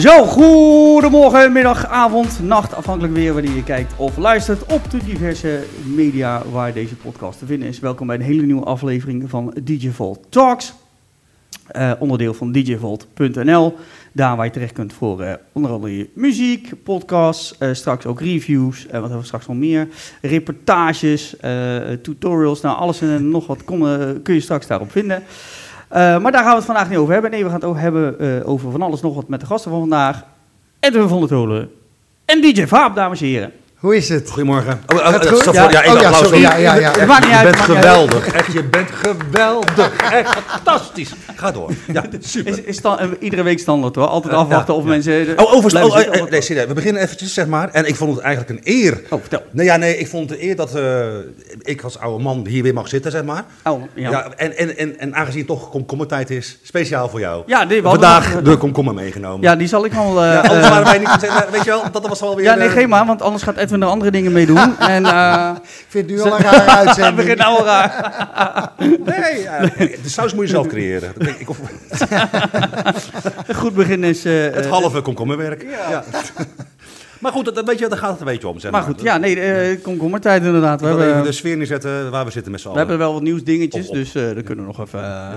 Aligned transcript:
Zo, 0.00 0.24
goedemorgen, 0.24 1.52
middag, 1.52 1.86
avond, 1.86 2.40
nacht, 2.42 2.74
afhankelijk 2.74 3.14
weer 3.14 3.32
wanneer 3.32 3.54
je 3.54 3.62
kijkt 3.62 3.92
of 3.96 4.16
luistert 4.16 4.72
op 4.72 4.90
de 4.90 5.04
diverse 5.04 5.62
media 5.84 6.42
waar 6.52 6.72
deze 6.72 6.94
podcast 6.94 7.38
te 7.38 7.46
vinden 7.46 7.68
is. 7.68 7.78
Welkom 7.80 8.06
bij 8.06 8.16
een 8.16 8.22
hele 8.22 8.42
nieuwe 8.42 8.64
aflevering 8.64 9.30
van 9.30 9.54
DJ 9.62 9.90
Talks, 10.28 10.74
Eh, 11.66 11.92
onderdeel 11.98 12.34
van 12.34 12.52
djvolt.nl. 12.52 13.76
Daar 14.12 14.36
waar 14.36 14.44
je 14.44 14.52
terecht 14.52 14.72
kunt 14.72 14.92
voor 14.92 15.20
eh, 15.20 15.34
onder 15.52 15.70
andere 15.70 15.96
je 15.96 16.10
muziek, 16.14 16.72
podcasts, 16.84 17.58
eh, 17.58 17.68
straks 17.72 18.06
ook 18.06 18.20
reviews, 18.20 18.82
wat 18.82 18.92
hebben 18.92 19.18
we 19.18 19.24
straks 19.24 19.46
nog 19.46 19.56
meer, 19.56 19.88
reportages, 20.22 21.36
tutorials, 22.02 22.60
nou 22.60 22.76
alles 22.76 23.00
en 23.00 23.28
nog 23.28 23.46
wat 23.46 23.64
kun 24.22 24.34
je 24.34 24.40
straks 24.40 24.66
daarop 24.66 24.90
vinden. 24.90 25.22
Eh, 25.90 26.18
maar 26.18 26.32
daar 26.32 26.42
gaan 26.42 26.50
we 26.50 26.56
het 26.56 26.64
vandaag 26.64 26.88
niet 26.88 26.98
over 26.98 27.12
hebben. 27.12 27.30
Nee, 27.30 27.42
we 27.42 27.50
gaan 27.50 27.60
het 27.60 27.68
ook 27.68 27.78
hebben 27.78 28.18
eh, 28.18 28.48
over 28.48 28.70
van 28.70 28.82
alles 28.82 29.00
nog 29.00 29.14
wat 29.14 29.28
met 29.28 29.40
de 29.40 29.46
gasten 29.46 29.70
van 29.70 29.80
vandaag. 29.80 30.24
Edwin 30.80 31.08
van 31.08 31.18
der 31.18 31.28
Tolen 31.28 31.70
en 32.24 32.40
DJ 32.40 32.66
Vaap, 32.66 32.94
dames 32.94 33.20
en 33.20 33.26
heren. 33.26 33.52
Hoe 33.80 33.96
is 33.96 34.08
het? 34.08 34.28
Goedemorgen. 34.30 34.80
Oh, 34.94 34.98
oh, 34.98 35.12
het 35.12 35.26
goed? 35.28 35.40
stop, 35.40 35.54
Ja. 35.54 35.70
ja, 35.70 35.82
één 35.82 35.92
Oh 35.94 36.00
ja, 36.00 36.06
applaus. 36.08 36.24
sorry. 36.24 36.40
Ja, 36.40 36.56
ja, 36.56 36.74
ja. 36.74 36.90
Het 36.98 37.06
maakt 37.06 37.20
niet 37.20 37.30
Je 37.30 37.36
uit, 37.36 37.44
bent 37.50 37.60
geweldig. 37.60 38.26
Echt, 38.32 38.52
je 38.52 38.64
bent 38.64 38.88
geweldig. 38.90 39.96
Echt 40.12 40.36
fantastisch. 40.46 41.10
Ga 41.36 41.50
door. 41.50 41.70
Ja, 41.92 42.02
super. 42.20 42.52
Is, 42.52 42.60
is 42.60 42.76
sta- 42.76 42.98
eh, 42.98 43.08
iedere 43.18 43.42
week 43.42 43.58
standaard 43.58 43.94
hoor. 43.94 44.06
Altijd 44.06 44.34
afwachten 44.34 44.74
ja, 44.74 44.80
of 44.80 44.84
ja. 44.86 44.90
mensen... 44.92 45.36
eh, 45.36 45.44
Oh, 45.44 45.54
overigens, 45.54 45.92
oh, 45.92 45.96
zitten 45.96 46.12
eh, 46.24 46.30
nee, 46.30 46.40
serieus. 46.40 46.66
We 46.66 46.74
beginnen 46.74 47.02
eventjes, 47.02 47.34
zeg 47.34 47.46
maar. 47.46 47.68
En 47.70 47.84
ik 47.86 47.96
vond 47.96 48.14
het 48.14 48.24
eigenlijk 48.24 48.50
een 48.66 48.72
eer. 48.74 49.00
Oh, 49.10 49.20
vertel. 49.20 49.42
Nee, 49.50 49.66
ja, 49.66 49.76
nee, 49.76 49.96
ik 49.98 50.08
vond 50.08 50.30
het 50.30 50.38
een 50.40 50.46
eer 50.48 50.56
dat 50.56 50.74
eh, 50.74 51.04
ik 51.62 51.82
als 51.82 51.98
oude 51.98 52.22
man 52.22 52.46
hier 52.46 52.62
weer 52.62 52.74
mag 52.74 52.88
zitten, 52.88 53.10
zeg 53.10 53.24
maar. 53.24 53.44
Oh, 53.64 53.82
ja. 53.94 54.10
Ja. 54.10 54.26
en, 54.36 54.56
en, 54.56 54.76
en, 54.76 54.98
en 54.98 55.14
aangezien 55.14 55.38
het 55.38 55.48
toch 55.48 55.70
komkommertijd 55.70 56.30
is, 56.30 56.58
speciaal 56.62 57.08
voor 57.08 57.20
jou. 57.20 57.42
Ja, 57.46 57.64
nee, 57.64 57.82
we 57.82 57.88
Vandaag 57.88 58.42
de 58.42 58.56
komkommer 58.56 58.94
meegenomen. 58.94 59.40
Ja, 59.42 59.56
die 59.56 59.68
zal 59.68 59.84
ik 59.84 59.92
wel... 59.92 60.22
eh, 60.24 60.32
Ja, 60.32 60.40
anders 60.40 60.68
waren 60.68 60.84
wij 60.84 60.98
niet... 60.98 61.08
Weet 61.52 61.64
je 61.64 61.70
wel, 61.70 61.82
dat 61.92 62.08
was 62.08 62.20
wel 62.20 62.36
weer... 62.36 62.44
ja, 62.44 62.54
nee, 62.54 62.68
geen 62.68 62.88
maar, 62.88 63.06
want 63.06 63.22
anders 63.22 63.42
gaat 63.42 63.56
Edwin 63.70 63.82
er 63.82 63.88
andere 63.88 64.10
dingen 64.10 64.32
mee 64.32 64.46
doen. 64.46 64.78
en 64.96 65.04
eh 65.06 65.50
Ik 65.62 65.84
vind 65.88 66.10
het 66.10 66.16
nu 66.16 66.22
al 66.30 66.38
een 66.38 66.44
het 66.46 66.68
uitzending. 66.86 67.16
begint 67.16 67.38
nou 67.38 67.58
al 67.58 67.64
raar. 67.64 67.92
Nee, 68.78 69.44
de 70.02 70.08
saus 70.08 70.34
moet 70.34 70.44
je 70.44 70.50
zelf 70.50 70.66
creëren. 70.66 71.12
Dat 71.16 71.24
denk 71.26 71.38
ik, 71.38 71.50
of, 71.50 71.58
Een 73.46 73.54
goed 73.54 73.74
begin 73.74 74.04
is... 74.04 74.24
eh, 74.24 74.32
het 74.54 74.66
halve 74.66 75.00
komkommerwerk. 75.00 75.62
Ja. 75.90 76.04
Maar 77.20 77.32
goed, 77.32 77.54
dat, 77.54 77.66
weet 77.66 77.78
je, 77.78 77.88
daar 77.88 77.98
gaat 77.98 78.10
het 78.10 78.20
een 78.20 78.26
beetje 78.26 78.48
om. 78.48 78.58
Zeg 78.58 78.70
Maar 78.70 78.80
maar, 78.80 78.90
goed, 78.90 79.02
ja, 79.02 79.16
nee, 79.16 79.40
eh 79.40 79.82
komkommertijd 79.82 80.42
inderdaad. 80.44 80.80
We 80.80 80.86
wil 80.86 80.96
even 80.96 81.06
hebben, 81.06 81.24
de 81.24 81.32
sfeer 81.32 81.56
neerzetten 81.56 82.10
waar 82.10 82.24
we 82.24 82.30
zitten 82.30 82.52
met 82.52 82.60
z'n 82.60 82.66
we 82.66 82.72
allen. 82.72 82.86
hebben 82.88 83.06
wel 83.06 83.12
wat 83.14 83.22
nieuwsdingetjes, 83.22 83.82
Op, 83.84 83.88
op. 83.90 83.94
dus 83.94 84.14
eh 84.14 84.22
daar 84.22 84.42
kunnen 84.42 84.66
we 84.66 84.72
nog 84.76 84.86
even... 84.86 85.02
eh, 85.04 85.36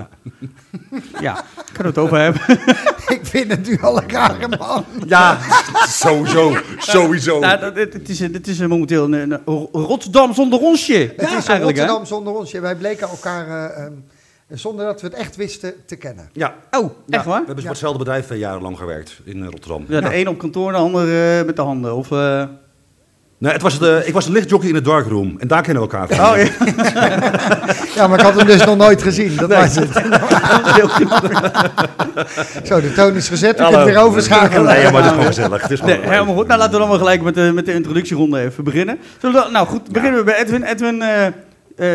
ja, 1.20 1.44
kunnen 1.72 1.94
we 1.94 2.00
het 2.00 2.12
over 2.12 2.18
hebben. 2.18 2.42
Ik 3.18 3.20
vind 3.26 3.50
het 3.50 3.68
nu 3.68 3.78
al 3.80 4.02
een 4.02 4.10
rare 4.10 4.48
man. 4.58 4.84
Ja, 5.06 5.38
sowieso, 5.88 6.56
sowieso. 6.78 7.38
Nou, 7.38 7.60
dat- 7.60 7.76
het, 7.76 7.92
het 7.92 8.08
is, 8.08 8.18
het 8.20 8.46
is 8.48 8.58
momenteel 8.58 9.04
een, 9.04 9.30
een 9.30 9.40
Rotterdam 9.72 10.34
zonder 10.34 10.58
onsje. 10.60 11.12
Het 11.16 11.26
is 11.28 11.30
eigenlijk, 11.30 11.60
hè? 11.60 11.64
Rotterdam 11.86 12.04
zonder 12.06 12.32
ons. 12.34 12.50
Ja, 12.50 12.60
Wij 12.60 12.76
bleken 12.76 13.08
elkaar, 13.08 13.46
eh, 13.48 13.84
ehm, 13.84 13.92
zonder 14.48 14.86
dat 14.86 15.00
we 15.00 15.06
het 15.06 15.16
echt 15.16 15.36
wisten, 15.36 15.72
te 15.86 15.96
kennen. 15.96 16.28
Ja, 16.32 16.54
Oh, 16.70 16.90
echt 17.08 17.24
waar? 17.24 17.40
we 17.40 17.46
hebben 17.46 17.60
voor 17.62 17.70
hetzelfde 17.72 17.98
bedrijf 17.98 18.30
eh, 18.30 18.38
jarenlang 18.38 18.78
gewerkt 18.78 19.20
in 19.24 19.42
eh, 19.42 19.48
Rotterdam. 19.50 19.84
Ja, 19.88 20.00
de 20.00 20.16
een 20.16 20.28
op 20.28 20.38
kantoor, 20.38 20.72
de 20.72 20.78
ander 20.78 21.38
eh, 21.38 21.44
met 21.46 21.56
de 21.56 21.62
handen. 21.62 21.94
Of, 21.94 22.10
eh, 22.12 22.42
Nee, 23.38 23.52
het 23.52 23.62
was 23.62 23.78
de, 23.78 24.02
ik 24.04 24.12
was 24.12 24.26
de 24.26 24.32
lichtjockey 24.32 24.68
in 24.68 24.74
de 24.74 24.80
darkroom 24.80 25.34
en 25.38 25.48
daar 25.48 25.62
kennen 25.62 25.82
we 25.82 25.88
elkaar 25.96 26.16
van. 26.16 26.26
Oh, 26.26 26.36
ja. 26.36 26.48
Ja, 27.94 28.06
maar 28.06 28.18
ik 28.18 28.24
had 28.24 28.34
hem 28.36 28.46
dus 28.46 28.64
nog 28.64 28.76
nooit 28.76 29.02
gezien. 29.02 29.36
Dat 29.36 29.50
was 29.54 29.74
het. 29.74 29.92
Zo, 32.64 32.80
de 32.80 32.92
toon 32.94 33.14
is 33.14 33.28
gezet. 33.28 33.58
We 33.58 33.62
kunnen 33.64 33.84
weer 33.84 33.98
overschakelen. 33.98 34.64
Nee, 34.64 34.84
maar 34.84 34.94
het 34.94 35.04
is 35.04 35.10
gewoon 35.10 35.26
gezellig. 35.26 35.62
Het 35.62 35.70
is 35.70 35.80
gewoon 35.80 35.98
Nee, 36.00 36.08
helemaal 36.10 36.34
goed. 36.34 36.46
Nou, 36.46 36.58
laten 36.58 36.72
we 36.72 36.78
dan 36.80 36.88
maar 36.88 36.98
gelijk 36.98 37.22
met 37.22 37.34
de, 37.34 37.50
met 37.54 37.66
de 37.66 37.72
introductieronde 37.74 38.40
even 38.40 38.64
beginnen. 38.64 38.98
Zullen 39.20 39.36
we 39.36 39.42
dan- 39.42 39.52
nou 39.52 39.66
goed, 39.66 39.90
beginnen 39.92 40.18
we 40.18 40.24
bij 40.24 40.36
Edwin. 40.38 40.62
Edwin, 40.62 41.02
eh, 41.02 41.26
eh, 41.76 41.86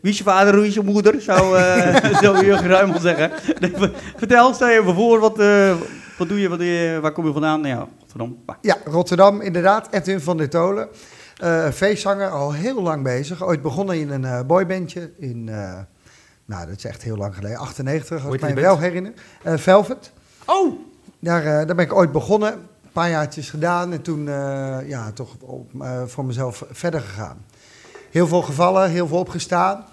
wie 0.00 0.10
is 0.10 0.18
je 0.18 0.24
vader, 0.24 0.54
hoe 0.54 0.66
is 0.66 0.74
je 0.74 0.82
moeder? 0.82 1.20
Zou, 1.20 1.58
eh 1.58 2.04
zou 2.22 2.44
Jurgen 2.46 2.68
Ruimel 2.68 3.00
zeggen. 3.00 3.30
Nee, 3.60 3.90
vertel, 4.16 4.54
stel 4.54 4.68
je 4.68 4.78
even 4.80 4.94
voor, 4.94 5.20
wat, 5.20 5.38
eh, 5.38 5.74
wat 6.18 6.28
doe 6.28 6.40
je, 6.40 6.48
wat 6.48 6.58
doe 6.58 6.66
je, 6.68 6.98
waar 7.00 7.12
kom 7.12 7.26
je 7.26 7.32
vandaan? 7.32 7.60
Nou 7.60 7.74
ja, 7.74 7.88
Rotterdam. 8.00 8.38
Bah. 8.44 8.56
Ja, 8.60 8.76
Rotterdam, 8.84 9.40
inderdaad. 9.40 9.88
Edwin 9.90 10.20
van 10.20 10.36
der 10.36 10.48
Tolen. 10.50 10.88
Eh, 11.36 11.68
feestzanger, 11.70 12.28
al 12.28 12.52
heel 12.52 12.82
lang 12.82 13.02
bezig. 13.02 13.44
Ooit 13.44 13.62
begonnen 13.62 13.98
in 14.00 14.10
een 14.10 14.24
eh, 14.24 14.40
boybandje 14.46 15.10
in, 15.18 15.48
eh, 15.48 15.78
nou 16.44 16.66
dat 16.66 16.76
is 16.76 16.84
echt 16.84 17.02
heel 17.02 17.16
lang 17.16 17.34
geleden, 17.34 17.58
98, 17.58 18.24
als 18.24 18.34
ik 18.34 18.40
mij 18.40 18.54
wel 18.54 18.78
herinner. 18.78 19.12
Eh, 19.42 19.56
Velvet. 19.56 20.12
Oh! 20.46 20.72
Daar, 21.18 21.40
eh, 21.40 21.66
daar 21.66 21.74
ben 21.76 21.84
ik 21.84 21.94
ooit 21.94 22.12
begonnen, 22.12 22.52
een 22.52 22.92
paar 22.92 23.10
jaartjes 23.10 23.50
gedaan 23.50 23.92
en 23.92 24.02
toen 24.02 24.28
eh, 24.28 24.78
ja, 24.88 25.10
toch 25.12 25.36
op, 25.40 25.70
eh, 25.80 26.02
voor 26.06 26.24
mezelf 26.24 26.64
verder 26.70 27.00
gegaan. 27.00 27.44
Heel 28.12 28.26
veel 28.26 28.42
gevallen, 28.42 28.90
heel 28.90 29.06
veel 29.06 29.18
opgestaan. 29.18 29.84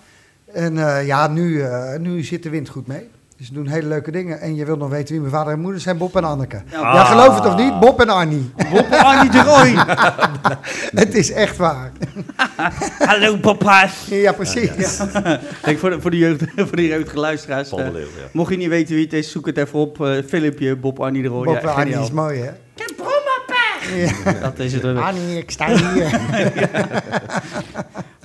En 0.53 0.77
eh, 0.77 1.05
ja, 1.07 1.27
nu, 1.27 1.61
eh, 1.61 1.99
nu 1.99 2.23
zit 2.23 2.43
de 2.43 2.49
wind 2.49 2.69
goed 2.69 2.87
mee. 2.87 3.09
Dus 3.37 3.47
ze 3.47 3.53
doen 3.53 3.67
hele 3.67 3.87
leuke 3.87 4.11
dingen. 4.11 4.39
En 4.39 4.55
je 4.55 4.65
wilt 4.65 4.79
nog 4.79 4.89
weten 4.89 5.11
wie 5.11 5.19
mijn 5.19 5.33
vader 5.33 5.53
en 5.53 5.59
moeder 5.59 5.81
zijn, 5.81 5.97
Bob 5.97 6.15
en 6.15 6.23
Anneke. 6.23 6.61
Ja, 6.71 6.93
Ja, 6.93 7.03
geloof 7.03 7.35
het 7.35 7.45
of 7.45 7.55
niet, 7.55 7.79
Bob 7.79 8.01
en 8.01 8.09
Arnie. 8.09 8.51
Bob 8.71 8.87
Arnie 8.91 9.31
de 9.31 9.41
Roy. 9.41 9.75
Het 11.03 11.15
is 11.15 11.31
echt 11.31 11.57
waar. 11.57 11.91
Hallo 13.09 13.37
papa's. 13.37 14.05
Ja, 14.09 14.31
precies. 14.31 14.69
Kijk, 15.61 15.79
voor 15.79 15.89
de, 15.89 16.01
voor 16.01 16.11
de, 16.11 16.17
jeugd, 16.17 16.43
voor 16.55 16.75
de 16.75 16.87
jeugdige 16.87 17.19
luisteraars. 17.19 17.69
Paul 17.69 17.91
de 17.91 17.97
eh, 17.99 18.03
ja. 18.03 18.27
mocht 18.31 18.51
je 18.51 18.57
niet 18.57 18.69
weten 18.69 18.95
wie 18.95 19.03
het 19.03 19.13
is, 19.13 19.31
zoek 19.31 19.45
het 19.45 19.57
even 19.57 19.79
op. 19.79 20.05
eh, 20.05 20.23
filmpje 20.27 20.75
Bob 20.75 20.99
Arnie 20.99 21.21
de 21.21 21.27
Roy. 21.27 21.45
Bob 21.45 21.53
Ja, 21.53 21.61
en 21.61 21.75
Arnie 21.75 21.99
is 21.99 22.11
mooi, 22.11 22.39
hè? 22.39 22.51
Ja, 24.25 24.33
dat 24.41 24.59
is 24.59 24.73
het. 24.73 24.83
Arnie, 24.83 25.37
ik 25.37 25.51
sta 25.51 25.67
hier. 25.67 26.19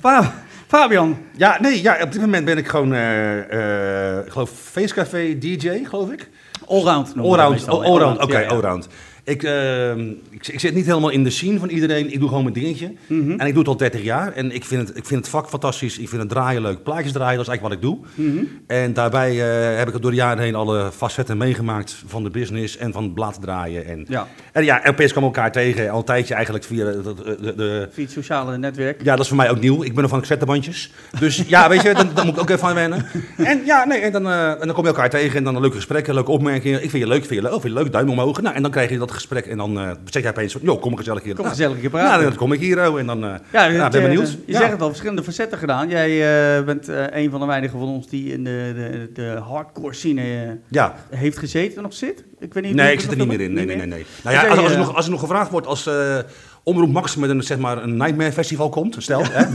Fa- 0.05 0.33
Fabian. 0.67 1.17
Ja, 1.37 1.57
nee, 1.61 1.81
ja, 1.81 1.97
op 2.01 2.11
dit 2.11 2.21
moment 2.21 2.45
ben 2.45 2.57
ik 2.57 2.67
gewoon, 2.67 2.93
eh, 2.93 4.17
eh, 4.19 4.25
ik 4.25 4.31
geloof, 4.31 4.49
feestcafé 4.71 5.37
DJ, 5.37 5.83
geloof 5.83 6.11
ik. 6.11 6.29
Allround. 6.67 7.13
Allround, 7.17 7.67
allround, 7.67 8.23
oké, 8.23 8.47
allround. 8.47 8.87
Ik, 9.25 9.43
ehm, 9.43 9.99
ik, 10.29 10.47
ik 10.47 10.59
zit 10.59 10.73
niet 10.73 10.85
helemaal 10.85 11.09
in 11.09 11.23
de 11.23 11.29
scene 11.29 11.59
van 11.59 11.69
iedereen. 11.69 12.13
Ik 12.13 12.19
doe 12.19 12.27
gewoon 12.27 12.43
mijn 12.43 12.55
dingetje. 12.55 12.91
Mhm. 13.07 13.31
En 13.31 13.47
ik 13.47 13.53
doe 13.53 13.59
het 13.59 13.67
al 13.67 13.77
30 13.77 14.03
jaar. 14.03 14.33
En 14.33 14.51
ik 14.51 14.65
vind, 14.65 14.87
het, 14.87 14.97
ik 14.97 15.05
vind 15.05 15.19
het 15.19 15.29
vak 15.29 15.49
fantastisch. 15.49 15.97
Ik 15.99 16.09
vind 16.09 16.21
het 16.21 16.29
draaien 16.31 16.61
leuk. 16.61 16.83
Plaatjes 16.83 17.11
draaien, 17.11 17.37
dat 17.37 17.47
is 17.47 17.51
eigenlijk 17.51 17.81
wat 17.83 17.91
ik 17.93 18.05
doe. 18.15 18.25
Mhm. 18.31 18.43
En 18.67 18.93
daarbij 18.93 19.31
eh, 19.31 19.77
heb 19.77 19.87
ik 19.95 20.01
door 20.01 20.11
de 20.11 20.17
jaren 20.17 20.43
heen 20.43 20.55
alle 20.55 20.91
facetten 20.95 21.37
meegemaakt 21.37 22.03
van 22.05 22.23
de 22.23 22.29
business 22.29 22.77
en 22.77 22.91
van 22.91 23.03
het 23.03 23.13
blad 23.13 23.37
draaien. 23.41 23.85
En, 23.85 24.05
Ja, 24.07 24.27
en 24.51 24.63
ja, 24.63 24.81
LP's 24.83 25.11
kwamen 25.11 25.29
elkaar 25.33 25.51
tegen. 25.51 25.89
Al 25.89 25.97
een 25.97 26.03
tijdje 26.05 26.33
eigenlijk 26.33 26.65
via 26.65 26.85
de, 26.85 27.01
de, 27.41 27.55
de- 27.55 27.87
via 27.91 28.03
het 28.03 28.11
sociale 28.13 28.57
netwerk. 28.57 28.99
ja, 29.03 29.11
dat 29.11 29.19
is 29.19 29.27
voor 29.27 29.37
mij 29.37 29.49
ook 29.49 29.59
nieuw. 29.59 29.83
Ik 29.83 29.93
ben 29.93 30.01
nog 30.01 30.09
van 30.11 30.19
cassettebandjes. 30.19 30.91
Dus 31.19 31.43
ja, 31.47 31.69
weet 31.69 31.81
je, 31.81 31.93
dan, 31.93 32.09
dan 32.13 32.25
moet 32.25 32.35
ik 32.35 32.41
ook 32.41 32.49
even 32.49 32.67
aan 32.67 32.75
wennen. 32.75 33.05
En 33.37 33.61
ja, 33.65 33.85
nee, 33.85 33.99
en 33.99 34.11
dan, 34.11 34.27
eh, 34.27 34.49
en 34.51 34.57
dan 34.59 34.73
kom 34.73 34.83
je 34.83 34.89
elkaar 34.89 35.09
tegen 35.09 35.37
en 35.37 35.43
dan 35.43 35.55
een 35.55 35.61
leuke 35.61 35.75
gesprekken, 35.75 36.13
leuke 36.13 36.31
opmerkingen. 36.31 36.83
Ik 36.83 36.89
vind 36.89 37.03
je 37.03 37.09
leuk, 37.09 37.25
vind 37.25 37.41
je 37.41 37.49
leuk, 37.49 37.61
vind 37.61 37.73
je 37.73 37.79
leuk, 37.83 37.91
duim 37.91 38.09
omhoog. 38.09 38.41
Nou, 38.41 38.55
en 38.55 38.61
dan 38.61 38.71
krijg 38.71 38.89
je 38.89 38.97
dat 38.97 39.11
gesprek 39.15 39.45
en 39.45 39.57
dan 39.57 39.79
eh 39.79 39.89
zeg 40.09 40.21
jij 40.21 40.31
opeens 40.31 40.57
joh, 40.61 40.81
kom 40.81 40.97
gezellig 40.97 41.23
hier. 41.23 41.33
Kom 41.35 41.43
Nou, 41.43 41.55
gezellig 41.55 41.75
een 41.75 41.81
keer 41.81 41.91
Nou, 41.91 42.03
praten. 42.05 42.23
dan 42.23 42.35
kom 42.35 42.51
ik 42.53 42.59
hier 42.59 42.89
oh, 42.89 42.99
en 42.99 43.05
dan, 43.05 43.23
eh 43.25 43.33
Ja, 43.51 43.65
ja, 43.65 43.83
het, 43.83 43.91
ben 43.91 44.01
benieuwd. 44.01 44.29
Je 44.45 44.51
Ja. 44.51 44.57
zegt 44.59 44.71
het 44.71 44.81
al, 44.81 44.87
verschillende 44.87 45.23
facetten 45.23 45.57
gedaan. 45.57 45.89
Jij 45.89 46.09
eh, 46.57 46.63
bent 46.65 46.87
een 46.87 47.29
van 47.31 47.39
de 47.39 47.45
weinigen 47.45 47.79
van 47.79 47.87
ons 47.87 48.07
die 48.09 48.31
in 48.33 48.43
de, 48.43 48.71
de, 48.75 49.09
de 49.13 49.39
hardcore 49.39 49.93
scene 49.93 50.57
Ja, 50.67 50.95
heeft 51.09 51.37
gezeten 51.37 51.77
en 51.77 51.83
nog 51.83 51.93
zit. 51.93 52.23
Ik 52.39 52.53
weet 52.53 52.63
niet 52.63 52.75
nee, 52.75 52.93
ik 52.93 52.99
zit 52.99 53.11
er 53.11 53.17
niet 53.17 53.27
meer 53.27 53.41
in. 53.41 53.53
Nee, 53.53 53.65
nee, 53.65 53.75
nee. 53.75 53.87
nee. 53.87 54.05
Nou 54.23 54.35
ja, 54.35 54.47
als, 54.47 54.59
als, 54.59 54.71
er 54.71 54.77
nog, 54.77 54.95
als 54.95 55.05
er 55.05 55.11
nog 55.11 55.19
gevraagd 55.19 55.51
wordt 55.51 55.67
als 55.67 55.89
Omroep 56.65 56.91
Max 56.91 57.15
met 57.15 57.29
een, 57.29 57.43
zeg 57.43 57.57
maar, 57.57 57.83
een 57.83 57.97
Nightmare 57.97 58.31
Festival 58.31 58.69
komt, 58.69 58.95
stel, 58.99 59.21
hè, 59.29 59.45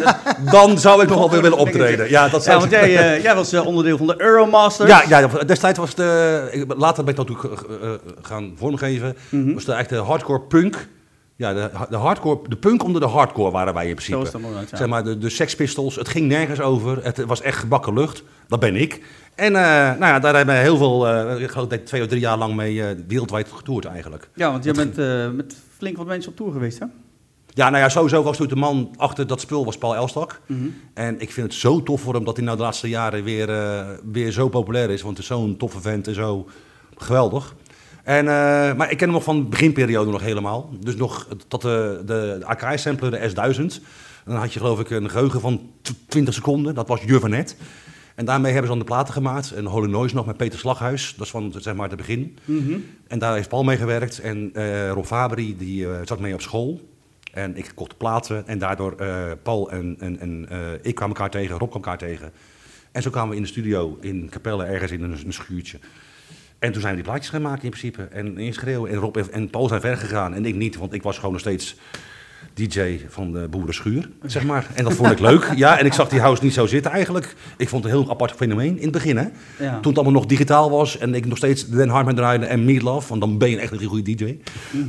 dan 0.50 0.78
zou 0.78 1.02
ik 1.02 1.08
nog 1.08 1.18
wel 1.18 1.30
weer 1.30 1.42
willen 1.42 1.58
optreden. 1.58 2.08
Ja, 2.10 2.28
dat 2.28 2.44
Ja, 2.44 2.50
zou 2.50 2.58
want 2.58 2.70
jij, 2.70 2.96
eh, 3.16 3.22
jij 3.22 3.34
was 3.34 3.52
eh, 3.52 3.66
onderdeel 3.66 3.96
van 3.96 4.06
de 4.06 4.14
Euromasters. 4.18 4.90
Ja, 4.90 5.02
ja, 5.08 5.26
destijds 5.26 5.78
was 5.78 5.94
de. 5.94 6.48
ik- 6.50 6.74
Later 6.76 7.04
ben 7.04 7.12
ik 7.14 7.18
dat 7.18 7.28
natuurlijk 7.28 7.62
eh, 7.82 7.88
eh, 7.92 7.98
gaan 8.22 8.52
vormgeven. 8.56 9.16
Mhm. 9.28 9.54
Was 9.54 9.64
de, 9.64 9.72
eigenlijk 9.72 10.02
de 10.04 10.10
hardcore 10.10 10.40
punk. 10.40 10.88
Ja, 11.36 11.54
de, 11.54 11.70
de 11.90 11.96
hardcore. 11.96 12.38
De 12.48 12.56
punk 12.56 12.84
onder 12.84 13.00
de 13.00 13.06
hardcore 13.06 13.50
waren 13.50 13.74
wij 13.74 13.88
in 13.88 13.94
principe. 13.94 14.38
ja. 14.70 14.76
Zeg 14.76 14.86
maar, 14.88 15.04
de, 15.04 15.18
de 15.18 15.30
Sex 15.30 15.54
Pistols. 15.56 15.96
Het 15.96 16.08
ging 16.08 16.28
nergens 16.28 16.60
over. 16.60 16.98
Het 17.02 17.24
was 17.26 17.40
echt 17.40 17.58
gebakken 17.58 17.94
lucht. 17.94 18.22
Dat 18.48 18.60
ben 18.60 18.76
ik. 18.76 19.00
En 19.34 19.56
eh, 19.56 19.62
nou 19.72 20.04
ja, 20.06 20.18
daar 20.18 20.34
hebben 20.36 20.54
we 20.54 20.60
heel 20.60 20.76
veel. 20.76 21.08
eh, 21.08 21.40
ik 21.42 21.50
geloof 21.50 21.68
dat 21.68 21.78
ik 21.78 21.86
twee 21.86 22.02
of 22.02 22.08
drie 22.08 22.20
jaar 22.20 22.36
lang 22.38 22.54
mee 22.54 22.82
eh, 22.82 22.96
wereldwijd 23.08 23.48
getoerd 23.54 23.84
eigenlijk. 23.84 24.28
Ja, 24.34 24.50
want 24.50 24.64
jij 24.64 24.72
bent 24.72 24.98
eh, 24.98 25.28
met 25.30 25.54
flink 25.82 25.96
wat 25.96 26.06
mensen 26.06 26.30
op 26.30 26.36
tour 26.36 26.52
geweest, 26.52 26.78
hè? 26.78 26.86
Ja, 27.54 27.70
nou 27.70 27.82
ja, 27.82 27.88
sowieso 27.88 28.22
was 28.22 28.36
toen 28.36 28.48
de 28.48 28.56
man 28.56 28.94
achter 28.96 29.26
dat 29.26 29.40
spul 29.40 29.64
was 29.64 29.78
Paul 29.78 29.94
Elstak. 29.94 30.40
Mhm. 30.46 30.60
En 30.94 31.20
ik 31.20 31.32
vind 31.32 31.46
het 31.46 31.56
zo 31.56 31.82
tof 31.82 32.00
voor 32.00 32.14
hem 32.14 32.24
dat 32.24 32.36
hij 32.36 32.44
nou 32.44 32.56
de 32.56 32.62
laatste 32.62 32.88
jaren 32.88 33.24
weer, 33.24 33.48
eh, 33.50 33.88
weer 34.12 34.32
zo 34.32 34.48
populair 34.48 34.90
is. 34.90 35.02
Want 35.02 35.16
het 35.16 35.26
is 35.26 35.32
zo'n 35.32 35.56
toffe 35.56 35.80
vent 35.80 36.06
en 36.06 36.14
zo 36.14 36.48
geweldig. 36.96 37.54
En, 38.04 38.18
eh, 38.28 38.74
maar 38.74 38.90
ik 38.90 38.96
ken 38.96 39.06
hem 39.06 39.16
nog 39.16 39.24
van 39.24 39.36
de 39.42 39.48
beginperiode 39.48 40.10
nog 40.10 40.20
helemaal. 40.20 40.70
Dus 40.80 40.96
nog 40.96 41.28
tot 41.48 41.62
de, 41.62 42.02
de, 42.06 42.36
de 42.38 42.46
Akai-sampler, 42.46 43.10
de 43.10 43.30
S1000. 43.30 43.82
Dan 44.24 44.36
had 44.36 44.52
je 44.52 44.58
geloof 44.58 44.80
ik 44.80 44.90
een 44.90 45.10
geheugen 45.10 45.40
van 45.40 45.60
tw- 45.82 45.92
20 46.08 46.34
seconden. 46.34 46.74
Dat 46.74 46.88
was 46.88 47.02
Jurvanet. 47.02 47.56
En 48.14 48.24
daarmee 48.24 48.52
hebben 48.52 48.70
ze 48.70 48.76
dan 48.76 48.86
de 48.86 48.92
platen 48.92 49.14
gemaakt. 49.14 49.52
En 49.52 49.64
Holy 49.64 49.90
Noise 49.90 50.14
nog 50.14 50.26
met 50.26 50.36
Peter 50.36 50.58
Slaghuis. 50.58 51.14
Dat 51.16 51.24
is 51.26 51.32
van 51.32 51.54
zeg 51.58 51.74
maar 51.74 51.88
het 51.88 51.96
begin. 51.96 52.38
Mhm. 52.44 52.78
En 53.12 53.18
daar 53.18 53.34
heeft 53.34 53.48
Paul 53.48 53.64
mee 53.64 53.76
gewerkt. 53.76 54.18
En 54.18 54.50
eh 54.54 54.90
Rob 54.90 55.04
Fabri 55.04 55.56
die, 55.56 55.86
eh, 55.86 56.00
zat 56.04 56.20
mee 56.20 56.34
op 56.34 56.40
school. 56.40 56.80
En 57.32 57.56
ik 57.56 57.72
kocht 57.74 57.96
platen. 57.96 58.46
En 58.46 58.58
daardoor 58.58 58.92
eh, 58.92 59.32
Paul 59.42 59.70
en, 59.70 59.96
en, 59.98 60.20
en 60.20 60.48
ik 60.82 60.94
kwamen 60.94 61.16
elkaar 61.16 61.30
tegen, 61.30 61.58
Rob 61.58 61.70
kwam 61.70 61.82
elkaar 61.82 61.98
tegen. 61.98 62.32
En 62.92 63.02
zo 63.02 63.10
kwamen 63.10 63.30
we 63.30 63.36
in 63.36 63.42
de 63.42 63.48
studio 63.48 63.98
in 64.00 64.28
Capelle 64.30 64.64
ergens 64.64 64.90
in 64.90 65.02
een, 65.02 65.32
schuurtje. 65.32 65.78
En 66.58 66.72
toen 66.72 66.80
zijn 66.80 66.94
we 66.94 67.02
die 67.02 67.10
plaatjes 67.10 67.30
gaan 67.30 67.42
maken 67.42 67.62
in 67.62 67.70
principe. 67.70 68.02
En 68.02 68.38
inschreeuwen. 68.38 68.90
En 68.90 68.96
Rob 68.96 69.16
en 69.16 69.50
Paul 69.50 69.68
zijn 69.68 69.80
ver 69.80 69.96
gegaan. 69.96 70.34
En 70.34 70.44
ik 70.44 70.54
niet, 70.54 70.76
want 70.76 70.92
ik 70.92 71.02
was 71.02 71.16
gewoon 71.16 71.32
nog 71.32 71.40
steeds 71.40 71.76
DJ 72.54 72.80
van 73.08 73.32
de 73.32 73.46
Boerenschuur, 73.50 74.08
zeg 74.26 74.44
maar. 74.44 74.66
En 74.74 74.84
dat 74.84 74.92
vond 74.92 75.10
ik 75.10 75.18
leuk. 75.20 75.48
Ja, 75.56 75.78
en 75.78 75.86
ik 75.86 75.92
zag 75.92 76.08
die 76.08 76.20
house 76.20 76.44
niet 76.44 76.54
zo 76.54 76.66
zitten 76.66 76.90
eigenlijk. 76.92 77.34
Ik 77.56 77.68
vond 77.68 77.84
het 77.84 77.92
een 77.92 77.98
heel 77.98 78.10
apart 78.10 78.32
fenomeen 78.36 78.76
in 78.76 78.82
het 78.82 78.90
begin, 78.92 79.16
hè. 79.16 79.22
Ja. 79.58 79.70
Toen 79.70 79.78
het 79.92 79.94
allemaal 79.94 80.12
nog 80.12 80.26
digitaal 80.26 80.70
was 80.70 80.98
en 80.98 81.14
ik 81.14 81.26
nog 81.26 81.36
steeds 81.36 81.68
Den 81.68 81.88
Hartman 81.88 82.14
draaide 82.14 82.46
en 82.46 82.64
Meatloaf, 82.64 83.08
want 83.08 83.20
dan 83.20 83.38
ben 83.38 83.50
je 83.50 83.56
echt 83.58 83.72
een 83.72 83.82
goede 83.84 84.14
DJ. 84.14 84.36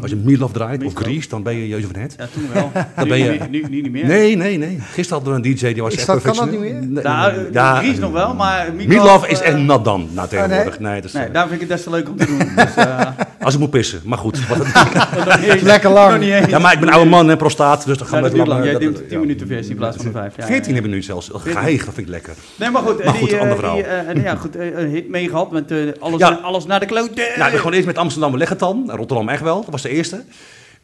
Als 0.02 0.10
je 0.12 0.16
Meatloaf 0.18 0.52
draait 0.52 0.84
of. 0.84 0.94
Grease, 0.94 1.30
dan 1.30 1.44
ben 1.44 1.56
je 1.56 1.68
Jozef 1.68 1.90
van 1.92 2.02
Het. 2.02 2.16
Ja, 2.18 2.28
toen 2.34 2.44
wel. 2.54 2.72
Dan 2.96 3.04
nu, 3.04 3.10
ben 3.10 3.18
je- 3.18 3.40
nu, 3.50 3.60
nu, 3.62 3.66
nu 3.70 3.82
niet 3.82 3.92
meer. 3.92 4.06
Nee, 4.06 4.36
nee, 4.38 4.58
nee. 4.58 4.78
Gisteren 4.80 5.24
hadden 5.24 5.42
we 5.42 5.50
een 5.50 5.56
DJ 5.56 5.74
die 5.74 5.82
was 5.82 5.94
echt 5.94 6.04
snap- 6.04 6.22
kan 6.24 6.36
dat 6.36 6.52
niet 6.52 6.60
meer? 6.60 6.74
Nee, 6.74 7.04
Nou, 7.04 7.32
nee, 7.32 7.42
nee. 7.42 7.52
ja, 7.54 7.82
ja, 7.82 8.00
nog 8.00 8.12
wel, 8.12 8.34
maar 8.36 8.66
Meatloaf, 8.76 8.88
Meatloaf 8.88 9.28
is 9.28 9.42
eh, 9.42 9.48
echt 9.48 9.58
nat 9.58 9.86
dan, 9.86 10.08
nou 10.14 10.28
tegenwoordig. 10.28 10.80
Nee, 10.80 10.96
dat 10.96 11.04
is, 11.04 11.12
Nee, 11.14 11.24
eh, 11.26 11.34
daar 11.34 11.48
vind 11.48 11.62
ik 11.62 11.68
het 11.68 11.78
des 11.78 11.84
te 11.84 11.90
leuk 11.90 12.10
om 12.10 12.18
te 12.18 12.26
doen. 12.26 12.38
Dus, 12.56 12.76
eh, 12.86 13.08
Als 13.42 13.54
ik 13.54 13.60
moet 13.60 13.70
pissen, 13.70 14.02
maar 14.06 14.18
goed. 14.18 14.40
Lekker 15.62 15.90
lang. 15.90 16.12
nog 16.12 16.20
niet 16.20 16.30
eens. 16.30 16.48
ja, 16.50 16.60
maar 16.60 16.74
ik 16.74 16.80
ben 16.80 16.88
een 16.88 16.94
oude 16.94 17.10
man 17.10 17.30
en 17.30 17.38
prostaat, 17.44 17.86
dus 17.86 17.98
dan 17.98 18.08
gaan 18.08 18.18
Ja, 18.18 18.24
we 18.24 18.30
dat 18.30 18.38
duurt 18.38 18.48
lang. 18.48 18.60
lang. 18.60 18.64
Jij 18.64 18.74
dat- 18.74 18.82
neemt 18.82 18.96
dat- 18.96 19.04
10 19.10 19.18
ja. 19.18 19.26
minuten 19.26 19.48
versie 19.48 19.72
in 19.72 19.78
plaats 19.78 19.96
van 19.96 20.06
de 20.06 20.12
5. 20.12 20.36
Ja, 20.38 20.46
14 20.46 20.68
ja, 20.68 20.74
hebben 20.74 20.92
we 20.92 20.98
nu 20.98 21.04
zelfs. 21.04 21.30
Geheig, 21.34 21.86
dat 21.86 21.94
vind 21.94 22.08
ik 22.08 22.14
lekker. 22.14 22.34
Nee, 22.56 22.70
maar 22.70 22.82
goed. 22.82 23.04
Maar 23.04 23.14
die, 23.14 23.22
goed, 23.22 23.32
eh, 23.32 23.40
ander 23.40 23.56
verhaal. 23.56 23.76
Die, 23.76 23.84
eh, 23.84 24.10
en 24.10 24.22
ja, 24.22 24.36
goed, 24.36 24.56
eh, 24.56 24.78
een 24.78 24.90
hit 24.90 25.10
mee 25.10 25.30
gehad 25.30 25.52
met 25.52 25.72
eh, 25.72 25.78
alles, 26.00 26.20
Ja. 26.20 26.40
alles 26.44 26.66
naar 26.66 26.80
de 26.80 26.86
klote. 26.86 27.34
Nou, 27.38 27.52
we 27.52 27.58
gewoon 27.58 27.74
eerst 27.74 27.86
met 27.86 27.98
Amsterdam 27.98 28.38
leggen 28.38 28.58
dan. 28.58 28.92
Rotterdam 28.92 29.30
echt 29.30 29.42
wel, 29.42 29.62
dat 29.62 29.70
was 29.72 29.82
de 29.82 29.90
eerste. 29.90 30.24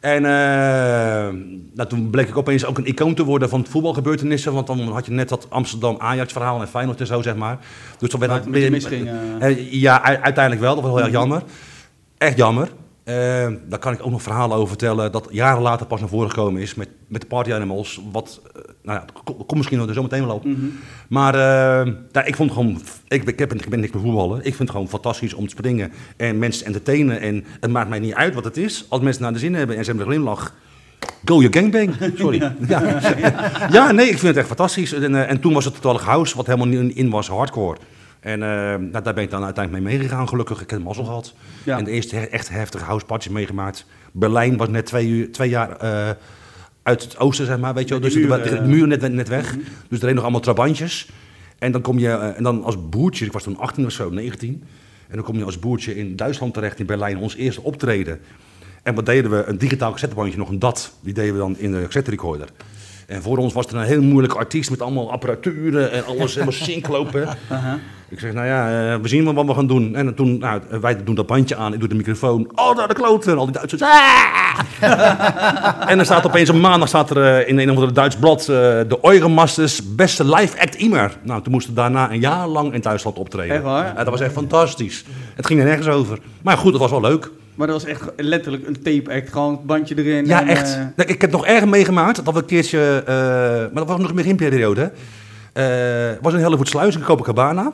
En 0.00 0.24
eh, 0.24 0.30
nou, 1.74 1.88
toen 1.88 2.10
bleek 2.10 2.28
ik 2.28 2.36
opeens 2.36 2.64
ook 2.64 2.78
een 2.78 2.86
icoon 2.86 3.14
te 3.14 3.24
worden 3.24 3.48
van 3.48 3.66
voetbalgebeurtenissen. 3.70 4.52
Want 4.52 4.66
dan 4.66 4.80
had 4.80 5.06
je 5.06 5.12
net 5.12 5.28
dat 5.28 5.46
Amsterdam-Ajax-verhaal 5.48 6.60
en 6.60 6.68
Feyenoord 6.68 7.00
en 7.00 7.06
zo, 7.06 7.22
zeg 7.22 7.34
maar. 7.36 7.58
Dus 7.98 8.10
dan 8.10 8.20
werd 8.20 8.32
het 8.32 8.38
dat 8.44 8.46
een 8.46 8.52
beetje 8.60 8.70
misging, 8.70 9.08
eh. 9.38 9.48
Eh, 9.50 9.72
ja, 9.72 10.02
uiteindelijk 10.02 10.60
wel. 10.60 10.74
Dat 10.74 10.84
was 10.84 10.92
heel 10.92 11.02
erg 11.02 11.10
jammer. 11.12 11.42
Echt 12.18 12.36
jammer. 12.36 12.68
Eh, 13.10 13.52
daar 13.68 13.78
kan 13.78 13.92
ik 13.92 14.02
ook 14.02 14.10
nog 14.10 14.22
verhalen 14.22 14.56
over 14.56 14.68
vertellen. 14.68 15.12
Dat 15.12 15.28
jaren 15.30 15.62
later 15.62 15.86
pas 15.86 16.00
naar 16.00 16.08
voren 16.08 16.30
gekomen 16.30 16.62
is 16.62 16.74
met, 16.74 16.88
met 17.06 17.20
de 17.20 17.26
Party 17.26 17.52
Animals. 17.52 18.00
Wat, 18.12 18.40
eh, 18.54 18.62
nou 18.82 18.98
ja, 18.98 19.04
dat 19.24 19.46
kom, 19.46 19.56
misschien 19.56 19.88
er 19.88 19.94
zo 19.94 20.02
meteen 20.02 20.26
wel 20.26 20.34
op. 20.34 20.44
Mhm. 20.44 20.66
Maar 21.08 21.32
nou, 22.12 22.26
ik 22.26 22.36
vond 22.36 22.52
gewoon. 22.52 22.80
Ik, 23.08 23.24
ik, 23.24 23.38
heb, 23.38 23.54
ik 23.54 23.68
ben 23.68 23.80
niks 23.80 23.92
met 23.92 24.02
voetballen. 24.02 24.38
Ik 24.38 24.42
vind 24.42 24.58
het 24.58 24.70
gewoon 24.70 24.88
fantastisch 24.88 25.34
om 25.34 25.44
te 25.44 25.50
springen 25.50 25.92
en 26.16 26.38
mensen 26.38 26.60
te 26.60 26.66
entertainen. 26.66 27.20
En 27.20 27.44
het 27.60 27.70
maakt 27.70 27.88
mij 27.88 27.98
niet 27.98 28.14
uit 28.14 28.34
wat 28.34 28.44
het 28.44 28.56
is. 28.56 28.86
Als 28.88 29.00
mensen 29.00 29.22
naar 29.22 29.32
de 29.32 29.38
zin 29.38 29.54
hebben 29.54 29.76
en 29.76 29.84
ze 29.84 29.90
hebben 29.90 30.06
een 30.06 30.12
glimlach. 30.12 30.54
Go 31.24 31.40
your 31.40 31.52
gangbang. 31.52 31.94
Sorry. 32.20 32.38
Ja. 32.68 33.00
Ja. 33.70 33.92
nee, 33.92 34.06
ik 34.06 34.18
vind 34.18 34.26
het 34.26 34.36
echt 34.36 34.46
fantastisch. 34.46 34.92
En, 34.92 35.14
eh, 35.14 35.30
en 35.30 35.40
toen 35.40 35.52
was 35.52 35.64
het 35.64 35.74
toevallig 35.74 36.04
house, 36.04 36.36
wat 36.36 36.46
helemaal 36.46 36.66
niet 36.66 36.96
in 36.96 37.10
was, 37.10 37.28
hardcore. 37.28 37.76
En 38.20 38.42
eh, 38.42 38.48
nou, 38.90 39.02
daar 39.02 39.14
ben 39.14 39.22
ik 39.22 39.30
dan 39.30 39.44
uiteindelijk 39.44 39.84
mee 39.84 39.96
meegegaan, 39.96 40.28
gelukkig. 40.28 40.60
Ik 40.60 40.70
heb 40.70 40.82
mazzel 40.82 41.04
gehad. 41.04 41.34
Ja. 41.64 41.78
En 41.78 41.84
de 41.84 41.90
eerste 41.90 42.16
he- 42.16 42.24
echt 42.24 42.48
heftige 42.48 42.84
houseparties 42.84 43.32
meegemaakt. 43.32 43.86
Berlijn 44.12 44.56
was 44.56 44.68
net 44.68 44.86
twee, 44.86 45.08
uur, 45.08 45.32
twee 45.32 45.48
jaar 45.48 45.76
eh, 45.76 46.10
uit 46.82 47.02
het 47.02 47.18
oosten, 47.18 47.46
zeg 47.46 47.58
maar. 47.58 47.74
Weet 47.74 47.88
je 47.88 47.90
wel. 47.90 48.02
Dus 48.02 48.12
de, 48.14 48.20
de, 48.26 48.56
eh. 48.56 48.64
muur 48.64 48.86
net, 48.86 49.12
net 49.12 49.28
weg. 49.28 49.54
Dus 49.54 49.62
er 49.88 49.98
reden 49.98 50.14
nog 50.14 50.22
allemaal 50.22 50.40
trabantjes. 50.40 51.08
En 51.58 51.72
dan 51.72 51.80
kom 51.80 51.98
je, 51.98 52.08
eh, 52.08 52.36
en 52.36 52.42
dan 52.42 52.64
als 52.64 52.88
boertje, 52.88 53.24
ik 53.24 53.32
was 53.32 53.42
toen 53.42 53.58
18 53.58 53.84
of 53.84 53.92
zo, 53.92 54.10
19. 54.10 54.62
En 55.08 55.16
dan 55.16 55.24
kom 55.24 55.36
je 55.36 55.44
als 55.44 55.58
boertje 55.58 55.96
in 55.96 56.16
Duitsland 56.16 56.54
terecht, 56.54 56.78
in 56.80 56.86
Berlijn, 56.86 57.18
ons 57.18 57.36
eerste 57.36 57.62
optreden. 57.62 58.20
En 58.82 58.94
wat 58.94 59.06
deden 59.06 59.30
we? 59.30 59.44
Een 59.46 59.58
digitaal 59.58 59.90
cassettebandje, 59.90 60.38
nog 60.38 60.48
een 60.48 60.58
DAT. 60.58 60.92
Die 61.00 61.14
deden 61.14 61.32
we 61.32 61.38
dan 61.38 61.58
in 61.58 61.72
de 61.72 61.82
cassette 61.82 62.10
recorder. 62.10 62.48
En 63.06 63.22
voor 63.22 63.36
ons 63.38 63.52
was 63.52 63.66
er 63.66 63.74
een 63.74 63.82
heel 63.84 64.02
moeilijke 64.02 64.36
artiest 64.38 64.70
met 64.70 64.80
allemaal 64.80 65.10
apparaturen 65.12 65.90
en 65.92 66.04
alles 66.04 66.34
helemaal. 66.34 66.54
Aha. 67.48 67.78
Ik 68.10 68.18
zeg, 68.20 68.32
nou 68.32 68.46
ja, 68.46 68.92
eh, 68.92 69.00
we 69.00 69.08
zien 69.08 69.24
wel 69.24 69.34
wat 69.34 69.46
we 69.46 69.54
gaan 69.54 69.66
doen. 69.66 69.94
En 69.94 70.14
toen, 70.14 70.38
nou, 70.38 70.60
wij 70.80 71.04
doen 71.04 71.14
dat 71.14 71.26
bandje 71.26 71.56
aan, 71.56 71.72
ik 71.72 71.78
doe 71.80 71.88
de 71.88 71.94
microfoon. 71.94 72.50
Oh, 72.54 72.76
naar 72.76 72.88
de 72.88 72.94
kloten. 72.94 73.38
Al 73.38 73.44
die 73.44 73.54
Duitsers. 73.54 73.82
Ah! 73.82 74.58
en 75.90 75.98
er 75.98 76.04
staat 76.04 76.26
opeens 76.26 76.48
een 76.48 76.60
maandag 76.60 76.88
staat 76.88 77.10
er 77.10 77.22
eh, 77.22 77.48
in 77.48 77.58
een 77.58 77.68
of 77.70 77.74
andere 77.74 77.92
Duits 77.92 78.16
blad... 78.16 78.40
eh, 78.40 78.46
de 78.46 78.98
Eugenmasters 79.02 79.94
beste 79.94 80.24
live 80.24 80.60
act 80.60 80.76
immer. 80.76 81.16
Nou, 81.22 81.42
toen 81.42 81.52
moesten 81.52 81.74
we 81.74 81.80
daarna 81.80 82.10
een 82.10 82.20
jaar 82.20 82.48
lang 82.48 82.72
in 82.72 82.80
Duitsland 82.80 83.18
optreden. 83.18 83.54
Echt 83.54 83.64
waar? 83.64 83.94
Dat 83.94 84.08
was 84.08 84.20
echt 84.20 84.32
fantastisch. 84.32 85.04
Het 85.34 85.46
ging 85.46 85.60
er 85.60 85.66
nergens 85.66 85.88
over. 85.88 86.18
Maar 86.42 86.56
goed, 86.56 86.72
het 86.72 86.80
was 86.80 86.90
wel 86.90 87.00
leuk. 87.00 87.30
Maar 87.54 87.66
dat 87.66 87.82
was 87.82 87.90
echt 87.90 88.10
letterlijk 88.16 88.66
een 88.66 88.82
tape 88.82 89.12
act. 89.14 89.32
Gewoon 89.32 89.52
het 89.52 89.66
bandje 89.66 89.94
erin. 89.96 90.26
Ja, 90.26 90.40
en, 90.40 90.48
echt. 90.48 90.78
Nee, 90.96 91.06
ik 91.06 91.20
heb 91.20 91.30
nog 91.30 91.46
erger 91.46 91.68
meegemaakt. 91.68 92.24
Dat 92.24 92.34
we 92.34 92.40
een 92.40 92.46
keertje... 92.46 93.02
maar 93.72 93.84
dat 93.84 93.86
was 93.86 93.98
nog 93.98 94.10
in 94.10 94.16
de 94.16 94.22
beginperiode. 94.22 94.80
hè. 94.80 94.88
Eh, 95.52 95.64
Het 96.08 96.18
was 96.22 96.32
een 96.32 96.40
Hellevoet 96.40 96.68
Sluis 96.68 96.94
in 96.96 97.02
Copacabana. 97.02 97.72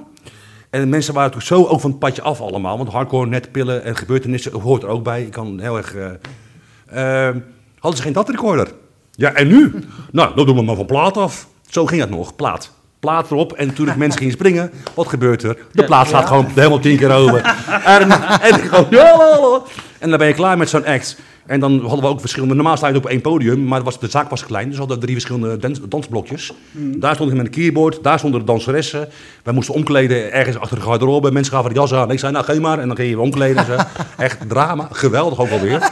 En 0.70 0.80
de 0.80 0.86
mensen 0.86 1.14
waren 1.14 1.30
natuurlijk 1.32 1.62
zo 1.64 1.72
ook 1.72 1.80
van 1.80 1.90
het 1.90 1.98
padje 1.98 2.22
af 2.22 2.40
allemaal. 2.40 2.76
Want 2.76 2.88
hardcore, 2.92 3.26
netpillen 3.28 3.84
en 3.84 3.96
gebeurtenissen 3.96 4.60
hoort 4.60 4.82
er 4.82 4.88
ook 4.88 5.02
bij. 5.02 5.22
Ik 5.22 5.30
kan 5.30 5.60
heel 5.60 5.76
erg... 5.76 5.94
eh, 5.94 7.28
eh, 7.28 7.36
hadden 7.78 7.96
ze 7.96 8.02
geen 8.02 8.12
datrecorder. 8.12 8.68
Ja, 9.12 9.32
en 9.32 9.46
nu? 9.46 9.74
nou, 10.12 10.34
dan 10.34 10.46
doen 10.46 10.56
we 10.56 10.62
maar 10.62 10.76
van 10.76 10.86
plaat 10.86 11.16
af. 11.16 11.46
Zo 11.68 11.86
ging 11.86 12.00
het 12.00 12.10
nog, 12.10 12.36
plaat. 12.36 12.70
Plaat 13.00 13.30
erop 13.30 13.52
en 13.52 13.74
toen 13.74 13.88
ik 13.88 13.96
mensen 13.96 14.18
gingen 14.18 14.34
springen, 14.34 14.70
wat 14.94 15.08
gebeurt 15.08 15.42
er? 15.42 15.56
De 15.72 15.84
plaat 15.84 16.08
slaat 16.08 16.26
gewoon 16.26 16.46
helemaal 16.54 16.78
tien 16.78 16.96
keer 16.96 17.12
over. 17.12 17.40
En, 17.84 18.10
en 18.40 18.54
gewoon. 18.60 19.62
En 19.98 20.08
dan 20.10 20.18
ben 20.18 20.28
je 20.28 20.34
klaar 20.34 20.58
met 20.58 20.68
zo'n 20.68 20.84
act. 20.86 21.18
En 21.46 21.60
dan 21.60 21.80
hadden 21.80 22.00
we 22.00 22.06
ook 22.06 22.20
verschillende, 22.20 22.54
normaal 22.54 22.76
sta 22.76 22.88
je 22.88 22.96
op 22.96 23.06
één 23.06 23.20
podium, 23.20 23.64
maar 23.64 23.82
was, 23.82 23.98
de 23.98 24.08
zaak 24.08 24.30
was 24.30 24.44
klein, 24.44 24.64
dus 24.64 24.74
we 24.74 24.80
hadden 24.80 25.00
drie 25.00 25.12
verschillende 25.12 25.56
dans, 25.56 25.80
dansblokjes. 25.88 26.52
Daar 26.72 27.14
stond 27.14 27.30
ik 27.30 27.36
met 27.36 27.46
een 27.46 27.52
keyboard, 27.52 28.02
daar 28.02 28.18
stonden 28.18 28.40
de 28.40 28.46
danseressen. 28.46 29.08
Wij 29.42 29.54
moesten 29.54 29.74
omkleden 29.74 30.32
ergens 30.32 30.58
achter 30.58 30.76
de 30.76 30.82
garderobe, 30.82 31.30
mensen 31.30 31.52
gaven 31.52 31.74
de 31.74 31.80
jas 31.80 31.94
aan. 31.94 32.10
Ik 32.10 32.18
zei, 32.18 32.32
nou, 32.32 32.44
geef 32.44 32.58
maar, 32.58 32.78
en 32.78 32.86
dan 32.86 32.96
ging 32.96 33.10
je 33.10 33.20
omkleden 33.20 33.56
en 33.56 33.64
zo. 33.64 33.76
Echt 34.24 34.48
drama, 34.48 34.88
geweldig 34.92 35.40
ook 35.40 35.50
alweer. 35.50 35.80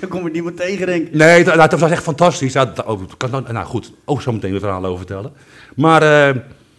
Zo 0.00 0.06
kom 0.08 0.24
je 0.24 0.30
niemand 0.30 0.56
tegen, 0.56 0.86
denk 0.86 1.06
ik. 1.06 1.14
Nee, 1.14 1.44
dat, 1.44 1.70
dat 1.70 1.80
was 1.80 1.90
echt 1.90 2.02
fantastisch. 2.02 2.52
Ja, 2.52 2.64
dat, 2.64 2.86
oh, 2.86 3.00
kan, 3.16 3.30
nou, 3.30 3.52
nou 3.52 3.66
goed, 3.66 3.92
ook 4.04 4.22
zo 4.22 4.32
meteen 4.32 4.50
weer 4.50 4.60
verhalen 4.60 4.90
over 4.90 5.06
vertellen. 5.06 5.32
Maar, 5.76 6.02
eh, 6.02 6.28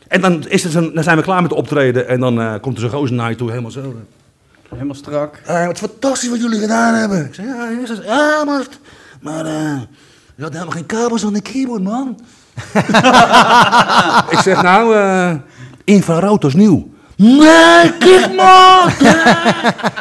en 0.07 0.21
dan, 0.21 0.47
is 0.47 0.63
het 0.63 0.73
een, 0.73 0.93
dan 0.93 1.03
zijn 1.03 1.17
we 1.17 1.23
klaar 1.23 1.41
met 1.41 1.49
de 1.49 1.55
optreden 1.55 2.07
en 2.07 2.19
dan 2.19 2.41
eh, 2.41 2.53
komt 2.61 2.75
er 2.75 2.81
zo'n 2.81 2.99
gozer 2.99 3.15
naar 3.15 3.29
je 3.29 3.35
toe, 3.35 3.49
helemaal 3.49 3.71
zo. 3.71 3.95
Helemaal 4.69 4.95
strak. 4.95 5.41
Eh, 5.45 5.65
wat 5.65 5.77
fantastisch 5.77 6.29
wat 6.29 6.41
jullie 6.41 6.59
gedaan 6.59 6.93
hebben. 6.93 7.25
Ik 7.25 7.33
zei, 7.33 7.47
ja, 7.47 7.69
is 7.81 7.89
het, 7.89 8.03
ja 8.03 8.43
maar, 8.45 8.65
maar 9.21 9.45
eh, 9.45 9.81
je 10.35 10.43
had 10.43 10.53
helemaal 10.53 10.73
geen 10.73 10.85
kabels 10.85 11.25
aan 11.25 11.33
de 11.33 11.41
keyboard, 11.41 11.83
man. 11.83 12.19
ik 14.35 14.39
zeg, 14.39 14.61
nou, 14.61 14.95
eh 14.95 15.33
infrarood 15.83 16.43
is 16.43 16.53
nieuw. 16.53 16.89
Nee, 17.21 17.91
kijk 17.99 18.33
man! 18.35 18.89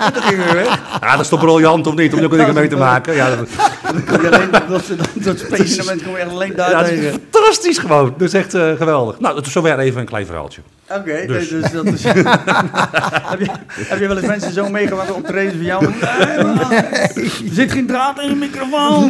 En 0.04 0.12
toen 0.12 0.22
gingen 0.22 0.46
we 0.46 0.52
weg. 0.54 0.80
Ja, 1.00 1.10
dat 1.12 1.20
is 1.20 1.28
toch 1.28 1.40
briljant 1.40 1.86
of 1.86 1.94
niet, 1.94 2.12
om 2.12 2.18
er 2.18 2.24
ook 2.24 2.30
dingen 2.36 2.54
mee 2.54 2.68
te 2.68 2.76
maken. 2.76 3.14
Ja, 3.14 3.28
dat, 3.36 3.48
Dan 3.92 4.04
kom 4.04 4.22
je 4.22 4.30
alleen, 4.30 4.50
dat, 4.50 4.68
dat, 4.68 4.82
dat 5.14 5.38
spacement 5.38 6.02
kom 6.02 6.12
je 6.12 6.18
echt 6.18 6.30
alleen 6.30 6.52
daar 6.56 6.70
ja, 6.70 6.78
dat 6.78 6.88
tegen. 6.88 7.20
fantastisch 7.30 7.78
gewoon. 7.78 8.14
Dat 8.18 8.28
is 8.28 8.34
echt 8.34 8.54
eh, 8.54 8.72
geweldig. 8.76 9.20
Nou, 9.20 9.34
dat 9.34 9.46
is 9.46 9.52
zover 9.52 9.78
even 9.78 10.00
een 10.00 10.06
klein 10.06 10.26
verhaaltje. 10.26 10.60
Oké, 10.90 11.26
Dus. 11.26 11.48
dus. 11.48 11.70
dat 11.70 11.84
is... 11.86 12.02
heb, 12.02 13.40
je, 13.40 13.46
heb 13.76 13.98
je 13.98 14.06
wel 14.06 14.16
eens 14.16 14.26
mensen 14.26 14.52
zo 14.52 14.68
meegemaakt 14.68 15.10
op 15.12 15.26
treden 15.26 15.52
van 15.56 15.64
jou? 15.64 15.86
Nee, 16.26 16.44
man, 16.44 16.72
Er 16.72 17.30
zit 17.52 17.72
geen 17.72 17.86
draad 17.86 18.20
in 18.20 18.28
je 18.28 18.34
microfoon. 18.34 19.08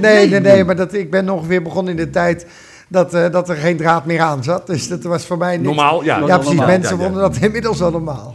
nee, 0.00 0.28
nee, 0.28 0.40
nee, 0.40 0.64
maar 0.64 0.76
dat, 0.76 0.94
ik 0.94 1.10
ben 1.10 1.28
ongeveer 1.30 1.62
begonnen 1.62 1.98
in 1.98 2.04
de 2.04 2.10
tijd 2.10 2.46
dat, 2.90 3.14
eh, 3.14 3.30
dat 3.30 3.48
er 3.48 3.56
geen 3.56 3.76
draad 3.76 4.04
meer 4.04 4.20
aan 4.20 4.42
zat. 4.44 4.66
Dus 4.66 4.88
dat 4.88 5.02
was 5.02 5.26
voor 5.26 5.38
mij 5.38 5.56
niet... 5.56 5.66
Normaal, 5.66 6.04
ja. 6.04 6.18
Ja, 6.18 6.24
precies. 6.24 6.46
normaal. 6.46 6.66
Mensen 6.66 6.96
Ja, 6.96 7.02
ja. 7.02 7.08
vonden 7.08 7.22
dat 7.32 7.42
inmiddels 7.42 7.82
al 7.82 7.90
normaal. 7.90 8.34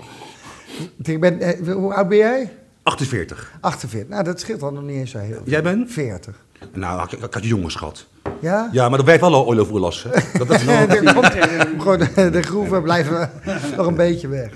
Ik 1.04 1.20
ben, 1.20 1.40
eh, 1.42 1.74
hoe 1.74 1.94
oud 1.94 2.08
ben 2.10 2.18
jij? 2.18 2.52
48. 2.84 3.52
48. 3.62 4.10
Nou, 4.10 4.24
dat 4.24 4.40
scheelt 4.40 4.60
dan 4.60 4.74
nog 4.74 4.84
niet 4.84 4.96
eens 4.96 5.12
zo 5.12 5.18
heel 5.18 5.28
veel. 5.34 5.42
Jij 5.46 5.64
bent? 5.64 5.92
40. 5.92 6.36
Nou, 6.74 7.04
ik, 7.04 7.12
ik 7.12 7.34
had 7.34 7.44
je 7.44 7.50
jongens 7.50 7.76
gehad. 7.76 8.06
Ja? 8.40 8.70
Ja, 8.72 8.90
maar 8.90 8.98
dat 8.98 9.08
werkt 9.08 9.22
wel 9.22 9.46
oil 9.46 9.60
over 9.60 9.74
oorlas. 9.74 10.04
hè. 10.10 10.40
Dat 10.46 10.50
is 10.50 10.64
komt, 11.14 11.26
gewoon 11.78 12.00
de, 12.16 12.30
de 12.32 12.42
groeven 12.42 12.82
blijven 12.84 13.30
nog 13.78 13.88
een 13.88 13.96
beetje 13.96 14.28
weg. 14.28 14.50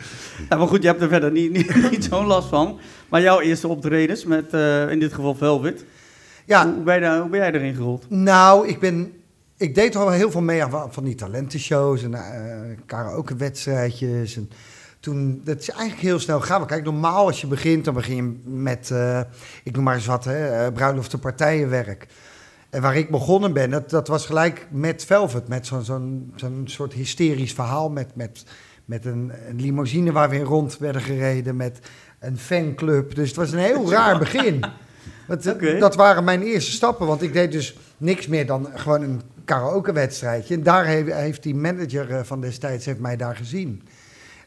Ja, 0.49 0.57
maar 0.57 0.67
goed, 0.67 0.81
je 0.81 0.87
hebt 0.87 1.01
er 1.01 1.07
verder 1.07 1.31
niet, 1.31 1.51
niet, 1.51 1.75
niet 1.91 2.07
zo'n 2.11 2.25
last 2.25 2.47
van. 2.47 2.79
Maar 3.09 3.21
jouw 3.21 3.39
eerste 3.39 3.67
optredens 3.67 4.25
met 4.25 4.53
eh, 4.53 4.89
in 4.91 4.99
dit 4.99 5.13
geval 5.13 5.35
Velvet. 5.35 5.85
Ja, 6.45 6.73
Hoe, 6.73 6.83
ben 6.83 6.95
je 6.95 7.01
daar, 7.01 7.19
hoe 7.19 7.29
ben 7.29 7.39
jij 7.39 7.51
erin 7.51 7.75
gerold? 7.75 8.05
Nou, 8.09 8.67
ik 8.67 8.79
ben. 8.79 9.13
Ik 9.59 9.75
deed 9.75 9.95
al 9.95 10.09
heel 10.09 10.31
veel 10.31 10.41
mee 10.41 10.63
aan 10.63 10.93
van 10.93 11.03
die 11.03 11.15
talentenshows 11.15 12.03
en 12.03 12.11
uh, 12.11 12.77
karaoke-wedstrijdjes. 12.85 14.35
En 14.35 14.49
toen, 14.99 15.41
dat 15.43 15.59
is 15.59 15.69
eigenlijk 15.69 16.01
heel 16.01 16.19
snel 16.19 16.41
gaan. 16.41 16.65
Kijk, 16.65 16.83
normaal 16.83 17.25
als 17.25 17.41
je 17.41 17.47
begint, 17.47 17.85
dan 17.85 17.93
begin 17.93 18.15
je 18.15 18.49
met, 18.49 18.89
uh, 18.93 19.19
ik 19.63 19.75
noem 19.75 19.83
maar 19.83 19.95
eens 19.95 20.05
wat, 20.05 20.25
hè, 20.25 20.65
uh, 20.65 20.73
bruiloft 20.73 21.19
partijenwerk. 21.19 22.07
En 22.69 22.81
waar 22.81 22.97
ik 22.97 23.09
begonnen 23.09 23.53
ben, 23.53 23.69
dat, 23.69 23.89
dat 23.89 24.07
was 24.07 24.25
gelijk 24.25 24.67
met 24.71 25.05
Velvet. 25.05 25.47
Met 25.47 25.67
zo'n 25.67 25.83
zo'n 25.83 26.33
zo'n 26.35 26.63
soort 26.65 26.93
hysterisch 26.93 27.53
verhaal. 27.53 27.89
Met, 27.89 28.15
met, 28.15 28.43
met 28.85 29.05
een, 29.05 29.31
een 29.49 29.61
limousine 29.61 30.11
waar 30.11 30.29
we 30.29 30.35
in 30.35 30.43
rond 30.43 30.77
werden 30.77 31.01
gereden. 31.01 31.55
Met 31.55 31.79
een 32.19 32.37
fanclub. 32.37 33.15
Dus 33.15 33.27
het 33.27 33.37
was 33.37 33.51
een 33.51 33.59
heel 33.59 33.91
raar 33.97 34.19
begin. 34.19 34.63
Dat, 35.27 35.43
dat 35.79 35.95
waren 35.95 36.23
mijn 36.23 36.41
eerste 36.41 36.71
stappen. 36.71 37.07
Want 37.07 37.21
ik 37.21 37.33
deed 37.33 37.51
dus 37.51 37.77
niks 37.97 38.27
meer 38.27 38.45
dan 38.45 38.67
gewoon 38.73 39.01
een 39.01 39.21
karaoke-wedstrijdje. 39.49 40.53
En 40.53 40.63
daar 40.63 40.85
heeft, 40.85 41.13
heeft 41.13 41.43
die 41.43 41.55
manager 41.55 42.11
eh, 42.11 42.23
van 42.23 42.41
destijds 42.41 42.85
heeft 42.85 42.99
mij 42.99 43.17
daar 43.17 43.35
gezien. 43.35 43.83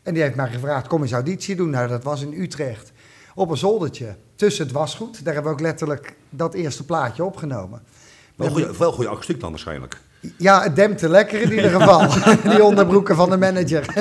En 0.03 0.15
die 0.15 0.23
heeft 0.23 0.35
mij 0.35 0.51
gevraagd, 0.51 0.87
kom 0.87 1.03
eens 1.03 1.13
auditie 1.13 1.57
doen. 1.57 1.71
Nou, 1.71 1.89
dat 1.89 2.03
was 2.05 2.23
in 2.23 2.41
Utrecht. 2.41 2.93
Op 3.35 3.51
een 3.51 3.57
zoldertje. 3.57 4.17
Tussen 4.35 4.65
het 4.65 4.75
wasgoed. 4.75 5.25
Daar 5.25 5.35
hebben 5.35 5.53
we 5.53 5.59
ook 5.59 5.65
letterlijk 5.65 6.15
dat 6.31 6.55
eerste 6.55 6.85
plaatje 6.85 7.25
opgenomen. 7.25 7.83
Wel 8.37 8.51
goeie, 8.51 8.67
wel 8.79 8.93
goede 8.93 9.11
akoestiek 9.11 9.41
dan 9.41 9.51
waarschijnlijk. 9.51 10.01
Ja, 10.37 10.63
het 10.63 10.77
dempte 10.77 11.09
lekker 11.09 11.41
in 11.41 11.53
ieder 11.53 11.71
geval. 11.71 12.07
die 12.53 12.65
onderbroeken 12.65 13.17
van 13.17 13.31
de 13.31 13.37
manager. 13.37 13.87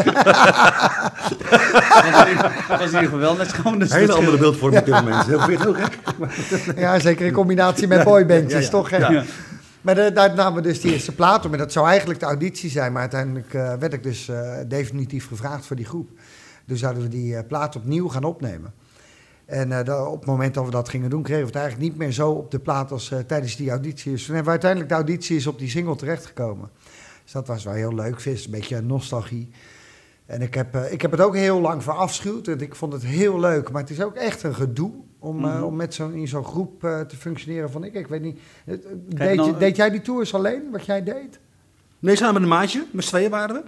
Dat 2.68 2.80
was 2.80 2.80
in 2.80 2.86
ieder 2.86 3.00
geval 3.00 3.20
wel 3.20 3.36
net 3.36 3.50
schoon. 3.50 3.80
Dus 3.80 3.92
Een 3.92 3.98
hele 3.98 4.14
andere 4.14 4.38
beeldvorming 4.38 4.80
op 4.80 4.86
dit 4.86 4.96
moment. 4.96 5.26
Heel 5.26 5.74
gek? 5.74 5.98
ja, 6.78 7.00
zeker 7.00 7.26
in 7.26 7.34
combinatie 7.34 7.88
met 7.88 8.04
boybandjes, 8.04 8.52
Ja, 8.52 8.60
ja. 8.60 8.70
toch? 8.70 8.90
Hè? 8.90 9.22
Maar 9.82 10.14
daar 10.14 10.36
namen 10.36 10.62
we 10.62 10.68
dus 10.68 10.82
die 10.82 10.92
eerste 10.92 11.16
plaat 11.16 11.46
op. 11.46 11.52
En 11.52 11.58
dat 11.58 11.72
zou 11.72 11.88
eigenlijk 11.88 12.20
de 12.20 12.26
auditie 12.26 12.70
zijn. 12.70 12.92
Maar 12.92 13.02
uiteindelijk 13.02 13.54
eh, 13.54 13.74
werd 13.74 13.94
ik 13.94 14.04
dus 14.04 14.30
eh, 14.30 14.58
definitief 14.68 15.28
gevraagd 15.28 15.66
voor 15.66 15.76
die 15.76 15.86
groep. 15.86 16.10
Dus 16.66 16.80
zouden 16.80 17.04
we 17.04 17.10
die 17.10 17.36
eh, 17.36 17.48
plaat 17.48 17.76
opnieuw 17.76 18.08
gaan 18.08 18.24
opnemen. 18.24 18.74
En 19.46 19.92
op 20.08 20.20
het 20.20 20.26
moment 20.26 20.54
dat 20.54 20.66
we 20.66 20.72
dat 20.72 20.90
gingen 20.90 21.10
doen, 21.10 21.24
kregen 21.24 21.42
we 21.42 21.48
het 21.48 21.56
eigenlijk 21.56 21.90
niet 21.90 22.00
meer 22.00 22.12
zo 22.12 22.32
op 22.32 22.52
de 22.52 22.60
plaat 22.60 22.92
als 22.92 23.14
tijdens 23.28 23.56
die 23.56 23.70
auditie. 23.70 24.12
Dus 24.12 24.26
toen 24.26 24.36
hebben 24.36 24.54
we 24.54 24.60
uiteindelijk 24.60 24.90
de 24.90 24.96
auditie 24.96 25.50
op 25.50 25.60
die 25.60 25.70
single 25.70 25.96
terechtgekomen. 25.96 26.70
Dus 27.24 27.32
dat 27.32 27.48
was 27.48 27.64
wel 27.64 27.74
heel 27.74 27.94
leuk. 27.94 28.20
Vis, 28.20 28.46
een 28.46 28.52
beetje 28.52 28.82
nostalgie. 28.82 29.50
En 30.26 30.42
ik 30.42 30.54
heb, 30.54 30.76
ik 30.76 31.02
heb 31.02 31.12
het 31.12 31.22
ook 31.22 31.36
heel 31.36 31.62
lang 31.62 31.84
verafschuwd. 31.84 32.48
En 32.48 32.60
ik 32.60 32.76
vond 32.76 32.94
het 32.94 33.04
heel 33.04 33.40
leuk. 33.40 33.72
Maar 33.72 33.82
het 33.82 33.92
is 33.92 34.02
ook 34.02 34.16
echt 34.16 34.44
een 34.44 34.56
gedoe 34.56 34.92
om, 35.22 35.46
eh, 35.46 35.54
Mhm. 35.56 35.64
om 35.64 35.76
met 35.76 35.94
zo, 35.94 36.10
in 36.10 36.28
zo'n 36.28 36.44
groep 36.44 36.84
eh, 36.84 37.00
te 37.00 37.16
functioneren. 37.18 37.72
Van 37.72 37.84
ik, 37.84 37.94
ik 37.94 38.08
weet 38.08 38.22
niet. 38.22 38.40
eh, 38.66 38.76
Deed, 39.08 39.38
dan- 39.38 39.46
je, 39.46 39.58
deed 39.58 39.76
jij 39.76 39.90
die 39.90 40.02
tours 40.02 40.34
alleen, 40.34 40.62
wat 40.72 40.86
jij 40.86 41.04
deed? 41.04 41.40
Nee, 42.00 42.16
samen 42.16 42.34
met 42.34 42.44
een 42.44 42.48
maatje. 42.50 42.86
Met 42.92 43.04
z'n 43.04 43.10
tweeën 43.10 43.30
waren 43.30 43.56
we. 43.56 43.62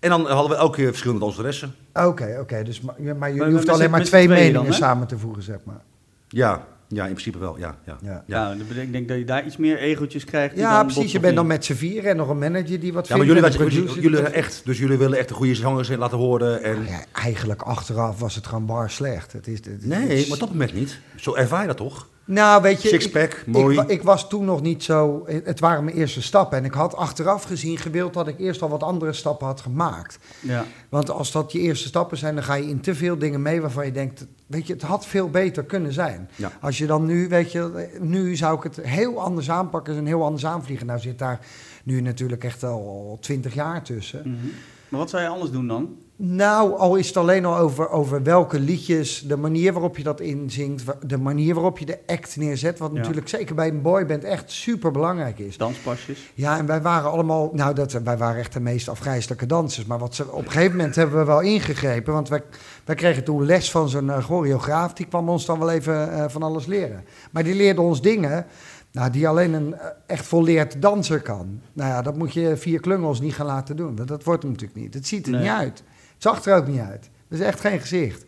En 0.00 0.08
dan 0.10 0.26
hadden 0.26 0.50
we 0.50 0.56
elke 0.56 0.76
keer 0.76 0.86
verschillende 0.88 1.24
danseressen. 1.24 1.74
Oké, 1.94 2.36
oké. 2.40 2.62
dus, 2.62 2.80
maar, 2.80 3.32
je, 3.32 3.50
hoeft 3.50 3.68
alleen 3.68 3.90
maar 3.90 4.04
twee 4.04 4.28
meningen 4.28 4.64
dan, 4.64 4.72
samen 4.72 5.06
te 5.06 5.18
voegen, 5.18 5.42
zeg 5.42 5.58
maar. 5.64 5.80
Ja, 6.28 6.66
ja, 6.88 7.04
in 7.04 7.10
principe 7.12 7.38
wel. 7.38 7.58
Ja, 7.58 7.78
ja. 8.02 8.22
Ja. 8.26 8.54
Bedenk- 8.68 8.86
ik 8.86 8.92
denk 8.92 9.08
dat 9.08 9.18
je 9.18 9.24
daar 9.24 9.46
iets 9.46 9.56
meer 9.56 9.78
egootjes 9.78 10.24
krijgt. 10.24 10.56
Ja, 10.56 10.76
dan 10.76 10.86
precies. 10.92 11.12
Je 11.12 11.20
bent 11.20 11.36
dan 11.36 11.46
met 11.46 11.64
z'n 11.64 11.74
vieren 11.74 12.10
en 12.10 12.16
nog 12.16 12.28
een 12.28 12.38
manager 12.38 12.80
die 12.80 12.92
wat 12.92 13.08
Ja, 13.08 13.16
maar 13.16 13.26
vindt. 13.26 13.54
jullie, 13.54 13.84
jullie, 13.86 14.00
jullie 14.00 14.20
echt, 14.26 14.60
dus 14.64 14.78
jullie 14.78 14.96
willen 14.98 15.18
echt 15.18 15.28
de 15.28 15.34
goede 15.34 15.54
zangers 15.54 15.88
in 15.88 15.98
laten 15.98 16.18
horen. 16.18 16.62
En... 16.62 16.84
Ja, 16.88 17.04
eigenlijk 17.12 17.62
achteraf 17.62 18.18
was 18.20 18.34
het 18.34 18.46
gewoon 18.46 18.66
bar 18.66 18.90
slecht. 18.90 19.32
Het 19.32 19.46
is, 19.46 19.56
het 19.58 19.66
is- 19.66 19.84
Nee, 19.84 20.00
het 20.00 20.10
is- 20.10 20.24
maar 20.24 20.32
op 20.34 20.40
dat 20.40 20.50
moment 20.50 20.74
niet. 20.74 20.98
Zo 21.16 21.34
ervaar 21.34 21.60
je 21.60 21.66
dat 21.66 21.76
toch? 21.76 22.08
Nou, 22.26 22.62
weet 22.62 22.82
je... 22.82 22.88
Sixpack, 22.88 23.32
ik- 23.32 23.46
mooi. 23.46 23.78
Ik, 23.78 23.82
wa- 23.86 23.92
ik 23.92 24.02
was 24.02 24.28
toen 24.28 24.44
nog 24.44 24.62
niet 24.62 24.82
zo... 24.84 25.24
Het 25.44 25.60
waren 25.60 25.84
mijn 25.84 25.96
eerste 25.96 26.22
stappen. 26.22 26.58
En 26.58 26.64
ik 26.64 26.72
had 26.72 26.96
achteraf 26.96 27.42
gezien 27.42 27.78
gewild 27.78 28.14
dat 28.14 28.28
ik 28.28 28.38
eerst 28.38 28.62
al 28.62 28.68
wat 28.68 28.82
andere 28.82 29.12
stappen 29.12 29.46
had 29.46 29.60
gemaakt. 29.60 30.18
Ja. 30.40 30.64
Want 30.88 31.10
als 31.10 31.32
dat 31.32 31.52
je 31.52 31.58
eerste 31.58 31.88
stappen 31.88 32.16
zijn, 32.18 32.34
dan 32.34 32.44
ga 32.44 32.54
je 32.54 32.68
in 32.68 32.80
te 32.80 32.94
veel 32.94 33.18
dingen 33.18 33.42
mee 33.42 33.60
waarvan 33.60 33.84
je 33.86 33.92
denkt... 33.92 34.26
Weet 34.46 34.66
je, 34.66 34.72
het 34.72 34.82
had 34.82 35.06
veel 35.06 35.30
beter 35.30 35.64
kunnen 35.64 35.92
zijn. 35.92 36.30
Ja. 36.36 36.52
Als 36.60 36.78
je 36.78 36.86
dan 36.86 37.04
nu, 37.06 37.28
weet 37.28 37.52
je... 37.52 37.88
Nu 38.00 38.36
zou 38.36 38.56
ik 38.56 38.62
het 38.62 38.76
heel 38.82 39.20
anders 39.20 39.50
aanpakken 39.50 39.96
en 39.96 40.06
heel 40.06 40.24
anders 40.24 40.46
aanvliegen. 40.46 40.86
Nou 40.86 41.00
zit 41.00 41.18
daar 41.18 41.40
nu 41.84 42.00
natuurlijk 42.00 42.44
echt 42.44 42.62
al 42.64 43.18
twintig 43.20 43.54
jaar 43.54 43.82
tussen. 43.82 44.20
Mhm. 44.24 44.46
Maar 44.88 45.00
wat 45.00 45.10
zou 45.10 45.22
je 45.22 45.28
anders 45.28 45.50
doen 45.50 45.66
dan? 45.66 45.96
Nou, 46.18 46.76
al 46.78 46.96
is 46.96 47.06
het 47.06 47.16
alleen 47.16 47.44
al 47.44 47.56
over, 47.56 47.90
over 47.90 48.22
welke 48.22 48.60
liedjes, 48.60 49.20
de 49.20 49.36
manier 49.36 49.72
waarop 49.72 49.96
je 49.96 50.02
dat 50.02 50.20
inzingt, 50.20 50.84
de 51.08 51.18
manier 51.18 51.54
waarop 51.54 51.78
je 51.78 51.86
de 51.86 51.98
act 52.06 52.36
neerzet, 52.36 52.78
wat 52.78 52.90
Ja. 52.92 52.98
natuurlijk 52.98 53.28
zeker 53.28 53.54
bij 53.54 53.68
een 53.68 53.82
boyband 53.82 54.24
echt 54.24 54.50
super 54.50 54.90
belangrijk 54.90 55.38
is. 55.38 55.56
Danspasjes? 55.56 56.32
Ja, 56.34 56.58
en 56.58 56.66
wij 56.66 56.82
waren 56.82 57.10
allemaal, 57.10 57.50
nou, 57.52 57.74
dat, 57.74 57.92
wij 57.92 58.16
waren 58.16 58.38
echt 58.40 58.52
de 58.52 58.60
meest 58.60 58.88
afgrijzelijke 58.88 59.46
dansers. 59.46 59.86
Maar 59.86 59.98
wat 59.98 60.14
ze, 60.14 60.30
op 60.32 60.44
een 60.44 60.50
gegeven 60.50 60.76
moment 60.76 60.94
hebben 60.94 61.18
we 61.18 61.24
wel 61.24 61.40
ingegrepen, 61.40 62.12
want 62.12 62.28
wij, 62.28 62.42
wij 62.84 62.94
kregen 62.94 63.24
toen 63.24 63.44
les 63.46 63.70
van 63.70 63.88
zo'n 63.88 64.10
eh, 64.10 64.24
choreograaf, 64.24 64.92
die 64.92 65.06
kwam 65.06 65.28
ons 65.28 65.44
dan 65.46 65.58
wel 65.58 65.70
even 65.70 66.12
eh, 66.12 66.24
van 66.28 66.42
alles 66.42 66.66
leren. 66.66 67.04
Maar 67.30 67.44
die 67.44 67.54
leerde 67.54 67.80
ons 67.80 68.02
dingen. 68.02 68.46
Nou, 68.92 69.10
die 69.10 69.28
alleen 69.28 69.52
een 69.52 69.74
eh, 69.74 69.86
echt 70.06 70.26
volleerd 70.26 70.82
danser 70.82 71.20
kan. 71.20 71.60
Nou 71.72 71.90
ja, 71.90 72.02
dat 72.02 72.16
moet 72.16 72.32
je 72.32 72.56
vier 72.56 72.80
klungels 72.80 73.20
niet 73.20 73.34
gaan 73.34 73.46
laten 73.46 73.76
doen. 73.76 73.96
Want 73.96 74.08
dat 74.08 74.24
wordt 74.24 74.42
hem 74.42 74.52
natuurlijk 74.52 74.80
niet. 74.80 74.94
Het 74.94 75.06
ziet 75.06 75.26
er 75.26 75.32
Nee. 75.32 75.40
niet 75.40 75.50
uit. 75.50 75.82
Zag 76.26 76.44
er 76.44 76.56
ook 76.56 76.66
niet 76.66 76.80
uit. 76.80 77.10
Dat 77.28 77.38
is 77.38 77.44
echt 77.44 77.60
geen 77.60 77.80
gezicht. 77.80 78.24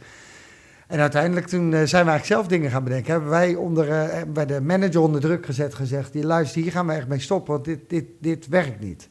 En 0.86 1.00
uiteindelijk 1.00 1.46
toen 1.46 1.64
eh, 1.64 1.70
zijn 1.70 2.04
we 2.04 2.10
eigenlijk 2.10 2.24
zelf 2.24 2.46
dingen 2.46 2.70
gaan 2.70 2.84
bedenken. 2.84 3.12
Hebben 3.12 3.30
wij 3.30 3.54
onder, 3.54 3.90
eh, 3.90 4.22
bij 4.28 4.46
de 4.46 4.60
manager 4.60 5.00
onder 5.00 5.20
druk 5.20 5.46
gezet 5.46 5.74
gezegd... 5.74 6.12
Die, 6.12 6.26
luister, 6.26 6.62
hier 6.62 6.70
gaan 6.70 6.86
we 6.86 6.92
echt 6.92 7.08
mee 7.08 7.20
stoppen, 7.20 7.52
want 7.52 7.64
dit, 7.64 7.78
dit, 7.88 8.04
dit 8.20 8.48
werkt 8.48 8.80
niet. 8.80 9.08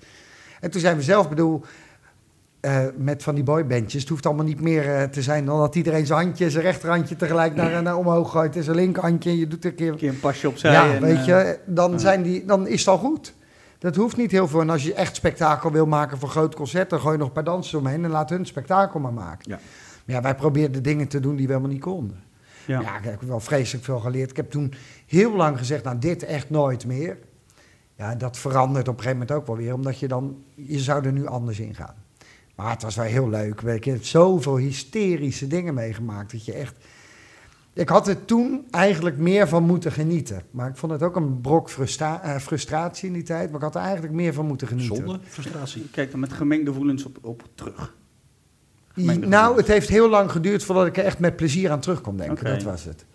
En 0.59 0.71
toen 0.71 0.81
zijn 0.81 0.97
we 0.97 1.03
zelf, 1.03 1.29
bedoel, 1.29 1.61
eh, 2.59 2.85
met 2.97 3.23
van 3.23 3.35
die 3.35 3.43
boybandjes... 3.43 4.01
Het 4.01 4.09
hoeft 4.09 4.25
allemaal 4.25 4.45
niet 4.45 4.61
meer 4.61 5.09
te 5.09 5.21
zijn 5.21 5.45
dan 5.45 5.59
dat 5.59 5.75
iedereen 5.75 6.05
zijn 6.05 6.19
handje... 6.19 6.49
zijn 6.49 6.63
rechterhandje 6.63 7.15
tegelijk 7.15 7.55
naar, 7.55 7.81
naar 7.83 7.97
omhoog 7.97 8.31
gooit... 8.31 8.55
en 8.55 8.63
zijn 8.63 8.75
linkerhandje 8.75 9.29
en 9.29 9.37
je 9.37 9.47
doet 9.47 9.65
een 9.65 9.75
keer... 9.75 9.91
Een 9.91 9.97
keer 9.97 10.09
een 10.09 10.19
pasje 10.19 10.47
opzij. 10.47 10.71
Ja, 10.71 10.93
en, 10.93 11.01
weet 11.01 11.25
je, 11.25 11.59
dan, 11.65 11.99
zijn 11.99 12.21
die, 12.21 12.45
dan 12.45 12.67
is 12.67 12.79
het 12.79 12.89
al 12.89 12.97
goed. 12.97 13.33
Dat 13.79 13.95
hoeft 13.95 14.17
niet 14.17 14.31
heel 14.31 14.47
veel. 14.47 14.61
En 14.61 14.69
als 14.69 14.83
je 14.83 14.93
echt 14.93 15.15
spektakel 15.15 15.71
wil 15.71 15.85
maken 15.85 16.17
voor 16.17 16.29
groot 16.29 16.55
concert... 16.55 16.89
dan 16.89 16.99
gooi 16.99 17.11
je 17.11 17.17
nog 17.17 17.27
een 17.27 17.33
paar 17.33 17.43
dansers 17.43 17.73
omheen 17.73 18.03
en 18.03 18.09
laat 18.09 18.29
hun 18.29 18.45
spektakel 18.45 18.99
maar 18.99 19.13
maken. 19.13 19.51
Ja. 19.51 19.59
Maar 20.05 20.15
ja, 20.15 20.21
wij 20.21 20.35
probeerden 20.35 20.83
dingen 20.83 21.07
te 21.07 21.19
doen 21.19 21.35
die 21.35 21.45
we 21.45 21.51
helemaal 21.53 21.73
niet 21.73 21.81
konden. 21.81 22.23
Ja. 22.65 22.81
Ja, 22.81 22.97
ik 22.97 23.03
heb 23.03 23.21
wel 23.21 23.39
vreselijk 23.39 23.85
veel 23.85 23.99
geleerd. 23.99 24.29
Ik 24.29 24.35
heb 24.35 24.51
toen 24.51 24.73
heel 25.05 25.35
lang 25.35 25.57
gezegd, 25.57 25.83
nou 25.83 25.97
dit 25.97 26.23
echt 26.23 26.49
nooit 26.49 26.85
meer. 26.85 27.17
Ja, 27.95 28.15
dat 28.15 28.37
verandert 28.37 28.87
op 28.87 28.97
een 28.97 29.03
gegeven 29.03 29.19
moment 29.19 29.37
ook 29.37 29.47
wel 29.47 29.57
weer, 29.57 29.73
omdat 29.73 29.99
je 29.99 30.07
dan, 30.07 30.43
je 30.55 30.79
zou 30.79 31.05
er 31.05 31.11
nu 31.11 31.25
anders 31.25 31.59
in 31.59 31.75
gaan. 31.75 31.95
Maar 32.55 32.69
het 32.69 32.81
was 32.81 32.95
wel 32.95 33.05
heel 33.05 33.29
leuk. 33.29 33.61
Ik 33.61 33.83
heb 33.83 34.05
zoveel 34.05 34.57
hysterische 34.57 35.47
dingen 35.47 35.73
meegemaakt 35.73 36.31
dat 36.31 36.45
je 36.45 36.53
echt... 36.53 36.75
Ik 37.77 37.89
had 37.89 38.07
er 38.07 38.25
toen 38.25 38.65
eigenlijk 38.71 39.17
meer 39.17 39.47
van 39.47 39.63
moeten 39.63 39.91
genieten. 39.91 40.41
Maar 40.51 40.69
ik 40.69 40.77
vond 40.77 40.91
het 40.91 41.03
ook 41.03 41.15
een 41.15 41.41
brok 41.41 41.69
frustra- 41.69 42.21
eh, 42.23 42.35
frustratie 42.35 43.07
in 43.07 43.13
die 43.13 43.23
tijd. 43.23 43.47
Maar 43.47 43.57
ik 43.59 43.65
had 43.65 43.75
er 43.75 43.81
eigenlijk 43.81 44.13
meer 44.13 44.33
van 44.33 44.45
moeten 44.45 44.67
genieten. 44.67 44.95
Zonder 44.95 45.19
frustratie. 45.27 45.89
Kijk 45.91 46.11
dan 46.11 46.19
met 46.19 46.33
gemengde 46.33 46.71
gevoelens 46.71 47.05
op, 47.05 47.17
op 47.21 47.43
terug. 47.55 47.95
Nou, 49.29 49.57
het 49.57 49.67
heeft 49.67 49.89
heel 49.89 50.09
lang 50.09 50.31
geduurd 50.31 50.63
voordat 50.63 50.85
ik 50.87 50.97
er 50.97 51.03
echt 51.03 51.19
met 51.19 51.35
plezier 51.35 51.71
aan 51.71 51.79
terug 51.79 52.01
kon 52.01 52.17
denken. 52.17 52.45
Dat 52.45 52.63
was 52.63 52.83
het. 52.83 53.05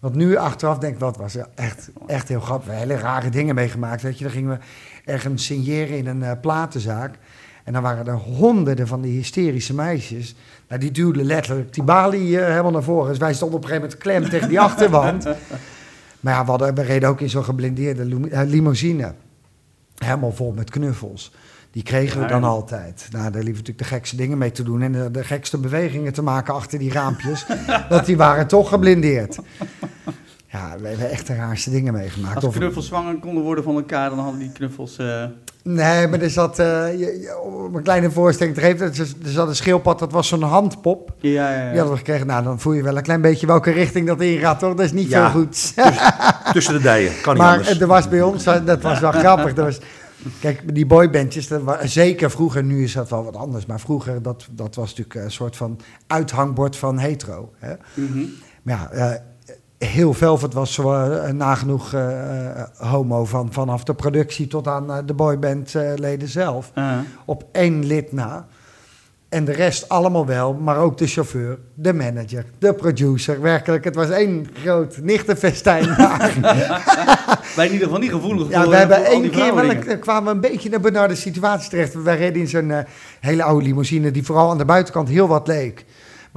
Want 0.00 0.14
nu 0.14 0.36
achteraf 0.36 0.78
denk 0.78 0.94
ik, 0.94 1.00
wat 1.00 1.16
was 1.16 1.34
er 1.34 1.46
echt, 1.54 1.90
echt 2.06 2.28
heel 2.28 2.40
grappig. 2.40 2.66
We 2.66 2.72
hebben 2.74 2.88
hele 2.96 3.02
rare 3.02 3.30
dingen 3.30 3.54
meegemaakt. 3.54 4.02
Weet 4.02 4.18
je, 4.18 4.24
dan 4.24 4.32
gingen 4.32 4.50
we 4.50 4.58
ergens 5.04 5.44
signeren 5.44 5.96
in 5.96 6.06
een 6.06 6.22
eh, 6.22 6.40
platenzaak. 6.40 7.18
En 7.64 7.72
dan 7.72 7.82
waren 7.82 8.06
er 8.06 8.14
honderden 8.14 8.86
van 8.86 9.00
die 9.00 9.12
hysterische 9.12 9.74
meisjes. 9.74 10.34
Nou, 10.68 10.80
die 10.80 10.90
duwden 10.90 11.24
letterlijk 11.24 11.74
die 11.74 11.82
balie 11.82 12.40
eh, 12.40 12.46
helemaal 12.46 12.70
naar 12.70 12.82
voren. 12.82 13.08
Dus 13.08 13.18
wij 13.18 13.34
stonden 13.34 13.56
op 13.56 13.62
een 13.64 13.68
gegeven 13.68 13.90
moment 13.90 14.08
klem 14.08 14.30
tegen 14.30 14.48
die 14.48 14.60
achterwand. 14.60 15.26
Maar 16.20 16.34
ja, 16.34 16.44
we, 16.44 16.50
hadden, 16.50 16.74
we 16.74 16.82
reden 16.82 17.08
ook 17.08 17.20
in 17.20 17.30
zo'n 17.30 17.44
geblindeerde 17.44 18.28
eh, 18.30 18.40
limousine. 18.46 19.14
Helemaal 19.98 20.32
vol 20.32 20.52
met 20.52 20.70
knuffels. 20.70 21.32
Die 21.70 21.82
kregen 21.82 22.20
we 22.20 22.26
dan 22.26 22.44
altijd. 22.44 23.08
Nou, 23.10 23.22
daar 23.22 23.42
liever 23.42 23.62
natuurlijk 23.62 23.78
de 23.78 23.84
gekste 23.84 24.16
dingen 24.16 24.38
mee 24.38 24.50
te 24.50 24.62
doen 24.62 24.82
en 24.82 24.92
de, 24.92 25.10
de 25.10 25.24
gekste 25.24 25.58
bewegingen 25.58 26.12
te 26.12 26.22
maken 26.22 26.54
achter 26.54 26.78
die 26.78 26.92
raampjes. 26.92 27.46
want 27.88 28.06
die 28.06 28.16
waren 28.16 28.46
toch 28.46 28.68
geblindeerd. 28.68 29.38
Ja, 30.46 30.76
we 30.80 30.88
hebben 30.88 31.10
echt 31.10 31.26
de 31.26 31.34
raarste 31.34 31.70
dingen 31.70 31.92
meegemaakt. 31.92 32.44
Als 32.44 32.54
knuffels 32.54 32.86
zwanger 32.86 33.18
konden 33.18 33.42
worden 33.42 33.64
van 33.64 33.74
elkaar, 33.74 34.10
dan 34.10 34.18
hadden 34.18 34.40
die 34.40 34.52
knuffels... 34.52 34.98
eh, 34.98 35.24
Nee, 35.74 36.06
maar 36.08 36.20
er 36.20 36.30
zat, 36.30 36.56
je, 36.56 36.96
je- 36.98 37.38
om 37.42 37.74
een 37.74 37.82
kleine 37.82 38.10
voorstelling 38.10 38.54
te 38.56 38.60
geven, 38.62 38.86
er 38.86 39.06
zat 39.30 39.48
een 39.48 39.56
schildpad, 39.56 39.98
dat 39.98 40.12
was 40.12 40.28
zo'n 40.28 40.42
handpop. 40.42 41.12
ja, 41.20 41.30
ja, 41.30 41.56
ja. 41.56 41.68
Die 41.68 41.76
hadden 41.78 41.90
we 41.90 41.96
gekregen. 41.96 42.26
Nou, 42.26 42.44
dan 42.44 42.60
voel 42.60 42.72
je 42.72 42.82
wel 42.82 42.96
een 42.96 43.02
klein 43.02 43.20
beetje 43.20 43.46
welke 43.46 43.70
richting 43.70 44.06
dat 44.06 44.20
ingaat, 44.20 44.58
toch? 44.58 44.74
Dat 44.74 44.84
is 44.84 44.92
niet 44.92 45.08
Ja. 45.08 45.30
veel 45.30 45.40
goeds. 45.40 45.74
Tussen 46.52 46.74
de 46.74 46.80
dijen. 46.80 47.12
Kan 47.22 47.34
niet 47.34 47.42
Maar 47.42 47.56
anders. 47.58 47.80
er 47.80 47.86
was 47.86 48.08
bij 48.08 48.22
ons, 48.22 48.46
eh, 48.46 48.64
dat 48.64 48.82
was 48.82 49.00
wel 49.00 49.12
grappig. 49.12 49.56
Er 49.56 49.64
was, 49.64 49.78
kijk, 50.40 50.74
die 50.74 50.86
boybandjes, 50.86 51.48
dat 51.48 51.62
wa- 51.62 51.86
zeker 51.86 52.30
vroeger, 52.30 52.64
nu 52.64 52.82
is 52.82 52.92
dat 52.92 53.10
wel 53.10 53.24
wat 53.24 53.36
anders. 53.36 53.66
Maar 53.66 53.80
vroeger, 53.80 54.22
dat, 54.22 54.46
dat 54.50 54.74
was 54.74 54.88
natuurlijk 54.96 55.24
een 55.24 55.30
soort 55.32 55.56
van 55.56 55.80
uithangbord 56.06 56.76
van 56.76 56.98
hetero. 56.98 57.50
Hè? 57.58 57.74
Mhm. 57.94 58.18
Maar 58.62 58.76
ja, 58.76 58.90
eh, 58.90 59.20
heel 59.78 60.12
Velvet 60.14 60.52
was 60.54 60.78
eh, 60.78 61.28
nagenoeg 61.32 61.92
eh, 61.94 62.48
eh, 62.60 62.62
homo 62.76 63.24
van, 63.24 63.52
vanaf 63.52 63.84
de 63.84 63.94
productie 63.94 64.46
tot 64.46 64.68
aan 64.68 64.90
eh, 64.92 64.98
de 65.06 65.14
boybandleden 65.14 66.28
zelf. 66.28 66.72
Op 67.24 67.44
één 67.52 67.86
lid 67.86 68.12
na. 68.12 68.46
En 69.28 69.44
de 69.44 69.52
rest 69.52 69.88
allemaal 69.88 70.26
wel, 70.26 70.54
maar 70.54 70.76
ook 70.76 70.98
de 70.98 71.06
chauffeur, 71.06 71.58
de 71.74 71.92
manager, 71.92 72.44
de 72.58 72.74
producer. 72.74 73.40
Werkelijk, 73.40 73.84
het 73.84 73.94
was 73.94 74.08
één 74.10 74.46
groot 74.62 74.98
nichtenfestijn. 75.02 75.84
Wij 77.56 77.66
in 77.66 77.72
ieder 77.72 77.86
geval 77.86 77.98
niet 77.98 78.10
gevoelig 78.10 78.48
ja, 78.48 78.60
voor, 78.62 78.70
we 78.70 78.76
hebben 78.76 79.04
één 79.04 79.30
keer 79.30 79.54
wel, 79.54 79.70
een- 79.70 79.98
kwamen 79.98 80.24
we 80.24 80.30
een 80.30 80.52
beetje 80.52 80.68
in 80.68 80.74
een 80.74 80.80
benarde 80.80 81.14
situatie 81.14 81.70
terecht. 81.70 82.02
Wij 82.02 82.16
reden 82.16 82.40
in 82.40 82.48
zo'n 82.48 82.72
hele 83.20 83.42
oude 83.42 83.64
limousine 83.64 84.10
die 84.10 84.24
vooral 84.24 84.50
aan 84.50 84.58
de 84.58 84.64
buitenkant 84.64 85.08
heel 85.08 85.28
wat 85.28 85.46
leek. 85.46 85.84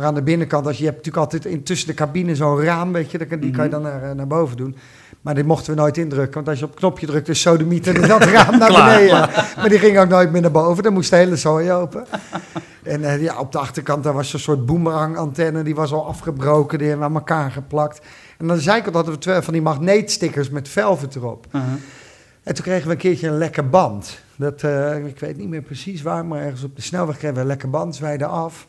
Maar 0.01 0.10
aan 0.10 0.15
de 0.15 0.24
binnenkant, 0.24 0.67
als 0.67 0.77
je 0.77 0.84
hebt 0.84 0.96
natuurlijk 0.96 1.24
altijd 1.24 1.46
in, 1.53 1.63
tussen 1.63 1.88
de 1.88 1.93
cabine 1.93 2.36
zo'n 2.36 2.62
raam, 2.62 2.91
weet 2.91 3.12
je, 3.12 3.17
dat 3.17 3.41
die 3.41 3.51
kan 3.51 3.63
je 3.63 3.70
dan 3.70 3.81
naar, 3.81 4.03
eh, 4.03 4.12
naar 4.12 4.27
boven 4.27 4.58
doen. 4.58 4.75
Maar 5.22 5.36
die 5.36 5.43
mochten 5.43 5.74
we 5.74 5.79
nooit 5.79 5.98
indrukken, 5.98 6.34
want 6.34 6.48
als 6.48 6.60
je 6.60 6.65
op 6.65 6.70
het 6.72 6.79
knopje 6.79 7.05
drukt, 7.05 7.29
is 7.29 7.41
sodemieter 7.41 7.96
in 7.96 8.08
dat 8.08 8.24
raam 8.34 8.58
naar 8.58 8.70
Klaar, 8.70 8.98
beneden. 8.98 9.29
Maar 9.55 9.70
die 9.70 9.79
ging 9.79 10.00
ook 10.00 10.08
nooit 10.08 10.31
meer 10.31 10.41
naar 10.41 10.51
boven, 10.51 10.84
dan 10.84 10.93
moest 10.93 11.10
de 11.10 11.15
hele 11.15 11.36
zooi 11.36 11.72
open. 11.72 12.05
En 12.84 13.03
eh, 13.03 13.22
ja, 13.22 13.39
op 13.39 13.51
de 13.51 13.58
achterkant 13.58 14.03
daar 14.03 14.13
was 14.13 14.29
zo'n 14.29 14.39
soort 14.39 14.65
boemerang-antenne, 14.65 15.63
die 15.63 15.75
was 15.75 15.91
al 15.91 16.08
afgebroken, 16.08 16.77
die 16.77 16.88
hebben 16.88 17.08
we 17.08 17.13
aan 17.13 17.20
elkaar 17.20 17.51
geplakt. 17.51 18.01
En 18.38 18.50
aan 18.50 18.55
de 18.55 18.62
zijkant 18.62 18.96
hadden 18.96 19.13
we 19.13 19.20
twee 19.20 19.41
van 19.41 19.53
die 19.53 19.62
magneetstickers 19.62 20.50
met 20.50 20.70
velvet 20.70 21.15
erop. 21.15 21.46
Uh-huh. 21.51 21.70
En 22.43 22.53
toen 22.53 22.63
kregen 22.63 22.88
we 22.88 22.91
een 22.91 23.00
keertje 23.00 23.27
een 23.27 23.38
lekker 23.38 23.70
band. 23.70 24.20
Dat, 24.36 24.63
eh, 24.63 25.05
ik 25.05 25.20
weet 25.20 25.38
niet 25.38 25.50
meer 25.50 25.62
precies 25.62 26.01
waar, 26.01 26.25
maar 26.25 26.41
ergens 26.41 26.63
op 26.63 26.75
de 26.75 26.81
snelweg 26.81 27.17
kregen 27.17 27.36
we 27.36 27.41
een 27.41 27.48
lekker 27.48 27.70
band, 27.70 27.96
zwijden 27.96 28.29
af. 28.29 28.67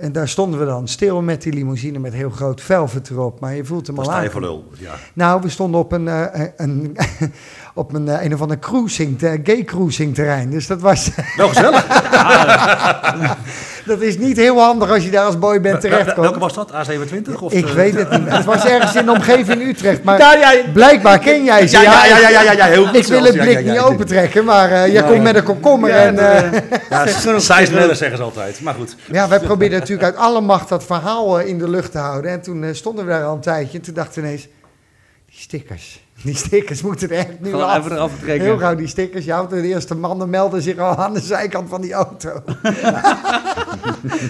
En 0.00 0.12
daar 0.12 0.28
stonden 0.28 0.60
we 0.60 0.66
dan 0.66 0.88
stil 0.88 1.22
met 1.22 1.42
die 1.42 1.52
limousine 1.52 1.98
met 1.98 2.12
heel 2.12 2.30
groot 2.30 2.60
velvet 2.60 3.10
erop. 3.10 3.40
Maar 3.40 3.54
je 3.54 3.64
voelt 3.64 3.86
hem 3.86 3.98
al 3.98 4.12
aan. 4.12 4.30
voor 4.30 4.40
lul. 4.40 4.64
Ja. 4.78 4.94
Nou, 5.14 5.40
we 5.42 5.48
stonden 5.48 5.80
op 5.80 5.92
een, 5.92 6.08
eh, 6.08 6.44
een, 6.56 6.96
op 7.74 7.94
een, 7.94 8.08
eh, 8.08 8.24
een 8.24 8.34
of 8.34 8.40
ander 8.40 8.58
cruising, 8.58 9.18
te- 9.18 9.40
gay 9.44 9.64
cruising 9.64 10.14
terrein. 10.14 10.50
Dus 10.50 10.66
dat 10.66 10.80
was, 10.80 11.10
Wel 11.36 11.48
gezellig. 11.48 11.86
dat 13.84 14.00
is 14.00 14.18
niet 14.18 14.36
heel 14.36 14.60
handig 14.60 14.90
als 14.90 15.04
je 15.04 15.10
daar 15.10 15.24
als 15.24 15.38
boy 15.38 15.60
bent 15.60 15.82
Welke 15.82 15.98
terechtkomt. 15.98 16.36
was 16.36 16.54
dat? 16.54 16.72
A27? 16.72 17.32
Of, 17.40 17.52
Ik 17.52 17.66
weet 17.66 17.94
het 17.94 18.10
niet. 18.10 18.28
Het 18.28 18.44
was 18.44 18.64
ergens 18.64 18.94
in 18.94 19.04
de 19.04 19.10
omgeving 19.10 19.62
Utrecht, 19.62 20.02
maar 20.02 20.18
Ja, 20.18 20.34
ja, 20.34 20.52
blijkbaar 20.72 21.18
ken 21.18 21.44
jij 21.44 21.66
ze. 21.66 21.76
Ja, 21.76 21.82
ja, 21.82 22.04
ja, 22.04 22.18
ja, 22.18 22.28
ja, 22.28 22.42
ja, 22.42 22.52
ja, 22.52 22.64
heel 22.64 22.86
goed 22.86 22.96
Ik 22.96 23.06
wil 23.06 23.22
het 23.24 23.32
blik 23.32 23.52
ja, 23.52 23.58
ja, 23.58 23.64
niet 23.64 23.74
ja. 23.74 23.82
opentrekken, 23.82 24.44
maar 24.44 24.70
eh 24.72 24.92
jij 24.92 25.02
komt 25.02 25.22
met 25.22 25.36
een 25.36 25.42
komkommer 25.42 25.90
Ja, 25.90 25.96
en... 25.96 26.18
eh, 26.18 26.46
eh, 26.46 26.62
Ja, 26.90 27.06
zeggen 27.94 28.16
ze 28.16 28.22
altijd. 28.22 28.60
Maar 28.60 28.74
goed. 28.74 28.96
Ja, 29.12 29.28
wij 29.28 29.40
probeerden 29.40 29.78
natuurlijk 29.78 30.04
uit 30.06 30.16
alle 30.16 30.40
macht 30.40 30.68
dat 30.68 30.84
verhaal 30.84 31.40
in 31.40 31.58
de 31.58 31.70
lucht 31.70 31.92
te 31.92 31.98
houden. 31.98 32.30
En 32.30 32.40
toen 32.40 32.74
stonden 32.74 33.04
we 33.04 33.10
daar 33.10 33.24
al 33.24 33.34
een 33.34 33.40
tijdje. 33.40 33.78
En 33.78 33.84
toen 33.84 33.94
dachten 33.94 34.22
we 34.22 34.28
ineens, 34.28 34.48
die 35.26 35.40
stickers. 35.40 36.00
Die 36.24 36.34
stickers 36.36 36.82
moeten 36.82 37.10
er 37.10 37.16
echt 37.16 37.40
nu 37.40 37.50
Gewoon 37.50 37.64
af. 37.64 37.78
even 37.78 37.92
eraf 37.92 38.18
trekken. 38.18 38.46
Heel 38.46 38.58
gauw 38.58 38.74
die 38.74 38.86
stickers. 38.86 39.24
Ja, 39.24 39.36
want 39.36 39.50
de 39.50 39.62
eerste 39.62 39.94
mannen 39.94 40.30
melden 40.30 40.62
zich 40.62 40.78
al 40.78 40.96
aan 40.96 41.14
de 41.14 41.20
zijkant 41.20 41.68
van 41.68 41.80
die 41.80 41.92
auto. 41.92 42.28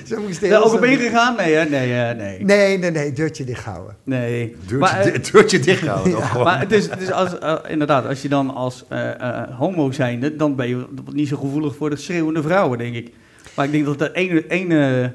Zo 0.06 0.20
moest 0.20 0.40
Ben 0.40 0.49
je 0.49 0.54
heel 0.54 0.64
ook 0.64 0.73
op 0.73 0.85
ingegaan? 0.85 1.37
Nee, 1.37 1.54
hè? 1.54 1.64
Nee, 1.64 1.94
eh, 1.94 2.16
nee. 2.16 2.44
Nee, 2.44 2.78
nee, 2.78 2.90
nee, 2.90 3.12
deurtje 3.12 3.44
dicht 3.44 3.64
houden. 3.64 3.97
Nee. 4.04 4.56
Deurtje, 4.66 4.76
Maar, 4.76 5.12
di- 5.12 5.30
deurtje 5.32 5.59
dichthouden. 5.59 6.23
gewoon. 6.26 6.44
Maar 6.44 6.61
het 6.61 6.73
is, 6.73 6.90
het 6.90 7.00
is 7.00 7.11
als, 7.12 7.38
eh, 7.38 7.54
inderdaad, 7.68 8.06
als 8.06 8.23
je 8.23 8.28
dan 8.28 8.54
als 8.54 8.85
eh, 8.88 9.20
eh, 9.20 9.59
homo 9.59 9.90
zijnde, 9.90 10.37
dan 10.37 10.54
ben 10.54 10.68
je 10.68 10.85
niet 11.12 11.28
zo 11.28 11.37
gevoelig 11.37 11.76
voor 11.76 11.90
de 11.90 11.97
schreeuwende 11.97 12.42
vrouwen, 12.42 12.78
denk 12.78 12.94
ik. 12.94 13.12
Maar 13.54 13.64
ik 13.64 13.73
denk 13.73 13.85
dat 13.85 13.99
dat 13.99 14.12
ene, 14.12 14.47
ene 14.49 15.12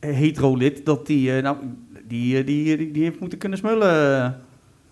hetero-lid, 0.00 0.84
dat 0.86 1.06
die, 1.06 1.32
nou, 1.32 1.56
die, 2.08 2.44
die, 2.44 2.76
die, 2.76 2.92
die 2.92 3.02
heeft 3.04 3.20
moeten 3.20 3.38
kunnen 3.38 3.58
smullen. 3.58 4.40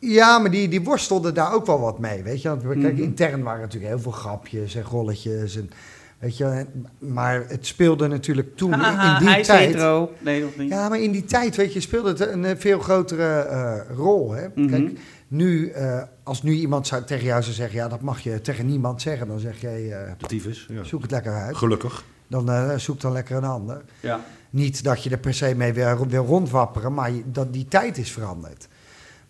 Ja, 0.04 0.38
maar 0.38 0.50
die, 0.50 0.68
die 0.68 0.82
worstelden 0.82 1.34
daar 1.34 1.52
ook 1.54 1.66
wel 1.66 1.80
wat 1.80 1.98
mee, 1.98 2.22
weet 2.22 2.42
je. 2.42 2.48
Want, 2.48 2.62
kijk, 2.62 2.94
Mhm. 2.94 3.02
intern 3.02 3.42
waren 3.42 3.60
natuurlijk 3.60 3.92
heel 3.92 4.02
veel 4.02 4.12
grapjes 4.12 4.74
en 4.74 4.82
rolletjes. 4.82 5.56
En, 5.56 5.70
weet 6.18 6.36
je, 6.36 6.66
maar 6.98 7.44
het 7.48 7.66
speelde 7.66 8.06
natuurlijk 8.08 8.56
toen 8.56 8.72
in, 8.72 8.78
Haha, 8.78 9.12
in 9.12 9.18
die 9.18 9.28
hij 9.28 9.40
is 9.40 9.46
tijd... 9.46 9.66
hetero. 9.66 10.12
Nee, 10.18 10.42
nog 10.42 10.56
niet. 10.56 10.68
Ja, 10.70 10.88
maar 10.88 11.00
in 11.00 11.10
die 11.12 11.24
tijd, 11.24 11.56
weet 11.56 11.72
je, 11.72 11.80
speelde 11.80 12.08
het 12.08 12.20
een 12.20 12.44
eh, 12.44 12.56
veel 12.56 12.78
grotere 12.78 13.28
eh, 13.40 13.96
rol. 13.96 14.32
Hè? 14.32 14.46
Mhm. 14.54 14.68
Kijk, 14.68 14.98
nu, 15.28 15.68
eh, 15.68 16.02
als 16.22 16.42
nu 16.42 16.52
iemand 16.52 16.86
zou, 16.86 17.04
tegen 17.04 17.24
jou 17.24 17.42
zou 17.42 17.54
zeggen, 17.54 17.76
ja, 17.76 17.88
dat 17.88 18.00
mag 18.00 18.20
je 18.20 18.40
tegen 18.40 18.66
niemand 18.66 19.02
zeggen, 19.02 19.26
dan 19.26 19.38
zeg 19.38 19.60
jij, 19.60 19.92
eh, 19.92 20.12
De 20.18 20.26
tyfus. 20.26 20.66
Ja. 20.70 20.84
zoek 20.84 21.02
het 21.02 21.10
lekker 21.10 21.32
uit. 21.34 21.56
Gelukkig. 21.56 22.04
Dan 22.28 22.50
eh, 22.50 22.76
zoek 22.76 23.00
dan 23.00 23.12
lekker 23.12 23.36
een 23.36 23.44
ander. 23.44 23.82
Ja. 24.00 24.20
Niet 24.50 24.84
dat 24.84 25.02
je 25.02 25.10
er 25.10 25.18
per 25.18 25.34
se 25.34 25.54
mee 25.56 25.72
wil, 25.72 26.06
wil 26.08 26.24
rondwapperen, 26.24 26.94
maar 26.94 27.10
je- 27.12 27.22
dat 27.26 27.52
die 27.52 27.66
tijd 27.68 27.98
is 27.98 28.12
veranderd. 28.12 28.68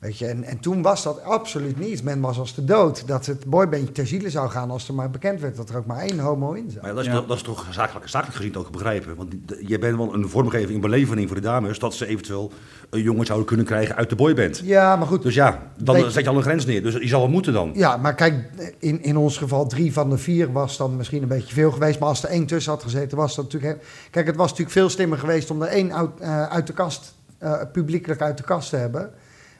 Weet 0.02 0.18
je, 0.18 0.26
en, 0.26 0.44
en 0.44 0.58
toen 0.58 0.82
was 0.82 1.02
dat 1.02 1.22
absoluut 1.22 1.78
niet. 1.78 2.02
Men 2.02 2.20
was 2.20 2.38
als 2.38 2.54
de 2.54 2.64
dood 2.64 3.06
dat 3.06 3.26
het 3.26 3.44
boybandje 3.44 3.92
ter 3.92 4.06
ziele 4.06 4.30
zou 4.30 4.48
gaan 4.50 4.70
als 4.70 4.88
er 4.88 4.94
maar 4.94 5.10
bekend 5.10 5.40
werd 5.40 5.56
dat 5.56 5.68
er 5.68 5.76
ook 5.76 5.86
maar 5.86 5.98
één 6.00 6.18
homo 6.18 6.52
in 6.52 6.70
zat. 6.70 6.82
Maar 6.82 6.90
dat 6.94 7.00
is, 7.00 7.06
Ja. 7.06 7.12
toch, 7.16 7.26
dat 7.26 7.36
is 7.36 7.42
toch 7.42 7.66
zakelijk, 7.70 8.08
zakelijk 8.08 8.36
gezien 8.36 8.56
ook 8.56 8.70
begrijpen. 8.70 9.16
Want 9.16 9.30
die- 9.30 9.68
je 9.68 9.78
bent 9.78 9.96
wel 9.96 10.14
een 10.14 10.28
vormgeving, 10.28 10.74
een 10.74 10.80
beleving 10.80 11.26
voor 11.28 11.36
de 11.36 11.42
dames... 11.42 11.78
dat 11.78 11.94
ze 11.94 12.06
eventueel 12.06 12.52
een 12.90 13.02
jongen 13.02 13.26
zouden 13.26 13.46
kunnen 13.48 13.66
krijgen 13.66 13.96
uit 13.96 14.08
de 14.08 14.16
boyband. 14.16 14.60
Ja, 14.64 14.96
maar 14.96 15.06
goed, 15.06 15.22
Dus 15.22 15.34
ja, 15.34 15.62
dan 15.76 15.94
Weet 15.94 16.12
zet 16.12 16.24
je 16.24 16.30
al 16.30 16.36
een 16.36 16.42
grens 16.42 16.66
neer. 16.66 16.82
Dus 16.82 16.94
je 16.94 17.08
zal 17.08 17.20
wel 17.20 17.30
moeten 17.30 17.52
dan. 17.52 17.70
Ja, 17.74 17.96
maar 17.96 18.14
kijk, 18.14 18.44
in, 18.78 19.02
in 19.02 19.16
ons 19.16 19.38
geval 19.38 19.66
drie 19.66 19.92
van 19.92 20.10
de 20.10 20.18
vier 20.18 20.52
was 20.52 20.76
dan 20.76 20.96
misschien 20.96 21.22
een 21.22 21.28
beetje 21.28 21.54
veel 21.54 21.70
geweest. 21.70 21.98
Maar 21.98 22.08
als 22.08 22.22
er 22.22 22.28
één 22.28 22.46
tussen 22.46 22.72
had 22.72 22.82
gezeten, 22.82 23.16
was 23.18 23.34
dat 23.34 23.44
natuurlijk... 23.44 23.72
heel- 23.72 23.82
Kijk, 24.10 24.26
het 24.26 24.36
was 24.36 24.46
natuurlijk 24.50 24.76
veel 24.76 24.88
slimmer 24.88 25.18
geweest 25.18 25.50
om 25.50 25.62
er 25.62 25.68
één 25.68 25.94
uit, 25.94 26.10
eh, 26.20 26.46
uit 26.46 26.66
de 26.66 26.72
kast, 26.72 27.14
eh, 27.38 27.52
publiekelijk 27.72 28.20
uit 28.22 28.36
de 28.36 28.44
kast 28.44 28.70
te 28.70 28.76
hebben. 28.76 29.10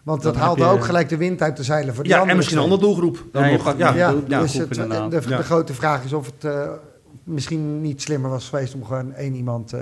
Want 0.03 0.23
dat 0.23 0.37
haalde 0.37 0.61
je- 0.62 0.69
ook 0.69 0.85
gelijk 0.85 1.09
de 1.09 1.17
wind 1.17 1.43
uit 1.43 1.57
de 1.57 1.62
zeilen 1.62 1.95
voor 1.95 2.03
die 2.05 2.12
Ja, 2.12 2.17
en 2.19 2.21
andere 2.23 2.38
misschien 2.38 2.59
een 2.59 2.65
andere 2.65 2.83
doelgroep. 2.83 3.25
Dan 3.33 3.51
nog. 3.53 3.75
ja. 3.77 3.95
Ja, 3.95 4.41
dus 4.41 4.55
het, 4.55 4.75
de, 4.75 4.85
Ja. 5.29 5.37
de 5.37 5.43
grote 5.43 5.75
vraag 5.75 6.05
is 6.05 6.12
of 6.12 6.27
het 6.27 6.45
eh, 6.45 6.69
misschien 7.25 7.81
niet 7.81 8.03
slimmer 8.03 8.31
was 8.31 8.49
geweest 8.49 8.75
om 8.75 8.85
gewoon 8.85 9.12
één 9.12 9.35
iemand 9.35 9.73
eh, 9.73 9.81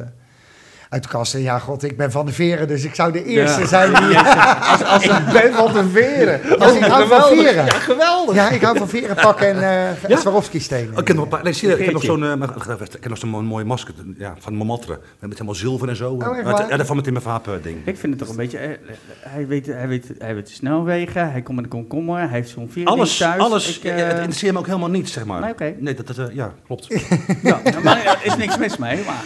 uit 0.91 1.03
de 1.03 1.09
kast. 1.09 1.35
En 1.35 1.41
ja, 1.41 1.59
god, 1.59 1.83
ik 1.83 1.97
ben 1.97 2.11
van 2.11 2.27
de 2.27 2.33
veren, 2.33 2.69
dus 2.69 2.85
ik 2.85 2.95
zou 2.95 3.13
de 3.13 3.25
eerste 3.25 3.61
Ja. 3.61 3.67
zijn 3.67 3.95
die... 3.95 4.19
als, 4.71 4.85
als 4.85 5.03
ik 5.19 5.33
ben 5.33 5.53
van 5.53 5.73
de 5.73 5.89
veren. 5.93 6.41
Ja, 6.59 6.67
ik 6.77 6.83
hou 6.85 7.07
van 7.09 7.23
veren. 7.29 7.65
Ja, 7.65 7.79
geweldig. 7.79 8.35
Ja, 8.35 8.51
ik 8.51 8.63
hou 8.63 8.79
van 8.79 8.89
veren 8.89 9.17
pakken 9.17 9.49
en 9.49 9.57
eh 9.57 10.09
Ja? 10.09 10.17
Swarovski-stenen. 10.19 10.93
Oh, 10.95 10.99
Ik 11.01 11.07
heb 11.07 11.17
nog, 11.17 11.25
een 11.25 11.31
paar, 11.31 11.43
nee, 11.43 11.53
zie 11.53 11.69
je, 11.69 11.75
ik 11.79 11.85
heb 11.85 11.93
nog 11.93 12.03
Geertje. 12.03 12.21
zo'n 12.27 12.39
uh, 12.41 12.83
ik 12.93 12.99
heb 13.01 13.09
nog 13.09 13.19
zo'n 13.19 13.45
mooie 13.45 13.65
masker 13.65 13.95
ja, 14.19 14.35
van 14.39 14.55
Montmartre. 14.55 14.99
Met 15.19 15.33
helemaal 15.33 15.55
zilver 15.55 15.89
en 15.89 15.97
zo. 15.97 16.11
Oh, 16.13 16.27
echt 16.27 16.37
ja, 16.47 16.53
waar? 16.53 16.69
ja, 16.69 16.77
dat 16.77 16.87
van 16.87 16.97
met 16.97 17.07
in 17.07 17.13
mijn 17.13 17.25
vaap 17.25 17.49
eh, 17.49 17.55
ding. 17.63 17.77
Ik 17.85 17.97
vind 17.97 18.13
het 18.13 18.19
toch 18.19 18.29
een 18.29 18.37
beetje... 18.37 18.59
eh, 18.59 18.71
eh, 18.71 18.77
Hij 19.21 19.47
weet, 19.47 19.67
hij, 19.67 19.89
weet, 19.89 20.07
hij 20.19 20.35
weet 20.35 20.47
de 20.47 20.53
snelwegen, 20.53 21.31
hij 21.31 21.43
komt 21.43 21.57
met 21.57 21.65
een 21.65 21.71
komkommer, 21.71 22.19
hij 22.19 22.29
heeft 22.29 22.49
zo'n 22.51 22.69
vier 22.73 22.87
Alles, 22.87 23.17
thuis. 23.17 23.41
alles. 23.43 23.77
Ik, 23.77 23.83
ja, 23.83 23.91
eh, 23.95 24.07
het 24.07 24.13
interesseert 24.17 24.53
me 24.53 24.59
ook 24.59 24.67
helemaal 24.67 24.91
niet, 24.91 25.09
zeg 25.11 25.25
maar. 25.25 25.41
Nee, 25.41 25.51
oké. 25.53 25.75
Nee, 25.79 25.95
dat, 25.95 26.07
dat, 26.07 26.19
eh, 26.19 26.35
ja, 26.35 26.53
klopt. 26.67 26.87
ja, 27.43 27.61
maar 27.83 28.05
er 28.05 28.19
is 28.23 28.37
niks 28.37 28.59
mis 28.59 28.77
mee, 28.77 29.03
maar... 29.07 29.23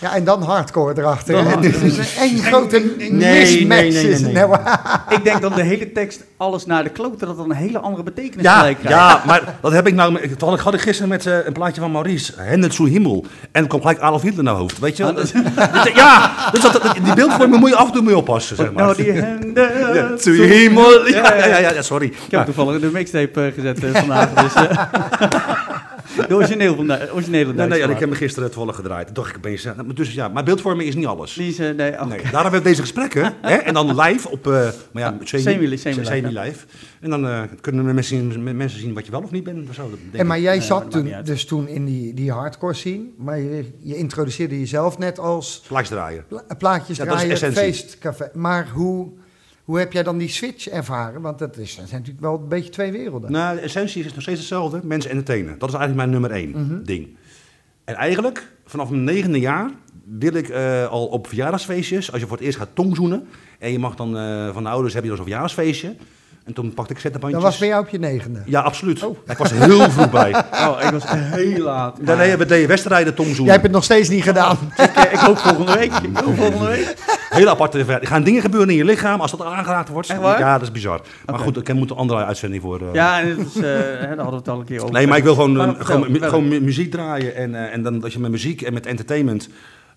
Ja, 0.00 0.14
en 0.14 0.24
dan 0.24 0.42
hardcore 0.42 0.94
erachter. 0.98 1.34
Dan 1.34 1.46
hard- 1.46 1.62
Dus 1.62 1.98
is 1.98 2.16
één 2.16 2.38
grote 2.38 2.78
nee, 2.98 3.10
mismatch. 3.10 3.68
nee, 3.82 3.92
nee, 3.92 4.08
is 4.08 4.20
nee. 4.20 4.36
het. 4.36 4.48
maar- 4.50 5.02
Ik 5.08 5.24
denk 5.24 5.40
dat 5.40 5.54
de 5.54 5.62
hele 5.62 5.92
tekst 5.92 6.24
alles 6.36 6.66
naar 6.66 6.82
de 6.82 6.90
kloten, 6.90 7.26
dat 7.26 7.36
dan 7.36 7.50
een 7.50 7.56
hele 7.56 7.78
andere 7.78 8.02
betekenis 8.02 8.44
Ja, 8.44 8.58
gelijk 8.58 8.78
krijgt. 8.78 8.98
ja, 8.98 9.22
maar 9.26 9.42
dat 9.60 9.72
heb 9.72 9.86
ik 9.86 9.94
nou. 9.94 10.12
met- 10.12 10.38
Toen 10.38 10.48
had 10.48 10.58
ik, 10.58 10.64
had 10.64 10.74
ik 10.74 10.80
gisteren 10.80 11.08
met 11.08 11.26
eh, 11.26 11.46
een 11.46 11.52
plaatje 11.52 11.80
van 11.80 11.90
Maurice, 11.92 12.32
Hendrik 12.36 12.72
zu 12.72 12.88
Himmel. 12.88 13.26
En 13.52 13.62
er 13.62 13.68
kwam 13.68 13.80
gelijk 13.80 13.98
Adolf 14.00 14.22
Hitler 14.22 14.44
naar 14.44 14.54
hoofd. 14.54 14.78
Weet 14.78 14.96
je 14.96 15.02
wel? 15.02 15.12
Ah, 15.12 15.18
Dus, 15.84 15.92
ja, 15.94 16.30
dus 16.52 16.60
dat, 16.60 16.72
dat- 16.72 16.94
die 17.04 17.14
beeldvorming 17.14 17.60
moet 17.60 17.70
je 17.70 17.76
af 17.76 17.86
en 17.86 17.92
toe 17.92 18.02
mee 18.02 18.16
oppassen, 18.16 18.56
zeg 18.56 18.72
maar. 18.72 18.84
Nou, 18.84 18.96
die 18.96 19.22
handen... 19.22 19.36
Ja, 19.94 20.16
zu 20.18 20.42
Himmel. 20.44 21.06
Ja, 21.08 21.34
ja, 21.34 21.46
ja, 21.46 21.58
ja, 21.72 21.82
sorry. 21.82 22.06
Ik 22.06 22.12
heb 22.20 22.30
Ja. 22.30 22.44
toevallig 22.44 22.80
de 22.80 22.90
mixtape 22.92 23.44
eh, 23.46 23.52
gezet 23.54 23.84
eh, 23.84 23.94
vandaag, 23.94 24.28
dus... 24.34 24.52
de 26.28 26.34
origineel 26.34 26.74
van 26.76 26.86
de, 26.86 27.08
originele 27.12 27.52
Nee, 27.52 27.66
nee, 27.66 27.78
ja, 27.78 27.88
ik 27.88 27.98
heb 27.98 28.08
me 28.08 28.14
gisteren 28.14 28.50
toevallig 28.50 28.76
gedraaid. 28.76 29.06
Toen 29.06 29.14
dacht 29.14 29.30
ik 29.30 29.36
opeens, 29.36 29.62
ja, 29.62 29.74
maar 29.84 29.94
dus 29.94 30.14
ja, 30.14 30.28
maar 30.28 30.44
beeldvorming 30.44 30.88
is 30.88 30.94
niet 30.94 31.06
alles. 31.06 31.34
Die 31.34 31.48
is, 31.48 31.58
eh, 31.58 31.70
nee, 31.74 31.92
oh, 31.92 32.06
Nee, 32.06 32.20
daar 32.32 32.42
hebben 32.42 32.60
we 32.62 32.68
deze 32.68 32.80
gesprekken. 32.80 33.34
hè? 33.40 33.54
En 33.54 33.74
dan 33.74 34.00
live 34.00 34.30
op, 34.30 34.46
eh 34.46 34.52
maar 34.92 35.02
ja, 35.02 35.16
semi, 35.24 35.42
Semi- 35.42 35.76
semi-live, 35.76 36.04
semi-live. 36.04 36.66
En 37.00 37.10
dan 37.10 37.26
eh, 37.26 37.42
kunnen 37.60 37.84
mensen, 37.84 38.32
zien- 38.32 38.56
mensen 38.56 38.80
zien 38.80 38.94
wat 38.94 39.04
je 39.04 39.10
wel 39.10 39.22
of 39.22 39.30
niet 39.30 39.44
bent. 39.44 39.74
Zo, 39.74 39.90
En 40.12 40.26
maar 40.26 40.40
jij 40.40 40.60
zat 40.60 40.90
toen, 40.90 41.12
dus 41.24 41.44
toen 41.44 41.68
in 41.68 41.84
die, 41.84 42.14
die 42.14 42.32
hardcore 42.32 42.74
scene. 42.74 43.02
Maar 43.16 43.38
je, 43.38 43.64
je 43.78 43.96
introduceerde 43.96 44.58
jezelf 44.58 44.98
net 44.98 45.18
als 45.18 45.62
Plaatjes 45.68 45.88
draaien. 45.88 46.24
pla- 46.28 46.44
plaatjes 46.58 46.96
Ja, 46.96 47.04
dat 47.04 47.12
is 47.14 47.20
draaien, 47.20 47.34
essentie. 47.36 47.60
feestcafé. 47.62 48.30
Maar 48.34 48.68
hoe, 48.74 49.08
hoe 49.68 49.78
heb 49.78 49.92
jij 49.92 50.02
dan 50.02 50.18
die 50.18 50.28
switch 50.28 50.68
ervaren? 50.68 51.20
Want 51.20 51.38
dat, 51.38 51.56
is, 51.56 51.76
dat 51.76 51.88
zijn 51.88 52.00
natuurlijk 52.00 52.26
wel 52.26 52.34
een 52.42 52.48
beetje 52.48 52.70
twee 52.70 52.92
werelden. 52.92 53.32
Nou, 53.32 53.56
de 53.56 53.60
essentie 53.62 54.04
is 54.04 54.12
nog 54.12 54.22
steeds 54.22 54.38
hetzelfde. 54.38 54.80
Mensen 54.82 55.10
entertainen. 55.10 55.58
Dat 55.58 55.68
is 55.68 55.74
eigenlijk 55.74 55.96
mijn 55.96 56.10
nummer 56.10 56.30
één 56.30 56.50
Mhm. 56.50 56.82
ding. 56.84 57.16
En 57.84 57.94
eigenlijk, 57.94 58.46
vanaf 58.64 58.90
mijn 58.90 59.04
negende 59.04 59.40
jaar, 59.40 59.70
wil 60.04 60.34
ik 60.34 60.48
eh, 60.48 60.86
al 60.88 61.06
op 61.06 61.26
verjaardagsfeestjes, 61.26 62.12
als 62.12 62.20
je 62.20 62.26
voor 62.26 62.36
het 62.36 62.46
eerst 62.46 62.58
gaat 62.58 62.74
tongzoenen, 62.74 63.28
en 63.58 63.72
je 63.72 63.78
mag 63.78 63.94
dan 63.94 64.16
eh, 64.16 64.52
van 64.52 64.62
de 64.62 64.68
ouders, 64.68 64.94
heb 64.94 65.02
je 65.02 65.08
dan 65.08 65.16
zo'n 65.16 65.26
verjaardagsfeestje. 65.26 65.94
En 66.48 66.54
toen 66.54 66.74
pakte 66.74 66.82
ik 66.92 66.94
dat 66.94 67.02
zettenbandjes. 67.02 67.42
was 67.42 67.58
bij 67.58 67.68
jou 67.68 67.82
op 67.82 67.88
je 67.88 67.98
negende. 67.98 68.42
Ja, 68.44 68.60
absoluut. 68.60 69.02
Oh. 69.04 69.16
Ik 69.26 69.36
was 69.36 69.50
er 69.50 69.62
heel 69.62 69.90
vroeg 69.90 70.10
bij. 70.10 70.30
Oh, 70.68 70.82
ik 70.82 70.90
was 70.90 71.02
heel 71.08 71.58
laat. 71.64 71.96
Dan 72.00 72.16
nee, 72.16 72.36
we 72.36 72.46
deden 72.46 72.68
wedstrijden 72.68 73.14
tongzoenen. 73.14 73.44
Jij 73.44 73.52
hebt 73.52 73.64
het 73.66 73.72
nog 73.74 73.84
steeds 73.84 74.08
niet 74.08 74.22
gedaan. 74.22 74.58
ik, 74.76 74.84
eh, 74.94 75.12
ik 75.12 75.18
hoop 75.18 75.38
volgende 75.38 75.72
week. 75.72 75.92
Ik 75.92 76.16
hoop 76.18 76.36
volgende 76.36 76.66
week. 76.66 76.94
Hele 77.28 77.50
aparte 77.50 77.84
ver- 77.84 78.00
Er 78.00 78.06
gaan 78.06 78.22
dingen 78.22 78.42
gebeuren 78.42 78.68
in 78.70 78.76
je 78.76 78.84
lichaam 78.84 79.20
als 79.20 79.30
dat 79.30 79.42
aangeraakt 79.42 79.88
wordt. 79.88 80.10
Echt 80.10 80.20
waar? 80.20 80.38
Ja, 80.38 80.52
dat 80.52 80.62
is 80.62 80.72
bizar. 80.72 81.00
Maar 81.26 81.38
goed, 81.38 81.56
ik 81.56 81.74
moet 81.74 81.90
een 81.90 81.96
andere 81.96 82.24
uitzending 82.24 82.62
voor. 82.62 82.80
eh, 82.80 82.86
Ja, 82.92 83.20
en 83.20 83.28
het 83.28 83.38
is, 83.38 83.56
eh, 83.56 83.62
hè, 83.62 83.98
daar 83.98 84.08
hadden 84.08 84.26
we 84.30 84.36
het 84.36 84.48
al 84.48 84.58
een 84.58 84.64
keer 84.64 84.80
over. 84.82 84.92
Nee, 84.94 85.06
maar 85.06 85.16
ik 85.18 85.24
wil 85.24 85.34
gewoon, 85.34 85.76
gewoon, 85.78 86.16
gewoon 86.22 86.48
mu- 86.48 86.60
muziek 86.60 86.90
draaien. 86.90 87.34
En, 87.34 87.54
eh, 87.54 87.72
en 87.74 87.82
dan 87.82 88.02
als 88.02 88.12
je 88.12 88.18
met 88.18 88.30
muziek 88.30 88.62
en 88.62 88.72
met 88.72 88.86
entertainment 88.86 89.48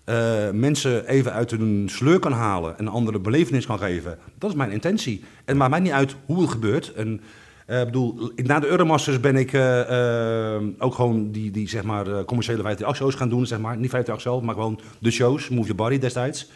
eh, 0.04 0.50
mensen 0.50 1.06
even 1.06 1.32
uit 1.32 1.50
hun 1.50 1.88
sleur 1.90 2.18
kan 2.18 2.32
halen. 2.32 2.78
En 2.78 2.86
een 2.86 2.92
andere 2.92 3.18
belevenis 3.18 3.66
kan 3.66 3.78
geven. 3.78 4.18
Dat 4.38 4.50
is 4.50 4.56
mijn 4.56 4.70
intentie. 4.70 5.20
En 5.20 5.42
het 5.44 5.56
maakt 5.56 5.70
mij 5.70 5.80
niet 5.80 5.92
uit 5.92 6.14
hoe 6.26 6.40
het 6.40 6.50
gebeurt. 6.50 6.92
En, 6.92 7.20
eh, 7.66 7.84
bedoel, 7.84 8.32
na 8.36 8.60
de 8.60 8.66
Euromasters 8.66 9.20
ben 9.20 9.36
ik 9.36 9.52
eh, 9.52 10.56
ook 10.78 10.94
gewoon 10.94 11.30
die, 11.30 11.50
die 11.50 11.68
zeg 11.68 11.82
maar, 11.82 12.24
commerciële 12.24 12.62
58 12.62 12.96
shows 12.96 13.14
gaan 13.14 13.28
doen. 13.28 13.46
Zeg 13.46 13.58
maar. 13.58 13.76
Niet 13.76 13.84
58 13.92 14.20
zelf, 14.20 14.42
maar 14.42 14.54
gewoon 14.54 14.80
de 14.98 15.10
shows. 15.10 15.48
Move 15.48 15.66
Your 15.66 15.74
Body 15.74 15.98
destijds. 15.98 16.50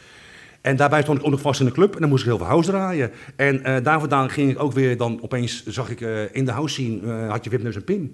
En 0.61 0.77
daarbij 0.77 1.03
stond 1.03 1.19
ik 1.19 1.25
ook 1.25 1.31
nog 1.31 1.41
vast 1.41 1.61
in 1.61 1.67
de 1.67 1.73
club 1.73 1.95
en 1.95 2.01
dan 2.01 2.09
moest 2.09 2.23
ik 2.23 2.29
heel 2.29 2.39
veel 2.39 2.47
house 2.47 2.71
draaien. 2.71 3.11
En 3.37 3.65
eh 3.65 3.85
daar 3.85 4.01
vandaan 4.01 4.31
ging 4.31 4.51
ik 4.51 4.63
ook 4.63 4.73
weer, 4.73 4.97
dan 4.97 5.19
opeens 5.23 5.67
zag 5.67 5.91
ik 5.91 6.01
in 6.33 6.45
de 6.45 6.53
house 6.53 6.75
scene, 6.75 7.27
had 7.29 7.45
je 7.45 7.51
Wipneus 7.51 7.77
en 7.77 7.85
Pim. 7.85 8.13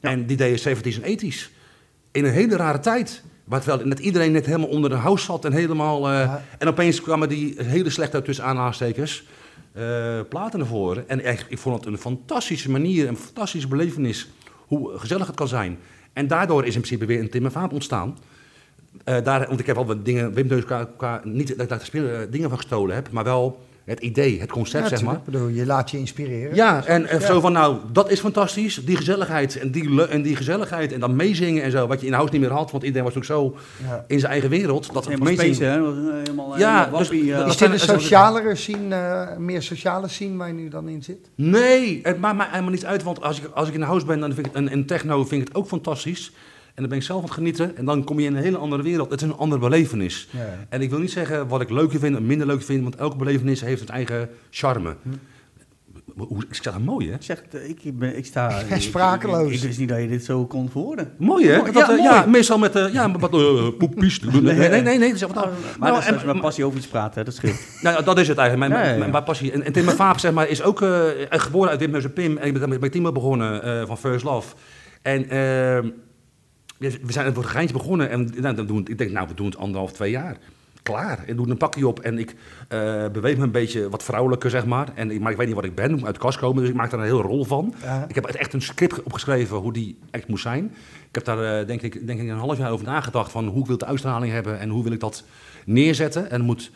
En 0.00 0.26
die 0.26 0.36
deden 0.36 0.76
70s 0.76 1.02
en 1.02 1.18
80s. 1.18 1.50
In 2.12 2.24
een 2.24 2.32
hele 2.32 2.56
rare 2.56 2.78
tijd. 2.78 3.22
Maar 3.46 3.60
terwijl 3.60 3.86
net 3.88 3.98
iedereen 3.98 4.32
net 4.32 4.46
helemaal 4.46 4.68
onder 4.68 4.90
de 4.90 4.96
house 4.96 5.24
zat 5.24 5.44
en 5.44 5.52
helemaal... 5.52 6.08
eh, 6.08 6.12
Ja. 6.18 6.42
En 6.58 6.68
opeens 6.68 7.00
kwamen 7.00 7.28
die 7.28 7.54
hele 7.62 7.90
slechte 7.90 8.22
tussen 8.22 8.44
aanhalingstekens 8.44 9.24
eh, 9.72 10.20
platen 10.28 10.58
naar 10.58 10.68
voren. 10.68 11.08
En 11.08 11.20
echt, 11.24 11.46
ik 11.48 11.58
vond 11.58 11.76
het 11.76 11.86
een 11.86 11.98
fantastische 11.98 12.70
manier, 12.70 13.08
een 13.08 13.16
fantastische 13.16 13.68
belevenis. 13.68 14.28
Hoe 14.66 14.98
gezellig 14.98 15.26
het 15.26 15.36
kan 15.36 15.48
zijn. 15.48 15.78
En 16.12 16.26
daardoor 16.26 16.60
is 16.66 16.74
in 16.74 16.80
principe 16.80 17.06
weer 17.06 17.20
een 17.20 17.30
Tim 17.30 17.46
en 17.46 17.70
ontstaan. 17.70 18.18
Eh, 19.04 19.24
daar, 19.24 19.46
want 19.48 19.60
ik 19.60 19.66
heb 19.66 19.76
al 19.76 19.86
wat 19.86 20.04
dingen, 20.04 20.32
Wim 20.32 20.48
Deus, 20.48 20.64
qua, 20.64 20.88
qua, 20.96 21.20
niet 21.24 21.48
dat 21.48 21.60
ik 21.60 21.68
daar 21.68 22.30
dingen 22.30 22.48
van 22.48 22.58
gestolen 22.58 22.94
heb, 22.94 23.10
maar 23.10 23.24
wel 23.24 23.64
het 23.86 24.00
idee, 24.00 24.40
het 24.40 24.50
concept, 24.50 24.82
Ja, 24.82 24.88
zeg 24.96 25.02
maar. 25.02 25.14
tuurlijk. 25.14 25.26
Ik 25.26 25.32
bedoel, 25.32 25.48
je 25.60 25.66
laat 25.66 25.90
je 25.90 25.98
inspireren. 25.98 26.54
Ja, 26.54 26.84
en 26.84 27.06
eh, 27.06 27.20
Ja. 27.20 27.26
zo 27.26 27.40
van, 27.40 27.52
nou, 27.52 27.76
dat 27.92 28.10
is 28.10 28.20
fantastisch, 28.20 28.84
die 28.84 28.96
gezelligheid 28.96 29.58
en 29.58 29.70
die, 29.70 30.06
en 30.06 30.22
die 30.22 30.36
gezelligheid 30.36 30.92
en 30.92 31.00
dan 31.00 31.16
meezingen 31.16 31.62
en 31.62 31.70
zo, 31.70 31.86
wat 31.86 32.00
je 32.00 32.06
in 32.06 32.12
house 32.12 32.32
niet 32.32 32.40
meer 32.40 32.50
had, 32.52 32.70
want 32.70 32.82
iedereen 32.84 33.04
was 33.06 33.16
ook 33.16 33.24
zo 33.24 33.56
Ja. 33.88 34.04
in 34.08 34.18
zijn 34.18 34.32
eigen 34.32 34.50
wereld. 34.50 34.86
Dat 34.86 34.94
het 34.94 35.04
Helemaal 35.04 35.32
meezingen- 35.32 35.54
space, 35.54 35.70
hè? 35.70 35.76
Eh, 35.78 36.24
Helemaal, 36.24 36.58
Ja, 36.58 36.78
helemaal 36.78 36.98
dus- 36.98 37.08
wappie, 37.08 37.34
eh, 37.34 37.46
Is 37.46 37.56
dit 37.56 37.70
een 37.70 37.78
socialere 37.80 38.54
scene, 38.54 38.94
eh, 38.94 39.36
meer 39.36 39.62
sociale 39.62 40.08
scene 40.08 40.36
waar 40.36 40.48
je 40.48 40.54
nu 40.54 40.68
dan 40.68 40.88
in 40.88 41.02
zit? 41.02 41.30
Nee, 41.34 42.00
het 42.02 42.20
maakt 42.20 42.36
mij 42.36 42.46
helemaal 42.50 42.70
niet 42.70 42.84
uit, 42.86 43.02
want 43.02 43.22
als 43.22 43.40
ik, 43.40 43.44
als 43.54 43.68
ik 43.68 43.74
in 43.74 43.80
de 43.80 43.86
house 43.86 44.06
ben 44.06 44.20
dan 44.20 44.32
vind 44.34 44.46
ik, 44.46 44.52
het- 44.54 44.62
en 44.64 44.70
in 44.70 44.86
techno 44.86 45.24
vind 45.24 45.40
ik 45.42 45.48
het 45.48 45.56
ook 45.56 45.66
fantastisch. 45.66 46.32
En 46.76 46.82
dan 46.82 46.88
ben 46.88 46.98
ik 46.98 47.04
zelf 47.04 47.18
aan 47.18 47.24
het 47.24 47.34
genieten 47.34 47.76
en 47.76 47.84
dan 47.84 48.04
kom 48.04 48.20
je 48.20 48.26
in 48.26 48.36
een 48.36 48.42
hele 48.42 48.56
andere 48.56 48.82
wereld. 48.82 49.10
Het 49.10 49.20
is 49.22 49.28
een 49.28 49.36
andere 49.36 49.60
belevenis. 49.60 50.28
Ja. 50.30 50.66
En 50.68 50.80
ik 50.80 50.90
wil 50.90 50.98
niet 50.98 51.10
zeggen 51.10 51.48
wat 51.48 51.60
ik 51.60 51.70
leuker 51.70 51.98
vind 51.98 52.16
en 52.16 52.26
minder 52.26 52.46
leuk 52.46 52.62
vind, 52.62 52.82
want 52.82 52.96
elke 52.96 53.16
belevenis 53.16 53.60
heeft 53.60 53.80
het 53.80 53.88
eigen 53.88 54.28
charme. 54.50 54.96
Hoe, 56.16 56.44
ik 56.48 56.62
zeg 56.62 56.78
mooi, 56.78 57.10
hè? 57.10 57.16
Zegt, 57.20 57.54
eh, 57.54 57.68
ik, 57.68 57.98
ben, 57.98 58.16
ik 58.16 58.26
sta... 58.26 58.62
Sprakeloos. 58.78 59.52
Ik, 59.52 59.60
wist 59.60 59.78
niet 59.78 59.88
dat 59.88 60.00
je 60.00 60.08
dit 60.08 60.24
zo 60.24 60.46
kon 60.46 60.70
verwoorden. 60.70 61.12
Mooi, 61.18 61.46
hè? 61.46 61.62
Dat, 61.62 61.74
ja, 61.74 61.90
eh, 61.90 62.02
ja, 62.02 62.26
meestal 62.26 62.58
met, 62.58 62.76
eh, 62.76 62.92
ja, 62.92 63.10
wat 63.10 63.34
uh, 63.34 63.68
poepies. 63.78 64.20
Nee, 64.20 64.40
nee, 64.40 64.68
nee, 64.68 64.82
nee, 64.82 64.98
dat 64.98 65.08
is 65.08 65.20
wat 65.20 65.34
Maar, 65.34 65.50
nou, 65.78 66.04
dat 66.04 66.14
is 66.14 66.24
met 66.24 66.40
passie 66.40 66.64
over 66.64 66.78
iets 66.78 66.88
praten, 66.88 67.18
hè, 67.18 67.24
dat 67.24 67.34
scheelt. 67.34 67.58
Nou, 67.82 68.04
dat 68.04 68.18
is 68.18 68.28
het 68.28 68.38
eigenlijk, 68.38 68.68
mijn, 68.68 68.82
Ja, 68.82 68.86
ja, 68.86 68.92
ja. 68.92 68.98
mijn, 68.98 69.10
mijn 69.10 69.24
passie. 69.24 69.52
En, 69.52 69.62
en 69.62 69.72
Tim 69.72 69.84
Vaap 69.84 70.18
zeg 70.18 70.32
maar, 70.32 70.48
is 70.48 70.62
ook 70.62 70.78
geboren 71.30 71.70
uit 71.70 71.80
Wim 71.80 71.94
en 71.94 72.12
Pim. 72.12 72.36
En 72.36 72.46
ik 72.46 72.60
ben 72.60 72.80
bij 72.80 72.88
Timo 72.88 73.12
begonnen 73.12 73.86
van 73.86 73.98
First 73.98 74.24
Love. 74.24 74.54
En 75.06 75.28
eh, 75.28 75.82
ja, 75.82 75.82
we 76.78 76.98
zijn 77.12 77.34
voor 77.34 77.42
een 77.42 77.48
geintje 77.48 77.76
begonnen. 77.76 78.10
En 78.10 78.30
nou, 78.40 78.54
dan 78.54 78.66
doen, 78.66 78.86
ik 78.88 78.98
denk, 78.98 79.10
nou, 79.10 79.28
we 79.28 79.34
doen 79.34 79.46
het 79.46 79.56
anderhalf, 79.56 79.92
twee 79.92 80.10
jaar. 80.10 80.36
Klaar. 80.82 81.22
Ik 81.26 81.36
doe 81.36 81.48
een 81.50 81.56
pakje 81.56 81.86
op 81.88 82.00
en 82.00 82.18
ik 82.18 82.34
eh, 82.68 83.08
beweeg 83.12 83.36
me 83.36 83.42
een 83.42 83.50
beetje 83.50 83.88
wat 83.88 84.02
vrouwelijker, 84.02 84.50
zeg 84.50 84.66
maar. 84.66 84.88
En, 84.94 85.10
ik- 85.10 85.20
maar 85.20 85.30
ik 85.30 85.36
weet 85.38 85.46
niet 85.46 85.56
wat 85.56 85.64
ik 85.64 85.74
ben, 85.74 85.84
ik 85.90 85.96
moet 85.96 86.04
uit 86.04 86.14
de 86.14 86.20
kast 86.20 86.38
komen. 86.38 86.60
Dus 86.60 86.70
ik 86.70 86.76
maak 86.76 86.90
daar 86.90 87.00
een 87.00 87.06
hele 87.06 87.22
rol 87.22 87.44
van. 87.44 87.74
Ja. 87.82 88.04
Ik 88.08 88.14
heb 88.14 88.24
echt 88.24 88.52
een 88.52 88.62
script 88.62 89.02
opgeschreven 89.02 89.56
hoe 89.56 89.72
die 89.72 89.98
echt 90.10 90.28
moest 90.28 90.42
zijn. 90.42 90.64
Ik 91.08 91.14
heb 91.14 91.24
daar 91.24 91.60
eh, 91.60 91.66
denk, 91.66 91.82
ik, 91.82 92.06
denk 92.06 92.20
ik 92.20 92.28
een 92.28 92.36
half 92.38 92.58
jaar 92.58 92.70
over 92.70 92.86
nagedacht 92.86 93.30
van 93.30 93.46
hoe 93.46 93.60
ik 93.60 93.66
wil 93.66 93.78
de 93.78 93.84
uitstraling 93.86 94.32
hebben 94.32 94.58
en 94.58 94.68
hoe 94.68 94.82
wil 94.82 94.92
ik 94.92 95.00
dat 95.00 95.24
neerzetten. 95.64 96.30
En 96.30 96.36
het 96.36 96.46
moet 96.46 96.70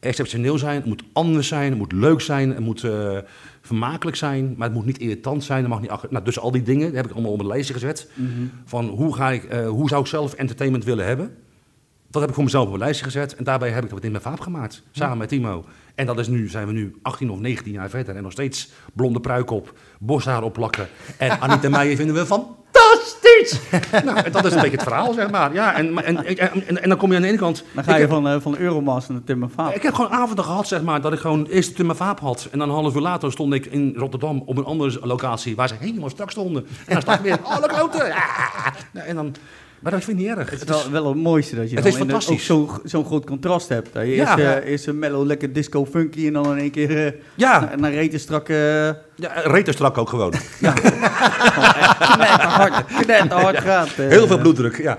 exceptioneel 0.00 0.58
zijn, 0.58 0.76
het 0.76 0.84
moet 0.84 1.02
anders 1.12 1.48
zijn, 1.48 1.68
het 1.70 1.78
moet 1.78 1.92
leuk 1.92 2.20
zijn, 2.20 2.48
het 2.48 2.58
moet 2.60 2.84
eh, 2.84 3.18
vermakelijk 3.68 4.16
zijn, 4.16 4.54
maar 4.56 4.66
het 4.66 4.76
moet 4.76 4.86
niet 4.86 4.98
irritant 4.98 5.44
zijn. 5.44 5.60
Het 5.60 5.68
mag 5.68 5.80
niet 5.80 6.10
nou, 6.10 6.24
dus 6.24 6.38
al 6.38 6.50
die 6.50 6.62
dingen 6.62 6.94
heb 6.94 7.04
ik 7.04 7.12
allemaal 7.12 7.32
op 7.32 7.40
een 7.40 7.46
lijstje 7.46 7.74
gezet. 7.74 8.10
Van 8.64 8.88
hoe, 8.88 9.14
ga 9.14 9.30
ik, 9.30 9.44
eh, 9.44 9.68
hoe 9.68 9.88
zou 9.88 10.00
ik 10.00 10.06
zelf 10.06 10.34
entertainment 10.34 10.84
willen 10.84 11.06
hebben? 11.06 11.36
Dat 12.10 12.20
heb 12.20 12.30
ik 12.30 12.34
voor 12.34 12.44
mezelf 12.44 12.66
op 12.66 12.72
een 12.72 12.78
lijstje 12.78 13.04
gezet. 13.04 13.34
En 13.34 13.44
daarbij 13.44 13.70
heb 13.70 13.84
ik 13.84 13.90
het 13.90 14.04
in 14.04 14.10
mijn 14.10 14.22
vaap 14.22 14.40
gemaakt. 14.40 14.82
Samen 14.90 15.18
met 15.18 15.28
Timo. 15.28 15.64
En 15.94 16.06
dat 16.06 16.18
is 16.18 16.28
nu, 16.28 16.48
zijn 16.48 16.66
we 16.66 16.72
nu 16.72 16.96
18 17.02 17.30
of 17.30 17.38
19 17.38 17.72
jaar 17.72 17.90
verder. 17.90 18.16
En 18.16 18.22
nog 18.22 18.32
steeds 18.32 18.70
blonde 18.92 19.20
pruik 19.20 19.50
op, 19.50 19.78
borsthaar 19.98 20.42
opplakken. 20.42 20.88
En 21.16 21.40
Anita 21.40 21.68
Meijer 21.68 21.96
vinden 21.96 22.14
we 22.14 22.26
fantastisch. 22.78 23.60
nou, 24.04 24.18
en 24.18 24.32
dat 24.32 24.44
is 24.44 24.52
een 24.52 24.60
beetje 24.60 24.76
het 24.76 24.82
verhaal, 24.82 25.12
zeg 25.12 25.30
maar. 25.30 25.52
Ja, 25.52 25.74
en, 25.74 26.04
en, 26.04 26.24
en, 26.24 26.66
en, 26.66 26.82
en 26.82 26.88
dan 26.88 26.98
kom 26.98 27.10
je 27.10 27.16
aan 27.16 27.22
de 27.22 27.28
ene 27.28 27.36
kant... 27.38 27.64
Dan 27.72 27.84
ga 27.84 27.94
je 27.94 28.00
heb- 28.00 28.10
van, 28.10 28.28
eh, 28.28 28.36
van 28.40 28.56
Euromaster 28.56 29.12
naar 29.12 29.22
Tim 29.24 29.50
Vaap. 29.54 29.74
ik 29.74 29.82
heb 29.82 29.94
gewoon 29.94 30.10
avonden 30.10 30.44
gehad, 30.44 30.68
zeg 30.68 30.82
maar, 30.82 31.00
dat 31.00 31.12
ik 31.12 31.18
gewoon 31.18 31.46
eerst 31.46 31.76
Tim 31.76 31.94
Vaap 31.94 32.20
had. 32.20 32.48
En 32.50 32.58
dan 32.58 32.68
een 32.68 32.74
half 32.74 32.94
uur 32.94 33.00
later 33.00 33.32
stond 33.32 33.54
ik 33.54 33.66
in 33.66 33.94
Rotterdam 33.96 34.42
op 34.46 34.56
een 34.56 34.64
andere 34.64 34.98
locatie 35.02 35.56
waar 35.56 35.68
ze 35.68 35.74
helemaal 35.78 36.10
strak 36.10 36.30
stonden. 36.30 36.66
En 36.86 36.92
dan 36.92 37.02
sta 37.02 37.14
ik 37.14 37.20
weer, 37.20 37.38
oh, 37.44 37.62
de 37.62 37.68
kloten. 37.68 38.06
Ja. 38.06 39.04
En 39.04 39.14
dan, 39.14 39.34
maar 39.80 39.92
dat 39.92 40.04
vind 40.04 40.18
ik 40.20 40.26
niet 40.26 40.36
erg. 40.36 40.50
Het 40.50 40.60
is 40.62 40.68
wel, 40.68 40.90
wel 40.90 41.06
het 41.08 41.16
mooiste 41.16 41.56
dat 41.56 41.70
je 41.70 41.74
Het 41.74 41.84
dan 41.84 41.92
is 41.92 41.98
de- 41.98 42.04
ook 42.04 42.10
fantastisch. 42.10 42.46
zo'n 42.46 42.68
zo'n 42.84 43.04
groot 43.04 43.24
contrast 43.26 43.68
hebt. 43.68 43.88
Dat 43.92 44.02
je 44.02 44.14
Ja. 44.14 44.22
eerst, 44.24 44.38
eh, 44.38 44.44
Ja. 44.44 44.60
eerst 44.60 44.86
een 44.86 44.98
mellow, 44.98 45.26
lekker 45.26 45.52
disco 45.52 45.86
funky 45.86 46.26
en 46.26 46.32
dan 46.32 46.52
in 46.52 46.58
één 46.58 46.70
keer 46.70 47.06
eh, 47.06 47.12
Ja, 47.34 47.60
naar, 47.60 47.78
naar 47.78 47.92
rete 47.92 48.18
strak... 48.18 48.48
eh 48.48 48.56
ja 49.14 49.32
reet 49.44 49.68
strak 49.72 49.98
ook 49.98 50.08
gewoon. 50.08 50.32
knetterhard, 52.14 52.84
knetterhard 53.02 53.58
gaat. 53.58 53.88
eh. 53.96 54.08
Heel 54.08 54.26
veel 54.26 54.38
bloeddruk, 54.38 54.82
ja. 54.82 54.98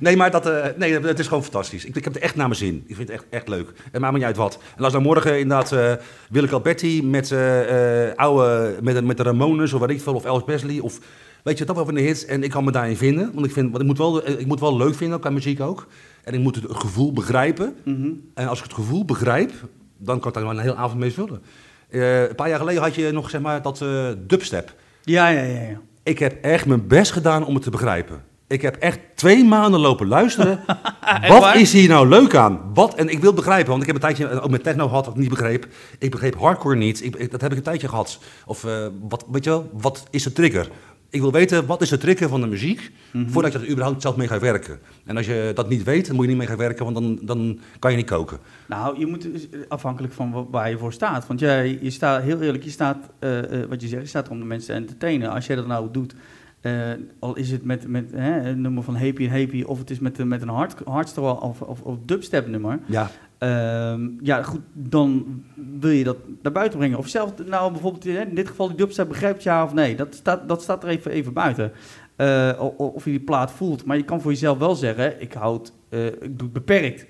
Nee, 0.00 0.16
maar 0.16 0.30
dat, 0.30 0.46
eh, 0.46 0.64
nee, 0.76 1.00
het 1.00 1.18
is 1.18 1.26
gewoon 1.26 1.42
fantastisch. 1.42 1.84
Ik, 1.84 1.96
ik 1.96 2.04
heb 2.04 2.14
het 2.14 2.22
echt 2.22 2.34
naar 2.36 2.46
mijn 2.48 2.58
zin. 2.58 2.84
Ik 2.86 2.96
vind 2.96 3.08
het 3.08 3.16
echt, 3.18 3.26
echt 3.30 3.48
leuk. 3.48 3.68
Het 3.90 4.00
maakt 4.00 4.12
me 4.12 4.18
niet 4.18 4.26
uit 4.26 4.36
wat. 4.36 4.58
En 4.76 4.84
als 4.84 4.92
dan 4.92 5.02
morgen 5.02 5.38
inderdaad 5.38 5.72
uh, 5.72 5.92
Willeke 6.30 6.54
Alberti 6.54 7.02
met, 7.04 7.30
uh, 7.30 8.04
uh, 8.06 8.14
oude, 8.14 8.74
met, 8.82 9.04
met 9.04 9.16
de 9.16 9.22
Ramones 9.22 9.72
of 9.72 9.80
wat 9.80 9.90
ik 9.90 10.00
veel, 10.00 10.14
of 10.14 10.24
Elvis 10.24 10.44
Presley, 10.44 10.78
of 10.80 10.98
weet 11.46 11.58
je, 11.58 11.64
dat 11.64 11.76
wel 11.76 11.84
van 11.84 11.94
de 11.94 12.00
hits. 12.00 12.24
En 12.24 12.42
ik 12.42 12.50
kan 12.50 12.64
me 12.64 12.70
daarin 12.70 12.96
vinden. 12.96 13.30
Want 13.34 13.46
ik, 13.46 13.52
vind, 13.52 13.70
want 13.70 13.80
ik, 13.80 13.86
moet 13.86 13.98
wel, 13.98 14.28
ik 14.28 14.46
moet 14.46 14.60
wel 14.60 14.76
leuk 14.76 14.94
vinden, 14.94 15.20
qua 15.20 15.30
muziek 15.30 15.60
ook. 15.60 15.86
En 16.24 16.34
ik 16.34 16.40
moet 16.40 16.54
het 16.54 16.64
gevoel 16.68 17.12
begrijpen. 17.12 17.76
Mm 17.84 18.02
-hmm. 18.02 18.20
En 18.34 18.48
als 18.48 18.58
ik 18.58 18.64
het 18.64 18.74
gevoel 18.74 19.04
begrijp, 19.04 19.52
dan 19.96 20.18
kan 20.18 20.28
ik 20.28 20.34
daar 20.34 20.44
wel 20.44 20.52
een 20.52 20.58
hele 20.58 20.74
avond 20.74 20.98
mee 20.98 21.12
vullen. 21.12 21.42
Uh, 21.90 22.22
een 22.22 22.34
paar 22.34 22.48
jaar 22.48 22.58
geleden 22.58 22.82
had 22.82 22.94
je 22.94 23.12
nog 23.12 23.30
zeg 23.30 23.40
maar 23.40 23.62
dat 23.62 23.80
uh, 23.80 24.08
dubstep. 24.26 24.74
Ja, 25.02 25.28
ja, 25.28 25.42
ja, 25.42 25.60
ja. 25.60 25.80
Ik 26.02 26.18
heb 26.18 26.42
echt 26.42 26.66
mijn 26.66 26.86
best 26.86 27.12
gedaan 27.12 27.44
om 27.44 27.54
het 27.54 27.62
te 27.62 27.70
begrijpen. 27.70 28.22
Ik 28.46 28.62
heb 28.62 28.76
echt 28.76 28.98
twee 29.14 29.44
maanden 29.44 29.80
lopen 29.80 30.06
luisteren. 30.06 30.60
Wat 31.28 31.42
waar? 31.42 31.60
is 31.60 31.72
hier 31.72 31.88
nou 31.88 32.08
leuk 32.08 32.34
aan? 32.34 32.60
Wat? 32.74 32.94
En 32.94 33.08
ik 33.08 33.20
wil 33.20 33.32
begrijpen, 33.32 33.68
want 33.68 33.80
ik 33.80 33.86
heb 33.86 33.96
een 33.96 34.02
tijdje 34.02 34.40
ook 34.40 34.50
met 34.50 34.62
techno 34.62 34.88
gehad 34.88 35.04
dat 35.04 35.14
ik 35.14 35.20
niet 35.20 35.28
begreep. 35.28 35.66
Ik 35.98 36.10
begreep 36.10 36.36
hardcore 36.38 36.76
niet. 36.76 37.04
Ik, 37.04 37.16
ik, 37.16 37.30
dat 37.30 37.40
heb 37.40 37.50
ik 37.50 37.56
een 37.56 37.62
tijdje 37.62 37.88
gehad. 37.88 38.18
Of 38.46 38.64
uh, 38.64 38.86
wat, 39.08 39.24
weet 39.30 39.44
je 39.44 39.50
wel, 39.50 39.70
wat 39.72 40.06
is 40.10 40.22
de 40.22 40.32
trigger? 40.32 40.68
Ik 41.10 41.20
wil 41.20 41.32
weten, 41.32 41.66
wat 41.66 41.82
is 41.82 41.88
de 41.88 41.98
trigger 41.98 42.28
van 42.28 42.40
de 42.40 42.46
muziek, 42.46 42.90
mm 43.10 43.22
-hmm. 43.22 43.30
voordat 43.30 43.52
je 43.52 43.58
er 43.58 43.70
überhaupt 43.70 44.02
zelf 44.02 44.16
mee 44.16 44.28
gaat 44.28 44.40
werken. 44.40 44.78
En 45.04 45.16
als 45.16 45.26
je 45.26 45.52
dat 45.54 45.68
niet 45.68 45.82
weet, 45.82 46.06
dan 46.06 46.14
moet 46.14 46.24
je 46.24 46.30
niet 46.30 46.38
mee 46.38 46.48
gaan 46.48 46.56
werken, 46.56 46.84
want 46.84 46.96
dan, 46.96 47.18
dan 47.22 47.58
kan 47.78 47.90
je 47.90 47.96
niet 47.96 48.06
koken. 48.06 48.38
Nou, 48.66 48.98
je 48.98 49.06
moet 49.06 49.28
afhankelijk 49.68 50.12
van 50.12 50.48
waar 50.50 50.70
je 50.70 50.78
voor 50.78 50.92
staat. 50.92 51.26
Want 51.26 51.40
jij, 51.40 51.78
je 51.82 51.90
staat, 51.90 52.22
heel 52.22 52.40
eerlijk, 52.40 52.64
je 52.64 52.70
staat, 52.70 53.10
uh, 53.20 53.38
uh, 53.38 53.64
wat 53.68 53.80
je 53.80 53.88
zegt, 53.88 54.02
je 54.02 54.08
staat 54.08 54.28
om 54.28 54.38
de 54.38 54.44
mensen 54.44 54.74
te 54.74 54.80
entertainen. 54.80 55.30
Als 55.30 55.46
jij 55.46 55.56
dat 55.56 55.66
nou 55.66 55.88
doet, 55.92 56.14
uh, 56.62 56.90
al 57.18 57.36
is 57.36 57.50
het 57.50 57.64
met, 57.64 57.88
met 57.88 58.10
hè, 58.12 58.48
een 58.48 58.60
nummer 58.60 58.82
van 58.82 58.96
Happy 58.96 59.24
en 59.24 59.30
Happy, 59.30 59.62
of 59.62 59.78
het 59.78 59.90
is 59.90 59.98
met, 59.98 60.24
met 60.24 60.42
een 60.42 60.48
hard, 60.48 60.74
hardstyle 60.84 61.40
of, 61.40 61.60
of, 61.60 61.80
of 61.80 61.96
dubstep 62.04 62.46
nummer. 62.46 62.78
Ja. 62.86 63.10
Uh, 63.42 63.94
ja, 64.22 64.42
goed, 64.42 64.60
dan 64.72 65.42
wil 65.80 65.90
je 65.90 66.04
dat 66.04 66.16
naar 66.42 66.52
buiten 66.52 66.78
brengen. 66.78 66.98
Of 66.98 67.08
zelf, 67.08 67.32
nou 67.46 67.72
bijvoorbeeld 67.72 68.06
in 68.06 68.34
dit 68.34 68.48
geval 68.48 68.68
die 68.68 68.76
dubstep 68.76 69.08
begrijpt 69.08 69.42
ja 69.42 69.64
of 69.64 69.74
nee. 69.74 69.96
Dat 69.96 70.14
staat, 70.14 70.48
dat 70.48 70.62
staat 70.62 70.82
er 70.82 70.88
even, 70.88 71.10
even 71.10 71.32
buiten. 71.32 71.72
Uh, 72.16 72.52
of 72.76 73.04
je 73.04 73.10
die 73.10 73.20
plaat 73.20 73.50
voelt. 73.50 73.84
Maar 73.84 73.96
je 73.96 74.04
kan 74.04 74.20
voor 74.20 74.30
jezelf 74.30 74.58
wel 74.58 74.74
zeggen, 74.74 75.20
ik, 75.20 75.32
houd, 75.32 75.72
uh, 75.90 76.06
ik 76.06 76.20
doe 76.20 76.48
het 76.48 76.52
beperkt. 76.52 77.06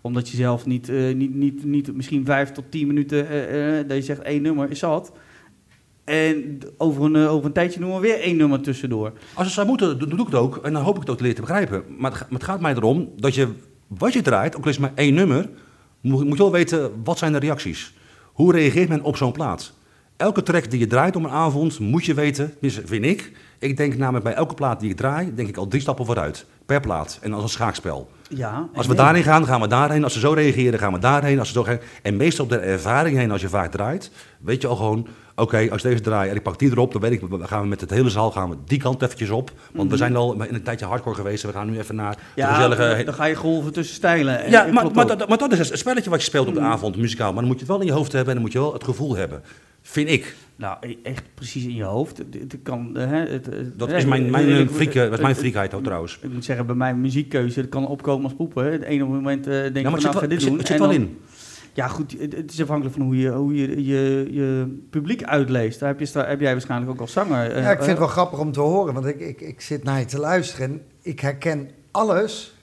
Omdat 0.00 0.28
je 0.28 0.36
zelf 0.36 0.66
niet, 0.66 0.88
uh, 0.88 1.14
niet, 1.14 1.34
niet, 1.34 1.64
niet 1.64 1.96
misschien 1.96 2.24
vijf 2.24 2.52
tot 2.52 2.70
tien 2.70 2.86
minuten, 2.86 3.26
dat 3.88 3.96
je 3.96 4.02
zegt 4.02 4.22
één 4.22 4.42
nummer 4.42 4.70
is 4.70 4.78
zat. 4.78 5.12
En 6.04 6.58
over 6.76 7.04
een, 7.04 7.16
over 7.16 7.46
een 7.46 7.52
tijdje 7.52 7.80
noemen 7.80 8.00
we 8.00 8.06
weer 8.06 8.20
één 8.20 8.36
nummer 8.36 8.60
tussendoor. 8.60 9.12
Als 9.34 9.46
het 9.46 9.54
zou 9.54 9.66
moeten, 9.66 9.98
doe 9.98 10.12
ik 10.12 10.26
het 10.26 10.34
ook. 10.34 10.56
En 10.56 10.72
dan 10.72 10.82
hoop 10.82 10.94
ik 10.94 11.00
het 11.00 11.10
ook 11.10 11.18
te 11.18 11.32
te 11.32 11.40
begrijpen. 11.40 11.84
Maar 11.98 12.26
het 12.30 12.44
gaat 12.44 12.60
mij 12.60 12.74
erom 12.74 13.12
dat 13.16 13.34
je, 13.34 13.48
wat 13.98 14.12
je 14.12 14.22
draait, 14.22 14.56
ook 14.56 14.64
al 14.64 14.70
is 14.70 14.78
maar 14.78 14.92
één 14.94 15.14
nummer, 15.14 15.48
moet, 16.00 16.24
moet 16.24 16.36
je 16.36 16.42
wel 16.42 16.52
weten, 16.52 17.02
wat 17.04 17.18
zijn 17.18 17.32
de 17.32 17.38
reacties? 17.38 17.94
Hoe 18.32 18.52
reageert 18.52 18.88
men 18.88 19.02
op 19.02 19.16
zo'n 19.16 19.32
plaat? 19.32 19.72
Elke 20.20 20.42
track 20.42 20.70
die 20.70 20.80
je 20.80 20.86
draait 20.86 21.16
om 21.16 21.24
een 21.24 21.30
avond, 21.30 21.78
moet 21.78 22.04
je 22.04 22.14
weten, 22.14 22.54
vind 22.84 23.04
ik. 23.04 23.32
Ik 23.58 23.76
denk 23.76 23.96
namelijk 23.96 24.24
bij 24.24 24.34
elke 24.34 24.54
plaat 24.54 24.80
die 24.80 24.90
ik 24.90 24.96
draai, 24.96 25.34
denk 25.34 25.48
ik 25.48 25.56
al 25.56 25.68
drie 25.68 25.80
stappen 25.82 26.06
vooruit. 26.06 26.44
Per 26.66 26.80
plaat. 26.80 27.18
En 27.22 27.32
als 27.32 27.42
een 27.42 27.48
schaakspel. 27.48 28.10
Ja. 28.28 28.68
Als 28.74 28.86
we 28.86 28.92
nee. 28.92 29.02
daarheen 29.02 29.22
gaan, 29.22 29.46
gaan 29.46 29.60
we 29.60 29.66
daarheen. 29.68 30.04
Als 30.04 30.12
ze 30.12 30.18
zo 30.20 30.32
reageren, 30.32 30.78
gaan 30.78 30.92
we 30.92 30.98
daarheen. 30.98 31.38
Als 31.38 31.48
ze 31.48 31.54
zo 31.54 31.62
gaan. 31.62 31.78
En 32.02 32.16
meestal 32.16 32.44
op 32.44 32.50
de 32.50 32.56
ervaring 32.58 33.16
heen, 33.16 33.30
als 33.30 33.40
je 33.40 33.48
vaak 33.48 33.70
draait, 33.70 34.10
weet 34.40 34.62
je 34.62 34.68
al 34.68 34.76
gewoon... 34.76 35.06
Oké, 35.34 35.56
als 35.70 35.82
ik 35.84 35.90
deze 35.90 36.02
draai 36.02 36.30
en 36.30 36.36
ik 36.36 36.42
pak 36.42 36.58
die 36.58 36.70
erop, 36.70 36.92
dan 36.92 37.00
weet 37.00 37.12
ik, 37.12 37.22
gaan 37.40 37.62
we 37.62 37.68
met 37.68 37.80
het 37.80 37.90
hele 37.90 38.10
zaal 38.10 38.30
gaan 38.30 38.50
we 38.50 38.56
die 38.66 38.78
kant 38.78 39.02
eventjes 39.02 39.30
op. 39.30 39.50
Want 39.72 39.90
we 39.90 39.96
zijn 39.96 40.16
al 40.16 40.42
in 40.42 40.54
een 40.54 40.62
tijdje 40.62 40.86
hardcore 40.86 41.14
geweest. 41.16 41.42
We 41.42 41.52
gaan 41.52 41.70
nu 41.70 41.78
even 41.78 41.94
naar 41.94 42.12
de 42.12 42.18
Mhm. 42.36 42.40
Ja, 42.40 42.54
gezellige... 42.54 43.04
dan 43.04 43.14
ga 43.14 43.24
je 43.24 43.34
golven 43.34 43.72
tussen 43.72 43.94
stijlen. 43.94 44.44
En- 44.44 44.50
Ja, 44.50 44.66
maar, 44.72 44.90
maar, 44.92 45.06
dat, 45.06 45.28
maar 45.28 45.38
dat 45.38 45.52
is 45.52 45.68
het 45.68 45.78
spelletje 45.78 46.10
wat 46.10 46.18
je 46.20 46.26
speelt 46.26 46.46
op 46.46 46.54
Mhm. 46.54 46.62
de 46.62 46.68
avond, 46.68 46.96
muzikaal. 46.96 47.32
Maar 47.32 47.40
dan 47.42 47.50
moet 47.50 47.54
je 47.60 47.64
het 47.64 47.68
wel 47.72 47.80
in 47.80 47.86
je 47.86 47.92
hoofd 47.92 48.12
hebben 48.12 48.28
en 48.28 48.34
dan 48.34 48.42
moet 48.42 48.52
je 48.52 48.58
wel 48.58 48.72
het 48.72 48.84
gevoel 48.84 49.16
hebben. 49.16 49.42
Vind 49.82 50.08
ik. 50.08 50.34
Nou, 50.56 50.76
e- 50.80 50.96
echt 51.02 51.22
precies 51.34 51.64
in 51.64 51.74
je 51.74 51.82
hoofd. 51.82 52.18
Het, 52.18 52.26
het 52.38 52.56
kan, 52.62 52.96
eh, 52.96 53.06
hè, 53.08 53.16
het, 53.18 53.46
het- 53.46 53.78
Dat 53.78 53.88
hè, 53.88 53.96
is 53.96 54.04
mijn, 54.04 54.30
mijn, 54.30 54.48
ik- 54.48 54.70
eh, 54.70 54.80
ik- 54.80 54.94
eh, 54.94 55.02
dat 55.02 55.12
is 55.12 55.18
mijn 55.20 55.30
ik- 55.34 55.36
freakheid 55.40 55.74
ook 55.74 55.82
trouwens. 55.84 56.18
Ik 56.22 56.32
moet 56.32 56.44
zeggen, 56.44 56.66
bij 56.66 56.74
mijn 56.74 57.00
muziekkeuze, 57.00 57.60
dat 57.60 57.70
kan 57.70 57.86
opkomen 57.86 58.24
als 58.24 58.34
poepen. 58.34 58.64
hè. 58.64 58.70
Het 58.70 58.82
ene 58.82 59.04
moment 59.04 59.46
eh 59.46 59.52
denk 59.52 59.66
ik 59.76 59.76
Ja, 59.76 59.82
maar 59.82 59.92
het 59.92 60.02
nou, 60.02 60.12
zit 60.12 60.12
ga 60.22 60.28
wel, 60.28 60.28
dit 60.38 60.40
doen. 60.48 60.58
het 60.58 60.66
zit 60.66 60.78
wel 60.78 60.90
in. 60.90 61.18
Ja, 61.74 61.88
goed, 61.88 62.14
het, 62.18 62.36
het 62.36 62.52
is 62.52 62.60
afhankelijk 62.62 62.96
van 62.96 63.04
hoe 63.04 63.16
je 63.18 63.30
hoe 63.30 63.54
je, 63.54 63.84
je, 63.84 64.28
je 64.30 64.78
publiek 64.90 65.22
uitleest. 65.24 65.80
Daar 65.80 65.88
heb, 65.88 65.98
je, 65.98 66.06
sta- 66.06 66.26
heb 66.26 66.40
jij 66.40 66.52
waarschijnlijk 66.52 66.90
ook 66.90 67.00
als 67.00 67.12
zanger. 67.12 67.50
eh, 67.50 67.62
Ja, 67.62 67.70
ik 67.70 67.76
vind 67.76 67.80
het 67.80 67.90
eh, 67.90 67.98
wel 67.98 68.06
grappig 68.08 68.38
om 68.38 68.52
te 68.52 68.60
horen, 68.60 68.94
want 68.94 69.06
ik, 69.06 69.20
ik, 69.20 69.40
ik 69.40 69.60
zit 69.60 69.84
naar 69.84 69.98
je 69.98 70.04
te 70.04 70.18
luisteren 70.18 70.70
en 70.70 70.82
ik 71.02 71.20
herken 71.20 71.68
alles. 71.90 72.54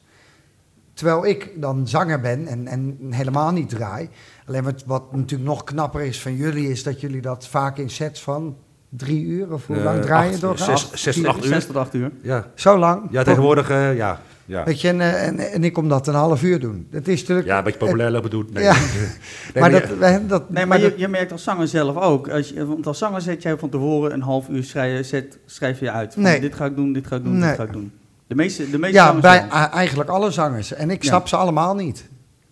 Terwijl 0.94 1.26
ik 1.26 1.52
dan 1.56 1.88
zanger 1.88 2.20
ben 2.22 2.46
en, 2.48 2.68
en 2.68 2.98
helemaal 3.10 3.52
niet 3.52 3.70
draai. 3.70 4.10
Alleen 4.48 4.64
wat, 4.64 4.84
wat 4.86 5.16
natuurlijk 5.16 5.50
nog 5.50 5.64
knapper 5.64 6.02
is 6.02 6.22
van 6.22 6.36
jullie, 6.36 6.70
is 6.70 6.84
dat 6.84 7.02
jullie 7.02 7.22
dat 7.22 7.48
vaak 7.48 7.78
in 7.78 7.90
sets 7.90 8.22
van 8.22 8.56
drie 8.90 9.24
uur 9.26 9.54
of 9.54 9.68
hoe 9.68 9.76
Eh, 9.76 9.84
lang 9.84 10.02
draaien 10.02 10.32
acht, 10.32 10.42
door? 10.42 10.58
zes- 10.58 10.92
zes 10.94 11.16
tot 11.16 11.26
acht 11.26 11.38
uur. 11.38 11.44
Zes 11.54 11.66
tot 11.66 11.76
acht 11.76 11.94
uur. 11.94 12.12
Ja, 12.22 12.48
Zo 12.56 12.78
lang? 12.78 13.08
ja 13.12 13.24
tegenwoordig, 13.24 13.70
eh, 13.70 13.96
ja. 13.96 14.22
Ja. 14.46 14.64
Weet 14.64 14.82
je, 14.82 14.88
en, 14.88 15.02
eh, 15.02 15.28
en, 15.28 15.40
en 15.40 15.64
ik 15.64 15.74
kom 15.74 15.90
dat 15.90 16.08
een 16.08 16.14
half 16.14 16.44
uur 16.44 16.60
doen. 16.60 16.88
Dat 16.92 17.08
is 17.08 17.20
natuurlijk... 17.20 17.48
ja, 17.48 17.58
een 17.58 17.64
beetje 17.64 17.80
populair 17.80 18.12
lopen 18.12 18.30
doen. 18.30 18.48
Nee, 18.54 18.64
Ja. 18.64 18.74
nee, 18.74 19.62
maar 19.62 19.72
dat, 19.72 19.88
we- 19.88 20.24
dat, 20.28 20.50
Nee, 20.50 20.66
maar 20.66 20.80
je, 20.80 20.94
je 20.98 21.08
merkt 21.08 21.32
als 21.32 21.44
zanger 21.44 21.68
zelf 21.68 21.96
ook. 21.98 22.30
Als 22.30 22.50
je, 22.50 22.66
want 22.66 22.88
als 22.88 22.98
zanger 22.98 23.22
zet 23.22 23.42
jij 23.42 23.58
van 23.58 23.70
tevoren 23.70 24.14
een 24.14 24.22
half 24.22 24.50
uur 24.50 24.64
schrijf, 24.64 25.08
zet, 25.08 25.38
schrijf 25.46 25.80
je 25.80 25.92
uit. 25.92 26.14
Van, 26.14 26.24
Nee. 26.24 26.40
Dit 26.40 26.56
ga 26.56 26.66
ik 26.66 26.76
doen, 26.76 26.94
dit 26.94 27.08
ga 27.08 27.16
ik 27.16 27.24
doen, 27.24 27.38
Nee. 27.38 27.48
dit 27.50 27.58
ga 27.58 27.64
ik 27.64 27.74
doen. 27.74 27.92
De 28.28 28.36
meeste, 28.36 28.70
de 28.70 28.78
meeste 28.80 28.96
ja, 28.98 29.06
zangers 29.06 29.22
bij 29.22 29.48
eigenlijk 29.72 30.10
alle 30.10 30.32
zangers. 30.32 30.74
En 30.74 30.90
ik 30.90 31.02
Ja. 31.04 31.10
snap 31.10 31.28
ze 31.28 31.36
allemaal 31.36 31.76
niet. 31.76 32.08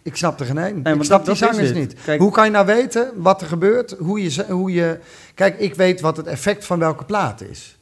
Ik 0.06 0.16
snap 0.16 0.40
er 0.40 0.46
geen 0.46 0.58
één. 0.58 0.82
maar 0.82 0.96
ik 0.96 1.04
snap 1.04 1.26
dat- 1.26 1.38
die 1.38 1.48
zangers 1.48 1.74
niet. 1.74 1.94
Kijk- 2.06 2.20
hoe 2.22 2.32
kan 2.32 2.46
je 2.46 2.52
nou 2.52 2.66
weten 2.66 3.12
wat 3.16 3.42
er 3.42 3.48
gebeurt? 3.48 3.96
Hoe 4.00 4.24
je, 4.24 4.46
hoe 4.50 4.72
je... 4.74 5.00
Kijk, 5.34 5.60
ik 5.60 5.76
weet 5.76 6.02
wat 6.02 6.18
het 6.18 6.26
effect 6.28 6.66
van 6.66 6.80
welke 6.80 7.04
plaat 7.06 7.42
is. 7.42 7.78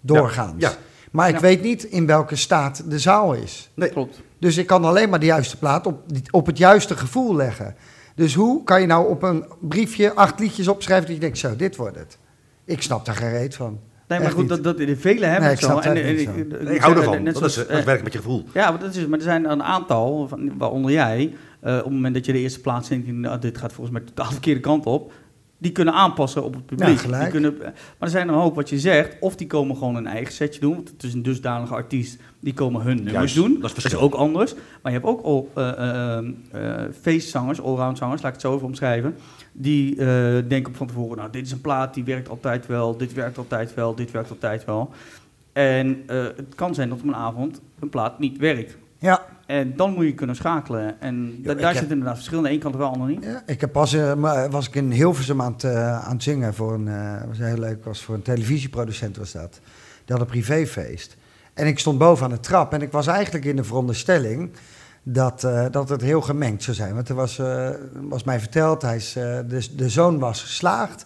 Doorgaans. 0.00 0.54
Ja. 0.58 0.72
Maar 1.12 1.28
ik 1.28 1.34
Ja. 1.34 1.40
weet 1.40 1.62
niet 1.62 1.82
in 1.84 2.06
welke 2.06 2.36
staat 2.36 2.90
de 2.90 2.98
zaal 2.98 3.32
is. 3.34 3.70
Nee. 3.74 3.88
Klopt. 3.88 4.20
Dus 4.38 4.56
ik 4.56 4.66
kan 4.66 4.84
alleen 4.84 5.08
maar 5.10 5.18
de 5.20 5.26
juiste 5.26 5.56
plaat 5.58 5.86
op, 5.86 6.02
op 6.30 6.46
het 6.46 6.58
juiste 6.58 6.96
gevoel 6.96 7.36
leggen. 7.36 7.74
Dus 8.14 8.34
hoe 8.34 8.64
kan 8.64 8.80
je 8.80 8.86
nou 8.86 9.08
op 9.10 9.22
een 9.22 9.44
briefje 9.60 10.14
acht 10.14 10.38
liedjes 10.40 10.68
opschrijven 10.68 11.06
dat 11.06 11.14
je 11.14 11.20
denkt, 11.20 11.38
zo, 11.38 11.56
dit 11.56 11.76
wordt 11.76 11.96
het. 11.96 12.18
Ik 12.64 12.82
snap 12.82 13.04
daar 13.04 13.14
geen 13.14 13.30
reet 13.30 13.54
van. 13.56 13.78
Nee, 14.08 14.18
maar 14.18 14.28
Echt 14.28 14.36
goed, 14.36 14.48
dat, 14.48 14.64
dat, 14.64 14.76
de 14.76 14.96
vele 14.96 15.24
hebben 15.26 15.42
Nee, 15.42 15.50
het 15.50 15.64
zo. 15.64 15.78
en, 15.78 15.96
en- 15.96 16.18
zo. 16.18 16.30
ik- 16.30 16.36
Nee, 16.50 16.60
ik 16.60 16.74
ik 16.74 16.80
hou 16.80 16.96
ervan. 16.96 17.22
net 17.22 17.34
Dat, 17.34 17.44
is, 17.44 17.52
zoals, 17.54 17.68
dat 17.68 17.78
eh, 17.78 17.84
werkt 17.84 18.02
met 18.02 18.12
je 18.12 18.18
gevoel. 18.18 18.44
Ja, 18.54 18.70
maar, 18.70 18.80
dat 18.80 18.94
is, 18.94 19.06
maar 19.06 19.18
er 19.18 19.24
zijn 19.24 19.50
een 19.50 19.62
aantal, 19.62 20.28
van, 20.28 20.58
waaronder 20.58 20.90
jij, 20.92 21.34
eh, 21.60 21.76
op 21.76 21.84
het 21.84 21.92
moment 21.92 22.14
dat 22.14 22.26
je 22.26 22.32
de 22.32 22.38
eerste 22.38 22.60
plaats 22.60 22.88
denkt, 22.88 23.06
nou, 23.12 23.38
dit 23.38 23.58
gaat 23.58 23.72
volgens 23.72 23.96
mij 23.96 24.06
totaal 24.06 24.26
de 24.26 24.32
verkeerde 24.40 24.60
kant 24.60 24.86
op, 24.86 25.12
die 25.58 25.72
kunnen 25.72 25.94
aanpassen 25.94 26.44
op 26.44 26.54
het 26.54 26.66
publiek. 26.66 26.88
Ja, 26.88 26.96
gelijk. 26.96 27.22
Die 27.22 27.30
kunnen, 27.30 27.56
maar 27.58 27.72
er 27.98 28.08
zijn 28.08 28.28
er 28.28 28.34
een 28.34 28.40
hoop 28.40 28.54
wat 28.54 28.68
je 28.68 28.78
zegt, 28.78 29.16
of 29.20 29.36
die 29.36 29.46
komen 29.46 29.76
gewoon 29.76 29.94
een 29.96 30.06
eigen 30.06 30.32
setje 30.32 30.60
doen, 30.60 30.74
want 30.74 30.88
het 30.88 31.02
is 31.02 31.14
een 31.14 31.22
dusdanige 31.22 31.74
artiest, 31.74 32.20
die 32.40 32.52
komen 32.54 32.82
hun 32.82 32.94
nummers 32.96 33.14
Juist, 33.14 33.34
doen. 33.34 33.44
dat 33.48 33.54
is 33.56 33.60
Dat 33.60 33.76
is 33.76 33.82
verschil. 33.82 34.00
ook 34.00 34.14
anders. 34.14 34.54
Maar 34.54 34.92
je 34.92 34.98
hebt 34.98 35.04
ook 35.10 35.22
al 35.22 35.50
eh, 35.54 35.68
eh, 36.18 36.18
eh, 36.52 36.90
feestzangers, 37.00 37.60
allround 37.60 37.98
zangers, 37.98 38.22
laat 38.22 38.34
ik 38.34 38.40
het 38.40 38.46
zo 38.50 38.54
even 38.54 38.66
omschrijven, 38.66 39.14
die 39.52 39.90
eh, 39.96 40.06
denken 40.48 40.74
van 40.74 40.86
tevoren, 40.86 41.16
nou, 41.16 41.30
dit 41.30 41.46
is 41.46 41.52
een 41.52 41.60
plaat, 41.60 41.94
die 41.94 42.04
werkt 42.04 42.28
altijd 42.28 42.66
wel, 42.66 42.96
dit 42.96 43.12
werkt 43.12 43.38
altijd 43.38 43.74
wel, 43.74 43.94
dit 43.94 44.10
werkt 44.10 44.30
altijd 44.30 44.64
wel. 44.64 44.90
En 45.52 46.02
eh, 46.06 46.22
het 46.22 46.54
kan 46.54 46.74
zijn 46.74 46.88
dat 46.88 46.98
op 46.98 47.04
een 47.06 47.14
avond 47.14 47.60
een 47.80 47.88
plaat 47.88 48.18
niet 48.18 48.38
werkt. 48.38 48.76
Ja, 48.98 49.26
En 49.50 49.76
dan 49.76 49.92
moet 49.94 50.04
je 50.04 50.14
kunnen 50.14 50.36
schakelen. 50.36 51.00
En 51.00 51.42
da- 51.42 51.54
daar 51.54 51.72
heb- 51.72 51.82
zit 51.82 51.90
inderdaad 51.90 52.14
verschil. 52.16 52.36
Aan 52.38 52.44
de 52.44 52.50
ene 52.50 52.58
kant 52.58 52.76
wel, 52.76 52.86
aan 52.86 52.92
de 52.92 52.98
andere 52.98 53.18
niet. 53.18 53.24
Ja, 53.24 53.42
ik 53.46 53.60
heb 53.60 53.72
pas, 53.72 53.92
eh, 53.92 54.46
was 54.50 54.68
ik 54.68 54.74
in 54.74 54.90
Hilversum 54.90 55.42
aan 55.42 55.52
het, 55.52 55.64
eh, 55.64 56.04
aan 56.06 56.12
het 56.14 56.22
zingen 56.22 56.54
voor 56.54 56.74
een, 56.74 56.88
eh, 56.88 57.22
was 57.28 57.38
heel 57.38 57.58
leuk, 57.58 57.84
was 57.84 58.02
voor 58.02 58.14
een 58.14 58.22
televisieproducent 58.22 59.16
was 59.16 59.32
dat. 59.32 59.60
Die 60.04 60.16
had 60.16 60.20
een 60.20 60.26
privéfeest. 60.26 61.16
En 61.54 61.66
ik 61.66 61.78
stond 61.78 61.98
boven 61.98 62.24
aan 62.24 62.30
de 62.30 62.40
trap 62.40 62.72
en 62.72 62.82
ik 62.82 62.92
was 62.92 63.06
eigenlijk 63.06 63.44
in 63.44 63.56
de 63.56 63.64
veronderstelling 63.64 64.50
dat, 65.02 65.40
dat 65.70 65.88
het 65.88 66.00
heel 66.00 66.20
gemengd 66.20 66.62
zou 66.62 66.76
zijn. 66.76 66.94
Want 66.94 67.08
er 67.08 67.14
was, 67.14 67.40
was 68.00 68.24
mij 68.24 68.40
verteld, 68.40 68.82
hij 68.82 68.96
is, 68.96 69.12
de, 69.12 69.66
de 69.76 69.88
zoon 69.88 70.18
was 70.18 70.42
geslaagd. 70.42 71.04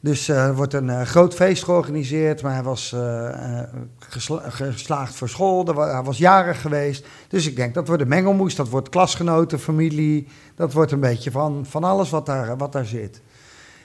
Dus 0.00 0.28
eh, 0.28 0.44
er 0.46 0.54
wordt 0.54 0.74
een 0.74 0.90
eh, 0.90 1.02
groot 1.02 1.34
feest 1.34 1.64
georganiseerd, 1.64 2.42
maar 2.42 2.52
hij 2.52 2.62
was 2.62 2.92
eh, 2.92 3.60
gesla- 3.98 4.50
geslaagd 4.50 5.14
voor 5.14 5.28
school, 5.28 5.64
hij 5.66 6.02
was 6.02 6.18
jarig 6.18 6.60
geweest. 6.60 7.06
Dus 7.28 7.46
ik 7.46 7.56
denk, 7.56 7.74
dat 7.74 7.86
wordt 7.86 8.02
een 8.02 8.08
mengelmoes, 8.08 8.54
dat 8.54 8.68
wordt 8.68 8.88
klasgenoten, 8.88 9.58
familie, 9.58 10.26
dat 10.54 10.72
wordt 10.72 10.92
een 10.92 11.00
beetje 11.00 11.30
van, 11.30 11.66
van 11.68 11.84
alles 11.84 12.10
wat 12.10 12.26
daar, 12.26 12.56
wat 12.56 12.72
daar 12.72 12.84
zit. 12.84 13.20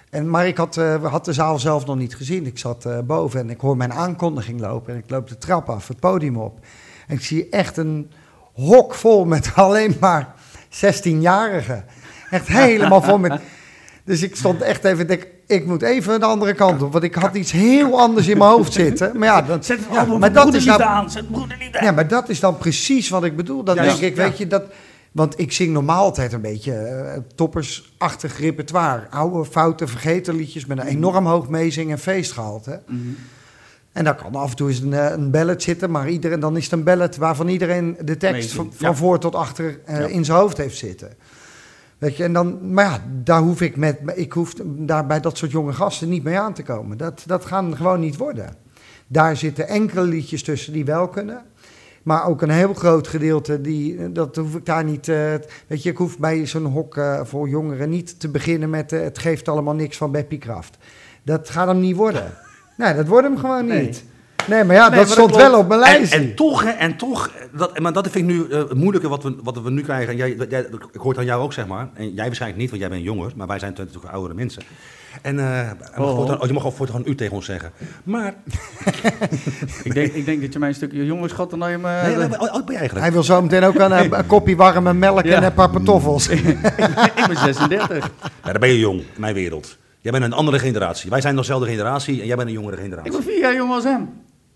En, 0.09 0.29
maar 0.29 0.47
ik 0.47 0.57
had, 0.57 0.77
eh, 0.77 1.05
had 1.05 1.25
de 1.25 1.33
zaal 1.33 1.59
zelf 1.59 1.85
nog 1.85 1.95
niet 1.95 2.15
gezien. 2.15 2.45
Ik 2.45 2.57
zat 2.57 2.87
boven 3.05 3.39
en 3.39 3.49
ik 3.49 3.59
hoor 3.59 3.77
mijn 3.77 3.93
aankondiging 3.93 4.59
lopen. 4.59 4.93
En 4.93 4.99
ik 4.99 5.09
loop 5.09 5.27
de 5.27 5.37
trap 5.37 5.69
af, 5.69 5.87
het 5.87 5.99
podium 5.99 6.37
op. 6.37 6.59
En 7.07 7.15
ik 7.15 7.23
zie 7.23 7.49
echt 7.49 7.77
een 7.77 8.11
hok 8.53 8.93
vol 8.93 9.25
met 9.25 9.51
alleen 9.55 9.97
maar 9.99 10.33
16-jarigen. 10.69 11.85
Echt 12.29 12.47
helemaal 12.47 13.01
vol 13.01 13.17
met... 13.17 13.41
Dus 14.05 14.21
ik 14.21 14.35
stond 14.35 14.61
echt 14.61 14.83
even, 14.83 15.07
denk, 15.07 15.27
ik 15.47 15.65
moet 15.65 15.81
even 15.81 16.19
de 16.19 16.25
andere 16.25 16.53
kant 16.53 16.81
op. 16.81 16.91
Want 16.91 17.03
ik 17.03 17.15
had 17.15 17.35
iets 17.35 17.51
heel 17.51 17.99
anders 17.99 18.27
in 18.27 18.37
mijn 18.37 18.49
hoofd 18.49 18.73
zitten. 18.73 19.17
Maar 19.17 19.27
ja, 19.27 19.41
dat, 19.41 19.65
Zet 19.65 19.79
het 19.79 19.87
ja, 19.91 20.05
maar 20.17 20.33
dat 20.33 20.53
is 20.53 20.63
Broederliefde 20.63 20.83
nou, 20.83 21.03
aan. 21.03 21.11
Zet 21.11 21.31
Broederliefde 21.31 21.79
aan. 21.79 21.85
ja, 21.85 21.91
maar 21.91 22.07
dat 22.07 22.29
is 22.29 22.39
dan 22.39 22.57
precies 22.57 23.09
wat 23.09 23.23
ik 23.23 23.35
bedoel. 23.35 23.63
Dan 23.63 23.75
Ja, 23.75 23.81
denk 23.83 23.97
ja. 23.97 24.05
ik, 24.07 24.15
Ja. 24.15 24.23
weet 24.23 24.37
je, 24.37 24.47
dat... 24.47 24.63
Want 25.11 25.39
ik 25.39 25.51
zing 25.51 25.73
normaal 25.73 26.03
altijd 26.03 26.33
een 26.33 26.41
beetje 26.41 26.73
eh, 26.73 27.19
toppersachtig 27.35 28.39
repertoire. 28.39 29.07
Oude, 29.09 29.45
foute, 29.49 29.87
vergeten 29.87 30.35
liedjes 30.35 30.65
met 30.65 30.77
een 30.79 30.85
enorm 30.85 31.25
hoog 31.25 31.49
meezingen 31.49 31.91
en 31.91 31.99
feestgehalte. 31.99 32.81
Mhm. 32.87 32.99
En 33.91 34.03
dan 34.03 34.15
kan 34.15 34.35
af 34.35 34.49
en 34.49 34.55
toe 34.55 34.69
eens 34.69 34.79
een, 34.79 34.93
eh, 34.93 35.11
een 35.11 35.31
ballet 35.31 35.63
zitten, 35.63 35.91
maar 35.91 36.09
iedereen, 36.09 36.39
dan 36.39 36.57
is 36.57 36.63
het 36.63 36.73
een 36.73 36.83
ballet 36.83 37.17
waarvan 37.17 37.47
iedereen 37.47 37.97
de 38.01 38.17
tekst 38.17 38.51
van, 38.51 38.71
van 38.75 38.89
ja. 38.89 38.95
voor 38.95 39.19
tot 39.19 39.35
achter 39.35 39.79
eh, 39.85 39.99
Ja. 39.99 40.05
in 40.05 40.25
zijn 40.25 40.37
hoofd 40.37 40.57
heeft 40.57 40.77
zitten. 40.77 41.09
Weet 42.03 42.17
je, 42.17 42.23
en 42.23 42.33
dan, 42.33 42.73
maar 42.73 42.85
ja, 42.85 42.99
daar 43.23 43.41
hoef 43.41 43.61
ik 43.61 43.75
met, 43.75 43.99
ik 44.15 44.31
hoef 44.31 44.53
daar 44.65 45.05
bij 45.05 45.19
dat 45.19 45.37
soort 45.37 45.51
jonge 45.51 45.73
gasten 45.73 46.09
niet 46.09 46.23
mee 46.23 46.39
aan 46.39 46.53
te 46.53 46.63
komen. 46.63 46.97
Dat, 46.97 47.23
dat 47.25 47.45
gaan 47.45 47.75
gewoon 47.75 47.99
niet 47.99 48.17
worden. 48.17 48.55
Daar 49.07 49.37
zitten 49.37 49.67
enkele 49.67 50.01
liedjes 50.01 50.43
tussen 50.43 50.73
die 50.73 50.85
wel 50.85 51.07
kunnen. 51.07 51.41
Maar 52.03 52.25
ook 52.27 52.41
een 52.41 52.49
heel 52.49 52.73
groot 52.73 53.07
gedeelte, 53.07 53.61
die, 53.61 54.11
dat 54.11 54.35
hoef 54.35 54.55
ik 54.55 54.65
daar 54.65 54.83
niet... 54.83 55.07
eh, 55.07 55.33
weet 55.67 55.83
je, 55.83 55.89
ik 55.89 55.97
hoef 55.97 56.19
bij 56.19 56.47
zo'n 56.47 56.65
hok 56.65 56.97
eh, 56.97 57.19
voor 57.23 57.49
jongeren 57.49 57.89
niet 57.89 58.19
te 58.19 58.29
beginnen 58.29 58.69
met... 58.69 58.91
eh, 58.91 59.01
het 59.01 59.17
geeft 59.17 59.47
allemaal 59.47 59.75
niks 59.75 59.97
van 59.97 60.11
Beppie 60.11 60.37
Kraft. 60.39 60.77
Dat 61.23 61.49
gaat 61.49 61.67
hem 61.67 61.79
niet 61.79 61.95
worden. 61.95 62.31
Nee, 62.77 62.95
dat 62.95 63.07
wordt 63.07 63.27
hem 63.27 63.37
gewoon 63.37 63.65
Nee. 63.65 63.85
niet. 63.85 64.03
Nee, 64.47 64.63
maar 64.63 64.75
ja, 64.75 64.89
Nee, 64.89 64.97
dat 64.97 65.07
maar 65.07 65.15
stond 65.17 65.29
dat 65.33 65.41
wel 65.41 65.59
op 65.59 65.67
mijn 65.67 65.81
En, 65.83 65.91
lijstje. 65.91 66.17
en 66.19 66.35
toch, 66.35 66.63
hè, 66.63 66.69
en 66.69 66.95
toch, 66.97 67.31
dat, 67.57 67.79
maar 67.79 67.93
dat 67.93 68.07
vind 68.09 68.29
ik 68.29 68.35
nu 68.35 68.47
eh, 68.49 68.57
het 68.57 68.73
moeilijke 68.73 69.07
wat 69.09 69.23
we, 69.23 69.35
wat 69.43 69.61
we 69.61 69.71
nu 69.71 69.81
krijgen. 69.81 70.09
En 70.09 70.15
jij, 70.17 70.35
jij, 70.49 70.59
ik 70.91 70.99
hoor 70.99 71.09
het 71.09 71.17
aan 71.19 71.25
jou 71.25 71.41
ook, 71.43 71.53
zeg 71.53 71.67
maar. 71.67 71.89
En 71.93 72.13
jij 72.13 72.25
waarschijnlijk 72.25 72.61
niet, 72.61 72.69
want 72.69 72.81
jij 72.81 72.89
bent 72.91 73.03
jonger, 73.03 73.31
maar 73.35 73.47
wij 73.47 73.59
zijn 73.59 73.73
natuurlijk 73.77 74.13
oudere 74.13 74.33
mensen. 74.33 74.61
En 75.21 75.39
eh, 75.39 75.59
en 75.69 75.77
mag 75.97 76.07
Oh. 76.09 76.15
voortaan- 76.15 76.41
oh, 76.41 76.47
je 76.47 76.53
mag 76.53 76.63
al 76.63 76.71
voortaan 76.71 77.01
u 77.05 77.15
tegen 77.15 77.35
ons 77.35 77.45
zeggen. 77.45 77.71
Maar, 78.03 78.33
ik, 79.83 79.93
denk, 79.93 80.13
ik 80.13 80.25
denk 80.25 80.41
dat 80.41 80.53
je 80.53 80.59
mij 80.59 80.69
een 80.69 80.75
stukje 80.75 81.05
jonger 81.05 81.29
schat 81.29 81.49
dan 81.49 81.71
je 81.71 81.77
me... 81.77 81.99
nee, 82.05 82.15
nee, 82.15 82.27
maar 82.27 82.37
oud 82.37 82.65
ben 82.65 82.73
je 82.73 82.79
eigenlijk? 82.79 82.99
Hij 83.05 83.11
wil 83.11 83.23
zo 83.23 83.41
meteen 83.41 83.63
ook 83.63 83.75
een, 83.75 83.91
eh, 83.91 84.07
een 84.11 84.25
kopje 84.27 84.55
warme 84.55 84.93
melk 84.93 85.23
Ja. 85.23 85.35
en 85.35 85.43
een 85.43 85.53
paar 85.53 85.69
pantoffels. 85.69 86.27
ik 87.15 87.25
ben 87.27 87.37
36. 87.37 88.09
Ja, 88.43 88.51
dan 88.51 88.59
ben 88.59 88.69
je 88.69 88.79
jong, 88.79 88.99
in 88.99 89.05
mijn 89.21 89.33
wereld. 89.33 89.77
Jij 89.99 90.11
bent 90.11 90.23
een 90.23 90.33
andere 90.33 90.59
generatie. 90.59 91.09
Wij 91.09 91.21
zijn 91.21 91.35
nog 91.35 91.45
dezelfde 91.45 91.69
generatie 91.69 92.21
en 92.21 92.27
jij 92.27 92.35
bent 92.35 92.47
een 92.47 92.53
jongere 92.53 92.77
generatie. 92.77 93.11
Ik 93.11 93.17
ben 93.17 93.25
vier 93.27 93.39
jaar 93.39 93.55
jonger 93.55 93.75
als 93.75 93.83
hem. 93.83 94.09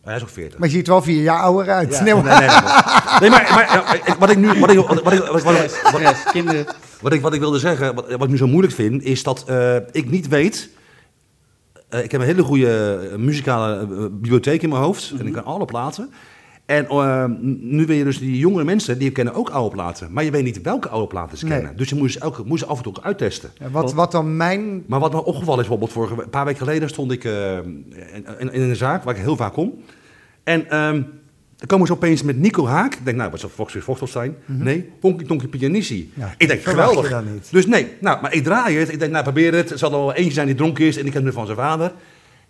Hij 0.08 0.16
is 0.16 0.22
ook 0.22 0.30
40. 0.30 0.60
Maar 0.60 0.68
je 0.68 0.74
ziet 0.74 0.88
er 0.88 0.94
wel 0.94 1.02
vier 1.02 1.22
jaar 1.22 1.40
ouder 1.40 1.74
uit. 1.74 1.94
Ja, 1.94 2.04
Nee, 2.04 2.14
nee, 2.14 2.24
maar- 2.24 2.40
nee, 3.22 3.30
nee, 3.30 3.30
maar, 3.30 4.16
wat 4.20 4.30
ik 4.30 4.38
nu, 4.38 4.48
wat 4.60 4.70
ik, 4.72 4.78
wat, 4.88 4.98
ik- 4.98 5.04
wat, 5.04 5.14
ik- 5.14 5.24
wat, 5.28 5.40
Stress, 5.40 5.82
wat, 5.82 5.92
stress, 5.94 6.24
kinderen. 6.32 6.66
wat 7.02 7.14
ik, 7.14 7.22
wat 7.22 7.34
ik 7.34 7.40
wilde 7.40 7.60
zeggen, 7.60 7.96
wat, 7.96 8.10
wat 8.12 8.24
ik 8.24 8.30
nu 8.30 8.38
zo 8.38 8.48
moeilijk 8.48 8.74
vind, 8.74 9.04
is 9.04 9.24
dat 9.24 9.44
eh, 9.48 9.76
ik 9.92 10.10
niet 10.10 10.28
weet. 10.28 10.70
eh, 11.90 12.04
ik 12.04 12.12
heb 12.12 12.22
een 12.22 12.28
hele 12.28 12.44
goede 12.44 13.00
eh, 13.12 13.18
muzikale 13.18 13.86
bibliotheek 14.12 14.62
in 14.62 14.70
mijn 14.70 14.82
hoofd 14.82 15.14
en 15.20 15.28
ik 15.28 15.34
kan 15.34 15.46
alle 15.46 15.66
platen. 15.66 16.12
En 16.68 16.88
eh, 16.88 17.26
nu 17.60 17.86
wil 17.86 17.96
je 17.96 18.04
dus 18.04 18.20
die 18.20 18.38
jongere 18.38 18.64
mensen, 18.64 19.00
die 19.00 19.12
kennen 19.12 19.34
ook 19.34 19.50
oude 19.50 19.76
platen. 19.76 20.08
Maar 20.12 20.24
je 20.24 20.32
weet 20.32 20.44
niet 20.44 20.62
welke 20.62 20.90
oude 20.90 21.08
platen 21.08 21.38
ze 21.38 21.46
Nee. 21.46 21.58
kennen. 21.58 21.78
Dus 21.78 21.90
je 21.90 21.96
moet 21.96 22.12
ze, 22.12 22.20
elke, 22.20 22.44
moet 22.46 22.60
ze 22.60 22.66
af 22.66 22.78
en 22.78 22.84
toe 22.84 22.96
ook 22.98 23.04
uittesten. 23.04 23.50
Ja, 23.60 23.70
wat, 23.70 23.94
wat 23.94 24.12
dan 24.12 24.38
mijn... 24.38 24.84
Maar 24.88 25.00
wat 25.00 25.12
me 25.12 25.24
opgevallen 25.24 25.64
is, 25.64 25.68
bijvoorbeeld 25.68 25.92
vorige, 25.92 26.24
een 26.24 26.30
paar 26.30 26.46
weken 26.46 26.60
geleden 26.60 26.90
stond 26.90 27.12
ik 27.12 27.24
eh, 27.24 27.58
in, 28.38 28.50
een 28.52 28.76
zaak 28.76 29.04
waar 29.04 29.16
ik 29.16 29.22
heel 29.22 29.36
vaak 29.36 29.54
kom. 29.54 29.74
En 30.44 30.70
ehm 30.70 31.02
dan 31.58 31.68
komen 31.68 31.88
ze 31.88 31.94
opeens 31.94 32.24
met 32.24 32.38
Nico 32.38 32.66
Haak. 32.66 32.94
Ik 32.94 33.06
denk, 33.06 33.18
nou, 33.18 33.32
wat 33.32 33.40
zou 33.40 33.52
Fox 33.52 33.74
weer 33.74 33.84
Voxel 33.84 34.08
zijn? 34.08 34.36
Nee, 34.46 34.90
Ponky 35.00 35.26
Tonky. 35.26 35.48
Mhm. 35.68 35.74
Ja, 36.14 36.34
ik 36.38 36.48
denk, 36.48 36.62
geweldig. 36.62 37.24
Dus 37.52 37.66
nee, 37.66 37.88
nou, 38.00 38.22
maar 38.22 38.34
ik 38.34 38.44
draai 38.44 38.78
het. 38.78 38.92
Ik 38.92 39.00
denk, 39.00 39.12
nou, 39.12 39.24
probeer 39.24 39.54
het. 39.54 39.72
Er 39.72 39.78
zal 39.78 39.92
er 39.92 39.98
wel 39.98 40.14
eentje 40.14 40.34
zijn 40.34 40.48
die 40.48 40.56
dronken 40.56 40.86
is 40.86 40.98
en 40.98 41.06
ik 41.06 41.12
ken 41.12 41.24
hem 41.24 41.34
van 41.34 41.46
zijn 41.46 41.58
vader. 41.58 41.92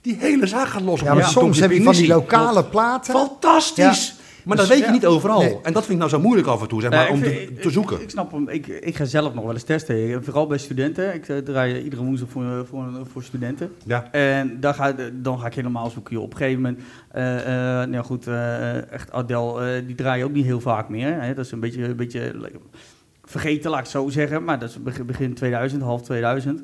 Die 0.07 0.17
hele 0.19 0.47
zaak 0.47 0.67
gaat 0.67 0.81
los. 0.81 1.01
op 1.01 1.07
Ja, 1.07 1.13
maar 1.13 1.23
soms 1.23 1.59
heb 1.59 1.71
je 1.71 1.83
van 1.83 1.93
die 1.93 2.07
lokale 2.07 2.63
platen. 2.63 3.13
Fantastisch! 3.13 4.15
Maar 4.43 4.57
dat 4.57 4.67
Dus, 4.67 4.75
weet 4.75 4.85
je 4.85 4.91
ja. 4.91 4.97
niet 4.97 5.05
overal. 5.05 5.39
Nee. 5.39 5.59
En 5.63 5.73
dat 5.73 5.85
vind 5.85 5.93
ik 5.93 5.97
nou 5.97 6.09
zo 6.09 6.19
moeilijk 6.19 6.47
af 6.47 6.61
en 6.61 6.67
toe, 6.67 6.81
zeg 6.81 6.89
maar, 6.91 7.03
Nee, 7.03 7.11
om 7.11 7.21
te, 7.21 7.53
te 7.61 7.69
zoeken. 7.69 7.95
Ik, 7.95 8.01
ik 8.01 8.09
snap 8.09 8.31
hem. 8.31 8.49
Ik, 8.49 8.67
ik 8.67 8.95
ga 8.95 9.05
zelf 9.05 9.33
nog 9.33 9.43
wel 9.43 9.53
eens 9.53 9.63
testen. 9.63 10.23
Vooral 10.23 10.47
bij 10.47 10.57
studenten. 10.57 11.13
Ik 11.13 11.27
eh, 11.27 11.37
draai 11.37 11.81
iedere 11.81 12.03
woensdag 12.03 12.29
voor, 12.29 12.65
voor, 12.69 12.85
voor 13.11 13.23
studenten. 13.23 13.71
ja. 13.83 14.11
En 14.11 14.59
dan 14.59 14.73
ga, 14.73 14.95
dan 15.13 15.39
ga 15.39 15.45
ik 15.45 15.53
helemaal 15.53 15.89
zoeken. 15.89 16.21
Op 16.21 16.31
een 16.31 16.37
gegeven 16.37 16.61
moment, 16.61 16.79
eh, 17.11 17.81
eh, 17.81 17.89
nou 17.89 18.03
goed, 18.05 18.27
eh, 18.27 18.91
echt 18.91 19.11
Adele, 19.11 19.75
eh, 19.75 19.85
die 19.85 19.95
draai 19.95 20.19
je 20.19 20.25
ook 20.25 20.33
niet 20.33 20.45
heel 20.45 20.61
vaak 20.61 20.89
meer. 20.89 21.21
Hè? 21.21 21.33
Dat 21.33 21.45
is 21.45 21.51
een 21.51 21.59
beetje, 21.59 21.83
een 21.83 21.95
beetje 21.95 22.33
vergeten, 23.23 23.69
laat 23.69 23.79
ik 23.79 23.85
het 23.85 23.93
zo 23.93 24.09
zeggen. 24.09 24.43
Maar 24.43 24.59
dat 24.59 24.69
is 24.69 24.83
begin, 24.83 25.05
begin 25.05 25.33
2000, 25.33 25.81
half 25.81 26.01
2000. 26.01 26.61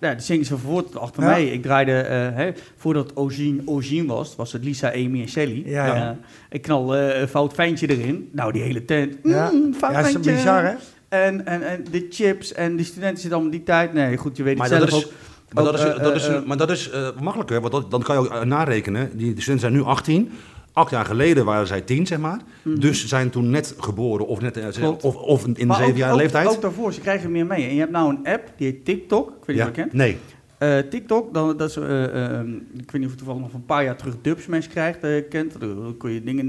Ja, 0.00 0.10
die 0.14 0.20
zingen 0.22 0.44
ze 0.44 0.58
voort 0.58 0.96
achter 0.96 1.22
Ja. 1.22 1.28
mij. 1.28 1.46
Ik 1.46 1.62
draaide, 1.62 1.92
eh, 1.92 2.18
hè, 2.34 2.50
voordat 2.76 3.16
Ogine, 3.16 3.62
Ogine 3.64 4.06
was, 4.06 4.36
was 4.36 4.52
het 4.52 4.64
Lisa, 4.64 4.92
Amy 4.92 5.20
en 5.20 5.28
Shelly. 5.28 5.62
Ja, 5.66 5.86
ja. 5.86 6.10
Eh, 6.10 6.16
ik 6.50 6.62
knal 6.62 6.96
eh, 6.96 7.20
een 7.20 7.28
fout 7.28 7.52
fijntje 7.52 7.86
erin. 7.96 8.28
Nou, 8.32 8.52
die 8.52 8.62
hele 8.62 8.84
tent. 8.84 9.16
Ja. 9.24 9.50
Mm, 9.52 9.74
fout 9.74 9.92
Ja, 9.92 9.98
is 10.00 10.20
bizar, 10.20 10.64
hè? 10.64 10.72
En, 11.08 11.46
en, 11.46 11.62
en 11.68 11.84
de 11.90 12.06
chips 12.10 12.52
en 12.52 12.76
die 12.76 12.84
studenten 12.84 13.16
zitten 13.18 13.32
allemaal 13.32 13.50
die 13.56 13.62
tijd. 13.62 13.92
Nee, 13.92 14.16
goed, 14.16 14.36
je 14.36 14.42
weet 14.42 14.58
het 14.58 14.68
Maar 14.68 14.78
zelf 14.78 14.90
dat 14.90 14.98
is, 14.98 15.06
ook. 15.06 15.12
maar 15.52 15.64
ook, 15.64 15.70
dat 15.76 15.80
is, 15.96 16.02
dat 16.02 16.14
is, 16.14 16.44
maar 16.46 16.56
dat 16.56 16.70
is 16.70 16.90
eh, 16.90 17.08
makkelijker, 17.20 17.60
want 17.60 17.72
dat, 17.72 17.90
dan 17.90 18.02
kan 18.02 18.22
je 18.22 18.30
ook 18.30 18.44
narekenen. 18.44 19.10
Die, 19.16 19.34
de 19.34 19.40
studenten 19.40 19.70
zijn 19.70 19.72
nu 19.82 19.88
18. 19.88 20.32
Acht 20.72 20.90
jaar 20.90 21.04
geleden 21.04 21.44
waren 21.44 21.66
zij 21.66 21.80
10, 21.80 22.06
zeg 22.06 22.18
maar. 22.18 22.40
Mhm. 22.62 22.80
Dus 22.80 23.06
zijn 23.06 23.30
toen 23.30 23.50
net 23.50 23.74
geboren 23.78 24.26
of, 24.26 24.40
net, 24.40 24.56
eh, 24.56 24.68
Klopt. 24.68 25.04
of, 25.04 25.16
of 25.16 25.46
in 25.46 25.52
de 25.54 25.62
ook- 25.68 25.74
zevenjarige 25.74 26.12
ook- 26.12 26.20
leeftijd. 26.20 26.48
Ook 26.48 26.60
daarvoor, 26.60 26.92
ze 26.92 27.00
krijgen 27.00 27.30
meer 27.30 27.46
mee. 27.46 27.64
En 27.68 27.72
je 27.74 27.80
hebt 27.80 27.92
nou 27.92 28.10
een 28.16 28.26
app, 28.32 28.52
die 28.56 28.66
heet 28.66 28.84
TikTok. 28.84 29.28
Ik 29.28 29.34
weet 29.46 29.56
niet 29.56 29.56
ja. 29.56 29.62
of 29.70 29.76
je 29.76 29.80
kent. 29.82 29.92
Nee. 29.92 30.16
Eh, 30.58 30.78
TikTok, 30.78 31.34
dan, 31.34 31.56
dat 31.56 31.68
is, 31.70 31.76
eh, 31.76 32.04
eh, 32.04 32.40
ik 32.76 32.90
weet 32.90 32.92
niet 32.92 33.04
of 33.04 33.10
je 33.10 33.16
toevallig 33.16 33.40
nog 33.42 33.52
een 33.52 33.64
paar 33.66 33.84
jaar 33.84 33.96
terug 33.96 34.14
Dubsmash 34.22 34.66
krijgt, 34.66 35.02
eh, 35.04 35.22
kent. 35.28 35.60
Dan 35.60 35.94
kun 35.98 36.10
je 36.12 36.22
dingen 36.24 36.46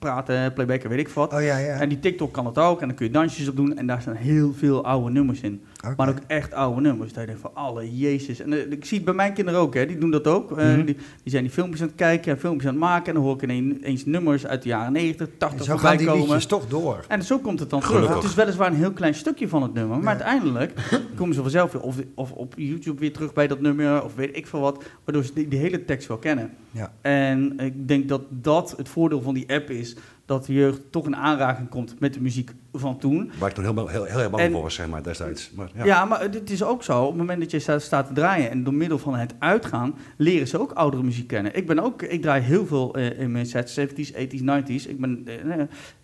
napraten, 0.00 0.52
playbacken, 0.52 0.90
weet 0.90 0.98
ik 0.98 1.08
wat. 1.08 1.32
Oh 1.34 1.42
ja, 1.42 1.56
ja. 1.58 1.74
En 1.80 1.88
die 1.88 1.98
TikTok 2.00 2.32
kan 2.32 2.46
het 2.46 2.58
ook. 2.58 2.80
En 2.80 2.86
dan 2.86 2.96
kun 2.96 3.06
je 3.06 3.12
dansjes 3.12 3.48
op 3.48 3.56
doen. 3.56 3.76
En 3.76 3.86
daar 3.86 4.00
staan 4.00 4.14
heel 4.14 4.52
veel 4.56 4.84
oude 4.84 5.10
nummers 5.10 5.40
in. 5.40 5.62
Maar 5.96 6.08
ook 6.08 6.18
echt 6.26 6.52
oude 6.52 6.80
nummers. 6.80 7.12
Dat 7.12 7.20
je 7.20 7.26
denkt 7.26 7.40
van, 7.40 7.50
alle 7.54 7.96
jezus. 7.98 8.40
En 8.40 8.52
eh, 8.52 8.70
ik 8.70 8.84
zie 8.84 8.96
het 8.96 9.06
bij 9.06 9.14
mijn 9.14 9.32
kinderen 9.32 9.60
ook, 9.60 9.74
hè. 9.74 9.86
Die 9.86 9.98
doen 9.98 10.10
dat 10.10 10.26
ook. 10.26 10.50
Eh, 10.58 10.66
Mhm. 10.66 10.76
die, 10.84 10.94
die 10.94 11.04
zijn 11.24 11.42
die 11.42 11.52
filmpjes 11.52 11.80
aan 11.80 11.86
het 11.86 11.96
kijken 11.96 12.32
en 12.32 12.38
filmpjes 12.38 12.66
aan 12.68 12.74
het 12.74 12.82
maken. 12.82 13.06
En 13.06 13.14
dan 13.14 13.22
hoor 13.22 13.34
ik 13.34 13.42
ineens 13.42 14.04
nummers 14.04 14.46
uit 14.46 14.62
de 14.62 14.68
jaren 14.68 14.92
90, 14.92 15.28
80 15.38 15.58
En 15.58 15.64
zo 15.64 15.72
voorbij 15.72 15.88
gaan 15.90 15.98
die 15.98 16.06
komen. 16.06 16.22
liedjes 16.24 16.46
toch 16.46 16.66
door. 16.68 17.04
En 17.08 17.22
zo 17.22 17.38
komt 17.38 17.60
het 17.60 17.70
dan 17.70 17.82
Gelukkig. 17.82 18.08
terug. 18.08 18.22
Het 18.22 18.30
is 18.30 18.36
weliswaar 18.36 18.66
een 18.70 18.76
heel 18.76 18.92
klein 18.92 19.14
stukje 19.14 19.48
van 19.48 19.62
het 19.62 19.74
nummer, 19.74 19.98
maar 19.98 20.16
Ja. 20.18 20.24
uiteindelijk 20.24 20.72
komen 21.16 21.34
ze 21.34 21.40
vanzelf 21.42 21.72
weer 21.72 21.82
of, 21.82 21.96
of 22.14 22.32
op 22.32 22.54
YouTube 22.56 23.00
weer 23.00 23.12
terug 23.12 23.32
bij 23.32 23.46
dat 23.46 23.60
nummer, 23.60 24.04
of 24.04 24.14
weet 24.14 24.36
ik 24.36 24.46
veel 24.46 24.60
wat, 24.60 24.84
waardoor 25.04 25.24
ze 25.24 25.32
die, 25.34 25.48
die 25.48 25.58
hele 25.58 25.84
tekst 25.84 26.08
wel 26.08 26.16
kennen. 26.18 26.50
Ja. 26.70 26.92
En 27.00 27.58
ik 27.58 27.88
denk 27.88 28.08
dat 28.08 28.22
dat 28.28 28.74
het 28.76 28.88
voordeel 28.88 29.20
van 29.22 29.34
die 29.34 29.52
app 29.52 29.70
is, 29.70 29.96
dat 30.24 30.46
de 30.46 30.52
jeugd 30.52 30.80
toch 30.90 31.06
in 31.06 31.16
aanraking 31.16 31.68
komt 31.68 32.00
met 32.00 32.14
de 32.14 32.20
muziek 32.20 32.52
van 32.72 32.98
toen. 32.98 33.30
Waar 33.38 33.48
ik 33.48 33.54
toen 33.54 33.64
heel, 33.64 34.04
heel, 34.04 34.30
bang 34.30 34.42
En- 34.42 34.52
voor 34.52 34.62
was, 34.62 34.74
zeg 34.74 34.88
maar, 34.88 35.02
destijds. 35.02 35.50
Maar, 35.50 35.70
ja. 35.74 35.84
Ja, 35.84 36.04
maar 36.04 36.20
het 36.20 36.50
is 36.50 36.62
ook 36.62 36.82
zo, 36.82 37.02
op 37.02 37.08
het 37.08 37.16
moment 37.16 37.40
dat 37.40 37.50
je 37.50 37.58
staat, 37.58 37.82
staat 37.82 38.06
te 38.06 38.12
draaien 38.12 38.50
en 38.50 38.64
door 38.64 38.74
middel 38.74 38.98
van 38.98 39.14
het 39.14 39.34
uitgaan, 39.38 39.94
leren 40.16 40.48
ze 40.48 40.60
ook 40.60 40.72
oudere 40.72 41.02
muziek 41.02 41.26
kennen. 41.26 41.56
Ik 41.56 41.66
ben 41.66 41.78
ook, 41.78 42.02
ik 42.02 42.22
draai 42.22 42.42
heel 42.42 42.66
veel 42.66 42.94
eh, 42.94 43.20
in 43.20 43.32
mijn 43.32 43.46
sets, 43.46 43.80
70s, 43.80 44.12
80s, 44.12 44.42
90s. 44.42 44.88
Ik 44.88 45.00
ben 45.00 45.26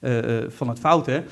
eh, 0.01 0.39
eh, 0.39 0.51
van 0.51 0.69
het 0.69 0.79
fouten. 0.79 1.25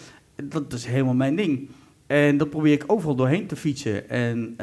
Dat 0.45 0.73
is 0.73 0.87
helemaal 0.87 1.15
mijn 1.15 1.37
ding. 1.37 1.69
En 2.07 2.37
dat 2.37 2.51
probeer 2.51 2.73
ik 2.73 2.85
overal 2.87 3.15
doorheen 3.15 3.47
te 3.47 3.57
fietsen. 3.57 4.09
En 4.09 4.57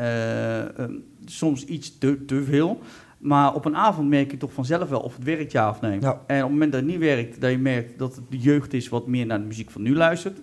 soms 1.25 1.65
iets 1.65 1.97
te, 1.97 2.25
te 2.25 2.43
veel. 2.43 2.81
Maar 3.23 3.53
op 3.53 3.65
een 3.65 3.75
avond 3.75 4.09
merk 4.09 4.31
je 4.31 4.37
toch 4.37 4.53
vanzelf 4.53 4.89
wel 4.89 4.99
of 4.99 5.15
het 5.15 5.23
werkt 5.23 5.51
ja 5.51 5.69
of 5.69 5.81
nee. 5.81 5.99
Ja. 6.01 6.21
En 6.27 6.35
op 6.37 6.41
het 6.41 6.51
moment 6.51 6.71
dat 6.71 6.81
het 6.81 6.89
niet 6.89 6.99
werkt, 6.99 7.41
dat 7.41 7.51
je 7.51 7.57
merkt 7.57 7.99
dat 7.99 8.15
het 8.15 8.23
de 8.29 8.37
jeugd 8.37 8.73
is 8.73 8.89
wat 8.89 9.07
meer 9.07 9.25
naar 9.25 9.39
de 9.39 9.45
muziek 9.45 9.71
van 9.71 9.81
nu 9.81 9.95
luistert, 9.95 10.39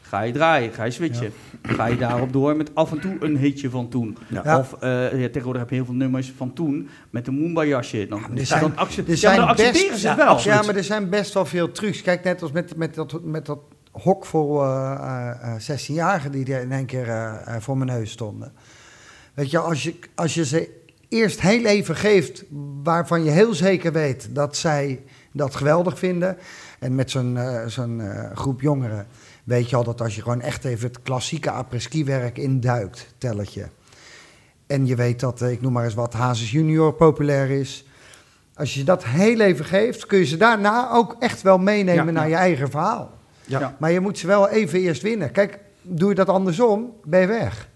ga 0.00 0.20
je 0.20 0.32
draaien, 0.32 0.72
ga 0.72 0.84
je 0.84 0.90
switchen. 0.90 1.32
Ga 1.62 1.86
je 1.86 1.96
daarop 1.96 2.32
door 2.32 2.56
met 2.56 2.74
af 2.74 2.92
en 2.92 3.00
toe 3.00 3.16
een 3.20 3.36
hitje 3.36 3.70
van 3.70 3.88
toen. 3.88 4.16
Ja. 4.28 4.58
Of 4.58 4.72
eh, 4.80 5.20
ja, 5.20 5.26
tegenwoordig 5.26 5.60
heb 5.60 5.68
je 5.70 5.74
heel 5.76 5.84
veel 5.84 5.94
nummers 5.94 6.32
van 6.36 6.52
toen 6.52 6.88
met 7.10 7.26
een 7.26 7.34
Moomba 7.38 7.64
jasje. 7.64 8.06
Dan, 8.08 8.22
er 8.36 8.46
zijn- 8.46 8.60
dan, 8.60 8.72
er 9.06 9.16
zijn 9.16 9.40
accepteren 9.40 9.90
best- 9.90 10.00
ze 10.00 10.14
wel. 10.14 10.26
absoluut. 10.26 10.58
Ja, 10.58 10.66
maar 10.66 10.76
er 10.76 10.84
zijn 10.84 11.08
best 11.10 11.34
wel 11.34 11.44
veel 11.46 11.70
trucs. 11.72 12.02
Kijk, 12.02 12.24
net 12.24 12.42
als 12.42 12.52
met, 12.52 12.76
met, 12.76 12.94
dat, 12.94 13.24
met 13.24 13.46
dat 13.46 13.58
hok 13.92 14.24
voor 14.26 14.64
eh, 14.64 15.30
eh, 15.42 15.60
16-jarigen 15.60 16.30
die 16.32 16.54
er 16.54 16.62
in 16.62 16.72
één 16.72 16.86
keer 16.86 17.08
eh, 17.08 17.34
eh, 17.46 17.60
voor 17.60 17.78
mijn 17.78 17.90
neus 17.90 18.10
stonden. 18.10 18.52
Weet 19.34 19.50
je, 19.50 19.58
als 19.58 19.82
je, 19.82 19.94
als 20.14 20.34
je 20.34 20.44
ze 20.44 20.76
eerst 21.08 21.40
heel 21.40 21.64
even 21.64 21.96
geeft 21.96 22.44
waarvan 22.82 23.24
je 23.24 23.30
heel 23.30 23.54
zeker 23.54 23.92
weet 23.92 24.28
dat 24.30 24.56
zij 24.56 25.02
dat 25.32 25.54
geweldig 25.54 25.98
vinden. 25.98 26.36
En 26.78 26.94
met 26.94 27.10
zo'n 27.10 27.36
eh, 27.36 27.66
zo'n 27.66 28.00
eh, 28.00 28.36
groep 28.36 28.60
jongeren 28.60 29.06
weet 29.44 29.70
je 29.70 29.76
al 29.76 29.84
dat 29.84 30.00
als 30.00 30.14
je 30.14 30.22
gewoon 30.22 30.40
echt 30.40 30.64
even 30.64 30.86
het 30.88 31.02
klassieke 31.02 31.50
après-ski 31.50 32.04
werk 32.04 32.38
induikt, 32.38 33.14
telletje. 33.18 33.68
En 34.66 34.86
je 34.86 34.94
weet 34.96 35.20
dat, 35.20 35.42
eh, 35.42 35.50
ik 35.50 35.60
noem 35.60 35.72
maar 35.72 35.84
eens 35.84 35.94
wat, 35.94 36.12
Hazes 36.12 36.50
Junior 36.50 36.92
populair 36.92 37.50
is. 37.50 37.86
Als 38.54 38.74
je 38.74 38.84
dat 38.84 39.04
heel 39.04 39.40
even 39.40 39.64
geeft, 39.64 40.06
kun 40.06 40.18
je 40.18 40.24
ze 40.24 40.36
daarna 40.36 40.90
ook 40.90 41.16
echt 41.18 41.42
wel 41.42 41.58
meenemen 41.58 42.04
Ja, 42.06 42.10
naar 42.10 42.28
ja. 42.28 42.36
je 42.36 42.42
eigen 42.42 42.70
verhaal. 42.70 43.10
Ja. 43.44 43.60
Ja. 43.60 43.76
Maar 43.78 43.90
je 43.90 44.00
moet 44.00 44.18
ze 44.18 44.26
wel 44.26 44.48
even 44.48 44.80
eerst 44.80 45.02
winnen. 45.02 45.30
Kijk, 45.30 45.58
doe 45.82 46.08
je 46.08 46.14
dat 46.14 46.28
andersom, 46.28 46.92
ben 47.04 47.20
je 47.20 47.26
weg. 47.26 47.68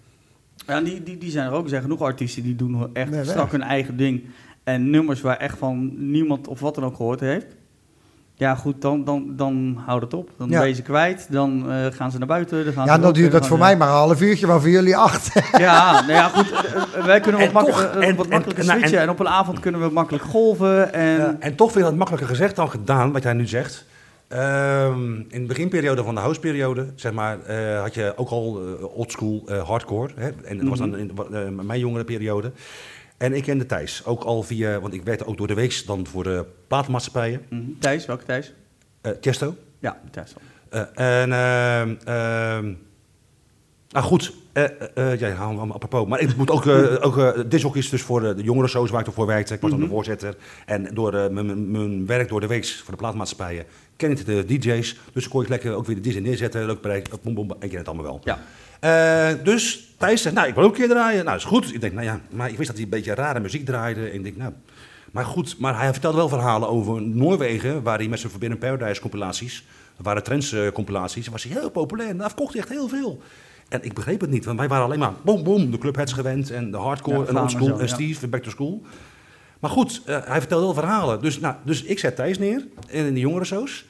Ja, 0.67 0.81
die, 0.81 1.03
die, 1.03 1.19
die 1.19 1.31
zijn 1.31 1.47
er 1.47 1.53
ook. 1.53 1.63
Er 1.65 1.69
zijn 1.71 1.83
genoeg 1.83 2.01
artiesten 2.03 2.43
die 2.43 2.57
doen 2.57 2.91
echt 2.93 3.11
Nee, 3.11 3.21
weg. 3.21 3.29
strak 3.29 3.51
hun 3.53 3.63
eigen 3.63 3.97
ding. 3.97 4.25
En 4.65 4.91
nummers 4.91 5.21
waar 5.21 5.37
echt 5.37 5.59
van 5.59 5.93
niemand 6.11 6.49
of 6.49 6.61
wat 6.61 6.75
dan 6.75 6.85
ook 6.85 6.97
gehoord 6.97 7.21
heeft. 7.21 7.47
Ja, 8.35 8.55
goed, 8.55 8.83
dan, 8.83 9.05
dan, 9.05 9.33
dan 9.37 9.83
houdt 9.87 10.03
het 10.05 10.15
op. 10.15 10.31
Dan 10.37 10.49
Ja. 10.51 10.59
ben 10.59 10.69
je 10.69 10.75
ze 10.75 10.83
kwijt. 10.83 11.27
Dan 11.31 11.71
eh, 11.73 11.87
gaan 11.91 12.11
ze 12.11 12.19
naar 12.19 12.27
buiten. 12.27 12.65
Dan 12.65 12.73
gaan 12.73 12.87
Ja, 12.87 12.95
ze 12.95 13.01
dan 13.01 13.09
ook 13.09 13.15
duurt 13.15 13.33
dat 13.33 13.47
voor 13.47 13.59
mij 13.59 13.77
maar 13.77 13.89
een 13.89 13.95
half 13.95 14.21
uurtje, 14.21 14.47
maar 14.47 14.61
voor 14.61 14.71
jullie 14.71 14.97
acht. 14.97 15.33
Ja, 15.59 15.93
nou 16.01 16.13
ja, 16.13 16.29
goed. 16.29 16.51
eh, 16.53 16.59
eh, 16.99 17.05
wij 17.05 17.21
kunnen 17.21 17.53
wat, 17.53 17.67
toch, 17.67 17.83
en- 17.85 18.15
makkelijker 18.17 18.59
en- 18.59 18.67
nou, 18.67 18.79
switchen. 18.79 18.99
en- 18.99 19.05
En, 19.05 19.11
op 19.11 19.21
een 19.21 19.29
avond 19.29 19.61
kunnen 19.61 19.81
we 19.81 19.91
makkelijk 19.91 20.25
golven. 20.25 20.93
En 20.93 21.17
Ja. 21.17 21.37
En 21.39 21.55
toch 21.55 21.73
vind 21.73 21.85
ik 21.85 21.91
dat 21.91 21.99
makkelijker 21.99 22.29
gezegd 22.29 22.57
dan 22.57 22.71
gedaan, 22.71 23.13
wat 23.13 23.23
jij 23.23 23.33
nu 23.33 23.47
zegt. 23.47 23.85
Ehm, 24.33 25.15
in 25.17 25.41
de 25.41 25.47
beginperiode 25.47 26.03
van 26.05 26.15
de 26.15 26.21
houseperiode, 26.21 26.87
zeg 26.95 27.13
maar, 27.13 27.41
eh, 27.45 27.81
had 27.81 27.95
je 27.95 28.13
ook 28.17 28.29
al 28.29 28.61
eh, 28.79 28.97
oldschool 28.97 29.43
eh, 29.47 29.69
hardcore. 29.69 30.13
Hè? 30.17 30.31
En 30.45 30.59
dat 30.59 30.69
was 30.69 30.79
dan 30.79 30.89
Mhm. 30.91 31.35
in 31.35 31.67
mijn 31.67 31.79
jongere 31.81 32.05
periode. 32.05 32.53
En 33.17 33.33
ik 33.35 33.43
kende 33.43 33.67
Thijs, 33.67 34.05
ook 34.05 34.23
al 34.23 34.43
via, 34.43 34.81
want 34.81 34.95
ik 34.95 35.03
werkte 35.03 35.27
ook 35.27 35.37
door 35.37 35.47
de 35.47 35.55
week 35.55 35.83
dan 35.87 36.07
voor 36.07 36.23
de 36.25 36.45
platenmaatschappijen. 36.67 37.41
Mhm. 37.49 37.63
Thijs, 37.79 38.07
welke 38.07 38.25
Thijs? 38.25 38.53
Chesto. 39.21 39.55
Ja. 39.79 40.01
Eh, 40.69 40.81
en, 41.23 41.33
ehm 41.33 41.95
ehm 42.05 42.73
nou 43.89 44.05
goed, 44.07 44.33
eh 44.53 44.65
eh, 44.95 45.21
ja, 45.21 45.29
hem 45.29 45.71
apropos. 45.73 46.09
Maar 46.09 46.21
ik 46.21 46.37
moet 46.37 46.51
ook, 46.51 46.67
eh 46.67 46.97
ook 47.07 47.19
eh 47.19 47.31
discjockeys 47.47 47.89
dus 47.89 48.03
voor 48.03 48.21
de, 48.21 48.43
jongere 48.43 48.69
shows 48.69 48.91
waar 48.91 49.01
ik 49.01 49.07
ervoor 49.07 49.27
werkte. 49.27 49.55
Ik 49.55 49.61
was 49.61 49.71
dan 49.71 49.79
de 49.79 49.85
Mhm. 49.87 49.95
voorzitter. 49.95 50.37
En 50.67 50.89
door 50.95 51.33
mijn- 51.33 52.07
werk 52.07 52.29
door 52.29 52.41
de 52.41 52.47
weeks 52.47 52.77
voor 52.81 52.91
de 52.91 52.97
plaatmaatschappijen 53.01 53.65
ken 53.97 54.11
ik 54.11 54.27
de 54.27 54.45
DJ's. 54.47 54.97
Dus 55.13 55.23
dan 55.23 55.33
kon 55.33 55.43
ik 55.43 55.49
lekker 55.49 55.75
ook 55.75 55.87
weer 55.87 56.03
de 56.03 56.11
DJ 56.11 56.19
neerzetten. 56.19 56.67
Leuk 56.67 56.81
bereik, 56.81 57.09
bom, 57.23 57.53
ik 57.61 57.69
ken 57.69 57.79
het 57.79 57.89
allemaal 57.89 58.05
wel. 58.05 58.21
Ja. 58.25 59.35
Dus 59.45 59.95
Thijs 59.99 60.23
zegt, 60.23 60.35
nou, 60.35 60.49
ik 60.49 60.55
wil 60.55 60.65
ook 60.65 60.71
een 60.71 60.77
keer 60.77 60.89
draaien. 60.89 61.25
Nou, 61.25 61.37
is 61.37 61.45
goed. 61.45 61.75
Ik 61.75 61.81
denk, 61.81 61.93
nou 61.93 62.07
ja, 62.07 62.21
maar 62.31 62.49
ik 62.51 62.57
wist 62.57 62.67
dat 62.67 62.77
hij 62.77 62.85
een 62.85 62.91
beetje 62.91 63.15
rare 63.15 63.41
muziek 63.41 63.65
draaide. 63.67 64.09
En 64.09 64.15
ik 64.15 64.23
denk, 64.23 64.37
nou... 64.37 64.53
Maar 65.13 65.25
goed, 65.25 65.59
maar 65.59 65.79
hij 65.79 65.93
vertelde 65.93 66.17
wel 66.17 66.29
verhalen 66.29 66.69
over 66.69 67.03
Noorwegen, 67.03 67.83
waar 67.83 67.99
hij 67.99 68.09
met 68.09 68.19
zijn 68.19 68.31
Forbidden 68.31 68.59
Paradise 68.59 69.01
compilaties, 69.01 69.65
dat 69.97 70.07
waren 70.07 70.23
trends 70.23 70.55
compilaties, 70.73 71.29
was 71.29 71.43
hij 71.43 71.53
heel 71.53 71.71
populair. 71.71 72.09
En 72.09 72.17
daar 72.17 72.27
verkocht 72.29 72.53
hij 72.53 72.61
echt 72.63 72.71
heel 72.71 72.89
veel. 72.89 73.23
En 73.73 73.83
ik 73.83 73.93
begreep 73.95 74.21
het 74.21 74.31
niet, 74.31 74.45
want 74.45 74.59
wij 74.59 74.69
waren 74.69 74.85
alleen 74.85 74.99
maar 74.99 75.13
boom, 75.23 75.43
boom, 75.43 75.71
de 75.71 75.79
clubheads 75.79 76.13
gewend 76.13 76.51
en 76.51 76.71
de 76.71 76.77
hardcore 76.77 77.27
en. 77.79 77.89
Steve, 77.89 78.29
back 78.29 78.43
to 78.43 78.51
school. 78.51 78.83
Maar 79.61 79.71
goed, 79.71 80.03
eh, 80.07 80.19
hij 80.25 80.39
vertelde 80.39 80.65
wel 80.65 80.75
verhalen. 80.75 81.21
Dus, 81.21 81.41
nou, 81.41 81.55
dus 81.65 81.83
ik 81.83 81.99
zet 81.99 82.17
Thijs 82.17 82.39
neer 82.39 82.67
in, 82.89 83.07
in 83.07 83.15
de 83.15 83.21
jongerensoos. 83.21 83.85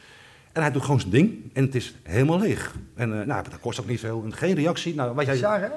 En 0.53 0.63
hij 0.63 0.71
doet 0.71 0.83
gewoon 0.83 1.01
zijn 1.01 1.13
ding. 1.13 1.51
En 1.53 1.65
het 1.65 1.75
is 1.75 1.95
helemaal 2.03 2.39
leeg. 2.39 2.75
En 2.95 3.21
eh, 3.21 3.27
nou, 3.27 3.43
dat 3.43 3.61
kost 3.61 3.81
ook 3.81 3.87
niet 3.89 4.01
veel. 4.01 4.23
En 4.25 4.35
geen 4.35 4.55
reactie. 4.55 4.95
Nou, 4.95 5.15
wat 5.15 5.27
jij 5.27 5.59
hè? 5.61 5.69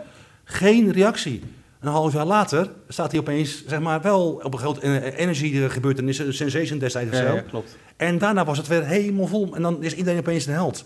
geen 0.43 0.91
reactie. 0.91 1.41
een 1.79 1.89
half 1.89 2.13
jaar 2.13 2.25
later 2.25 2.69
staat 2.87 3.11
hij 3.11 3.19
opeens, 3.19 3.65
zeg 3.67 3.79
maar, 3.79 4.01
wel 4.01 4.41
op 4.43 4.53
een 4.53 4.59
groot 4.59 4.77
eh, 4.77 5.19
energy 5.19 5.69
gebeurtenis, 5.69 6.19
een 6.19 6.33
sensation 6.33 6.79
destijds 6.79 7.17
Ja, 7.17 7.33
ja, 7.33 7.41
klopt. 7.41 7.77
En 7.97 8.17
daarna 8.17 8.45
was 8.45 8.57
het 8.57 8.67
weer 8.67 8.85
helemaal 8.85 9.27
vol. 9.27 9.55
En 9.55 9.61
dan 9.61 9.83
is 9.83 9.95
iedereen 9.95 10.19
opeens 10.19 10.45
een 10.45 10.53
held. 10.53 10.85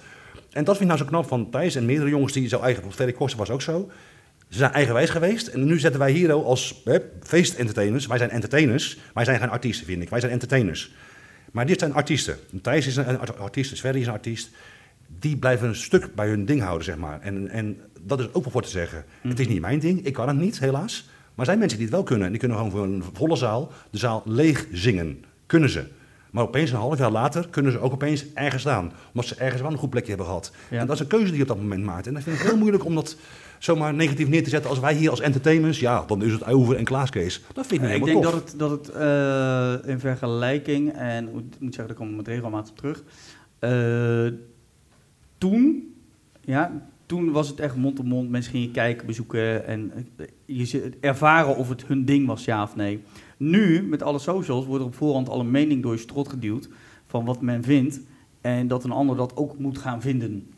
En 0.52 0.64
dat 0.64 0.78
vind 0.78 0.90
ik 0.90 0.96
nou 0.96 1.00
zo 1.00 1.06
knap 1.06 1.28
van 1.28 1.50
Thijs 1.50 1.76
en 1.76 1.86
meerdere 1.86 2.10
jongens 2.10 2.34
die 2.34 2.48
zo 2.48 2.60
eigen... 2.60 2.92
Ferry 2.92 3.12
Koster 3.12 3.38
was 3.40 3.50
ook 3.50 3.62
zo. 3.62 3.92
Ze 4.50 4.58
zijn 4.58 4.72
eigenwijs 4.72 5.10
geweest. 5.10 5.48
En 5.48 5.66
nu 5.66 5.80
zetten 5.80 6.00
wij 6.00 6.12
hier 6.12 6.32
als 6.32 6.82
hè, 6.84 6.98
feestentertainers... 7.22 8.08
Wij 8.08 8.18
zijn 8.18 8.30
entertainers. 8.30 8.98
Wij 9.14 9.26
zijn 9.26 9.40
geen 9.40 9.50
artiesten, 9.50 9.86
vind 9.86 10.02
ik. 10.02 10.10
Wij 10.10 10.20
zijn 10.20 10.32
entertainers. 10.32 10.92
Maar 11.52 11.66
dit 11.66 11.80
zijn 11.80 11.94
artiesten. 11.94 12.38
Thijs 12.62 12.88
is 12.88 12.96
een 12.96 13.20
art- 13.20 13.38
artiest, 13.38 13.80
Ferry 13.80 14.00
is 14.00 14.08
een 14.08 14.14
artiest. 14.14 14.50
Die 15.20 15.38
blijven 15.38 15.68
een 15.68 15.76
stuk 15.76 16.16
bij 16.16 16.28
hun 16.28 16.46
ding 16.46 16.62
houden, 16.62 16.84
zeg 16.86 16.98
maar. 16.98 17.22
En, 17.22 17.50
en 17.50 17.78
dat 18.02 18.20
is 18.20 18.34
ook 18.34 18.44
wel 18.44 18.52
voor 18.52 18.62
te 18.62 18.70
zeggen. 18.70 19.06
Het 19.22 19.40
is 19.40 19.48
niet 19.48 19.62
mijn 19.62 19.80
ding. 19.80 20.06
Ik 20.06 20.14
kan 20.14 20.28
het 20.28 20.38
niet, 20.38 20.60
helaas. 20.60 21.04
Maar 21.08 21.38
er 21.38 21.46
zijn 21.46 21.60
mensen 21.60 21.78
die 21.78 21.88
het 21.88 21.96
wel 21.96 22.06
kunnen. 22.06 22.26
En 22.26 22.32
die 22.32 22.40
kunnen 22.40 22.58
gewoon 22.58 22.72
voor 22.72 22.84
een 22.84 23.04
volle 23.14 23.36
zaal 23.36 23.72
de 23.90 23.98
zaal 23.98 24.22
leeg 24.26 24.68
zingen. 24.72 25.24
Kunnen 25.46 25.70
ze. 25.70 25.84
Maar 26.32 26.44
opeens 26.44 26.72
een 26.72 26.78
half 26.78 26.98
jaar 26.98 27.12
later 27.12 27.48
kunnen 27.50 27.72
ze 27.72 27.80
ook 27.80 27.94
opeens 27.94 28.26
ergens 28.34 28.62
staan. 28.62 28.92
Omdat 29.14 29.26
ze 29.26 29.36
ergens 29.36 29.62
wel 29.62 29.72
een 29.72 29.78
goed 29.78 29.90
plekje 29.90 30.10
hebben 30.10 30.28
gehad. 30.28 30.52
Ja. 30.70 30.80
En 30.80 30.86
dat 30.86 30.96
is 30.96 31.02
een 31.02 31.08
keuze 31.08 31.26
die 31.26 31.36
je 31.36 31.42
op 31.42 31.48
dat 31.48 31.58
moment 31.58 31.84
maakt. 31.84 32.08
En 32.08 32.14
dat 32.14 32.24
vind 32.24 32.36
ik 32.40 32.42
heel 32.46 32.58
moeilijk 32.58 32.86
om 32.86 32.96
dat 32.96 33.16
zomaar 33.60 33.94
negatief 33.94 34.28
neer 34.28 34.44
te 34.44 34.50
zetten. 34.50 34.70
Als 34.70 34.80
wij 34.80 34.94
hier 34.94 35.10
als 35.10 35.20
entertainers, 35.20 35.80
ja, 35.80 36.04
dan 36.08 36.24
is 36.24 36.32
het 36.32 36.46
over 36.46 36.76
en 36.76 36.84
klaaskees. 36.84 37.42
Dat 37.54 37.68
vind 37.68 37.82
ik 37.82 37.88
niet 37.88 37.98
ik 37.98 38.04
helemaal 38.06 38.22
denk 38.32 38.34
tof. 38.34 38.44
dat 38.44 38.52
het, 38.52 38.60
dat 38.60 38.72
het 38.72 38.90
eh, 39.84 39.92
in 39.92 40.00
vergelijking, 40.00 40.92
en 40.94 41.28
ik 41.28 41.34
moet 41.34 41.54
zeggen, 41.60 41.88
daar 41.88 41.94
komen 41.96 42.12
we 42.12 42.18
met 42.18 42.28
regelmatig 42.28 42.72
op 42.72 42.78
terug. 42.78 43.04
eh, 43.60 44.40
toen, 45.38 45.94
ja, 46.42 46.72
toen 47.06 47.32
was 47.32 47.48
het 47.48 47.60
echt 47.60 47.76
mond 47.76 48.00
op 48.00 48.06
mond. 48.06 48.30
Mensen 48.30 48.52
gingen 48.52 48.72
kijken, 48.72 49.06
bezoeken 49.06 49.66
en 49.66 49.92
eh, 50.18 50.26
je 50.46 50.92
ervaren 51.02 51.56
of 51.56 51.70
het 51.70 51.86
hun 51.86 52.06
ding 52.06 52.28
was, 52.28 52.46
ja 52.46 52.64
of 52.64 52.76
nee. 52.76 53.04
Nu, 53.40 53.84
met 53.84 54.04
alle 54.04 54.20
socials, 54.20 54.66
wordt 54.66 54.82
er 54.82 54.88
op 54.90 54.96
voorhand 54.96 55.30
al 55.30 55.40
een 55.40 55.52
mening 55.52 55.82
door 55.84 55.92
je 55.94 55.98
strot 56.00 56.30
geduwd 56.30 56.70
van 57.06 57.26
wat 57.26 57.42
men 57.42 57.64
vindt. 57.64 58.00
En 58.42 58.68
dat 58.68 58.84
een 58.84 58.92
ander 58.92 59.16
dat 59.16 59.36
ook 59.36 59.58
moet 59.60 59.78
gaan 59.78 60.02
vinden. 60.02 60.50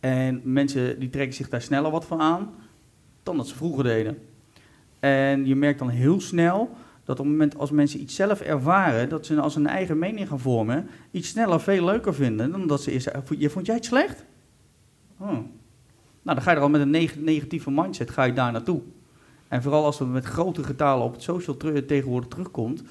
En 0.00 0.40
mensen 0.44 0.98
die 1.00 1.10
trekken 1.10 1.34
zich 1.34 1.48
daar 1.48 1.62
sneller 1.62 1.90
wat 1.90 2.04
van 2.04 2.20
aan 2.20 2.50
dan 3.22 3.36
dat 3.36 3.48
ze 3.48 3.54
vroeger 3.56 3.84
deden. 3.84 4.18
En 5.00 5.46
je 5.46 5.54
merkt 5.56 5.78
dan 5.78 5.88
heel 5.88 6.20
snel 6.20 6.70
dat 7.04 7.18
op 7.18 7.24
het 7.24 7.34
moment 7.34 7.58
als 7.58 7.70
mensen 7.70 8.00
iets 8.00 8.14
zelf 8.14 8.40
ervaren, 8.40 9.08
dat 9.08 9.26
ze 9.26 9.40
als 9.40 9.56
een 9.56 9.66
eigen 9.66 9.98
mening 9.98 10.28
gaan 10.28 10.40
vormen, 10.40 10.86
iets 11.10 11.28
sneller 11.28 11.60
veel 11.60 11.84
leuker 11.84 12.14
vinden 12.14 12.50
dan 12.50 12.66
dat 12.66 12.82
ze 12.82 12.90
eerst 12.92 13.10
"Je- 13.38 13.50
vond 13.50 13.66
jij 13.66 13.74
het 13.74 13.84
slecht? 13.84 14.24
Oh. 15.18 15.28
Nou, 15.28 15.42
dan 16.22 16.42
ga 16.42 16.50
je 16.50 16.56
er 16.56 16.62
al 16.62 16.68
met 16.68 16.80
een 16.80 16.90
neg- 16.90 17.16
negatieve 17.18 17.70
mindset, 17.70 18.10
ga 18.10 18.24
je 18.24 18.32
daar 18.32 18.52
naartoe. 18.52 18.80
En 19.52 19.62
vooral 19.62 19.84
als 19.84 19.98
het 19.98 20.08
met 20.08 20.24
grote 20.24 20.62
getalen 20.64 21.04
op 21.04 21.12
het 21.12 21.22
social 21.22 21.56
tegenwoordig 21.86 22.28
terugkomt, 22.28 22.82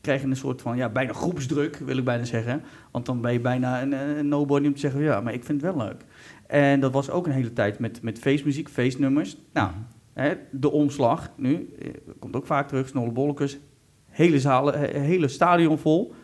krijg 0.00 0.20
je 0.20 0.26
een 0.26 0.36
soort 0.36 0.62
van, 0.62 0.76
ja, 0.76 0.88
bijna 0.88 1.12
groepsdruk, 1.12 1.76
wil 1.76 1.96
ik 1.96 2.04
bijna 2.04 2.24
zeggen. 2.24 2.62
Want 2.90 3.06
dan 3.06 3.20
ben 3.20 3.32
je 3.32 3.40
bijna 3.40 3.82
een, 3.82 3.92
een 3.92 4.28
nobody 4.28 4.66
om 4.66 4.74
te 4.74 4.80
zeggen, 4.80 5.02
ja, 5.02 5.20
maar 5.20 5.32
ik 5.32 5.44
vind 5.44 5.62
het 5.62 5.74
wel 5.74 5.86
leuk. 5.86 6.04
En 6.46 6.80
dat 6.80 6.92
was 6.92 7.10
ook 7.10 7.26
een 7.26 7.32
hele 7.32 7.52
tijd 7.52 7.78
met, 7.78 8.02
met 8.02 8.18
feestmuziek, 8.18 8.68
feestnummers. 8.68 9.36
Nou, 9.52 9.70
hè, 10.12 10.34
de 10.50 10.70
omslag 10.70 11.30
nu, 11.36 11.74
eh, 11.80 11.88
komt 12.18 12.36
ook 12.36 12.46
vaak 12.46 12.68
terug, 12.68 12.88
Snolle 12.88 13.12
Bolletjes, 13.12 13.58
hele 14.08 14.40
zalen, 14.40 14.78
he- 14.78 14.98
hele 14.98 15.28
stadion 15.28 15.78
vol. 15.78 16.14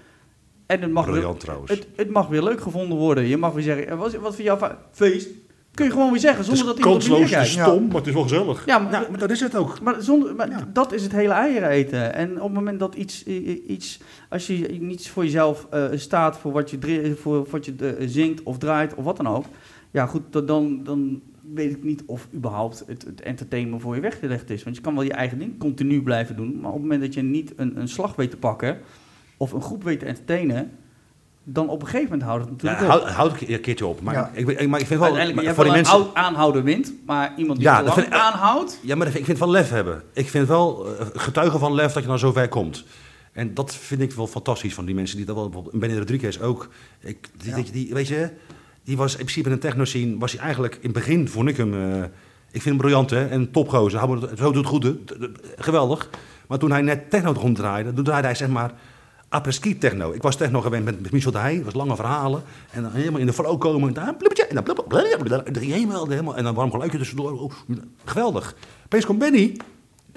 En 0.66 0.82
het 0.82 0.90
mag, 0.92 1.04
weer, 1.04 1.14
Briljant 1.14 1.68
het, 1.68 1.88
het 1.96 2.10
mag 2.10 2.28
weer 2.28 2.42
leuk 2.42 2.60
gevonden 2.60 2.98
worden. 2.98 3.24
Je 3.24 3.36
mag 3.36 3.52
weer 3.52 3.62
zeggen, 3.62 3.88
eh, 3.88 3.98
wat, 3.98 4.14
wat 4.14 4.34
vind 4.34 4.46
jou 4.46 4.58
va- 4.58 4.78
feest? 4.90 5.28
Kun 5.74 5.84
je 5.84 5.90
gewoon 5.90 6.10
weer 6.10 6.20
zeggen, 6.20 6.44
zonder 6.44 6.66
dat 6.66 6.78
iemand 6.78 6.96
op 6.96 7.02
je 7.02 7.08
kansloos, 7.08 7.42
is 7.42 7.50
stom, 7.52 7.86
maar 7.86 7.96
het 7.96 8.06
is 8.06 8.12
wel 8.12 8.22
gezellig. 8.22 8.66
Ja, 8.66 8.78
maar- 8.78 9.18
dat 9.18 9.30
is 9.30 9.40
het 9.40 9.56
ook. 9.56 9.80
Maar, 9.80 10.02
zonder, 10.02 10.34
maar 10.34 10.50
Ja. 10.50 10.68
dat 10.72 10.92
is 10.92 11.02
het 11.02 11.12
hele 11.12 11.32
eieren 11.32 11.68
eten. 11.68 12.14
En 12.14 12.30
op 12.36 12.42
het 12.42 12.52
moment 12.52 12.78
dat 12.80 12.94
iets, 12.94 13.24
iets 13.66 14.00
als 14.28 14.46
je 14.46 14.54
niet 14.80 15.08
voor 15.08 15.24
jezelf 15.24 15.66
eh, 15.70 15.84
staat 15.94 16.38
voor 16.38 16.52
wat 16.52 16.70
je, 16.70 17.14
voor, 17.20 17.46
wat 17.50 17.64
je 17.64 17.74
eh, 17.98 18.06
zingt 18.08 18.42
of 18.42 18.58
draait 18.58 18.94
of 18.94 19.04
wat 19.04 19.16
dan 19.16 19.26
ook. 19.26 19.44
Ja, 19.90 20.06
goed, 20.06 20.22
dan, 20.46 20.80
dan 20.84 21.20
weet 21.54 21.70
ik 21.72 21.82
niet 21.84 22.02
of 22.06 22.28
überhaupt 22.34 22.82
het, 22.86 23.02
het 23.04 23.20
entertainment 23.20 23.82
voor 23.82 23.94
je 23.94 24.00
weggelegd 24.00 24.50
is. 24.50 24.62
Want 24.62 24.76
je 24.76 24.82
kan 24.82 24.94
wel 24.94 25.02
je 25.02 25.12
eigen 25.12 25.38
ding 25.38 25.58
continu 25.58 26.02
blijven 26.02 26.36
doen. 26.36 26.56
Maar 26.60 26.66
op 26.70 26.72
het 26.72 26.82
moment 26.82 27.00
dat 27.00 27.14
je 27.14 27.22
niet 27.22 27.52
een, 27.56 27.80
een 27.80 27.88
slag 27.88 28.16
weet 28.16 28.30
te 28.30 28.36
pakken 28.36 28.78
of 29.36 29.52
een 29.52 29.62
groep 29.62 29.82
weet 29.84 29.98
te 29.98 30.04
entertainen, 30.06 30.70
dan 31.44 31.68
op 31.68 31.80
een 31.82 31.86
gegeven 31.88 32.10
moment 32.10 32.28
houdt 32.28 32.48
het 32.48 32.60
Ja, 32.62 32.70
natuurlijk 32.70 33.00
op. 33.00 33.06
houd, 33.08 33.14
houd 33.16 33.40
een 33.48 33.60
keertje 33.60 33.86
op. 33.86 34.00
Maar, 34.00 34.14
Ja. 34.14 34.30
ik, 34.34 34.48
ik, 34.48 34.68
maar 34.68 34.80
ik 34.80 34.86
vind 34.86 35.00
wel, 35.00 35.12
maar 35.14 35.26
voor 35.34 35.42
hebt 35.44 35.62
die 35.62 35.70
mensen... 35.72 35.94
oud 35.94 36.14
aanhouden 36.14 36.62
wint, 36.64 36.92
maar 37.06 37.32
iemand 37.36 37.58
die 37.58 37.68
Ja, 37.68 37.82
dat 37.82 37.94
vind 37.94 38.06
ik- 38.06 38.12
aanhoudt... 38.12 38.78
Ja, 38.82 38.96
maar 38.96 39.06
ik 39.06 39.12
vind 39.12 39.26
het 39.26 39.38
wel 39.38 39.50
lef 39.50 39.70
hebben. 39.70 40.02
Ik 40.12 40.28
vind 40.28 40.48
wel 40.48 40.86
eh, 40.98 41.06
getuigen 41.14 41.58
van 41.60 41.74
lef 41.74 41.92
dat 41.92 42.02
je 42.02 42.08
dan 42.08 42.18
zo 42.18 42.32
ver 42.32 42.48
komt. 42.48 42.84
En 43.32 43.54
dat 43.54 43.74
vind 43.74 44.00
ik 44.00 44.12
wel 44.12 44.26
fantastisch 44.26 44.74
van 44.74 44.84
die 44.84 44.94
mensen 44.94 45.16
die 45.16 45.26
dat 45.26 45.34
wel... 45.34 45.44
bijvoorbeeld 45.44 45.80
Benny 45.80 45.98
Rodriguez 45.98 46.38
ook. 46.40 46.68
Ik, 47.00 47.28
die, 47.36 47.56
Ja. 47.56 47.62
die, 47.72 47.94
weet 47.94 48.08
je, 48.08 48.30
die 48.84 48.96
was 48.96 49.10
in 49.12 49.16
principe 49.18 49.46
in 49.48 49.54
een 49.54 49.60
techno-scene... 49.60 50.18
was 50.18 50.32
hij 50.32 50.40
eigenlijk... 50.40 50.74
In 50.74 50.80
het 50.82 50.92
begin 50.92 51.28
vond 51.28 51.48
ik 51.48 51.56
hem... 51.56 51.74
eh, 51.74 52.02
ik 52.50 52.62
vind 52.62 52.64
hem 52.64 52.76
briljant, 52.76 53.10
hè. 53.10 53.26
En 53.26 53.50
topgozer. 53.50 54.00
Het- 54.10 54.38
Zo 54.38 54.44
doet 54.52 54.54
het 54.54 54.66
goed. 54.66 54.94
Geweldig. 55.56 56.08
Maar 56.48 56.58
toen 56.58 56.70
hij 56.70 56.80
net 56.82 57.10
techno 57.10 57.32
begon 57.32 57.54
te 57.54 57.60
draaien... 57.60 57.94
toen 57.94 58.04
draaide 58.04 58.26
hij 58.26 58.36
zeg 58.36 58.48
maar... 58.48 58.72
Après-ski 59.32 59.78
techno. 59.78 60.12
Ik 60.12 60.22
was 60.22 60.36
techno 60.36 60.60
gewend 60.60 60.84
met, 60.84 61.00
met 61.00 61.12
Michel 61.12 61.30
de 61.30 61.38
Heij. 61.38 61.64
Was 61.64 61.74
lange 61.74 61.96
verhalen. 61.96 62.42
En 62.70 62.82
dan 62.82 62.92
helemaal 62.92 63.20
in 63.20 63.26
de 63.26 63.32
flow 63.32 63.58
komen. 63.60 63.88
En 63.88 63.94
dan 63.94 64.16
blibbetje, 64.16 64.46
en 64.46 64.54
dan 64.54 65.44
dan 65.52 65.62
helemaal, 65.62 66.08
helemaal. 66.08 66.36
En 66.36 66.44
dan 66.44 66.54
warm 66.54 66.70
geluidje 66.70 66.98
tussendoor. 66.98 67.40
Oh, 67.40 67.52
geweldig. 68.04 68.54
Opeens 68.84 69.06
komt 69.06 69.18
Benny. 69.18 69.56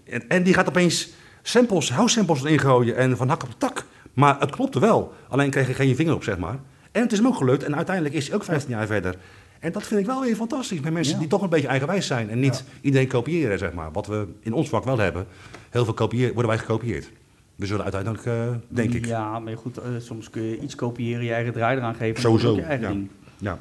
En, 0.03 0.29
en 0.29 0.43
die 0.43 0.53
gaat 0.53 0.67
opeens 0.67 1.09
samples, 1.41 1.91
house 1.91 2.13
samples 2.13 2.43
erin 2.43 2.59
gooien. 2.59 2.95
En 2.95 3.17
van 3.17 3.29
hak 3.29 3.43
op 3.43 3.49
de 3.49 3.57
tak. 3.57 3.85
Maar 4.13 4.39
het 4.39 4.51
klopte 4.51 4.79
wel. 4.79 5.13
Alleen 5.29 5.49
kreeg 5.49 5.65
hij 5.65 5.75
geen 5.75 5.95
vinger 5.95 6.13
op, 6.13 6.23
zeg 6.23 6.37
maar. 6.37 6.59
En 6.91 7.01
het 7.01 7.11
is 7.11 7.17
hem 7.17 7.27
ook 7.27 7.35
gelukt. 7.35 7.63
En 7.63 7.75
uiteindelijk 7.75 8.15
is 8.15 8.27
hij 8.27 8.35
ook 8.35 8.43
15 8.43 8.69
jaar 8.69 8.87
verder. 8.87 9.15
En 9.59 9.71
dat 9.71 9.83
vind 9.83 9.99
ik 9.99 10.05
wel 10.05 10.21
weer 10.21 10.35
fantastisch. 10.35 10.79
Met 10.79 10.93
mensen 10.93 11.13
Ja. 11.13 11.19
die 11.19 11.27
toch 11.27 11.41
een 11.41 11.49
beetje 11.49 11.67
eigenwijs 11.67 12.07
zijn. 12.07 12.29
En 12.29 12.39
niet 12.39 12.63
iedereen 12.81 13.07
kopiëren, 13.07 13.57
zeg 13.57 13.73
maar. 13.73 13.91
Wat 13.91 14.07
we 14.07 14.27
in 14.39 14.53
ons 14.53 14.69
vak 14.69 14.83
wel 14.83 14.97
hebben. 14.97 15.27
Heel 15.69 15.83
veel 15.85 15.93
kopieer, 15.93 16.33
worden 16.33 16.51
wij 16.51 16.59
gekopieerd. 16.59 17.09
We 17.55 17.65
zullen 17.65 17.83
uiteindelijk, 17.83 18.25
eh, 18.25 18.55
denk 18.67 18.93
ik. 18.93 19.05
Ja, 19.05 19.39
maar 19.39 19.57
goed, 19.57 19.77
eh, 19.77 19.85
soms 19.97 20.29
kun 20.29 20.41
je 20.41 20.59
iets 20.59 20.75
kopiëren, 20.75 21.23
je 21.23 21.33
eigen 21.33 21.53
draai 21.53 21.77
eraan 21.77 21.95
geven. 21.95 22.15
en 22.15 22.21
Sowieso, 22.21 22.55
je 22.55 22.61
eigen 22.61 22.87
ja. 22.87 22.93
ding. 22.93 23.09
Ja. 23.37 23.59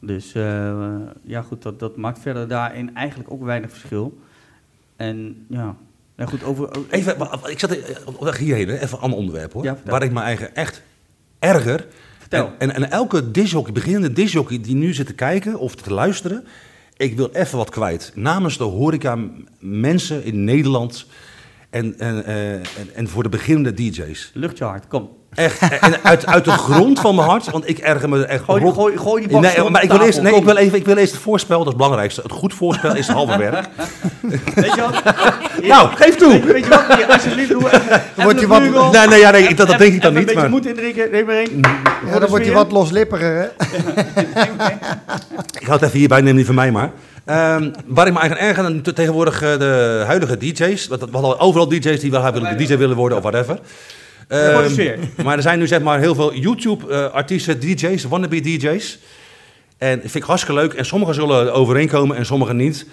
Dus 0.00 0.34
eh, 0.34 0.96
ja, 1.22 1.42
goed, 1.42 1.62
dat, 1.62 1.78
dat 1.78 1.96
maakt 1.96 2.18
verder 2.18 2.48
daarin 2.48 2.94
eigenlijk 2.94 3.30
ook 3.30 3.42
weinig 3.42 3.70
verschil. 3.70 4.18
En 4.96 5.46
ja, 5.48 5.76
ja 6.16 6.26
goed, 6.26 6.44
over... 6.44 6.68
Even, 6.90 7.16
ik 7.44 7.58
zat 7.58 7.78
op 8.04 8.20
weg 8.20 8.38
hierheen, 8.38 8.68
hè, 8.68 8.74
even 8.74 8.96
een 8.96 9.02
ander 9.02 9.18
onderwerp 9.18 9.52
hoor. 9.52 9.64
Ja, 9.64 9.78
waar 9.84 10.02
ik 10.02 10.12
me 10.12 10.20
eigen 10.20 10.54
echt 10.54 10.82
erger. 11.38 11.86
Vertel. 12.18 12.52
En, 12.58 12.74
en, 12.74 12.82
en 12.82 12.90
elke 12.90 13.30
disjockey, 13.30 13.72
beginnende 13.72 14.12
disjockey 14.12 14.60
die 14.60 14.74
nu 14.74 14.94
zit 14.94 15.06
te 15.06 15.14
kijken 15.14 15.58
of 15.58 15.74
te 15.74 15.92
luisteren. 15.92 16.44
Ik 16.96 17.16
wil 17.16 17.30
even 17.32 17.58
wat 17.58 17.70
kwijt. 17.70 18.12
Namens 18.14 18.58
de 18.58 18.64
horeca 18.64 19.18
mensen 19.58 20.24
in 20.24 20.44
Nederland. 20.44 21.06
En, 21.70 21.98
en, 21.98 22.24
eh, 22.24 22.52
en, 22.52 22.64
en 22.94 23.08
voor 23.08 23.22
de 23.22 23.28
beginnende 23.28 23.74
DJ's. 23.74 24.30
Lucht 24.34 24.58
je 24.58 24.64
hart, 24.64 24.86
kom. 24.88 25.08
Echt, 25.34 25.80
en 25.80 25.94
uit, 26.02 26.26
uit 26.26 26.44
de 26.44 26.50
grond 26.50 27.00
van 27.00 27.14
mijn 27.14 27.28
hart, 27.28 27.50
want 27.50 27.68
ik 27.68 27.78
erger 27.78 28.08
me 28.08 28.24
echt 28.24 28.44
Gooi, 28.44 28.72
gooi, 28.72 28.96
gooi 28.96 29.22
die 29.22 29.32
bak 29.32 29.42
Nee, 29.42 29.70
maar 29.70 29.82
ik 29.82 29.90
wil, 29.90 30.00
eerst, 30.00 30.22
nee 30.22 30.34
ik, 30.34 30.44
wil 30.44 30.56
even, 30.56 30.78
ik 30.78 30.84
wil 30.84 30.96
eerst 30.96 31.12
het 31.12 31.20
voorspel, 31.20 31.56
dat 31.56 31.66
is 31.66 31.72
het 31.72 31.82
belangrijkste. 31.82 32.20
Het 32.22 32.32
goed 32.32 32.54
voorspel 32.54 32.96
is 32.96 33.06
het 33.06 33.16
halve 33.16 33.38
werk. 33.38 33.68
Weet 34.54 34.74
je 34.74 34.80
wat? 34.80 35.02
Nou, 35.62 35.88
geef 35.94 36.16
toe! 36.16 36.32
Weet, 36.32 36.44
weet 36.44 36.64
je 36.64 36.70
wat? 36.70 36.96
Hier, 36.96 37.06
alsjeblieft, 37.06 37.48
doe 37.48 37.66
even, 37.66 37.80
even 37.82 38.22
wordt 38.22 38.40
je 38.40 38.46
wat-. 38.46 38.92
Nee, 38.92 39.06
nee, 39.06 39.18
ja, 39.18 39.30
nee 39.30 39.54
dat, 39.54 39.66
dat 39.66 39.78
denk 39.78 39.94
ik 39.94 40.02
dan 40.02 40.12
niet. 40.12 40.20
een 40.20 40.26
beetje 40.26 40.40
Maar... 40.40 40.50
moed 40.50 40.66
indrinken, 40.66 41.10
neem 41.10 41.26
maar 41.26 41.34
één. 41.34 41.60
Ja, 42.06 42.18
dan 42.18 42.28
wordt 42.28 42.44
hij 42.44 42.54
wat 42.54 42.72
loslippiger, 42.72 43.34
hè? 43.36 43.44
Ik 45.60 45.66
hou 45.66 45.72
het 45.72 45.82
even 45.82 45.98
hierbij, 45.98 46.20
neem 46.20 46.36
niet 46.36 46.46
van 46.46 46.54
mij 46.54 46.72
maar. 46.72 46.90
Ehm, 47.26 47.70
waar 47.86 48.06
ik 48.06 48.12
me 48.12 48.18
eigenlijk 48.18 48.48
erger 48.48 48.62
dan 48.62 48.80
te- 48.80 48.92
tegenwoordig 48.92 49.42
eh, 49.42 49.58
de 49.58 50.02
huidige 50.06 50.36
DJ's. 50.38 50.86
Want 50.86 51.00
we 51.00 51.08
hadden 51.12 51.38
overal 51.40 51.68
DJ's 51.68 52.00
die 52.00 52.10
wel 52.10 52.32
willen, 52.32 52.56
DJ 52.58 52.76
willen 52.76 52.96
worden 52.96 53.16
of 53.18 53.22
whatever. 53.24 53.58
Sfeer. 54.70 54.98
maar 55.24 55.36
er 55.36 55.42
zijn 55.42 55.58
nu 55.58 55.66
zeg 55.66 55.80
maar 55.80 55.98
heel 55.98 56.14
veel 56.14 56.34
YouTube-artiesten, 56.34 57.60
DJ's, 57.60 58.04
wannabe 58.04 58.40
DJ's. 58.40 58.98
En 59.78 60.00
vind 60.00 60.14
ik 60.14 60.22
hartstikke 60.22 60.60
leuk. 60.60 60.72
En 60.72 60.84
sommigen 60.86 61.14
zullen 61.14 61.52
overeenkomen 61.52 62.16
en 62.16 62.26
sommigen 62.26 62.56
niet. 62.56 62.86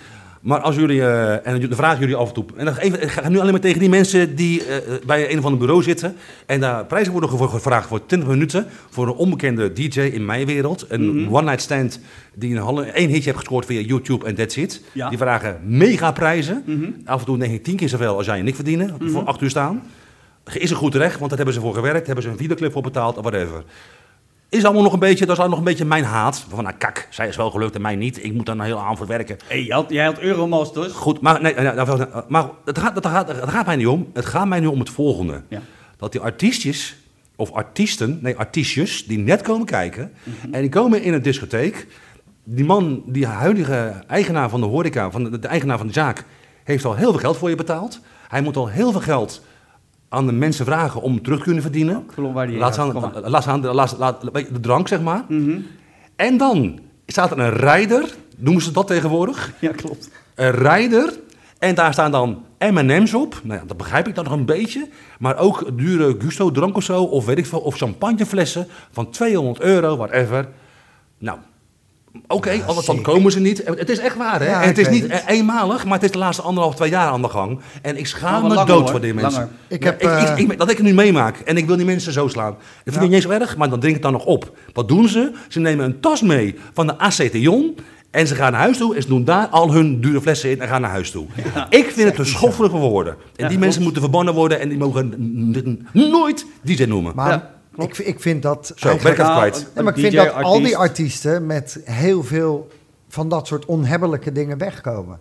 Maar 0.43 0.59
als 0.59 0.75
jullie, 0.75 1.01
eh, 1.01 1.47
en 1.47 1.61
dan 1.61 1.75
vragen 1.77 1.99
jullie 1.99 2.15
af 2.15 2.27
en 2.27 2.33
toe. 2.33 2.45
En 2.55 2.65
dan 2.65 2.75
even, 2.77 3.01
ik 3.01 3.09
ga 3.11 3.29
nu 3.29 3.39
alleen 3.39 3.51
maar 3.51 3.59
tegen 3.61 3.79
die 3.79 3.89
mensen 3.89 4.35
die 4.35 4.63
eh, 4.65 4.75
bij 5.05 5.31
een 5.31 5.37
of 5.37 5.43
ander 5.43 5.59
bureau 5.59 5.83
zitten. 5.83 6.15
En 6.45 6.59
daar 6.59 6.85
prijzen 6.85 7.11
worden 7.11 7.29
voor 7.29 7.49
gevraagd 7.49 7.87
voor 7.87 8.05
20 8.05 8.29
minuten. 8.29 8.65
Voor 8.89 9.07
een 9.07 9.13
onbekende 9.13 9.73
DJ 9.73 9.99
in 9.99 10.25
mijn 10.25 10.45
wereld. 10.45 10.85
Een 10.89 11.15
Mhm. 11.23 11.33
one-night 11.35 11.61
stand 11.61 11.99
die 12.35 12.55
een 12.55 12.61
halve- 12.61 12.81
één 12.83 13.07
hitje 13.09 13.23
heeft 13.23 13.37
gescoord 13.37 13.65
via 13.65 13.79
YouTube 13.81 14.25
en 14.25 14.35
that's 14.35 14.55
it. 14.55 14.81
Ja. 14.91 15.09
Die 15.09 15.17
vragen 15.17 15.59
mega 15.63 16.11
prijzen. 16.11 16.63
Mhm. 16.65 16.89
Af 17.05 17.19
en 17.19 17.25
toe 17.25 17.37
denk 17.37 17.53
ik 17.53 17.63
tien 17.63 17.75
keer 17.75 17.89
zoveel 17.89 18.15
als 18.17 18.25
jij 18.25 18.39
en 18.39 18.47
ik 18.47 18.55
verdienen. 18.55 18.95
Mhm. 18.99 19.09
Voor 19.09 19.23
acht 19.23 19.41
uur 19.41 19.49
staan. 19.49 19.83
Is 20.53 20.69
een 20.69 20.75
goed 20.75 20.95
recht, 20.95 21.17
want 21.17 21.29
dat 21.29 21.37
hebben 21.37 21.55
ze 21.55 21.61
voor 21.61 21.73
gewerkt. 21.73 22.05
Hebben 22.05 22.23
ze 22.23 22.29
een 22.29 22.37
videoclip 22.37 22.71
voor 22.71 22.81
betaald 22.81 23.17
of 23.17 23.23
whatever. 23.23 23.63
Is 24.53 24.65
allemaal 24.65 24.83
nog 24.83 24.93
een 24.93 24.99
beetje, 24.99 25.25
dat 25.25 25.39
is 25.39 25.45
nog 25.47 25.57
een 25.57 25.63
beetje 25.63 25.85
mijn 25.85 26.03
haat. 26.03 26.45
Van, 26.49 26.63
nou 26.63 26.75
kak, 26.77 27.07
zij 27.09 27.27
is 27.27 27.35
wel 27.35 27.51
gelukt 27.51 27.75
en 27.75 27.81
mij 27.81 27.95
niet. 27.95 28.23
Ik 28.23 28.33
moet 28.33 28.45
daar 28.45 28.55
een 28.55 28.61
hele 28.61 28.77
avond 28.77 28.97
voor 28.97 29.07
werken. 29.07 29.37
Hey, 29.47 29.63
jij 29.63 29.75
had, 29.75 29.85
jij 29.89 30.05
had 30.05 30.19
Euromasters. 30.19 30.93
Goed, 30.93 31.21
maar, 31.21 31.41
nee, 31.41 31.55
nou, 31.55 32.05
maar 32.27 32.49
het, 32.65 32.77
gaat, 32.77 32.95
het, 32.95 33.05
gaat, 33.05 33.27
het 33.27 33.49
gaat 33.49 33.65
mij 33.65 33.75
niet 33.75 33.87
om. 33.87 34.09
Het 34.13 34.25
gaat 34.25 34.47
mij 34.47 34.59
nu 34.59 34.65
om 34.65 34.79
het 34.79 34.89
volgende. 34.89 35.41
Ja. 35.47 35.61
Dat 35.97 36.11
die 36.11 36.21
artiestjes, 36.21 36.95
of 37.35 37.51
artiesten, 37.51 38.19
nee, 38.21 38.35
artiestjes, 38.35 39.05
die 39.05 39.17
net 39.17 39.41
komen 39.41 39.65
kijken. 39.65 40.11
En 40.51 40.61
die 40.61 40.69
komen 40.69 41.01
in 41.01 41.13
een 41.13 41.21
discotheek. 41.21 41.87
Die 42.43 42.65
man, 42.65 43.03
die 43.05 43.25
huidige 43.25 44.03
eigenaar 44.07 44.49
van 44.49 44.61
de 44.61 44.67
horeca, 44.67 45.11
van 45.11 45.23
de, 45.23 45.39
de 45.39 45.47
eigenaar 45.47 45.77
van 45.77 45.87
de 45.87 45.93
zaak, 45.93 46.25
heeft 46.63 46.85
al 46.85 46.95
heel 46.95 47.11
veel 47.11 47.19
geld 47.19 47.37
voor 47.37 47.49
je 47.49 47.55
betaald. 47.55 47.99
Hij 48.27 48.41
moet 48.41 48.57
al 48.57 48.67
heel 48.67 48.91
veel 48.91 49.01
geld 49.01 49.41
aan 50.13 50.25
de 50.25 50.31
mensen 50.31 50.65
vragen 50.65 51.01
om 51.01 51.21
terug 51.21 51.37
te 51.37 51.43
kunnen 51.43 51.61
verdienen. 51.61 52.05
Laat 52.59 53.43
staan, 53.43 53.65
laat 53.97 54.21
de 54.21 54.59
drank, 54.61 54.87
zeg 54.87 55.01
maar. 55.01 55.23
Mhm. 55.27 55.59
En 56.15 56.37
dan 56.37 56.79
staat 57.05 57.31
er 57.31 57.39
een 57.39 57.53
rijder, 57.53 58.15
noemen 58.37 58.63
ze 58.63 58.71
dat 58.71 58.87
tegenwoordig. 58.87 59.51
Ja, 59.59 59.71
klopt. 59.71 60.09
Een 60.35 60.51
rijder. 60.51 61.19
En 61.59 61.75
daar 61.75 61.93
staan 61.93 62.11
dan 62.11 62.45
M&M's 62.59 63.13
op. 63.13 63.39
Nou 63.43 63.59
ja, 63.59 63.65
dat 63.65 63.77
begrijp 63.77 64.07
ik 64.07 64.15
dan 64.15 64.23
nog 64.23 64.33
een 64.33 64.45
beetje. 64.45 64.87
Maar 65.19 65.37
ook 65.37 65.77
dure 65.77 66.15
gusto 66.19 66.51
drank 66.51 66.75
of 66.75 66.83
zo. 66.83 67.03
Of 67.03 67.25
weet 67.25 67.37
ik 67.37 67.45
veel. 67.45 67.59
Of 67.59 67.77
champagneflessen 67.77 68.67
van 68.91 69.09
200 69.09 69.61
euro, 69.61 69.97
whatever. 69.97 70.47
Nou, 71.17 71.37
oké, 72.27 72.51
Ja, 72.51 72.63
anders 72.65 72.85
dan 72.85 73.01
komen 73.01 73.31
ze 73.31 73.39
niet. 73.39 73.61
Het 73.65 73.89
is 73.89 73.99
echt 73.99 74.15
waar, 74.17 74.39
hè? 74.39 74.45
Ja, 74.49 74.61
en 74.61 74.67
het 74.67 74.77
is 74.77 74.89
niet 74.89 75.11
het. 75.11 75.23
eenmalig, 75.27 75.83
maar 75.85 75.93
het 75.93 76.03
is 76.03 76.11
de 76.11 76.17
laatste 76.17 76.41
anderhalf, 76.43 76.75
twee 76.75 76.89
jaar 76.89 77.07
aan 77.07 77.21
de 77.21 77.29
gang. 77.29 77.59
En 77.81 77.97
ik 77.97 78.07
schaam 78.07 78.41
Maar 78.47 78.49
me 78.49 78.55
dood 78.65 78.67
hoor. 78.79 78.89
voor 78.89 79.01
die 79.01 79.13
mensen. 79.13 79.31
Langer. 79.41 79.49
Ik 79.67 79.83
Ja, 79.83 79.89
heb, 79.89 80.01
ik, 80.01 80.07
eh, 80.09 80.37
ik, 80.37 80.51
ik- 80.51 80.57
dat 80.57 80.69
ik 80.71 80.77
het 80.77 80.85
nu 80.85 80.93
meemaak 80.93 81.37
en 81.39 81.57
ik 81.57 81.65
wil 81.65 81.75
die 81.77 81.85
mensen 81.85 82.13
zo 82.13 82.27
slaan. 82.27 82.51
Dat 82.51 82.59
vind 82.83 82.95
ik 82.95 83.01
niet 83.01 83.11
eens 83.13 83.23
zo 83.23 83.29
erg, 83.29 83.57
maar 83.57 83.69
dan 83.69 83.79
drink 83.79 83.95
ik 83.95 84.03
het 84.03 84.11
dan 84.11 84.21
nog 84.21 84.27
op. 84.29 84.57
Wat 84.73 84.87
doen 84.87 85.07
ze? 85.07 85.31
Ze 85.47 85.59
nemen 85.59 85.85
een 85.85 85.99
tas 85.99 86.21
mee 86.21 86.55
van 86.73 86.87
de 86.87 86.97
Acetion 86.97 87.75
en 88.11 88.27
ze 88.27 88.35
gaan 88.35 88.51
naar 88.51 88.61
huis 88.61 88.77
toe 88.77 88.95
en 88.95 89.01
ze 89.01 89.07
doen 89.07 89.23
daar 89.23 89.47
al 89.47 89.71
hun 89.73 90.01
dure 90.01 90.21
flessen 90.21 90.49
in 90.51 90.61
en 90.61 90.67
gaan 90.67 90.81
naar 90.81 90.89
huis 90.91 91.11
toe. 91.11 91.25
ik 91.69 91.91
vind 91.91 92.09
het 92.09 92.19
een 92.19 92.25
schoffelijke 92.25 92.77
woorden. 92.77 93.13
En 93.13 93.19
Ja, 93.35 93.47
die 93.47 93.59
mensen 93.59 93.81
moeten 93.83 94.01
verbannen 94.01 94.33
worden 94.33 94.59
en 94.59 94.69
die 94.69 94.77
mogen 94.77 95.13
nooit 95.93 96.45
DJ 96.61 96.83
noemen. 96.83 97.11
Maar 97.15 97.29
Ja, 97.31 97.49
ik, 97.77 97.97
ik 97.97 98.19
vind 98.19 98.41
dat 98.41 98.71
Zo, 98.75 98.95
ben 98.97 99.11
ik 99.11 99.17
Nou, 99.17 99.37
kwijt. 99.37 99.67
Maar 99.75 99.97
ik 99.97 99.99
vind 99.99 100.13
dat 100.13 100.33
al 100.33 100.41
die 100.61 100.77
artiest. 100.77 100.77
artiesten 100.77 101.45
met 101.45 101.79
heel 101.83 102.23
veel 102.23 102.67
van 103.07 103.29
dat 103.29 103.47
soort 103.47 103.65
onhebbelijke 103.65 104.31
dingen 104.31 104.57
wegkomen. 104.57 105.19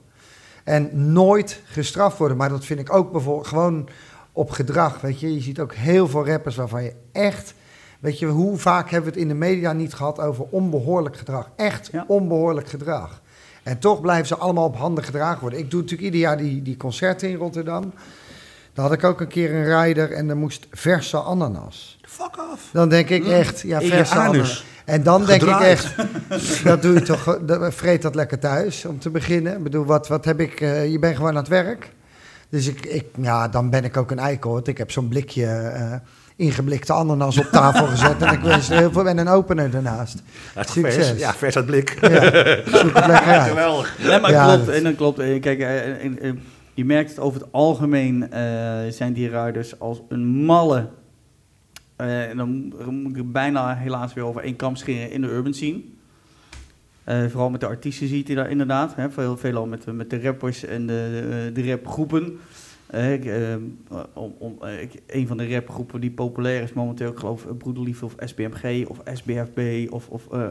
En 0.64 1.12
nooit 1.12 1.60
gestraft 1.64 2.18
worden. 2.18 2.36
Maar 2.36 2.48
dat 2.48 2.64
vind 2.64 2.80
ik 2.80 2.92
ook 2.94 3.12
bijvoorbeeld 3.12 3.46
gewoon 3.46 3.88
op 4.32 4.50
gedrag. 4.50 5.00
Weet 5.00 5.20
je, 5.20 5.34
je 5.34 5.40
ziet 5.40 5.60
ook 5.60 5.74
heel 5.74 6.08
veel 6.08 6.26
rappers 6.26 6.56
waarvan 6.56 6.82
je 6.82 6.92
echt. 7.12 7.54
Weet 8.00 8.18
je, 8.18 8.26
hoe 8.26 8.58
vaak 8.58 8.90
hebben 8.90 9.12
we 9.12 9.18
het 9.18 9.28
in 9.28 9.28
de 9.32 9.38
media 9.38 9.72
niet 9.72 9.94
gehad 9.94 10.20
over 10.20 10.44
onbehoorlijk 10.50 11.16
gedrag? 11.16 11.50
Echt 11.56 11.88
Ja. 11.92 12.04
onbehoorlijk 12.06 12.68
gedrag. 12.68 13.20
En 13.62 13.78
toch 13.78 14.00
blijven 14.00 14.26
ze 14.26 14.36
allemaal 14.36 14.64
op 14.66 14.76
handen 14.76 15.04
gedragen 15.04 15.40
worden. 15.40 15.58
Ik 15.58 15.70
doe 15.70 15.80
natuurlijk 15.80 16.06
ieder 16.06 16.20
jaar 16.28 16.36
die, 16.36 16.62
die 16.62 16.76
concerten 16.76 17.28
in 17.28 17.36
Rotterdam. 17.36 17.92
Daar 18.74 18.84
had 18.84 18.94
ik 18.94 19.04
ook 19.04 19.20
een 19.20 19.28
keer 19.28 19.54
een 19.54 19.82
rider 19.82 20.12
en 20.12 20.28
er 20.28 20.36
moest 20.36 20.66
verse 20.70 21.16
ananas. 21.16 21.98
Fuck 22.08 22.38
off. 22.52 22.62
Dan 22.72 22.88
denk 22.88 23.08
ik 23.08 23.26
echt, 23.26 23.60
ja, 23.60 23.80
verse 23.80 24.14
anus. 24.14 24.28
ananas. 24.28 24.64
En 24.84 25.02
dan 25.02 25.24
denk 25.26 25.42
ik 25.42 25.60
echt, 25.60 25.94
dat 26.64 26.82
doe 26.82 26.94
je 26.94 27.02
toch, 27.02 27.38
vreet 27.68 28.02
dat 28.02 28.14
lekker 28.14 28.38
thuis 28.38 28.84
om 28.84 28.98
te 28.98 29.10
beginnen. 29.10 29.56
Ik 29.56 29.62
bedoel, 29.62 29.84
wat, 29.84 30.08
wat 30.08 30.24
heb 30.24 30.40
ik, 30.40 30.60
eh, 30.60 30.90
je 30.90 30.98
bent 30.98 31.16
gewoon 31.16 31.30
aan 31.30 31.36
het 31.36 31.48
werk. 31.48 31.90
Dus 32.48 32.66
ik, 32.66 32.86
ik, 32.86 33.04
ja, 33.20 33.48
dan 33.48 33.70
ben 33.70 33.84
ik 33.84 33.96
ook 33.96 34.10
een 34.10 34.18
eikel. 34.18 34.52
Want 34.52 34.68
ik 34.68 34.78
heb 34.78 34.90
zo'n 34.90 35.08
blikje 35.08 35.46
eh, 35.46 35.92
ingeblikte 36.36 36.92
ananas 36.92 37.38
op 37.38 37.48
tafel 37.52 37.86
gezet. 37.86 38.22
En 38.22 38.32
ik 38.32 38.40
wens 38.40 38.70
er 38.70 38.76
heel 38.78 38.92
veel 38.92 39.08
en 39.08 39.18
een 39.18 39.28
opener 39.28 39.74
ernaast. 39.74 40.22
Dat 40.54 40.66
is 40.66 40.72
Succes. 40.72 41.06
vers. 41.06 41.18
Ja, 41.18 41.34
vers 41.34 41.56
uit 41.56 41.66
blik. 41.66 41.96
Ja, 42.00 42.08
zoek 42.64 42.94
het 42.94 43.06
lekker 43.06 43.32
uit. 43.38 43.48
Geweldig. 43.48 43.96
Nee, 44.02 44.20
maar 44.20 44.30
Ja, 44.30 44.44
klopt. 44.46 44.66
dat- 44.66 44.74
En 44.74 44.82
dan 44.82 44.94
klopt. 44.96 45.18
eh, 45.18 45.40
Kijk, 45.40 45.58
eh, 45.60 46.30
je 46.74 46.84
merkt 46.84 47.10
het 47.10 47.18
over 47.18 47.40
het 47.40 47.52
algemeen 47.52 48.30
eh, 48.30 48.88
zijn 48.88 49.12
die 49.12 49.28
rijders 49.28 49.78
als 49.78 50.00
een 50.08 50.26
malle. 50.26 50.88
eh, 51.96 52.28
en 52.28 52.36
dan 52.36 52.72
moet 52.90 53.16
ik 53.16 53.32
bijna 53.32 53.76
helaas 53.76 54.14
weer 54.14 54.24
over 54.24 54.42
één 54.42 54.56
kam 54.56 54.76
scheren 54.76 55.10
in 55.10 55.20
de 55.20 55.28
urban 55.28 55.54
scene. 55.54 55.80
Eh, 57.04 57.26
vooral 57.26 57.50
met 57.50 57.60
de 57.60 57.66
artiesten 57.66 58.08
ziet 58.08 58.26
hij 58.26 58.36
daar 58.36 58.50
inderdaad. 58.50 58.94
Hè, 58.94 59.10
veel, 59.10 59.36
veelal 59.36 59.66
met, 59.66 59.86
met 59.86 60.10
de 60.10 60.20
rappers 60.20 60.64
en 60.64 60.86
de, 60.86 61.50
de 61.54 61.70
rapgroepen. 61.70 62.38
Eh, 62.92 63.12
ik, 63.12 63.24
eh, 63.24 63.54
om, 64.12 64.34
om, 64.38 64.56
eh, 64.60 64.82
ik, 64.82 64.92
een 65.06 65.26
van 65.26 65.36
de 65.36 65.54
rapgroepen 65.54 66.00
die 66.00 66.10
populair 66.10 66.62
is 66.62 66.72
momenteel, 66.72 67.10
ik 67.10 67.18
geloof 67.18 67.46
Broederliefde 67.58 68.04
of 68.04 68.14
SBMG 68.18 68.86
of 68.88 68.98
SBFB 69.12 69.86
of, 69.92 70.08
of 70.08 70.22
eh, 70.32 70.46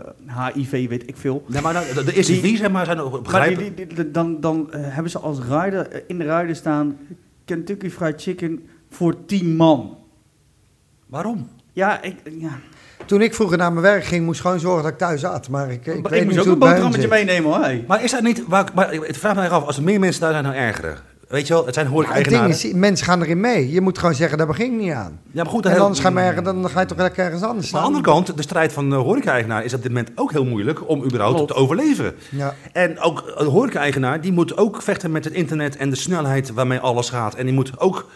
HIV, 0.54 0.88
weet 0.90 1.10
ik 1.10 1.18
veel. 1.18 1.44
Nee, 1.48 1.62
maar 1.62 1.74
nou, 1.74 1.86
de, 1.94 2.04
de 2.04 2.14
eerste 2.14 2.42
Die- 2.42 2.58
zeg 2.58 2.72
maar, 2.72 2.86
zijn 2.86 3.00
ook 3.00 3.12
Maar 3.12 3.22
begrijpen. 3.22 3.58
die, 3.64 3.74
die- 3.74 3.96
die- 3.96 4.12
dan, 4.12 4.40
dan 4.40 4.68
hebben 4.72 5.12
ze 5.12 5.20
als 5.20 5.40
rider, 5.40 6.04
in 6.08 6.18
de 6.18 6.38
rider 6.38 6.56
staan 6.56 6.98
Kentucky 7.46 7.90
Fried 7.90 8.22
Chicken 8.22 8.66
voor 8.90 9.26
10 9.26 9.56
man. 9.56 9.98
Waarom? 11.08 11.48
Ja, 11.74 12.02
ik, 12.02 12.16
ja. 12.40 12.60
Toen 13.06 13.22
ik 13.22 13.34
vroeger 13.34 13.58
naar 13.58 13.72
mijn 13.72 13.84
werk 13.86 14.04
ging, 14.04 14.26
moest 14.26 14.40
ik 14.40 14.46
gewoon 14.46 14.60
zorgen 14.60 14.84
dat 14.84 14.92
ik 14.92 14.98
thuis 14.98 15.24
at. 15.26 15.50
Maar 15.50 15.72
ik, 15.72 15.86
ik, 15.86 15.96
ik, 15.96 16.08
weet 16.08 16.24
moest 16.24 16.30
niet 16.30 16.38
ook 16.40 16.44
hoe 16.44 16.54
een 16.54 16.60
boterhammetje 16.60 17.08
meenemen 17.08 17.52
hoor. 17.52 17.64
hey. 17.64 17.84
Maar 17.88 18.04
is 18.04 18.12
dat 18.12 18.22
niet, 18.22 18.44
waar, 18.48 18.72
maar 18.76 18.92
het 18.94 19.18
vraagt 19.18 19.36
me 19.36 19.50
af, 19.50 19.66
als 19.66 19.78
er 19.78 19.84
meer 19.84 20.00
mensen 20.00 20.22
daar 20.22 20.32
zijn, 20.32 20.44
dan 20.44 20.54
erger. 20.54 21.04
Weet 21.32 21.48
je 21.48 21.54
wel, 21.54 21.66
het 21.66 21.74
zijn 21.74 21.86
Ja, 21.86 21.92
horeca-eigenaren. 21.92 22.50
is, 22.50 22.72
mensen 22.74 23.06
gaan 23.06 23.22
erin 23.22 23.40
mee. 23.40 23.72
Je 23.72 23.82
moet 23.82 23.98
gewoon 23.98 24.16
zeggen, 24.16 24.38
daar 24.38 24.48
begin 24.48 24.66
ik 24.74 24.80
niet 24.80 24.92
aan. 24.92 25.20
Ja, 25.32 25.44
maar 25.44 25.52
goed, 25.52 25.66
En 25.66 25.72
heel- 25.72 25.82
anders 25.82 26.00
ga 26.00 26.08
je, 26.08 26.14
maar 26.14 26.24
ergens- 26.24 26.46
dan 26.46 26.70
ga 26.70 26.80
je 26.80 26.86
toch 26.86 26.98
lekker 26.98 27.24
ergens 27.26 27.42
anders 27.42 27.58
Maar 27.60 27.68
staan. 27.68 27.80
aan 27.82 27.92
de 27.92 27.98
andere 27.98 28.14
kant, 28.26 28.38
de 28.38 28.44
strijd 28.44 28.74
van 28.74 28.90
de 28.90 28.96
horeca-eigenaar 28.96 29.64
is 29.64 29.74
op 29.74 29.82
dit 29.82 29.92
moment 29.92 30.12
ook 30.16 30.32
heel 30.32 30.46
moeilijk 30.46 30.90
om 30.90 31.04
überhaupt 31.04 31.36
Klopt. 31.36 31.52
te 31.52 31.58
overleven. 31.58 32.14
Ja. 32.30 32.56
En 32.74 33.00
ook 33.00 33.34
de 33.38 33.44
horeca-eigenaar, 33.44 34.22
die 34.22 34.32
moet 34.32 34.58
ook 34.58 34.82
vechten 34.82 35.12
met 35.12 35.24
het 35.24 35.34
internet 35.34 35.78
en 35.78 35.90
de 35.90 35.96
snelheid 35.96 36.52
waarmee 36.54 36.80
alles 36.80 37.10
gaat. 37.10 37.36
En 37.36 37.46
die 37.46 37.54
moet 37.54 37.80
ook 37.80 38.10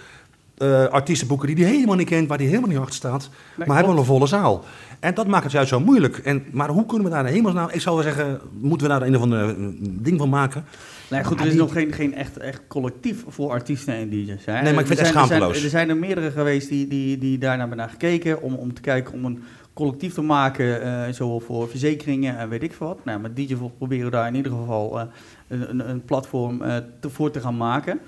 eh, 0.58 0.86
artiesten 0.86 1.28
boeken 1.28 1.48
die 1.56 1.66
hij 1.66 1.74
helemaal 1.74 1.96
niet 1.96 2.08
kent, 2.10 2.28
waar 2.28 2.38
hij 2.38 2.48
helemaal 2.48 2.70
niet 2.70 2.78
achter 2.78 2.96
staat. 2.96 3.30
maar 3.56 3.78
hij 3.78 3.86
wel 3.86 3.98
een 3.98 4.06
volle 4.06 4.28
zaal. 4.28 4.64
En 5.00 5.14
dat 5.14 5.28
maakt 5.28 5.44
het 5.44 5.52
juist 5.52 5.70
zo 5.70 5.80
moeilijk. 5.80 6.18
En, 6.18 6.44
maar 6.52 6.70
hoe 6.70 6.86
kunnen 6.86 7.08
we 7.08 7.14
daar 7.14 7.26
in 7.28 7.34
hemelsnaam, 7.34 7.70
ik 7.72 7.82
zou 7.82 7.96
wel 7.96 8.04
zeggen, 8.04 8.40
moeten 8.60 8.88
we 8.88 8.94
daar 8.94 9.08
een 9.08 9.16
of 9.16 9.22
ander 9.22 9.50
eh, 9.50 9.56
ding 9.82 10.18
van 10.20 10.30
maken? 10.30 10.66
Nee, 11.10 11.24
goed, 11.24 11.40
er 11.40 11.46
is 11.46 11.52
die- 11.52 11.62
nog 11.62 11.74
geen, 11.74 11.94
geen 11.94 12.14
echt, 12.14 12.38
echt 12.38 12.62
collectief 12.68 13.24
voor 13.28 13.50
artiesten 13.50 13.94
en 13.94 14.10
DJ's. 14.10 14.46
Hè. 14.46 14.62
Nee, 14.62 14.74
maar 14.74 14.82
ik 14.82 14.88
vind 14.88 14.90
het 14.90 15.00
echt 15.00 15.08
er 15.08 15.26
schaamteloos. 15.26 15.64
Er 15.64 15.70
zijn 15.70 15.90
er 15.90 15.98
meerdere 15.98 16.32
geweest 16.32 16.70
die, 16.70 16.88
die, 16.88 17.18
die 17.18 17.38
daar 17.38 17.58
naar 17.58 17.68
hebben 17.68 17.90
gekeken 17.90 18.42
om, 18.42 18.54
om 18.54 18.74
te 18.74 18.82
kijken 18.82 19.14
om 19.14 19.26
een 19.26 19.44
collectief 19.76 20.14
te 20.14 20.22
maken, 20.22 20.82
eh, 20.82 21.14
zowel 21.14 21.40
voor 21.40 21.70
verzekeringen 21.70 22.38
en 22.38 22.50
weet 22.50 22.64
ik 22.64 22.74
veel 22.74 22.88
wat. 22.88 23.06
Nou, 23.06 23.20
met 23.20 23.36
DJVOD 23.36 23.78
proberen 23.78 24.06
we 24.06 24.12
daar 24.12 24.28
in 24.28 24.36
ieder 24.36 24.52
geval 24.52 25.00
eh, 25.00 25.06
een, 25.48 25.90
een, 25.90 26.06
platform 26.06 26.62
eh, 26.62 26.76
te, 27.00 27.10
voor 27.10 27.32
te 27.32 27.40
gaan 27.40 27.58
maken. 27.58 28.00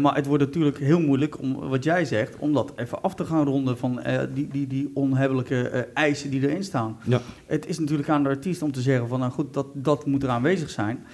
Maar 0.00 0.14
het 0.14 0.26
wordt 0.26 0.44
natuurlijk 0.44 0.78
heel 0.78 1.00
moeilijk 1.00 1.40
om, 1.40 1.54
wat 1.54 1.84
jij 1.84 2.04
zegt, 2.04 2.36
om 2.38 2.52
dat 2.52 2.72
even 2.76 3.02
af 3.02 3.14
te 3.14 3.24
gaan 3.24 3.44
ronden 3.44 3.78
van 3.78 4.00
die, 4.34 4.48
die, 4.48 4.66
die 4.66 4.90
onhebbelijke 4.94 5.88
eisen 5.94 6.30
die 6.30 6.48
erin 6.48 6.64
staan. 6.64 6.98
Ja. 7.04 7.20
Het 7.46 7.66
is 7.66 7.78
natuurlijk 7.78 8.08
aan 8.08 8.22
de 8.22 8.28
artiest 8.28 8.62
om 8.62 8.72
te 8.72 8.80
zeggen 8.80 9.08
van, 9.08 9.18
nou 9.18 9.32
goed, 9.32 9.54
dat, 9.54 9.66
dat 9.74 10.06
moet 10.06 10.22
er 10.22 10.28
aanwezig 10.28 10.70
zijn. 10.70 11.04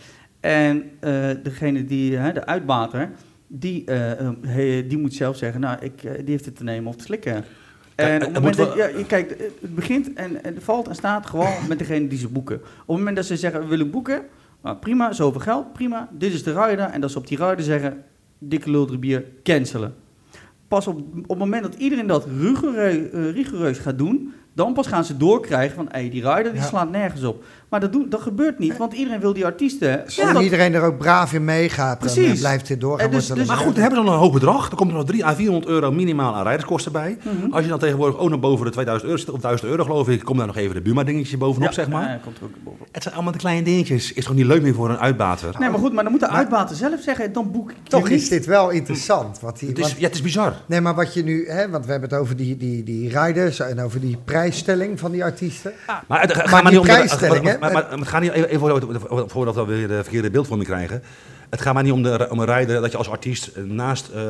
En 0.41 0.91
eh, 1.01 1.31
degene 1.43 1.85
die, 1.85 2.17
hè, 2.17 2.33
de 2.33 2.47
uitbater, 2.47 3.11
die, 3.49 3.85
eh, 3.85 4.79
eh, 4.79 4.89
die 4.89 4.99
moet 4.99 5.15
zelf 5.15 5.37
zeggen, 5.37 5.61
nou, 5.61 5.79
ik, 5.81 6.03
die 6.03 6.31
heeft 6.31 6.45
het 6.45 6.57
te 6.57 6.65
nemen 6.65 6.89
of 6.89 6.97
te 6.97 7.05
slikken. 7.05 7.45
Kijk, 7.95 8.11
En 8.11 8.17
op 8.17 8.35
het 8.35 8.35
moment 8.35 8.57
dat, 8.57 8.75
ja, 8.75 8.87
je 8.87 9.07
kijkt, 9.07 9.37
eh, 9.37 9.47
het 9.61 9.75
begint 9.75 10.13
en, 10.13 10.45
en 10.45 10.63
valt 10.63 10.89
en 10.89 10.95
staat 10.95 11.27
gewoon 11.27 11.53
met 11.69 11.79
degene 11.79 12.09
die 12.09 12.19
ze 12.19 12.29
boeken. 12.29 12.57
Op 12.57 12.63
het 12.87 12.97
moment 12.97 13.17
dat 13.17 13.25
ze 13.25 13.37
zeggen, 13.37 13.61
we 13.61 13.67
willen 13.67 13.91
boeken, 13.91 14.23
nou, 14.63 14.77
prima, 14.77 15.13
zoveel 15.13 15.41
geld, 15.41 15.73
prima, 15.73 16.09
dit 16.13 16.33
is 16.33 16.43
de 16.43 16.53
rider. 16.53 16.85
En 16.85 17.01
dat 17.01 17.11
ze 17.11 17.19
op 17.19 17.27
die 17.27 17.39
rider 17.45 17.65
zeggen, 17.65 18.05
dikke 18.39 18.71
lul 18.71 18.87
drie 18.87 18.99
bier, 18.99 19.25
cancelen. 19.43 19.95
Pas 20.69 20.87
op, 20.87 20.99
op 20.99 21.29
het 21.29 21.39
moment 21.39 21.63
dat 21.63 21.75
iedereen 21.75 22.07
dat 22.07 22.27
rigoureus, 22.41 23.33
rigoureus 23.33 23.79
gaat 23.79 23.99
doen, 23.99 24.33
dan 24.59 24.73
pas 24.73 24.87
gaan 24.87 25.05
ze 25.05 25.17
doorkrijgen 25.17 25.75
van, 25.77 25.89
hé, 25.91 26.09
die 26.09 26.23
rider 26.29 26.53
die 26.53 26.61
Ja. 26.61 26.67
slaat 26.67 26.91
nergens 26.91 27.23
op. 27.25 27.45
Maar 27.69 27.81
dat, 27.81 27.93
doet, 27.93 28.11
dat 28.11 28.21
gebeurt 28.21 28.59
niet, 28.59 28.77
want 28.77 28.93
iedereen 28.93 29.21
wil 29.21 29.33
die 29.33 29.45
artiesten. 29.45 30.05
Omdat- 30.23 30.43
iedereen 30.43 30.75
er 30.75 30.83
ook 30.83 30.99
braaf 30.99 31.33
in 31.33 31.45
meegaat, 31.45 32.01
dan 32.01 32.11
Precies. 32.13 32.33
eh, 32.33 32.39
blijft 32.39 32.67
dit 32.69 32.81
doorgaan. 32.81 33.07
En 33.07 33.13
dus- 33.13 33.27
dus- 33.27 33.47
Maar 33.47 33.57
goed, 33.57 33.73
dan 33.75 33.83
hebben 33.83 33.99
ze 33.99 34.05
dan 34.05 34.15
een 34.15 34.21
hoog 34.21 34.33
bedrag. 34.33 34.69
Dan 34.69 34.79
komt 34.79 34.91
er 34.91 34.97
nog 34.97 35.07
3 35.07 35.25
à 35.27 35.35
400 35.35 35.67
euro 35.73 35.93
minimaal 35.93 36.35
aan 36.35 36.43
rijderskosten 36.43 36.93
bij. 36.93 37.19
Mhm. 37.23 37.53
Als 37.53 37.63
je 37.63 37.69
dan 37.71 37.79
tegenwoordig 37.79 38.19
ook 38.19 38.31
nog 38.31 38.41
boven 38.41 38.65
de 38.67 38.73
2000 38.73 39.11
euro 39.11 39.21
zit, 39.23 39.31
of 39.31 39.41
1000 39.41 39.71
euro 39.71 39.85
geloof 39.85 40.09
ik, 40.09 40.25
komt 40.25 40.39
daar 40.39 40.47
nog 40.47 40.57
even 40.57 40.75
de 40.75 40.81
Buma-dingetje 40.81 41.37
bovenop, 41.37 41.69
Ja, 41.69 41.75
zeg 41.75 41.89
maar. 41.89 42.09
ja, 42.09 42.19
komt 42.25 42.37
er 42.39 42.45
ook 42.45 42.51
bovenop. 42.65 42.89
Het 42.93 43.03
zijn 43.03 43.15
allemaal 43.15 43.33
de 43.33 43.39
kleine 43.39 43.63
dingetjes. 43.63 44.13
Is 44.13 44.25
toch 44.25 44.35
niet 44.35 44.47
leuk 44.47 44.63
meer 44.63 44.75
voor 44.75 44.91
een 44.91 44.99
uitbater? 44.99 45.55
Nee, 45.59 45.71
maar 45.71 45.79
goed, 45.79 45.93
maar 45.93 46.03
dan 46.03 46.13
moet 46.13 46.21
de 46.21 46.27
Maar- 46.27 46.37
uitbater 46.37 46.77
zelf 46.77 47.01
zeggen, 47.01 47.33
dan 47.33 47.51
boek 47.51 47.71
ik 47.71 47.77
Toch 47.83 48.09
niet. 48.09 48.21
is 48.21 48.29
dit 48.29 48.47
wel 48.47 48.71
interessant. 48.71 49.41
Wat 49.41 49.59
die, 49.59 49.69
Het 49.69 49.79
is, 49.79 49.85
want- 49.85 49.99
ja, 49.99 50.07
het 50.07 50.15
is 50.15 50.23
bizar. 50.23 50.53
nee, 50.67 50.81
maar 50.81 50.95
wat 50.95 51.15
je 51.15 51.25
nu, 51.25 51.49
hè, 51.49 51.71
want 51.71 51.85
we 51.85 51.91
hebben 51.91 52.09
het 52.11 52.19
over 52.19 52.37
die, 52.37 52.57
die, 52.57 52.83
die 52.83 53.19
riders 53.21 53.61
en 53.61 53.81
over 53.81 54.01
die 54.01 54.17
prijsstelling 54.49 54.99
van 54.99 55.11
die 55.11 55.25
artiesten. 55.25 55.73
Maar 56.07 56.21
het 56.21 56.35
gaat 56.35 56.51
Maar 56.51 56.63
maar 56.63 56.73
niet 56.73 56.81
om 56.81 56.87
de- 56.87 56.93
prijsstelling, 56.93 57.45
hè? 57.47 57.59
Maar, 57.59 57.73
maar, 57.73 57.83
maar 57.91 57.99
het 57.99 58.09
gaat 58.09 58.21
niet 58.21 58.33
even 58.33 58.59
voor- 58.61 59.25
voordat 59.31 59.55
we 59.55 59.65
weer 59.65 59.89
de 59.89 60.03
verkeerde 60.03 60.31
beeldvorming 60.31 60.69
krijgen. 60.69 61.03
Het 61.51 61.61
gaat 61.61 61.75
maar 61.75 61.83
niet 61.83 61.93
om, 61.93 62.03
de, 62.03 62.27
om 62.31 62.39
een 62.39 62.45
rijder 62.47 62.81
dat 62.81 62.91
je 62.93 62.97
als 62.99 63.09
artiest 63.11 63.47
eh, 63.47 63.63
naast, 63.63 64.09
eh 64.09 64.23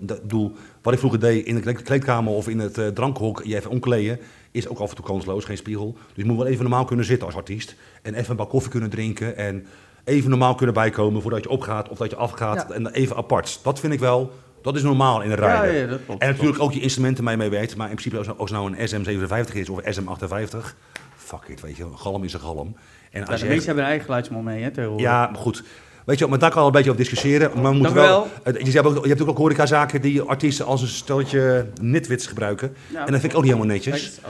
dat 0.00 0.22
bedoel, 0.22 0.52
wat 0.82 0.92
ik 0.92 0.98
vroeger 0.98 1.20
deed 1.20 1.46
in 1.46 1.54
de 1.54 1.60
kleed- 1.60 1.82
kleedkamer 1.82 2.32
of 2.32 2.48
in 2.48 2.58
het 2.58 2.78
eh, 2.78 2.86
drankhok, 2.86 3.42
je 3.44 3.56
even 3.56 3.70
omkleden, 3.70 4.18
is 4.50 4.68
ook 4.68 4.78
af 4.78 4.90
en 4.90 4.96
toe 4.96 5.04
kansloos, 5.04 5.44
geen 5.44 5.56
spiegel. 5.56 5.92
Dus 5.92 6.24
je 6.24 6.24
moet 6.24 6.36
wel 6.36 6.46
even 6.46 6.62
normaal 6.62 6.84
kunnen 6.84 7.04
zitten 7.04 7.26
als 7.26 7.36
artiest. 7.36 7.74
En 8.02 8.14
even 8.14 8.30
een 8.30 8.36
bak 8.36 8.48
koffie 8.48 8.70
kunnen 8.70 8.90
drinken. 8.90 9.36
En 9.36 9.66
even 10.04 10.30
normaal 10.30 10.54
kunnen 10.54 10.74
bijkomen 10.74 11.22
voordat 11.22 11.42
je 11.42 11.48
opgaat 11.50 11.88
of 11.88 11.98
dat 11.98 12.10
je 12.10 12.16
afgaat. 12.16 12.64
Ja. 12.68 12.74
En 12.74 12.86
even 12.90 13.16
apart. 13.16 13.60
Dat 13.62 13.80
vind 13.80 13.92
ik 13.92 14.00
wel, 14.00 14.32
dat 14.66 14.76
is 14.76 14.82
normaal 14.82 15.22
in 15.22 15.30
een 15.30 15.38
Ja, 15.38 15.46
rijden. 15.60 15.80
ja, 15.80 15.86
dat 15.86 16.00
klopt. 16.06 16.22
En 16.22 16.28
natuurlijk 16.28 16.60
ook 16.62 16.72
je 16.72 16.80
instrumenten 16.80 17.24
mee 17.24 17.36
mee 17.36 17.48
werkt. 17.50 17.76
Maar 17.76 17.88
in 17.90 17.96
principe 17.96 18.18
als, 18.18 18.38
als 18.38 18.50
nou 18.50 18.76
een 18.76 18.88
SM57 18.88 19.52
is 19.52 19.68
of 19.68 19.80
SM58. 19.80 20.74
Fuck 21.16 21.40
it, 21.48 21.60
weet 21.60 21.76
je. 21.76 21.82
Een 21.84 21.98
galm 21.98 22.24
is 22.24 22.32
een 22.32 22.40
galm. 22.40 22.76
En 23.10 23.20
Ja, 23.20 23.26
als 23.26 23.40
de 23.40 23.46
je 23.46 23.52
echt- 23.52 23.66
hebben 23.66 23.84
een 23.84 23.90
eigen 23.90 24.06
mee, 24.44 24.62
hè, 24.62 24.70
tegenwoordig. 24.70 25.06
ja, 25.06 25.26
maar 25.32 25.40
goed. 25.40 25.62
Weet 26.04 26.18
je, 26.18 26.26
maar 26.26 26.38
daar 26.38 26.50
kan 26.50 26.60
al 26.60 26.66
een 26.66 26.72
beetje 26.72 26.90
over 26.90 27.02
discussiëren. 27.02 27.50
Maar 27.54 27.70
we 27.72 27.76
moeten 27.76 27.94
wel. 27.94 28.06
wel. 28.06 28.28
het- 28.42 28.66
Je 28.66 28.70
hebt 28.72 28.86
ook, 28.86 29.02
je 29.02 29.08
hebt 29.08 29.26
ook 29.28 29.36
horecazaken 29.38 30.00
die 30.00 30.22
artiesten 30.22 30.66
als 30.66 30.82
een 30.82 30.88
steltje 30.88 31.66
nitwits 31.80 32.26
gebruiken. 32.26 32.76
Ja, 32.92 33.06
en 33.06 33.12
dat 33.12 33.20
vind 33.20 33.32
ik 33.32 33.38
ook 33.38 33.44
niet 33.44 33.52
helemaal 33.52 33.74
netjes. 33.74 34.20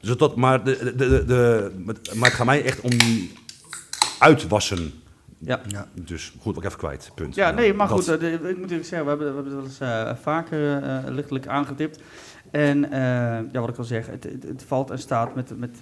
Dus 0.00 0.16
dat, 0.16 0.36
maar, 0.36 0.64
de, 0.64 0.78
de, 0.84 0.96
de, 0.96 1.24
de- 1.24 1.70
maar 2.14 2.28
het 2.28 2.36
gaat 2.38 2.46
mij 2.46 2.64
echt 2.64 2.80
om 2.80 2.90
die 2.90 3.32
uitwassen. 4.18 4.92
Ja. 5.40 5.60
Ja. 5.68 5.86
Dus 6.04 6.32
goed, 6.40 6.54
wat 6.54 6.64
ik 6.64 6.68
even 6.68 6.78
kwijt. 6.78 7.10
Punt. 7.14 7.34
Ja, 7.34 7.50
nee, 7.50 7.74
maar 7.74 7.88
Dat- 7.88 8.08
goed, 8.08 8.18
eh, 8.22 8.32
ik 8.32 8.58
moet 8.58 8.68
zeggen, 8.68 9.02
we 9.02 9.08
hebben, 9.08 9.18
we 9.18 9.24
hebben 9.24 9.44
het 9.44 9.54
wel 9.54 9.62
eens 9.62 9.80
eh, 9.80 10.14
vaker 10.22 10.82
eh, 10.82 10.98
lichtelijk 11.06 11.46
aangetipt. 11.46 12.00
En 12.50 12.80
ja, 13.52 13.60
wat 13.60 13.68
ik 13.68 13.76
al 13.78 13.84
zeg, 13.84 14.06
het, 14.06 14.24
het, 14.24 14.42
het 14.42 14.62
valt 14.66 14.90
en 14.90 14.98
staat 14.98 15.34
met, 15.34 15.58
met, 15.58 15.78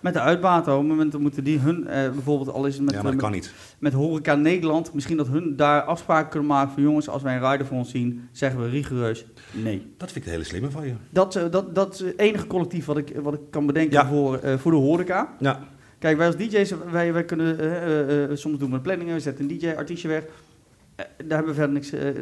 met 0.00 0.12
de 0.14 0.20
uitbaten. 0.20 0.72
Op 0.72 0.78
het 0.78 0.88
moment 0.88 1.18
moeten 1.18 1.44
die 1.44 1.58
hun, 1.58 1.84
bijvoorbeeld 1.84 2.48
al 2.52 2.66
is 2.66 2.74
het 2.74 2.84
met, 2.84 2.94
ja, 2.94 3.02
met, 3.02 3.30
niet. 3.30 3.52
met 3.78 3.92
Horeca 3.92 4.34
Nederland, 4.34 4.94
misschien 4.94 5.16
dat 5.16 5.28
hun 5.28 5.56
daar 5.56 5.82
afspraken 5.82 6.30
kunnen 6.30 6.48
maken 6.48 6.72
van 6.72 6.82
jongens, 6.82 7.08
als 7.08 7.22
wij 7.22 7.36
een 7.36 7.50
rider 7.50 7.66
voor 7.66 7.76
ons 7.76 7.90
zien, 7.90 8.28
zeggen 8.32 8.60
we 8.62 8.68
rigoureus 8.68 9.26
nee. 9.52 9.94
Dat 9.96 10.12
vind 10.12 10.24
ik 10.24 10.24
een 10.24 10.36
hele 10.38 10.44
slimme 10.48 10.70
van 10.70 10.86
je. 10.86 10.94
Dat, 11.10 11.32
dat, 11.50 11.74
dat 11.74 11.94
is 11.94 12.00
het 12.00 12.18
enige 12.18 12.46
collectief 12.46 12.84
wat 12.86 12.96
ik, 12.98 13.16
wat 13.22 13.34
ik 13.34 13.40
kan 13.50 13.66
bedenken 13.66 13.92
Ja. 13.98 14.06
voor, 14.06 14.40
voor 14.58 14.72
de 14.72 14.78
horeca. 14.78 15.34
Ja, 15.38 15.60
Kijk, 15.98 16.16
wij 16.16 16.26
als 16.26 16.36
DJ's, 16.36 16.72
wij, 16.90 17.12
wij 17.12 17.24
kunnen, 17.24 17.58
eh, 17.58 17.82
eh, 17.82 18.30
eh, 18.30 18.36
soms 18.36 18.58
doen 18.58 18.70
we 18.70 18.80
planningen, 18.80 19.14
we 19.14 19.20
zetten 19.20 19.50
een 19.50 19.58
DJ, 19.58 19.68
artiestje 19.68 20.08
weg. 20.08 20.24
Daar 20.96 21.06
hebben 21.16 21.46
we 21.46 21.54
verder 21.54 21.72
niks, 21.72 21.90
het 21.90 22.16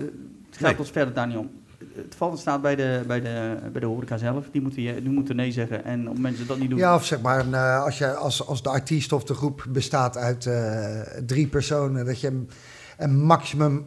gaat 0.51 0.61
Nee. 0.61 0.79
ons 0.79 0.91
verder 0.91 1.15
daar 1.15 1.27
niet 1.27 1.37
om. 1.37 1.51
Het 1.95 2.15
valt 2.15 2.33
en 2.33 2.39
staat 2.39 2.63
bij 2.63 2.77
de, 2.77 3.03
bij, 3.07 3.21
de, 3.21 3.57
bij 3.73 3.81
de 3.81 3.87
horeca 3.87 4.17
zelf. 4.17 4.47
Die 4.53 4.61
moeten, 4.61 4.83
je, 4.83 5.03
die 5.03 5.11
moeten 5.11 5.37
nee 5.37 5.53
zeggen. 5.53 5.85
En 5.85 6.09
op 6.09 6.19
mensen 6.19 6.47
dat 6.47 6.59
niet 6.59 6.71
doen. 6.71 6.79
Ja, 6.79 6.95
of 6.95 7.05
zeg 7.05 7.21
maar, 7.21 7.47
een, 7.47 7.55
als, 7.55 7.99
je, 7.99 8.15
als, 8.15 8.47
als 8.47 8.63
de 8.63 8.69
artiest 8.69 9.13
of 9.13 9.25
de 9.25 9.35
groep 9.35 9.67
bestaat 9.69 10.17
uit 10.17 10.49
drie 11.27 11.47
personen, 11.47 12.07
dat 12.07 12.21
je 12.21 12.27
een, 12.27 12.49
een 12.99 13.25
maximum 13.25 13.87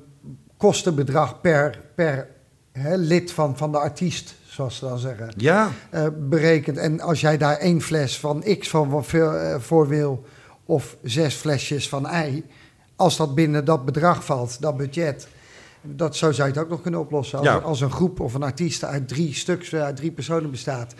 kostenbedrag 0.57 1.41
per, 1.41 1.79
per 1.95 2.27
hè, 2.71 2.95
lid 2.95 3.31
van, 3.31 3.57
van 3.57 3.71
de 3.71 3.77
artiest, 3.77 4.35
zoals 4.57 4.77
ze 4.77 4.85
dan 4.87 4.99
zeggen, 4.99 5.33
ja. 5.35 5.71
eh, 5.89 6.07
berekent. 6.19 6.77
En 6.77 6.99
als 7.01 7.21
jij 7.21 7.37
daar 7.37 7.57
één 7.57 7.81
fles 7.81 8.19
van 8.19 8.43
X 8.59 8.69
van 8.69 9.03
eh, 9.13 9.55
voor 9.59 9.87
wil, 9.87 10.25
of 10.65 10.97
zes 11.03 11.35
flesjes 11.35 11.89
van 11.89 12.05
Y, 12.05 12.43
als 12.95 13.17
dat 13.17 13.35
binnen 13.35 13.65
dat 13.65 13.85
bedrag 13.85 14.25
valt, 14.25 14.61
dat 14.61 14.77
budget. 14.77 15.27
Dat, 15.81 16.15
zo 16.15 16.31
zou 16.31 16.47
je 16.47 16.53
het 16.53 16.63
ook 16.63 16.69
nog 16.69 16.81
kunnen 16.81 16.99
oplossen. 16.99 17.37
Als, 17.37 17.47
Ja. 17.47 17.55
als 17.55 17.81
een 17.81 17.91
groep 17.91 18.19
of 18.19 18.33
een 18.33 18.43
artiest 18.43 18.83
uit 18.83 19.07
drie 19.07 19.33
stuks, 19.33 19.71
eh, 19.71 19.81
uit 19.81 19.95
drie 19.95 20.11
personen 20.11 20.51
bestaat, 20.51 20.93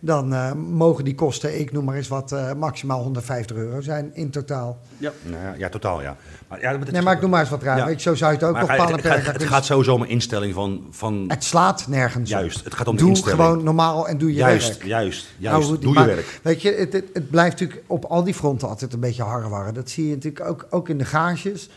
dan 0.00 0.34
eh, 0.34 0.52
mogen 0.52 1.04
die 1.04 1.14
kosten, 1.14 1.60
ik 1.60 1.72
noem 1.72 1.84
maar 1.84 1.96
eens 1.96 2.08
wat, 2.08 2.32
eh, 2.32 2.52
maximaal 2.52 3.02
150 3.02 3.56
euro 3.56 3.80
zijn 3.80 4.10
in 4.14 4.30
totaal. 4.30 4.78
Ja. 4.98 5.12
Nou 5.22 5.44
ja, 5.44 5.54
ja, 5.58 5.68
totaal 5.68 6.02
ja. 6.02 6.16
Maar, 6.48 6.60
ja, 6.60 6.76
maar 6.78 6.92
Nee, 6.92 7.02
maar 7.02 7.14
ik 7.14 7.20
noem 7.20 7.30
maar 7.30 7.40
eens 7.40 7.50
wat 7.50 7.62
raar. 7.62 7.76
Ja. 7.78 7.84
Weet 7.86 8.02
je, 8.02 8.08
zo 8.08 8.14
zou 8.14 8.32
je 8.32 8.38
het 8.38 8.46
ook 8.46 8.52
maar 8.52 8.60
nog 8.62 8.70
het, 8.70 9.02
palen 9.02 9.24
het, 9.24 9.32
het 9.32 9.42
gaat 9.44 9.64
sowieso 9.64 9.94
om 9.94 10.02
een 10.02 10.08
instelling 10.08 10.54
van... 10.54 10.86
van 10.90 11.24
Het 11.28 11.44
slaat 11.44 11.88
nergens 11.88 12.32
op. 12.32 12.38
juist, 12.38 12.64
het 12.64 12.74
gaat 12.74 12.86
om 12.88 12.94
de 12.94 13.00
Doe 13.00 13.10
instelling. 13.10 13.40
gewoon 13.42 13.64
normaal 13.64 14.08
en 14.08 14.18
doe 14.18 14.28
je 14.28 14.34
juist, 14.34 14.68
werk. 14.68 14.84
juist, 14.84 15.28
juist. 15.38 15.68
Nou, 15.68 15.80
Doe 15.80 15.92
maar- 15.92 16.08
je 16.08 16.14
werk. 16.14 16.40
Weet 16.42 16.62
je, 16.62 16.72
het, 16.72 16.92
het, 16.92 17.04
het 17.12 17.30
blijft 17.30 17.60
natuurlijk 17.60 17.82
op 17.86 18.04
al 18.04 18.24
die 18.24 18.34
fronten 18.34 18.68
altijd 18.68 18.92
een 18.92 19.00
beetje 19.00 19.22
harrewarren. 19.22 19.74
Dat 19.74 19.90
zie 19.90 20.06
je 20.08 20.14
natuurlijk 20.14 20.44
ook, 20.48 20.66
ook 20.70 20.88
in 20.88 20.98
de 20.98 21.04
gages. 21.04 21.68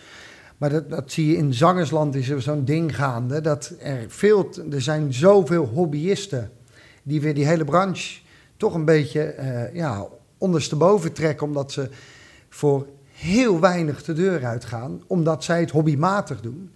Maar 0.57 0.69
dat, 0.69 0.89
dat 0.89 1.11
zie 1.11 1.27
je 1.27 1.37
in 1.37 1.53
zangersland 1.53 2.15
is 2.15 2.29
er 2.29 2.41
zo'n 2.41 2.65
ding 2.65 2.95
gaande. 2.95 3.41
Dat 3.41 3.73
er, 3.79 4.05
veel, 4.07 4.49
er 4.71 4.81
zijn 4.81 5.13
zoveel 5.13 5.65
hobbyisten 5.73 6.51
die 7.03 7.21
weer 7.21 7.33
die 7.33 7.45
hele 7.45 7.65
branche 7.65 8.19
toch 8.57 8.73
een 8.73 8.85
beetje 8.85 9.21
eh 9.21 9.75
ja, 9.75 10.07
ondersteboven 10.37 11.13
trekken. 11.13 11.47
Omdat 11.47 11.71
ze 11.71 11.89
voor 12.49 12.87
heel 13.13 13.59
weinig 13.59 14.03
de 14.03 14.13
deur 14.13 14.45
uitgaan. 14.45 15.01
Omdat 15.07 15.43
zij 15.43 15.59
het 15.59 15.71
hobbymatig 15.71 16.41
doen. 16.41 16.71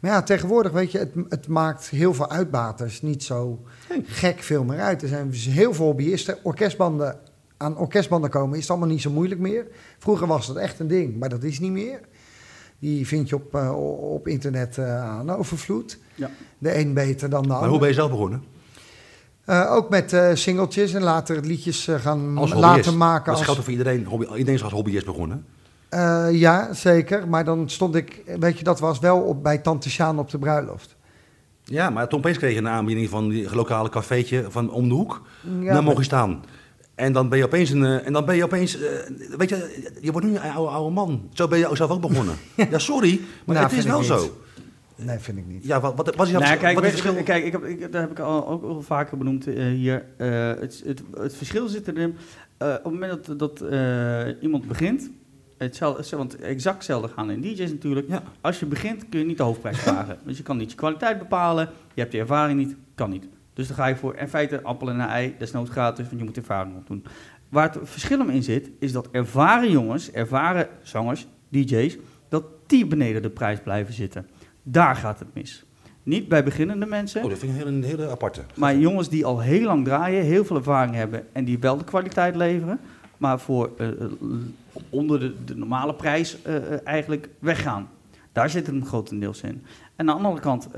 Maar 0.00 0.10
ja, 0.12 0.22
tegenwoordig, 0.22 0.72
weet 0.72 0.92
je, 0.92 0.98
het, 0.98 1.12
het 1.28 1.48
maakt 1.48 1.88
heel 1.88 2.14
veel 2.14 2.30
uitbaters 2.30 3.02
niet 3.02 3.22
zo 3.22 3.62
gek 4.04 4.40
veel 4.42 4.64
meer 4.64 4.80
uit. 4.80 5.02
Er 5.02 5.08
zijn 5.08 5.30
dus 5.30 5.44
heel 5.46 5.74
veel 5.74 5.84
hobbyisten. 5.84 6.38
Orkestbanden, 6.42 7.18
aan 7.56 7.76
orkestbanden 7.76 8.30
komen 8.30 8.54
is 8.54 8.60
het 8.60 8.70
allemaal 8.70 8.88
niet 8.88 9.00
zo 9.00 9.10
moeilijk 9.10 9.40
meer. 9.40 9.66
Vroeger 9.98 10.26
was 10.26 10.46
dat 10.46 10.56
echt 10.56 10.78
een 10.78 10.86
ding, 10.86 11.18
maar 11.18 11.28
dat 11.28 11.42
is 11.42 11.58
niet 11.58 11.70
meer. 11.72 12.00
Die 12.78 13.06
vind 13.06 13.28
je 13.28 13.34
op, 13.34 13.54
eh, 13.54 13.78
op 14.12 14.28
internet 14.28 14.78
eh, 14.78 15.02
aan 15.02 15.30
overvloed. 15.30 15.98
Ja. 16.14 16.30
De 16.58 16.78
een 16.78 16.94
beter 16.94 17.30
dan 17.30 17.42
de 17.42 17.48
Maar 17.48 17.56
ander. 17.56 17.70
hoe 17.70 17.78
ben 17.78 17.88
je 17.88 17.94
zelf 17.94 18.10
begonnen? 18.10 18.42
Eh, 19.44 19.72
ook 19.72 19.88
met 19.90 20.12
eh, 20.12 20.30
singeltjes 20.34 20.94
en 20.94 21.02
later 21.02 21.40
liedjes 21.40 21.88
eh, 21.88 22.00
gaan 22.00 22.38
Als 22.38 22.52
laten 22.52 22.96
maken. 22.96 23.26
Dat 23.26 23.34
Als, 23.34 23.44
geldt 23.44 23.60
voor 23.60 23.70
iedereen. 23.72 24.04
Hobby, 24.04 24.24
iedereen 24.24 24.54
is 24.54 24.62
als 24.62 24.72
hobbyist 24.72 25.04
begonnen. 25.04 25.44
Ja, 26.30 26.72
zeker. 26.72 27.28
Maar 27.28 27.44
dan 27.44 27.68
stond 27.68 27.94
ik, 27.94 28.22
weet 28.38 28.58
je, 28.58 28.64
dat 28.64 28.80
was 28.80 28.98
wel 28.98 29.20
op, 29.20 29.42
bij 29.42 29.58
Tante 29.58 29.90
Sjaan 29.90 30.18
op 30.18 30.30
de 30.30 30.38
bruiloft. 30.38 30.96
Ja, 31.64 31.90
maar 31.90 32.08
toen 32.08 32.18
opeens 32.18 32.38
kreeg 32.38 32.52
je 32.52 32.58
een 32.58 32.68
aanbieding 32.68 33.08
van 33.08 33.28
die 33.28 33.54
lokale 33.54 33.88
cafeetje 33.88 34.46
van 34.48 34.70
om 34.70 34.88
de 34.88 34.94
hoek. 34.94 35.22
Ja, 35.60 35.72
dan 35.72 35.84
mocht 35.84 35.96
je 35.96 36.02
staan. 36.02 36.44
En 36.94 37.12
dan 37.12 37.28
ben 37.28 37.38
je 37.38 37.44
opeens 37.44 37.70
een. 37.70 37.84
en 37.84 38.12
dan 38.12 38.24
ben 38.24 38.36
je 38.36 38.44
opeens. 38.44 38.78
weet 39.36 39.48
je, 39.48 39.90
je 40.00 40.12
wordt 40.12 40.26
nu 40.26 40.34
een 40.34 40.52
oude, 40.52 40.70
oude 40.70 40.94
man. 40.94 41.28
Zo 41.32 41.48
ben 41.48 41.58
je 41.58 41.68
zelf 41.72 41.90
ook 41.90 42.00
begonnen. 42.00 42.34
ja, 42.70 42.78
sorry, 42.78 43.20
maar 43.44 43.56
Nou, 43.56 43.68
het 43.68 43.78
is 43.78 43.84
wel 43.84 44.02
zo. 44.02 44.43
Nee, 44.96 45.18
vind 45.18 45.38
ik 45.38 45.46
niet. 45.46 45.64
Ja, 45.64 45.80
wat, 45.80 45.94
wat, 45.96 46.14
wat 46.14 46.26
is 46.26 46.32
jouw 46.32 46.40
Nou, 46.40 46.56
kijk, 46.56 46.74
wat 46.74 46.84
is 46.84 46.92
het 46.92 47.00
verschil? 47.00 47.22
kijk 47.22 47.44
ik 47.44 47.52
heb, 47.52 47.64
ik, 47.64 47.80
dat 47.80 48.00
heb 48.00 48.10
ik 48.10 48.18
al, 48.18 48.48
ook 48.48 48.62
al 48.62 48.82
vaker 48.82 49.18
benoemd 49.18 49.46
eh, 49.46 49.64
hier. 49.66 50.04
Eh, 50.16 50.48
het, 50.48 50.82
het, 50.84 51.02
het 51.14 51.34
verschil 51.36 51.68
zit 51.68 51.88
erin. 51.88 52.16
eh, 52.56 52.68
op 52.68 52.74
het 52.84 52.92
moment 52.92 53.26
dat, 53.26 53.38
dat 53.38 53.60
eh, 53.60 54.42
iemand 54.42 54.66
begint, 54.68 55.10
hetzelfde, 55.58 56.16
want 56.16 56.36
exact 56.36 56.76
hetzelfde 56.76 57.08
gaan 57.08 57.30
in 57.30 57.40
DJ's 57.40 57.70
natuurlijk. 57.70 58.08
Ja. 58.08 58.22
Als 58.40 58.60
je 58.60 58.66
begint 58.66 59.08
kun 59.08 59.18
je 59.20 59.26
niet 59.26 59.36
de 59.36 59.42
hoofdprijs 59.42 59.78
vragen. 59.88 60.18
Dus 60.24 60.36
je 60.36 60.42
kan 60.42 60.56
niet 60.56 60.70
je 60.70 60.76
kwaliteit 60.76 61.18
bepalen, 61.18 61.68
je 61.94 62.00
hebt 62.00 62.12
de 62.12 62.18
ervaring 62.18 62.58
niet, 62.58 62.76
kan 62.94 63.10
niet. 63.10 63.28
Dus 63.54 63.66
dan 63.66 63.76
ga 63.76 63.86
je 63.86 63.96
voor 63.96 64.16
in 64.16 64.28
feite 64.28 64.62
appel 64.62 64.88
en 64.90 65.00
een 65.00 65.08
ei, 65.08 65.34
desnoods 65.38 65.70
gratis, 65.70 66.06
want 66.06 66.18
je 66.18 66.24
moet 66.24 66.36
ervaring 66.36 66.76
opdoen. 66.76 67.04
Waar 67.48 67.72
het 67.72 67.78
verschil 67.82 68.18
hem 68.18 68.30
in 68.30 68.42
zit, 68.42 68.70
is 68.78 68.92
dat 68.92 69.08
ervaren 69.10 69.70
jongens, 69.70 70.10
ervaren 70.10 70.68
zangers, 70.82 71.26
DJ's, 71.48 71.96
dat 72.28 72.44
die 72.66 72.86
beneden 72.86 73.22
de 73.22 73.30
prijs 73.30 73.60
blijven 73.60 73.94
zitten. 73.94 74.26
Daar 74.66 74.96
gaat 74.96 75.18
het 75.18 75.28
mis. 75.34 75.64
Niet 76.02 76.28
bij 76.28 76.44
beginnende 76.44 76.86
mensen, 76.86 77.22
Oh, 77.22 77.30
dat 77.30 77.38
vind 77.38 77.52
ik 77.52 77.60
een 77.60 77.64
hele, 77.66 77.76
een 77.76 77.84
hele 77.84 78.10
aparte. 78.10 78.40
maar 78.54 78.76
jongens 78.76 79.08
die 79.08 79.24
al 79.24 79.40
heel 79.40 79.66
lang 79.66 79.84
draaien, 79.84 80.24
heel 80.24 80.44
veel 80.44 80.56
ervaring 80.56 80.94
hebben 80.94 81.26
en 81.32 81.44
die 81.44 81.58
wel 81.58 81.76
de 81.76 81.84
kwaliteit 81.84 82.36
leveren, 82.36 82.80
maar 83.16 83.40
voor 83.40 83.70
eh, 83.78 83.88
eh, 83.88 83.94
onder 84.90 85.20
de, 85.20 85.34
de 85.44 85.56
normale 85.56 85.94
prijs 85.94 86.42
eh, 86.42 86.86
eigenlijk 86.86 87.28
weggaan. 87.38 87.88
Daar 88.32 88.50
zit 88.50 88.66
het 88.66 88.74
hem 88.74 88.84
grotendeels 88.84 89.40
in. 89.40 89.62
En 89.96 90.10
aan 90.10 90.16
de 90.16 90.22
andere 90.22 90.40
kant 90.40 90.68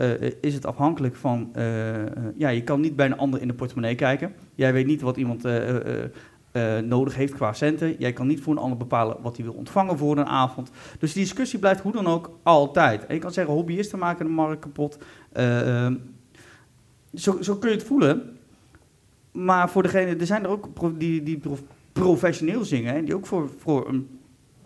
is 0.40 0.54
het 0.54 0.66
afhankelijk 0.66 1.16
van, 1.16 1.52
ja, 2.36 2.48
je 2.48 2.62
kan 2.62 2.80
niet 2.80 2.96
bij 2.96 3.06
een 3.06 3.18
ander 3.18 3.40
in 3.40 3.48
de 3.48 3.54
portemonnee 3.54 3.94
kijken. 3.94 4.32
Jij 4.54 4.72
weet 4.72 4.86
niet 4.86 5.00
wat 5.00 5.16
iemand 5.16 5.42
eh, 6.56 6.78
nodig 6.78 7.14
heeft 7.14 7.34
qua 7.34 7.52
centen. 7.52 7.96
Jij 7.98 8.12
kan 8.12 8.26
niet 8.26 8.40
voor 8.40 8.52
een 8.52 8.62
ander 8.62 8.78
bepalen 8.78 9.16
wat 9.22 9.36
hij 9.36 9.44
wil 9.44 9.54
ontvangen 9.54 9.98
voor 9.98 10.18
een 10.18 10.26
avond. 10.26 10.70
Dus 10.98 11.12
die 11.12 11.22
discussie 11.22 11.58
blijft 11.58 11.80
hoe 11.80 11.92
dan 11.92 12.06
ook 12.06 12.30
altijd. 12.42 13.06
En 13.06 13.14
je 13.14 13.20
kan 13.20 13.32
zeggen, 13.32 13.54
hobbyisten 13.54 13.98
maken 13.98 14.26
de 14.26 14.32
markt 14.32 14.60
kapot. 14.60 14.98
Eh, 15.32 15.84
ehm, 15.84 15.94
zo, 17.14 17.42
zo 17.42 17.56
kun 17.56 17.70
je 17.70 17.76
het 17.76 17.86
voelen. 17.86 18.38
Maar 19.32 19.70
voor 19.70 19.82
degene, 19.82 20.16
er 20.16 20.26
zijn 20.26 20.44
er 20.44 20.50
ook 20.50 20.68
die, 21.00 21.22
die 21.22 21.38
prof- 21.38 21.62
professioneel 21.92 22.64
zingen 22.64 22.94
en 22.94 23.04
die 23.04 23.14
ook 23.14 23.26
voor, 23.26 23.50
voor 23.58 23.88
een 23.88 24.08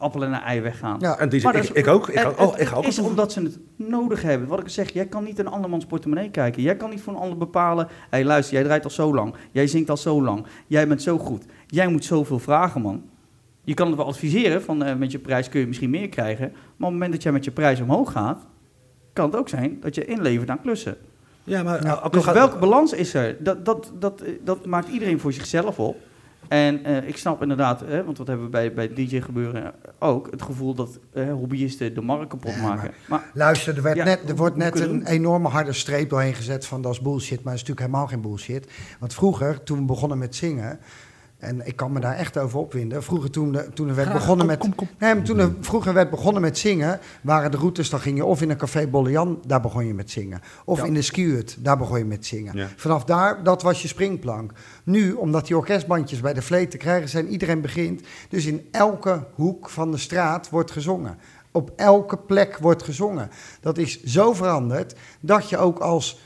appel 0.01 0.25
en 0.25 0.33
een 0.33 0.41
ei 0.41 0.61
weggaan. 0.61 0.97
Ja, 1.01 1.19
En 1.19 1.29
die, 1.29 1.43
Maar 1.43 1.55
ik, 1.57 1.63
is- 1.63 1.73
ik 1.73 1.87
ook. 1.87 2.09
Ik 2.09 2.39
oh, 2.39 2.51
het 2.51 2.61
ik 2.61 2.67
ga 2.67 2.77
ook. 2.77 2.85
is 2.85 2.99
omdat 2.99 3.33
ze 3.33 3.43
het 3.43 3.59
nodig 3.77 4.23
hebben. 4.23 4.49
Wat 4.49 4.61
ik 4.61 4.69
zeg, 4.69 4.93
jij 4.93 5.07
kan 5.07 5.25
niet 5.25 5.39
een 5.39 5.47
andermans 5.47 5.85
portemonnee 5.87 6.31
kijken. 6.31 6.63
Jij 6.63 6.77
kan 6.77 6.91
niet 6.91 7.01
voor 7.01 7.13
een 7.13 7.19
ander 7.19 7.39
bepalen. 7.39 7.87
Hé, 7.87 7.93
hey, 8.11 8.25
luister, 8.25 8.55
jij 8.55 8.65
draait 8.65 8.85
al 8.85 8.91
zo 8.91 9.15
lang. 9.15 9.35
Jij 9.51 9.67
zingt 9.67 9.91
al 9.91 9.97
zo 9.97 10.23
lang. 10.23 10.47
Jij 10.67 10.89
bent 10.89 11.03
zo 11.03 11.19
goed. 11.19 11.45
Jij 11.67 11.89
moet 11.89 12.05
zoveel 12.05 12.39
vragen, 12.39 12.81
man. 12.81 13.03
Je 13.65 13.75
kan 13.75 13.87
het 13.87 13.97
wel 13.97 14.07
adviseren 14.07 14.63
van 14.63 14.83
eh, 14.83 14.95
met 14.97 15.13
je 15.13 15.19
prijs 15.19 15.49
kun 15.49 15.61
je 15.61 15.67
misschien 15.67 15.91
meer 15.91 16.09
krijgen. 16.09 16.49
Maar 16.51 16.59
op 16.61 16.79
het 16.79 16.91
moment 16.91 17.13
dat 17.13 17.23
jij 17.23 17.33
met 17.33 17.45
je 17.45 17.51
prijs 17.51 17.81
omhoog 17.81 18.13
gaat, 18.13 18.47
kan 19.13 19.25
het 19.25 19.37
ook 19.37 19.49
zijn 19.49 19.79
dat 19.81 19.95
je 19.95 20.05
inlevert 20.05 20.51
aan 20.51 20.61
klussen. 20.61 20.97
Ja, 21.45 21.63
maar 21.63 21.89
al 22.01 22.11
Dus 22.11 22.25
gaat- 22.25 22.35
welke 22.35 22.59
balans 22.59 22.93
is 22.93 23.15
er? 23.15 23.37
Dat, 23.41 23.65
dat, 23.65 23.93
dat, 23.99 24.21
eh, 24.21 24.33
dat 24.45 24.67
maakt 24.67 24.89
iedereen 24.89 25.21
voor 25.21 25.33
zichzelf 25.33 25.79
op. 25.79 25.97
En 26.51 26.85
eh, 26.85 27.09
ik 27.09 27.17
snap 27.17 27.43
inderdaad, 27.43 27.81
hè, 27.81 28.05
want 28.05 28.19
wat 28.19 28.27
hebben 28.27 28.45
we 28.45 28.51
bij, 28.51 28.75
bij 28.75 28.93
DJ 28.95 29.21
gebeuren 29.21 29.75
ook, 29.99 30.31
het 30.31 30.43
gevoel 30.43 30.75
dat 30.75 30.99
hobbyisten 31.15 31.95
de 31.95 32.01
markt 32.01 32.29
kapot 32.29 32.55
Ja, 32.55 32.63
maken. 32.63 32.91
Maar, 33.09 33.31
Luister, 33.35 33.77
er, 33.77 33.83
werd 33.83 33.97
Ja, 33.97 34.05
net, 34.05 34.29
er 34.29 34.37
wordt 34.37 34.57
net 34.57 34.81
een 34.81 35.07
enorme 35.07 35.49
harde 35.49 35.73
streep 35.73 36.11
doorheen 36.11 36.35
gezet 36.35 36.67
van 36.67 36.83
dat 36.83 36.93
is 36.93 37.01
bullshit. 37.01 37.43
Maar 37.43 37.53
dat 37.53 37.63
is 37.63 37.69
natuurlijk 37.69 37.87
helemaal 37.87 38.07
geen 38.07 38.21
bullshit. 38.21 38.71
Want 38.99 39.15
vroeger, 39.15 39.63
toen 39.63 39.79
we 39.79 39.85
begonnen 39.85 40.19
met 40.19 40.35
zingen, 40.37 40.81
en 41.41 41.67
ik 41.67 41.77
kan 41.77 41.93
me 41.93 42.01
daar 42.01 42.17
echt 42.17 42.39
over 42.39 42.59
opwinden. 42.59 43.03
Vroeger 43.03 43.31
toen, 43.31 43.53
de- 43.53 43.69
toen 43.75 43.89
er 43.89 43.95
werd 43.95 44.09
Graag, 44.09 44.21
begonnen 44.21 44.47
kom, 44.47 44.57
met... 44.57 44.59
kom, 44.59 44.75
kom. 44.75 44.89
Nee, 44.99 45.15
maar 45.15 45.25
toen 45.25 45.39
er 45.39 45.53
vroeger 45.61 45.93
werd 45.95 46.11
begonnen 46.11 46.43
met 46.43 46.59
zingen, 46.59 47.01
waren 47.23 47.51
de 47.51 47.57
routes, 47.57 47.91
dan 47.91 48.01
ging 48.01 48.17
je 48.17 48.25
of 48.25 48.43
in 48.43 48.51
een 48.51 48.57
café 48.57 48.87
Bollejan, 48.87 49.43
daar 49.47 49.61
begon 49.61 49.87
je 49.87 49.95
met 49.95 50.11
zingen. 50.11 50.41
Of 50.65 50.79
Ja. 50.79 50.85
in 50.85 50.95
de 50.95 51.03
skiut, 51.03 51.57
daar 51.59 51.79
begon 51.79 51.99
je 51.99 52.05
met 52.05 52.27
zingen. 52.27 52.57
Ja. 52.57 52.69
Vanaf 52.77 53.05
daar, 53.05 53.43
dat 53.43 53.63
was 53.63 53.83
je 53.83 53.89
springplank. 53.89 54.53
Nu, 54.85 55.13
omdat 55.13 55.47
die 55.47 55.57
orkestbandjes 55.57 56.21
bij 56.21 56.35
de 56.35 56.43
vleet 56.43 56.71
te 56.71 56.77
krijgen 56.77 57.09
zijn, 57.09 57.29
iedereen 57.29 57.61
begint. 57.61 58.03
Dus 58.29 58.47
in 58.47 58.69
elke 58.71 59.25
hoek 59.35 59.71
van 59.71 59.91
de 59.91 59.99
straat 59.99 60.51
wordt 60.51 60.71
gezongen. 60.71 61.19
Op 61.53 61.73
elke 61.77 62.17
plek 62.17 62.59
wordt 62.59 62.83
gezongen. 62.83 63.31
Dat 63.61 63.79
is 63.79 64.03
zo 64.05 64.33
veranderd 64.33 64.95
dat 65.21 65.49
je 65.49 65.59
ook 65.59 65.79
als 65.79 66.21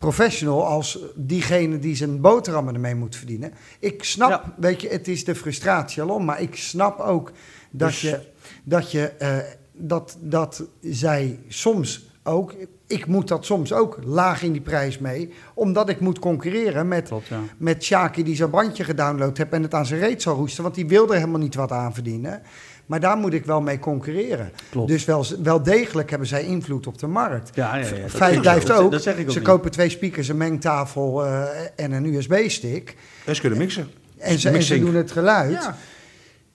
professional, 0.00 0.66
als 0.66 0.98
diegene 1.14 1.78
die 1.78 1.96
zijn 1.96 2.20
boterhammen 2.20 2.74
ermee 2.74 2.94
moet 2.94 3.16
verdienen. 3.16 3.52
Ik 3.78 4.04
snap, 4.04 4.30
Ja. 4.30 4.54
weet 4.56 4.80
je, 4.80 4.88
het 4.88 5.08
is 5.08 5.24
de 5.24 5.34
frustratie 5.34 6.02
alom, 6.02 6.24
maar 6.24 6.40
ik 6.40 6.56
snap 6.56 7.00
ook 7.00 7.32
dat 7.70 7.88
Dus- 7.88 8.00
je, 8.00 8.20
dat 8.64 8.90
je, 8.90 9.06
eh, 9.08 9.36
dat, 9.72 10.16
dat 10.20 10.64
zij 10.80 11.38
soms 11.48 12.08
ook, 12.22 12.54
ik 12.86 13.06
moet 13.06 13.28
dat 13.28 13.44
soms 13.44 13.72
ook 13.72 13.98
laag 14.04 14.42
in 14.42 14.52
die 14.52 14.60
prijs 14.60 14.98
mee, 14.98 15.32
omdat 15.54 15.88
ik 15.88 16.00
moet 16.00 16.18
concurreren 16.18 16.88
met, 16.88 17.08
klopt, 17.08 17.26
ja. 17.26 17.40
met 17.56 17.84
Shaki 17.84 18.22
die 18.22 18.36
zo'n 18.36 18.50
bandje 18.50 18.84
gedownload 18.84 19.36
heeft 19.36 19.52
en 19.52 19.62
het 19.62 19.74
aan 19.74 19.86
zijn 19.86 20.00
reet 20.00 20.22
zal 20.22 20.36
roesten, 20.36 20.62
want 20.62 20.74
die 20.74 20.86
wil 20.86 21.08
er 21.08 21.14
helemaal 21.18 21.40
niet 21.40 21.54
wat 21.54 21.72
aan 21.72 21.94
verdienen. 21.94 22.42
Maar 22.90 23.00
daar 23.00 23.16
moet 23.16 23.32
ik 23.32 23.44
wel 23.44 23.60
mee 23.60 23.78
concurreren. 23.78 24.52
Klopt. 24.70 24.88
Dus 24.88 25.04
wel, 25.04 25.24
wel 25.42 25.62
degelijk 25.62 26.10
hebben 26.10 26.28
zij 26.28 26.44
invloed 26.44 26.86
op 26.86 26.98
de 26.98 27.06
markt. 27.06 27.50
Ja, 27.54 27.76
ja, 27.76 27.86
ja, 27.86 28.08
Feit 28.08 28.40
blijft 28.40 28.70
ook, 28.72 28.90
Dat 28.90 29.02
zeg 29.02 29.16
ik 29.16 29.24
ook 29.24 29.30
ze 29.30 29.38
niet. 29.38 29.48
kopen 29.48 29.70
twee 29.70 29.88
speakers, 29.88 30.28
een 30.28 30.36
mengtafel 30.36 31.24
eh, 31.26 31.42
en 31.76 31.92
een 31.92 32.04
USB-stick. 32.14 32.96
En 33.24 33.34
ze 33.34 33.40
kunnen 33.40 33.58
mixen. 33.58 33.88
En 34.18 34.28
ze, 34.28 34.32
en 34.32 34.38
ze 34.38 34.50
Mixing. 34.50 34.84
doen 34.84 34.94
het 34.94 35.10
geluid. 35.10 35.52
Ja. 35.52 35.76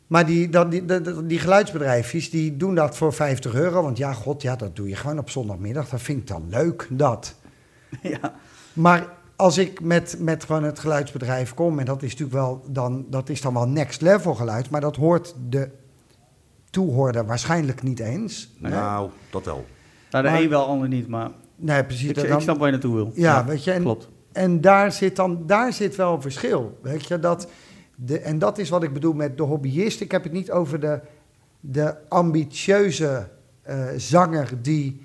Maar 0.07 0.25
die, 0.25 0.49
dat, 0.49 0.71
die, 0.71 0.85
die, 0.85 1.25
die 1.25 1.39
geluidsbedrijfjes 1.39 2.29
die 2.29 2.57
doen 2.57 2.75
dat 2.75 2.97
voor 2.97 3.13
50 3.13 3.53
euro. 3.53 3.81
Want 3.81 3.97
ja, 3.97 4.13
god, 4.13 4.41
ja, 4.41 4.55
dat 4.55 4.75
doe 4.75 4.89
je 4.89 4.95
gewoon 4.95 5.19
op 5.19 5.29
zondagmiddag. 5.29 5.89
Dat 5.89 6.01
vind 6.01 6.19
ik 6.19 6.27
dan 6.27 6.45
leuk, 6.49 6.87
dat. 6.89 7.35
Ja. 8.01 8.33
Maar 8.73 9.07
als 9.35 9.57
ik 9.57 9.81
met, 9.81 10.15
met 10.19 10.43
gewoon 10.43 10.63
het 10.63 10.79
geluidsbedrijf 10.79 11.53
kom, 11.53 11.79
en 11.79 11.85
dat 11.85 12.03
is 12.03 12.11
natuurlijk 12.11 12.37
wel 12.37 12.63
dan, 12.67 13.05
dat 13.09 13.29
is 13.29 13.41
dan 13.41 13.53
wel 13.53 13.67
next 13.67 14.01
level 14.01 14.35
geluid, 14.35 14.69
maar 14.69 14.81
dat 14.81 14.95
hoort 14.95 15.35
de 15.49 15.69
toehoorder 16.75 17.25
waarschijnlijk 17.25 17.83
niet 17.83 17.99
eens. 17.99 18.49
Nee, 18.57 18.71
Nou, 18.71 19.09
dat 19.29 19.45
wel. 19.45 19.65
Nou, 20.11 20.23
de 20.23 20.29
Maar- 20.31 20.41
een 20.41 20.49
wel, 20.49 20.63
de 20.65 20.71
ander 20.71 20.87
niet, 20.87 21.07
maar 21.07 21.29
nee 21.55 21.83
precies. 21.85 22.09
ik, 22.09 22.15
dat 22.15 22.25
ik 22.25 22.39
snap 22.39 22.57
waar 22.57 22.65
je 22.65 22.71
naartoe 22.71 22.95
wil. 22.95 23.11
Ja, 23.15 23.45
weet 23.45 23.63
je, 23.63 23.71
en- 23.71 23.81
klopt. 23.81 24.09
En 24.31 24.61
daar 24.61 24.91
zit 24.91 25.15
dan 25.15 25.43
daar 25.45 25.73
zit 25.73 25.95
wel 25.95 26.13
een 26.13 26.21
verschil. 26.21 26.79
Weet 26.81 27.07
je, 27.07 27.19
dat 27.19 27.47
de, 27.95 28.19
en 28.19 28.39
dat 28.39 28.57
is 28.57 28.69
wat 28.69 28.83
ik 28.83 28.93
bedoel 28.93 29.13
met 29.13 29.37
de 29.37 29.43
hobbyist. 29.43 30.01
Ik 30.01 30.11
heb 30.11 30.23
het 30.23 30.31
niet 30.31 30.51
over 30.51 30.79
de, 30.79 30.99
de 31.59 31.95
ambitieuze 32.09 33.27
eh, 33.61 33.85
zanger 33.97 34.49
die 34.61 35.01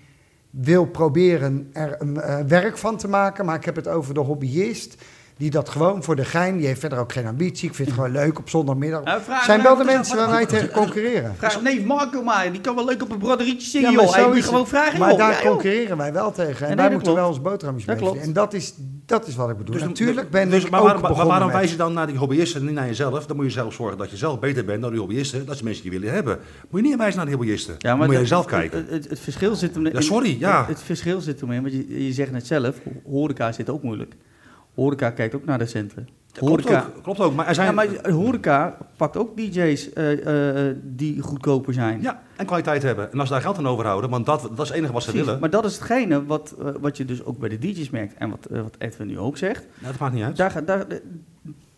wil 0.50 0.86
proberen 0.86 1.70
er 1.72 1.96
een 1.98 2.20
eh, 2.20 2.38
werk 2.46 2.78
van 2.78 2.96
te 2.96 3.08
maken. 3.08 3.44
Maar 3.44 3.56
ik 3.56 3.64
heb 3.64 3.76
het 3.76 3.88
over 3.88 4.14
de 4.14 4.20
hobbyist 4.20 5.02
die 5.40 5.50
dat 5.50 5.68
gewoon 5.68 6.02
voor 6.02 6.16
de 6.16 6.24
gein, 6.24 6.56
die 6.56 6.66
heeft 6.66 6.80
verder 6.80 6.98
ook 6.98 7.12
geen 7.12 7.26
ambitie. 7.26 7.68
Ik 7.68 7.74
vind 7.74 7.88
het 7.88 7.96
gewoon 7.96 8.12
leuk 8.12 8.38
op 8.38 8.48
zondagmiddag. 8.48 9.04
Nou, 9.04 9.20
vraag- 9.22 9.44
zijn 9.44 9.62
wel 9.62 9.76
de 9.76 9.84
mensen 9.84 10.16
waar 10.16 10.30
wij 10.30 10.46
tegen 10.46 10.70
concurreren. 10.70 11.34
Vraag 11.36 11.62
neef 11.62 11.84
Marco 11.84 12.22
maar, 12.22 12.52
die 12.52 12.60
kan 12.60 12.74
wel 12.74 12.84
leuk 12.84 13.02
op 13.02 13.10
een 13.10 13.18
broderietje 13.18 13.78
Ja, 13.80 13.86
zingen, 13.86 13.94
maar 13.94 14.04
joh. 14.04 14.14
zo 14.14 14.20
Hij 14.20 14.28
moet 14.34 14.44
gewoon 14.44 14.66
vragen, 14.68 14.98
Maar 14.98 15.08
joh. 15.08 15.18
daar 15.18 15.30
Ja, 15.32 15.42
joh. 15.42 15.50
concurreren 15.50 15.96
wij 15.96 16.12
wel 16.12 16.32
tegen. 16.32 16.66
En 16.66 16.76
nee, 16.76 16.84
dat 16.84 16.92
moeten 16.94 17.12
we 17.12 17.18
wel 17.18 17.28
ons 17.28 17.40
boterhamjes 17.40 17.86
Dat 17.86 17.96
klopt. 17.96 18.20
En 18.20 18.32
dat 18.32 18.54
is, 18.54 18.74
dat 19.06 19.26
is 19.26 19.36
wat 19.36 19.50
ik 19.50 19.56
bedoel. 19.56 19.74
Dus- 19.74 19.84
Natuurlijk 19.84 20.30
ben 20.30 20.50
dus, 20.50 20.64
ik 20.64 20.70
maar 20.70 20.80
ook 20.94 21.00
maar 21.00 21.26
waarom 21.26 21.50
wijs 21.52 21.70
je 21.70 21.76
dan 21.76 21.92
naar 21.92 22.06
die 22.06 22.16
hobbyisten 22.16 22.60
en 22.60 22.66
niet 22.66 22.74
naar 22.74 22.86
jezelf? 22.86 23.26
Dan 23.26 23.36
moet 23.36 23.44
je 23.44 23.50
zelf 23.50 23.74
zorgen 23.74 23.98
dat 23.98 24.10
je 24.10 24.16
zelf 24.16 24.38
beter 24.38 24.64
bent 24.64 24.80
dan 24.82 24.90
die 24.90 25.00
hobbyisten. 25.00 25.38
Dat 25.46 25.54
zijn 25.54 25.64
mensen 25.64 25.82
die 25.90 25.92
willen 26.00 26.14
hebben. 26.14 26.38
Moet 26.70 26.80
je 26.82 26.86
niet 26.88 26.96
wijzen 26.96 27.16
naar 27.16 27.26
die 27.26 27.34
hobbyisten. 27.36 27.74
Ja, 27.78 27.96
dan 27.96 28.06
moet 28.06 28.16
je 28.18 28.26
zelf 28.26 28.46
kijken. 28.46 28.78
Het, 28.78 28.90
het, 28.90 29.08
het 29.10 29.20
verschil 29.20 29.54
zit 29.54 29.74
hem... 29.74 29.86
Ja, 29.86 30.00
sorry, 30.00 30.36
ja. 30.38 30.58
Het, 30.60 30.68
het 30.68 30.82
verschil 30.82 31.20
zit 31.20 31.40
hem 31.40 31.52
in, 31.52 31.62
want 31.62 31.74
je, 31.74 32.06
je 32.06 32.12
zegt 32.12 32.30
net 32.30 32.46
zelf, 32.46 32.76
horeca 33.10 33.52
zit 33.52 33.70
ook 33.70 33.82
moeilijk. 33.82 34.14
Horeca 34.80 35.10
kijkt 35.10 35.34
ook 35.34 35.44
naar 35.44 35.58
de 35.58 35.66
centrum. 35.66 36.06
Klopt 36.32 36.70
ook, 36.70 37.02
klopt 37.02 37.20
ook. 37.20 37.34
Maar 37.34 37.46
er 37.46 37.54
zijn... 37.54 37.66
Ja, 37.66 37.72
maar 37.72 38.10
horeca 38.10 38.76
pakt 38.96 39.16
ook 39.16 39.36
DJ's 39.36 39.92
eh, 39.92 40.68
eh, 40.68 40.76
die 40.82 41.20
goedkoper 41.20 41.72
zijn. 41.74 42.02
Ja, 42.02 42.22
en 42.36 42.46
kwaliteit 42.46 42.82
hebben. 42.82 43.12
En 43.12 43.18
als 43.18 43.28
ze 43.28 43.34
daar 43.34 43.42
geld 43.42 43.58
aan 43.58 43.68
overhouden, 43.68 44.10
want 44.10 44.26
dat, 44.26 44.42
dat 44.42 44.58
is 44.60 44.68
het 44.68 44.76
enige 44.76 44.92
wat 44.92 45.02
ze 45.02 45.08
Precies. 45.08 45.26
willen. 45.26 45.40
Maar 45.40 45.50
dat 45.50 45.64
is 45.64 45.74
hetgene 45.74 46.24
wat, 46.26 46.54
eh, 46.60 46.66
wat 46.80 46.96
je 46.96 47.04
dus 47.04 47.24
ook 47.24 47.38
bij 47.38 47.48
de 47.48 47.58
DJ's 47.58 47.90
merkt. 47.90 48.14
En 48.18 48.30
wat, 48.30 48.46
eh, 48.46 48.60
wat 48.62 48.74
Edwin 48.78 49.06
nu 49.06 49.18
ook 49.18 49.36
zegt. 49.36 49.66
Nou, 49.78 49.92
dat 49.92 50.00
maakt 50.00 50.14
niet 50.14 50.24
uit. 50.24 50.36
Daar, 50.36 50.50
ga- 50.50 50.60
daar, 50.60 50.84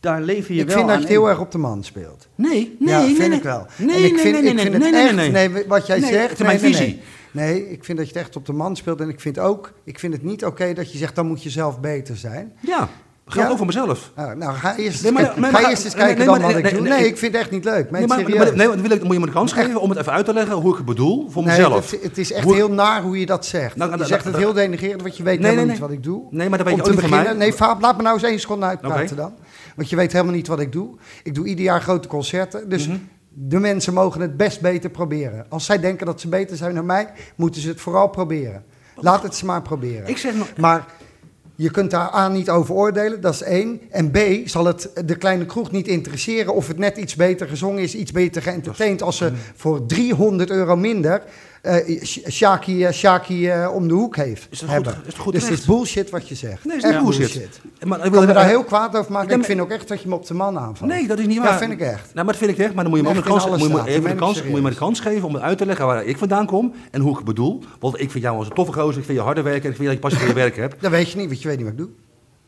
daar 0.00 0.22
lever 0.22 0.54
je 0.54 0.60
Ik 0.60 0.66
wel 0.66 0.76
vind 0.76 0.86
dat 0.88 0.96
je 0.96 1.02
het 1.02 1.12
heel 1.12 1.22
in. 1.24 1.28
erg 1.30 1.40
op 1.40 1.50
de 1.50 1.58
man 1.58 1.84
speelt. 1.84 2.28
Nee, 2.34 2.76
nee, 2.78 2.88
ja, 2.88 2.98
nee, 3.00 3.14
vind 3.14 3.28
nee. 3.28 3.36
ik 3.38 3.42
wel. 3.42 3.66
Nee, 3.78 3.96
en 3.96 4.04
ik 4.04 4.12
nee, 4.12 4.20
vind, 4.22 4.40
nee, 4.40 4.50
ik 4.50 4.54
nee, 4.54 4.64
vind 4.64 4.78
nee, 4.78 4.82
het 5.04 5.14
nee, 5.14 5.24
echt, 5.24 5.32
nee, 5.32 5.48
nee. 5.48 5.64
wat 5.66 5.86
jij 5.86 5.98
Nee, 6.00 6.10
zegt. 6.12 6.30
het 6.30 6.40
is 6.40 6.46
mijn 6.46 6.60
nee, 6.60 6.70
nee, 6.70 6.80
visie. 6.80 7.00
Nee. 7.32 7.70
ik 7.70 7.84
vind 7.84 7.98
dat 7.98 8.06
je 8.08 8.12
het 8.14 8.22
echt 8.22 8.36
op 8.36 8.46
de 8.46 8.52
man 8.52 8.76
speelt. 8.76 9.00
En 9.00 9.08
ik 9.08 9.20
vind 9.20 9.38
ook, 9.38 9.72
ik 9.84 9.98
vind 9.98 10.12
het 10.12 10.22
niet 10.22 10.44
oké 10.44 10.72
dat 10.72 10.92
je 10.92 10.98
zegt, 10.98 11.14
dan 11.14 11.26
moet 11.26 11.42
je 11.42 11.50
zelf 11.50 11.80
beter 11.80 12.16
zijn. 12.16 12.52
Ja, 12.60 12.88
geldt 13.26 13.46
Ja. 13.46 13.48
ook 13.50 13.56
voor 13.56 13.66
mezelf. 13.66 14.12
Nou, 14.16 14.36
nou 14.36 14.54
ga 14.54 14.76
eerst, 14.76 15.02
Nee, 15.02 15.12
maar- 15.12 15.22
eens- 15.24 15.34
nee, 15.36 15.44
ga 15.44 15.50
maar- 15.60 15.70
eerst 15.70 15.84
eens 15.84 15.94
nee, 15.94 16.02
kijken 16.04 16.18
nee, 16.18 16.26
dan 16.26 16.40
maar- 16.40 16.52
wat 16.62 16.64
ik 16.72 16.76
doe. 16.78 16.88
nee, 16.88 17.06
ik- 17.06 17.18
vind 17.18 17.32
het 17.32 17.42
echt 17.42 17.50
niet 17.50 17.64
leuk. 17.64 17.90
Nee, 17.90 18.06
maar, 18.06 18.18
serieus. 18.18 18.54
nee, 18.54 18.68
wil 18.68 18.90
ik, 18.90 19.02
moet 19.04 19.12
je 19.12 19.20
me 19.20 19.26
de 19.26 19.32
kans 19.32 19.52
geven 19.52 19.80
om 19.80 19.88
het 19.90 19.98
even 19.98 20.12
uit 20.12 20.24
te 20.24 20.32
leggen 20.32 20.54
hoe 20.56 20.70
ik 20.70 20.76
het 20.76 20.86
bedoel 20.86 21.30
voor 21.30 21.44
mezelf. 21.44 21.90
het, 21.90 22.02
het 22.02 22.18
is 22.18 22.32
echt 22.32 22.44
Hoe- 22.44 22.54
heel 22.54 22.70
naar 22.70 23.02
hoe 23.02 23.20
je 23.20 23.26
dat 23.26 23.46
zegt. 23.46 23.76
Nou, 23.76 23.90
je 23.90 23.96
nou, 23.96 24.08
zegt 24.08 24.24
nou, 24.24 24.36
het 24.36 24.44
heel 24.44 24.52
denigrerend, 24.54 25.02
want 25.02 25.16
je 25.16 25.22
weet 25.22 25.42
helemaal 25.42 25.64
niet 25.64 25.78
wat 25.78 25.90
ik 25.90 26.02
doe. 26.02 26.22
Nee, 26.30 26.48
maar 26.48 26.58
dat 26.58 26.66
weet 26.66 26.76
Om 26.76 26.80
je 26.82 26.86
ook 26.86 26.92
niet 26.92 27.00
van 27.00 27.10
beginnen, 27.10 27.36
mij. 27.38 27.46
nee, 27.48 27.56
Faap, 27.56 27.80
laat 27.80 27.96
me 27.96 28.02
nou 28.02 28.14
eens 28.14 28.24
één 28.24 28.40
seconde 28.40 28.66
uitpraten 28.66 29.16
dan. 29.16 29.32
Want 29.76 29.90
je 29.90 29.96
weet 29.96 30.12
helemaal 30.12 30.34
niet 30.34 30.46
wat 30.46 30.60
ik 30.60 30.72
doe. 30.72 30.88
Ik 31.22 31.34
doe 31.34 31.46
ieder 31.46 31.64
jaar 31.64 31.80
grote 31.82 32.08
concerten. 32.08 32.68
Dus 32.68 32.88
Mhm. 32.88 32.96
De 33.34 33.58
mensen 33.58 33.94
mogen 33.94 34.20
het 34.20 34.36
best 34.36 34.60
beter 34.60 34.90
proberen. 34.90 35.46
Als 35.48 35.64
zij 35.64 35.80
denken 35.80 36.06
dat 36.06 36.20
ze 36.20 36.28
beter 36.28 36.56
zijn 36.56 36.74
dan 36.74 36.86
mij, 36.86 37.08
moeten 37.36 37.60
ze 37.60 37.68
het 37.68 37.80
vooral 37.80 38.08
proberen. 38.08 38.64
Laat 38.96 39.22
het 39.22 39.34
ze 39.34 39.44
maar 39.44 39.62
proberen. 39.62 40.08
Ik 40.08 40.18
zeg 40.18 40.34
nog... 40.34 40.56
Maar 40.56 40.86
je 41.54 41.70
kunt 41.70 41.90
daar 41.90 42.14
A 42.14 42.28
niet 42.28 42.50
over 42.50 42.74
oordelen, 42.74 43.20
dat 43.20 43.34
is 43.34 43.42
één. 43.42 43.80
En 43.90 44.10
B 44.10 44.18
zal 44.44 44.66
het 44.66 44.90
de 45.04 45.16
kleine 45.16 45.46
kroeg 45.46 45.70
niet 45.70 45.88
interesseren 45.88 46.54
of 46.54 46.68
het 46.68 46.78
net 46.78 46.96
iets 46.96 47.16
beter 47.16 47.48
gezongen 47.48 47.82
is, 47.82 47.94
iets 47.94 48.12
beter 48.12 48.42
geëntertained. 48.42 49.02
Als 49.02 49.16
ze 49.16 49.32
voor 49.54 49.86
300 49.86 50.50
euro 50.50 50.76
minder 50.76 51.22
Shaki, 52.30 52.84
eh, 52.84 52.92
Shaki 52.92 53.48
eh, 53.48 53.74
om 53.74 53.88
de 53.88 53.94
hoek 53.94 54.16
heeft. 54.16 54.46
Is 54.50 54.58
dat 54.58 54.68
hebben. 54.68 54.92
goed- 54.94 55.06
is 55.06 55.14
dat 55.14 55.22
goed 55.22 55.32
dus 55.32 55.48
het 55.48 55.58
is 55.58 55.64
bullshit 55.64 56.10
wat 56.10 56.28
je 56.28 56.34
zegt. 56.34 56.64
Nee, 56.64 56.76
is 56.76 56.82
Echt 56.82 57.02
bullshit. 57.02 57.60
Maar 57.84 57.98
ik 57.98 58.02
wil 58.10 58.10
wil 58.10 58.28
me 58.28 58.32
daar 58.34 58.46
heel 58.46 58.64
kwaad 58.64 58.96
over 58.96 59.12
maken. 59.12 59.38
Ik 59.38 59.44
vind 59.44 59.60
ook 59.60 59.70
echt 59.70 59.88
dat 59.88 60.02
je 60.02 60.08
me 60.08 60.14
op 60.14 60.26
de 60.26 60.34
man 60.34 60.58
aanvalt. 60.58 60.90
Nee, 60.90 61.06
dat 61.06 61.18
is 61.18 61.26
niet 61.26 61.38
waar. 61.38 61.58
vind 61.58 61.72
ik 61.72 61.80
echt. 61.80 62.02
Nou, 62.02 62.14
maar 62.14 62.24
dat 62.24 62.36
vind 62.36 62.50
ik 62.50 62.58
echt. 62.58 62.74
Maar 62.74 62.84
dan 62.84 62.92
moet 62.92 63.02
je 63.02 63.08
me 63.08 63.18
ook 63.18 63.24
kans, 63.24 63.46
moet 63.46 63.60
je 63.60 63.90
even 63.90 64.02
Dat 64.02 64.72
de 64.72 64.78
kans 64.78 65.00
geven 65.00 65.28
om 65.28 65.34
het 65.34 65.42
uit 65.42 65.58
te 65.58 65.66
leggen 65.66 65.86
waar 65.86 66.04
ik 66.04 66.18
vandaan 66.18 66.46
kom 66.46 66.72
en 66.90 67.00
hoe 67.00 67.10
ik 67.10 67.16
het 67.16 67.24
bedoel. 67.24 67.62
Want 67.80 68.00
ik 68.00 68.10
vind 68.10 68.24
jou 68.24 68.36
als 68.36 68.46
een 68.46 68.54
toffe 68.54 68.72
gozer, 68.72 68.98
ik 68.98 69.04
vind 69.04 69.18
je 69.18 69.24
harder 69.24 69.44
werken 69.44 69.62
en 69.62 69.70
ik 69.70 69.76
vind 69.76 69.86
dat 69.86 69.94
je 69.96 70.02
passie 70.02 70.20
voor 70.20 70.28
je 70.28 70.34
werk 70.34 70.56
hebt. 70.56 70.80
Dat 70.82 70.90
weet 70.90 71.10
je 71.10 71.18
niet, 71.18 71.28
want 71.28 71.42
je 71.42 71.48
weet 71.48 71.56
niet 71.56 71.66
wat 71.66 71.74
ik 71.74 71.80
doe. 71.80 71.88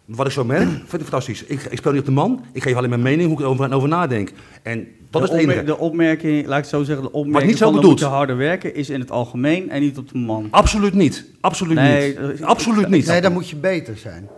Wat 0.07 0.27
ik 0.27 0.33
zo 0.33 0.45
merk, 0.45 0.69
vind 0.69 0.93
ik 0.93 1.01
fantastisch. 1.01 1.45
Ik, 1.45 1.63
ik 1.63 1.77
speel 1.79 1.91
niet 1.93 2.01
op 2.01 2.07
de 2.07 2.13
man, 2.13 2.45
ik 2.53 2.63
geef 2.63 2.75
alleen 2.77 2.89
mijn 2.89 3.03
mening 3.03 3.29
hoe 3.29 3.39
ik 3.39 3.45
erover 3.45 3.73
over 3.73 3.89
nadenk. 3.89 4.33
En 4.63 4.87
dat 5.11 5.23
is 5.23 5.29
de, 5.29 5.35
het 5.35 5.43
opmer- 5.45 5.55
enige. 5.57 5.65
de 5.65 5.79
opmerking, 5.79 6.47
laat 6.47 6.57
ik 6.57 6.63
het 6.65 6.73
zo 6.73 6.83
zeggen, 6.83 7.05
de 7.05 7.13
opmerking 7.13 7.51
niet 7.51 7.59
zo 7.61 7.73
van 7.73 7.85
moet 7.85 7.99
je 7.99 8.05
harder 8.05 8.37
werken 8.37 8.75
is 8.75 8.91
in 8.91 9.01
het 9.01 9.11
algemeen 9.11 9.71
en 9.71 9.81
niet 9.81 9.99
op 9.99 10.09
de 10.13 10.19
man. 10.19 10.49
Absoluut 10.51 10.95
niet. 10.95 11.25
Absoluut 11.41 11.75
Nee, 11.75 12.07
niet. 12.09 12.17
dat 12.21 12.31
is- 12.31 12.43
Absoluut 12.43 12.89
niet. 12.89 13.07
Nee, 13.07 13.21
dan 13.21 13.33
moet 13.33 13.49
je 13.49 13.57
beter 13.57 13.97
zijn. 13.97 14.29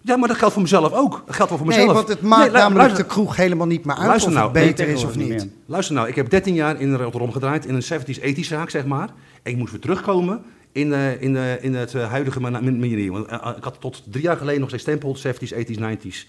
Ja, 0.00 0.16
maar 0.16 0.28
dat 0.28 0.36
geldt 0.36 0.52
voor 0.52 0.62
mezelf 0.62 0.92
ook. 0.92 1.22
Dat 1.26 1.34
geldt 1.34 1.50
wel 1.50 1.58
voor 1.60 1.68
Nee, 1.68 1.78
mezelf. 1.78 1.96
want 1.96 2.08
het 2.08 2.20
maakt 2.22 2.40
Nee, 2.42 2.50
lu- 2.50 2.56
namelijk 2.56 2.78
luister- 2.80 3.02
de 3.02 3.08
kroeg 3.10 3.36
helemaal 3.36 3.66
niet 3.66 3.84
meer 3.84 3.96
uit 3.96 4.06
Luister 4.06 4.30
of 4.30 4.36
nou. 4.38 4.50
het 4.56 4.66
beter 4.66 4.86
Nee, 4.86 4.94
is 4.94 5.04
of 5.04 5.16
niet. 5.16 5.48
Luister 5.66 5.94
nou, 5.94 6.08
ik 6.08 6.14
heb 6.14 6.30
13 6.30 6.54
jaar 6.54 6.80
in 6.80 6.94
Rotterdam 6.94 7.32
gedraaid 7.32 7.66
in 7.66 7.74
een 7.74 7.82
70s, 7.82 8.18
80s 8.20 8.48
zaak, 8.48 8.70
zeg 8.70 8.84
maar. 8.86 9.08
En 9.42 9.52
ik 9.52 9.56
moest 9.58 9.70
weer 9.72 9.80
terugkomen 9.80 10.42
in, 10.74 10.92
eh, 10.92 11.22
in, 11.22 11.36
eh, 11.36 11.64
in 11.64 11.74
het 11.74 11.94
eh, 11.94 12.10
huidige 12.10 12.40
manier. 12.40 13.12
Want 13.12 13.30
ik 13.56 13.64
had 13.64 13.80
tot 13.80 14.02
drie 14.10 14.22
jaar 14.22 14.36
geleden 14.36 14.60
nog 14.60 14.68
steeds 14.68 14.82
stempel, 14.82 15.16
70s, 15.16 15.52
80s, 15.52 15.78
90s. 15.78 16.26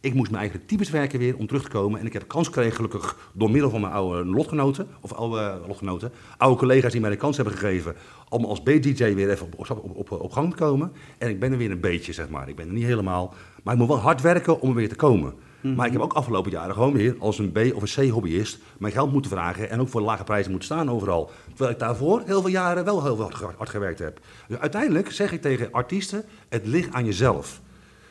Ik 0.00 0.14
moest 0.14 0.30
mijn 0.30 0.42
eigen 0.42 0.66
types 0.66 0.90
werken 0.90 1.18
weer 1.18 1.36
om 1.36 1.46
terug 1.46 1.62
te 1.62 1.68
komen. 1.68 2.00
En 2.00 2.06
ik 2.06 2.12
heb 2.12 2.28
kans 2.28 2.46
gekregen, 2.46 2.74
gelukkig, 2.74 3.30
door 3.32 3.50
middel 3.50 3.70
van 3.70 3.80
mijn 3.80 3.92
oude 3.92 4.24
lotgenoten, 4.30 4.88
of 5.00 5.12
oude 5.12 5.60
lotgenoten, 5.66 6.12
oude 6.36 6.58
collega's 6.58 6.92
die 6.92 7.00
mij 7.00 7.10
de 7.10 7.16
kans 7.16 7.36
hebben 7.36 7.54
gegeven 7.54 7.94
om 8.28 8.44
als 8.44 8.60
B-DJ 8.60 9.14
weer 9.14 9.30
even 9.30 9.46
op, 9.56 9.80
op, 9.94 10.10
op 10.10 10.32
gang 10.32 10.50
te 10.50 10.56
komen. 10.56 10.92
En 11.18 11.28
ik 11.28 11.40
ben 11.40 11.52
er 11.52 11.58
weer 11.58 11.70
een 11.70 11.80
beetje, 11.80 12.12
zeg 12.12 12.28
maar. 12.28 12.48
Ik 12.48 12.56
ben 12.56 12.66
er 12.66 12.72
niet 12.72 12.84
helemaal. 12.84 13.34
Maar 13.62 13.74
ik 13.74 13.80
moet 13.80 13.88
wel 13.88 13.98
hard 13.98 14.20
werken 14.20 14.60
om 14.60 14.68
er 14.68 14.74
weer 14.74 14.88
te 14.88 14.94
komen. 14.94 15.34
Maar 15.60 15.86
ik 15.86 15.92
heb 15.92 16.00
ook 16.00 16.12
afgelopen 16.12 16.50
jaren 16.50 16.74
gewoon 16.74 16.92
weer 16.92 17.16
als 17.18 17.38
een 17.38 17.52
B- 17.52 17.74
of 17.74 17.96
een 17.96 18.08
C-hobbyist 18.08 18.58
mijn 18.78 18.92
geld 18.92 19.12
moeten 19.12 19.30
vragen 19.30 19.70
en 19.70 19.80
ook 19.80 19.88
voor 19.88 20.00
lage 20.00 20.24
prijzen 20.24 20.50
moeten 20.50 20.68
staan 20.68 20.90
overal. 20.90 21.30
Terwijl 21.48 21.70
ik 21.70 21.78
daarvoor 21.78 22.22
heel 22.26 22.40
veel 22.40 22.50
jaren 22.50 22.84
wel 22.84 23.02
heel 23.04 23.20
hard, 23.20 23.34
ge- 23.34 23.48
hard 23.56 23.68
gewerkt 23.68 23.98
heb. 23.98 24.20
Dus 24.48 24.58
uiteindelijk 24.58 25.10
zeg 25.10 25.32
ik 25.32 25.40
tegen 25.42 25.68
artiesten, 25.72 26.24
het 26.48 26.66
ligt 26.66 26.92
aan 26.92 27.04
jezelf. 27.04 27.60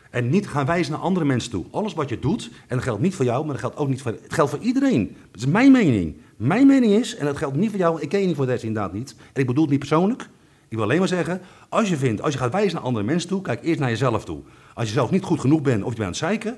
En 0.10 0.30
niet 0.30 0.48
gaan 0.48 0.66
wijzen 0.66 0.92
naar 0.92 1.02
andere 1.02 1.26
mensen 1.26 1.52
toe. 1.52 1.66
Alles 1.72 1.94
wat 1.94 2.10
je 2.10 2.20
doet, 2.20 2.50
en 2.68 2.76
dat 2.76 2.84
geldt 2.84 3.02
niet 3.02 3.16
voor 3.16 3.26
jou, 3.26 3.44
maar 3.44 3.52
dat 3.52 3.62
geldt 3.62 3.78
ook 3.78 3.88
niet 3.88 4.02
voor... 4.02 4.12
Het 4.12 4.34
geldt 4.34 4.52
voor 4.52 4.60
iedereen. 4.60 5.16
Dat 5.32 5.42
is 5.42 5.48
mijn 5.48 5.72
mening. 5.72 6.16
Mijn 6.38 6.68
mening 6.68 6.94
is, 6.94 7.16
en 7.16 7.26
dat 7.26 7.38
geldt 7.38 7.56
niet 7.56 7.70
voor 7.70 7.80
jou, 7.80 8.02
ik 8.02 8.10
ken 8.10 8.28
je 8.30 8.36
voor 8.36 8.46
deze 8.46 8.66
inderdaad 8.66 8.94
niet. 8.94 9.16
En 9.34 9.42
ik 9.42 9.48
bedoel 9.48 9.62
het 9.62 9.72
niet 9.72 9.80
persoonlijk. 9.80 10.22
Ik 10.68 10.76
wil 10.78 10.84
alleen 10.84 11.00
maar 11.00 11.08
zeggen, 11.08 11.42
als 11.70 11.90
je 11.90 11.98
vindt, 11.98 12.22
als 12.22 12.34
je 12.34 12.40
gaat 12.40 12.52
wijzen 12.52 12.74
naar 12.74 12.84
andere 12.84 13.06
mensen 13.06 13.30
toe, 13.30 13.42
kijk 13.42 13.64
eerst 13.64 13.80
naar 13.80 13.90
jezelf 13.90 14.26
toe. 14.26 14.42
Als 14.74 14.88
je 14.88 14.94
zelf 14.94 15.12
niet 15.12 15.24
goed 15.24 15.40
genoeg 15.40 15.62
bent 15.62 15.84
of 15.84 15.90
je 15.90 15.96
bent 15.96 16.02
aan 16.02 16.08
het 16.08 16.18
zeiken, 16.18 16.58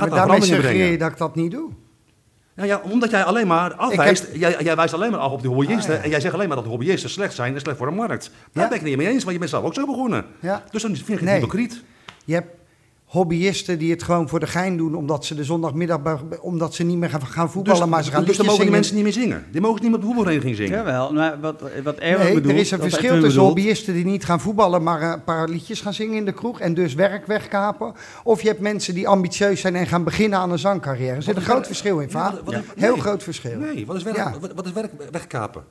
gaat 0.00 0.10
daar 0.10 0.18
daarmee 0.26 0.42
suggereer 0.42 0.90
je 0.90 0.98
dat 0.98 1.10
ik 1.10 1.16
dat 1.18 1.34
niet 1.34 1.50
doe. 1.50 1.70
Nou 2.54 2.68
ja, 2.68 2.80
omdat 2.84 3.10
jij 3.10 3.24
alleen 3.24 3.46
maar 3.46 3.74
afwijst, 3.74 4.22
heb- 4.26 4.34
jij, 4.36 4.56
jij 4.62 4.76
wijst 4.76 4.94
alleen 4.94 5.10
maar 5.10 5.20
af 5.20 5.32
op 5.32 5.42
de 5.42 5.48
hobbyisten 5.48 5.92
Ah, 5.92 5.98
ja. 5.98 6.04
en 6.04 6.10
jij 6.10 6.20
zegt 6.20 6.34
alleen 6.34 6.48
maar 6.48 6.56
dat 6.56 6.66
hobbyisten 6.66 7.10
slecht 7.10 7.34
zijn 7.34 7.54
en 7.54 7.60
slecht 7.60 7.76
voor 7.76 7.86
de 7.86 7.92
markt. 7.96 8.30
Daar 8.52 8.62
Ja. 8.62 8.68
ben 8.68 8.78
ik 8.78 8.80
het 8.80 8.82
niet 8.82 8.96
mee 8.96 9.06
eens, 9.06 9.20
want 9.22 9.32
je 9.32 9.38
bent 9.38 9.50
zelf 9.50 9.64
ook 9.64 9.74
zo 9.74 9.86
begonnen. 9.86 10.24
Ja. 10.40 10.64
Dus 10.70 10.82
dan 10.82 10.90
vind 10.96 11.08
ik 11.08 11.14
het 11.14 11.24
Nee. 11.24 11.34
hypocriet. 11.34 11.82
Je 12.24 12.34
hebt 12.34 12.56
hobbyisten 13.12 13.78
die 13.78 13.90
het 13.90 14.02
gewoon 14.02 14.28
voor 14.28 14.40
de 14.40 14.46
gein 14.46 14.76
doen, 14.76 14.94
omdat 14.94 15.24
ze 15.24 15.34
de 15.34 15.44
zondagmiddag, 15.44 16.00
omdat 16.40 16.74
ze 16.74 16.82
niet 16.84 16.96
meer 16.96 17.10
gaan, 17.10 17.26
gaan 17.26 17.50
voetballen, 17.50 17.80
Dus, 17.80 17.90
maar 17.90 18.04
ze 18.04 18.10
gaan 18.10 18.24
dus 18.24 18.36
dan 18.36 18.46
mogen 18.46 18.60
die 18.64 18.70
zingen. 18.72 18.72
mensen 18.80 18.94
niet 18.94 19.04
meer 19.04 19.12
zingen. 19.12 19.44
Die 19.50 19.60
mogen 19.60 19.80
niet 19.82 19.90
meer 19.90 19.94
op 19.94 20.00
de 20.00 20.06
voetbalvereniging 20.06 20.56
zingen. 20.56 20.72
Jawel, 20.78 21.12
maar 21.12 21.40
wat, 21.40 21.62
wat 21.84 21.98
Erwin 21.98 22.24
Nee, 22.24 22.34
bedoelt... 22.34 22.54
er 22.54 22.60
is 22.60 22.70
een 22.70 22.78
verschil 22.80 23.00
tussen 23.10 23.20
bedoelt- 23.28 23.46
hobbyisten 23.46 23.94
die 23.94 24.04
niet 24.04 24.24
gaan 24.24 24.40
voetballen, 24.40 24.82
maar 24.82 25.02
een 25.02 25.24
paar 25.24 25.48
liedjes 25.48 25.80
gaan 25.80 25.94
zingen 25.94 26.14
in 26.16 26.24
de 26.24 26.32
kroeg 26.32 26.60
en 26.60 26.74
dus 26.74 26.94
werk 26.94 27.26
wegkapen. 27.26 27.94
Of 28.24 28.42
je 28.42 28.48
hebt 28.48 28.60
mensen 28.60 28.94
die 28.94 29.08
ambitieus 29.08 29.60
zijn 29.60 29.76
en 29.76 29.86
gaan 29.86 30.04
beginnen 30.04 30.38
aan 30.38 30.50
een 30.52 30.58
zangcarrière. 30.58 31.16
Er 31.16 31.22
zit 31.22 31.36
een 31.36 31.42
groot 31.42 31.66
verschil 31.66 31.98
in, 31.98 32.10
vaak. 32.10 32.34
Heel 32.76 32.96
groot 32.96 33.22
verschil. 33.22 33.58
Nee, 33.58 33.86
wat 33.86 33.96
is 33.96 34.02
werk, 34.02 34.16
Ja. 34.16 34.34
wat, 34.40 34.52
wat 34.54 34.66
is 34.66 34.72
werk 34.72 34.90
wegkapen? 35.10 35.62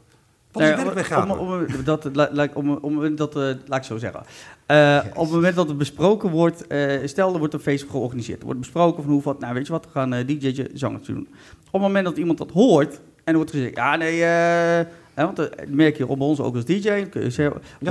Nee, 0.53 0.71
is 0.73 0.93
werk 0.93 1.23
om-? 1.23 1.31
Om, 1.31 1.53
om, 1.53 1.65
dat, 1.83 2.09
la- 2.13 2.29
la- 2.31 2.49
om, 2.53 2.69
om, 2.71 3.15
dat, 3.15 3.35
eh, 3.35 3.41
laat 3.65 3.79
ik 3.79 3.83
zo 3.83 3.97
zeggen. 3.97 4.23
Eh, 4.65 4.99
op 5.13 5.21
het 5.23 5.31
moment 5.31 5.55
dat 5.55 5.67
het 5.67 5.77
besproken 5.77 6.29
wordt, 6.29 6.67
eh, 6.67 6.97
stel 7.05 7.33
er 7.33 7.39
wordt 7.39 7.53
een 7.53 7.59
feest 7.59 7.85
georganiseerd. 7.89 8.39
Er 8.39 8.45
wordt 8.45 8.59
besproken 8.59 9.03
van 9.03 9.11
hoe 9.11 9.21
wat, 9.21 9.39
nou 9.39 9.53
weet 9.53 9.65
je 9.67 9.71
wat, 9.71 9.85
we 9.85 9.91
gaan 9.91 10.09
DJ'tje 10.25 10.69
zangertje 10.73 11.13
doen. 11.13 11.27
Op 11.65 11.71
het 11.71 11.81
moment 11.81 12.05
dat 12.05 12.17
iemand 12.17 12.37
dat 12.37 12.51
hoort 12.51 12.93
en 12.93 13.01
er 13.23 13.35
wordt 13.35 13.51
gezegd, 13.51 13.75
ja 13.75 13.95
nee, 13.95 14.21
hè, 14.21 15.23
want 15.23 15.35
dat 15.35 15.55
merk 15.67 15.97
je 15.97 16.07
op 16.07 16.21
ons 16.21 16.39
ook 16.39 16.55
als 16.55 16.65
DJ. 16.65 16.81
zeggen, 17.27 17.51
DJ 17.79 17.89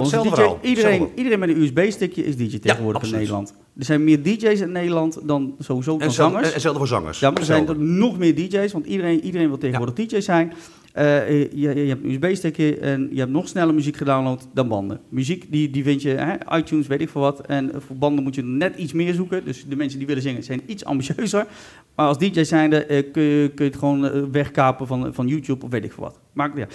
iedereen, 0.62 1.08
iedereen 1.14 1.38
met 1.38 1.48
een 1.48 1.62
USB-stickje 1.62 2.24
is 2.24 2.36
DJ 2.36 2.58
tegenwoordig 2.58 2.86
in 3.02 3.08
absoluut. 3.08 3.12
Nederland. 3.12 3.54
Er 3.78 3.84
zijn 3.84 4.04
meer 4.04 4.22
DJ's 4.22 4.60
in 4.60 4.72
Nederland 4.72 5.18
dan 5.22 5.54
sowieso 5.58 5.92
en 5.92 5.98
dan 5.98 6.10
zangers. 6.12 6.46
en 6.46 6.52
hetzelfde 6.52 6.78
voor 6.78 6.88
zangers. 6.88 7.18
Ja, 7.20 7.30
maar 7.30 7.38
er 7.38 7.44
zijn 7.44 7.68
er 7.68 7.78
nog 7.78 8.18
meer 8.18 8.34
DJ's, 8.34 8.72
want 8.72 8.86
iedereen, 8.86 9.20
iedereen 9.24 9.48
wil 9.48 9.58
tegenwoordig 9.58 9.94
DJ 10.06 10.20
zijn. 10.20 10.52
Eh, 10.92 11.28
je, 11.40 11.74
je 11.74 11.88
hebt 11.88 12.04
een 12.04 12.10
USB-stickje 12.10 12.78
en 12.78 13.08
je 13.12 13.18
hebt 13.18 13.30
nog 13.30 13.48
sneller 13.48 13.74
muziek 13.74 13.96
gedownload 13.96 14.46
dan 14.52 14.68
banden. 14.68 15.00
Muziek 15.08 15.52
die, 15.52 15.70
die 15.70 15.82
vind 15.82 16.02
je, 16.02 16.08
hè, 16.08 16.56
iTunes, 16.58 16.86
weet 16.86 17.00
ik 17.00 17.08
veel 17.08 17.20
wat. 17.20 17.46
En 17.46 17.70
voor 17.76 17.96
banden 17.96 18.24
moet 18.24 18.34
je 18.34 18.42
net 18.42 18.76
iets 18.76 18.92
meer 18.92 19.14
zoeken. 19.14 19.44
Dus 19.44 19.64
de 19.64 19.76
mensen 19.76 19.98
die 19.98 20.06
willen 20.06 20.22
zingen 20.22 20.42
zijn 20.42 20.62
iets 20.66 20.84
ambitieuzer. 20.84 21.46
Maar 21.94 22.06
als 22.06 22.18
DJ 22.18 22.42
zijnde 22.42 22.84
eh, 22.84 23.12
kun, 23.12 23.22
je, 23.22 23.50
kun 23.54 23.64
je 23.64 23.70
het 23.70 23.80
gewoon 23.80 24.06
eh, 24.06 24.22
wegkapen 24.32 24.86
van, 24.86 25.14
van 25.14 25.26
YouTube 25.26 25.64
of 25.64 25.70
weet 25.70 25.84
ik 25.84 25.92
veel 25.92 26.04
wat. 26.04 26.20
Maar 26.32 26.58
ja. 26.58 26.66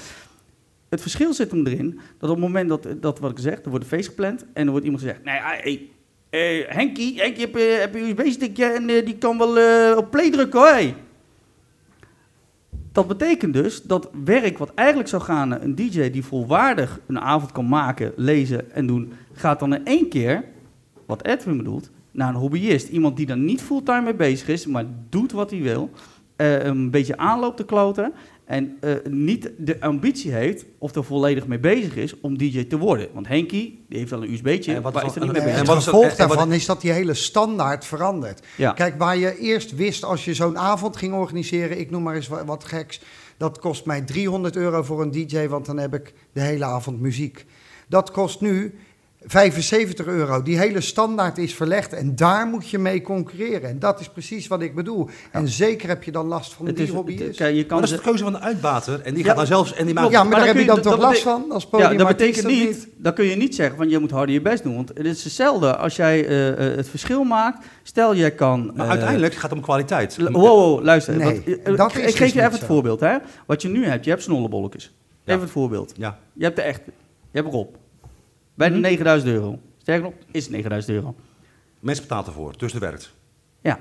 Het 0.89 1.01
verschil 1.01 1.33
zit 1.33 1.51
hem 1.51 1.67
erin 1.67 1.99
dat 2.17 2.29
op 2.29 2.35
het 2.35 2.45
moment 2.45 2.69
dat, 2.69 2.87
dat 3.01 3.19
wat 3.19 3.31
ik 3.31 3.39
zeg, 3.39 3.63
er 3.63 3.69
wordt 3.69 3.83
een 3.83 3.89
feest 3.89 4.07
gepland 4.07 4.45
en 4.53 4.65
er 4.65 4.69
wordt 4.69 4.85
iemand 4.85 5.03
gezegd, 5.03 5.23
nee, 5.23 5.39
ah, 5.39 5.61
hey, 5.61 5.89
eh, 6.35 6.63
Henkie, 6.67 7.21
Henkie, 7.21 7.41
heb 7.41 7.93
je, 7.93 7.99
je 8.05 8.09
USB-stickje 8.09 8.65
en 8.65 8.89
eh, 8.89 9.05
die 9.05 9.17
kan 9.17 9.37
wel 9.37 9.59
eh, 9.59 9.97
op 9.97 10.11
play 10.11 10.31
drukken 10.31 10.59
hoor. 10.59 10.69
hey. 10.69 10.95
Dat 12.95 13.07
betekent 13.07 13.53
dus 13.53 13.81
dat 13.83 14.09
werk 14.23 14.57
wat 14.57 14.71
eigenlijk 14.75 15.09
zou 15.09 15.21
gaan 15.21 15.51
een 15.51 15.75
DJ 15.75 16.09
die 16.09 16.23
volwaardig 16.23 16.99
een 17.07 17.19
avond 17.19 17.51
kan 17.51 17.67
maken, 17.67 18.11
lezen 18.15 18.71
en 18.71 18.87
doen, 18.87 19.13
gaat 19.33 19.59
dan 19.59 19.73
in 19.73 19.85
één 19.85 20.09
keer, 20.09 20.43
wat 21.05 21.25
Edwin 21.25 21.57
bedoelt, 21.57 21.89
naar 22.11 22.29
een 22.29 22.35
hobbyist. 22.35 22.89
Iemand 22.89 23.17
die 23.17 23.25
daar 23.25 23.37
niet 23.37 23.61
fulltime 23.61 24.01
mee 24.01 24.13
bezig 24.13 24.47
is, 24.47 24.65
maar 24.65 24.85
doet 25.09 25.31
wat 25.31 25.51
hij 25.51 25.61
wil. 25.61 25.89
eh, 26.35 26.63
een 26.65 26.91
beetje 26.91 27.17
aanloopt 27.17 27.57
te 27.57 27.65
kloten. 27.65 28.13
En 28.45 28.77
eh, 28.81 28.93
niet 29.09 29.51
de 29.57 29.81
ambitie 29.81 30.31
heeft, 30.31 30.65
of 30.77 30.95
er 30.95 31.03
volledig 31.03 31.47
mee 31.47 31.59
bezig 31.59 31.95
is, 31.95 32.19
om 32.19 32.37
DJ 32.37 32.63
te 32.63 32.77
worden. 32.77 33.07
Want 33.13 33.27
Henkie, 33.27 33.83
die 33.89 33.99
heeft 33.99 34.11
al 34.13 34.23
een 34.23 34.31
USB'tje, 34.33 34.73
En 34.73 34.81
wat 34.81 34.93
maar 34.93 35.03
is 35.03 35.09
is 35.09 35.15
er 35.15 35.21
niet 35.21 35.31
mee 35.31 35.41
en 35.41 35.47
En 35.47 35.51
bezig. 35.53 35.59
het 35.59 35.67
wat 35.67 35.77
is 35.77 35.85
dat- 35.85 35.93
gevolg 35.93 36.11
en 36.11 36.27
wat- 36.27 36.37
daarvan 36.37 36.53
is 36.55 36.65
dat 36.65 36.81
die 36.81 36.91
hele 36.91 37.13
standaard 37.13 37.85
verandert. 37.85 38.45
Ja. 38.57 38.71
Kijk, 38.71 38.97
waar 38.97 39.17
je 39.17 39.39
eerst 39.39 39.75
wist 39.75 40.03
als 40.03 40.25
je 40.25 40.33
zo'n 40.33 40.57
avond 40.57 40.97
ging 40.97 41.13
organiseren, 41.13 41.79
ik 41.79 41.91
noem 41.91 42.03
maar 42.03 42.15
eens 42.15 42.27
wa- 42.27 42.45
wat 42.45 42.63
geks, 42.63 43.01
dat 43.37 43.59
kost 43.59 43.85
mij 43.85 44.01
300 44.01 44.55
euro 44.55 44.83
voor 44.83 45.01
een 45.01 45.11
DJ, 45.11 45.47
want 45.47 45.65
dan 45.65 45.77
heb 45.77 45.93
ik 45.93 46.13
de 46.33 46.41
hele 46.41 46.65
avond 46.65 47.01
muziek. 47.01 47.45
Dat 47.87 48.11
kost 48.11 48.41
nu 48.41 48.73
75 49.27 50.05
euro. 50.05 50.41
Die 50.41 50.57
hele 50.57 50.81
standaard 50.81 51.37
is 51.37 51.53
verlegd 51.55 51.93
en 51.93 52.15
daar 52.15 52.47
moet 52.47 52.69
je 52.69 52.77
mee 52.79 53.01
concurreren. 53.01 53.69
En 53.69 53.79
dat 53.79 53.99
is 53.99 54.09
precies 54.09 54.47
wat 54.47 54.61
ik 54.61 54.75
bedoel. 54.75 55.09
En 55.31 55.47
zeker 55.47 55.87
heb 55.87 56.03
je 56.03 56.11
dan 56.11 56.25
last 56.27 56.53
van 56.53 56.65
Het 56.65 56.75
die 56.75 56.85
is, 56.85 56.91
hobbyist. 56.91 57.37
kijk, 57.37 57.49
je 57.55 57.55
Maar 57.55 57.65
kan 57.65 57.79
dat 57.81 57.89
is 57.89 57.95
de 57.95 58.01
keuze 58.01 58.23
van 58.23 58.33
de 58.33 58.39
uitbater. 58.39 59.01
En 59.01 59.13
die 59.13 59.23
Ja. 59.23 59.29
gaat 59.29 59.37
dan 59.37 59.45
zelfs... 59.45 59.73
En 59.73 59.85
die 59.85 59.93
maakt, 59.93 60.11
ja, 60.11 60.17
maar, 60.23 60.29
maar 60.29 60.37
daar 60.37 60.47
dan 60.47 60.55
heb 60.57 60.65
je 60.65 60.71
dan 60.81 60.81
toch 60.81 61.01
last 61.01 61.21
van 61.21 61.51
als 61.51 61.63
Ja, 61.63 61.69
podiumartiest? 61.69 62.07
dat 62.07 62.17
betekent 62.17 62.45
of 62.45 62.51
niet, 62.51 62.87
dan 62.97 63.13
kun 63.13 63.25
je 63.25 63.35
niet 63.35 63.55
zeggen 63.55 63.77
van 63.77 63.89
je 63.89 63.99
moet 63.99 64.11
harder 64.11 64.33
je 64.35 64.41
best 64.41 64.63
doen. 64.63 64.75
Want 64.75 64.89
het 64.89 65.05
is 65.05 65.23
hetzelfde 65.23 65.75
als 65.75 65.95
jij 65.95 66.27
eh, 66.27 66.47
eh, 66.49 66.75
het 66.77 66.89
verschil 66.89 67.23
maakt. 67.23 67.65
Stel 67.83 68.15
jij 68.15 68.31
kan... 68.31 68.71
maar 68.75 68.85
eh, 68.85 68.91
uiteindelijk 68.91 69.33
gaat 69.33 69.49
het 69.49 69.59
om 69.59 69.61
kwaliteit. 69.61 70.17
Wow, 70.17 70.33
wow, 70.35 70.83
luister. 70.83 71.15
Nee, 71.15 71.43
dat 71.75 71.91
ik, 71.91 71.97
is 71.97 71.99
ik 71.99 72.05
dus 72.05 72.15
geef 72.15 72.17
je 72.17 72.23
niet 72.25 72.33
even 72.35 72.51
het 72.57 72.63
voorbeeld. 72.67 72.99
Hè? 72.99 73.17
Wat 73.45 73.61
je 73.61 73.67
nu 73.67 73.85
hebt, 73.85 74.03
je 74.03 74.09
hebt 74.09 74.23
snollebolletjes. 74.23 74.93
Ja. 75.23 75.31
Even 75.31 75.43
het 75.43 75.51
voorbeeld. 75.51 75.93
Ja. 75.97 76.19
Je 76.33 76.43
hebt 76.43 76.55
de 76.55 76.61
echte. 76.61 76.91
Je 77.31 77.39
hebt 77.41 77.53
Rob. 77.53 77.75
Bij 78.55 78.67
de 78.69 78.73
Mhm. 78.73 78.83
9000 78.83 79.31
euro. 79.31 79.59
Sterker 79.77 80.03
nog, 80.03 80.13
is 80.31 80.43
het 80.43 80.51
9000 80.51 80.95
euro. 80.95 81.15
Mensen 81.79 82.03
betalen 82.03 82.25
ervoor, 82.25 82.53
dus 82.57 82.71
het 82.73 82.81
werkt. 82.81 83.13
Ja. 83.61 83.79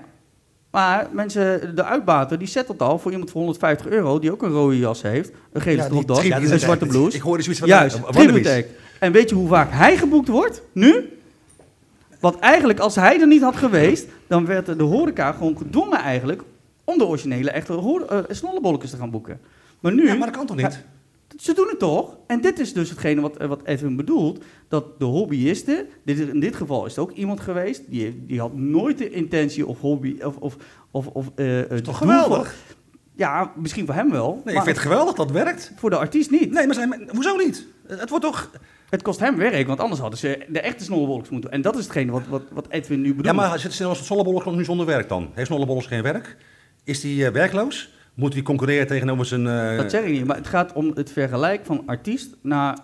Maar 0.70 1.09
mensen, 1.12 1.77
de 1.77 1.85
uitbater, 1.85 2.39
die 2.39 2.49
zet 2.49 2.66
dat 2.66 2.83
al 2.83 2.99
voor 2.99 3.11
iemand 3.11 3.31
voor 3.31 3.41
150 3.41 3.87
euro, 3.87 4.18
die 4.18 4.33
ook 4.33 4.43
een 4.43 4.51
rode 4.51 4.79
jas 4.79 5.03
heeft, 5.03 5.33
een 5.53 5.61
gele 5.61 5.77
Ja, 5.77 5.85
stropdas, 5.85 6.25
een 6.25 6.59
zwarte 6.61 6.87
blouse. 6.87 7.16
Ik 7.16 7.22
hoorde 7.22 7.43
zoiets 7.43 7.61
van... 7.61 7.68
Juist. 7.68 8.01
En 9.01 9.12
weet 9.12 9.29
je 9.29 9.35
hoe 9.35 9.49
vaak 9.49 9.70
hij 9.70 9.97
geboekt 9.97 10.29
wordt? 10.29 10.62
Nu? 10.72 11.18
Want 12.20 12.39
eigenlijk, 12.39 12.79
als 12.79 12.95
hij 12.95 13.20
er 13.20 13.27
niet 13.27 13.43
had 13.43 13.57
geweest, 13.57 14.07
dan 14.27 14.47
werd 14.47 14.66
de 14.79 14.83
horeca 14.83 15.33
gewoon 15.33 15.57
gedwongen 15.57 15.99
eigenlijk 15.99 16.43
om 16.85 16.99
de 16.99 17.05
originele 17.05 17.51
echte 17.51 18.05
eh, 18.09 18.18
snollebolletjes 18.29 18.91
te 18.91 18.97
gaan 18.97 19.11
boeken. 19.11 19.41
Maar 19.81 19.93
nu, 19.93 20.07
Ja, 20.07 20.14
maar 20.14 20.27
dat 20.27 20.37
kan 20.37 20.47
toch 20.47 20.57
niet? 20.57 20.85
Ze 21.37 21.55
doen 21.55 21.68
het 21.68 21.78
toch? 21.78 22.16
En 22.26 22.41
dit 22.41 22.59
is 22.59 22.72
dus 22.72 22.91
hetgene 22.91 23.20
wat, 23.20 23.37
eh, 23.37 23.49
wat 23.49 23.61
Edwin 23.64 23.97
bedoelt, 23.97 24.45
dat 24.68 24.99
de 24.99 25.05
hobbyisten, 25.05 25.87
dit 26.05 26.18
is, 26.18 26.28
in 26.28 26.41
dit 26.41 26.57
geval 26.57 26.87
is 26.87 26.97
het 26.97 27.05
ook 27.05 27.12
iemand 27.12 27.41
geweest, 27.41 27.91
die, 27.91 28.26
die 28.26 28.41
had 28.41 28.55
nooit 28.57 28.99
de 28.99 29.11
intentie 29.11 29.66
of 29.66 29.80
hobby, 29.80 30.16
of... 30.22 30.37
of, 30.37 30.57
of, 30.91 31.07
of 31.07 31.30
eh, 31.35 31.70
eh, 31.70 31.78
toch 31.78 31.99
geweldig? 31.99 32.55
Ja, 33.16 33.53
misschien 33.57 33.87
voor 33.87 33.95
hem 33.95 34.11
wel, 34.11 34.43
Nee, 34.45 34.55
ik 34.55 34.62
vind 34.62 34.76
het 34.76 34.87
geweldig 34.87 35.14
dat 35.14 35.26
het 35.28 35.35
werkt. 35.35 35.72
voor 35.76 35.91
de 35.91 35.97
artiest 35.97 36.30
niet. 36.30 36.51
Nee, 36.51 36.66
maar 36.66 36.74
zijn, 36.74 37.09
hoezo 37.12 37.37
niet? 37.37 37.66
Het 37.87 38.11
wordt 38.11 38.24
toch... 38.24 38.51
Het 38.91 39.03
kost 39.03 39.20
hem 39.20 39.37
werk, 39.37 39.66
want 39.66 39.80
anders 39.80 40.01
hadden 40.01 40.18
ze 40.18 40.47
de 40.49 40.61
echte 40.61 40.85
snollebolletjes 40.85 41.30
moeten. 41.30 41.51
En 41.51 41.62
dat 41.62 41.76
is 41.76 41.85
hetgene 41.85 42.12
wat, 42.12 42.22
wat, 42.28 42.43
wat 42.53 42.66
Edwin 42.68 43.01
nu 43.01 43.09
bedoelt. 43.09 43.26
Ja, 43.26 43.32
maar 43.32 43.59
zit 43.59 43.72
Snollebolles 43.72 44.45
nu 44.45 44.64
zonder 44.64 44.87
werk 44.87 45.09
dan? 45.09 45.30
Heeft 45.32 45.47
Snollebolles 45.47 45.87
geen 45.87 46.03
werk? 46.03 46.37
Is 46.85 47.03
hij 47.03 47.32
werkloos? 47.32 47.94
Moet 48.15 48.33
hij 48.33 48.43
concurreren 48.43 48.87
tegenover 48.87 49.27
zijn... 49.27 49.47
eh, 49.47 49.77
Dat 49.77 49.91
zeg 49.91 50.05
ik 50.05 50.12
niet, 50.12 50.25
maar 50.25 50.37
het 50.37 50.47
gaat 50.47 50.73
om 50.73 50.91
het 50.95 51.12
vergelijk 51.12 51.65
van 51.65 51.83
artiest 51.87 52.37
naar 52.43 52.79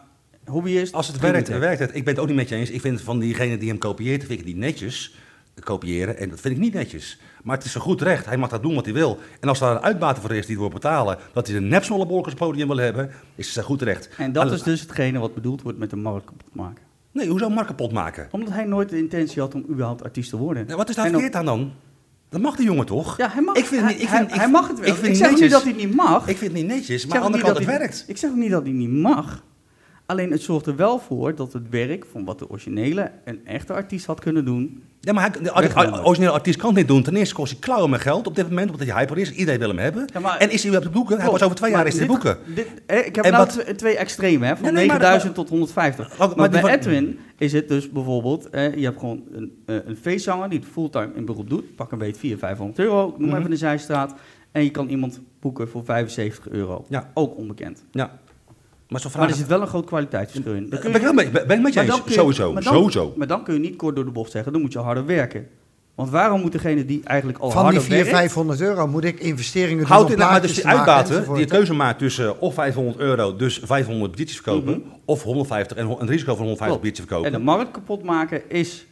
hobbyist. 0.45 0.93
Als 0.93 1.07
het 1.07 1.19
werkt, 1.19 1.51
act. 1.51 1.59
werkt 1.59 1.79
het. 1.81 1.95
Ik 1.95 2.05
ben 2.05 2.13
het 2.15 2.23
ook 2.23 2.29
niet 2.29 2.37
met 2.37 2.49
je 2.49 2.55
eens. 2.55 2.71
Ik 2.71 2.81
vind 2.81 3.01
van 3.01 3.19
diegene 3.19 3.57
die 3.59 3.69
hem 3.69 3.79
kopieert, 3.79 4.25
vind 4.25 4.39
ik 4.41 4.47
die 4.47 4.57
netjes 4.57 5.15
kopiëren. 5.61 6.17
En 6.17 6.29
dat 6.29 6.41
vind 6.41 6.55
ik 6.55 6.61
niet 6.61 6.73
netjes. 6.75 7.19
Maar 7.43 7.57
het 7.57 7.65
is 7.65 7.75
een 7.75 7.81
goed 7.81 8.03
recht. 8.03 8.27
Hij 8.27 8.37
mag 8.37 8.49
dat 8.49 8.63
doen 8.63 8.75
wat 8.75 8.85
hij 8.85 8.95
wil. 8.95 9.19
En 9.41 9.49
als 9.49 9.59
daar 9.59 9.71
een 9.77 9.83
uitbater 9.83 10.23
voor 10.23 10.35
is 10.35 10.47
die 10.47 10.55
ervoor 10.57 10.71
betalen... 10.71 11.19
dat 11.33 11.47
hij 11.47 11.57
een 11.57 11.69
nepsnollebolk 11.69 12.25
als 12.25 12.35
podium 12.35 12.69
wil 12.69 12.77
hebben... 12.77 13.11
is 13.35 13.45
het 13.45 13.55
zijn 13.55 13.65
goed 13.67 13.83
recht. 13.83 14.09
En 14.17 14.33
dat 14.33 14.43
Alle- 14.45 14.55
is 14.55 14.63
dus 14.63 14.81
hetgene 14.81 15.19
wat 15.19 15.35
bedoeld 15.35 15.63
wordt 15.63 15.79
met 15.79 15.91
de 15.91 15.97
markt 15.97 16.25
kapot 16.25 16.55
maken. 16.55 16.85
Nee, 17.13 17.29
hoezo 17.29 17.49
Mark 17.49 17.67
kapot 17.67 17.93
maken? 17.93 18.29
Omdat 18.31 18.53
hij 18.53 18.65
nooit 18.65 18.89
de 18.89 18.99
intentie 18.99 19.41
had 19.41 19.55
om 19.55 19.65
überhaupt 19.71 20.03
artiest 20.03 20.31
te 20.31 20.37
worden. 20.37 20.77
Wat 20.77 20.89
is 20.89 20.95
daar 20.95 21.09
verkeerd 21.11 21.35
aan 21.35 21.45
dan? 21.45 21.73
Dat 22.31 22.41
mag 22.41 22.57
die 22.57 22.65
jongen 22.67 22.87
toch? 22.87 23.17
Ja, 23.17 23.29
hij 23.33 23.43
mag, 23.43 23.55
Ik 23.57 23.65
vind 23.67 23.81
hij, 23.83 23.93
niet- 23.93 24.03
ik 24.03 24.09
hij- 24.09 24.17
vind- 24.19 24.29
ik 24.31 24.35
hij 24.35 24.41
vind- 24.45 24.53
mag 24.53 24.69
het 24.69 24.79
wel. 24.79 24.89
ik 24.89 24.95
Ik, 24.95 25.01
vind 25.05 25.17
zeg 25.17 25.41
niet 25.41 25.51
dat 25.51 25.63
hij 25.63 25.73
het 25.73 25.81
niet 25.81 25.95
mag. 25.95 26.29
Ik 26.29 26.37
vind 26.37 26.53
het 26.53 26.61
niet 26.61 26.71
netjes, 26.71 27.03
Ik 27.03 27.09
maar 27.09 27.17
aan 27.17 27.23
de 27.23 27.27
andere 27.27 27.45
kant 27.45 27.57
het 27.67 27.79
werkt. 27.79 28.05
Ik 28.07 28.17
zeg 28.17 28.31
ook 28.31 28.37
niet 28.37 28.51
dat 28.51 28.63
hij 28.63 28.73
niet 28.73 28.91
mag. 28.91 29.43
Alleen 30.11 30.31
het 30.31 30.43
zorgt 30.43 30.67
er 30.67 30.77
wel 30.77 30.99
voor 30.99 31.35
dat 31.35 31.53
het 31.53 31.69
werk 31.71 32.05
van 32.13 32.25
wat 32.25 32.39
de 32.39 32.51
originele 32.51 33.11
en 33.25 33.41
echte 33.47 33.73
artiest 33.73 34.07
had 34.07 34.21
kunnen 34.21 34.45
doen. 34.45 34.83
Ja, 35.01 35.13
maar 35.13 35.23
hij, 35.23 35.31
de, 35.33 35.39
de, 35.39 35.91
de 35.91 36.05
originele 36.05 36.33
artiest 36.33 36.59
kan 36.59 36.69
het 36.69 36.79
niet 36.79 36.89
doen. 36.89 37.03
Ten 37.03 37.17
eerste 37.17 37.35
kost 37.35 37.51
hij 37.53 37.61
klauwen 37.61 37.91
met 37.91 38.01
geld 38.01 38.27
op 38.27 38.35
dit 38.37 38.49
moment, 38.49 38.71
omdat 38.71 38.87
hij 38.87 38.97
hyper 38.99 39.19
is. 39.19 39.31
Iedereen 39.33 39.59
wil 39.61 39.69
hem 39.69 39.79
hebben. 39.79 40.09
Ja, 40.13 40.21
maar- 40.21 40.39
en 40.39 40.51
is 40.51 40.63
hij 40.63 40.77
op 40.77 40.83
de 40.83 40.91
boeken? 40.91 41.21
Hij 41.21 41.31
was 41.31 41.43
over 41.43 41.57
twee 41.57 41.71
jaar 41.71 41.87
is 41.87 41.95
dit- 41.95 42.07
boeken. 42.07 42.39
Dit, 42.55 42.67
eh, 42.87 43.07
ik 43.07 43.15
heb 43.17 43.25
En 43.25 43.33
nou 43.33 43.47
wat- 43.47 43.79
twee 43.79 43.97
extremen, 43.97 44.49
hè, 44.49 44.55
van 44.55 44.63
Nee, 44.65 44.73
nee, 44.73 44.87
maar- 44.87 44.97
9000 44.99 45.35
tot 45.35 45.49
150. 45.49 46.21
Ook- 46.21 46.37
Maar, 46.37 46.51
bij 46.51 46.65
Edwin 46.75 47.19
is 47.39 47.53
het 47.53 47.69
dus 47.69 47.91
bijvoorbeeld, 47.91 48.51
eh, 48.51 48.75
je 48.75 48.85
hebt 48.85 48.99
gewoon 48.99 49.23
een, 49.33 49.53
eh, 49.67 49.77
een 49.85 49.97
feestzanger 49.97 50.49
die 50.49 50.59
het 50.59 50.69
fulltime 50.69 51.11
in 51.15 51.25
beroep 51.25 51.49
doet. 51.51 51.77
Pak 51.77 51.93
een 51.93 51.99
beetje 51.99 52.21
400, 52.21 52.41
500 52.41 52.79
euro, 52.79 53.15
noem 53.19 53.29
Mhm. 53.29 53.39
even 53.39 53.51
de 53.51 53.57
zijstraat. 53.57 54.15
En 54.53 54.65
je 54.65 54.71
kan 54.71 54.89
iemand 54.89 55.21
boeken 55.41 55.69
voor 55.69 55.85
75 55.85 56.49
euro. 56.49 56.85
Ja. 56.89 57.11
Ook 57.15 57.37
onbekend. 57.37 57.85
Ja. 57.91 58.19
Maar, 58.91 59.03
Maar 59.19 59.29
er 59.29 59.35
zit 59.35 59.47
wel 59.47 59.61
een 59.61 59.67
groot 59.67 59.85
kwaliteitsverschil 59.87 60.53
in. 60.55 60.61
Dan 60.61 60.69
ben 60.71 60.81
kun 60.81 60.91
ik 60.91 60.97
je- 60.97 61.03
wel 61.03 61.13
mee, 61.13 61.31
ben 61.31 61.57
ik 61.57 61.63
met 61.63 61.73
je 61.75 61.81
eens. 61.81 62.01
Sowieso, 62.07 62.53
maar 62.53 62.63
dan- 62.63 62.73
sowieso. 62.75 63.13
Maar 63.17 63.27
dan 63.27 63.45
kun 63.45 63.55
je 63.55 63.61
niet 63.61 63.77
kort 63.77 63.95
door 63.97 64.05
de 64.05 64.11
bocht 64.11 64.31
zeggen, 64.31 64.53
dan 64.53 64.61
moet 64.61 64.73
je 64.73 64.79
harder 64.79 65.07
werken. 65.07 65.49
Want 65.95 66.11
waarom 66.13 66.41
moet 66.41 66.53
degene 66.53 66.85
die 66.85 67.01
eigenlijk 67.05 67.39
al 67.39 67.51
Van 67.51 67.57
die 67.57 67.65
harder 67.65 67.83
400, 67.83 68.11
werkt... 68.13 68.33
500 68.33 68.61
euro 68.61 68.87
moet 68.87 69.05
ik 69.05 69.21
investeringen 69.21 69.79
doen 69.79 69.87
Houdt 69.87 70.05
om 70.07 70.13
in, 70.13 70.19
maar 70.19 70.41
dus 70.41 70.55
die 70.55 70.65
enzovoort, 70.65 71.37
die 71.39 71.47
een 71.47 71.51
hè? 71.53 71.57
keuze 71.57 71.73
maakt 71.75 71.99
tussen 71.99 72.41
of 72.41 72.55
500 72.55 72.99
euro, 72.99 73.37
dus 73.37 73.61
500 73.65 74.17
biertjes 74.17 74.41
verkopen, 74.41 74.73
Mhm. 74.73 74.89
of 75.05 75.23
150 75.23 75.77
en 75.77 75.85
een 76.01 76.07
risico 76.09 76.35
van 76.35 76.45
150 76.47 76.67
Klopt. 76.67 76.81
biertjes 76.83 77.05
En 77.05 77.09
verkopen. 77.11 77.33
de 77.33 77.45
markt 77.45 77.71
kapot 77.71 78.03
maken 78.03 78.51
is 78.51 78.87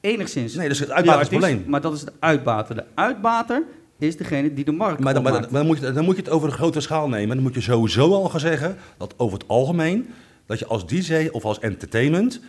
enigszins... 0.00 0.54
Nee, 0.54 0.62
dat 0.62 0.72
is 0.72 0.78
het 0.78 0.88
de 0.88 0.94
uitbatersprobleem. 0.94 1.50
artiest, 1.50 1.70
Maar 1.70 1.80
dat 1.80 1.92
is 1.94 2.04
de 2.04 2.12
uitbater. 2.20 2.74
De 2.74 2.84
uitbater 2.94 3.62
is 4.00 4.16
degene 4.16 4.54
die 4.54 4.64
de 4.64 4.72
markt 4.72 5.00
Maar 5.00 5.14
dan, 5.14 5.22
maar 5.22 5.32
dan, 5.32 5.46
dan 5.50 5.66
moet 5.66 5.78
je, 5.80 5.92
dan 5.92 6.04
moet 6.04 6.16
je 6.16 6.22
het 6.22 6.30
over 6.30 6.48
een 6.48 6.54
grotere 6.54 6.80
schaal 6.80 7.08
nemen. 7.08 7.34
Dan 7.36 7.44
moet 7.44 7.54
je 7.54 7.60
sowieso 7.60 8.12
al 8.14 8.28
gaan 8.28 8.40
zeggen 8.40 8.76
dat 8.96 9.14
over 9.16 9.38
het 9.38 9.48
algemeen, 9.48 10.08
dat 10.46 10.58
je 10.58 10.66
als 10.66 10.86
DJ 10.86 11.28
of 11.32 11.44
als 11.44 11.58
entertainment 11.58 12.40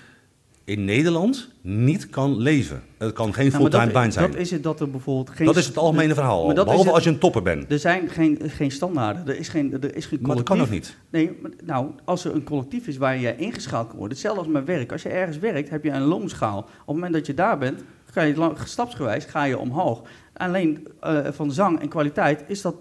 in 0.64 0.86
Nederland 0.86 1.50
niet 1.62 2.10
kan 2.10 2.38
leven. 2.38 2.84
Het 2.98 3.14
kan 3.14 3.34
geen 3.34 3.48
Nou, 3.52 3.58
fulltime 3.62 3.92
baan 3.92 4.12
zijn. 4.12 4.32
Dat 4.32 4.40
is 4.40 4.52
het 4.52 4.64
dat 4.64 4.80
er 4.80 4.90
bijvoorbeeld 4.90 5.30
geen... 5.36 5.46
Dat 5.46 5.56
is 5.58 5.66
het 5.66 5.78
algemene 5.78 6.14
verhaal. 6.14 6.46
Maar 6.46 6.56
dat 6.56 6.66
is 6.66 6.70
Behalve 6.70 6.86
het- 6.88 6.96
als 6.96 7.04
je 7.04 7.10
een 7.10 7.18
topper 7.20 7.42
bent. 7.42 7.72
Er 7.72 7.80
zijn 7.80 8.10
geen, 8.10 8.40
geen 8.46 8.72
standaarden. 8.72 9.28
Er 9.28 9.38
is 9.40 9.48
geen, 9.48 9.74
er 9.82 9.96
is 9.96 10.06
geen 10.06 10.20
Maar 10.22 10.36
dat 10.36 10.46
collectief. 10.46 10.46
kan 10.46 10.62
ook 10.62 10.70
niet. 10.70 10.98
Nee, 11.10 11.38
maar, 11.42 11.52
nou, 11.66 11.88
als 12.06 12.26
er 12.26 12.34
een 12.36 12.44
collectief 12.44 12.88
is 12.88 12.98
waar 12.98 13.18
je 13.18 13.36
ingeschaald 13.36 13.88
kan 13.88 13.98
worden, 13.98 14.14
hetzelfde 14.18 14.42
als 14.44 14.52
met 14.52 14.66
werk. 14.66 14.92
Als 14.92 15.02
je 15.04 15.10
ergens 15.10 15.38
werkt, 15.40 15.70
heb 15.70 15.84
je 15.84 15.90
een 15.92 16.02
loonschaal. 16.02 16.58
Op 16.58 16.66
het 16.78 16.86
moment 16.96 17.14
dat 17.14 17.26
je 17.26 17.34
daar 17.34 17.58
bent, 17.58 17.84
ga 18.06 18.22
je 18.22 18.36
lang- 18.36 18.58
stapsgewijs 18.64 19.26
ga 19.26 19.44
je 19.44 19.58
omhoog. 19.58 20.02
Alleen 20.34 20.88
eh, 21.00 21.20
van 21.32 21.52
zang 21.52 21.80
en 21.80 21.88
kwaliteit 21.90 22.44
is 22.48 22.62
dat, 22.62 22.76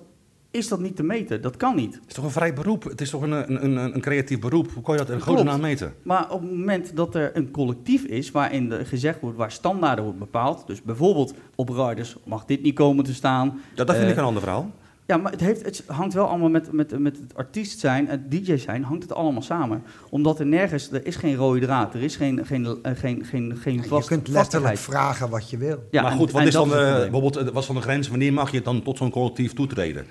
is 0.51 0.69
dat 0.69 0.81
niet 0.81 0.97
te 0.97 1.03
meten. 1.03 1.43
Dat 1.43 1.57
kan 1.57 1.77
niet. 1.77 1.95
Het 1.95 2.05
is 2.09 2.15
toch 2.15 2.25
een 2.25 2.31
vrij 2.31 2.55
beroep? 2.55 2.85
Het 2.85 3.01
is 3.01 3.11
toch 3.11 3.23
een, 3.23 3.33
een, 3.33 3.65
een, 3.65 3.77
een 3.95 4.01
creatief 4.01 4.39
beroep? 4.39 4.71
Hoe 4.75 4.83
kan 4.83 4.95
je 4.95 5.01
dat 5.01 5.11
in 5.11 5.19
Klopt. 5.21 5.39
godsnaam 5.39 5.61
meten? 5.61 5.95
Maar 6.03 6.31
op 6.31 6.41
het 6.41 6.51
moment 6.51 6.97
dat 6.97 7.15
er 7.15 7.37
een 7.37 7.51
collectief 7.51 8.05
is 8.05 8.31
waarin 8.31 8.73
gezegd 8.87 9.21
wordt 9.21 9.37
waar 9.37 9.53
standaarden 9.53 10.05
wordt 10.05 10.19
bepaald, 10.19 10.67
dus 10.67 10.83
bijvoorbeeld 10.83 11.35
op 11.55 11.69
riders 11.69 12.17
mag 12.25 12.45
dit 12.45 12.63
niet 12.63 12.75
komen 12.75 13.05
te 13.05 13.15
staan. 13.15 13.61
Dat, 13.75 13.87
dat 13.87 13.97
vind 13.97 14.07
Eh, 14.09 14.13
ik 14.13 14.19
een 14.19 14.25
ander 14.25 14.43
verhaal. 14.43 14.71
Ja, 15.11 15.17
maar 15.17 15.33
het, 15.33 15.41
heeft, 15.41 15.65
het 15.65 15.83
hangt 15.87 16.15
wel 16.15 16.27
allemaal 16.27 16.49
met, 16.49 16.73
met, 16.73 16.99
met 16.99 17.17
het 17.17 17.35
artiest 17.35 17.79
zijn, 17.79 18.09
het 18.09 18.31
DJ 18.31 18.57
zijn, 18.57 18.85
hangt 18.85 19.03
het 19.03 19.13
allemaal 19.13 19.43
samen. 19.43 19.83
Omdat 20.11 20.41
er 20.41 20.47
nergens, 20.47 20.93
er 20.93 21.07
is 21.07 21.17
geen 21.17 21.35
rode 21.35 21.61
draad, 21.61 21.95
er 21.95 22.03
is 22.03 22.17
geen, 22.17 22.47
geen, 22.47 22.67
eh, 22.83 22.93
geen, 22.95 23.25
geen, 23.25 23.57
geen 23.57 23.75
Je 23.75 24.05
kunt 24.07 24.29
letterlijk 24.29 24.79
vragen 24.79 25.31
wat 25.31 25.51
je 25.51 25.57
wil. 25.57 25.83
Ja, 25.91 26.03
maar 26.03 26.13
goed, 26.13 26.31
wat 26.31 26.41
en 26.41 26.47
is 26.47 26.53
dan 26.53 26.71
het 26.71 26.79
eh, 26.81 26.97
bijvoorbeeld, 26.97 27.37
eh, 27.37 27.45
wat 27.45 27.63
is 27.63 27.67
dan 27.67 27.77
de 27.77 27.83
grens? 27.83 28.09
Wanneer 28.09 28.33
mag 28.33 28.51
je 28.51 28.63
dan 28.63 28.83
tot 28.83 28.97
zo'n 28.97 29.11
collectief 29.11 29.53
toetreden? 29.53 30.05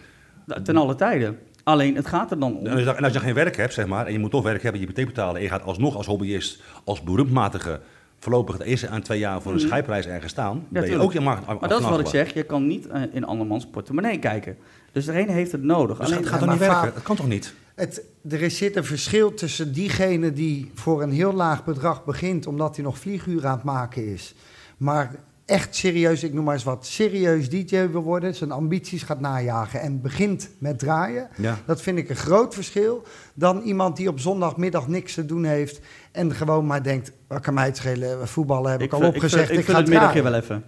Nou, 0.45 0.61
Ten 0.61 0.77
alle 0.77 0.95
tijden. 0.95 1.37
Alleen, 1.63 1.95
het 1.95 2.07
gaat 2.07 2.31
er 2.31 2.39
dan 2.39 2.57
om. 2.57 2.65
En 2.65 2.71
als, 2.71 2.83
je, 2.83 2.95
en 2.95 3.03
als 3.03 3.13
je 3.13 3.19
geen 3.19 3.33
werk 3.33 3.57
hebt, 3.57 3.73
zeg 3.73 3.87
maar, 3.87 4.05
en 4.05 4.11
je 4.11 4.19
moet 4.19 4.31
toch 4.31 4.43
werk 4.43 4.61
hebben, 4.63 4.81
je 4.81 4.87
hypotheek 4.87 5.13
betalen, 5.13 5.35
en 5.35 5.41
je 5.41 5.49
gaat 5.49 5.63
alsnog 5.63 5.95
als 5.95 6.05
hobbyist, 6.05 6.61
als 6.83 7.03
beroepsmatige, 7.03 7.79
voorlopig 8.19 8.57
de 8.57 8.65
eerste 8.65 8.87
aan 8.87 9.01
twee 9.01 9.19
jaar 9.19 9.41
voor 9.41 9.51
een 9.51 9.57
Mhm. 9.57 9.67
schijprijs 9.67 10.05
ergens 10.05 10.31
staan, 10.31 10.65
ben 10.69 10.89
je 10.89 10.97
ook 10.97 11.13
je 11.13 11.19
markt 11.19 11.45
Maar 11.45 11.69
dat 11.69 11.79
is 11.79 11.89
wat 11.89 11.99
ik 11.99 12.07
zeg, 12.07 12.33
je 12.33 12.43
kan 12.43 12.67
niet 12.67 12.87
eh, 12.87 13.01
in 13.11 13.25
andermans 13.25 13.65
portemonnee 13.65 14.19
kijken. 14.19 14.57
Dus 14.91 15.05
de 15.05 15.13
ene 15.13 15.31
heeft 15.31 15.51
het 15.51 15.63
nodig. 15.63 15.97
Dus 15.97 16.05
Alleen, 16.05 16.19
het 16.19 16.27
gaat 16.27 16.39
toch 16.39 16.49
niet 16.49 16.59
werken? 16.59 16.93
Dat 16.93 17.03
kan 17.03 17.15
toch 17.15 17.27
niet? 17.27 17.53
Het, 17.75 18.01
er 18.29 18.41
is, 18.41 18.57
zit 18.57 18.75
een 18.75 18.85
verschil 18.85 19.33
tussen 19.33 19.73
diegene 19.73 20.33
die 20.33 20.71
voor 20.73 21.01
een 21.01 21.11
heel 21.11 21.33
laag 21.33 21.63
bedrag 21.63 22.05
begint 22.05 22.47
omdat 22.47 22.75
hij 22.75 22.85
nog 22.85 22.97
vlieguren 22.97 23.49
aan 23.49 23.55
het 23.55 23.63
maken 23.63 24.07
is. 24.13 24.35
Maar 24.77 25.15
echt 25.49 25.75
serieus, 25.75 26.23
ik 26.23 26.33
noem 26.33 26.43
maar 26.43 26.53
eens 26.53 26.63
wat, 26.63 26.85
serieus 26.85 27.49
DJ 27.49 27.87
wil 27.87 28.01
worden, 28.01 28.35
zijn 28.35 28.51
ambities 28.51 29.03
gaat 29.03 29.19
najagen 29.19 29.81
en 29.81 30.01
begint 30.01 30.49
met 30.57 30.79
draaien. 30.79 31.29
Ja. 31.35 31.57
Dat 31.65 31.81
vind 31.81 31.97
ik 31.97 32.09
een 32.09 32.15
groot 32.15 32.53
verschil 32.53 33.03
dan 33.33 33.61
iemand 33.61 33.97
die 33.97 34.09
op 34.09 34.19
zondagmiddag 34.19 34.87
niks 34.87 35.13
te 35.13 35.25
doen 35.25 35.43
heeft 35.43 35.79
en 36.11 36.35
gewoon 36.35 36.65
maar 36.65 36.83
denkt, 36.83 37.11
wat 37.27 37.41
kan 37.41 37.53
mij 37.53 37.65
het 37.65 37.77
schelen, 37.77 38.27
voetballen 38.27 38.71
heb 38.71 38.81
ik, 38.81 38.93
al 38.93 39.01
opgezegd, 39.01 39.51
ik, 39.51 39.65
ga 39.65 39.77
het 39.77 39.87
middagje 39.87 40.21
wel 40.21 40.33
even. 40.33 40.63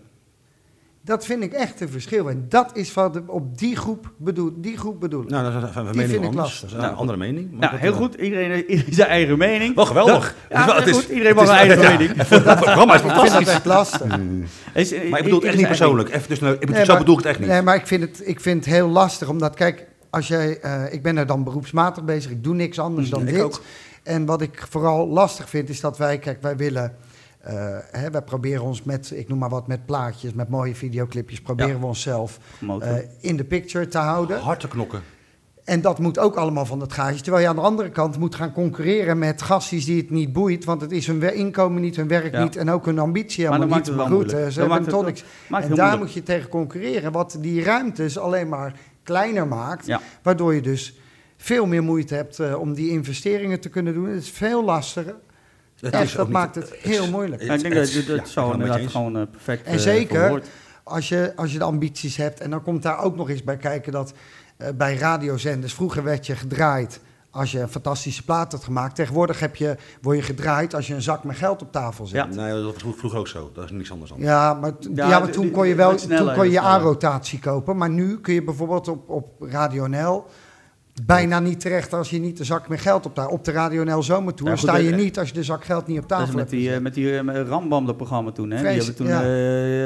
Dat 1.03 1.25
vind 1.25 1.43
ik 1.43 1.53
echt 1.53 1.81
een 1.81 1.89
verschil 1.89 2.29
en 2.29 2.45
dat 2.49 2.69
is 2.73 2.93
wat 2.93 3.21
op 3.27 3.57
die 3.57 3.75
groep 3.75 4.11
bedoel, 4.17 4.51
die 4.57 4.77
groep 4.77 4.99
bedoel 4.99 5.21
ik. 5.21 5.29
Nou, 5.29 5.61
dat 5.61 5.73
Die 5.73 5.83
mening 5.83 5.95
vind 6.09 6.11
ik 6.13 6.17
anders. 6.23 6.35
lastig. 6.35 6.59
Dat 6.61 6.69
is 6.69 6.75
een 6.75 6.81
Nou, 6.81 6.95
andere 6.95 7.17
mening. 7.17 7.51
maar 7.51 7.59
Nou, 7.69 7.75
heel 7.81 7.93
goed. 7.93 8.13
Iedereen, 8.15 8.65
iedereen 8.69 8.93
zijn 8.93 9.07
eigen 9.09 9.37
mening. 9.37 9.75
Wel 9.75 9.85
geweldig. 9.85 10.35
Dat- 10.49 10.57
ja, 10.57 10.57
Het 10.57 10.59
is 10.59 10.65
wel- 10.65 10.75
heel 10.75 10.85
het 10.85 10.87
is- 10.95 11.01
goed. 11.03 11.09
Iedereen 11.13 11.35
mag 11.35 11.43
is- 11.43 11.49
eigen 11.49 11.81
ja. 11.81 11.89
mening. 11.89 12.15
Het 12.27 12.59
programma 12.59 12.93
is 12.93 13.01
Ik 13.01 13.05
vind 13.05 13.13
dat 13.15 13.27
fantastisch. 13.27 13.47
echt 13.53 13.65
lastig. 13.65 14.19
Is- 14.73 14.91
Maar 15.09 15.19
ik 15.19 15.23
bedoel 15.23 15.39
het 15.39 15.43
echt 15.43 15.43
niet 15.43 15.65
zijn 15.65 15.67
persoonlijk. 15.67 16.09
Even, 16.09 16.29
dus, 16.29 16.39
nou, 16.39 16.53
ik 16.53 16.59
bedoel, 16.59 16.75
Nee, 16.75 16.85
zo 16.85 16.91
maar- 16.91 16.99
bedoel 17.01 17.17
ik 17.17 17.21
het 17.23 17.29
echt 17.31 17.39
niet. 17.39 17.47
Nee, 17.49 17.61
maar 17.61 17.75
ik 17.75 17.87
vind 17.87 18.01
het, 18.03 18.21
ik 18.27 18.39
vind 18.39 18.65
het 18.65 18.73
heel 18.73 18.87
lastig, 18.87 19.29
omdat 19.29 19.55
kijk, 19.55 19.87
als 20.09 20.27
jij, 20.27 20.59
eh, 20.59 20.93
ik 20.93 21.01
ben 21.03 21.17
er 21.17 21.25
dan 21.25 21.43
beroepsmatig 21.43 22.03
bezig, 22.03 22.31
ik 22.31 22.43
doe 22.43 22.55
niks 22.55 22.79
anders 22.79 23.09
dan 23.09 23.21
Mm, 23.21 23.27
Ik 23.27 23.33
dit. 23.33 23.43
ook. 23.43 23.61
En 24.03 24.25
wat 24.25 24.41
ik 24.41 24.65
vooral 24.69 25.07
lastig 25.07 25.49
vind, 25.49 25.69
is 25.69 25.79
dat 25.79 25.97
wij, 25.97 26.17
kijk, 26.19 26.41
wij 26.41 26.57
willen, 26.57 26.95
hè, 27.91 28.11
wij 28.11 28.21
proberen 28.21 28.63
ons 28.63 28.83
met, 28.83 29.11
ik 29.15 29.27
noem 29.27 29.37
maar 29.39 29.49
wat, 29.49 29.67
met 29.67 29.85
plaatjes, 29.85 30.33
met 30.33 30.49
mooie 30.49 30.75
videoclipjes, 30.75 31.41
proberen 31.41 31.73
Ja. 31.73 31.79
we 31.79 31.85
onszelf 31.85 32.39
eh, 32.79 32.95
in 33.19 33.37
de 33.37 33.43
picture 33.43 33.87
te 33.87 33.97
houden. 33.97 34.39
Hard 34.39 34.59
te 34.59 34.67
knokken. 34.67 35.01
En 35.63 35.81
dat 35.81 35.99
moet 35.99 36.19
ook 36.19 36.35
allemaal 36.35 36.65
van 36.65 36.79
het 36.79 36.93
gaatje. 36.93 37.21
Terwijl 37.21 37.43
je 37.43 37.49
aan 37.49 37.55
de 37.55 37.61
andere 37.61 37.89
kant 37.89 38.17
moet 38.17 38.35
gaan 38.35 38.51
concurreren 38.51 39.17
met 39.19 39.41
gasties 39.41 39.85
die 39.85 39.97
het 40.01 40.09
niet 40.09 40.33
boeit. 40.33 40.65
Want 40.65 40.81
het 40.81 40.91
is 40.91 41.07
hun 41.07 41.35
inkomen 41.35 41.81
niet, 41.81 41.95
hun 41.95 42.07
werk 42.07 42.33
Ja. 42.33 42.43
niet 42.43 42.55
en 42.55 42.69
ook 42.69 42.85
hun 42.85 42.99
ambitie 42.99 43.43
Maar 43.43 43.53
helemaal 43.53 43.75
maakt 43.77 43.87
niet. 43.87 43.95
Maar 43.97 44.05
goed, 44.05 44.15
eh, 44.15 44.21
moeilijk. 44.31 44.51
ze 44.51 44.59
Dan 44.59 44.71
hebben 44.71 44.89
toch 44.89 45.05
niks. 45.05 45.23
En 45.49 45.75
daar 45.75 45.97
moet 45.97 46.13
je 46.13 46.23
tegen 46.23 46.49
concurreren. 46.49 47.11
Wat 47.11 47.37
die 47.39 47.63
ruimtes 47.63 48.17
alleen 48.17 48.49
maar 48.49 48.75
kleiner 49.03 49.47
maakt. 49.47 49.85
Ja. 49.85 50.01
Waardoor 50.21 50.53
je 50.53 50.61
dus 50.61 50.99
veel 51.37 51.65
meer 51.65 51.83
moeite 51.83 52.15
hebt 52.15 52.39
eh, 52.39 52.59
om 52.59 52.73
die 52.73 52.89
investeringen 52.89 53.59
te 53.59 53.69
kunnen 53.69 53.93
doen. 53.93 54.07
Het 54.09 54.21
is 54.21 54.29
veel 54.31 54.63
lastiger. 54.63 55.15
Het 55.81 55.93
Echt, 55.93 56.15
dat 56.15 56.29
maakt 56.29 56.55
het 56.55 56.71
heel 56.71 57.09
moeilijk. 57.09 57.41
Ja, 57.41 57.53
ik 57.53 57.61
denk 57.61 57.73
het- 57.73 58.07
dat 58.07 58.29
zou 58.29 58.47
het 58.47 58.57
je 58.57 58.63
inderdaad 58.63 58.91
gewoon 58.91 59.17
eh, 59.17 59.23
perfect 59.31 59.65
En 59.65 59.73
eh, 59.73 59.79
zeker-. 59.79 60.41
Als 60.83 61.09
je, 61.09 61.33
als 61.35 61.51
je 61.51 61.57
de 61.57 61.63
ambities 61.63 62.17
hebt. 62.17 62.39
En 62.39 62.49
dan 62.49 62.61
komt 62.63 62.83
daar 62.83 62.99
ook 63.03 63.15
nog 63.15 63.29
eens 63.29 63.43
bij 63.43 63.57
kijken 63.57 63.91
dat 63.91 64.13
eh, 64.57 64.67
bij 64.75 64.95
radiozenders 64.95 65.73
vroeger 65.73 66.03
werd 66.03 66.25
je 66.25 66.35
gedraaid 66.35 66.99
als 67.31 67.51
je 67.51 67.59
een 67.59 67.69
fantastische 67.69 68.23
plaat 68.23 68.51
had 68.51 68.63
gemaakt. 68.63 68.95
Tegenwoordig 68.95 69.39
heb 69.39 69.55
je, 69.55 69.75
word 70.01 70.17
je 70.17 70.23
gedraaid 70.23 70.73
als 70.75 70.87
je 70.87 70.93
een 70.93 71.01
zak 71.01 71.23
met 71.23 71.35
geld 71.35 71.61
op 71.61 71.71
tafel 71.71 72.05
zet. 72.05 72.33
Ja. 72.33 72.41
Nee, 72.43 72.63
dat 72.63 72.63
was 72.63 72.93
vroeger 72.97 73.19
ook 73.19 73.27
zo. 73.27 73.51
Dat 73.53 73.63
is 73.63 73.71
niks 73.71 73.91
anders 73.91 74.11
dan. 74.11 74.19
Ja, 74.19 74.53
maar, 74.53 74.71
Ja, 74.93 75.07
ja, 75.07 75.19
maar 75.19 75.29
toen 75.29 75.51
kon 75.51 75.67
je 75.67 75.75
wel 75.75 75.95
toen 75.95 76.33
kon 76.33 76.45
je, 76.45 76.51
je. 76.51 76.61
A-rotatie 76.61 77.39
kopen. 77.39 77.77
Maar 77.77 77.89
nu 77.89 78.19
kun 78.19 78.33
je 78.33 78.43
bijvoorbeeld 78.43 78.87
op, 78.87 79.09
op 79.09 79.41
Radio 79.41 79.87
NL 79.87 80.25
bijna 81.05 81.39
niet 81.39 81.59
terecht 81.59 81.93
als 81.93 82.09
je 82.09 82.19
niet 82.19 82.37
de 82.37 82.43
zak 82.43 82.67
met 82.69 82.79
geld 82.79 83.05
op, 83.05 83.15
ta- 83.15 83.27
op 83.27 83.43
de 83.45 83.51
Radio 83.51 83.83
NL 83.83 84.03
zomertour. 84.03 84.49
Ja, 84.51 84.55
goed, 84.57 84.69
sta 84.69 84.77
je 84.77 84.89
eh, 84.91 84.95
niet 84.97 85.19
als 85.19 85.27
je 85.27 85.33
de 85.33 85.43
zak 85.43 85.63
geld 85.65 85.87
niet 85.87 85.99
op 85.99 86.07
tafel 86.07 86.25
met 86.27 86.35
hebt 86.35 86.49
die, 86.49 86.59
eh, 86.59 86.65
gezet. 86.67 86.81
met 86.83 86.93
die 86.93 87.17
eh, 87.17 87.23
met 87.23 87.47
Rambam, 87.47 87.85
dat 87.85 87.97
programma 87.97 88.31
toen. 88.31 88.51
Hè? 88.51 88.57
Vrees- 88.57 88.73
die 88.73 88.83
hebben 88.95 88.95
toen 88.95 89.07
ja. 89.07 89.23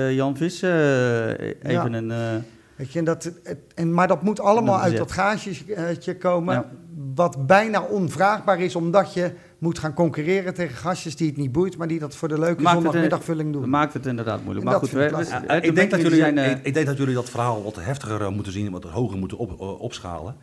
eh, 0.07 0.13
Jan 0.15 0.37
Vis 0.37 0.61
eh, 0.61 1.29
even 1.29 1.71
Ja. 1.71 1.85
een... 1.85 2.11
eh, 2.11 2.17
Weet 2.75 2.91
je, 2.93 2.99
en 2.99 3.05
dat, 3.05 3.23
het, 3.23 3.57
en, 3.75 3.93
maar 3.93 4.07
dat 4.07 4.21
moet 4.23 4.39
allemaal 4.39 4.79
uit 4.79 4.97
dat 4.97 5.11
gaasje 5.11 6.15
komen. 6.19 6.53
Ja. 6.55 6.69
Wat 7.15 7.47
bijna 7.47 7.81
onvraagbaar 7.81 8.59
is, 8.59 8.75
omdat 8.75 9.13
je 9.13 9.31
moet 9.57 9.79
gaan 9.79 9.93
concurreren 9.93 10.53
tegen 10.53 10.75
gastjes 10.77 11.15
die 11.15 11.27
het 11.27 11.37
niet 11.37 11.51
boeit, 11.51 11.77
maar 11.77 11.87
die 11.87 11.99
dat 11.99 12.15
voor 12.15 12.27
de 12.27 12.39
leuke 12.39 12.61
Maakt 12.61 12.75
zondagmiddagvulling 12.75 13.53
doen. 13.53 13.69
maakt 13.69 13.93
het 13.93 14.05
inderdaad 14.05 14.43
moeilijk. 14.43 14.65
En 14.65 14.71
Maar 14.71 14.79
goed, 14.79 14.87
ik 14.91 14.93
we- 15.11 15.59
we- 15.61 15.71
denk 15.73 15.91
dat 15.91 16.01
jullie, 16.01 16.17
zijn, 16.17 16.37
ik, 16.37 16.59
ik 16.63 16.73
denk 16.73 16.85
dat 16.85 16.97
jullie 16.97 17.13
dat 17.13 17.29
verhaal 17.29 17.63
wat 17.63 17.75
heftiger 17.79 18.31
moeten 18.31 18.51
zien, 18.51 18.71
wat 18.71 18.83
hoger 18.83 19.17
moeten 19.17 19.37
op, 19.37 19.59
opschalen. 19.79 20.35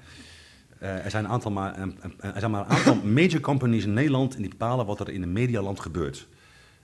Eh, 0.83 1.05
er, 1.05 1.11
zijn 1.11 1.25
een 1.25 1.31
aantal 1.31 1.51
maar, 1.51 1.75
eh, 1.75 1.83
eh, 1.83 2.35
er 2.35 2.39
zijn 2.41 2.51
maar 2.51 2.61
een 2.61 2.77
aantal 2.77 2.95
major 3.19 3.41
companies 3.41 3.85
in 3.85 3.93
Nederland 3.93 4.37
die 4.37 4.49
bepalen 4.49 4.87
wat 4.87 5.01
er 5.01 5.09
in 5.09 5.23
een 5.23 5.33
medialand 5.33 5.81
gebeurt. 5.81 6.29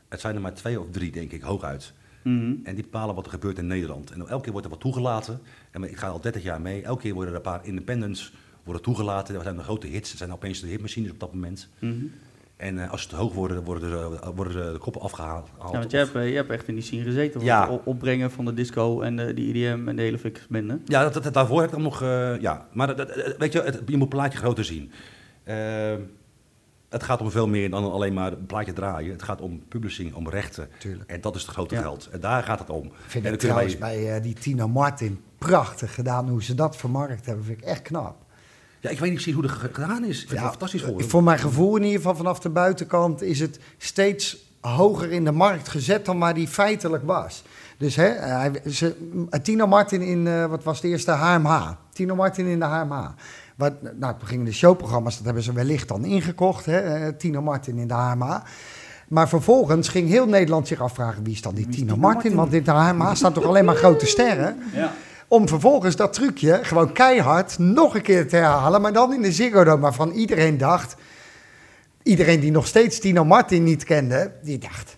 Het 0.09 0.21
zijn 0.21 0.35
er 0.35 0.41
maar 0.41 0.55
twee 0.55 0.81
of 0.81 0.87
drie, 0.91 1.11
denk 1.11 1.33
ik, 1.33 1.43
hooguit. 1.43 1.93
mhm. 2.23 2.55
En 2.63 2.75
die 2.75 2.83
bepalen 2.83 3.15
wat 3.15 3.25
er 3.25 3.31
gebeurt 3.31 3.59
in 3.59 3.67
Nederland. 3.67 4.11
En 4.11 4.29
elke 4.29 4.43
keer 4.43 4.53
wordt 4.53 4.67
er 4.67 4.73
wat 4.73 4.81
toegelaten. 4.81 5.41
En 5.71 5.83
ik 5.83 5.97
ga 5.97 6.09
al 6.09 6.21
30 6.21 6.43
jaar 6.43 6.61
mee. 6.61 6.83
Elke 6.83 7.03
keer 7.03 7.15
worden 7.15 7.31
er 7.33 7.37
een 7.37 7.53
paar 7.53 7.67
independents 7.67 8.33
worden 8.65 8.83
toegelaten. 8.83 9.35
Er 9.35 9.43
zijn 9.43 9.57
de 9.57 9.63
grote 9.63 9.87
hits. 9.87 10.11
Er 10.11 10.19
zijn 10.19 10.33
opeens 10.33 10.61
de 10.61 10.67
hitmachines 10.67 11.11
op 11.11 11.21
dat 11.21 11.35
moment. 11.35 11.69
Mhm. 11.79 12.05
En 12.59 12.79
eh, 12.79 12.91
als 12.91 13.03
ze 13.03 13.09
te 13.09 13.17
hoog 13.17 13.35
worden, 13.35 13.65
worden, 13.65 13.91
er, 13.93 14.33
worden 14.35 14.63
er 14.67 14.73
de 14.73 14.79
koppen 14.79 15.01
afgehaald. 15.01 15.49
Ja, 15.59 15.71
want 15.79 15.91
jij 15.91 16.01
hebt, 16.01 16.15
eh, 16.15 16.23
jij 16.27 16.33
hebt 16.35 16.51
echt 16.51 16.69
in 16.69 16.75
die 16.75 16.83
scene 16.85 17.03
gezeten. 17.03 17.41
Ja. 17.41 17.71
Het 17.71 17.81
opbrengen 17.85 18.31
van 18.31 18.45
de 18.45 18.55
disco 18.55 19.01
en 19.01 19.17
de, 19.17 19.35
die 19.35 19.55
EDM 19.55 19.89
en 19.89 19.97
de 19.97 20.03
hele 20.03 20.19
fix 20.19 20.47
bende. 20.49 20.79
Ja, 20.85 21.09
dat, 21.09 21.23
dat- 21.23 21.35
daarvoor 21.35 21.57
heb 21.61 21.69
ik 21.69 21.75
dan 21.75 21.83
nog. 21.85 22.03
eh, 22.03 22.41
ja, 22.41 22.67
maar 22.73 22.87
dat, 22.87 22.97
dat- 22.97 23.35
weet 23.39 23.53
je, 23.53 23.63
het, 23.63 23.75
je 23.87 23.93
moet 23.93 24.01
het 24.01 24.09
plaatje 24.09 24.39
groter 24.39 24.65
zien. 24.65 24.91
Eh, 25.45 25.57
het 26.89 27.03
gaat 27.03 27.21
om 27.21 27.31
veel 27.31 27.49
meer 27.49 27.71
dan 27.71 27.93
alleen 27.93 28.15
maar 28.15 28.33
een 28.33 28.47
plaatje 28.47 28.73
draaien. 28.73 29.13
Het 29.13 29.23
gaat 29.23 29.41
om 29.41 29.63
publishing, 29.69 30.15
om 30.15 30.29
rechten. 30.29 30.69
Tuurlijk. 30.79 31.11
En 31.11 31.21
dat 31.21 31.35
is 31.37 31.43
het 31.43 31.51
grote 31.51 31.75
Ja. 31.75 31.81
geld. 31.81 32.09
En 32.13 32.21
daar 32.21 32.43
gaat 32.43 32.59
het 32.59 32.71
om. 32.71 32.85
Ik 32.87 32.93
vind 33.07 33.25
en 33.25 33.31
het 33.31 33.41
kunnen 33.41 33.41
trouwens 33.41 33.79
wij- 33.79 34.03
bij 34.05 34.17
eh, 34.17 34.23
die 34.23 34.35
Tino 34.35 34.69
Martin 34.69 35.21
prachtig 35.39 35.95
gedaan, 35.95 36.29
hoe 36.29 36.43
ze 36.43 36.55
dat 36.55 36.77
vermarkt 36.77 37.27
hebben. 37.27 37.45
vind 37.45 37.59
ik 37.61 37.65
echt 37.65 37.83
knap. 37.83 38.27
Ja, 38.81 38.91
ik 38.91 38.99
weet 38.99 39.11
niet 39.11 39.23
precies 39.23 39.35
hoe 39.35 39.43
het 39.43 39.53
gedaan 39.75 40.05
is. 40.05 40.23
Ik 40.23 40.29
vind 40.29 40.31
het 40.31 40.41
wel 40.41 40.51
fantastisch 40.51 40.83
voor 40.83 41.03
Voor 41.03 41.23
mijn 41.23 41.39
gevoel 41.39 41.77
in 41.77 41.83
ieder 41.83 41.97
geval 41.97 42.17
vanaf 42.17 42.39
de 42.39 42.49
buitenkant 42.49 43.23
is 43.23 43.41
het 43.41 43.59
steeds 43.77 44.47
hoger 44.61 45.13
in 45.13 45.25
de 45.25 45.33
markt 45.33 45.69
gezet 45.69 46.05
dan 46.05 46.19
waar 46.19 46.35
die 46.35 46.49
feitelijk 46.49 47.05
was. 47.07 47.43
Dus 47.77 47.97
hè, 47.97 48.09
hij, 48.09 48.63
ze, 48.71 48.95
Tino 49.43 49.67
Martin 49.67 50.03
in, 50.03 50.27
eh, 50.27 50.47
wat 50.47 50.65
was 50.65 50.81
de 50.81 50.89
eerste, 50.89 51.11
HMH. 51.11 51.71
Tino 51.93 52.15
Martin 52.15 52.47
in 52.47 52.59
de 52.59 52.65
HMH. 52.65 53.07
Wat, 53.57 53.73
nou, 53.99 54.15
toen 54.19 54.29
gingen 54.29 54.45
de 54.45 54.53
showprogramma's, 54.53 55.17
dat 55.17 55.25
hebben 55.25 55.43
ze 55.43 55.53
wellicht 55.53 55.89
dan 55.89 56.05
ingekocht, 56.05 56.65
hè, 56.65 56.79
eh, 56.79 57.09
Tino 57.17 57.43
Martin 57.43 57.79
in 57.79 57.89
de 57.89 57.95
HMH. 57.95 58.37
Maar 59.09 59.29
vervolgens 59.29 59.89
ging 59.89 60.09
heel 60.09 60.27
Nederland 60.27 60.69
zich 60.69 60.81
afvragen, 60.81 61.25
wie 61.25 61.33
is 61.33 61.43
dan 61.43 61.55
die 61.55 61.69
Tino 61.69 61.77
Tino 61.77 61.97
Martin? 61.97 62.35
Martin? 62.35 62.35
Want 62.35 62.51
dit 62.51 62.67
HMA 62.67 63.15
staan 63.15 63.33
toch 63.33 63.45
alleen 63.45 63.65
maar 63.65 63.77
grote 63.77 64.07
sterren? 64.07 64.59
Ja. 64.75 64.93
Om 65.29 65.49
vervolgens 65.49 65.97
dat 65.97 66.13
trucje 66.13 66.59
gewoon 66.63 66.93
keihard 66.93 67.59
nog 67.59 67.95
een 67.95 68.03
keer 68.03 68.29
te 68.29 68.37
herhalen. 68.37 68.81
Maar 68.81 68.93
dan 68.93 69.15
in 69.15 69.23
de 69.23 69.33
Ziggo 69.33 69.65
Dome, 69.65 69.81
waarvan 69.81 70.11
iedereen 70.11 70.59
dacht... 70.59 70.97
Iedereen 72.03 72.41
die 72.41 72.51
nog 72.51 72.67
steeds 72.67 72.99
Tino 72.99 73.25
Martin 73.25 73.63
niet 73.63 73.85
kende, 73.85 74.33
die 74.43 74.59
dacht... 74.59 74.97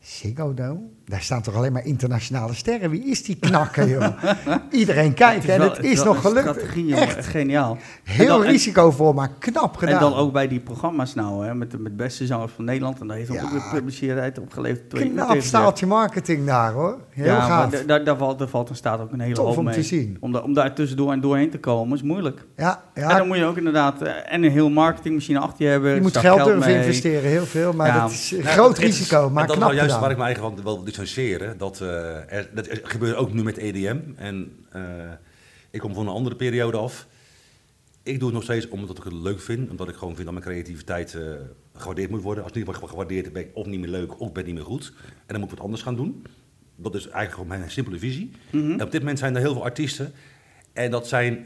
Ziggo 0.00 0.54
Dome? 0.54 0.80
Daar 1.06 1.20
staan 1.20 1.42
toch 1.42 1.54
alleen 1.54 1.72
maar 1.72 1.84
internationale 1.84 2.54
sterren? 2.54 2.90
Wie 2.90 3.04
is 3.10 3.22
die 3.24 3.36
knakker, 3.36 3.88
joh? 3.88 4.06
Iedereen 4.70 5.14
kijkt 5.14 5.44
en 5.48 5.58
wel- 5.58 5.70
het 5.70 5.84
is 5.84 6.02
wel 6.02 6.12
nog 6.12 6.20
gelukt. 6.22 6.56
Echt 6.92 7.26
geniaal. 7.26 7.72
En 8.04 8.12
heel 8.12 8.26
dan- 8.26 8.42
risicovol, 8.42 9.12
maar 9.12 9.30
knap 9.38 9.76
gedaan. 9.76 9.94
En 9.94 10.00
dan 10.00 10.14
ook 10.14 10.32
bij 10.32 10.48
die 10.48 10.60
programma's 10.60 11.14
nou, 11.14 11.46
hè, 11.46 11.54
met 11.54 11.70
de 11.70 11.78
met 11.78 11.96
beste 11.96 12.26
zangers 12.26 12.52
van 12.52 12.64
Nederland. 12.64 13.00
En 13.00 13.06
daar 13.06 13.16
heeft 13.16 13.30
ook 13.30 13.50
weer 13.50 13.62
publiciteit 13.72 14.38
opgeleverd. 14.38 14.92
Knap 14.92 15.40
staaltje 15.40 15.86
marketing 15.86 16.46
daar, 16.46 16.72
hoor. 16.72 16.98
Heel 17.10 17.24
ja, 17.24 17.40
gaaf. 17.40 17.70
maar 17.70 17.86
daar, 17.86 18.04
daar, 18.04 18.16
valt, 18.16 18.38
daar 18.38 18.48
valt 18.48 18.68
en 18.68 18.76
staat 18.76 19.00
ook 19.00 19.12
een 19.12 19.20
hele 19.20 19.34
Tof 19.34 19.46
hoop 19.46 19.56
om 19.56 19.64
mee. 19.64 19.74
te 19.74 19.82
zien. 19.82 20.16
Om, 20.20 20.32
da- 20.32 20.40
om 20.40 20.54
daar 20.54 20.74
tussendoor 20.74 21.12
en 21.12 21.20
doorheen 21.20 21.50
te 21.50 21.58
komen 21.58 21.96
is 21.96 22.02
moeilijk. 22.02 22.44
Ja, 22.56 22.82
ja 22.94 23.10
En 23.10 23.16
dan 23.16 23.26
moet 23.26 23.36
je 23.36 23.44
ook 23.44 23.56
inderdaad 23.56 24.02
eh, 24.02 24.12
en 24.32 24.44
een 24.44 24.50
heel 24.50 24.70
marketingmachine 24.70 25.38
achter 25.38 25.64
je 25.64 25.70
hebben. 25.70 25.94
je 25.94 26.00
moet 26.00 26.16
geld 26.16 26.44
durven 26.44 26.70
mee. 26.72 26.76
investeren, 26.76 27.30
heel 27.30 27.46
veel. 27.46 27.72
Maar 27.72 27.86
Ja. 27.86 28.00
dat 28.00 28.10
is 28.10 28.30
een 28.30 28.38
Nou, 28.38 28.50
groot 28.50 28.78
is- 28.78 28.84
risico, 28.84 29.30
maar 29.30 29.42
dat 29.46 29.50
is 29.50 29.56
knap 29.62 29.68
nou 29.68 29.74
juist 29.74 30.00
waar 30.00 30.10
ik 30.10 30.16
me 30.16 30.22
eigenlijk 30.24 30.56
van 30.56 30.64
distancieren. 30.94 31.58
Dat, 31.58 31.80
eh, 31.80 32.32
er, 32.32 32.50
dat 32.54 32.68
gebeurt 32.82 33.16
ook 33.16 33.32
nu 33.32 33.42
met 33.42 33.56
EDM. 33.56 33.98
En 34.16 34.66
eh, 34.70 35.12
ik 35.70 35.80
kom 35.80 35.94
van 35.94 36.06
een 36.06 36.14
andere 36.14 36.36
periode 36.36 36.76
af. 36.76 37.06
Ik 38.02 38.18
doe 38.18 38.24
het 38.24 38.34
nog 38.34 38.42
steeds 38.42 38.68
omdat 38.68 38.98
ik 38.98 39.04
het 39.04 39.12
leuk 39.12 39.40
vind. 39.40 39.70
Omdat 39.70 39.88
ik 39.88 39.94
gewoon 39.94 40.14
vind 40.14 40.24
dat 40.24 40.34
mijn 40.34 40.46
creativiteit 40.46 41.14
eh, 41.14 41.22
gewaardeerd 41.74 42.10
moet 42.10 42.22
worden. 42.22 42.44
Als 42.44 42.52
het 42.52 42.66
niet 42.66 42.76
wordt 42.76 42.90
gewaardeerd, 42.90 43.32
ben 43.32 43.42
ik 43.42 43.50
of 43.52 43.66
niet 43.66 43.80
meer 43.80 43.88
leuk 43.88 44.20
of 44.20 44.32
ben 44.32 44.42
ik 44.42 44.46
niet 44.46 44.56
meer 44.56 44.64
goed. 44.64 44.92
En 45.06 45.12
dan 45.26 45.40
moet 45.40 45.50
ik 45.50 45.54
wat 45.54 45.64
anders 45.64 45.82
gaan 45.82 45.96
doen. 45.96 46.26
Dat 46.76 46.94
is 46.94 47.02
eigenlijk 47.02 47.32
gewoon 47.32 47.58
mijn 47.58 47.70
simpele 47.70 47.98
visie. 47.98 48.30
Mhm. 48.50 48.72
En 48.72 48.82
op 48.82 48.90
dit 48.90 49.00
moment 49.00 49.18
zijn 49.18 49.34
er 49.34 49.40
heel 49.40 49.52
veel 49.52 49.64
artiesten. 49.64 50.12
En 50.72 50.90
dat 50.90 51.08
zijn 51.08 51.42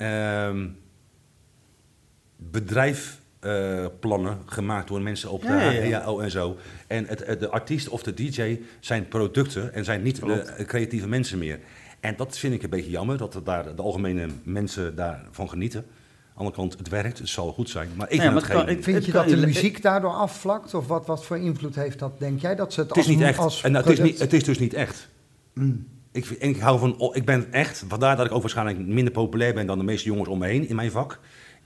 ehm 3.41 3.51
bedrijfplannen 3.51 4.39
gemaakt 4.47 4.89
door 4.89 5.01
mensen 5.03 5.31
op 5.31 5.41
de 5.43 5.47
Ja, 5.49 5.61
ja, 5.61 5.71
ja. 5.71 5.81
HEAO 6.01 6.21
en 6.21 6.31
zo. 6.31 6.57
En 6.87 7.07
het, 7.07 7.27
het- 7.27 7.41
de 7.41 7.49
artiest 7.49 7.89
of 7.89 8.03
de 8.03 8.15
DJ 8.15 8.61
zijn 8.81 9.09
producten 9.09 9.75
en 9.75 9.85
zijn 9.85 10.03
niet 10.03 10.17
de 10.21 10.65
creatieve 10.67 11.09
mensen 11.09 11.39
meer. 11.39 11.59
En 12.01 12.15
dat 12.17 12.39
vind 12.39 12.55
ik 12.55 12.63
een 12.63 12.71
beetje 12.71 12.91
jammer, 12.91 13.19
dat 13.19 13.35
het 13.35 13.47
daar 13.47 13.75
de 13.77 13.83
algemene 13.83 14.27
mensen 14.43 14.97
daarvan 14.97 15.49
genieten. 15.49 15.81
Aan 15.81 16.45
de 16.45 16.53
andere 16.53 16.57
kant, 16.57 16.79
het 16.79 16.89
werkt, 16.89 17.19
het 17.19 17.29
zal 17.29 17.53
goed 17.53 17.71
zijn. 17.71 17.89
Maar 17.97 18.11
ik 18.11 18.15
Ja, 18.17 18.21
vind 18.23 18.33
maar 18.33 18.43
het 18.43 18.51
het 18.53 18.59
kan- 18.59 18.67
geen... 18.69 18.77
ik- 18.79 18.85
Vind 18.85 18.97
Het 18.97 19.07
je 19.07 19.13
kan- 19.13 19.29
dat 19.29 19.41
de 19.41 19.47
muziek 19.47 19.83
daardoor 19.83 20.13
afvlakt? 20.13 20.75
Of 20.75 20.87
wat, 20.87 21.07
wat 21.07 21.25
voor 21.25 21.39
invloed 21.39 21.75
heeft 21.75 21.99
dat, 21.99 22.19
denk 22.19 22.41
jij? 22.41 22.55
Dat 22.55 22.73
ze 22.73 22.81
het, 22.81 22.89
Het 22.89 22.99
is 22.99 23.07
als, 23.07 23.15
niet 23.17 23.25
echt. 23.25 23.39
als 23.39 23.63
En 23.63 23.73
nou, 23.73 23.85
het, 23.89 23.99
is 23.99 24.05
niet, 24.05 24.19
het 24.19 24.33
is 24.33 24.45
dus 24.45 24.59
niet 24.59 24.75
echt. 24.75 25.09
Mm. 25.55 25.87
Ik, 26.13 26.27
en 26.31 26.49
ik 26.49 26.59
hou 26.59 26.79
van, 26.79 27.15
ik 27.15 27.25
ben 27.25 27.53
echt, 27.53 27.85
vandaar 27.89 28.17
dat 28.17 28.27
ik 28.27 28.33
ook 28.33 28.41
waarschijnlijk 28.41 28.79
minder 28.79 29.13
populair 29.13 29.55
ben 29.55 29.67
dan 29.67 29.79
de 29.79 29.85
meeste 29.85 30.09
jongens 30.09 30.29
om 30.29 30.39
me 30.39 30.47
heen 30.47 30.69
in 30.69 30.77
mijn 30.77 30.91
vak. 30.91 31.19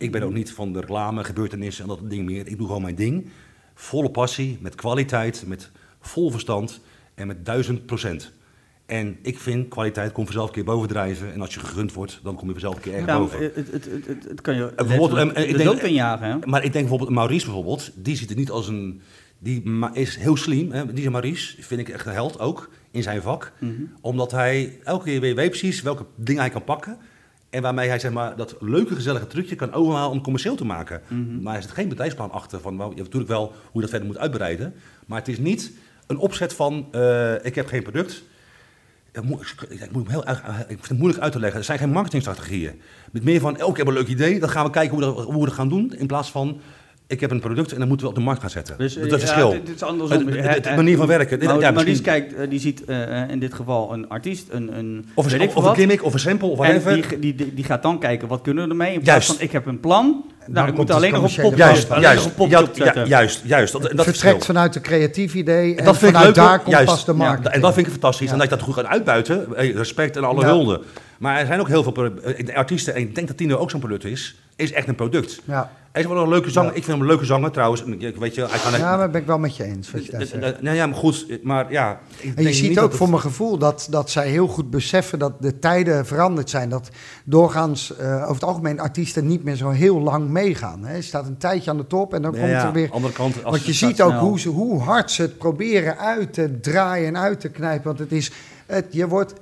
Ik 0.03 0.13
ben 0.13 0.23
ook 0.23 0.33
niet 0.33 0.53
van 0.53 0.73
de 0.73 0.81
reclame, 0.81 1.25
gebeurtenissen 1.25 1.83
en 1.83 1.89
dat 1.89 2.11
ding 2.11 2.25
meer. 2.25 2.47
Ik 2.47 2.59
doe 2.59 2.67
gewoon 2.67 2.83
mijn 2.83 2.95
ding. 2.95 3.27
Volle 3.75 4.11
passie, 4.11 4.59
met 4.61 4.75
kwaliteit, 4.75 5.45
met 5.47 5.71
vol 6.01 6.31
verstand 6.31 6.81
en 7.15 7.27
met 7.27 7.45
duizend 7.47 7.87
procent. 7.87 8.33
En 8.87 9.19
ik 9.23 9.39
vind, 9.39 9.69
kwaliteit 9.69 10.13
komt 10.13 10.27
vanzelf 10.27 10.49
een 10.49 10.55
keer 10.55 10.65
bovendrijven. 10.65 11.33
En 11.33 11.41
als 11.41 11.55
je 11.55 11.61
gegund 11.61 11.93
wordt, 11.93 12.21
dan 12.23 12.35
kom 12.37 12.47
je 12.47 12.53
vanzelf 12.53 12.75
een 12.75 12.81
keer 12.81 12.95
erg 12.95 13.07
Ja, 13.07 13.19
boven. 13.19 13.43
het, 13.43 13.55
het, 13.55 13.71
het, 13.73 13.89
het, 14.07 14.25
het 14.29 14.41
kan 14.41 14.55
je 14.57 14.73
bijvoorbeeld, 14.77 15.33
eh, 15.33 15.43
ik 15.43 15.51
de 15.51 15.57
denk- 15.57 15.71
dood 15.71 15.83
injagen, 15.83 16.27
hè? 16.31 16.37
Maar 16.47 16.65
ik 16.65 16.73
denk 16.73 16.89
bijvoorbeeld, 16.89 17.11
Maurice 17.11 17.45
bijvoorbeeld, 17.45 17.91
die 17.95 18.17
ziet 18.17 18.29
het 18.29 18.39
niet 18.39 18.51
als 18.51 18.69
een... 18.69 19.01
Die 19.39 19.63
is 19.93 20.17
heel 20.17 20.37
slim, 20.37 20.73
hè? 20.73 20.93
die 20.93 21.05
is 21.05 21.11
Maurice, 21.11 21.63
vind 21.63 21.81
ik 21.81 21.89
echt 21.89 22.07
een 22.07 22.13
held 22.13 22.39
ook, 22.39 22.71
in 22.91 23.03
zijn 23.03 23.23
vak. 23.23 23.53
Mhm. 23.61 23.73
Omdat 24.01 24.31
hij 24.31 24.79
elke 24.85 25.05
keer 25.05 25.21
weer 25.21 25.35
weet 25.35 25.49
precies 25.49 25.83
welke 25.83 26.07
dingen 26.17 26.41
hij 26.41 26.51
kan 26.51 26.65
pakken. 26.65 26.99
En 27.53 27.63
waarmee 27.63 27.89
hij 27.89 27.99
zeg 27.99 28.13
maar, 28.13 28.37
dat 28.37 28.57
leuke, 28.61 28.95
gezellige 28.95 29.27
trucje 29.27 29.55
kan 29.55 29.73
overhalen 29.73 30.09
om 30.09 30.15
het 30.15 30.23
commercieel 30.23 30.55
te 30.55 30.65
maken. 30.65 31.01
Mhm. 31.09 31.43
Maar 31.43 31.57
er 31.57 31.63
zit 31.63 31.71
geen 31.71 31.89
bedrijfsplan 31.89 32.31
achter 32.31 32.61
van, 32.61 32.77
nou, 32.77 32.89
je 32.89 32.97
hebt 32.97 33.13
natuurlijk 33.13 33.31
wel 33.31 33.47
hoe 33.47 33.71
je 33.73 33.81
dat 33.81 33.91
verder 33.91 34.09
moet 34.09 34.19
uitbreiden. 34.19 34.75
Maar 35.07 35.19
het 35.19 35.29
is 35.29 35.39
niet 35.39 35.73
een 36.07 36.17
opzet 36.17 36.53
van, 36.53 36.89
eh, 36.91 37.45
ik 37.45 37.55
heb 37.55 37.67
geen 37.67 37.83
product. 37.83 38.23
Dat 39.11 39.25
moet, 39.25 39.55
ik, 39.69 39.81
ik 39.81 39.93
moet 39.93 40.09
hem 40.09 40.11
heel, 40.11 40.29
ik 40.59 40.67
vind 40.67 40.89
het 40.89 40.99
moeilijk 40.99 41.23
uit 41.23 41.33
te 41.33 41.39
leggen. 41.39 41.59
Er 41.59 41.65
zijn 41.65 41.79
geen 41.79 41.91
marketingstrategieën. 41.91 42.81
Met 43.11 43.25
meer 43.25 43.41
van, 43.41 43.63
oh, 43.63 43.71
ik 43.71 43.77
heb 43.77 43.87
een 43.87 43.93
leuk 43.93 44.09
idee, 44.09 44.41
dan 44.41 44.49
gaan 44.49 44.65
we 44.65 44.71
kijken 44.71 44.99
hoe 44.99 45.01
we, 45.01 45.15
dat, 45.15 45.25
hoe 45.25 45.41
we 45.41 45.47
dat 45.47 45.55
gaan 45.55 45.69
doen. 45.69 45.95
In 45.99 46.07
plaats 46.07 46.31
van, 46.31 46.61
ik 47.13 47.21
heb 47.21 47.31
een 47.31 47.41
product 47.41 47.73
en 47.73 47.79
dan 47.79 47.89
moeten 47.89 48.07
we 48.07 48.13
op 48.13 48.19
de 48.19 48.25
markt 48.25 48.41
gaan 48.41 48.51
zetten. 48.51 48.75
Dus, 48.79 48.95
dat 48.95 49.03
eh, 49.03 49.07
is 49.09 49.13
het 49.13 49.21
ja, 49.23 49.27
verschil. 49.29 49.65
dit 49.65 49.75
is 49.75 49.83
andersom. 49.83 50.27
Het- 50.27 50.37
het- 50.37 50.55
het- 50.55 50.69
hè, 50.69 50.77
manier 50.77 50.97
van 50.97 51.07
werken. 51.07 51.39
Maar, 51.39 51.49
Ja, 51.49 51.53
maar 51.61 51.73
die 51.73 51.75
misschien- 51.85 52.03
kijkt, 52.03 52.35
eh, 52.35 52.51
die 52.51 52.61
ziet 52.61 52.85
eh, 52.85 53.29
in 53.31 53.39
dit 53.39 53.55
geval 53.55 53.93
een 53.93 54.09
artiest, 54.09 54.47
een, 54.51 54.79
een 54.79 55.05
Of 55.15 55.33
een, 55.33 55.41
ik 55.41 55.49
of, 55.49 55.55
of 55.57 55.65
een 55.65 55.75
gimmick, 55.75 56.05
of 56.05 56.13
een 56.13 56.19
sample, 56.19 56.49
of 56.49 56.61
En 56.61 56.81
whatever. 56.83 57.21
die, 57.21 57.35
die, 57.35 57.55
die 57.55 57.65
gaat 57.65 57.83
dan 57.83 57.99
kijken, 57.99 58.29
wat 58.29 58.41
kunnen 58.43 58.65
we 58.65 58.71
ermee? 58.71 58.93
In 58.93 59.01
plaats 59.01 59.09
Juist. 59.27 59.27
van, 59.39 59.47
ik 59.47 59.53
heb 59.53 59.67
een 59.67 59.81
plan. 59.81 60.25
Nou, 60.47 60.69
ik 60.69 60.75
moet 60.75 60.89
het 60.89 60.97
alleen 60.97 61.13
nog 61.13 61.37
een 61.37 61.43
pop 61.43 61.57
Juist, 61.57 61.89
juist, 61.89 62.03
ja, 62.39 62.49
ja, 62.49 62.63
opzetten. 62.63 63.07
juist, 63.07 63.41
juist. 63.45 63.73
Dat, 63.73 63.83
dat 63.83 63.91
het 63.93 64.03
vertrekt 64.05 64.45
vanuit 64.45 64.75
een 64.77 64.83
creatief 64.83 65.35
idee 65.35 65.75
en 65.77 65.85
dat 65.85 65.97
vind 65.99 66.11
ik 66.11 66.17
vanuit 66.17 66.37
leuk, 66.37 66.45
daar 66.47 66.59
komt 66.59 66.71
juist. 66.71 66.87
pas 66.87 67.05
de 67.05 67.13
Ja, 67.13 67.19
marketing. 67.19 67.55
en 67.55 67.61
dat 67.61 67.75
vind 67.75 67.87
ik 67.87 67.93
fantastisch. 67.93 68.27
Ja. 68.27 68.33
En 68.33 68.39
dat 68.39 68.49
je 68.49 68.55
dat 68.57 68.65
goed 68.65 68.75
gaat 68.75 68.85
uitbuiten, 68.87 69.57
eh, 69.57 69.75
respect 69.75 70.17
en 70.17 70.25
alle 70.25 70.41
Ja. 70.41 70.47
hulde. 70.47 70.81
Maar 71.19 71.41
er 71.41 71.47
zijn 71.47 71.61
ook 71.61 71.69
heel 71.69 71.83
veel 71.83 71.95
eh, 72.25 72.57
artiesten, 72.57 72.95
en 72.95 73.01
ik 73.01 73.15
denk 73.15 73.27
dat 73.27 73.37
Tino 73.37 73.57
ook 73.57 73.71
zo'n 73.71 73.81
product 73.81 74.05
is, 74.05 74.37
is 74.63 74.73
echt 74.73 74.89
een 74.89 74.95
product. 74.95 75.41
Ja. 75.45 75.71
Hij 75.93 76.03
is 76.03 76.09
wel 76.09 76.23
een 76.23 76.29
leuke 76.29 76.51
zanger. 76.51 76.71
Ja. 76.71 76.77
Ik 76.77 76.85
vind 76.85 76.97
hem 76.97 77.07
een 77.07 77.11
leuke 77.13 77.25
zanger 77.25 77.51
trouwens. 77.51 77.85
Weet 78.19 78.35
je, 78.35 78.47
hij 78.47 78.59
kan 78.59 78.79
ja, 78.81 78.97
maar 78.97 79.11
ben 79.11 79.21
ik 79.21 79.27
wel 79.27 79.39
met 79.39 79.57
je 79.57 79.65
eens 79.65 79.91
wat 79.91 80.07
je 80.07 80.13
daar 80.13 80.27
zegt. 80.27 80.63
Nou 80.63 80.77
ja, 80.77 80.87
maar 80.87 80.97
goed, 80.97 81.39
maar 81.43 81.73
ja. 81.73 82.01
En 82.35 82.43
je 82.43 82.53
ziet 82.53 82.79
ook 82.79 82.93
voor 82.93 83.09
mijn 83.09 83.21
gevoel 83.21 83.59
dat, 83.59 83.87
dat 83.91 84.11
zij 84.11 84.29
heel 84.29 84.47
goed 84.47 84.71
beseffen 84.71 85.19
dat 85.19 85.43
de 85.43 85.59
tijden 85.59 86.07
veranderd 86.07 86.51
zijn. 86.51 86.69
Dat 86.69 86.89
doorgaans 87.25 87.97
eh, 87.97 88.15
over 88.15 88.35
het 88.35 88.45
algemeen 88.45 88.81
artiesten 88.81 89.27
niet 89.27 89.45
meer 89.45 89.57
zo 89.57 89.71
heel 89.71 90.01
lang 90.01 90.29
meegaan. 90.29 90.85
Hè. 90.85 90.95
Je 90.97 91.03
staat 91.03 91.27
een 91.27 91.39
tijdje 91.39 91.71
aan 91.71 91.77
de 91.77 91.87
top 91.87 92.15
en 92.15 92.23
dan 92.23 92.33
Ja, 92.33 92.39
komt 92.39 92.51
ja, 92.51 92.67
er 92.67 92.73
weer... 92.73 92.91
andere 92.91 93.13
kant. 93.13 93.35
Als 93.35 93.53
Want 93.53 93.67
je 93.67 93.73
ziet 93.73 94.03
ook 94.03 94.11
snel. 94.11 94.23
hoe, 94.23 94.41
ze, 94.41 94.49
hoe 94.49 94.81
hard 94.81 95.11
ze 95.11 95.23
het 95.23 95.39
proberen 95.39 95.99
uit 95.99 96.33
te 96.33 96.61
draaien 96.61 97.07
en 97.09 97.19
uit 97.19 97.41
te 97.41 97.49
knijpen. 97.49 97.85
Want 97.85 97.99
het 97.99 98.13
is, 98.13 98.31
het, 98.67 98.87
je 98.91 99.09
wordt 99.09 99.33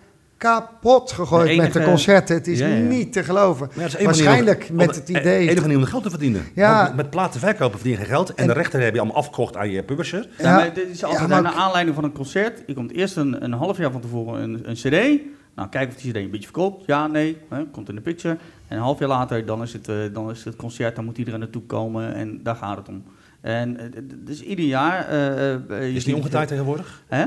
kapot 0.40 1.12
gegooid 1.12 1.46
De 1.46 1.52
enige- 1.52 1.62
met 1.64 1.72
de 1.72 1.90
concerten. 1.90 2.36
Het 2.36 2.46
is 2.46 2.58
Ja, 2.58 2.66
ja. 2.66 2.74
niet 2.74 3.12
te 3.12 3.22
geloven. 3.24 3.68
Ja, 3.74 3.80
manier 3.82 4.04
Waarschijnlijk 4.04 4.70
met 4.72 4.94
het 4.94 5.08
idee... 5.08 5.48
enige 5.48 5.60
manier 5.60 5.76
om 5.76 5.84
geld 5.84 6.02
te 6.02 6.10
verdienen. 6.10 6.42
Ja. 6.54 6.82
Want 6.84 6.96
met, 6.96 7.10
platen 7.10 7.40
verkopen 7.40 7.78
verdien 7.78 7.90
je 7.92 7.98
geen 7.98 8.06
geld. 8.06 8.28
En, 8.30 8.36
En- 8.36 8.46
de 8.46 8.52
rechten 8.52 8.80
heb 8.80 8.92
je 8.94 9.00
allemaal 9.00 9.16
afgekocht 9.18 9.56
aan 9.56 9.70
je 9.70 9.82
publisher. 9.82 10.28
Ja, 10.38 10.56
maar 10.56 10.74
dit 10.74 10.88
is 10.88 11.04
altijd 11.04 11.28
naar 11.28 11.44
aanleiding 11.52 11.94
van 11.94 12.04
een 12.04 12.12
concert. 12.12 12.62
Je 12.66 12.74
komt 12.74 12.92
eerst 12.92 13.16
een, 13.16 13.44
een 13.44 13.52
half 13.52 13.78
jaar 13.78 13.90
van 13.92 14.00
tevoren 14.00 14.42
een, 14.42 14.60
een 14.68 14.74
cd. 14.74 15.20
Nou, 15.54 15.68
kijk 15.68 15.88
of 15.88 15.94
die 15.96 16.10
cd 16.12 16.16
een 16.16 16.30
beetje 16.30 16.44
verkoopt. 16.44 16.86
Ja, 16.86 17.06
nee. 17.06 17.36
Hè, 17.48 17.64
komt 17.66 17.88
in 17.88 17.94
de 17.94 18.00
picture. 18.00 18.36
En 18.68 18.76
een 18.76 18.82
half 18.82 18.98
jaar 18.98 19.08
later, 19.08 19.46
dan 19.46 19.62
is, 19.62 19.72
het, 19.72 19.88
eh, 19.88 19.96
dan 20.12 20.30
is 20.30 20.44
het 20.44 20.56
concert. 20.56 20.96
Dan 20.96 21.04
moet 21.04 21.18
iedereen 21.18 21.40
naartoe 21.40 21.62
komen. 21.62 22.14
En 22.14 22.40
daar 22.42 22.56
gaat 22.56 22.76
het 22.76 22.88
om. 22.88 23.02
En 23.40 23.76
eh, 23.80 23.86
dus 24.16 24.42
ieder 24.42 24.64
jaar... 24.64 25.14
je 25.14 25.92
Is 25.94 26.06
niet 26.06 26.14
omgedraaid 26.16 26.48
tegenwoordig? 26.48 27.02
Hè? 27.08 27.24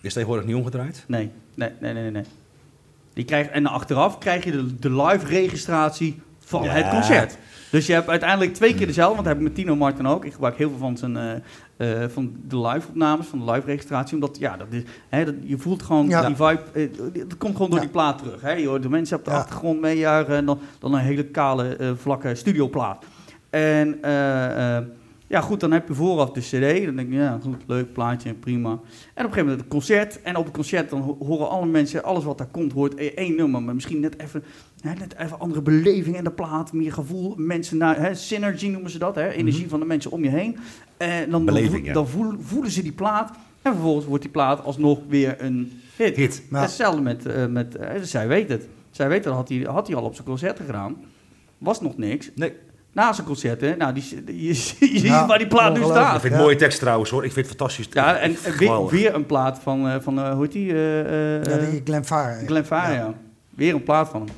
Is 0.00 0.12
tegenwoordig 0.12 0.46
niet 0.46 0.56
omgedraaid? 0.56 1.04
Nee, 1.06 1.30
nee, 1.54 1.70
nee, 1.80 1.92
nee, 1.92 2.10
nee. 2.10 2.24
Die 3.20 3.28
krijg, 3.28 3.46
en 3.48 3.66
achteraf 3.66 4.18
krijg 4.18 4.44
je 4.44 4.50
de, 4.50 4.76
de 4.78 5.02
live 5.02 5.26
registratie 5.26 6.20
van 6.38 6.62
Ja. 6.62 6.70
het 6.70 6.88
concert. 6.88 7.38
Dus 7.70 7.86
je 7.86 7.92
hebt 7.92 8.08
uiteindelijk 8.08 8.54
twee 8.54 8.74
keer 8.74 8.86
dezelfde, 8.86 9.14
want 9.14 9.26
dat 9.26 9.36
heb 9.36 9.36
ik 9.36 9.42
met 9.42 9.54
Tino 9.54 9.76
Martin 9.76 10.06
ook. 10.06 10.24
Ik 10.24 10.32
gebruik 10.32 10.56
heel 10.56 10.68
veel 10.68 10.78
van, 10.78 10.96
zijn, 10.96 11.16
eh, 11.16 12.02
eh, 12.02 12.10
van 12.10 12.32
de 12.48 12.60
live 12.60 12.88
opnames, 12.88 13.26
van 13.26 13.38
de 13.38 13.52
live 13.52 13.66
registratie. 13.66 14.14
Omdat, 14.14 14.38
ja, 14.38 14.56
dat 14.56 14.66
is, 14.70 14.82
hè, 15.08 15.24
dat, 15.24 15.34
je 15.42 15.58
voelt 15.58 15.82
gewoon 15.82 16.08
Ja. 16.08 16.26
die 16.26 16.36
vibe, 16.36 16.60
eh, 16.72 16.88
dat 17.28 17.36
komt 17.38 17.52
gewoon 17.56 17.70
door 17.70 17.78
Ja. 17.78 17.84
die 17.84 17.92
plaat 17.94 18.18
terug. 18.18 18.40
Hè. 18.40 18.52
Je 18.52 18.66
hoort 18.68 18.82
de 18.82 18.88
mensen 18.88 19.18
op 19.18 19.24
de 19.24 19.30
Ja. 19.30 19.36
achtergrond 19.36 19.80
meejuichen 19.80 20.34
en 20.36 20.44
dan, 20.44 20.58
dan 20.78 20.94
een 20.94 21.00
hele 21.00 21.24
kale, 21.24 21.94
vlakke 21.96 22.34
studioplaat. 22.34 23.04
En 23.50 23.98
ja, 25.30 25.40
goed, 25.40 25.60
dan 25.60 25.72
heb 25.72 25.88
je 25.88 25.94
vooraf 25.94 26.30
de 26.30 26.40
cd. 26.40 26.84
Dan 26.84 26.96
denk 26.96 27.08
je, 27.10 27.14
ja, 27.16 27.38
goed, 27.42 27.54
leuk 27.66 27.92
plaatje, 27.92 28.34
prima. 28.34 28.68
En 28.70 28.76
op 28.76 28.80
een 29.14 29.22
gegeven 29.22 29.40
moment 29.42 29.60
het 29.60 29.68
concert. 29.68 30.22
En 30.22 30.36
op 30.36 30.44
het 30.44 30.54
concert 30.54 30.90
dan 30.90 31.00
ho- 31.00 31.16
horen 31.24 31.48
alle 31.48 31.66
mensen, 31.66 32.02
alles 32.04 32.24
wat 32.24 32.38
daar 32.38 32.46
komt, 32.46 32.72
hoort 32.72 32.98
e- 32.98 33.06
één 33.14 33.36
nummer. 33.36 33.62
Maar 33.62 33.74
misschien 33.74 34.00
net 34.00 34.18
even, 34.18 34.42
hè, 34.80 34.92
net 34.94 35.14
even 35.18 35.38
andere 35.40 35.62
beleving 35.62 36.16
in 36.16 36.24
de 36.24 36.30
plaat, 36.30 36.72
meer 36.72 36.92
gevoel. 36.92 37.34
Mensen 37.36 37.76
naar, 37.76 38.00
hè, 38.00 38.14
synergy 38.14 38.68
noemen 38.68 38.90
ze 38.90 38.98
dat, 38.98 39.14
hè, 39.14 39.28
energie 39.30 39.68
van 39.68 39.80
de 39.80 39.86
mensen 39.86 40.10
om 40.10 40.24
je 40.24 40.30
heen. 40.30 40.56
En 40.96 41.30
dan, 41.30 41.44
Beleving, 41.44 41.72
dan, 41.72 41.84
ja. 41.84 41.92
dan 41.92 42.08
voelen, 42.08 42.42
voelen 42.42 42.70
ze 42.70 42.82
die 42.82 42.92
plaat. 42.92 43.30
En 43.62 43.72
vervolgens 43.72 44.06
wordt 44.06 44.22
die 44.22 44.32
plaat 44.32 44.64
alsnog 44.64 44.98
weer 45.08 45.34
een 45.42 45.80
hit. 45.96 46.16
Hit. 46.16 46.42
Hetzelfde 46.50 47.00
met, 47.00 47.26
eh, 47.26 47.46
met 47.46 47.76
eh, 47.76 48.02
zij 48.02 48.28
weet 48.28 48.48
het. 48.48 48.68
Zij 48.90 49.08
weet 49.08 49.24
dat 49.24 49.34
had 49.34 49.48
hij, 49.48 49.58
had 49.58 49.86
hij 49.86 49.96
al 49.96 50.04
op 50.04 50.14
zijn 50.14 50.26
concerten 50.26 50.64
gedaan. 50.64 50.96
Was 51.58 51.80
nog 51.80 51.96
niks. 51.96 52.30
Nee. 52.34 52.52
Na 52.92 53.12
zijn 53.12 53.26
concerten, 53.26 53.78
nou, 53.78 53.92
die, 53.94 54.22
je, 54.26 54.46
je 54.46 54.54
ziet 54.78 55.00
Ja, 55.00 55.26
waar 55.26 55.38
die 55.38 55.46
plaat 55.46 55.72
nu 55.74 55.80
ongelooflijk. 55.80 56.00
Ik 56.00 56.06
staat. 56.08 56.20
vind 56.20 56.22
het 56.22 56.32
Ja. 56.32 56.38
een 56.38 56.42
mooie 56.44 56.56
tekst 56.56 56.78
trouwens 56.78 57.10
hoor. 57.10 57.24
Ik 57.24 57.32
vind 57.32 57.46
het 57.48 57.56
fantastisch. 57.56 57.88
Ja, 57.92 58.16
en 58.16 58.36
weer, 58.90 59.14
een 59.14 59.26
plaat 59.26 59.58
van, 59.62 59.88
eh, 59.88 59.94
van 60.00 60.18
eh, 60.20 60.32
hoe 60.32 60.42
heet 60.42 60.52
die? 60.52 60.72
eh, 60.72 61.36
eh, 61.36 61.64
ja, 61.64 61.70
die 61.70 61.80
Glenn 61.84 62.04
Farr. 62.04 62.42
Glenn 62.46 62.64
Faria. 62.64 63.14
Weer 63.50 63.74
een 63.74 63.82
plaat 63.82 64.08
van 64.08 64.20
hem. 64.20 64.30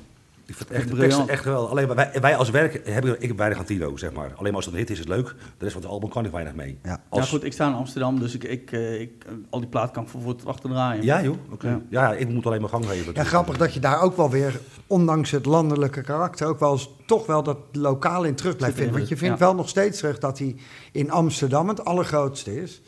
Ik 0.53 0.59
vind 0.59 0.70
Echt 0.70 0.81
echt 0.81 0.91
de 0.91 0.97
teksten 0.97 1.29
echt 1.29 1.45
wel. 1.45 1.69
Alleen 1.69 1.95
wij, 1.95 2.11
wij 2.20 2.37
als 2.37 2.51
werk 2.51 2.87
hebben 2.89 3.23
ik 3.23 3.29
heb 3.29 3.37
weinig 3.37 3.59
aan 3.59 3.65
Tino, 3.65 3.97
zeg 3.97 4.12
maar. 4.12 4.33
Alleen 4.35 4.43
maar 4.43 4.55
als 4.55 4.65
het 4.65 4.74
een 4.74 4.81
hit 4.81 4.91
is, 4.91 4.99
is 4.99 5.05
het 5.05 5.15
leuk. 5.15 5.27
De 5.29 5.35
rest 5.59 5.73
van 5.73 5.83
het 5.83 5.91
album 5.91 6.09
kan 6.09 6.24
ik 6.24 6.31
weinig 6.31 6.55
mee. 6.55 6.79
Ja. 6.83 7.01
Goed, 7.11 7.45
ik 7.45 7.53
sta 7.53 7.69
in 7.69 7.74
Amsterdam, 7.74 8.20
dus 8.20 8.35
ik, 8.35 8.45
ik, 8.45 8.73
eh, 8.73 9.01
ik, 9.01 9.24
eh, 9.27 9.33
al 9.51 9.61
die 9.61 9.69
plaat 9.69 9.91
kan 9.91 10.03
ik 10.03 10.09
voor 10.09 10.37
tot 10.37 10.47
achter 10.47 10.70
draaien. 10.70 11.05
Ja, 11.05 11.23
joh. 11.23 11.37
Oké. 11.53 11.69
Ja. 11.69 11.81
Ja. 11.89 12.12
ik 12.12 12.29
moet 12.29 12.47
alleen 12.47 12.61
maar 12.61 12.70
gang 12.70 12.87
geven. 12.87 13.15
Ja, 13.15 13.24
grappig 13.24 13.57
dat 13.57 13.74
je 13.74 13.81
daar 13.81 14.01
ook 14.01 14.16
wel 14.16 14.31
weer, 14.31 14.61
ondanks 14.87 15.31
het 15.31 15.45
landelijke 15.45 16.03
karakter, 16.03 16.47
ook 16.47 16.61
wel 16.61 16.73
eens 16.73 16.91
toch 17.07 17.27
wel 17.27 17.43
dat 17.43 17.59
lokaal 17.73 18.24
in 18.24 18.35
terug 18.35 18.57
blijft 18.57 18.77
vinden. 18.77 18.95
Want 18.97 19.09
je 19.09 19.16
vindt 19.16 19.39
ja. 19.39 19.45
wel 19.45 19.55
nog 19.55 19.69
steeds 19.69 19.99
terug 19.99 20.19
dat 20.19 20.39
hij 20.39 20.57
in 20.93 21.11
Amsterdam 21.11 21.69
het 21.69 21.85
allergrootste 21.85 22.62
is. 22.62 22.83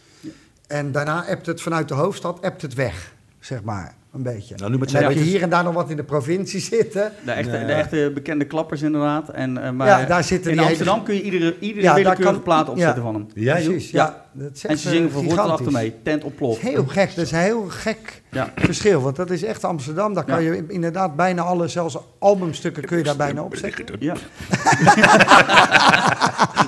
En 0.66 0.92
daarna 0.92 1.26
appt 1.28 1.46
het 1.46 1.60
vanuit 1.60 1.88
de 1.88 1.94
hoofdstad 1.94 2.42
appt 2.42 2.62
het 2.62 2.74
weg, 2.74 3.14
zeg 3.38 3.62
maar, 3.62 3.94
een 4.14 4.22
beetje. 4.22 4.54
Nou, 4.56 4.70
nu 4.70 4.78
met 4.78 4.88
En 4.88 4.92
dan 4.94 5.02
heb 5.02 5.12
je 5.12 5.18
zijn 5.18 5.30
hier 5.30 5.42
en 5.42 5.50
daar 5.50 5.64
nog 5.64 5.74
wat 5.74 5.90
in 5.90 5.96
de 5.96 6.04
provincie 6.04 6.60
zitten. 6.74 7.12
De 7.24 7.30
echte, 7.32 7.56
Ja. 7.58 7.66
de 7.66 7.72
echte 7.72 8.10
bekende 8.14 8.44
klappers 8.44 8.82
inderdaad. 8.82 9.28
En, 9.28 9.58
eh, 9.64 9.70
maar 9.70 9.86
Ja, 9.86 10.04
daar 10.04 10.24
zitten 10.24 10.50
in 10.50 10.56
die 10.56 10.66
Amsterdam 10.66 10.94
hele- 10.94 11.06
kun 11.06 11.14
je 11.14 11.22
iedere, 11.22 11.56
iedere 11.60 11.82
Ja, 11.82 11.94
willekeurige 11.94 12.32
kan- 12.32 12.42
plaat 12.42 12.68
opzetten 12.68 12.96
ja. 12.96 13.02
van 13.02 13.14
hem. 13.14 13.26
Ja. 13.34 13.54
Precies, 13.54 13.90
ja. 13.90 14.23
Dat 14.36 14.62
En 14.66 14.78
ze 14.78 14.88
zingen 14.88 15.08
eh, 15.08 15.14
voor 15.14 15.40
achter 15.40 15.72
mee. 15.72 15.94
Tent 16.02 16.24
ontploft. 16.24 16.60
Heel 16.60 16.84
gek, 16.86 17.14
dat 17.14 17.24
is 17.24 17.30
een 17.32 17.38
heel 17.38 17.64
gek 17.68 18.22
Ja. 18.30 18.52
verschil. 18.56 19.00
Want 19.00 19.16
dat 19.16 19.30
is 19.30 19.42
echt 19.44 19.64
Amsterdam. 19.64 20.14
Daar 20.14 20.24
kan 20.24 20.42
Ja. 20.42 20.52
je 20.52 20.64
inderdaad 20.68 21.16
bijna 21.16 21.42
alle, 21.42 21.68
zelfs 21.68 21.96
albumstukken 22.18 22.84
kun 22.84 22.98
je 22.98 23.02
daar 23.04 23.16
bijna 23.16 23.42
opzetten. 23.42 23.84
Ja, 23.98 24.14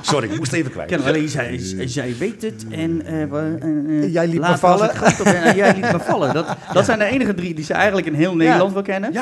Sorry, 0.02 0.30
ik 0.30 0.38
moest 0.38 0.52
even 0.52 0.70
kwijt. 0.70 0.88
ken 0.88 1.04
alleen 1.04 1.28
zij, 1.28 1.60
zij 1.84 2.14
weet 2.18 2.42
het 2.42 2.64
en 2.70 3.06
eh, 3.06 3.22
eh, 3.22 4.12
Jij 4.12 4.26
liet 4.28 4.40
me 4.40 4.58
vallen. 4.58 4.90
op 4.90 5.26
en, 5.26 5.56
jij 5.56 5.74
liet 5.74 5.92
me 5.92 6.00
vallen. 6.00 6.34
Dat, 6.34 6.46
dat 6.72 6.84
zijn 6.84 6.98
de 6.98 7.04
enige 7.04 7.34
drie 7.34 7.54
die 7.54 7.64
ze 7.64 7.72
eigenlijk 7.72 8.06
in 8.06 8.14
heel 8.14 8.36
Nederland 8.36 8.72
wel 8.72 8.82
kennen. 8.82 9.12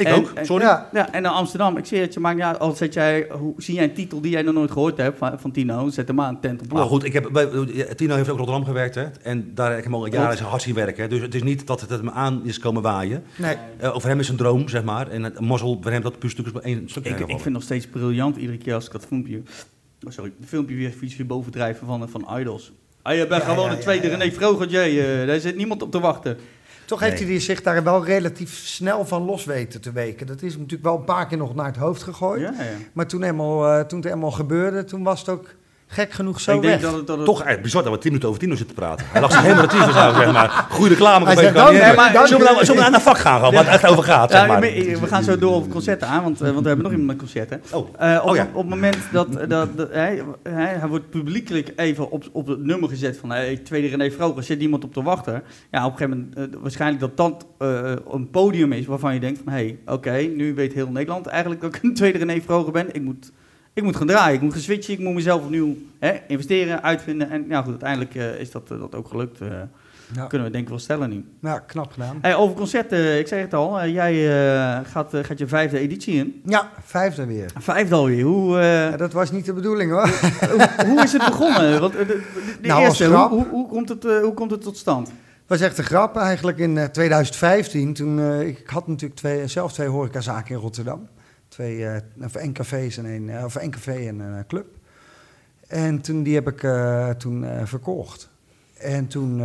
Ja, 0.00 0.08
ik 0.08 0.14
En- 0.16 0.22
ook. 0.22 0.30
en- 0.34 0.46
Sorry. 0.46 0.64
Ja. 0.64 0.88
Ja, 0.92 1.12
en 1.12 1.22
naar 1.22 1.32
Amsterdam, 1.32 1.76
ik 1.76 1.86
zie 1.86 1.98
het 1.98 2.14
je, 2.14 2.20
maar 2.20 2.36
ja, 2.36 2.50
al 2.50 2.72
zet 2.76 2.94
jij, 2.94 3.26
hoe, 3.30 3.54
zie 3.56 3.74
jij 3.74 3.84
een 3.84 3.92
titel 3.92 4.20
die 4.20 4.30
jij 4.30 4.42
nog 4.42 4.54
nooit 4.54 4.70
gehoord 4.70 4.96
hebt 4.96 5.18
van, 5.18 5.40
van 5.40 5.50
Tino, 5.50 5.88
zet 5.90 6.08
hem 6.08 6.20
aan, 6.20 6.40
tent 6.40 6.62
op 6.62 6.72
Maar 6.72 6.84
goed, 6.84 7.04
ik 7.04 7.12
heb, 7.12 7.28
bij, 7.32 7.46
Tino 7.96 8.14
heeft 8.14 8.28
ook 8.28 8.38
in 8.38 8.44
Rotterdam 8.44 8.64
gewerkt. 8.64 8.94
Hè, 8.94 9.04
en 9.22 9.54
daar 9.54 9.68
heb 9.68 9.78
ik 9.78 9.84
hem 9.84 9.94
al 9.94 10.06
jaren 10.06 10.36
zijn 10.36 10.48
hard 10.48 10.62
zien 10.62 10.74
werken. 10.74 11.08
Dus 11.08 11.20
het 11.20 11.34
is 11.34 11.42
niet 11.42 11.66
dat 11.66 11.80
het 11.80 11.90
hem 11.90 12.10
aan 12.10 12.40
is 12.44 12.58
komen 12.58 12.82
waaien. 12.82 13.22
Nee. 13.36 13.56
Over 13.92 14.08
hem 14.08 14.18
is 14.20 14.28
een 14.28 14.36
droom, 14.36 14.68
zeg 14.68 14.82
maar. 14.84 15.08
En 15.08 15.22
het 15.22 15.40
mazzel 15.40 15.78
voor 15.80 15.90
hem 15.90 16.02
dat 16.02 16.18
puur 16.18 16.30
stuk 16.30 16.46
is 16.46 16.52
maar 16.52 16.62
één 16.62 16.88
stuk 16.88 17.04
Ik, 17.04 17.18
ik 17.18 17.26
vind 17.26 17.44
het 17.44 17.52
nog 17.52 17.62
steeds 17.62 17.86
briljant 17.86 18.36
iedere 18.36 18.58
keer 18.58 18.74
als 18.74 18.86
ik 18.86 18.92
dat 18.92 19.06
filmpje, 19.06 19.36
oh, 20.06 20.12
sorry, 20.12 20.32
het 20.40 20.48
filmpje 20.48 20.74
weer 20.76 20.90
fiets 20.90 21.16
weer 21.16 21.26
bovendrijven 21.26 21.86
van, 21.86 22.08
van 22.08 22.26
Idols. 22.38 22.72
Ah, 23.02 23.14
je 23.16 23.26
bent 23.26 23.42
Ja, 23.42 23.48
gewoon 23.48 23.64
ja, 23.64 23.70
een 23.70 23.76
ja, 23.76 23.82
tweede 23.82 24.08
ja. 24.10 24.16
René 24.16 24.32
Vrogertje, 24.32 24.78
eh 24.80 25.26
daar 25.26 25.40
zit 25.40 25.56
niemand 25.56 25.82
op 25.82 25.90
te 25.90 26.00
wachten. 26.00 26.36
Toch 26.90 27.00
heeft 27.00 27.20
hij 27.20 27.40
zich 27.40 27.62
daar 27.62 27.84
wel 27.84 28.04
relatief 28.04 28.54
snel 28.54 29.06
van 29.06 29.22
los 29.22 29.44
weten 29.44 29.80
te 29.80 29.92
weken. 29.92 30.26
Dat 30.26 30.42
is 30.42 30.56
natuurlijk 30.56 30.82
wel 30.82 30.96
een 30.96 31.04
paar 31.04 31.26
keer 31.26 31.38
nog 31.38 31.54
naar 31.54 31.66
het 31.66 31.76
hoofd 31.76 32.02
gegooid. 32.02 32.40
Ja, 32.40 32.52
ja. 32.62 32.76
Maar 32.92 33.06
toen, 33.06 33.22
eh, 33.22 33.80
toen 33.80 34.00
het 34.00 34.12
eenmaal 34.12 34.30
gebeurde, 34.30 34.84
toen 34.84 35.02
was 35.02 35.20
het 35.20 35.28
ook 35.28 35.54
gek 35.92 36.12
genoeg 36.12 36.40
zo 36.40 36.54
ik 36.56 36.62
denk 36.62 36.80
weg. 36.80 36.82
dat 36.90 36.98
het, 36.98 37.06
dat 37.06 37.16
het 37.16 37.26
Toch 37.26 37.34
eigenlijk 37.36 37.62
bizar 37.62 37.82
dat 37.82 37.92
we 37.92 37.98
tien 37.98 38.06
minuten 38.08 38.28
over 38.28 38.40
Tino 38.40 38.54
zitten 38.56 38.74
te 38.76 38.80
praten. 38.82 39.06
Hij 39.08 39.20
lag 39.20 39.32
zich 39.32 39.40
helemaal 39.42 39.62
de 39.62 39.68
tyfus 39.68 39.94
aan, 39.94 40.14
zeg 40.14 40.32
maar. 40.32 40.66
Goede 40.70 40.90
reclame. 40.90 41.24
Hij 41.24 41.36
zegt, 41.36 41.54
maar 41.54 42.12
dank- 42.12 42.26
Zullen 42.26 42.46
we 42.46 42.52
nou- 42.52 42.58
zullen 42.64 42.74
we 42.74 42.80
nou 42.80 42.90
naar 42.90 43.00
vak 43.00 43.18
gaan, 43.18 43.38
gewoon, 43.38 43.54
waar 43.54 43.64
het 43.64 43.72
echt 43.72 43.86
over 43.86 44.04
gaat, 44.04 44.30
zeg 44.30 44.40
Ja, 44.40 44.46
maar. 44.46 44.60
we 44.60 44.98
we 45.00 45.06
gaan 45.06 45.22
zo 45.22 45.38
door 45.38 45.54
op 45.54 45.70
concerten 45.70 46.08
aan, 46.08 46.22
want, 46.22 46.40
eh, 46.40 46.48
want 46.50 46.60
we 46.60 46.66
hebben 46.66 46.82
nog 46.84 46.90
iemand 46.92 47.06
met 47.10 47.18
concerten. 47.18 47.62
Oh, 47.72 47.88
Eh, 47.98 48.20
op, 48.22 48.28
Oh 48.30 48.36
ja. 48.36 48.48
op 48.52 48.60
het 48.60 48.68
moment 48.68 48.96
dat, 49.12 49.32
dat, 49.48 49.76
dat 49.76 49.88
hij, 49.92 50.22
hij, 50.42 50.74
hij 50.78 50.88
wordt 50.88 51.10
publiekelijk 51.10 51.72
even 51.76 52.10
op, 52.10 52.24
op 52.32 52.46
het 52.46 52.64
nummer 52.64 52.88
gezet 52.88 53.16
van 53.18 53.30
hey, 53.30 53.56
tweede 53.56 53.88
René 53.88 54.10
Vroger, 54.10 54.42
zit 54.42 54.58
niemand 54.58 54.84
op 54.84 54.92
te 54.92 55.02
wachten. 55.02 55.42
Ja, 55.70 55.86
op 55.86 55.92
een 55.92 55.98
gegeven 55.98 56.26
moment 56.36 56.54
eh, 56.54 56.60
waarschijnlijk 56.60 57.00
dat 57.00 57.16
dat 57.16 57.46
eh, 57.58 57.92
een 58.10 58.30
podium 58.30 58.72
is 58.72 58.86
waarvan 58.86 59.14
je 59.14 59.20
denkt 59.20 59.40
van 59.44 59.52
hé, 59.52 59.58
hey, 59.58 59.78
oké, 59.94 60.12
nu 60.36 60.54
weet 60.54 60.72
heel 60.72 60.88
Nederland 60.90 61.26
eigenlijk 61.26 61.60
dat 61.60 61.74
ik 61.74 61.82
een 61.84 61.94
tweede 61.94 62.18
René 62.18 62.40
Vroger 62.40 62.72
ben. 62.72 62.86
Ik 62.94 63.02
moet, 63.02 63.32
ik 63.80 63.86
moet 63.86 63.96
gaan 63.96 64.06
draaien, 64.06 64.34
ik 64.34 64.40
moet 64.42 64.52
gaan 64.52 64.62
switchen, 64.62 64.92
ik 64.94 65.00
moet 65.00 65.14
mezelf 65.14 65.42
opnieuw 65.42 65.76
hè, 65.98 66.12
investeren, 66.28 66.82
uitvinden. 66.82 67.30
En 67.30 67.44
ja 67.48 67.58
goed, 67.62 67.70
uiteindelijk 67.70 68.14
eh, 68.14 68.40
is 68.40 68.50
dat, 68.50 68.70
eh, 68.70 68.78
dat 68.78 68.94
ook 68.94 69.08
gelukt. 69.08 69.40
eh, 69.40 69.48
Ja. 70.14 70.26
Kunnen 70.26 70.46
we 70.46 70.52
denk 70.52 70.64
ik 70.64 70.70
wel 70.70 70.78
stellen 70.78 71.10
nu. 71.10 71.24
Ja, 71.42 71.58
knap 71.58 71.92
gedaan. 71.92 72.18
Hey, 72.20 72.34
over 72.36 72.56
concerten, 72.56 73.18
ik 73.18 73.26
zeg 73.26 73.40
het 73.40 73.54
al, 73.54 73.86
jij 73.88 74.14
gaat, 74.84 75.10
gaat 75.22 75.38
je 75.38 75.46
vijfde 75.46 75.78
editie 75.78 76.14
in. 76.14 76.42
Ja, 76.44 76.70
vijfde 76.84 77.26
weer. 77.26 77.50
Vijfde 77.58 77.94
alweer. 77.94 78.22
Hoe, 78.24 78.58
Ja, 78.58 78.96
dat 78.96 79.12
was 79.12 79.30
niet 79.30 79.44
de 79.44 79.52
bedoeling 79.52 79.90
hoor. 79.90 80.08
hoe, 80.52 80.68
hoe 80.86 81.02
is 81.02 81.12
het 81.12 81.24
begonnen? 81.24 81.80
Want, 81.80 81.92
de, 81.92 82.06
de, 82.06 82.22
de 82.62 82.68
Nou, 82.68 82.82
eerste, 82.82 83.04
hoe, 83.06 83.28
hoe, 83.28 83.46
hoe, 83.50 83.68
komt 83.68 83.88
het, 83.88 84.02
hoe 84.02 84.34
komt 84.34 84.50
het 84.50 84.62
tot 84.62 84.76
stand? 84.76 85.08
Het 85.08 85.58
was 85.58 85.60
echt 85.60 85.78
een 85.78 85.84
grap 85.84 86.16
eigenlijk 86.16 86.58
in 86.58 86.78
eh, 86.78 86.84
2015. 86.84 87.92
Toen, 87.94 88.40
ik 88.40 88.62
had 88.66 88.86
natuurlijk 88.86 89.20
twee, 89.20 89.46
zelf 89.46 89.72
twee 89.72 89.88
horecazaken 89.88 90.54
in 90.54 90.60
Rotterdam. 90.60 91.08
Twee, 91.60 91.86
eh, 91.86 92.24
of 92.24 92.34
één 92.34 92.52
cafés 92.52 92.96
en 92.96 93.06
één, 93.06 93.38
eh, 93.38 93.44
of 93.44 93.56
één 93.56 93.70
café 93.70 94.06
en 94.06 94.18
een 94.18 94.38
eh, 94.38 94.46
club. 94.46 94.66
En 95.66 96.00
toen, 96.00 96.22
die 96.22 96.34
heb 96.34 96.48
ik 96.48 96.66
toen 97.18 97.46
verkocht. 97.64 98.30
En 98.78 99.06
toen, 99.06 99.40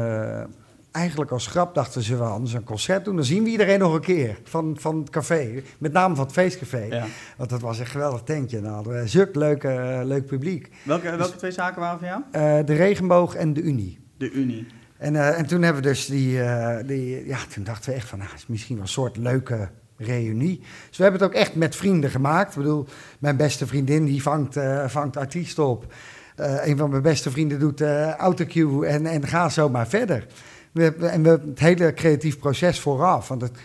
eigenlijk 0.91 1.31
als 1.31 1.47
grap 1.47 1.75
dachten 1.75 2.01
ze, 2.01 2.17
we 2.17 2.23
anders 2.23 2.53
een 2.53 2.63
concert 2.63 3.05
doen. 3.05 3.15
Dan 3.15 3.25
zien 3.25 3.43
we 3.43 3.49
iedereen 3.49 3.79
nog 3.79 3.93
een 3.93 4.01
keer 4.01 4.39
van, 4.43 4.77
van 4.79 4.99
het 4.99 5.09
café. 5.09 5.63
Met 5.77 5.91
name 5.91 6.15
van 6.15 6.23
het 6.23 6.33
feestcafé. 6.33 6.83
Ja. 6.83 7.05
Want 7.37 7.49
dat 7.49 7.61
was 7.61 7.79
een 7.79 7.85
geweldig 7.85 8.21
tentje. 8.21 8.61
Nou, 8.61 8.73
hadden 8.73 9.01
we 9.01 9.07
zulk 9.07 9.35
leuk, 9.35 9.63
eh, 9.63 9.99
leuk 10.03 10.25
publiek. 10.25 10.69
Welke, 10.83 11.15
welke 11.15 11.35
twee 11.35 11.51
zaken 11.51 11.81
waren 11.81 11.99
van 11.99 12.07
jou? 12.07 12.63
De 12.63 12.73
regenboog 12.73 13.35
en 13.35 13.53
de 13.53 13.61
Unie. 13.61 13.99
De 14.17 14.31
Unie. 14.31 14.67
En, 14.97 15.35
en 15.35 15.45
toen 15.45 15.61
hebben 15.61 15.81
we 15.81 15.87
dus 15.87 16.05
die, 16.05 16.39
die, 16.85 17.25
ja, 17.25 17.37
toen 17.53 17.63
dachten 17.63 17.89
we 17.89 17.95
echt 17.95 18.09
van, 18.09 18.19
nou, 18.19 18.31
is 18.35 18.47
misschien 18.47 18.75
wel 18.75 18.83
een 18.83 18.89
soort 18.89 19.17
leuke 19.17 19.69
reunie. 19.97 20.59
Dus 20.87 20.97
we 20.97 21.03
hebben 21.03 21.21
het 21.21 21.29
ook 21.29 21.35
echt 21.35 21.55
met 21.55 21.75
vrienden 21.75 22.09
gemaakt. 22.09 22.55
Ik 22.55 22.57
bedoel, 22.57 22.85
mijn 23.19 23.37
beste 23.37 23.67
vriendin 23.67 24.05
die 24.05 24.21
vangt, 24.21 24.57
vangt 24.87 25.17
artiesten 25.17 25.65
op. 25.65 25.93
Eh, 26.35 26.67
een 26.67 26.77
van 26.77 26.89
mijn 26.89 27.01
beste 27.01 27.31
vrienden 27.31 27.59
doet 27.59 27.81
eh 27.81 28.13
autocue 28.13 28.85
en, 28.85 29.05
en 29.05 29.27
ga 29.27 29.49
zo 29.49 29.69
maar 29.69 29.87
verder. 29.87 30.27
We, 30.71 30.95
en 30.95 31.23
we, 31.23 31.29
het 31.29 31.59
hele 31.59 31.93
creatief 31.93 32.39
proces 32.39 32.79
vooraf, 32.79 33.27
want 33.27 33.41
het, 33.41 33.57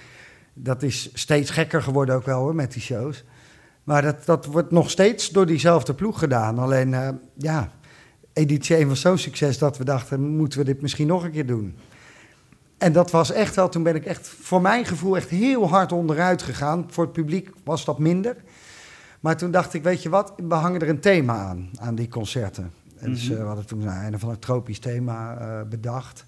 dat 0.54 0.82
is 0.82 1.10
steeds 1.14 1.50
gekker 1.50 1.82
geworden 1.82 2.14
ook 2.14 2.24
wel 2.24 2.38
hoor, 2.38 2.54
met 2.54 2.72
die 2.72 2.82
shows. 2.82 3.24
Maar 3.84 4.02
dat, 4.02 4.24
dat 4.24 4.46
wordt 4.46 4.70
nog 4.70 4.90
steeds 4.90 5.28
door 5.28 5.46
diezelfde 5.46 5.94
ploeg 5.94 6.18
gedaan. 6.18 6.58
Alleen, 6.58 7.20
ja, 7.36 7.72
editie 8.32 8.76
1 8.76 8.88
was 8.88 9.00
zo'n 9.00 9.18
succes 9.18 9.58
dat 9.58 9.78
we 9.78 9.84
dachten, 9.84 10.20
moeten 10.36 10.58
we 10.58 10.64
dit 10.64 10.82
misschien 10.82 11.06
nog 11.06 11.24
een 11.24 11.30
keer 11.30 11.46
doen? 11.46 11.76
En 12.80 12.92
dat 12.92 13.10
was 13.10 13.32
echt 13.32 13.54
wel, 13.54 13.68
toen 13.68 13.82
ben 13.82 13.94
ik 13.94 14.04
echt, 14.04 14.28
voor 14.28 14.60
mijn 14.60 14.84
gevoel, 14.84 15.16
echt 15.16 15.28
heel 15.28 15.68
hard 15.68 15.92
onderuit 15.92 16.42
gegaan. 16.42 16.86
Voor 16.88 17.04
het 17.04 17.12
publiek 17.12 17.50
was 17.64 17.84
dat 17.84 17.98
minder. 17.98 18.36
Maar 19.20 19.36
toen 19.36 19.50
dacht 19.50 19.74
ik, 19.74 19.82
weet 19.82 20.02
je 20.02 20.08
wat, 20.08 20.32
we 20.36 20.54
hangen 20.54 20.80
er 20.80 20.88
een 20.88 21.00
thema 21.00 21.34
aan, 21.34 21.70
aan 21.78 21.94
die 21.94 22.08
concerten. 22.08 22.72
En 22.98 23.10
dus, 23.10 23.28
we 23.28 23.40
hadden 23.40 23.66
toen 23.66 23.86
een 23.86 24.18
van 24.18 24.28
een 24.28 24.38
tropisch 24.38 24.78
thema 24.78 25.36
eh, 25.36 25.68
bedacht. 25.68 26.26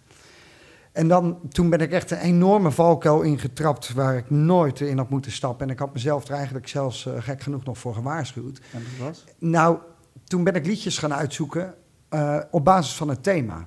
En 0.92 1.08
dan, 1.08 1.38
toen 1.48 1.70
ben 1.70 1.80
ik 1.80 1.92
echt 1.92 2.10
een 2.10 2.18
enorme 2.18 2.70
valkuil 2.70 3.22
ingetrapt 3.22 3.92
waar 3.92 4.16
ik 4.16 4.30
nooit 4.30 4.80
in 4.80 4.98
had 4.98 5.10
moeten 5.10 5.32
stappen. 5.32 5.66
En 5.66 5.72
ik 5.72 5.78
had 5.78 5.92
mezelf 5.92 6.28
er 6.28 6.34
eigenlijk 6.34 6.68
zelfs 6.68 7.06
eh, 7.06 7.12
gek 7.18 7.40
genoeg 7.40 7.64
nog 7.64 7.78
voor 7.78 7.94
gewaarschuwd. 7.94 8.60
En 8.72 8.82
dat 8.82 9.06
was? 9.06 9.24
Nou, 9.38 9.78
toen 10.24 10.44
ben 10.44 10.54
ik 10.54 10.66
liedjes 10.66 10.98
gaan 10.98 11.14
uitzoeken 11.14 11.74
eh, 12.08 12.38
op 12.50 12.64
basis 12.64 12.94
van 12.94 13.08
het 13.08 13.22
thema. 13.22 13.66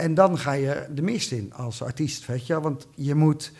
En 0.00 0.14
dan 0.14 0.38
ga 0.38 0.52
je 0.52 0.86
de 0.94 1.02
mist 1.02 1.32
in 1.32 1.52
als 1.54 1.82
artiest, 1.82 2.26
weet 2.26 2.46
je. 2.46 2.60
Want 2.60 2.86
je 2.94 3.14
moet 3.14 3.52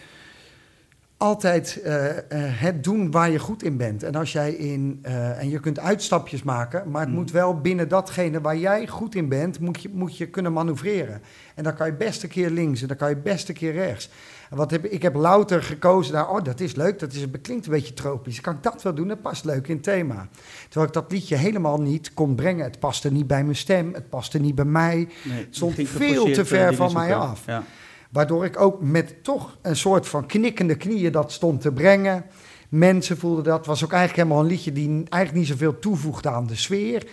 altijd 1.16 1.80
eh, 1.82 2.18
eh, 2.18 2.22
het 2.60 2.84
doen 2.84 3.10
waar 3.10 3.30
je 3.30 3.38
goed 3.38 3.62
in 3.62 3.76
bent. 3.76 4.02
En 4.02 4.14
als 4.14 4.32
jij 4.32 4.52
in... 4.52 4.98
eh, 5.02 5.38
en 5.38 5.50
je 5.50 5.60
kunt 5.60 5.78
uitstapjes 5.78 6.42
maken, 6.42 6.90
maar 6.90 7.00
het 7.00 7.10
Mm. 7.10 7.16
moet 7.16 7.30
wel 7.30 7.60
binnen 7.60 7.88
datgene 7.88 8.40
waar 8.40 8.56
jij 8.56 8.86
goed 8.86 9.14
in 9.14 9.28
bent, 9.28 9.60
moet 9.60 9.82
je, 9.82 9.88
moet 9.92 10.16
je 10.16 10.26
kunnen 10.26 10.52
manoeuvreren. 10.52 11.22
En 11.54 11.64
dan 11.64 11.74
kan 11.74 11.86
je 11.86 11.92
best 11.94 12.22
een 12.22 12.28
keer 12.28 12.50
links 12.50 12.82
en 12.82 12.88
dan 12.88 12.96
kan 12.96 13.08
je 13.08 13.16
best 13.16 13.48
een 13.48 13.54
keer 13.54 13.72
rechts. 13.72 14.10
Wat 14.50 14.70
heb, 14.70 14.84
ik 14.84 15.02
heb 15.02 15.14
louter 15.14 15.62
gekozen 15.62 16.12
daar, 16.12 16.30
oh 16.30 16.44
dat 16.44 16.60
is 16.60 16.74
leuk, 16.74 16.98
dat 16.98 17.12
is, 17.12 17.24
klinkt 17.42 17.66
een 17.66 17.72
beetje 17.72 17.94
tropisch. 17.94 18.40
Kan 18.40 18.54
ik 18.54 18.62
dat 18.62 18.82
wel 18.82 18.94
doen? 18.94 19.08
Dat 19.08 19.22
past 19.22 19.44
leuk 19.44 19.68
in 19.68 19.74
het 19.74 19.84
thema. 19.84 20.28
Terwijl 20.62 20.86
ik 20.86 20.92
dat 20.92 21.12
liedje 21.12 21.36
helemaal 21.36 21.80
niet 21.80 22.14
kon 22.14 22.34
brengen. 22.34 22.64
Het 22.64 22.78
paste 22.78 23.12
niet 23.12 23.26
bij 23.26 23.44
mijn 23.44 23.56
stem, 23.56 23.94
het 23.94 24.08
paste 24.08 24.38
niet 24.38 24.54
bij 24.54 24.64
mij. 24.64 25.08
Nee, 25.22 25.38
Het 25.38 25.56
stond 25.56 25.74
veel 25.74 26.24
te 26.24 26.40
eh, 26.40 26.46
ver 26.46 26.74
van 26.74 26.92
mij 26.92 27.14
af. 27.14 27.46
Ja. 27.46 27.64
Waardoor 28.10 28.44
ik 28.44 28.60
ook 28.60 28.80
met 28.80 29.24
toch 29.24 29.56
een 29.62 29.76
soort 29.76 30.08
van 30.08 30.26
knikkende 30.26 30.74
knieën 30.74 31.12
dat 31.12 31.32
stond 31.32 31.60
te 31.60 31.72
brengen. 31.72 32.24
Mensen 32.68 33.18
voelden 33.18 33.44
dat. 33.44 33.66
was 33.66 33.84
ook 33.84 33.92
eigenlijk 33.92 34.22
helemaal 34.22 34.44
een 34.44 34.50
liedje 34.50 34.72
die 34.72 34.88
eigenlijk 34.88 35.32
niet 35.32 35.46
zoveel 35.46 35.78
toevoegde 35.78 36.30
aan 36.30 36.46
de 36.46 36.56
sfeer. 36.56 37.06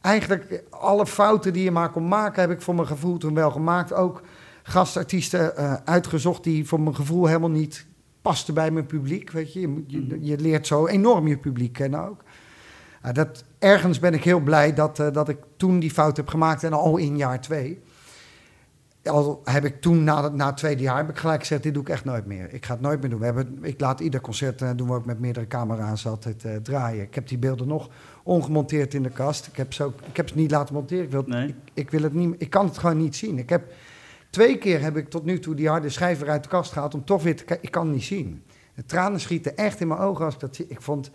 Eigenlijk 0.00 0.50
eh, 0.50 0.58
alle 0.70 1.06
fouten 1.06 1.52
die 1.52 1.64
je 1.64 1.70
maar 1.70 1.90
kon 1.90 2.08
maken, 2.08 2.40
heb 2.40 2.50
ik 2.50 2.62
voor 2.62 2.74
mijn 2.74 2.86
gevoel 2.86 3.18
toen 3.18 3.34
wel 3.34 3.50
gemaakt. 3.50 3.92
Ook 3.92 4.22
gastartiesten 4.66 5.56
eh, 5.56 5.74
uitgezocht 5.84 6.44
die 6.44 6.66
voor 6.68 6.80
mijn 6.80 6.94
gevoel 6.94 7.26
helemaal 7.26 7.50
niet 7.50 7.86
pasten 8.22 8.54
bij 8.54 8.70
mijn 8.70 8.86
publiek. 8.86 9.30
Weet 9.30 9.52
je. 9.52 9.60
Je, 9.60 9.68
moet- 9.68 9.90
je, 9.90 10.18
je 10.20 10.38
leert 10.38 10.66
zo 10.66 10.86
enorm 10.86 11.26
je 11.26 11.38
publiek 11.38 11.72
kennen 11.72 12.08
ook. 12.08 12.22
Dat, 13.12 13.44
ergens 13.58 13.98
ben 13.98 14.14
ik 14.14 14.24
heel 14.24 14.40
blij 14.40 14.74
dat, 14.74 14.98
eh, 14.98 15.12
dat 15.12 15.28
ik 15.28 15.38
toen 15.56 15.78
die 15.78 15.90
fout 15.90 16.16
heb 16.16 16.28
gemaakt 16.28 16.64
en 16.64 16.72
al 16.72 16.96
in 16.96 17.16
jaar 17.16 17.40
twee. 17.40 17.80
al 19.04 19.40
heb 19.44 19.64
ik 19.64 19.80
toen, 19.80 20.04
na, 20.04 20.22
het- 20.22 20.34
na 20.34 20.46
het 20.46 20.56
tweede 20.56 20.82
jaar, 20.82 20.96
heb 20.96 21.08
ik 21.08 21.16
gelijk 21.16 21.40
gezegd, 21.40 21.62
dit 21.62 21.74
doe 21.74 21.82
ik 21.82 21.88
echt 21.88 22.04
nooit 22.04 22.26
meer. 22.26 22.52
Ik 22.54 22.66
ga 22.66 22.72
het 22.72 22.82
nooit 22.82 23.00
meer 23.00 23.10
doen. 23.10 23.18
We 23.18 23.24
hebben, 23.24 23.58
ik 23.62 23.80
laat 23.80 24.00
ieder 24.00 24.20
concert, 24.20 24.62
eh, 24.62 24.70
doen 24.76 24.88
we 24.88 24.94
ook 24.94 25.04
met 25.04 25.20
meerdere 25.20 25.46
camera's 25.46 26.06
altijd 26.06 26.44
draaien. 26.62 27.02
Ik 27.02 27.14
heb 27.14 27.28
die 27.28 27.38
beelden 27.38 27.68
nog 27.68 27.88
ongemonteerd 28.22 28.94
in 28.94 29.02
de 29.02 29.10
kast. 29.10 29.46
Ik 29.46 29.56
heb 29.56 29.72
ze, 29.72 29.84
ook, 29.84 30.00
ik 30.10 30.16
heb 30.16 30.28
ze 30.28 30.34
niet 30.36 30.50
laten 30.50 30.74
monteren. 30.74 31.04
Ik, 31.04 31.10
wil, 31.10 31.22
Nee. 31.26 31.48
ik, 31.48 31.54
ik 31.74 31.90
wil 31.90 32.02
het 32.02 32.12
niet, 32.14 32.34
ik 32.38 32.50
kan 32.50 32.66
het 32.66 32.78
gewoon 32.78 32.96
niet 32.98 33.16
zien. 33.16 33.38
Ik 33.38 33.48
heb, 33.48 33.72
twee 34.34 34.58
keer 34.58 34.80
heb 34.80 34.96
ik 34.96 35.08
tot 35.08 35.24
nu 35.24 35.38
toe 35.38 35.54
die 35.54 35.68
harde 35.68 35.88
schijver 35.88 36.28
uit 36.30 36.42
de 36.42 36.48
kast 36.48 36.72
gehaald 36.72 36.94
om 36.94 37.04
toch 37.04 37.22
weer 37.22 37.36
te 37.36 37.44
kijken. 37.44 37.64
Ik 37.66 37.70
kan 37.72 37.84
het 37.86 37.94
niet 37.94 38.04
zien. 38.04 38.42
De 38.74 38.84
tranen 38.84 39.20
schieten 39.20 39.56
echt 39.56 39.80
in 39.80 39.88
mijn 39.88 40.00
ogen 40.00 40.24
als 40.24 40.34
ik 40.34 40.40
dat 40.40 40.56
zie. 40.56 40.66
Ik 40.68 40.82
vond 40.82 41.10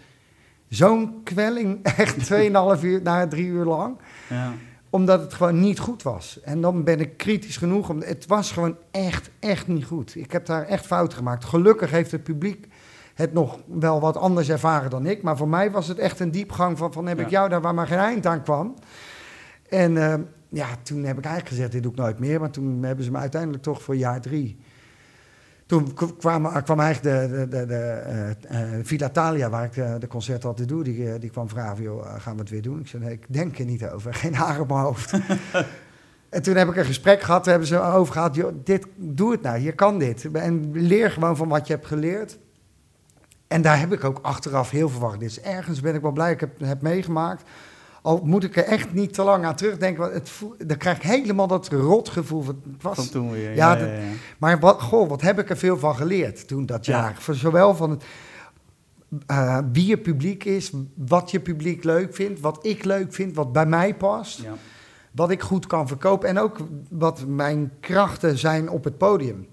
zo'n 0.70 1.24
kwelling 1.24 1.84
echt 1.98 2.32
2,5 2.78 2.84
uur, 2.84 3.02
na 3.02 3.28
drie 3.28 3.46
uur 3.46 3.66
lang 3.66 3.98
Ja. 4.30 4.54
omdat 4.90 5.22
het 5.22 5.34
gewoon 5.34 5.60
niet 5.60 5.80
goed 5.80 6.04
was. 6.04 6.40
En 6.44 6.62
dan 6.62 6.84
ben 6.84 7.00
ik 7.00 7.18
kritisch 7.18 7.58
genoeg. 7.58 7.90
Om, 7.90 8.02
het 8.02 8.26
was 8.28 8.52
gewoon 8.52 8.76
echt, 8.92 9.30
echt 9.40 9.68
niet 9.68 9.86
goed. 9.86 10.16
Ik 10.16 10.32
heb 10.32 10.46
daar 10.46 10.64
echt 10.64 10.86
fout 10.86 11.14
gemaakt. 11.14 11.46
Gelukkig 11.46 11.92
heeft 11.92 12.12
het 12.12 12.24
publiek 12.24 12.68
het 13.14 13.34
nog 13.34 13.60
wel 13.66 14.00
wat 14.00 14.18
anders 14.18 14.50
ervaren 14.50 14.90
dan 14.90 15.06
ik. 15.06 15.22
Maar 15.22 15.38
voor 15.38 15.48
mij 15.50 15.72
was 15.72 15.88
het 15.88 15.98
echt 16.00 16.20
een 16.20 16.32
diepgang 16.32 16.78
van, 16.78 16.94
van 16.94 17.08
heb 17.08 17.18
Ja. 17.18 17.24
ik 17.24 17.30
jou 17.30 17.50
daar 17.50 17.62
waar 17.62 17.74
maar 17.74 17.88
geen 17.88 17.98
eind 17.98 18.26
aan 18.26 18.44
kwam. 18.44 18.74
En 19.70 19.98
eh, 20.12 20.20
ja, 20.50 20.68
toen 20.84 21.04
heb 21.04 21.18
ik 21.18 21.26
eigenlijk 21.26 21.56
gezegd, 21.56 21.72
dit 21.72 21.84
doe 21.84 21.92
ik 21.92 21.98
nooit 21.98 22.20
meer. 22.20 22.40
Maar 22.40 22.52
toen 22.52 22.84
hebben 22.84 23.06
ze 23.06 23.12
me 23.12 23.18
uiteindelijk 23.18 23.64
toch 23.64 23.82
voor 23.82 23.96
jaar 23.96 24.22
drie... 24.22 24.58
Toen 25.66 25.94
kwam, 25.94 26.64
kwam 26.64 26.80
eigenlijk 26.80 27.30
de, 27.30 27.36
de, 27.36 27.48
de, 27.48 27.66
de 27.66 27.76
eh, 27.76 28.30
eh, 28.30 28.86
Villa 28.86 29.10
Thalia, 29.10 29.50
waar 29.50 29.64
ik 29.64 29.74
de, 29.74 29.96
de 30.00 30.08
concerten 30.08 30.50
altijd 30.50 30.68
doe, 30.68 30.84
die, 30.84 31.12
eh, 31.12 31.20
die 31.20 31.30
kwam 31.30 31.50
vragen, 31.50 31.84
joh, 31.84 32.06
eh, 32.06 32.22
gaan 32.22 32.34
we 32.34 32.40
het 32.40 32.50
weer 32.50 32.62
doen? 32.62 32.80
Ik 32.80 32.88
zei, 32.88 33.04
nee, 33.04 33.14
ik 33.14 33.26
denk 33.28 33.60
er 33.60 33.66
niet 33.66 33.90
over, 33.90 34.14
geen 34.24 34.36
haar 34.36 34.60
op 34.60 34.68
mijn 34.68 34.80
hoofd. 34.80 35.14
en 36.30 36.42
toen 36.42 36.56
heb 36.56 36.70
ik 36.70 36.76
een 36.76 36.86
gesprek 36.86 37.22
gehad, 37.22 37.44
daar 37.44 37.54
hebben 37.54 37.68
ze 37.68 37.82
over 37.82 38.14
gehad, 38.14 38.36
joh, 38.36 38.54
dit, 38.64 38.86
doe 38.96 39.32
het 39.32 39.42
nou, 39.42 39.60
je 39.60 39.72
kan 39.72 40.00
dit. 40.00 40.32
En 40.32 40.72
leer 40.72 41.12
gewoon 41.12 41.38
van 41.38 41.48
wat 41.48 41.68
je 41.68 41.74
hebt 41.74 41.86
geleerd. 41.86 42.40
En 43.48 43.62
daar 43.62 43.80
heb 43.80 43.94
ik 43.94 44.04
ook 44.04 44.20
achteraf 44.22 44.70
heel 44.70 44.90
veel 44.90 45.00
van. 45.00 45.20
Dus 45.20 45.42
ergens 45.42 45.82
ben 45.82 45.96
ik 45.96 46.02
wel 46.02 46.12
blij 46.12 46.32
ik 46.32 46.40
het 46.40 46.52
heb 46.64 46.82
meegemaakt. 46.82 47.50
Al 48.02 48.22
moet 48.24 48.44
ik 48.44 48.58
er 48.58 48.64
echt 48.64 48.94
niet 48.94 49.14
te 49.14 49.24
lang 49.24 49.46
aan 49.46 49.56
terugdenken, 49.56 50.02
want 50.02 50.14
het 50.14 50.30
voel, 50.30 50.56
dan 50.66 50.78
krijg 50.78 50.98
ik 50.98 51.04
helemaal 51.04 51.48
dat 51.48 51.68
rotgevoel. 51.68 52.42
van, 52.42 52.62
Het 52.74 52.84
was, 52.84 52.96
Van 52.96 53.10
toen 53.10 53.32
weer. 53.32 53.50
Ja, 53.50 53.56
Ja, 53.56 53.76
dat- 53.76 53.88
ja, 53.88 53.94
ja. 53.94 54.02
maar 54.38 54.60
wat, 54.60 54.82
goh, 54.82 55.10
wat 55.10 55.22
heb 55.22 55.40
ik 55.40 55.50
er 55.50 55.58
veel 55.58 55.78
van 55.78 55.96
geleerd 55.96 56.48
toen 56.48 56.66
dat 56.66 56.86
Ja. 56.86 57.00
jaar? 57.02 57.16
Voor 57.20 57.36
zowel 57.36 57.76
van 57.76 57.90
het, 57.90 58.04
eh, 59.26 59.58
wie 59.72 59.86
je 59.86 59.98
publiek 59.98 60.44
is, 60.44 60.72
wat 60.96 61.32
je 61.32 61.40
publiek 61.40 61.84
leuk 61.84 62.16
vindt, 62.16 62.40
wat 62.40 62.66
ik 62.66 62.84
leuk 62.84 63.14
vind, 63.14 63.36
wat 63.36 63.52
bij 63.52 63.66
mij 63.66 63.96
past, 63.96 64.42
Ja. 64.42 64.54
wat 65.12 65.32
ik 65.32 65.42
goed 65.42 65.68
kan 65.68 65.88
verkopen 65.88 66.30
en 66.30 66.40
ook 66.40 66.58
wat 66.90 67.24
mijn 67.28 67.72
krachten 67.80 68.38
zijn 68.38 68.70
op 68.70 68.84
het 68.84 68.98
podium. 68.98 69.48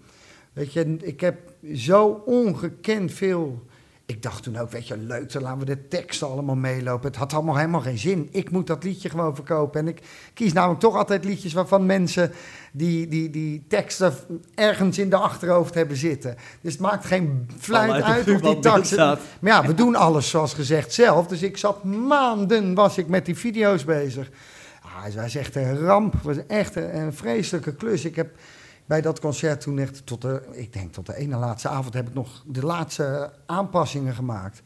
Weet 0.52 0.72
je, 0.72 0.96
ik 1.00 1.20
heb 1.20 1.36
zo 1.74 2.22
ongekend 2.26 3.12
veel. 3.12 3.64
Ik 4.06 4.22
dacht 4.22 4.42
toen 4.42 4.56
ook, 4.56 4.70
weet 4.70 4.86
je, 4.86 4.96
leuk, 4.96 5.32
dan 5.32 5.42
laten 5.42 5.58
we 5.58 5.64
de 5.64 5.88
teksten 5.88 6.28
allemaal 6.28 6.56
meelopen. 6.56 7.06
Het 7.06 7.16
had 7.16 7.32
allemaal 7.32 7.56
helemaal 7.56 7.80
geen 7.80 7.98
zin. 7.98 8.28
Ik 8.30 8.50
moet 8.50 8.66
dat 8.66 8.84
liedje 8.84 9.10
gewoon 9.10 9.34
verkopen. 9.34 9.80
En 9.80 9.88
ik 9.88 10.02
kies 10.34 10.52
namelijk 10.52 10.80
toch 10.80 10.96
altijd 10.96 11.24
liedjes 11.24 11.52
waarvan 11.52 11.86
mensen 11.86 12.32
die, 12.72 13.08
die, 13.08 13.30
die 13.30 13.64
teksten 13.68 14.14
ergens 14.54 14.98
in 14.98 15.10
de 15.10 15.16
achterhoofd 15.16 15.74
hebben 15.74 15.96
zitten. 15.96 16.36
Dus 16.60 16.72
het 16.72 16.80
maakt 16.80 17.04
geen 17.04 17.48
fluit 17.58 18.02
uit 18.02 18.28
of 18.28 18.40
die 18.40 18.58
teksten... 18.58 19.18
Maar 19.40 19.52
ja, 19.52 19.66
we 19.66 19.74
doen 19.74 19.94
alles 19.94 20.30
zoals 20.30 20.54
gezegd 20.54 20.92
zelf. 20.92 21.26
Dus 21.26 21.42
ik 21.42 21.56
zat 21.56 21.84
maanden, 21.84 22.74
was 22.74 22.98
ik 22.98 23.08
met 23.08 23.26
die 23.26 23.36
video's 23.36 23.84
bezig. 23.84 24.30
Ah, 24.82 25.04
het 25.04 25.14
was 25.14 25.34
echt 25.34 25.56
een 25.56 25.78
ramp. 25.78 26.12
Het 26.12 26.22
was 26.22 26.46
echt 26.46 26.76
een, 26.76 26.96
een 26.96 27.12
vreselijke 27.12 27.74
klus. 27.74 28.04
Ik 28.04 28.16
heb 28.16 28.28
bij 28.86 29.00
dat 29.00 29.20
concert 29.20 29.60
toen 29.60 29.78
echt 29.78 30.06
tot 30.06 30.22
de, 30.22 30.42
ik 30.52 30.72
denk 30.72 30.92
tot 30.92 31.06
de 31.06 31.16
ene 31.16 31.36
laatste 31.36 31.68
avond 31.68 31.94
heb 31.94 32.08
ik 32.08 32.14
nog 32.14 32.42
de 32.46 32.62
laatste 32.66 33.32
aanpassingen 33.46 34.14
gemaakt. 34.14 34.62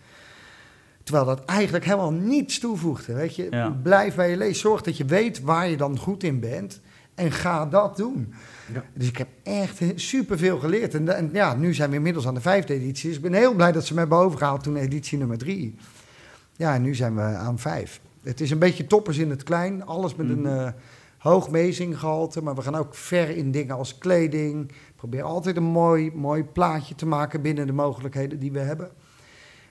Terwijl 1.03 1.25
dat 1.27 1.45
eigenlijk 1.45 1.85
helemaal 1.85 2.13
niets 2.13 2.59
toevoegde. 2.59 3.13
Weet 3.15 3.37
je, 3.37 3.47
Ja. 3.51 3.69
blijf 3.71 4.15
bij 4.15 4.31
je 4.31 4.37
lees. 4.37 4.61
Zorg 4.61 4.83
dat 4.83 4.97
je 4.97 5.05
weet 5.05 5.41
waar 5.41 5.69
je 5.69 5.77
dan 5.77 5.99
goed 5.99 6.23
in 6.23 6.41
bent. 6.41 6.81
En 7.15 7.33
ga 7.33 7.67
dat 7.67 7.97
doen. 7.97 8.35
Ja. 8.75 8.85
Dus 8.95 9.09
ik 9.09 9.17
heb 9.19 9.29
echt 9.43 9.83
superveel 9.95 10.59
geleerd. 10.59 10.95
En, 10.95 11.17
en 11.17 11.31
ja, 11.33 11.55
nu 11.55 11.75
zijn 11.75 11.91
we 11.91 11.97
inmiddels 11.97 12.27
aan 12.27 12.35
de 12.35 12.41
vijfde 12.41 12.75
editie. 12.75 13.09
Dus 13.09 13.17
ik 13.17 13.23
ben 13.23 13.33
heel 13.33 13.55
blij 13.55 13.73
dat 13.73 13.85
ze 13.87 13.93
me 13.95 13.99
hebben 13.99 14.19
overgehaald 14.19 14.63
toen 14.63 14.77
editie 14.77 15.19
nummer 15.19 15.39
drie. 15.39 15.75
Ja, 16.57 16.75
en 16.75 16.83
nu 16.83 16.95
zijn 16.95 17.15
we 17.15 17.23
aan 17.23 17.59
vijf. 17.59 18.01
Het 18.23 18.41
is 18.41 18.51
een 18.51 18.59
beetje 18.59 18.87
toppers 18.87 19.19
in 19.19 19.31
het 19.31 19.43
klein. 19.43 19.87
Alles 19.87 20.15
met 20.15 20.29
Mhm. 20.29 20.47
een 20.47 20.59
eh 20.67 20.73
hoog 21.21 21.51
meezinggehalte. 21.51 22.43
Maar 22.43 22.55
we 22.55 22.63
gaan 22.63 22.75
ook 22.75 22.95
ver 22.95 23.29
in 23.37 23.51
dingen 23.51 23.77
als 23.77 23.99
kleding. 23.99 24.73
Probeer 24.97 25.23
altijd 25.23 25.57
een 25.57 25.63
mooi, 25.63 26.13
mooi 26.15 26.45
plaatje 26.45 26.95
te 26.95 27.07
maken 27.07 27.43
binnen 27.43 27.67
de 27.67 27.73
mogelijkheden 27.73 28.39
die 28.39 28.53
we 28.53 28.59
hebben. 28.59 28.91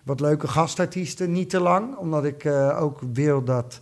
Wat 0.03 0.19
leuke 0.19 0.47
gastartiesten, 0.47 1.31
niet 1.31 1.49
te 1.49 1.59
lang. 1.59 1.95
Omdat 1.97 2.25
ik 2.25 2.43
eh, 2.43 2.81
ook 2.81 2.99
wil 3.13 3.43
dat... 3.43 3.81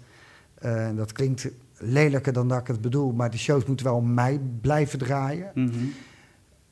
eh, 0.56 0.90
dat 0.96 1.12
klinkt 1.12 1.48
lelijker 1.78 2.34
dan 2.34 2.48
dat 2.48 2.60
ik 2.60 2.68
het 2.68 2.82
bedoel. 2.82 3.12
Maar 3.12 3.32
de 3.32 3.38
shows 3.38 3.66
moeten 3.66 3.86
wel 3.86 3.96
om 3.96 4.14
mij 4.14 4.42
blijven 4.62 5.00
draaien. 5.00 5.52
Mhm. 5.54 5.70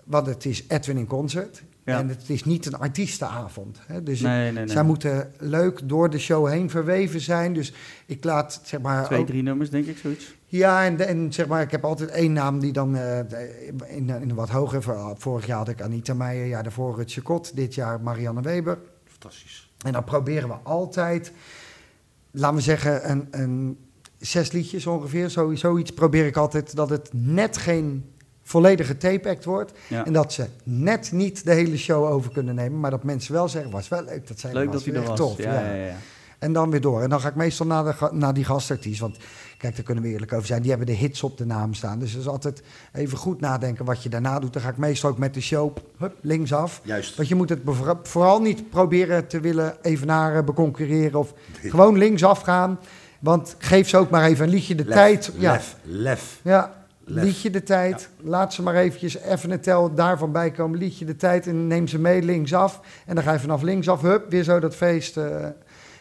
Want 0.04 0.28
het 0.28 0.46
is 0.46 0.66
Edwin 0.68 0.98
in 0.98 1.08
concert. 1.08 1.64
Ja. 1.86 1.98
En 2.00 2.10
het 2.10 2.30
is 2.30 2.44
niet 2.44 2.66
een 2.66 2.78
artiestenavond. 2.78 3.80
Hè? 3.88 4.04
Dus 4.04 4.22
Nee, 4.22 4.44
nee, 4.44 4.52
nee. 4.52 4.68
zij 4.68 4.84
moeten 4.84 5.32
leuk 5.38 5.80
door 5.90 6.10
de 6.10 6.20
show 6.20 6.48
heen 6.48 6.70
verweven 6.70 7.20
zijn. 7.22 7.54
Dus 7.54 7.74
ik 8.06 8.24
laat, 8.24 8.62
zeg 8.64 8.82
maar... 8.82 9.06
Twee, 9.06 9.24
drie 9.24 9.44
nummers, 9.44 9.70
denk 9.70 9.86
ik, 9.86 9.98
zoiets. 9.98 10.36
Ja, 10.58 10.86
en, 10.86 11.08
en 11.08 11.34
zeg 11.34 11.48
maar, 11.48 11.62
ik 11.62 11.72
heb 11.72 11.86
altijd 11.86 12.10
één 12.10 12.34
naam 12.34 12.60
die 12.60 12.72
dan 12.72 12.96
eh, 12.96 13.20
in, 13.88 14.10
in 14.10 14.10
een 14.10 14.36
wat 14.36 14.50
hoger... 14.50 14.84
Vorig 15.18 15.46
jaar 15.46 15.58
had 15.58 15.70
ik 15.70 15.82
Anita 15.82 16.14
Meijer, 16.14 16.48
jaar 16.48 16.64
daarvoor 16.64 16.96
Rutje 16.96 17.22
Kot. 17.22 17.56
Dit 17.56 17.76
jaar 17.76 18.02
Marianne 18.02 18.42
Weber. 18.42 18.78
Fantastisch. 19.06 19.70
En 19.86 19.92
dan 19.92 20.04
proberen 20.04 20.50
we 20.50 20.56
altijd, 20.64 21.32
laten 22.32 22.56
we 22.56 22.62
zeggen, 22.62 23.12
een, 23.12 23.28
een 23.32 23.78
zes 24.18 24.52
liedjes 24.52 24.88
ongeveer. 24.88 25.30
Zo, 25.30 25.56
zoiets 25.56 25.92
probeer 25.92 26.26
ik 26.26 26.38
altijd 26.38 26.76
dat 26.76 26.90
het 26.90 27.10
net 27.14 27.58
geen 27.58 28.14
volledige 28.44 28.98
tape-act 28.98 29.46
wordt. 29.46 29.72
Ja. 29.88 30.06
En 30.06 30.14
dat 30.14 30.34
ze 30.34 30.46
net 30.64 31.12
niet 31.12 31.46
de 31.46 31.54
hele 31.54 31.78
show 31.78 32.06
over 32.06 32.32
kunnen 32.32 32.56
nemen. 32.56 32.80
Maar 32.80 32.92
dat 32.92 33.04
mensen 33.04 33.34
wel 33.34 33.50
zeggen, 33.50 33.72
was 33.72 33.88
wel 33.88 34.04
leuk, 34.04 34.28
dat 34.28 34.40
zijn 34.40 34.54
Leuk 34.54 34.72
dat 34.72 34.86
hij 34.86 34.94
er 34.94 35.04
was. 35.04 35.18
Tof, 35.18 35.38
ja, 35.38 35.54
ja, 35.54 35.74
ja. 35.74 35.96
En 36.40 36.54
dan 36.54 36.70
weer 36.70 36.82
door. 36.82 37.02
En 37.02 37.10
dan 37.10 37.20
ga 37.20 37.28
ik 37.28 37.36
meestal 37.36 37.66
naar, 37.66 37.84
de, 37.84 38.10
naar 38.12 38.34
die 38.34 38.44
gastartiest. 38.44 39.00
Want 39.00 39.18
kijk, 39.58 39.76
daar 39.76 39.86
kunnen 39.86 40.04
we 40.04 40.10
eerlijk 40.10 40.34
over 40.34 40.46
zijn. 40.48 40.62
Die 40.62 40.70
hebben 40.70 40.88
de 40.88 40.94
hits 40.94 41.24
op 41.24 41.38
de 41.38 41.46
naam 41.46 41.74
staan. 41.74 42.00
Dus 42.00 42.12
het 42.12 42.22
is 42.22 42.28
altijd 42.28 42.64
even 42.94 43.18
goed 43.18 43.40
nadenken 43.40 43.86
wat 43.86 44.04
je 44.04 44.10
daarna 44.10 44.40
doet. 44.40 44.54
Dan 44.54 44.62
ga 44.62 44.70
ik 44.70 44.78
meestal 44.78 45.10
ook 45.10 45.18
met 45.18 45.34
de 45.34 45.42
show 45.42 45.78
hup, 45.98 46.16
linksaf. 46.22 46.82
Juist. 46.84 47.16
Want 47.16 47.28
je 47.28 47.36
moet 47.36 47.50
het 47.50 47.60
vooral 48.04 48.42
niet 48.42 48.70
proberen 48.70 49.28
te 49.28 49.40
willen 49.40 49.76
evenaren, 49.82 50.46
beconcurreren 50.46 51.20
of 51.20 51.34
gewoon 51.62 51.98
linksaf 51.98 52.42
gaan. 52.42 52.80
Want 53.20 53.56
geef 53.58 53.90
ze 53.90 53.98
ook 53.98 54.10
maar 54.10 54.24
even 54.26 54.46
een 54.46 54.52
liedje 54.52 54.76
de 54.76 54.86
Lef, 54.86 54.94
tijd. 54.94 55.32
Ja, 55.38 55.52
Lef, 55.52 55.76
lef. 55.84 56.40
ja 56.44 56.74
Lef. 57.04 57.24
liedje 57.24 57.50
de 57.50 57.64
tijd. 57.64 58.10
Laat 58.22 58.54
ze 58.54 58.62
maar 58.62 58.76
eventjes 58.76 59.18
even 59.18 59.52
een 59.52 59.62
tel 59.62 59.94
daarvan 59.94 60.32
bij 60.32 60.52
komen. 60.52 60.80
Liedje 60.80 61.06
de 61.06 61.16
tijd 61.16 61.48
en 61.48 61.68
neem 61.68 61.88
ze 61.88 62.00
mee 62.00 62.22
linksaf. 62.22 62.82
En 63.06 63.16
dan 63.16 63.24
ga 63.24 63.34
je 63.34 63.40
vanaf 63.40 63.62
linksaf, 63.62 64.02
hup, 64.02 64.30
weer 64.30 64.44
zo 64.44 64.60
dat 64.60 64.76
feest, 64.76 65.18
eh, 65.18 65.46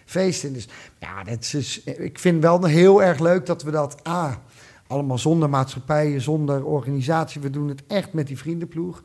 feest 0.05 0.45
in. 0.45 0.53
Dus 0.53 0.69
ja, 0.99 1.25
dat 1.25 1.41
is, 1.41 1.51
dus- 1.51 1.83
ik 1.85 2.19
vind 2.19 2.43
wel 2.43 2.65
heel 2.65 3.03
erg 3.03 3.19
leuk 3.19 3.47
dat 3.47 3.63
we 3.63 3.71
dat... 3.71 4.09
A, 4.09 4.43
allemaal 4.87 5.19
zonder 5.19 5.51
maatschappijen, 5.51 6.21
zonder 6.21 6.65
organisatie. 6.65 7.41
We 7.41 7.51
doen 7.51 7.69
het 7.69 7.83
echt 7.87 8.13
met 8.13 8.27
die 8.27 8.39
vriendenploeg. 8.39 9.03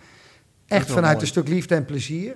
Echt 0.68 0.88
vanuit 0.88 1.06
mooi. 1.06 1.20
een 1.22 1.28
stuk 1.28 1.48
liefde 1.48 1.76
en 1.76 1.86
plezier. 1.86 2.36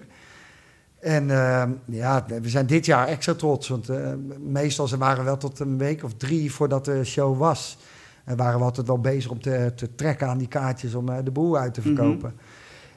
En 1.00 1.30
eh, 1.32 1.64
ja, 1.86 2.26
we 2.42 2.50
zijn 2.50 2.66
dit 2.66 2.86
jaar 2.86 3.08
extra 3.08 3.34
trots. 3.34 3.68
Want 3.68 3.90
eh, 3.90 4.14
meestal 4.40 4.88
ze 4.88 4.98
waren 4.98 5.24
wel 5.24 5.38
tot 5.38 5.60
een 5.60 5.78
week 5.78 6.04
of 6.04 6.14
drie 6.14 6.52
voordat 6.54 6.86
de 6.86 7.04
show 7.04 7.38
was. 7.38 7.78
En 8.24 8.38
waren 8.38 8.60
we 8.60 8.66
altijd 8.66 8.88
wel 8.88 9.00
bezig 9.00 9.32
om 9.32 9.42
te, 9.42 9.72
te 9.76 9.96
trekken 9.96 10.28
aan 10.28 10.38
die 10.38 10.48
kaartjes 10.48 10.94
om 10.96 11.10
eh, 11.10 11.18
de 11.24 11.32
boel 11.32 11.58
uit 11.58 11.74
te 11.74 11.80
Mhm. 11.80 11.96
verkopen. 11.96 12.34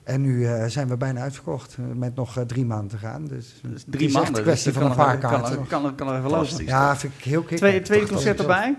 En 0.07 0.21
nu 0.21 0.47
eh, 0.47 0.65
zijn 0.67 0.89
we 0.89 0.97
bijna 0.97 1.21
uitverkocht. 1.21 1.77
eh, 1.79 1.85
met 1.95 2.15
nog 2.15 2.37
eh, 2.37 2.45
drie 2.45 2.65
maanden 2.65 2.89
te 2.89 2.97
gaan. 2.99 3.25
Dus, 3.27 3.61
Dus 3.63 3.83
het 3.83 3.93
drie 3.93 4.07
is 4.07 4.13
maanden. 4.13 4.31
echt 4.31 4.39
een 4.39 4.45
kwestie 4.45 4.73
dus 4.73 4.81
van 4.81 4.91
een 4.91 4.97
kan 4.97 5.07
paar 5.07 5.19
kaarten. 5.19 5.41
Kan, 5.67 5.85
er- 5.85 5.91
kan, 5.91 5.95
kan 5.95 6.09
er 6.09 6.17
even. 6.19 6.31
Fantastisch. 6.31 6.67
ja, 6.67 6.97
vind 6.97 7.13
ik 7.17 7.25
heel 7.25 7.43
kick. 7.43 7.57
Tweede, 7.57 7.83
tweede 7.83 8.07
concert 8.07 8.41
erbij. 8.41 8.77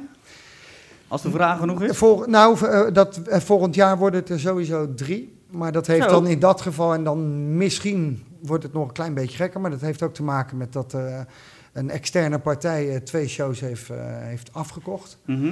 Als 1.07 1.21
de 1.21 1.31
vraag 1.31 1.59
genoeg 1.59 1.81
is. 1.81 1.97
Vol, 1.97 2.23
nou, 2.25 2.57
dat, 2.91 3.21
volgend 3.25 3.75
jaar 3.75 3.97
worden 3.97 4.19
het 4.19 4.29
er 4.29 4.39
sowieso 4.39 4.93
drie. 4.93 5.37
Maar 5.49 5.71
dat 5.71 5.87
heeft 5.87 6.03
Zo. 6.03 6.09
dan 6.09 6.27
in 6.27 6.39
dat 6.39 6.61
geval, 6.61 6.93
en 6.93 7.03
dan 7.03 7.57
misschien 7.57 8.23
wordt 8.41 8.63
het 8.63 8.73
nog 8.73 8.87
een 8.87 8.93
klein 8.93 9.13
beetje 9.13 9.37
gekker. 9.37 9.61
Maar 9.61 9.71
dat 9.71 9.81
heeft 9.81 10.03
ook 10.03 10.13
te 10.13 10.23
maken 10.23 10.57
met 10.57 10.73
dat 10.73 10.95
een 11.73 11.89
externe 11.89 12.39
partij 12.39 12.99
twee 12.99 13.27
shows 13.27 13.59
heeft, 13.59 13.89
heeft 14.19 14.53
afgekocht. 14.53 15.17
Mhm. 15.25 15.51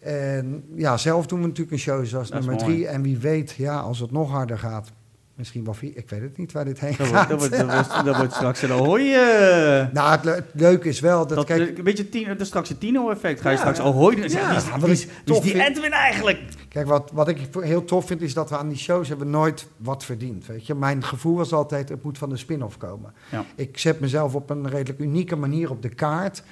En 0.00 0.64
ja, 0.74 0.96
zelf 0.96 1.26
doen 1.26 1.40
we 1.40 1.46
natuurlijk 1.46 1.72
een 1.72 1.78
show 1.82 2.04
zoals 2.06 2.28
Dat 2.30 2.38
is 2.40 2.46
nummer 2.46 2.64
drie. 2.64 2.86
En 2.88 3.02
wie 3.02 3.18
weet, 3.18 3.50
ja, 3.50 3.78
als 3.78 3.98
het 3.98 4.10
nog 4.10 4.30
harder 4.30 4.58
gaat, 4.58 4.92
Misschien 5.38 5.64
wel 5.64 5.74
vier. 5.74 5.90
Ik 5.96 6.10
weet 6.10 6.20
het 6.20 6.36
niet 6.36 6.52
waar 6.52 6.64
dit 6.64 6.80
heen 6.80 6.94
Dat 6.98 7.06
gaat. 7.06 7.28
wordt, 7.28 7.50
dat, 7.58 7.70
wordt, 7.74 8.04
dat, 8.04 8.16
wordt, 8.16 8.32
straks 8.32 8.62
een 8.62 8.70
ahoy. 8.72 9.00
eh, 9.00 9.86
Nou, 9.92 10.10
het, 10.10 10.24
le- 10.24 10.34
het 10.34 10.44
leuke 10.52 10.88
is 10.88 11.00
wel 11.00 11.26
dat, 11.26 11.36
dat, 11.36 11.46
kijk, 11.46 11.78
een 11.78 11.84
beetje 11.84 12.08
tien, 12.08 12.36
dat 12.36 12.46
straks 12.46 12.70
een 12.70 12.78
Tino-effect. 12.78 13.40
Ga 13.40 13.48
je 13.50 13.54
Ja. 13.54 13.60
straks 13.60 13.80
ahoy 13.80 14.14
doen 14.14 14.24
en 14.24 14.30
Ja, 14.30 14.56
is- 14.56 14.64
wie 14.80 14.90
is- 14.90 15.40
die 15.40 15.64
Edwin 15.64 15.92
eigenlijk? 15.92 16.40
kijk 16.68 16.86
wat, 16.86 17.10
wat 17.12 17.28
ik 17.28 17.38
heel 17.60 17.84
tof 17.84 18.06
vind 18.06 18.20
is 18.22 18.34
dat 18.34 18.50
we 18.50 18.58
aan 18.58 18.68
die 18.68 18.78
shows 18.78 19.08
hebben 19.08 19.30
nooit 19.30 19.66
wat 19.76 20.04
verdiend. 20.04 20.46
Weet 20.46 20.66
je? 20.66 20.74
Mijn 20.74 21.04
gevoel 21.04 21.36
was 21.36 21.52
altijd, 21.52 21.88
het 21.88 22.02
moet 22.02 22.18
van 22.18 22.28
de 22.28 22.36
spin-off 22.36 22.76
komen. 22.76 23.12
Ja. 23.30 23.44
Ik 23.54 23.78
zet 23.78 24.00
mezelf 24.00 24.34
op 24.34 24.50
een 24.50 24.68
redelijk 24.68 24.98
unieke 25.00 25.36
manier 25.36 25.70
op 25.70 25.82
de 25.82 25.88
kaart. 25.88 26.42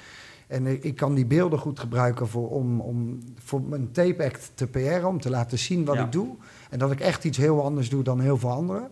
En 0.47 0.83
ik, 0.85 0.95
kan 0.95 1.13
die 1.13 1.25
beelden 1.25 1.59
goed 1.59 1.79
gebruiken 1.79 2.27
voor, 2.27 2.49
om, 2.49 2.79
om 2.81 3.19
voor 3.43 3.61
mijn 3.61 3.91
tape 3.91 4.23
act 4.25 4.51
te 4.55 4.67
PR'en, 4.67 5.05
om 5.05 5.21
te 5.21 5.29
laten 5.29 5.57
zien 5.57 5.85
wat 5.85 5.95
Ja. 5.95 6.03
ik 6.03 6.11
doe. 6.11 6.35
En 6.69 6.79
dat 6.79 6.91
ik 6.91 6.99
echt 6.99 7.23
iets 7.23 7.37
heel 7.37 7.63
anders 7.63 7.89
doe 7.89 8.03
dan 8.03 8.19
heel 8.19 8.37
veel 8.37 8.51
anderen. 8.51 8.89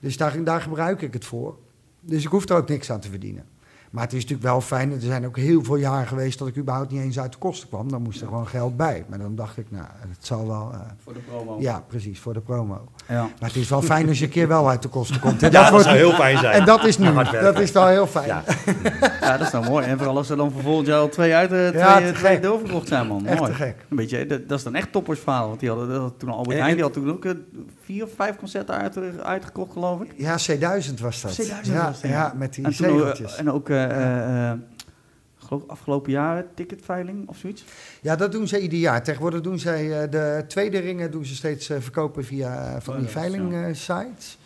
Dus 0.00 0.16
daar, 0.16 0.44
daar 0.44 0.60
gebruik 0.60 1.02
ik 1.02 1.12
het 1.12 1.24
voor. 1.24 1.56
Dus 2.00 2.24
ik 2.24 2.30
hoef 2.30 2.48
er 2.48 2.56
ook 2.56 2.68
niks 2.68 2.90
aan 2.90 3.00
te 3.00 3.10
verdienen. 3.10 3.44
Maar 3.90 4.02
het 4.04 4.12
is 4.12 4.20
natuurlijk 4.20 4.48
wel 4.48 4.60
fijn. 4.60 4.92
Er 4.92 5.00
zijn 5.00 5.26
ook 5.26 5.36
heel 5.36 5.64
veel 5.64 5.76
jaren 5.76 6.06
geweest 6.06 6.38
dat 6.38 6.48
ik 6.48 6.56
überhaupt 6.56 6.90
niet 6.90 7.00
eens 7.00 7.18
uit 7.20 7.32
de 7.32 7.38
kosten 7.38 7.68
kwam. 7.68 7.88
Dan 7.90 8.02
moest 8.02 8.20
er 8.20 8.26
gewoon 8.26 8.46
geld 8.48 8.76
bij. 8.76 9.04
Maar 9.08 9.18
dan 9.18 9.34
dacht 9.34 9.56
ik, 9.58 9.70
nou, 9.70 9.84
het 9.90 10.26
zal 10.26 10.46
wel. 10.46 10.72
eh, 10.72 10.80
Voor 11.02 11.12
de 11.12 11.18
promo. 11.18 11.60
ja, 11.60 11.80
precies, 11.86 12.20
voor 12.20 12.32
de 12.32 12.40
promo. 12.40 12.88
Ja. 13.08 13.20
Maar 13.40 13.48
het 13.48 13.56
is 13.56 13.68
wel 13.68 13.82
fijn 13.82 14.08
als 14.08 14.18
je 14.18 14.24
een 14.24 14.30
keer 14.30 14.48
wel 14.48 14.68
uit 14.68 14.82
de 14.82 14.88
kosten 14.88 15.20
komt. 15.20 15.42
En 15.42 15.50
Ja, 15.50 15.60
dat 15.60 15.70
wordt- 15.70 15.84
zou 15.84 15.96
heel 15.96 16.12
fijn 16.12 16.38
zijn. 16.38 16.52
En 16.52 16.64
dat 16.64 16.84
is 16.84 16.98
nu. 16.98 17.08
Dat 17.40 17.60
is 17.60 17.72
wel 17.72 17.86
heel 17.86 18.06
fijn. 18.06 18.26
Ja. 18.26 18.42
ja, 19.20 19.36
dat 19.36 19.46
is 19.46 19.52
nou 19.52 19.64
mooi. 19.68 19.86
En 19.86 19.96
vooral 19.98 20.16
als 20.16 20.30
er 20.30 20.36
dan 20.36 20.52
vervolgens 20.52 20.90
al 20.90 21.08
twee 21.08 21.34
uit 21.34 21.50
de 21.50 21.70
Ja, 21.74 21.96
twee, 21.96 22.12
te 22.12 22.18
twee 22.18 22.40
doorverkocht 22.40 22.88
zijn, 22.88 23.06
man. 23.06 23.26
Echt 23.26 23.38
mooi. 23.38 23.50
te 23.50 23.56
gek. 23.56 23.76
Een 23.90 23.96
beetje, 23.96 24.26
dat, 24.26 24.48
dat 24.48 24.58
is 24.58 24.64
dan 24.64 24.74
echt 24.74 24.92
toppersverhaal. 24.92 25.48
Want 25.48 25.60
die 25.60 25.68
hadden, 25.68 25.88
dat 25.88 26.14
toen 26.18 26.28
al 26.30 26.36
Albert 26.36 26.56
En- 26.56 26.62
Heijn, 26.62 26.74
die 26.74 26.84
had 26.84 26.92
toen 26.92 27.10
ook 27.10 27.24
eh, 27.24 27.32
vier 27.84 28.04
of 28.04 28.10
vijf 28.16 28.36
concerten 28.36 28.74
uit, 28.78 28.98
uitgekocht, 29.22 29.72
geloof 29.72 30.00
ik. 30.00 30.10
Ja, 30.16 30.36
C1000 30.38 30.94
was 31.00 31.20
dat. 31.22 31.40
C1000 31.40 31.46
ja, 31.72 31.84
was 31.86 32.00
dat, 32.00 32.10
ja. 32.10 32.32
met 32.36 32.54
die 32.54 32.64
En, 32.64 32.72
toen, 32.74 32.86
ook, 32.86 32.98
zegeltjes. 32.98 33.32
eh, 33.34 33.38
en 33.40 33.50
ook 33.50 33.68
eh, 33.68 33.84
eh, 33.84 34.50
eh, 34.50 34.58
geloof 35.52 35.68
afgelopen 35.70 36.12
jaren 36.12 36.46
ticketveiling 36.54 37.28
of 37.28 37.36
zoiets. 37.36 37.64
Ja, 38.00 38.16
dat 38.16 38.32
doen 38.32 38.48
ze 38.48 38.60
ieder 38.60 38.78
jaar. 38.78 39.02
Tegenwoordig 39.02 39.40
doen 39.40 39.58
zij 39.58 40.02
eh, 40.02 40.10
de 40.10 40.44
tweede 40.48 40.78
ringen 40.78 41.10
doen 41.10 41.24
ze 41.24 41.34
steeds 41.34 41.68
eh, 41.70 41.80
verkopen 41.80 42.24
via 42.24 42.74
eh, 42.74 42.80
van 42.80 42.94
Oh, 42.94 42.98
die 43.00 43.08
ja, 43.08 43.12
veiling 43.12 43.54
eh, 43.54 43.64
sites. 43.74 44.38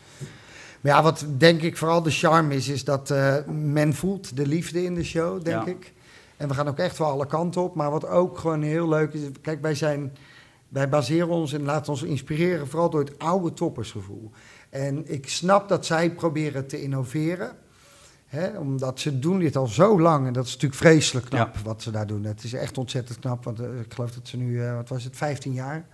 Maar 0.80 0.92
ja, 0.94 1.02
wat 1.02 1.26
denk 1.36 1.62
ik 1.62 1.76
vooral 1.76 2.02
de 2.02 2.10
charme 2.10 2.54
is, 2.54 2.68
is 2.68 2.84
dat 2.84 3.14
men 3.46 3.94
voelt 3.94 4.36
de 4.36 4.46
liefde 4.46 4.84
in 4.84 4.94
de 4.94 5.04
show, 5.04 5.44
denk 5.44 5.64
Ja. 5.64 5.70
ik. 5.70 5.92
En 6.36 6.48
we 6.48 6.54
gaan 6.54 6.68
ook 6.68 6.78
echt 6.78 6.98
wel 6.98 7.08
alle 7.08 7.26
kanten 7.26 7.60
op. 7.62 7.74
Maar 7.74 7.90
wat 7.90 8.06
ook 8.08 8.38
gewoon 8.38 8.62
heel 8.62 8.88
leuk 8.88 9.12
is, 9.12 9.20
kijk, 9.42 9.62
wij 9.62 9.74
zijn, 9.74 10.16
wij 10.68 10.88
baseren 10.88 11.28
ons 11.28 11.52
en 11.52 11.62
laten 11.62 11.92
ons 11.92 12.02
inspireren 12.02 12.68
vooral 12.68 12.90
door 12.90 13.00
het 13.00 13.18
oude 13.18 13.52
toppersgevoel. 13.52 14.30
En 14.70 15.12
ik 15.12 15.28
snap 15.28 15.68
dat 15.68 15.86
zij 15.86 16.10
proberen 16.10 16.66
te 16.66 16.82
innoveren. 16.82 17.56
Hè, 18.26 18.58
omdat 18.58 19.00
ze 19.00 19.18
doen 19.18 19.38
dit 19.38 19.56
al 19.56 19.66
zo 19.66 20.00
lang 20.00 20.26
en 20.26 20.32
dat 20.32 20.46
is 20.46 20.52
natuurlijk 20.52 20.80
vreselijk 20.80 21.26
knap 21.26 21.56
wat 21.56 21.82
ze 21.82 21.90
daar 21.90 22.06
doen. 22.06 22.24
Het 22.24 22.44
is 22.44 22.52
echt 22.52 22.78
ontzettend 22.78 23.18
knap, 23.18 23.44
want 23.44 23.60
eh, 23.60 23.80
ik 23.80 23.94
geloof 23.94 24.10
dat 24.10 24.28
ze 24.28 24.36
nu, 24.36 24.62
eh, 24.62 24.74
wat 24.74 24.88
was 24.88 25.04
het, 25.04 25.16
15 25.16 25.52
jaar? 25.52 25.86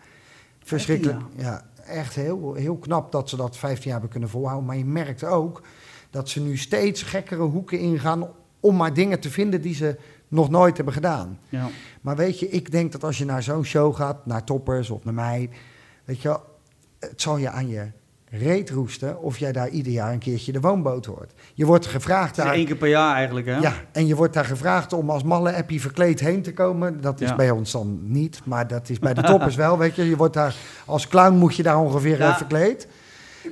Verschrikkelijk. 0.64 1.20
Ja, 1.36 1.66
echt 1.86 2.14
heel, 2.14 2.54
heel 2.54 2.76
knap 2.76 3.12
dat 3.12 3.28
ze 3.28 3.36
dat 3.36 3.56
15 3.56 3.82
jaar 3.82 3.92
hebben 3.92 4.10
kunnen 4.10 4.28
volhouden. 4.28 4.66
Maar 4.66 4.76
je 4.76 4.84
merkt 4.84 5.24
ook 5.24 5.62
dat 6.10 6.28
ze 6.28 6.40
nu 6.40 6.56
steeds 6.56 7.02
gekkere 7.02 7.42
hoeken 7.42 7.78
ingaan 7.78 8.28
om 8.60 8.76
maar 8.76 8.94
dingen 8.94 9.20
te 9.20 9.30
vinden 9.30 9.62
die 9.62 9.74
ze 9.74 9.98
nog 10.28 10.50
nooit 10.50 10.76
hebben 10.76 10.94
gedaan. 10.94 11.38
Ja. 11.48 11.68
Maar 12.00 12.16
weet 12.16 12.38
je, 12.38 12.48
ik 12.48 12.70
denk 12.70 12.92
dat 12.92 13.04
als 13.04 13.18
je 13.18 13.24
naar 13.24 13.42
zo'n 13.42 13.64
show 13.64 13.94
gaat, 13.94 14.26
naar 14.26 14.44
Toppers 14.44 14.90
of 14.90 15.04
naar 15.04 15.14
mij, 15.14 15.50
weet 16.04 16.22
je 16.22 16.40
het 16.98 17.20
zal 17.20 17.36
je 17.36 17.50
aan 17.50 17.68
je 17.68 17.90
reet 18.34 18.70
roesten 18.70 19.22
of 19.22 19.38
jij 19.38 19.52
daar 19.52 19.68
ieder 19.68 19.92
jaar 19.92 20.12
een 20.12 20.18
keertje 20.18 20.52
de 20.52 20.60
woonboot 20.60 21.06
hoort. 21.06 21.32
Je 21.54 21.66
wordt 21.66 21.86
gevraagd 21.86 22.36
daar... 22.36 22.52
één 22.52 22.66
keer 22.66 22.76
per 22.76 22.88
jaar 22.88 23.14
eigenlijk, 23.14 23.46
hè? 23.46 23.56
Ja, 23.58 23.72
en 23.92 24.06
je 24.06 24.14
wordt 24.16 24.34
daar 24.34 24.44
gevraagd 24.44 24.92
om 24.92 25.10
als 25.10 25.22
malle 25.22 25.54
appie 25.56 25.80
verkleed 25.80 26.20
heen 26.20 26.42
te 26.42 26.52
komen. 26.52 27.00
Dat 27.00 27.20
is 27.20 27.28
Ja. 27.28 27.36
bij 27.36 27.50
ons 27.50 27.72
dan 27.72 27.98
niet, 28.02 28.40
maar 28.44 28.66
dat 28.66 28.88
is 28.88 28.98
bij 28.98 29.14
de 29.14 29.22
toppers 29.32 29.54
wel, 29.56 29.78
weet 29.78 29.94
je. 29.96 30.08
Je 30.08 30.16
wordt 30.16 30.34
daar, 30.34 30.54
als 30.86 31.08
clown 31.08 31.34
moet 31.36 31.56
je 31.56 31.62
daar 31.62 31.78
ongeveer 31.78 32.18
Ja. 32.18 32.36
verkleed. 32.36 32.86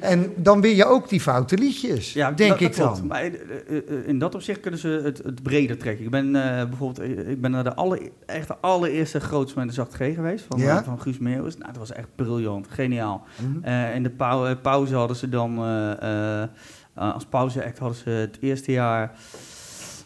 En 0.00 0.32
dan 0.36 0.60
win 0.60 0.76
je 0.76 0.84
ook 0.84 1.08
die 1.08 1.20
foute 1.20 1.58
liedjes, 1.58 2.12
Ja, 2.12 2.32
denk 2.32 2.50
dat- 2.50 2.60
ik 2.60 2.76
dat 2.76 2.96
dan. 2.96 3.06
Maar 3.06 3.20
eh, 3.22 3.32
eh, 3.68 3.82
in 4.08 4.18
dat 4.18 4.34
opzicht 4.34 4.60
kunnen 4.60 4.80
ze 4.80 5.00
het, 5.04 5.18
het 5.18 5.42
breder 5.42 5.76
trekken. 5.78 6.04
Ik 6.04 6.10
ben 6.10 6.36
eh, 6.36 6.64
bijvoorbeeld 6.68 6.98
eh, 6.98 7.30
ik 7.30 7.40
ben 7.40 7.50
naar 7.50 7.64
de 7.64 7.74
alle, 7.74 8.10
echt 8.26 8.48
de 8.48 8.56
allereerste 8.60 9.20
groots 9.20 9.54
met 9.54 9.68
de 9.68 9.74
Zacht 9.74 9.94
G 9.94 9.96
geweest 9.96 10.44
van, 10.48 10.58
Ja? 10.60 10.78
eh, 10.78 10.84
van 10.84 11.00
Guus 11.00 11.18
Meeuwis. 11.18 11.56
Nou, 11.56 11.68
dat 11.70 11.78
was 11.78 11.92
echt 11.92 12.08
briljant, 12.14 12.66
geniaal. 12.70 13.24
Mhm. 13.40 13.64
Eh, 13.64 13.94
in 13.94 14.02
de 14.02 14.10
pau- 14.10 14.48
eh, 14.48 14.56
pauze 14.62 14.94
hadden 14.94 15.16
ze 15.16 15.28
dan, 15.28 15.58
eh, 15.58 16.42
eh, 16.42 16.48
als 16.94 17.24
pauzeact 17.24 17.78
hadden 17.78 17.98
ze 17.98 18.10
het 18.10 18.36
eerste 18.40 18.72
jaar, 18.72 19.12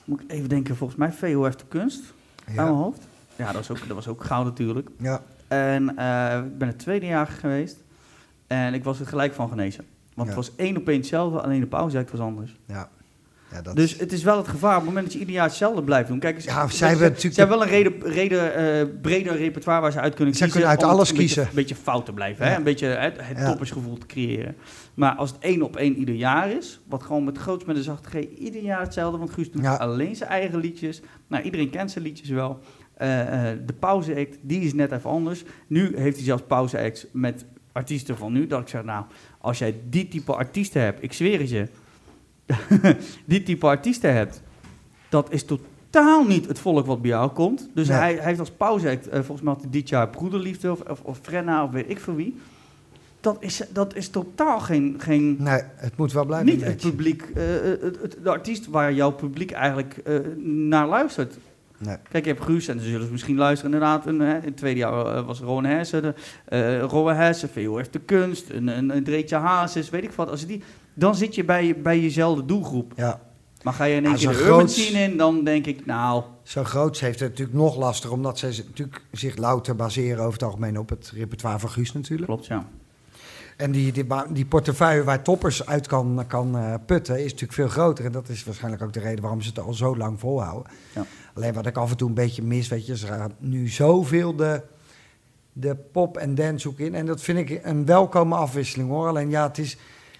moet 0.04 0.20
ik 0.20 0.30
even 0.32 0.48
denken, 0.48 0.76
volgens 0.76 0.98
mij 0.98 1.12
VOF 1.12 1.56
de 1.56 1.64
Kunst, 1.68 2.02
aan 2.48 2.54
mijn 2.54 2.66
Ja. 2.68 2.72
hoofd. 2.74 3.06
Ja, 3.36 3.44
dat 3.52 3.54
was 3.54 3.70
ook, 3.70 3.86
dat 3.88 3.96
was 3.96 4.08
ook 4.08 4.24
gauw 4.24 4.44
natuurlijk. 4.44 4.88
Ja. 4.98 5.20
En 5.48 5.96
eh, 5.96 6.38
ik 6.44 6.58
ben 6.58 6.68
het 6.68 6.78
tweede 6.78 7.06
jaar 7.06 7.26
geweest 7.26 7.76
en 8.46 8.74
ik 8.74 8.84
was 8.84 9.00
er 9.00 9.06
gelijk 9.06 9.32
van 9.34 9.48
genezen. 9.48 9.84
Want 10.14 10.28
Ja. 10.28 10.34
het 10.36 10.46
was 10.46 10.56
één 10.56 10.76
op 10.76 10.88
één 10.88 10.98
hetzelfde, 10.98 11.40
alleen 11.40 11.60
de 11.60 11.66
pauzeact 11.66 12.10
was 12.10 12.20
anders. 12.20 12.56
Ja. 12.66 12.88
Ja, 13.50 13.62
dat 13.62 13.76
Dus 13.76 13.98
het 13.98 14.12
is 14.12 14.22
wel 14.22 14.36
het 14.36 14.48
gevaar 14.48 14.70
op 14.72 14.76
het 14.76 14.84
moment 14.86 15.04
dat 15.04 15.12
je 15.12 15.18
ieder 15.18 15.34
jaar 15.34 15.44
hetzelfde 15.46 15.82
blijft 15.82 16.08
doen. 16.08 16.18
Kijk, 16.18 16.34
eens, 16.34 16.44
Ja, 16.44 16.66
ze, 16.68 16.76
zij 16.76 16.88
hebben 16.88 17.06
ze, 17.06 17.12
natuurlijk 17.12 17.34
ze 17.34 17.40
hebben 17.40 17.58
wel 17.58 17.66
een 17.66 17.72
reden, 17.72 18.12
reden, 18.12 18.54
eh, 18.54 18.86
breder 19.02 19.36
repertoire 19.36 19.80
waar 19.82 19.92
ze 19.92 20.00
uit 20.00 20.14
kunnen 20.14 20.34
Zij 20.34 20.46
kiezen. 20.48 20.62
kunnen 20.66 20.80
uit 20.82 20.92
alles 20.94 21.10
een 21.10 21.16
beetje- 21.16 21.34
kiezen. 21.34 21.48
Een 21.48 21.54
beetje 21.54 21.74
fout 21.74 22.04
te 22.06 22.12
blijven, 22.12 22.46
hè? 22.46 22.56
Een 22.56 22.62
beetje 22.62 22.86
het, 22.86 23.16
het 23.20 23.38
Ja. 23.38 23.46
toppersgevoel 23.48 23.98
te 23.98 24.06
creëren. 24.06 24.56
Maar 24.94 25.14
als 25.14 25.30
het 25.30 25.38
één 25.40 25.62
op 25.62 25.76
één 25.76 25.96
ieder 25.96 26.14
jaar 26.14 26.50
is, 26.50 26.80
wat 26.88 27.02
gewoon 27.02 27.24
met 27.24 27.38
groots 27.38 27.64
met 27.64 27.76
een 27.76 27.82
zachte 27.82 28.08
G 28.08 28.38
ieder 28.38 28.62
jaar 28.62 28.80
hetzelfde, 28.80 29.18
want 29.18 29.30
Guus 29.30 29.50
doet 29.50 29.66
alleen 29.66 30.16
zijn 30.16 30.30
eigen 30.30 30.58
liedjes. 30.58 31.00
Nou, 31.26 31.42
iedereen 31.42 31.70
kent 31.70 31.90
zijn 31.90 32.04
liedjes 32.04 32.28
wel. 32.28 32.58
Eh, 32.94 33.50
eh, 33.50 33.58
de 33.66 33.72
pauzeact, 33.72 34.36
die 34.40 34.60
is 34.60 34.74
net 34.74 34.92
even 34.92 35.10
anders. 35.10 35.44
Nu 35.66 35.96
heeft 35.98 36.16
hij 36.16 36.24
zelfs 36.24 36.42
pauzeacts 36.46 37.06
met 37.12 37.44
artiesten 37.74 38.16
van 38.16 38.32
nu, 38.32 38.46
dat 38.46 38.60
ik 38.60 38.68
zeg, 38.68 38.84
nou, 38.84 39.04
als 39.38 39.58
jij 39.58 39.80
die 39.88 40.08
type 40.08 40.34
artiesten 40.34 40.80
hebt, 40.82 41.02
ik 41.02 41.12
zweer 41.12 41.38
het 41.40 41.50
je, 41.50 41.68
die 43.24 43.42
type 43.42 43.66
artiesten 43.66 44.12
hebt, 44.14 44.42
dat 45.08 45.32
is 45.32 45.44
totaal 45.44 46.24
niet 46.24 46.46
het 46.46 46.58
volk 46.58 46.86
wat 46.86 47.00
bij 47.00 47.10
jou 47.10 47.30
komt. 47.30 47.68
Dus 47.74 47.88
Nee. 47.88 47.96
hij, 47.98 48.14
hij 48.14 48.24
heeft 48.24 48.38
als 48.40 48.50
pauzeact, 48.50 49.08
eh, 49.08 49.14
volgens 49.20 49.40
mij 49.40 49.52
had 49.52 49.62
hij 49.62 49.70
dit 49.70 49.88
jaar 49.88 50.08
Broederliefde 50.08 50.70
of, 50.72 50.80
of, 50.80 51.00
of 51.02 51.18
Frenna 51.22 51.64
of 51.64 51.70
weet 51.70 51.90
ik 51.90 52.00
veel 52.00 52.14
wie. 52.14 52.36
Dat 53.20 53.36
is, 53.40 53.62
dat 53.72 53.94
is 53.96 54.08
totaal 54.08 54.60
geen, 54.60 54.94
geen 54.98 55.36
Nee, 55.38 55.60
het 55.76 55.96
moet 55.96 56.12
wel 56.12 56.24
blijven. 56.24 56.46
niet 56.46 56.62
het 56.64 56.80
publiek, 56.80 57.22
eh, 57.22 57.42
het, 57.80 57.98
het- 58.02 58.16
de 58.22 58.30
artiest 58.30 58.66
waar 58.66 58.92
jouw 58.92 59.10
publiek 59.12 59.50
eigenlijk 59.50 59.96
eh, 59.96 60.18
naar 60.44 60.88
luistert. 60.88 61.36
Nee. 61.78 61.96
Kijk, 62.10 62.24
je 62.24 62.30
hebt 62.32 62.44
Guus 62.44 62.68
en 62.68 62.80
ze 62.80 62.88
zullen 62.88 63.10
misschien 63.10 63.36
luisteren 63.36 63.72
inderdaad. 63.72 64.06
Een, 64.06 64.20
hè, 64.20 64.36
in 64.36 64.44
het 64.44 64.56
tweede 64.56 64.78
jaar 64.78 65.06
eh, 65.16 65.26
was 65.26 65.40
Rowan 65.40 65.64
Hessen, 65.64 66.02
de, 66.02 66.14
eh 66.44 66.80
Rowan 66.82 67.14
Hessen, 67.16 67.48
VOF 67.48 67.88
de 67.88 67.98
Kunst, 67.98 68.50
een, 68.50 68.68
een, 68.68 68.96
een 68.96 69.04
Dreetje 69.04 69.36
Hazes, 69.36 69.90
weet 69.90 70.04
ik 70.04 70.12
wat. 70.12 70.30
Als 70.30 70.40
je 70.40 70.46
die, 70.46 70.62
dan 70.94 71.14
zit 71.14 71.34
je 71.34 71.44
bij, 71.44 71.76
bij 71.82 72.00
jezelfde 72.00 72.44
doelgroep. 72.44 72.92
Ja. 72.96 73.20
Maar 73.62 73.72
ga 73.72 73.84
je 73.84 73.96
in 73.96 74.04
één 74.04 74.14
keer 74.14 74.28
een 74.28 74.36
de 74.36 74.42
urban 74.42 74.68
scene 74.68 74.98
in, 75.02 75.16
dan 75.16 75.44
denk 75.44 75.66
ik, 75.66 75.86
nou... 75.86 76.22
Zo 76.42 76.64
groots 76.64 77.00
heeft 77.00 77.20
het 77.20 77.28
natuurlijk 77.30 77.56
nog 77.58 77.76
lastiger, 77.76 78.16
omdat 78.16 78.38
zich- 78.38 78.64
natuurlijk 78.66 79.00
zich 79.12 79.36
louter 79.36 79.76
baseren 79.76 80.18
over 80.20 80.32
het 80.32 80.42
algemeen 80.42 80.78
op 80.78 80.88
het 80.88 81.12
repertoire 81.14 81.58
van 81.58 81.70
Guus 81.70 81.92
natuurlijk. 81.92 82.26
Klopt, 82.28 82.46
ja. 82.46 82.66
En 83.56 83.70
die, 83.72 83.92
die, 83.92 84.06
die 84.30 84.46
portefeuille 84.46 85.04
waar 85.04 85.22
toppers 85.22 85.66
uit 85.66 85.86
kan, 85.86 86.24
kan 86.26 86.56
eh, 86.58 86.74
putten, 86.86 87.16
is 87.16 87.24
natuurlijk 87.24 87.52
veel 87.52 87.68
groter. 87.68 88.04
En 88.04 88.12
dat 88.12 88.28
is 88.28 88.44
waarschijnlijk 88.44 88.82
ook 88.82 88.92
de 88.92 89.00
reden 89.00 89.20
waarom 89.20 89.42
ze 89.42 89.48
het 89.48 89.58
al 89.58 89.74
zo 89.74 89.96
lang 89.96 90.20
volhouden. 90.20 90.72
Ja. 90.94 91.06
Alleen 91.34 91.52
wat 91.52 91.66
ik 91.66 91.76
af 91.76 91.90
en 91.90 91.96
toe 91.96 92.08
een 92.08 92.14
beetje 92.14 92.42
mis, 92.42 92.68
weet 92.68 92.86
je, 92.86 92.96
ze 92.96 93.06
gaan 93.06 93.32
nu 93.38 93.68
zoveel 93.68 94.36
de, 94.36 94.62
de 95.52 95.76
pop 95.92 96.16
en 96.16 96.34
dance 96.34 96.68
hoek 96.68 96.78
in. 96.78 96.94
En 96.94 97.06
dat 97.06 97.20
vind 97.20 97.38
ik 97.38 97.60
een 97.62 97.84
welkome 97.86 98.34
afwisseling 98.34 98.88
hoor. 98.88 99.08
Alleen 99.08 99.30
ja, 99.30 99.46
het 99.46 99.58
is. 99.58 99.76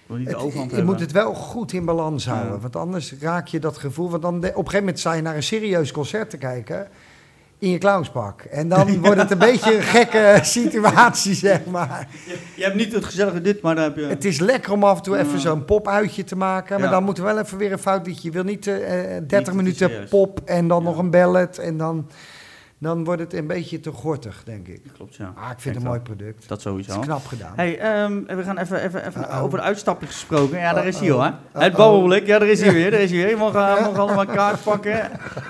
Het, 0.07 0.41
je 0.53 0.59
hebben. 0.59 0.85
moet 0.85 0.99
het 0.99 1.11
wel 1.11 1.33
goed 1.33 1.73
in 1.73 1.85
balans 1.85 2.25
houden. 2.25 2.53
Ja. 2.53 2.59
Want 2.59 2.75
anders 2.75 3.13
raak 3.19 3.47
je 3.47 3.59
dat 3.59 3.77
gevoel. 3.77 4.09
Want 4.09 4.21
dan 4.21 4.39
de- 4.39 4.47
op 4.47 4.51
een 4.53 4.57
gegeven 4.57 4.79
moment 4.79 4.99
sta 4.99 5.13
je 5.13 5.21
naar 5.21 5.35
een 5.35 5.43
serieus 5.43 5.91
concert 5.91 6.29
te 6.29 6.37
kijken. 6.37 6.87
In 7.59 7.69
je 7.69 7.77
clownspak. 7.77 8.41
En 8.41 8.69
dan 8.69 8.99
wordt 9.01 9.21
het 9.21 9.31
een 9.31 9.37
beetje 9.37 9.75
een 9.75 9.81
gekke 9.83 10.39
situatie, 10.57 11.33
zeg 11.35 11.65
maar. 11.65 12.07
Je 12.55 12.63
hebt 12.63 12.75
niet 12.75 12.93
het 12.93 13.05
gezellige 13.05 13.41
dit, 13.41 13.61
maar 13.61 13.75
dan 13.75 13.83
heb 13.83 13.95
je... 13.95 14.05
Het 14.05 14.25
is 14.25 14.39
lekker 14.39 14.71
om 14.71 14.83
af 14.83 14.97
en 14.97 15.03
toe 15.03 15.17
even 15.17 15.39
zo'n 15.39 15.65
popuitje 15.65 16.23
te 16.23 16.35
maken. 16.35 16.75
Maar 16.79 16.85
Ja. 16.89 16.93
dan 16.93 17.03
moet 17.03 17.17
er 17.17 17.23
wel 17.23 17.39
even 17.39 17.57
weer 17.57 17.71
een 17.71 17.79
fout. 17.79 18.21
Je 18.21 18.31
wil 18.31 18.43
niet 18.43 18.67
eh, 18.67 19.15
eh, 19.17 19.23
30 19.27 19.43
te 19.43 19.55
minuten 19.55 19.91
pop 20.09 20.39
en 20.45 20.67
dan 20.67 20.83
Ja. 20.83 20.89
nog 20.89 20.97
een 20.97 21.09
ballad. 21.11 21.57
En 21.57 21.77
dan, 21.77 22.09
dan 22.85 23.03
wordt 23.03 23.21
het 23.21 23.33
een 23.33 23.47
beetje 23.47 23.79
te 23.79 23.91
gortig, 23.91 24.41
denk 24.43 24.67
ik. 24.67 24.81
Klopt, 24.95 25.15
ja. 25.15 25.33
Ah, 25.35 25.51
ik 25.51 25.59
vind 25.59 25.75
het 25.75 25.83
een 25.83 25.89
mooi 25.89 26.01
product. 26.01 26.39
Dat 26.39 26.49
Het 26.49 26.61
sowieso. 26.61 26.99
is 26.99 27.05
knap 27.05 27.25
gedaan. 27.25 27.53
Hey, 27.55 27.79
ehm, 27.79 28.23
we 28.37 28.43
gaan 28.43 28.57
even, 28.57 28.83
even, 28.83 29.07
even 29.07 29.29
over 29.29 29.57
de 29.57 29.63
uitstapje 29.63 30.07
gesproken. 30.07 30.59
Ja, 30.59 30.73
daar 30.73 30.87
is 30.87 30.99
hij 30.99 31.09
hoor. 31.09 31.33
Het 31.51 31.75
babbelblik, 31.75 32.27
ja, 32.27 32.39
daar 32.39 32.47
is 32.47 32.61
hij 32.61 32.73
weer. 32.73 32.91
Daar 32.91 32.99
is 32.99 33.09
hij 33.09 33.19
weer. 33.19 33.29
Je 33.29 33.35
mag, 33.35 33.55
uh, 33.55 33.85
mag 33.85 33.97
allemaal 33.97 34.21
een 34.21 34.35
kaart 34.35 34.63
pakken. 34.63 34.93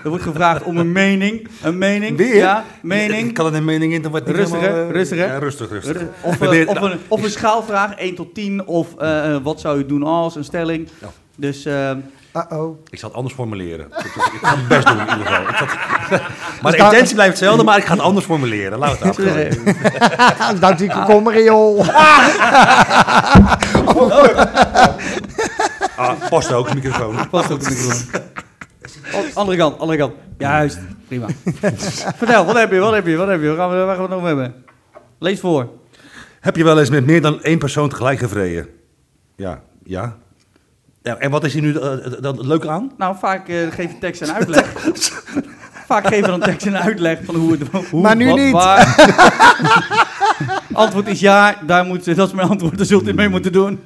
Er 0.03 0.09
wordt 0.09 0.23
gevraagd 0.23 0.63
om 0.63 0.77
een 0.77 0.91
mening. 0.91 1.47
Een 1.63 1.77
mening. 1.77 2.17
Weer? 2.17 2.35
Ja, 2.35 2.63
mening. 2.81 3.27
Ik 3.27 3.33
kan 3.33 3.45
er 3.45 3.53
een 3.53 3.65
mening 3.65 3.93
in, 3.93 4.01
dan 4.01 4.11
wordt 4.11 4.27
het 4.27 4.35
niet 4.35 4.45
Rustig, 4.45 4.67
helemaal, 4.67 4.89
eh, 4.89 4.95
Rustig, 4.95 5.17
hè? 5.17 5.25
Ja, 5.25 5.37
rustig, 5.37 5.69
rustig. 5.69 6.01
Of, 6.21 6.41
eh, 6.41 6.67
of, 6.69 6.81
een, 6.81 6.99
of 7.07 7.23
een 7.23 7.29
schaalvraag, 7.29 7.95
1 7.95 8.15
tot 8.15 8.33
10. 8.33 8.65
Of 8.65 8.95
eh, 8.97 9.35
eh, 9.35 9.43
wat 9.43 9.59
zou 9.59 9.77
je 9.77 9.85
doen 9.85 10.03
als, 10.03 10.35
een 10.35 10.43
stelling. 10.43 10.89
Ja. 11.01 11.07
Dus 11.35 11.65
ehm, 11.65 11.99
Uh-oh. 12.35 12.77
Ik 12.89 12.99
zal 12.99 13.09
het 13.09 13.17
anders 13.17 13.35
formuleren. 13.35 13.85
Ik 13.85 14.11
ga 14.41 14.55
mijn 14.55 14.67
best 14.67 14.87
doen 14.87 14.99
in 14.99 15.07
ieder 15.07 15.25
geval. 15.25 15.41
Ik 15.49 15.55
zal 15.57 15.67
het- 16.09 16.61
maar 16.61 16.71
de 16.71 16.77
intentie 16.77 17.13
blijft 17.13 17.31
hetzelfde, 17.31 17.63
maar 17.63 17.77
ik 17.77 17.85
ga 17.85 17.91
het 17.93 18.01
anders 18.01 18.25
formuleren. 18.25 18.79
Laat 18.79 18.99
het 18.99 19.09
afkomen. 19.09 19.57
Dank 20.59 20.77
die 20.77 20.89
komkommer, 20.91 21.43
joh. 21.43 21.87
Ah, 25.97 26.29
past 26.29 26.53
ook, 26.53 26.73
microfoon. 26.73 27.29
Past 27.29 27.51
ook 27.51 27.59
de 27.59 27.69
microfoon. 27.69 28.21
Oh, 29.13 29.35
andere 29.35 29.57
kant, 29.57 29.79
andere 29.79 29.97
kant. 29.99 30.13
Juist, 30.37 30.79
prima. 31.07 31.27
Vertel, 32.17 32.45
wat 32.45 32.55
heb 32.57 32.71
je, 32.71 32.79
wat 32.79 32.93
heb 32.93 33.05
je, 33.07 33.15
wat 33.15 33.27
heb 33.27 33.41
je? 33.41 33.47
Waar 33.47 33.55
gaan 33.57 33.69
we, 33.69 33.75
waar 33.83 33.95
gaan 33.95 34.03
we 34.03 34.09
het 34.09 34.17
over 34.17 34.27
hebben? 34.27 34.63
Lees 35.19 35.39
voor. 35.39 35.69
Heb 36.39 36.55
je 36.55 36.63
wel 36.63 36.79
eens 36.79 36.89
met 36.89 37.05
meer 37.05 37.21
dan 37.21 37.41
één 37.43 37.57
persoon 37.59 37.89
tegelijk 37.89 38.19
gevreden? 38.19 38.67
Ja, 39.35 39.61
ja. 39.83 40.15
Ja 41.06 41.18
en 41.18 41.32
wat 41.32 41.44
is 41.44 41.53
hier 41.53 41.61
nu 41.61 41.76
eh, 41.76 41.91
dan 42.22 42.38
het 42.38 42.45
leuke 42.45 42.69
aan? 42.69 42.91
Nou, 42.98 43.15
vaak 43.19 43.48
eh, 43.48 43.72
geef 43.72 43.91
je 43.91 43.98
tekst 43.98 44.22
en 44.22 44.34
uitleg. 44.34 44.73
vaak 45.91 46.07
geven 46.07 46.23
we 46.23 46.30
dan 46.30 46.40
tekst 46.40 46.65
en 46.65 46.82
uitleg 46.82 47.19
van 47.23 47.36
hoe 47.36 47.52
het... 47.52 47.61
Hoe, 47.90 48.02
Maar 48.06 48.15
nu 48.15 48.27
wat, 48.27 48.38
niet. 48.38 48.52
waar. 48.52 48.95
antwoord 50.73 51.07
is 51.07 51.19
ja, 51.19 51.56
daar 51.65 51.86
moet, 51.86 52.15
dat 52.15 52.27
is 52.27 52.34
mijn 52.34 52.48
antwoord, 52.48 52.77
daar 52.77 52.86
zult 52.86 53.07
u 53.07 53.14
mee 53.14 53.30
moeten 53.30 53.52
doen. 53.52 53.80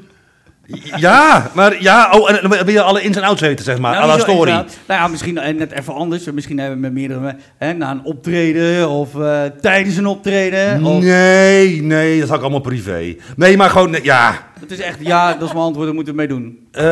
Ja, 0.98 1.52
maar 1.54 1.82
ja, 1.82 2.10
oh, 2.12 2.30
en 2.30 2.40
dan 2.42 2.50
wil 2.50 2.74
je 2.74 2.82
alle 2.82 3.02
ins 3.02 3.18
en 3.18 3.24
outs 3.24 3.42
weten, 3.42 3.66
zeg 3.66 3.78
maar. 3.78 3.92
Nou, 3.92 4.04
à 4.04 4.08
la 4.08 4.20
story. 4.20 4.52
Nou 4.52 4.66
ja, 4.88 5.08
misschien 5.08 5.38
eh, 5.38 5.56
net 5.56 5.72
even 5.72 5.94
anders. 5.94 6.32
Misschien 6.32 6.58
hebben 6.58 6.76
we 6.76 6.82
met 6.82 6.94
meerdere, 6.94 7.36
hè, 7.58 7.74
na 7.74 7.92
een 7.92 8.04
optreden 8.04 8.90
of 8.90 9.20
eh, 9.20 9.42
tijdens 9.62 9.98
een 9.98 10.06
optreden. 10.06 10.84
Of, 10.84 11.04
Nee, 11.04 11.82
nee, 11.82 12.20
dat 12.20 12.30
is 12.30 12.36
ook 12.36 12.42
allemaal 12.42 12.60
privé. 12.60 13.16
Nee, 13.36 13.58
maar 13.58 13.70
gewoon, 13.70 13.90
nee, 13.90 14.04
ja. 14.04 14.48
Het 14.60 14.72
is 14.72 14.80
echt, 14.80 14.98
ja, 15.00 15.34
dat 15.34 15.48
is 15.48 15.54
mijn 15.54 15.66
antwoord, 15.66 15.86
daar 15.86 15.96
moeten 15.96 16.14
we 16.14 16.20
mee 16.20 16.28
doen. 16.28 16.68
Eh, 16.72 16.86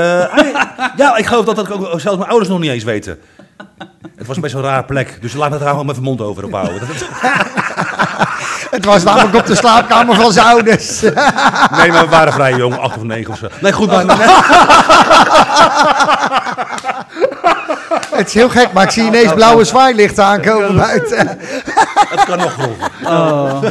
ja, 0.97 1.17
ik 1.17 1.25
geloof 1.25 1.45
dat, 1.45 1.55
dat 1.55 1.71
ook 1.71 1.99
zelfs 1.99 2.17
mijn 2.17 2.29
ouders 2.29 2.49
nog 2.49 2.59
niet 2.59 2.71
eens 2.71 2.83
weten. 2.83 3.19
Het 4.15 4.27
was 4.27 4.39
best 4.39 4.53
wel 4.53 4.63
een 4.63 4.69
raar 4.69 4.85
plek, 4.85 5.17
dus 5.21 5.33
laat 5.33 5.51
het 5.51 5.59
daar 5.59 5.69
gewoon 5.69 5.85
met 5.85 5.95
mijn 5.95 6.07
mond 6.07 6.21
over 6.21 6.45
ophouden. 6.45 6.87
Het 8.77 8.85
was 8.85 9.03
namelijk 9.03 9.35
op 9.35 9.45
de 9.45 9.55
slaapkamer 9.55 10.15
van 10.15 10.31
zijn 10.31 10.45
ouders. 10.45 11.01
Nee, 11.77 11.91
maar 11.91 12.03
we 12.03 12.07
waren 12.09 12.33
vrij 12.33 12.53
jong, 12.53 12.77
acht 12.77 12.97
of 12.97 13.03
negen 13.03 13.33
of 13.33 13.39
zo. 13.39 13.47
Nee, 13.61 13.71
goed, 13.73 14.05
maar... 14.05 14.17
Het 18.15 18.27
is 18.27 18.33
heel 18.33 18.49
gek, 18.49 18.73
maar 18.73 18.83
ik 18.83 18.91
zie 18.91 19.03
ineens 19.03 19.33
blauwe 19.33 19.63
zwaailichten 19.63 20.23
aankomen 20.23 20.75
buiten. 20.75 21.37
Het 22.09 22.23
kan 22.25 22.37
nog 22.37 22.53
grover. 22.53 22.89
Oh. 23.03 23.63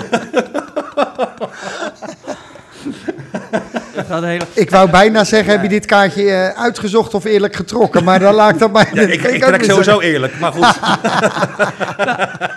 Het 3.96 4.06
gaat 4.06 4.22
hele... 4.22 4.44
Ik 4.52 4.70
wou 4.70 4.90
bijna 4.90 5.24
zeggen, 5.24 5.52
heb 5.52 5.62
je 5.62 5.68
dit 5.68 5.86
kaartje 5.86 6.30
eh, 6.30 6.62
uitgezocht 6.62 7.14
of 7.14 7.24
eerlijk 7.24 7.56
getrokken? 7.56 8.04
Maar 8.04 8.18
dan 8.18 8.34
laat 8.34 8.50
ik 8.52 8.58
dat 8.58 8.72
bij. 8.72 8.86
Ja, 8.92 9.02
ik, 9.02 9.22
ik 9.22 9.42
trek 9.44 9.64
sowieso 9.64 10.00
eerlijk, 10.00 10.38
maar 10.40 10.52
goed. 10.52 10.78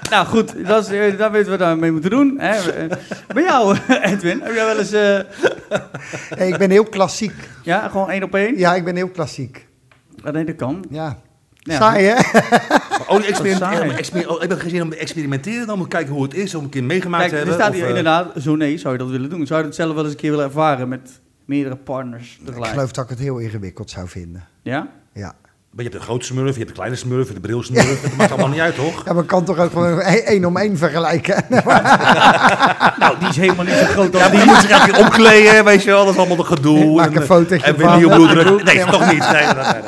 Nou 0.09 0.25
goed, 0.27 0.67
dat 0.67 0.89
is, 0.89 0.91
eh, 0.97 1.17
daar 1.17 1.31
weten 1.31 1.51
we 1.51 1.57
daarmee 1.57 1.91
moeten 1.91 2.09
doen. 2.09 2.35
Hè. 2.39 2.71
Eh, 2.71 2.97
Bij 3.33 3.43
jou, 3.43 3.77
Edwin, 4.01 4.41
heb 4.43 4.53
jij 4.53 4.65
wel 4.65 4.77
eens... 4.79 4.91
eh, 4.91 6.47
ik 6.47 6.57
ben 6.57 6.69
heel 6.69 6.83
klassiek. 6.83 7.33
ja, 7.63 7.87
gewoon 7.87 8.09
één 8.09 8.23
op 8.23 8.35
één? 8.35 8.57
Ja, 8.57 8.75
ik 8.75 8.83
ben 8.83 8.95
heel 8.95 9.09
klassiek. 9.09 9.67
Ja, 10.23 10.31
nee, 10.31 10.45
dat 10.45 10.55
kan. 10.55 10.85
Ja. 10.89 11.17
Ja. 11.53 11.75
Saai, 11.75 12.05
hè? 12.05 12.13
Maar, 12.13 12.91
oh, 13.07 13.15
oh, 13.15 14.43
ik 14.43 14.49
heb 14.49 14.59
geen 14.59 14.69
zin 14.69 14.81
om 14.81 14.89
te 14.89 14.95
experimenteren, 14.97 15.67
dan 15.67 15.75
moet 15.77 15.85
ik 15.85 15.91
kijken 15.91 16.13
hoe 16.13 16.23
het 16.23 16.33
is, 16.33 16.55
om 16.55 16.63
een 16.63 16.69
keer 16.69 16.83
meegemaakt 16.83 17.29
Kijk, 17.29 17.33
te 17.35 17.39
er 17.39 17.47
hebben. 17.47 17.63
staat 17.65 17.73
hier 17.73 17.83
of, 17.83 17.89
inderdaad, 17.89 18.31
zo 18.41 18.55
nee, 18.55 18.77
zou 18.77 18.93
je 18.93 18.99
dat 18.99 19.09
willen 19.09 19.29
doen? 19.29 19.47
Zou 19.47 19.59
je 19.59 19.65
het 19.65 19.75
zelf 19.75 19.93
wel 19.93 20.03
eens 20.03 20.13
een 20.13 20.19
keer 20.19 20.29
willen 20.29 20.45
ervaren 20.45 20.87
met 20.87 21.09
meerdere 21.49 21.75
partners 21.75 22.37
Ik 22.39 22.45
tegelijk? 22.45 22.71
geloof 22.73 22.91
dat 22.91 23.03
ik 23.03 23.09
het 23.09 23.19
heel 23.19 23.37
ingewikkeld 23.37 23.89
zou 23.89 24.07
vinden. 24.07 24.45
Ja? 24.61 24.87
Ja. 25.13 25.33
Maar 25.71 25.83
je 25.85 25.89
hebt 25.89 26.01
de 26.03 26.07
grote 26.09 26.25
smurf, 26.25 26.51
je 26.51 26.55
hebt 26.57 26.67
de 26.67 26.73
kleine 26.73 26.95
smurf, 26.95 27.27
je 27.27 27.31
hebt 27.31 27.41
de 27.41 27.47
bril 27.47 27.63
smurf. 27.63 28.01
Dat 28.01 28.15
maakt 28.15 28.31
allemaal 28.31 28.49
niet 28.49 28.59
uit, 28.59 28.75
toch? 28.75 29.03
Ja, 29.05 29.13
maar 29.13 29.23
kan 29.23 29.43
toch 29.45 29.57
ook 29.57 29.71
gewoon 29.71 29.99
één 30.01 30.25
één 30.25 30.45
om 30.45 30.57
één 30.57 30.77
vergelijken? 30.77 31.43
Nou, 32.99 33.19
die 33.19 33.27
is 33.29 33.35
helemaal 33.35 33.65
niet 33.65 33.73
zo 33.73 33.85
groot 33.85 34.13
als 34.13 34.23
Ja, 34.23 34.29
die. 34.29 34.39
die 34.39 34.47
moet 34.47 34.59
zich 34.59 34.83
keer 34.85 34.97
omkleden, 34.99 35.65
weet 35.65 35.83
je 35.83 35.89
wel. 35.89 36.03
Dat 36.05 36.13
is 36.13 36.19
allemaal 36.19 36.37
de 36.37 36.43
gedoe. 36.43 36.95
Maak 36.95 37.05
En, 37.09 37.15
een 37.15 37.21
eh, 37.21 37.27
fotootje 37.27 37.65
En 37.65 37.77
weer 37.77 37.89
van. 37.89 38.15
bloeddruk. 38.15 38.63
Nee, 38.63 38.85
toch 38.85 39.11
niet. 39.11 39.31
Nee, 39.31 39.45
nee, 39.45 39.53
nee, 39.53 39.81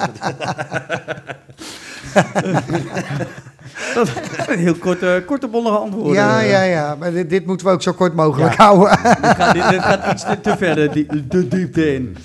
nee. 3.13 3.25
Dat 3.95 4.07
is 4.07 4.47
een 4.47 4.59
heel 4.59 4.75
korte, 4.75 5.23
korte 5.25 5.47
bondige 5.47 5.75
antwoorden. 5.77 6.13
Ja, 6.13 6.39
ja, 6.39 6.61
ja. 6.61 6.95
Maar 6.99 7.11
dit, 7.11 7.29
dit 7.29 7.45
moeten 7.45 7.67
we 7.67 7.73
ook 7.73 7.81
zo 7.81 7.91
kort 7.93 8.13
mogelijk 8.15 8.55
houden. 8.55 8.89
Dit 9.21 9.35
gaat, 9.35 9.53
dit, 9.53 9.69
dit 9.69 9.81
gaat 9.81 10.11
iets 10.11 10.23
te, 10.23 10.41
te 10.41 10.57
ver 10.57 10.75
de, 10.75 10.89
die- 10.89 11.27
de 11.27 11.47
diepte 11.47 11.93
in. 11.93 12.17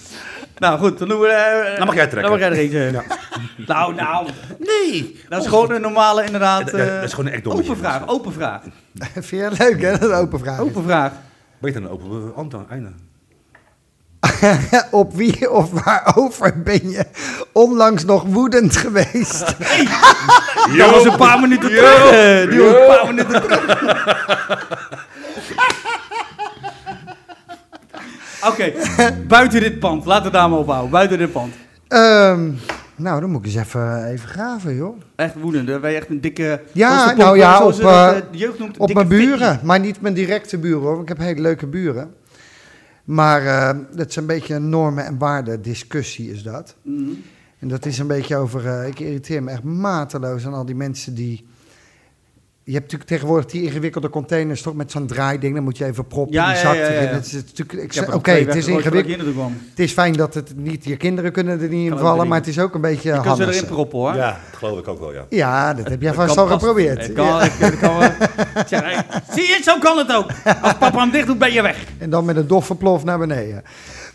Nou 0.58 0.78
goed, 0.78 0.98
dan 0.98 1.08
doen 1.08 1.20
we... 1.20 1.26
eh, 1.28 1.76
Dan 1.78 1.86
mag 1.86 1.94
jij 1.94 2.06
trekken. 2.06 2.30
Dan 2.30 2.30
mag 2.30 2.48
jij 2.48 2.58
er 2.58 2.64
eentje. 2.64 3.02
Nou, 3.66 3.94
nou. 3.94 4.28
Nee. 4.58 5.20
Dat 5.28 5.42
is 5.42 5.48
gewoon 5.48 5.70
een 5.70 5.80
normale 5.80 6.24
inderdaad... 6.24 6.70
Ja, 6.70 6.76
dat 6.76 6.86
eh, 6.88 7.02
is 7.02 7.12
gewoon 7.12 7.26
een 7.30 7.36
ekdommetje. 7.36 7.70
Open 7.70 7.82
vraag, 7.84 8.06
open 8.08 8.32
vraag. 8.32 8.60
Vind 9.12 9.28
je 9.28 9.36
het 9.42 9.58
leuk, 9.58 9.82
hè? 9.82 9.90
Dat 9.90 10.00
is 10.02 10.08
een 10.08 10.14
open 10.14 10.38
vraag. 10.38 10.58
Open 10.60 10.82
vraag. 10.82 11.12
Beter 11.60 11.82
een 11.82 11.88
open 11.88 12.06
eh, 12.32 12.38
antwoord. 12.38 12.68
Einde. 12.70 12.88
Op 14.90 15.14
wie 15.14 15.50
of 15.50 15.70
waarover 15.84 16.62
ben 16.62 16.90
je 16.90 17.04
onlangs 17.52 18.04
nog 18.04 18.22
woedend 18.26 18.76
geweest? 18.76 19.40
Dat 20.78 20.90
was 20.90 21.04
een 21.04 21.16
paar 21.16 21.40
minuten 21.40 21.68
terug. 21.68 22.10
eh, 22.10 22.50
Die 22.50 22.60
was 22.60 22.74
een 22.74 22.86
paar 22.86 23.06
minuten 23.06 23.42
terug. 23.42 23.74
Oké, 28.48 28.72
buiten 29.28 29.60
dit 29.60 29.78
pand. 29.78 30.04
Laten 30.04 30.24
we 30.24 30.30
daar 30.30 30.50
maar 30.50 30.58
ophouden. 30.58 30.90
Buiten 30.90 31.18
dit 31.18 31.32
pand. 31.32 31.54
Ehm, 31.88 32.50
nou, 32.96 33.20
dan 33.20 33.30
moet 33.30 33.40
ik 33.40 33.46
eens 33.46 33.66
even, 33.66 34.04
even 34.06 34.28
graven, 34.28 34.74
joh. 34.74 34.96
Echt 35.16 35.34
woedend. 35.40 35.66
Dan 35.68 35.80
ben 35.80 35.90
je 35.90 35.96
echt 35.96 36.08
een 36.08 36.20
dikke... 36.20 36.60
Ja, 36.72 37.12
nou 37.14 37.36
ja, 37.38 37.60
op, 37.64 37.70
dat, 37.76 37.80
eh, 37.80 38.08
eh, 38.08 38.22
de 38.32 38.38
jeugd 38.38 38.58
noemt, 38.58 38.78
Op 38.78 38.86
dikke 38.86 39.04
mijn 39.04 39.20
buren, 39.20 39.60
maar 39.62 39.80
niet 39.80 40.00
mijn 40.00 40.14
directe 40.14 40.58
buren 40.58 40.80
hoor. 40.80 40.90
want 40.96 41.02
Ik 41.02 41.08
heb 41.08 41.18
hele 41.26 41.40
leuke 41.40 41.66
buren. 41.66 42.14
Maar 43.06 43.46
eh, 43.46 43.78
dat 43.96 44.08
is 44.08 44.16
een 44.16 44.26
beetje 44.26 44.54
een 44.54 44.68
normen- 44.68 45.04
en 45.04 45.18
waarden 45.18 45.62
discussie 45.62 46.30
is 46.30 46.42
dat. 46.42 46.74
Mhm. 46.82 47.10
En 47.58 47.68
dat 47.68 47.86
is 47.86 47.98
een 47.98 48.06
beetje 48.06 48.36
over, 48.36 48.66
eh, 48.66 48.86
ik 48.86 49.00
irriteer 49.00 49.42
me 49.42 49.50
echt 49.50 49.62
mateloos 49.62 50.46
aan 50.46 50.54
al 50.54 50.64
die 50.66 50.74
mensen 50.74 51.14
die... 51.14 51.46
Je 52.68 52.72
hebt 52.72 52.84
natuurlijk 52.84 53.10
tegenwoordig 53.10 53.50
die 53.50 53.62
ingewikkelde 53.62 54.10
containers 54.10 54.62
toch 54.62 54.74
met 54.74 54.90
zo'n 54.90 55.06
draaiding. 55.06 55.54
Dan 55.54 55.64
moet 55.64 55.78
je 55.78 55.84
even 55.84 56.06
proppen 56.06 56.34
Ja, 56.34 56.46
die 56.46 56.54
ja, 56.54 56.60
zak 56.60 56.74
ja, 56.74 56.80
ja, 56.80 56.88
erin. 56.88 57.02
ja. 57.08 57.14
Het 57.14 57.26
is 57.26 57.32
natuurlijk, 57.32 58.14
Oké, 58.14 58.30
het 58.30 58.54
is 58.54 58.66
ingewikkeld. 58.66 59.18
Het 59.70 59.78
is 59.78 59.92
fijn 59.92 60.12
dat 60.12 60.34
het 60.34 60.52
niet, 60.56 60.84
je 60.84 60.96
kinderen 60.96 61.32
kunnen 61.32 61.60
er 61.60 61.68
niet 61.68 61.84
in 61.84 61.88
Kan 61.90 61.98
vallen, 61.98 62.28
maar 62.28 62.38
het 62.38 62.46
is 62.46 62.58
ook 62.58 62.74
een 62.74 62.80
beetje 62.80 63.12
Je 63.14 63.20
kan 63.20 63.36
ze 63.36 63.46
erin 63.46 63.64
proppen 63.66 63.98
hoor. 63.98 64.14
Ja, 64.14 64.40
dat 64.50 64.58
geloof 64.58 64.78
ik 64.78 64.88
ook 64.88 64.98
wel, 64.98 65.12
ja. 65.12 65.26
Ja, 65.28 65.74
dat 65.74 65.88
heb 65.88 66.02
jij 66.02 66.12
vast 66.12 66.34
kan 66.34 66.44
al 66.44 66.50
geprobeerd. 66.50 67.12
Kan, 67.12 67.42
ik, 67.42 67.52
ik 67.52 67.78
kan 67.78 68.02
Ik 68.02 68.66
zeg, 68.66 68.80
hey, 68.80 69.04
zie 69.30 69.42
je, 69.42 69.60
zo 69.62 69.78
kan 69.78 69.98
het 69.98 70.12
ook. 70.12 70.26
Als 70.62 70.78
papa 70.78 70.98
hem 71.00 71.10
dicht 71.10 71.26
doet, 71.26 71.38
ben 71.38 71.52
je 71.52 71.62
weg. 71.62 71.84
En 71.98 72.10
dan 72.10 72.24
met 72.24 72.36
een 72.36 72.46
doffe 72.46 72.74
plof 72.74 73.04
naar 73.04 73.18
beneden. 73.18 73.62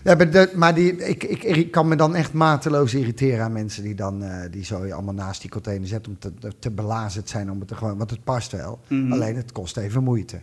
Ja, 0.03 0.15
maar 0.15 0.31
de- 0.31 0.51
maar 0.55 0.75
die, 0.75 0.95
ik, 0.97 1.23
ik, 1.23 1.43
ik 1.43 1.71
kan 1.71 1.87
me 1.87 1.95
dan 1.95 2.15
echt 2.15 2.33
mateloos 2.33 2.93
irriteren 2.93 3.43
aan 3.45 3.51
mensen 3.51 3.83
die 3.83 3.95
dan 3.95 4.23
eh, 4.23 4.51
die 4.51 4.63
zo 4.65 4.89
allemaal 4.89 5.13
naast 5.13 5.41
die 5.41 5.49
container 5.49 5.87
zetten 5.87 6.11
om 6.11 6.19
te, 6.19 6.51
te 6.59 6.71
belazerd 6.71 7.29
zijn 7.29 7.51
om 7.51 7.59
het 7.59 7.67
te 7.67 7.75
gewoon, 7.75 7.97
want 7.97 8.09
het 8.09 8.23
past 8.23 8.51
wel. 8.51 8.79
Mhm. 8.87 9.11
Alleen 9.11 9.35
het 9.35 9.51
kost 9.51 9.77
even 9.77 10.03
moeite. 10.03 10.41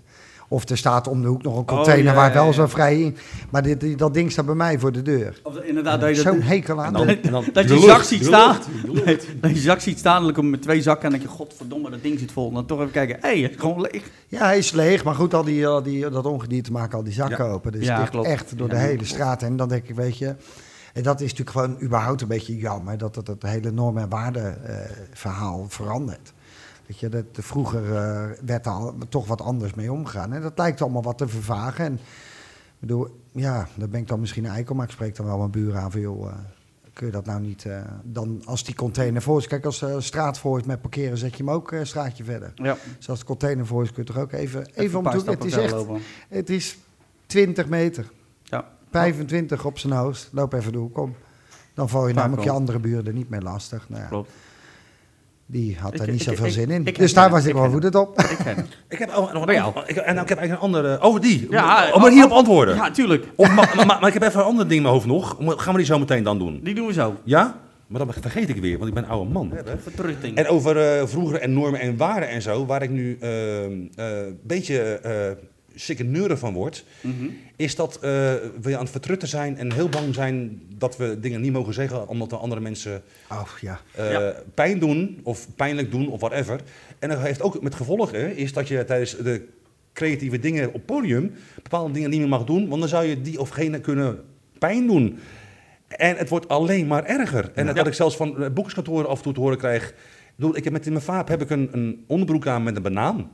Of 0.50 0.68
er 0.68 0.76
staat 0.78 1.08
om 1.08 1.22
de 1.22 1.28
hoek 1.28 1.42
nog 1.42 1.56
een 1.58 1.64
container 1.64 2.04
Oh, 2.06 2.10
ja, 2.10 2.14
waar 2.20 2.28
ja, 2.34 2.42
wel 2.42 2.52
zo 2.52 2.66
vrij 2.66 3.00
in. 3.00 3.16
Maar 3.50 3.62
dit, 3.62 3.98
dat 3.98 4.14
ding 4.14 4.32
staat 4.32 4.46
bij 4.46 4.54
mij 4.54 4.78
voor 4.78 4.92
de 4.92 5.02
deur. 5.02 5.40
Of 5.42 5.56
inderdaad, 5.56 6.00
dat 6.00 6.16
je, 6.16 6.22
Zo'n 6.22 6.38
dat, 6.38 6.48
hekel 6.48 6.80
aan. 6.82 6.86
En 6.86 6.92
dan, 7.06 7.08
en 7.08 7.52
dat 7.52 7.68
je 7.68 7.78
zak 7.78 8.02
ziet 8.02 8.24
staan. 8.24 8.56
Nee, 9.04 9.18
dat 9.40 9.50
je 9.50 9.56
zak 9.60 9.80
ziet 9.80 9.98
staan, 9.98 10.24
je 10.34 10.42
met 10.42 10.62
twee 10.62 10.82
zakken 10.82 11.04
en 11.04 11.10
dan 11.10 11.18
denk 11.20 11.30
je, 11.32 11.36
godverdomme, 11.36 11.90
dat 11.90 12.02
ding 12.02 12.18
zit 12.18 12.32
vol. 12.32 12.48
En 12.48 12.54
dan 12.54 12.66
toch 12.66 12.78
even 12.80 12.90
kijken, 12.90 13.16
hé, 13.20 13.28
hey, 13.28 13.38
het 13.40 13.50
is 13.54 13.60
gewoon 13.60 13.80
leeg. 13.80 14.10
Ja, 14.28 14.44
hij 14.44 14.58
is 14.58 14.72
leeg, 14.72 15.04
maar 15.04 15.14
goed, 15.14 15.34
al 15.34 15.44
die, 15.44 15.66
al 15.66 15.82
die, 15.82 16.08
dat 16.10 16.26
ongedierte 16.26 16.72
maken 16.72 16.98
al 16.98 17.04
die 17.04 17.12
zakken 17.12 17.44
Ja. 17.44 17.50
open. 17.50 17.72
Dus 17.72 17.84
Ja, 17.84 17.90
het 17.90 17.98
ligt 18.00 18.10
klopt. 18.10 18.26
echt 18.28 18.58
door 18.58 18.68
Ja, 18.68 18.74
de 18.74 18.80
hele 18.80 18.94
klopt. 18.94 19.08
straat. 19.08 19.42
En 19.42 19.56
dan 19.56 19.68
denk 19.68 19.88
ik, 19.88 19.94
weet 19.94 20.18
je, 20.18 20.34
en 20.92 21.02
dat 21.02 21.20
is 21.20 21.30
natuurlijk 21.34 21.56
gewoon 21.58 21.76
überhaupt 21.82 22.20
een 22.20 22.28
beetje 22.28 22.56
jammer 22.56 22.98
dat 22.98 23.14
het, 23.16 23.26
het 23.26 23.42
hele 23.42 23.70
norm- 23.70 23.98
en 23.98 24.08
waardeverhaal 24.08 25.66
verandert. 25.68 26.32
Weet 26.88 26.98
je, 26.98 27.08
dat, 27.08 27.24
vroeger 27.32 27.96
eh, 27.96 28.26
werd 28.44 28.66
er 28.66 28.92
toch 29.08 29.26
wat 29.26 29.40
anders 29.40 29.74
mee 29.74 29.92
omgegaan. 29.92 30.32
En 30.32 30.42
dat 30.42 30.58
lijkt 30.58 30.82
allemaal 30.82 31.02
wat 31.02 31.18
te 31.18 31.28
vervagen. 31.28 31.84
En 31.84 31.92
ik 31.92 32.78
bedoel, 32.78 33.20
ja, 33.32 33.68
daar 33.76 33.88
ben 33.88 34.00
ik 34.00 34.08
dan 34.08 34.20
misschien 34.20 34.44
een 34.44 34.50
eikel, 34.50 34.74
maar 34.74 34.84
ik 34.84 34.92
spreek 34.92 35.16
dan 35.16 35.26
wel 35.26 35.38
mijn 35.38 35.50
buren 35.50 35.80
aan 35.80 35.90
van, 35.90 36.00
joh, 36.00 36.28
eh, 36.28 36.34
kun 36.92 37.06
je 37.06 37.12
dat 37.12 37.24
nou 37.24 37.40
niet 37.40 37.64
eh, 37.64 37.80
dan 38.02 38.42
als 38.44 38.64
die 38.64 38.74
container 38.74 39.22
voor 39.22 39.38
is. 39.38 39.46
Kijk, 39.46 39.64
als 39.64 39.78
de 39.78 40.00
straat 40.00 40.38
voor 40.38 40.58
is 40.58 40.64
met 40.64 40.80
parkeren, 40.80 41.18
zet 41.18 41.36
je 41.36 41.44
hem 41.44 41.50
ook 41.52 41.72
een 41.72 41.86
straatje 41.86 42.24
verder. 42.24 42.52
Ja. 42.54 42.76
Dus 42.96 43.08
als 43.08 43.18
de 43.18 43.24
container 43.24 43.66
voor 43.66 43.82
is, 43.82 43.92
kun 43.92 44.02
je 44.02 44.12
toch 44.12 44.22
ook 44.22 44.32
even, 44.32 44.66
even, 44.74 44.98
een 44.98 45.06
om 45.06 45.12
toe. 45.12 45.30
Het 45.30 45.44
is 45.44 45.56
echt, 45.56 45.72
lopen. 45.72 46.00
het 46.28 46.50
is 46.50 46.78
20 47.26 47.68
meter. 47.68 48.10
Ja. 48.42 48.68
25 48.90 49.64
op 49.64 49.78
zijn 49.78 49.92
hoofd. 49.92 50.28
Loop 50.32 50.52
even 50.52 50.72
de 50.72 50.78
hoek 50.78 50.98
om. 50.98 51.14
Dan 51.74 51.88
val 51.88 52.08
je 52.08 52.14
namelijk 52.14 52.42
je 52.42 52.50
andere 52.50 52.78
buurden 52.78 53.14
niet 53.14 53.28
meer 53.28 53.42
lastig. 53.42 53.88
Nou 53.88 54.02
ja, 54.02 54.08
Klopt. 54.08 54.30
Die 55.50 55.76
had 55.80 55.94
Ik- 55.94 56.00
er 56.00 56.06
niet 56.10 56.20
ik- 56.20 56.28
zoveel 56.28 56.46
ik- 56.46 56.52
zin 56.52 56.70
in. 56.70 56.84
dus 56.84 57.14
daar 57.14 57.30
was 57.30 57.44
ik 57.44 57.54
wel 57.54 57.68
woedend 57.70 57.94
op. 57.94 58.18
Ik 58.20 58.36
ken 58.44 58.56
het. 58.56 58.66
Ik 58.88 58.98
heb 58.98 59.10
ook 59.14 59.32
nog 59.32 59.46
een, 59.46 59.54
jou. 59.54 59.72
ik, 59.86 59.96
en 59.96 60.12
nou, 60.14 60.22
ik 60.22 60.28
heb 60.28 60.38
eigenlijk 60.38 60.50
een 60.50 60.74
andere... 60.74 60.98
Over 60.98 61.20
die. 61.20 61.46
Ja, 61.50 61.90
om 61.92 62.04
er 62.04 62.10
hierop 62.12 62.30
antwoorden. 62.30 62.74
Ja, 62.74 62.90
tuurlijk. 62.90 63.24
Of, 63.36 63.54
maar, 63.54 63.72
maar, 63.76 63.86
maar 63.86 64.06
ik 64.06 64.12
heb 64.12 64.22
even 64.22 64.40
een 64.40 64.46
ander 64.46 64.64
ding 64.64 64.76
in 64.76 64.82
mijn 64.82 64.94
hoofd 64.94 65.06
nog. 65.06 65.36
Gaan 65.62 65.72
we 65.72 65.78
die 65.78 65.86
zo 65.86 65.98
meteen 65.98 66.22
dan 66.22 66.38
doen? 66.38 66.60
Die 66.62 66.74
doen 66.74 66.86
we 66.86 66.92
zo. 66.92 67.14
Ja? 67.24 67.60
Maar 67.86 68.04
dan 68.04 68.12
vergeet 68.20 68.48
ik 68.48 68.56
weer, 68.56 68.76
want 68.78 68.88
ik 68.88 68.94
ben 68.94 69.02
een 69.04 69.10
oude 69.10 69.30
man. 69.32 69.52
Vertrutting. 69.82 70.36
En 70.36 70.46
over 70.48 70.76
eh, 70.98 71.06
vroeger 71.06 71.40
en 71.40 71.52
normen 71.52 71.80
en 71.80 71.96
waarden 71.96 72.28
en 72.28 72.42
zo, 72.42 72.66
waar 72.66 72.82
ik 72.82 72.90
nu 72.90 73.16
eh, 73.20 73.64
eh, 73.64 73.70
een 73.96 74.38
beetje 74.42 75.00
sikke 75.80 76.02
neuren 76.04 76.38
van 76.38 76.52
word, 76.52 76.84
Mhm. 77.00 77.26
is 77.56 77.74
dat 77.76 77.94
eh, 77.94 78.00
we 78.60 78.74
aan 78.76 78.82
het 78.82 78.90
vertrutten 78.90 79.28
zijn 79.28 79.56
en 79.58 79.72
heel 79.72 79.88
bang 79.88 80.14
zijn 80.14 80.60
dat 80.78 80.96
we 80.96 81.20
dingen 81.20 81.40
niet 81.40 81.52
mogen 81.52 81.74
zeggen, 81.74 82.08
omdat 82.08 82.30
we 82.30 82.36
andere 82.36 82.60
mensen 82.60 83.02
Oh 83.30 83.48
ja. 83.60 83.80
eh, 83.94 84.10
Ja. 84.12 84.34
pijn 84.54 84.78
doen 84.78 85.20
of 85.22 85.46
pijnlijk 85.56 85.90
doen 85.90 86.08
of 86.08 86.20
whatever. 86.20 86.60
En 86.98 87.08
dat 87.08 87.20
heeft 87.20 87.42
ook 87.42 87.62
met 87.62 87.74
gevolgen, 87.74 88.36
is 88.36 88.52
dat 88.52 88.68
je 88.68 88.84
tijdens 88.84 89.16
de 89.16 89.46
creatieve 89.92 90.38
dingen 90.38 90.72
op 90.72 90.86
podium 90.86 91.32
bepaalde 91.62 91.92
dingen 91.92 92.10
niet 92.10 92.20
meer 92.20 92.28
mag 92.28 92.44
doen, 92.44 92.68
want 92.68 92.80
dan 92.80 92.88
zou 92.90 93.04
je 93.04 93.20
die 93.22 93.40
of 93.40 93.48
gene 93.48 93.80
kunnen 93.80 94.20
pijn 94.58 94.86
doen. 94.86 95.18
En 95.88 96.16
het 96.16 96.28
wordt 96.28 96.48
alleen 96.48 96.86
maar 96.86 97.04
erger. 97.04 97.50
En 97.54 97.66
Ja. 97.66 97.72
dat 97.72 97.86
ik 97.86 97.92
zelfs 97.94 98.16
van 98.16 98.50
boekerskantoren 98.54 99.08
af 99.08 99.16
en 99.16 99.22
toe 99.22 99.32
te 99.32 99.40
horen 99.40 99.58
krijg. 99.58 99.88
Ik 99.88 99.94
bedoel, 100.36 100.56
Ik 100.56 100.64
heb 100.64 100.72
met 100.72 100.86
in 100.86 100.92
mijn 100.92 101.04
vaap 101.04 101.28
heb 101.28 101.42
ik 101.42 101.50
een, 101.50 101.68
een 101.72 102.04
onderbroek 102.06 102.46
aan 102.46 102.62
met 102.62 102.76
een 102.76 102.82
banaan. 102.82 103.30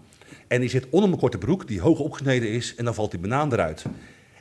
En 0.47 0.61
die 0.61 0.71
zit 0.71 0.87
onder 0.91 1.09
mijn 1.09 1.21
korte 1.21 1.39
broek, 1.39 1.69
die 1.69 1.81
hoog 1.81 1.99
opgesneden 1.99 2.49
is, 2.49 2.75
en 2.75 2.85
dan 2.85 2.95
valt 2.95 3.11
die 3.11 3.21
banaan 3.21 3.53
eruit. 3.53 3.85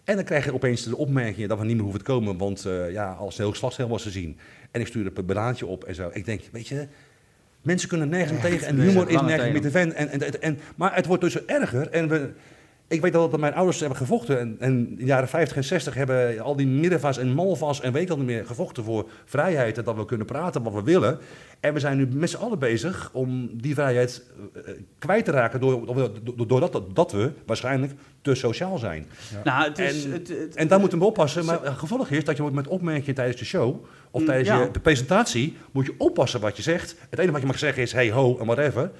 En 0.03 0.15
dan 0.15 0.25
krijg 0.25 0.45
je 0.45 0.53
opeens 0.53 0.83
de 0.83 0.97
opmerking 0.97 1.47
dat 1.47 1.59
we 1.59 1.65
niet 1.65 1.73
meer 1.73 1.83
hoeven 1.83 2.03
te 2.03 2.11
komen, 2.11 2.37
want 2.37 2.65
eh, 2.65 2.91
ja, 2.91 3.11
als 3.11 3.37
heel 3.37 3.49
geslachtsdeel 3.49 3.87
was 3.87 4.03
te 4.03 4.11
zien. 4.11 4.37
En 4.71 4.81
ik 4.81 4.87
stuur 4.87 5.11
een 5.13 5.25
banaantje 5.25 5.65
op 5.65 5.83
en 5.83 5.95
zo. 5.95 6.09
Ik 6.13 6.25
denk, 6.25 6.41
weet 6.51 6.67
je, 6.67 6.87
mensen 7.61 7.89
kunnen 7.89 8.09
nergens 8.09 8.41
tegen 8.41 8.67
en 8.67 8.79
humor 8.79 9.09
is 9.09 9.21
nergens 9.21 9.51
meer 9.51 9.61
te 9.61 9.71
ven. 9.71 9.93
En, 9.93 10.09
en, 10.09 10.41
en, 10.41 10.59
maar 10.75 10.95
het 10.95 11.05
wordt 11.05 11.23
dus 11.23 11.45
erger. 11.45 11.89
En 11.89 12.09
we, 12.09 12.29
ik 12.87 13.01
weet 13.01 13.15
al 13.15 13.29
dat 13.29 13.39
mijn 13.39 13.53
ouders 13.53 13.79
hebben 13.79 13.97
gevochten. 13.97 14.39
En, 14.39 14.55
en 14.59 14.87
in 14.89 14.95
de 14.95 15.05
jaren 15.05 15.27
50 15.27 15.57
en 15.57 15.63
60 15.63 15.93
hebben 15.93 16.39
al 16.39 16.55
die 16.55 16.67
middenvas 16.67 17.17
en 17.17 17.33
malvas 17.33 17.81
en 17.81 17.91
weet 17.93 18.03
ik 18.03 18.09
al 18.09 18.17
niet 18.17 18.25
meer 18.25 18.45
gevochten 18.45 18.83
voor 18.83 19.09
vrijheid. 19.25 19.77
En 19.77 19.83
dat 19.83 19.95
we 19.95 20.05
kunnen 20.05 20.25
praten 20.27 20.63
wat 20.63 20.73
we 20.73 20.83
willen. 20.83 21.17
En 21.59 21.73
we 21.73 21.79
zijn 21.79 21.97
nu 21.97 22.07
met 22.11 22.29
z'n 22.29 22.37
allen 22.37 22.59
bezig 22.59 23.09
om 23.13 23.49
die 23.61 23.73
vrijheid 23.73 24.23
eh, 24.53 24.61
eh, 24.71 24.77
kwijt 24.99 25.25
te 25.25 25.31
raken. 25.31 25.59
Door, 25.59 25.85
door- 25.95 26.47
doordat 26.47 26.71
dat, 26.71 26.95
dat 26.95 27.11
we 27.11 27.31
waarschijnlijk 27.45 27.91
te 28.21 28.35
sociaal 28.35 28.77
zijn. 28.77 29.05
Nou, 29.43 29.63
het 29.69 29.79
is... 29.79 30.05
En- 30.05 30.11
het, 30.11 30.27
het- 30.27 30.55
En 30.55 30.67
daar 30.67 30.79
moeten 30.79 30.99
we 30.99 31.05
oppassen. 31.05 31.45
Maar 31.45 31.63
het 31.63 31.77
gevolg 31.77 32.09
is 32.09 32.23
dat 32.23 32.35
je 32.37 32.41
moet 32.43 32.53
met 32.53 32.67
opmerkingen 32.67 33.15
tijdens 33.15 33.37
de 33.39 33.45
show 33.45 33.85
of 34.11 34.19
Mm, 34.21 34.27
tijdens 34.27 34.47
ja. 34.49 34.61
je 34.61 34.79
presentatie 34.79 35.57
moet 35.71 35.85
je 35.85 35.93
oppassen 35.97 36.39
wat 36.39 36.55
je 36.57 36.61
zegt. 36.63 36.95
Het 37.09 37.19
enige 37.19 37.31
wat 37.33 37.41
je 37.41 37.47
mag 37.47 37.57
zeggen 37.59 37.83
is 37.83 37.91
hey 37.91 38.11
ho 38.11 38.37
en 38.39 38.45
whatever. 38.45 38.91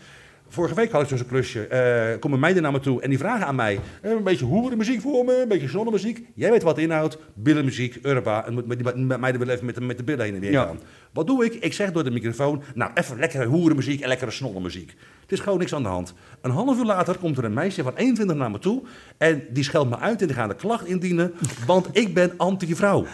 Vorige 0.54 0.76
week 0.76 0.92
had 0.92 1.02
ik 1.02 1.10
dus 1.10 1.20
een 1.20 1.28
klusje. 1.28 1.68
eh 1.68 2.20
komen 2.20 2.40
meiden 2.40 2.64
naar 2.64 2.72
me 2.72 2.80
toe 2.80 3.02
en 3.02 3.10
die 3.10 3.18
vragen 3.18 3.46
aan 3.46 3.56
mij: 3.56 3.80
eh, 4.02 4.12
een 4.12 4.24
beetje 4.24 4.46
hoerenmuziek 4.46 5.02
voor 5.02 5.26
me, 5.26 5.42
een 5.42 5.48
beetje 5.48 5.68
zonnemuziek. 5.68 6.26
Jij 6.36 6.52
weet 6.52 6.64
wat 6.64 6.76
de 6.76 6.82
inhoud, 6.82 7.18
billenmuziek, 7.34 8.00
urba. 8.04 8.46
En 8.46 8.56
die 8.56 9.18
meiden 9.18 9.40
willen 9.40 9.54
even 9.54 9.66
met 9.66 9.76
de, 9.76 9.82
met 9.82 9.98
de 9.98 10.04
billen 10.04 10.26
heen 10.26 10.34
en 10.36 10.40
weer 10.40 10.52
Ja. 10.52 10.64
gaan. 10.66 10.80
Wat 11.14 11.28
doe 11.28 11.46
ik? 11.46 11.54
Ik 11.54 11.74
zeg 11.74 11.92
door 11.92 12.04
de 12.04 12.12
microfoon: 12.12 12.64
nou, 12.74 12.92
even 12.94 13.20
lekkere 13.20 13.46
hoerenmuziek 13.46 14.02
en 14.02 14.08
lekkere 14.08 14.32
snollenmuziek. 14.32 14.94
Het 15.22 15.32
is 15.32 15.40
gewoon 15.40 15.60
niks 15.60 15.74
aan 15.74 15.84
de 15.84 15.90
hand. 15.90 16.14
Een 16.42 16.52
half 16.52 16.78
uur 16.78 16.86
later 16.86 17.18
komt 17.18 17.38
er 17.38 17.44
een 17.44 17.54
meisje 17.54 17.84
van 17.84 17.94
21 17.96 18.36
naar 18.36 18.52
me 18.52 18.60
toe 18.60 18.82
en 19.18 19.44
die 19.50 19.64
scheldt 19.64 19.90
me 19.90 20.00
uit 20.00 20.22
en 20.22 20.28
die 20.28 20.36
gaat 20.36 20.50
een 20.50 20.56
klacht 20.56 20.86
indienen, 20.86 21.34
want 21.66 21.88
ik 21.92 22.14
ben 22.14 22.32
anti-vrouw. 22.38 23.06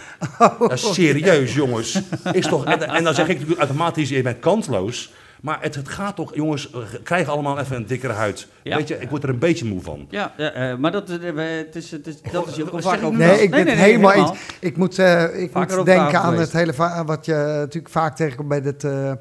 Is 0.74 0.94
serieus, 0.94 1.54
jongens. 1.56 2.02
Is 2.32 2.46
toch, 2.48 2.66
en, 2.66 2.82
en 2.90 3.04
dan 3.04 3.14
zeg 3.14 3.28
ik 3.28 3.34
natuurlijk 3.34 3.60
automatisch, 3.60 4.10
je 4.10 4.22
bent 4.22 4.40
kansloos. 4.40 5.14
Maar 5.42 5.58
het, 5.62 5.76
het 5.76 5.90
gaat 5.90 6.16
toch, 6.16 6.36
jongens, 6.36 6.72
eh, 6.72 6.80
krijg 7.04 7.28
allemaal 7.28 7.60
even 7.60 7.76
een 7.76 7.86
dikkere 7.86 8.14
huid. 8.14 8.48
Ja. 8.64 8.76
Weet 8.78 8.88
je, 8.88 8.98
ik 9.00 9.10
word 9.10 9.24
er 9.24 9.30
een 9.30 9.40
beetje 9.40 9.66
moe 9.66 9.82
van. 9.82 10.06
ja, 10.10 10.34
ja, 10.38 10.52
eh, 10.52 10.78
maar 10.78 10.92
dat, 10.92 11.10
eh, 11.10 11.18
het 11.66 11.76
is, 11.76 11.92
het 11.92 12.08
is, 12.08 12.22
dat 12.32 12.48
is 12.48 12.56
je 12.56 12.72
ook 12.74 12.82
vaak 12.82 13.02
nu 13.02 13.10
Nee, 13.10 13.28
gehad. 13.28 13.40
ik 13.42 13.52
ben 13.52 13.68
het 13.68 13.78
helemaal 13.78 14.14
eens. 14.14 14.32
Ik 14.60 14.78
moet, 14.78 15.00
eh, 15.00 15.42
ik 15.42 15.54
moet 15.54 15.86
denken 15.86 16.20
aan 16.22 16.30
geweest. 16.32 16.52
het 16.52 16.76
hele 16.76 17.04
wat 17.06 17.26
je 17.26 17.34
natuurlijk 17.34 17.94
vaak 17.94 18.16
tegenkomt 18.16 18.50
bij 18.50 18.62
het 18.64 18.84
eh, 18.84 19.12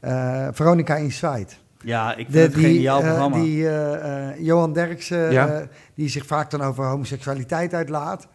eh, 0.00 0.48
Veronica 0.52 0.96
Inside. 0.96 1.46
Ja, 1.84 2.10
ik 2.10 2.16
vind 2.16 2.32
De, 2.32 2.38
het 2.38 2.54
een 2.54 2.60
geniaal 2.60 3.00
programma. 3.00 3.36
die 3.36 3.68
eh, 3.68 4.28
eh, 4.30 4.34
Johan 4.38 4.72
Derksen, 4.72 5.32
Ja. 5.32 5.48
eh, 5.48 5.66
die 5.94 6.08
zich 6.08 6.26
vaak 6.26 6.50
dan 6.50 6.62
over 6.62 6.84
homoseksualiteit 6.84 7.74
uitlaat. 7.74 8.26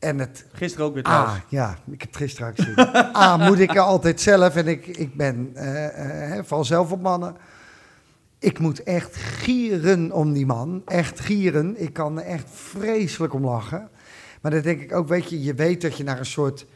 En 0.00 0.18
het 0.18 0.44
Gisteren 0.52 0.86
ook 0.86 0.94
weer 0.94 1.02
trouwens. 1.02 1.32
Ah, 1.34 1.40
ja, 1.48 1.78
ik 1.90 2.00
heb 2.00 2.08
het 2.08 2.16
gisteren 2.16 2.48
ook 2.48 2.54
gezien. 2.56 2.78
A, 3.16 3.36
moet 3.48 3.58
ik 3.58 3.70
er 3.74 3.80
altijd 3.80 4.20
zelf, 4.20 4.56
en 4.56 4.66
ik, 4.68 4.86
ik 4.86 5.16
ben, 5.16 5.50
eh, 5.54 6.38
eh, 6.38 6.44
val 6.44 6.64
zelf 6.64 6.92
op 6.92 7.00
mannen. 7.02 7.36
Ik 8.38 8.58
moet 8.58 8.82
echt 8.82 9.16
gieren 9.16 10.12
om 10.12 10.32
die 10.32 10.46
man, 10.46 10.82
echt 10.86 11.20
gieren. 11.20 11.82
Ik 11.82 11.92
kan 11.92 12.18
er 12.20 12.24
echt 12.26 12.46
vreselijk 12.52 13.34
om 13.34 13.44
lachen. 13.44 13.88
Maar 14.40 14.50
dan 14.50 14.60
denk 14.60 14.80
ik 14.80 14.94
ook, 14.94 15.08
weet 15.08 15.30
je, 15.30 15.42
je 15.42 15.54
weet 15.54 15.80
dat 15.82 15.96
je 15.96 16.04
naar 16.04 16.18
een 16.18 16.26
soort, 16.26 16.66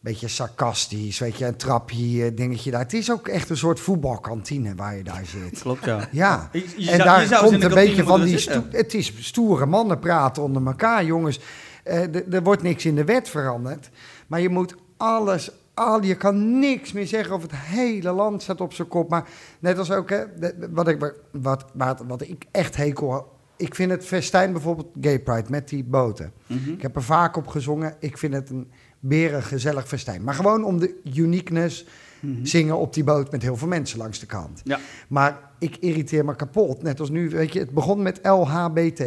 beetje 0.00 0.28
sarcastisch, 0.28 1.18
weet 1.18 1.36
je, 1.36 1.46
een 1.46 1.56
trapje 1.56 1.96
hier, 1.96 2.34
dingetje 2.34 2.70
daar. 2.70 2.80
Het 2.80 2.92
is 2.92 3.10
ook 3.10 3.28
echt 3.28 3.50
een 3.50 3.56
soort 3.56 3.80
voetbalkantine 3.80 4.74
waar 4.74 4.96
je 4.96 5.02
daar 5.02 5.24
zit. 5.24 5.60
Klopt, 5.60 5.84
ja. 5.84 6.08
Ja, 6.10 6.48
Je- 6.52 6.64
je 6.76 6.90
en 6.90 6.96
zou- 6.96 7.28
daar 7.28 7.42
komt 7.42 7.62
een 7.62 7.74
beetje 7.74 8.04
van 8.04 8.22
die... 8.24 8.48
het 8.70 8.94
is 8.94 9.12
stoere 9.26 9.66
mannen 9.66 9.98
praten 9.98 10.42
onder 10.42 10.66
elkaar, 10.66 11.04
jongens. 11.04 11.40
Eh, 11.84 12.32
er 12.34 12.42
wordt 12.42 12.62
niks 12.62 12.84
in 12.84 12.94
de 12.94 13.04
wet 13.04 13.28
veranderd. 13.28 13.90
Maar 14.26 14.40
je 14.40 14.48
moet 14.48 14.74
alles... 14.96 15.50
Al, 15.74 16.02
je 16.02 16.16
kan 16.16 16.58
niks 16.58 16.92
meer 16.92 17.06
zeggen 17.06 17.34
of 17.34 17.42
het 17.42 17.54
hele 17.54 18.12
land 18.12 18.42
staat 18.42 18.60
op 18.60 18.72
zijn 18.72 18.88
kop. 18.88 19.10
Maar 19.10 19.28
net 19.58 19.78
als 19.78 19.90
ook, 19.90 20.10
hè, 20.10 20.24
wat, 20.70 20.88
ik, 20.88 21.14
wat, 21.32 21.64
wat, 21.72 22.02
wat 22.06 22.20
ik 22.22 22.44
echt 22.50 22.76
hekel... 22.76 23.38
Ik 23.56 23.74
vind 23.74 23.90
het 23.90 24.04
festijn 24.04 24.52
bijvoorbeeld 24.52 24.88
Gay 25.00 25.18
Pride 25.20 25.50
met 25.50 25.68
die 25.68 25.84
boten. 25.84 26.32
Mhm. 26.46 26.70
Ik 26.70 26.82
heb 26.82 26.96
er 26.96 27.02
vaak 27.02 27.36
op 27.36 27.46
gezongen. 27.46 27.94
Ik 27.98 28.18
vind 28.18 28.34
het 28.34 28.50
een 28.50 28.70
beren 28.98 29.42
gezellig 29.42 29.88
festijn. 29.88 30.24
Maar 30.24 30.34
gewoon 30.34 30.64
om 30.64 30.78
de 30.78 31.00
uniqueness 31.14 31.86
Mhm. 32.20 32.44
zingen 32.44 32.76
op 32.76 32.94
die 32.94 33.04
boot 33.04 33.30
met 33.30 33.42
heel 33.42 33.56
veel 33.56 33.68
mensen 33.68 33.98
langs 33.98 34.18
de 34.18 34.26
kant. 34.26 34.60
Ja. 34.64 34.78
Maar 35.08 35.50
ik 35.58 35.76
irriteer 35.76 36.24
me 36.24 36.36
kapot. 36.36 36.82
Net 36.82 37.00
als 37.00 37.10
nu, 37.10 37.28
weet 37.30 37.52
je, 37.52 37.58
het 37.58 37.70
begon 37.70 38.02
met 38.02 38.20
LHBT. 38.22 39.02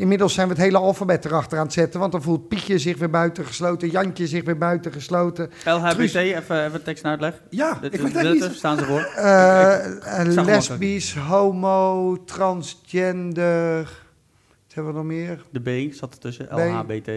Inmiddels 0.00 0.34
zijn 0.34 0.48
we 0.48 0.52
het 0.54 0.62
hele 0.62 0.78
alfabet 0.78 1.24
erachter 1.24 1.58
aan 1.58 1.64
het 1.64 1.72
zetten. 1.72 2.00
Want 2.00 2.12
dan 2.12 2.22
voelt 2.22 2.48
Pietje 2.48 2.78
zich 2.78 2.98
weer 2.98 3.10
buitengesloten, 3.10 3.88
Jantje 3.90 4.26
zich 4.26 4.44
weer 4.44 4.58
buitengesloten. 4.58 5.50
LHBT, 5.64 5.90
Truus- 5.90 6.14
even, 6.14 6.64
even 6.66 6.82
tekst 6.82 7.04
en 7.04 7.10
uitleg. 7.10 7.42
Ja, 7.50 7.78
Dit- 7.80 7.94
ik 7.94 8.00
weet 8.00 8.32
niet. 8.32 8.50
staan 8.54 8.78
ze 8.78 8.84
voor. 8.84 9.00
Eh, 9.00 10.20
eh, 10.20 10.44
lesbisch, 10.44 11.14
homo, 11.16 12.16
transgender. 12.24 13.78
Wat 13.82 14.74
hebben 14.74 14.92
we 14.92 14.98
nog 14.98 15.06
meer? 15.08 15.44
De 15.50 15.88
B 15.88 15.92
zat 15.94 16.12
ertussen, 16.12 16.46
B. 16.46 16.50
LHBT. 16.52 17.10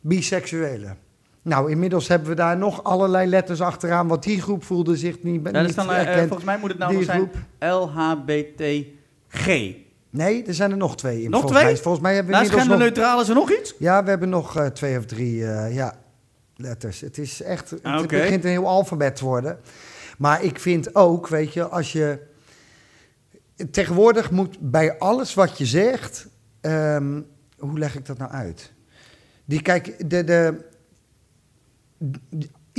Biseksuelen. 0.00 0.96
Nou, 1.42 1.70
inmiddels 1.70 2.08
hebben 2.08 2.28
we 2.28 2.34
daar 2.34 2.56
nog 2.56 2.84
allerlei 2.84 3.28
letters 3.28 3.60
achteraan. 3.60 4.08
Want 4.08 4.22
die 4.22 4.42
groep 4.42 4.64
voelde 4.64 4.96
zich 4.96 5.22
niet, 5.22 5.40
Ja, 5.52 5.62
niet 5.62 5.76
eh, 5.76 6.18
volgens 6.18 6.44
mij 6.44 6.58
moet 6.58 6.70
het 6.70 6.78
nou 6.78 6.92
nog 6.92 7.04
zijn. 7.04 7.30
LHBTG. 7.58 8.88
Nee, 10.10 10.44
er 10.44 10.54
zijn 10.54 10.70
er 10.70 10.76
nog 10.76 10.96
twee. 10.96 11.22
In, 11.22 11.30
Nog 11.30 11.40
volgens 11.40 11.60
twee? 11.60 11.72
Mij. 11.72 11.82
Volgens 11.82 12.02
mij 12.02 12.14
hebben 12.14 12.32
we 12.32 12.38
Naast 12.38 12.52
inmiddels 12.52 12.98
nog... 12.98 13.20
is 13.20 13.28
er 13.28 13.34
nog 13.34 13.52
iets? 13.52 13.74
Ja, 13.78 14.04
we 14.04 14.10
hebben 14.10 14.28
nog 14.28 14.56
eh, 14.56 14.66
twee 14.66 14.98
of 14.98 15.04
drie 15.04 15.46
eh, 15.46 15.74
ja, 15.74 15.94
letters. 16.56 17.00
Het 17.00 17.18
is 17.18 17.42
echt, 17.42 17.70
het 17.70 17.82
Ah, 17.82 18.06
begint 18.06 18.44
een 18.44 18.50
heel 18.50 18.66
alfabet 18.66 19.16
te 19.16 19.24
worden. 19.24 19.58
Maar 20.18 20.44
ik 20.44 20.60
vind 20.60 20.94
ook, 20.94 21.28
weet 21.28 21.52
je, 21.52 21.68
als 21.68 21.92
je... 21.92 22.28
Tegenwoordig 23.70 24.30
moet 24.30 24.56
bij 24.60 24.98
alles 24.98 25.34
wat 25.34 25.58
je 25.58 25.66
zegt... 25.66 26.26
ehm, 26.60 27.20
hoe 27.58 27.78
leg 27.78 27.94
ik 27.96 28.06
dat 28.06 28.18
nou 28.18 28.30
uit? 28.30 28.72
Die, 29.44 29.62
kijk, 29.62 30.10
de, 30.10 30.24
de, 30.24 30.64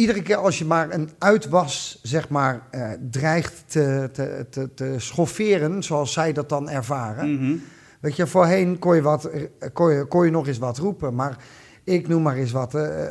iedere 0.01 0.21
keer 0.21 0.35
als 0.35 0.57
je 0.57 0.65
maar 0.65 0.91
een 0.91 1.09
uitwas, 1.17 1.99
zeg 2.01 2.29
maar, 2.29 2.61
eh, 2.71 2.89
dreigt 3.11 3.63
te, 3.67 4.09
te, 4.13 4.45
te, 4.49 4.73
te 4.73 4.95
schofferen... 4.97 5.83
zoals 5.83 6.13
zij 6.13 6.33
dat 6.33 6.49
dan 6.49 6.69
ervaren... 6.69 7.35
Mhm. 7.35 7.55
Weet 7.99 8.15
je, 8.15 8.27
voorheen 8.27 8.79
kon 8.79 8.95
je, 8.95 9.01
wat, 9.01 9.25
eh, 9.25 9.43
kon, 9.73 9.91
je, 9.91 10.05
kon 10.05 10.25
je 10.25 10.31
nog 10.31 10.47
eens 10.47 10.57
wat 10.57 10.77
roepen, 10.77 11.15
maar 11.15 11.37
ik 11.83 12.07
noem 12.07 12.21
maar 12.21 12.35
eens 12.35 12.51
wat. 12.51 12.75
eh, 12.75 13.05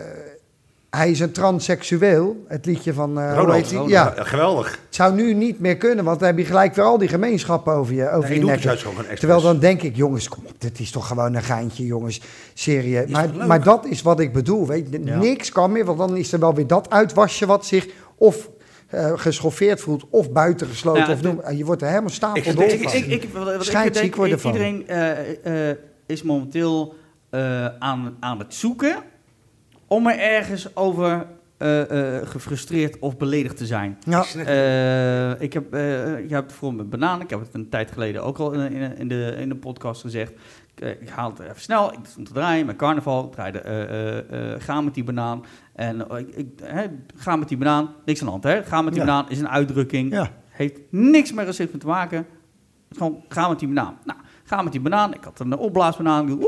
hij 0.90 1.10
is 1.10 1.20
een 1.20 1.32
transseksueel. 1.32 2.44
Het 2.48 2.66
liedje 2.66 2.94
van... 2.94 3.18
eh, 3.20 3.32
Ronald, 3.34 3.52
heet? 3.56 3.70
Ronald, 3.70 3.90
Ja, 3.90 4.14
geweldig. 4.16 4.70
het 4.70 4.94
zou 4.94 5.14
nu 5.14 5.34
niet 5.34 5.60
meer 5.60 5.76
kunnen, 5.76 6.04
want 6.04 6.18
dan 6.18 6.28
heb 6.28 6.38
je 6.38 6.44
gelijk 6.44 6.74
weer 6.74 6.84
al 6.84 6.98
die 6.98 7.08
gemeenschappen 7.08 7.72
over 7.72 7.94
je, 7.94 8.10
over 8.10 8.30
Nee, 8.30 8.38
je 8.38 8.44
nek. 8.44 8.60
Terwijl 9.18 9.40
dan 9.40 9.58
denk 9.58 9.82
ik, 9.82 9.96
jongens, 9.96 10.28
kom 10.28 10.42
op, 10.46 10.54
dit 10.60 10.78
is 10.80 10.90
toch 10.90 11.06
gewoon 11.06 11.34
een 11.34 11.42
geintje, 11.42 11.86
jongens, 11.86 12.20
serie. 12.54 13.08
Maar, 13.08 13.28
maar 13.46 13.62
dat 13.62 13.86
is 13.86 14.02
wat 14.02 14.20
ik 14.20 14.32
bedoel, 14.32 14.66
weet 14.66 14.86
je. 14.90 15.04
Ja. 15.04 15.16
Niks 15.18 15.50
kan 15.52 15.72
meer, 15.72 15.84
want 15.84 15.98
dan 15.98 16.16
is 16.16 16.32
er 16.32 16.38
wel 16.40 16.54
weer 16.54 16.66
dat 16.66 16.90
uitwasje 16.90 17.46
wat 17.46 17.66
zich 17.66 17.86
of 18.16 18.50
eh, 18.86 19.12
geschoffeerd 19.14 19.80
voelt, 19.80 20.04
of 20.10 20.30
buitengesloten, 20.32 21.06
Ja, 21.06 21.12
of 21.12 21.22
noem, 21.22 21.40
je 21.56 21.64
wordt 21.64 21.82
er 21.82 21.88
helemaal 21.88 22.08
Ik- 22.08 22.14
stapeldol 22.14 22.62
ik- 22.64 22.72
Ik, 22.72 22.92
ik, 22.92 23.22
ik, 23.22 23.28
wat, 23.32 24.14
worden 24.16 24.40
van. 24.40 24.52
iedereen 24.52 24.88
eh, 24.88 25.70
eh, 25.70 25.76
is 26.06 26.22
momenteel 26.22 26.94
eh, 27.30 27.66
aan, 27.78 28.16
aan 28.20 28.38
het 28.38 28.54
zoeken 28.54 28.96
om 29.92 30.06
er 30.06 30.18
ergens 30.18 30.76
over 30.76 31.26
eh, 31.56 32.16
eh, 32.18 32.26
gefrustreerd 32.28 32.98
of 32.98 33.16
beledigd 33.16 33.56
te 33.56 33.66
zijn. 33.66 33.98
Ja, 34.06 34.24
Eh, 34.34 35.40
ik 35.42 35.52
heb, 35.52 35.72
eh, 35.74 35.80
je 36.28 36.34
hebt 36.34 36.46
bijvoorbeeld 36.46 36.90
met 36.90 37.00
bananen, 37.00 37.24
ik 37.24 37.30
heb 37.30 37.40
het 37.40 37.54
een 37.54 37.68
tijd 37.68 37.90
geleden 37.92 38.22
ook 38.24 38.38
al 38.38 38.52
in, 38.52 38.72
in, 38.72 38.96
in 38.96 39.08
de, 39.08 39.34
in 39.38 39.48
de 39.48 39.56
podcast 39.56 40.00
gezegd. 40.00 40.32
Ik, 40.74 41.00
ik 41.00 41.08
haal 41.08 41.30
het 41.30 41.38
even 41.38 41.60
snel, 41.60 41.92
ik 41.92 41.98
stond 42.02 42.26
te 42.26 42.32
draaien 42.32 42.66
met 42.66 42.76
carnaval, 42.76 43.24
ik 43.24 43.32
draaide 43.32 43.58
eh, 43.60 43.82
eh, 43.82 44.52
eh, 44.54 44.60
ga 44.60 44.80
met 44.80 44.94
die 44.94 45.04
banaan. 45.04 45.44
En 45.74 46.08
eh, 46.08 46.18
ik, 46.18 46.28
ik, 46.34 46.46
hè, 46.62 46.86
ga 47.16 47.36
met 47.36 47.48
die 47.48 47.56
banaan, 47.58 47.94
niks 48.04 48.20
aan 48.20 48.26
de 48.26 48.32
hand 48.32 48.44
hè. 48.44 48.62
Ga 48.64 48.82
met 48.82 48.92
die 48.92 49.02
Ja. 49.02 49.08
banaan 49.08 49.30
is 49.30 49.38
een 49.38 49.48
uitdrukking, 49.48 50.12
ja. 50.12 50.30
heeft 50.48 50.80
niks 50.90 51.32
met 51.32 51.46
racisme 51.46 51.78
te 51.78 51.86
maken. 51.86 52.26
Gewoon 52.90 53.24
ga 53.28 53.48
met 53.48 53.58
die 53.58 53.68
banaan. 53.68 53.98
Nou, 54.04 54.18
ga 54.44 54.62
met 54.62 54.72
die 54.72 54.80
banaan. 54.80 55.14
Ik 55.14 55.24
had 55.24 55.40
een 55.40 55.56
opblaasbanaan. 55.56 56.28
En 56.28 56.32
op 56.34 56.42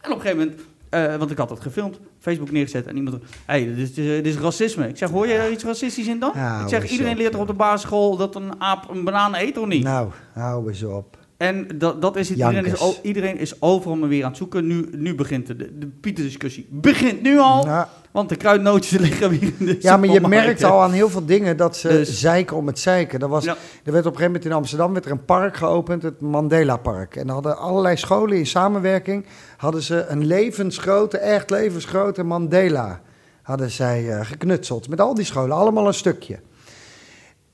een 0.00 0.20
gegeven 0.20 0.38
moment, 0.38 0.60
eh, 0.90 1.16
want 1.16 1.30
ik 1.30 1.38
had 1.38 1.50
het 1.50 1.60
gefilmd, 1.60 2.00
Facebook 2.18 2.50
neergezet 2.50 2.86
en 2.86 2.96
iemand, 2.96 3.16
hé, 3.20 3.20
hey, 3.46 3.74
dit, 3.74 3.78
is, 3.78 3.94
dit 3.94 4.26
is 4.26 4.36
racisme. 4.36 4.88
Ik 4.88 4.96
zeg, 4.96 5.10
hoor 5.10 5.26
je 5.26 5.34
er 5.34 5.50
iets 5.50 5.64
racistisch 5.64 6.06
in 6.06 6.18
dan? 6.18 6.30
Ik 6.62 6.68
zeg, 6.68 6.90
iedereen 6.90 7.16
leert 7.16 7.34
er 7.34 7.40
op 7.40 7.46
de 7.46 7.52
basisschool 7.52 8.16
dat 8.16 8.34
een 8.34 8.60
aap 8.60 8.90
een 8.90 9.04
banaan 9.04 9.34
eet 9.34 9.58
of 9.58 9.66
niet? 9.66 9.82
Nou, 9.82 10.10
hou 10.32 10.68
eens 10.68 10.82
op. 10.82 11.16
En 11.38 11.68
dat, 11.74 12.02
dat 12.02 12.16
is 12.16 12.28
het. 12.28 12.38
Iedereen 12.38 12.64
is, 12.64 13.00
iedereen 13.02 13.38
is 13.38 13.62
overal 13.62 13.96
maar 13.96 14.08
weer 14.08 14.22
aan 14.22 14.28
het 14.28 14.38
zoeken. 14.38 14.66
Nu, 14.66 14.88
nu 14.92 15.14
begint 15.14 15.46
de, 15.46 15.56
de, 15.56 15.78
de 15.78 15.86
Pieter-discussie. 15.86 16.66
Begint 16.70 17.22
nu 17.22 17.38
al, 17.38 17.64
Nou, 17.64 17.86
want 18.12 18.28
de 18.28 18.36
kruidnootjes 18.36 18.98
liggen 19.08 19.30
weer 19.30 19.52
in 19.58 19.66
de 19.66 19.76
ja, 19.80 19.96
maar 19.96 20.08
je 20.08 20.20
merkt 20.20 20.64
al 20.64 20.82
aan 20.82 20.92
heel 20.92 21.08
veel 21.08 21.24
dingen 21.24 21.56
dat 21.56 21.76
ze 21.76 21.88
Dus- 21.88 22.20
zeiken 22.20 22.56
om 22.56 22.66
het 22.66 22.78
zeiken. 22.78 23.20
Er, 23.20 23.28
was, 23.28 23.44
Ja. 23.44 23.56
er 23.84 23.92
werd 23.92 24.06
op 24.06 24.12
een 24.12 24.18
gegeven 24.18 24.24
moment 24.26 24.44
in 24.44 24.52
Amsterdam 24.52 24.92
werd 24.92 25.04
er 25.04 25.10
een 25.10 25.24
park 25.24 25.56
geopend, 25.56 26.02
het 26.02 26.20
Mandela 26.20 26.76
Park. 26.76 27.16
En 27.16 27.24
dan 27.26 27.34
hadden 27.34 27.58
allerlei 27.58 27.96
scholen 27.96 28.36
in 28.36 28.46
samenwerking, 28.46 29.26
hadden 29.56 29.82
ze 29.82 30.04
een 30.08 30.26
levensgrote, 30.26 31.18
echt 31.18 31.50
levensgrote 31.50 32.22
Mandela 32.22 33.00
hadden 33.42 33.70
zij 33.70 34.10
eh, 34.10 34.26
geknutseld. 34.26 34.88
Met 34.88 35.00
al 35.00 35.14
die 35.14 35.24
scholen, 35.24 35.56
allemaal 35.56 35.86
een 35.86 35.94
stukje. 35.94 36.38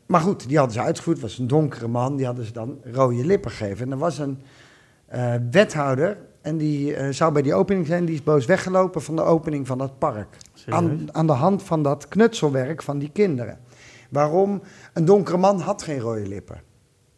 Maar 0.06 0.20
goed, 0.20 0.48
die 0.48 0.56
hadden 0.58 0.74
ze 0.74 0.82
uitgevoerd. 0.82 1.16
Het 1.16 1.26
was 1.26 1.38
een 1.38 1.46
donkere 1.46 1.88
man, 1.88 2.16
die 2.16 2.26
hadden 2.26 2.44
ze 2.44 2.52
dan 2.52 2.78
rode 2.92 3.24
lippen 3.26 3.50
gegeven. 3.50 3.84
En 3.86 3.92
er 3.92 3.98
was 3.98 4.18
een 4.18 4.38
eh, 5.14 5.34
wethouder 5.50 6.16
en 6.42 6.56
die 6.56 6.94
eh, 6.94 7.12
zou 7.12 7.32
bij 7.32 7.42
die 7.42 7.54
opening 7.54 7.86
zijn. 7.86 8.04
Die 8.04 8.14
is 8.14 8.22
boos 8.22 8.46
weggelopen 8.46 9.02
van 9.02 9.16
de 9.16 9.22
opening 9.22 9.66
van 9.66 9.78
dat 9.78 9.98
park. 9.98 10.36
Aan, 10.68 11.08
aan 11.12 11.26
de 11.26 11.32
hand 11.32 11.62
van 11.62 11.82
dat 11.82 12.08
knutselwerk 12.08 12.82
van 12.82 12.98
die 12.98 13.10
kinderen. 13.10 13.58
Waarom? 14.10 14.62
Een 14.92 15.04
donkere 15.04 15.36
man 15.36 15.60
had 15.60 15.82
geen 15.82 15.98
rode 15.98 16.28
lippen. 16.28 16.60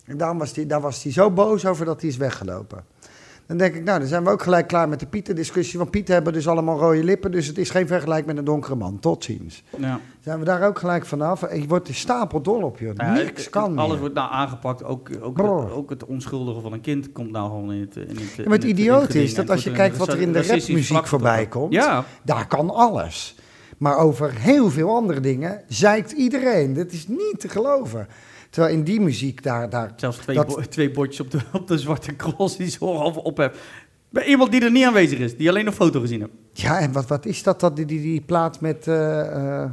En 0.05 0.17
daarom 0.17 0.39
was 0.39 0.53
die, 0.53 0.67
daar 0.67 0.81
was 0.81 1.03
hij 1.03 1.13
zo 1.13 1.31
boos 1.31 1.67
over 1.67 1.85
dat 1.85 2.01
hij 2.01 2.11
is 2.11 2.17
weggelopen. 2.17 2.85
Dan 3.47 3.57
denk 3.57 3.75
ik, 3.75 3.85
nou, 3.85 3.99
dan 3.99 4.09
zijn 4.09 4.25
we 4.25 4.31
ook 4.31 4.43
gelijk 4.43 4.67
klaar 4.67 4.89
met 4.89 5.01
de 5.01 5.07
Pieter-discussie. 5.07 5.79
Want 5.79 5.91
Pieten 5.91 6.15
hebben 6.15 6.33
dus 6.33 6.49
allemaal 6.49 6.79
rode 6.79 7.05
lippen, 7.05 7.31
dus 7.33 7.47
het 7.47 7.59
is 7.59 7.71
geen 7.71 7.87
vergelijk 7.87 8.27
met 8.27 8.37
een 8.37 8.45
donkere 8.45 8.75
man. 8.75 8.99
Tot 8.99 9.25
ziens. 9.25 9.63
Ja. 9.79 10.01
Zijn 10.21 10.39
we 10.39 10.45
daar 10.45 10.67
ook 10.67 10.79
gelijk 10.79 11.07
vanaf? 11.07 11.41
Je 11.55 11.65
wordt 11.69 11.89
er 11.89 11.95
stapeldol 11.95 12.63
op, 12.63 12.79
joh. 12.79 12.93
Ja, 12.97 13.13
Niks 13.13 13.41
het- 13.43 13.51
kan 13.51 13.79
Alles 13.79 13.91
meer. 13.91 13.99
wordt 14.01 14.15
nou 14.15 14.33
aangepakt. 14.33 14.85
Ook, 14.85 15.11
ook, 15.21 15.35
Brrr. 15.35 15.73
ook 15.73 15.91
het 15.91 16.05
onschuldigen 16.05 16.63
van 16.63 16.73
een 16.73 16.81
kind 16.81 17.13
komt 17.13 17.31
nou 17.31 17.49
gewoon 17.51 17.73
in 17.73 17.81
het. 17.81 17.97
In 17.97 18.09
het 18.17 18.35
Ja, 18.37 18.43
maar 18.45 18.53
het 18.59 18.65
idioot 18.65 19.15
is 19.15 19.35
dat 19.35 19.51
als 19.51 19.65
je 19.65 19.73
kijkt 19.73 19.97
wat 19.97 20.09
er 20.09 20.21
in 20.21 20.33
de 20.33 20.43
rapmuziek 20.43 21.07
voorbij 21.07 21.47
komt. 21.47 21.73
Ja, 21.73 22.05
Daar 22.25 22.47
kan 22.47 22.71
alles. 22.71 23.35
Maar 23.79 23.97
over 23.97 24.33
heel 24.35 24.71
veel 24.71 24.95
andere 24.95 25.21
dingen 25.21 25.63
zeikt 25.69 26.13
iedereen. 26.13 26.75
Dat 26.75 26.93
is 26.93 27.09
niet 27.09 27.35
te 27.39 27.49
geloven. 27.49 28.07
Terwijl 28.57 28.77
in 28.77 28.85
die 28.85 29.01
muziek 29.01 29.43
daar... 29.43 29.71
daar 29.71 29.93
zelfs 29.97 30.17
twee, 30.19 30.37
Dat- 30.37 30.47
bo- 30.47 30.61
twee 30.69 30.91
bordjes 30.91 31.21
op 31.21 31.31
de, 31.31 31.39
op 31.61 31.69
de 31.69 31.79
zwarte 31.79 32.17
cross 32.17 32.57
die 32.57 32.71
zo 32.71 32.95
half 32.97 33.17
op 33.17 33.37
heb. 33.37 33.55
Bij 34.11 34.25
iemand 34.25 34.51
die 34.51 34.65
er 34.65 34.71
niet 34.71 34.85
aanwezig 34.85 35.19
is, 35.19 35.37
die 35.37 35.49
alleen 35.49 35.67
een 35.67 35.73
foto 35.73 36.01
gezien 36.01 36.21
heeft. 36.21 36.33
ja, 36.53 36.79
en 36.81 36.93
wat, 36.93 37.07
wat 37.07 37.27
is 37.27 37.43
dat? 37.43 37.61
dat 37.61 37.77
die, 37.77 37.85
die, 37.85 38.01
die 38.01 38.21
plaat 38.21 38.61
met... 38.61 38.87
eh, 38.89 39.61
eh, 39.63 39.71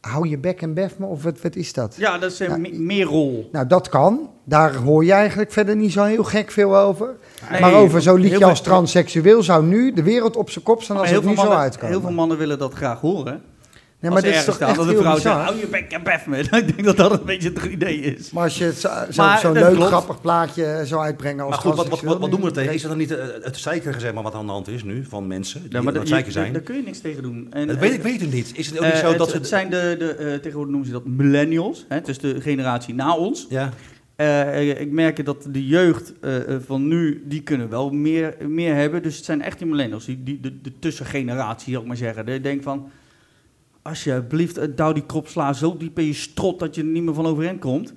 hou 0.00 0.28
je 0.28 0.38
bek 0.38 0.62
en 0.62 0.74
bef 0.74 0.98
me? 0.98 1.06
Of 1.06 1.22
wat, 1.22 1.40
wat 1.40 1.56
is 1.56 1.72
dat? 1.72 1.94
Ja, 1.98 2.18
dat 2.18 2.32
is 2.32 2.38
een 2.38 2.48
Ja, 2.50 2.56
me- 2.56 2.78
meer 2.78 3.04
rol. 3.04 3.48
Nou, 3.52 3.66
dat 3.66 3.88
kan. 3.88 4.30
Daar 4.44 4.74
hoor 4.74 5.04
je 5.04 5.12
eigenlijk 5.12 5.52
verder 5.52 5.76
niet 5.76 5.92
zo 5.92 6.04
heel 6.04 6.24
gek 6.24 6.50
veel 6.50 6.76
over. 6.76 7.16
Nee, 7.50 7.60
maar 7.60 7.74
over 7.74 8.02
zo'n 8.02 8.20
liedje 8.20 8.44
als 8.44 8.60
transseksueel 8.62 9.42
zou 9.42 9.64
nu 9.64 9.92
de 9.92 10.02
wereld 10.02 10.36
op 10.36 10.50
zijn 10.50 10.64
kop 10.64 10.82
staan 10.82 10.96
als 10.96 11.10
het 11.10 11.22
veel 11.24 11.36
zo 11.36 11.48
uitkomt. 11.50 11.90
heel 11.90 12.00
veel 12.00 12.10
mannen 12.10 12.38
willen 12.38 12.58
dat 12.58 12.72
graag 12.74 13.00
horen. 13.00 13.42
Nee, 14.00 14.10
maar 14.10 14.22
dit 14.22 14.34
is 14.34 14.44
toch 14.44 14.58
echt 14.58 14.76
dat 14.76 14.86
heel 14.86 14.96
vrouw 15.00 15.18
zegt, 15.18 15.36
hou 15.36 15.56
je 15.58 15.66
bek 15.66 15.90
en 15.92 16.02
bef 16.02 16.26
me. 16.26 16.38
Ik 16.38 16.50
denk 16.50 16.84
dat 16.84 16.96
dat 16.96 17.12
een 17.12 17.24
beetje 17.26 17.48
het 17.54 17.64
idee 17.64 18.00
is. 18.00 18.30
Maar 18.30 18.42
als 18.42 18.58
je 18.58 18.72
zo- 18.72 18.88
zo- 19.10 19.36
zo'n 19.40 19.54
dat 19.54 19.62
leuk, 19.62 19.72
klopt. 19.74 19.86
grappig 19.86 20.20
plaatje 20.20 20.80
zou 20.84 21.02
uitbrengen 21.02 21.40
als 21.44 21.50
Maar 21.50 21.58
goed, 21.58 21.74
wat, 21.76 21.88
wat, 21.88 22.00
wat, 22.00 22.18
wat 22.18 22.30
doen 22.30 22.40
we 22.40 22.46
er 22.46 22.52
tegen? 22.52 22.74
Is 22.74 22.80
dat 22.80 22.90
dan 22.90 22.98
niet 23.00 23.10
eh, 23.10 23.24
het 23.42 23.56
zeiken 23.56 24.00
zeg 24.00 24.12
maar, 24.12 24.22
wat 24.22 24.34
aan 24.34 24.46
de 24.46 24.52
hand 24.52 24.68
is 24.68 24.84
nu 24.84 25.04
van 25.08 25.26
mensen 25.26 25.62
die 25.62 25.70
Ja, 25.72 25.76
maar 25.78 25.86
het 25.86 25.94
dat- 26.02 26.08
zeiken 26.08 26.32
zijn? 26.32 26.52
Daar 26.52 26.62
kun 26.62 26.76
je 26.76 26.82
niks 26.82 27.00
tegen 27.00 27.22
doen. 27.22 27.46
En, 27.50 27.66
Dat 27.66 27.76
eh, 27.76 27.82
weet 27.82 27.92
ik 27.92 28.02
weet 28.02 28.20
het 28.20 28.32
niet. 28.32 28.52
Is 28.54 28.66
het 28.66 28.78
ook 28.78 28.84
eh, 28.84 28.90
niet 28.90 29.00
zo 29.00 29.08
het, 29.08 29.18
dat 29.18 29.30
ze... 29.30 29.36
het 29.36 29.46
zijn 29.48 29.70
de, 29.70 29.96
de 29.98 30.14
eh, 30.14 30.26
tegenwoordig 30.34 30.70
noemen 30.70 30.86
ze 30.86 30.92
dat 30.92 31.06
millennials. 31.06 31.84
Hè? 31.88 31.94
Het 31.96 32.08
is 32.08 32.18
de 32.18 32.40
generatie 32.40 32.94
na 32.94 33.16
ons. 33.16 33.46
Ja, 33.48 33.70
Eh, 34.16 34.80
ik 34.80 34.90
merk 34.90 35.24
dat 35.24 35.46
de 35.50 35.66
jeugd 35.66 36.12
eh, 36.20 36.36
eh, 36.54 36.60
van 36.66 36.88
nu, 36.88 37.22
die 37.26 37.42
kunnen 37.42 37.68
wel 37.68 37.90
meer, 37.90 38.34
meer 38.48 38.74
hebben. 38.74 39.02
Dus 39.02 39.16
het 39.16 39.24
zijn 39.24 39.42
echt 39.42 39.58
die 39.58 39.66
millennials, 39.66 40.04
die, 40.04 40.22
die, 40.22 40.40
de, 40.40 40.60
de 40.60 40.72
tussengeneratie, 40.78 41.72
zal 41.72 41.82
ik 41.82 41.88
maar 41.88 41.96
zeggen. 41.96 42.26
Ik 42.28 42.42
denk 42.42 42.62
van, 42.62 42.88
alsjeblieft, 43.82 44.58
eh, 44.58 44.68
douw 44.74 44.92
die 44.92 45.06
krop 45.06 45.28
sla 45.28 45.52
zo 45.52 45.76
diep 45.76 45.98
in 45.98 46.06
je 46.06 46.14
strot 46.14 46.58
dat 46.58 46.74
je 46.74 46.80
er 46.80 46.86
niet 46.88 47.02
meer 47.02 47.14
van 47.14 47.26
overeind 47.26 47.60
komt. 47.60 47.92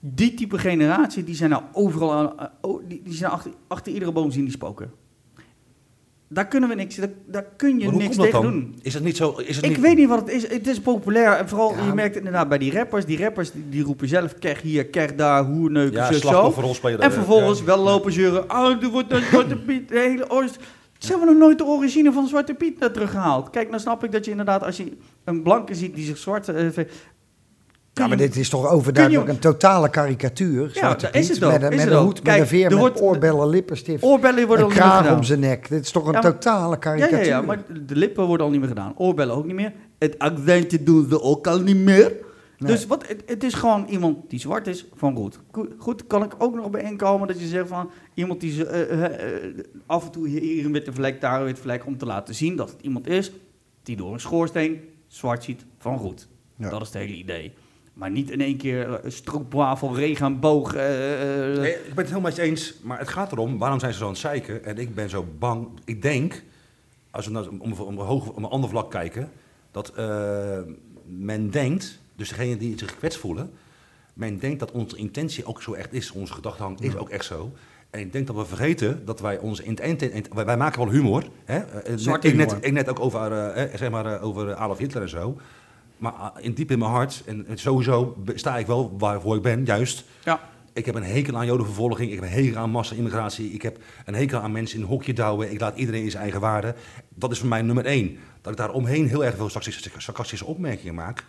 Die 0.00 0.34
type 0.34 0.58
generatie, 0.58 1.24
die 1.24 1.34
zijn 1.34 1.50
nou 1.50 1.62
overal, 1.72 2.12
aan, 2.12 2.38
eh, 2.38 2.46
oh, 2.60 2.82
die, 2.88 3.02
die 3.04 3.14
zijn 3.14 3.30
achter, 3.30 3.52
achter 3.68 3.92
iedere 3.92 4.12
boom 4.12 4.30
zien 4.30 4.44
die 4.44 4.52
spoken. 4.52 4.90
Daar 6.32 6.48
kunnen 6.48 6.68
we 6.68 6.74
niks, 6.74 6.96
daar, 6.96 7.10
daar 7.26 7.46
kun 7.56 7.78
je 7.78 7.92
niks 7.92 8.16
tegen 8.16 8.32
dan? 8.32 8.42
doen. 8.42 8.78
Is 8.82 8.94
het 8.94 9.02
niet 9.02 9.16
zo... 9.16 9.34
Is 9.36 9.56
het 9.56 9.64
Ik 9.64 9.70
niet... 9.70 9.80
weet 9.80 9.96
niet 9.96 10.08
wat 10.08 10.20
het 10.20 10.28
is. 10.28 10.48
Het 10.48 10.66
is 10.66 10.80
populair. 10.80 11.32
En 11.36 11.48
vooral, 11.48 11.76
Ja. 11.76 11.86
je 11.86 11.92
merkt 11.94 12.14
het 12.14 12.24
inderdaad 12.24 12.48
bij 12.48 12.58
die 12.58 12.72
rappers. 12.72 13.04
Die 13.04 13.18
rappers 13.18 13.52
die, 13.52 13.68
die 13.68 13.82
roepen 13.82 14.08
zelf, 14.08 14.34
kijk 14.38 14.58
hier, 14.58 14.86
kijk 14.86 15.18
daar, 15.18 15.44
hoerneuken, 15.44 15.98
Ja, 15.98 16.12
zo. 16.12 16.54
En 16.82 17.00
eh, 17.00 17.10
vervolgens 17.10 17.58
ja. 17.58 17.64
wel 17.64 17.78
lopen 17.78 18.12
zeuren. 18.12 18.50
Oh, 18.50 18.82
er 18.82 18.88
wordt 18.88 19.12
een 19.12 19.64
Piet. 19.64 19.88
De 19.88 19.98
hele 19.98 20.30
oost. 20.30 20.58
Ze 21.00 21.08
hebben 21.10 21.26
nog 21.28 21.36
nooit 21.38 21.58
de 21.58 21.64
origine 21.64 22.12
van 22.12 22.26
Zwarte 22.26 22.54
Piet 22.54 22.78
naar 22.78 22.90
teruggehaald. 22.92 23.50
Kijk, 23.50 23.70
dan 23.70 23.80
snap 23.80 24.04
ik 24.04 24.12
dat 24.12 24.24
je 24.24 24.30
inderdaad, 24.30 24.62
als 24.64 24.76
je 24.76 24.96
een 25.24 25.42
blanke 25.42 25.74
ziet 25.74 25.94
die 25.94 26.04
zich 26.04 26.18
zwart... 26.18 26.48
eh, 26.48 26.66
Ja, 27.92 28.06
maar 28.06 28.16
dit 28.16 28.36
is 28.36 28.48
toch 28.48 28.68
overduidelijk 28.68 29.26
je- 29.26 29.32
een 29.32 29.38
totale 29.38 29.88
karikatuur. 29.90 30.70
Zwarte 30.72 31.04
dat 31.06 31.14
is 31.14 31.26
Piet, 31.26 31.36
het 31.36 31.44
ook, 31.44 31.52
Met 31.52 31.62
een, 31.70 31.76
met 31.76 31.86
een 31.86 31.96
hoed, 31.96 32.14
met 32.14 32.22
Kijk, 32.22 32.40
een 32.40 32.46
veer, 32.46 32.64
er 32.64 32.70
met 32.70 32.78
wordt- 32.78 33.00
oorbellen, 33.00 33.48
lippenstift, 33.48 34.02
Oorbellen 34.04 34.46
worden 34.46 34.56
een 34.56 34.62
al 34.64 34.68
niet 34.68 34.78
meer 34.78 34.88
kraag 34.88 35.00
gedaan. 35.02 35.16
om 35.16 35.22
zijn 35.24 35.40
nek. 35.40 35.68
Dit 35.68 35.84
is 35.84 35.90
toch 35.90 36.06
een 36.06 36.12
Ja, 36.12 36.20
totale 36.20 36.70
Ja, 36.70 36.76
karikatuur. 36.76 37.18
ja, 37.18 37.24
ja, 37.24 37.40
maar 37.42 37.58
de 37.86 37.96
lippen 37.96 38.26
worden 38.26 38.46
al 38.46 38.52
niet 38.52 38.60
meer 38.60 38.68
gedaan. 38.68 38.92
Oorbellen 38.96 39.34
ook 39.34 39.46
niet 39.46 39.54
meer. 39.54 39.72
Het 39.98 40.18
accentje 40.18 40.82
doen 40.82 41.06
ze 41.10 41.22
ook 41.22 41.46
al 41.46 41.60
niet 41.60 41.76
meer. 41.76 42.12
Nee. 42.60 42.72
Dus 42.72 42.86
wat, 42.86 43.08
het, 43.08 43.22
het 43.26 43.44
is 43.44 43.54
gewoon 43.54 43.86
iemand 43.86 44.30
die 44.30 44.38
zwart 44.38 44.66
is 44.66 44.86
van 44.94 45.14
roet. 45.14 45.38
Goed, 45.50 45.68
goed, 45.78 46.06
kan 46.06 46.22
ik 46.22 46.34
ook 46.38 46.54
nog 46.54 46.70
bij 46.70 46.82
inkomen 46.82 47.28
dat 47.28 47.40
je 47.40 47.46
zegt 47.46 47.68
van 47.68 47.90
iemand 48.14 48.40
die 48.40 48.66
eh, 48.66 49.04
eh, 49.04 49.34
eh, 49.34 49.64
af 49.86 50.04
en 50.04 50.10
toe 50.10 50.28
hier, 50.28 50.64
een 50.64 50.72
witte 50.72 50.92
vlek, 50.92 51.20
daar 51.20 51.40
een 51.40 51.46
witte 51.46 51.60
vlek, 51.60 51.86
om 51.86 51.96
te 51.96 52.06
laten 52.06 52.34
zien 52.34 52.56
dat 52.56 52.70
het 52.70 52.82
iemand 52.82 53.06
is 53.06 53.32
die 53.82 53.96
door 53.96 54.12
een 54.12 54.20
schoorsteen 54.20 54.80
zwart 55.06 55.44
ziet 55.44 55.64
van 55.78 55.96
roet. 55.96 56.28
Ja. 56.56 56.68
Dat 56.68 56.80
is 56.80 56.86
het 56.86 56.96
hele 56.96 57.14
idee. 57.14 57.52
Maar 57.92 58.10
niet 58.10 58.30
in 58.30 58.40
één 58.40 58.56
keer 58.56 59.00
stroopwafel, 59.06 59.96
regenboog. 59.96 60.74
Nee, 60.74 61.72
ik 61.72 61.94
ben 61.94 62.04
het 62.04 62.08
helemaal 62.08 62.32
eens, 62.32 62.74
maar 62.82 62.98
het 62.98 63.08
gaat 63.08 63.32
erom, 63.32 63.58
waarom 63.58 63.80
zijn 63.80 63.92
ze 63.92 63.98
zo 63.98 64.04
aan 64.04 64.10
het 64.10 64.20
zeiken? 64.20 64.64
En 64.64 64.78
ik 64.78 64.94
ben 64.94 65.08
zo 65.08 65.26
bang, 65.38 65.68
ik 65.84 66.02
denk, 66.02 66.42
als 67.10 67.26
we 67.26 67.32
nou 67.32 67.48
om, 67.58 67.72
om, 67.72 67.98
een 67.98 68.06
hoog, 68.06 68.28
om 68.28 68.44
een 68.44 68.50
ander 68.50 68.70
vlak 68.70 68.90
kijken, 68.90 69.30
dat 69.70 69.92
men 71.04 71.50
denkt, 71.50 72.00
dus 72.20 72.28
degene 72.28 72.56
die 72.56 72.78
zich 72.78 72.90
gekwetst 72.90 73.18
voelen, 73.18 73.50
men 74.14 74.38
denkt 74.38 74.60
dat 74.60 74.70
onze 74.70 74.96
intentie 74.96 75.44
ook 75.44 75.62
zo 75.62 75.72
echt 75.72 75.92
is, 75.92 76.10
onze 76.10 76.32
gedachtegang 76.32 76.80
is 76.80 76.96
ook 76.96 77.08
echt 77.08 77.24
zo. 77.24 77.52
En 77.90 78.00
ik 78.00 78.12
denk 78.12 78.26
dat 78.26 78.36
we 78.36 78.44
vergeten 78.44 79.04
dat 79.04 79.20
wij 79.20 79.38
onze 79.38 79.62
intentie, 79.62 80.24
wij, 80.34 80.44
wij 80.44 80.56
maken 80.56 80.84
wel 80.84 80.92
humor, 80.92 81.24
hè? 81.44 81.58
Eh, 81.58 81.92
Zwarte 81.96 82.28
ik, 82.28 82.34
net, 82.34 82.56
ik 82.60 82.72
net 82.72 82.88
ook 82.88 83.00
over, 83.00 83.32
eh, 83.32 83.62
eh, 83.62 83.78
zeg 83.78 83.90
maar, 83.90 84.06
eh, 84.06 84.24
over 84.24 84.54
Adolf 84.54 84.78
Hitler 84.78 85.02
en 85.02 85.08
zo. 85.08 85.36
Maar 85.96 86.32
in 86.40 86.52
diep 86.52 86.70
in 86.70 86.78
mijn 86.78 86.90
hart, 86.90 87.22
en 87.26 87.46
sowieso 87.54 88.16
sta 88.34 88.58
ik 88.58 88.66
wel 88.66 88.96
waarvoor 88.98 89.36
ik 89.36 89.42
ben, 89.42 89.64
juist, 89.64 90.04
ja. 90.24 90.40
Ik 90.72 90.86
heb 90.86 90.94
een 90.94 91.02
hekel 91.02 91.36
aan 91.36 91.46
jodenvervolging. 91.46 92.08
Ik 92.10 92.14
heb 92.20 92.24
een 92.24 92.30
hekel 92.44 92.56
aan 92.60 92.70
massa-immigratie. 92.70 93.50
Ik 93.52 93.62
heb 93.62 93.78
een 94.04 94.14
hekel 94.14 94.38
aan 94.40 94.52
mensen 94.52 94.76
in 94.76 94.82
een 94.82 94.88
hokje 94.88 95.12
douwen. 95.12 95.50
Ik 95.52 95.60
laat 95.60 95.76
iedereen 95.78 96.02
in 96.02 96.10
zijn 96.10 96.22
eigen 96.22 96.40
waarde. 96.40 96.74
Dat 97.14 97.30
is 97.32 97.38
voor 97.38 97.48
mij 97.48 97.62
nummer 97.62 97.84
één. 97.84 98.16
Dat 98.40 98.52
ik 98.52 98.58
daar 98.58 98.72
omheen 98.72 99.06
heel 99.08 99.24
erg 99.24 99.36
veel 99.36 99.48
sarcastische, 99.98 100.44
opmerkingen 100.44 100.94
maak. 100.94 101.24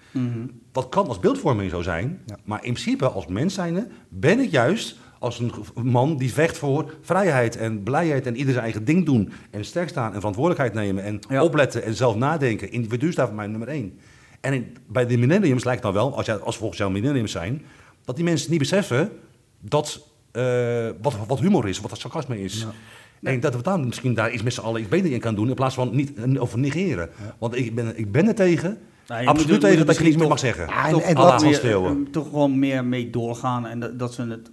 Dat 0.72 0.90
kan 0.90 1.08
als 1.08 1.20
beeldvorming 1.20 1.70
zo 1.70 1.82
zijn. 1.82 2.20
Ja. 2.26 2.38
Maar 2.44 2.64
in 2.66 2.74
principe, 2.74 3.10
als 3.10 3.28
mens 3.28 3.54
zijnde, 3.54 3.88
ben 4.10 4.40
ik 4.40 4.52
juist 4.52 4.98
als 5.20 5.40
een 5.40 5.52
man 5.84 6.18
die 6.18 6.34
vecht 6.34 6.58
voor 6.58 6.94
vrijheid 7.02 7.58
en 7.58 7.84
blijheid 7.84 8.26
en 8.28 8.36
ieder 8.36 8.52
zijn 8.52 8.64
eigen 8.64 8.86
ding 8.86 9.06
doen. 9.06 9.32
En 9.52 9.66
sterk 9.66 9.90
staan 9.90 10.10
en 10.14 10.18
verantwoordelijkheid 10.18 10.74
nemen 10.74 11.04
en 11.04 11.20
Ja. 11.30 11.44
opletten 11.44 11.84
en 11.84 11.96
zelf 11.96 12.16
nadenken. 12.16 12.72
Individu 12.72 13.12
staat 13.12 13.28
voor 13.28 13.36
mij 13.36 13.48
nummer 13.48 13.68
één. 13.68 14.00
En 14.42 14.54
in- 14.54 14.76
bij 14.88 15.06
de 15.06 15.18
millenniums 15.18 15.64
lijkt 15.64 15.82
dan 15.82 15.94
wel, 15.94 16.16
als, 16.16 16.26
jij, 16.26 16.36
als 16.40 16.58
volgens 16.58 16.80
jou 16.80 16.92
millenniums 16.92 17.32
zijn, 17.32 17.62
dat 18.06 18.16
die 18.16 18.26
mensen 18.26 18.50
niet 18.50 18.60
beseffen 18.60 19.12
dat, 19.62 20.08
eh, 20.32 20.88
wat, 21.02 21.16
wat 21.28 21.40
humor 21.40 21.68
is, 21.68 21.80
wat 21.80 21.90
dat 21.90 22.00
sarcasme 22.00 22.42
is. 22.44 22.66
En 23.22 23.40
dat 23.40 23.56
we 23.56 23.62
dan 23.62 23.86
misschien 23.86 24.14
daar 24.14 24.32
iets 24.34 24.44
met 24.44 24.54
z'n 24.54 24.62
allen 24.62 24.82
iets 24.82 24.90
beter 24.90 25.12
in 25.12 25.20
kan 25.20 25.36
doen, 25.36 25.48
in 25.50 25.54
plaats 25.56 25.76
van 25.76 25.96
niet 25.96 26.14
eh, 26.14 26.42
over 26.42 26.60
negeren. 26.60 27.10
Want 27.38 27.56
ik 27.58 27.76
ben, 27.76 27.98
ik 27.98 28.12
ben 28.12 28.28
er 28.28 28.36
tegen, 28.36 28.78
Nou, 29.08 29.26
absoluut 29.26 29.52
moet 29.52 29.62
tegen 29.62 29.78
moet 29.78 29.88
dat 29.88 29.98
je 29.98 30.04
niets 30.04 30.18
meer 30.18 30.28
mag 30.28 30.40
zeggen. 30.40 30.68
En- 30.68 30.92
toch, 30.92 31.02
en 31.02 31.16
toch 31.16 31.42
dat- 31.42 31.64
eh, 31.64 31.92
toch 32.12 32.24
gewoon 32.30 32.60
meer 32.60 32.86
mee 32.86 33.10
doorgaan 33.10 33.66
en 33.68 33.80
dat, 33.80 34.00
dat 34.00 34.14
ze 34.14 34.22
het... 34.22 34.50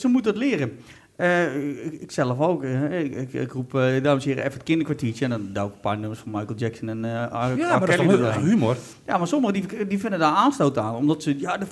Ze 0.00 0.08
moeten 0.08 0.30
het 0.32 0.40
leren. 0.40 0.72
Eh, 1.16 1.84
ik, 1.86 1.92
ik 2.00 2.10
zelf 2.10 2.38
ook. 2.40 2.64
ik, 2.64 3.14
ik, 3.14 3.32
ik 3.32 3.52
roep, 3.52 3.74
eh, 3.74 4.02
dames 4.02 4.22
en 4.24 4.28
heren, 4.28 4.44
even 4.44 4.54
het 4.54 4.62
kinderkwartiertje. 4.62 5.24
En 5.24 5.30
dan 5.30 5.48
duw 5.52 5.66
ik 5.66 5.72
een 5.72 5.80
paar 5.80 5.98
nummers 5.98 6.20
van 6.20 6.30
Michael 6.30 6.54
Jackson 6.58 6.88
en 6.88 7.04
eh 7.04 7.10
R. 7.12 7.12
Ja, 7.58 7.76
R. 7.76 7.78
maar 7.78 7.80
dat 7.80 8.36
is 8.36 8.42
humor? 8.42 8.76
Ja, 9.06 9.18
maar 9.18 9.26
sommigen 9.26 9.54
die, 9.68 9.86
die 9.86 9.98
vinden 9.98 10.18
daar 10.18 10.32
aanstoot 10.34 10.78
aan. 10.78 10.94
Omdat 10.94 11.22
ze... 11.22 11.38
Ja, 11.38 11.56
de, 11.58 11.66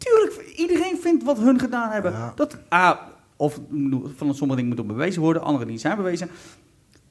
tuurlijk, 0.00 0.52
iedereen 0.56 0.98
vindt 1.00 1.24
wat 1.24 1.38
hun 1.38 1.58
gedaan 1.58 1.90
hebben. 1.90 2.12
Ja. 2.12 2.32
Dat, 2.36 2.56
ah, 2.68 2.96
of 3.36 3.60
van 4.16 4.34
sommige 4.34 4.60
dingen 4.60 4.66
moeten 4.66 4.86
bewezen 4.86 5.22
worden, 5.22 5.42
andere 5.42 5.64
dingen 5.64 5.80
zijn 5.80 5.96
bewezen. 5.96 6.28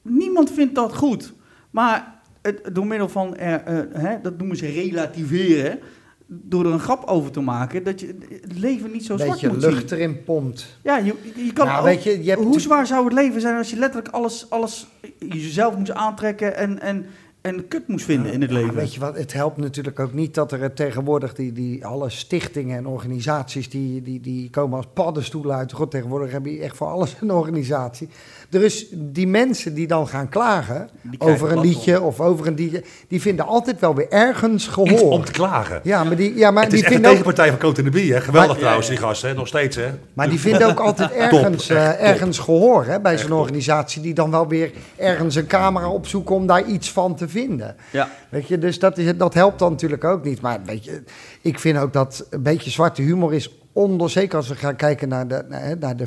Niemand 0.02 0.50
vindt 0.50 0.74
dat 0.74 0.94
goed. 0.96 1.32
Maar 1.70 2.20
het, 2.42 2.70
door 2.72 2.86
middel 2.86 3.08
van, 3.08 3.36
er, 3.36 3.62
eh, 3.62 4.02
hè, 4.02 4.20
dat 4.22 4.38
noemen 4.38 4.56
ze 4.56 4.66
relativeren, 4.66 5.78
door 6.26 6.64
er 6.66 6.72
een 6.72 6.80
grap 6.80 7.04
over 7.04 7.30
te 7.30 7.40
maken, 7.40 7.84
dat 7.84 8.00
je 8.00 8.06
het 8.42 8.58
leven 8.58 8.90
niet 8.90 9.04
zo 9.04 9.16
zwart 9.16 9.42
moet 9.42 9.62
lucht 9.62 9.88
zien. 9.88 9.98
erin 9.98 10.24
pompt. 10.24 10.78
Ja, 10.82 10.96
je, 10.96 11.14
je 11.36 11.52
kan 11.52 11.66
Nou, 11.66 11.90
ook- 11.90 11.98
je, 11.98 12.24
je 12.24 12.34
hoe 12.36 12.60
zwaar 12.60 12.86
zou 12.86 13.04
het 13.04 13.12
leven 13.12 13.40
zijn 13.40 13.56
als 13.56 13.70
je 13.70 13.76
letterlijk 13.76 14.14
alles, 14.14 14.50
alles 14.50 14.86
jezelf 15.18 15.76
moest 15.76 15.90
aantrekken 15.92 16.56
en, 16.56 16.80
en, 16.80 17.06
en 17.40 17.68
kut 17.68 17.88
moest 17.88 18.04
vinden 18.04 18.32
in 18.32 18.40
het 18.40 18.50
Ja, 18.50 18.56
leven? 18.56 18.74
weet 18.74 18.94
je 18.94 19.00
wat, 19.00 19.16
het 19.16 19.32
helpt 19.32 19.56
natuurlijk 19.56 20.00
ook 20.00 20.12
niet 20.12 20.34
dat 20.34 20.52
er 20.52 20.72
tegenwoordig 20.72 21.34
die, 21.34 21.52
die 21.52 21.86
alle 21.86 22.10
stichtingen 22.10 22.76
en 22.76 22.86
organisaties 22.86 23.70
die, 23.70 24.02
die, 24.02 24.20
die 24.20 24.50
komen 24.50 24.76
als 24.76 24.86
paddenstoelen 24.92 25.56
uit. 25.56 25.72
God, 25.72 25.90
tegenwoordig 25.90 26.32
heb 26.32 26.44
je 26.46 26.60
echt 26.60 26.76
voor 26.76 26.86
alles 26.86 27.16
een 27.20 27.32
organisatie. 27.32 28.08
Er 28.50 28.62
is 28.64 28.86
die 28.92 29.26
mensen 29.26 29.74
die 29.74 29.86
dan 29.86 30.08
gaan 30.08 30.28
klagen 30.28 30.88
over 31.18 31.52
een 31.52 31.60
liedje 31.60 32.00
of 32.00 32.20
over 32.20 32.46
een 32.46 32.54
liedje, 32.54 32.84
die 33.08 33.20
vinden 33.20 33.46
altijd 33.46 33.80
wel 33.80 33.94
weer 33.94 34.08
ergens 34.08 34.64
Iets 34.64 34.72
gehoor. 34.74 35.10
om 35.10 35.24
te 35.24 35.32
klagen. 35.32 35.80
Ja, 35.82 36.04
maar 36.04 36.16
die, 36.16 36.34
ja, 36.36 36.50
maar 36.50 36.62
het 36.62 36.70
die 36.72 36.80
echt 36.80 36.88
de 36.88 36.94
vinden 36.94 37.10
ook, 37.10 37.16
tegenpartij 37.16 37.50
van 37.50 37.58
Cote 37.58 37.82
de 37.82 37.90
Bie, 37.90 38.12
hè? 38.12 38.20
Geweldig 38.20 38.50
Maar- 38.50 38.58
trouwens, 38.58 38.88
die 38.88 38.96
gasten, 38.96 39.28
hè? 39.28 39.34
nog 39.34 39.46
steeds, 39.46 39.76
hè? 39.76 39.86
maar 40.12 40.28
die 40.28 40.40
vinden 40.40 40.66
ook 40.68 40.80
altijd 40.88 41.12
ergens, 41.12 41.66
Top, 41.66 41.76
echt 41.76 41.96
eh, 41.98 42.08
ergens 42.08 42.38
gehoor 42.38 42.84
hè, 42.84 43.00
bij 43.00 43.18
zo'n 43.18 43.32
organisatie 43.32 44.02
die 44.02 44.14
dan 44.14 44.30
wel 44.30 44.48
weer 44.48 44.70
ergens 44.96 45.34
een 45.34 45.46
camera 45.46 45.90
opzoeken 45.90 46.34
om 46.34 46.46
daar 46.46 46.64
iets 46.64 46.90
van 46.92 47.14
te 47.16 47.28
vinden. 47.28 47.76
Ja. 47.90 48.10
Weet 48.28 48.48
je, 48.48 48.58
dus 48.58 48.78
dat, 48.78 48.98
is, 48.98 49.16
dat 49.16 49.34
helpt 49.34 49.58
dan 49.58 49.70
natuurlijk 49.70 50.04
ook 50.04 50.24
niet. 50.24 50.40
Maar 50.40 50.58
weet 50.64 50.84
je, 50.84 51.02
ik 51.40 51.58
vind 51.58 51.78
ook 51.78 51.92
dat 51.92 52.26
een 52.30 52.42
beetje 52.42 52.70
zwarte 52.70 53.02
humor 53.02 53.34
is 53.34 53.54
onder, 53.72 54.10
zeker 54.10 54.36
als 54.36 54.48
we 54.48 54.54
gaan 54.54 54.76
kijken 54.76 55.08
naar 55.08 55.28
de, 55.28 55.44
naar, 55.48 55.76
naar 55.80 55.96
de 55.96 56.06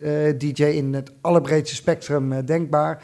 feest-DJ 0.00 0.62
in 0.64 0.94
het 0.94 1.12
allerbreedste 1.20 1.74
spectrum 1.76 2.32
eh, 2.32 2.38
denkbaar. 2.44 3.02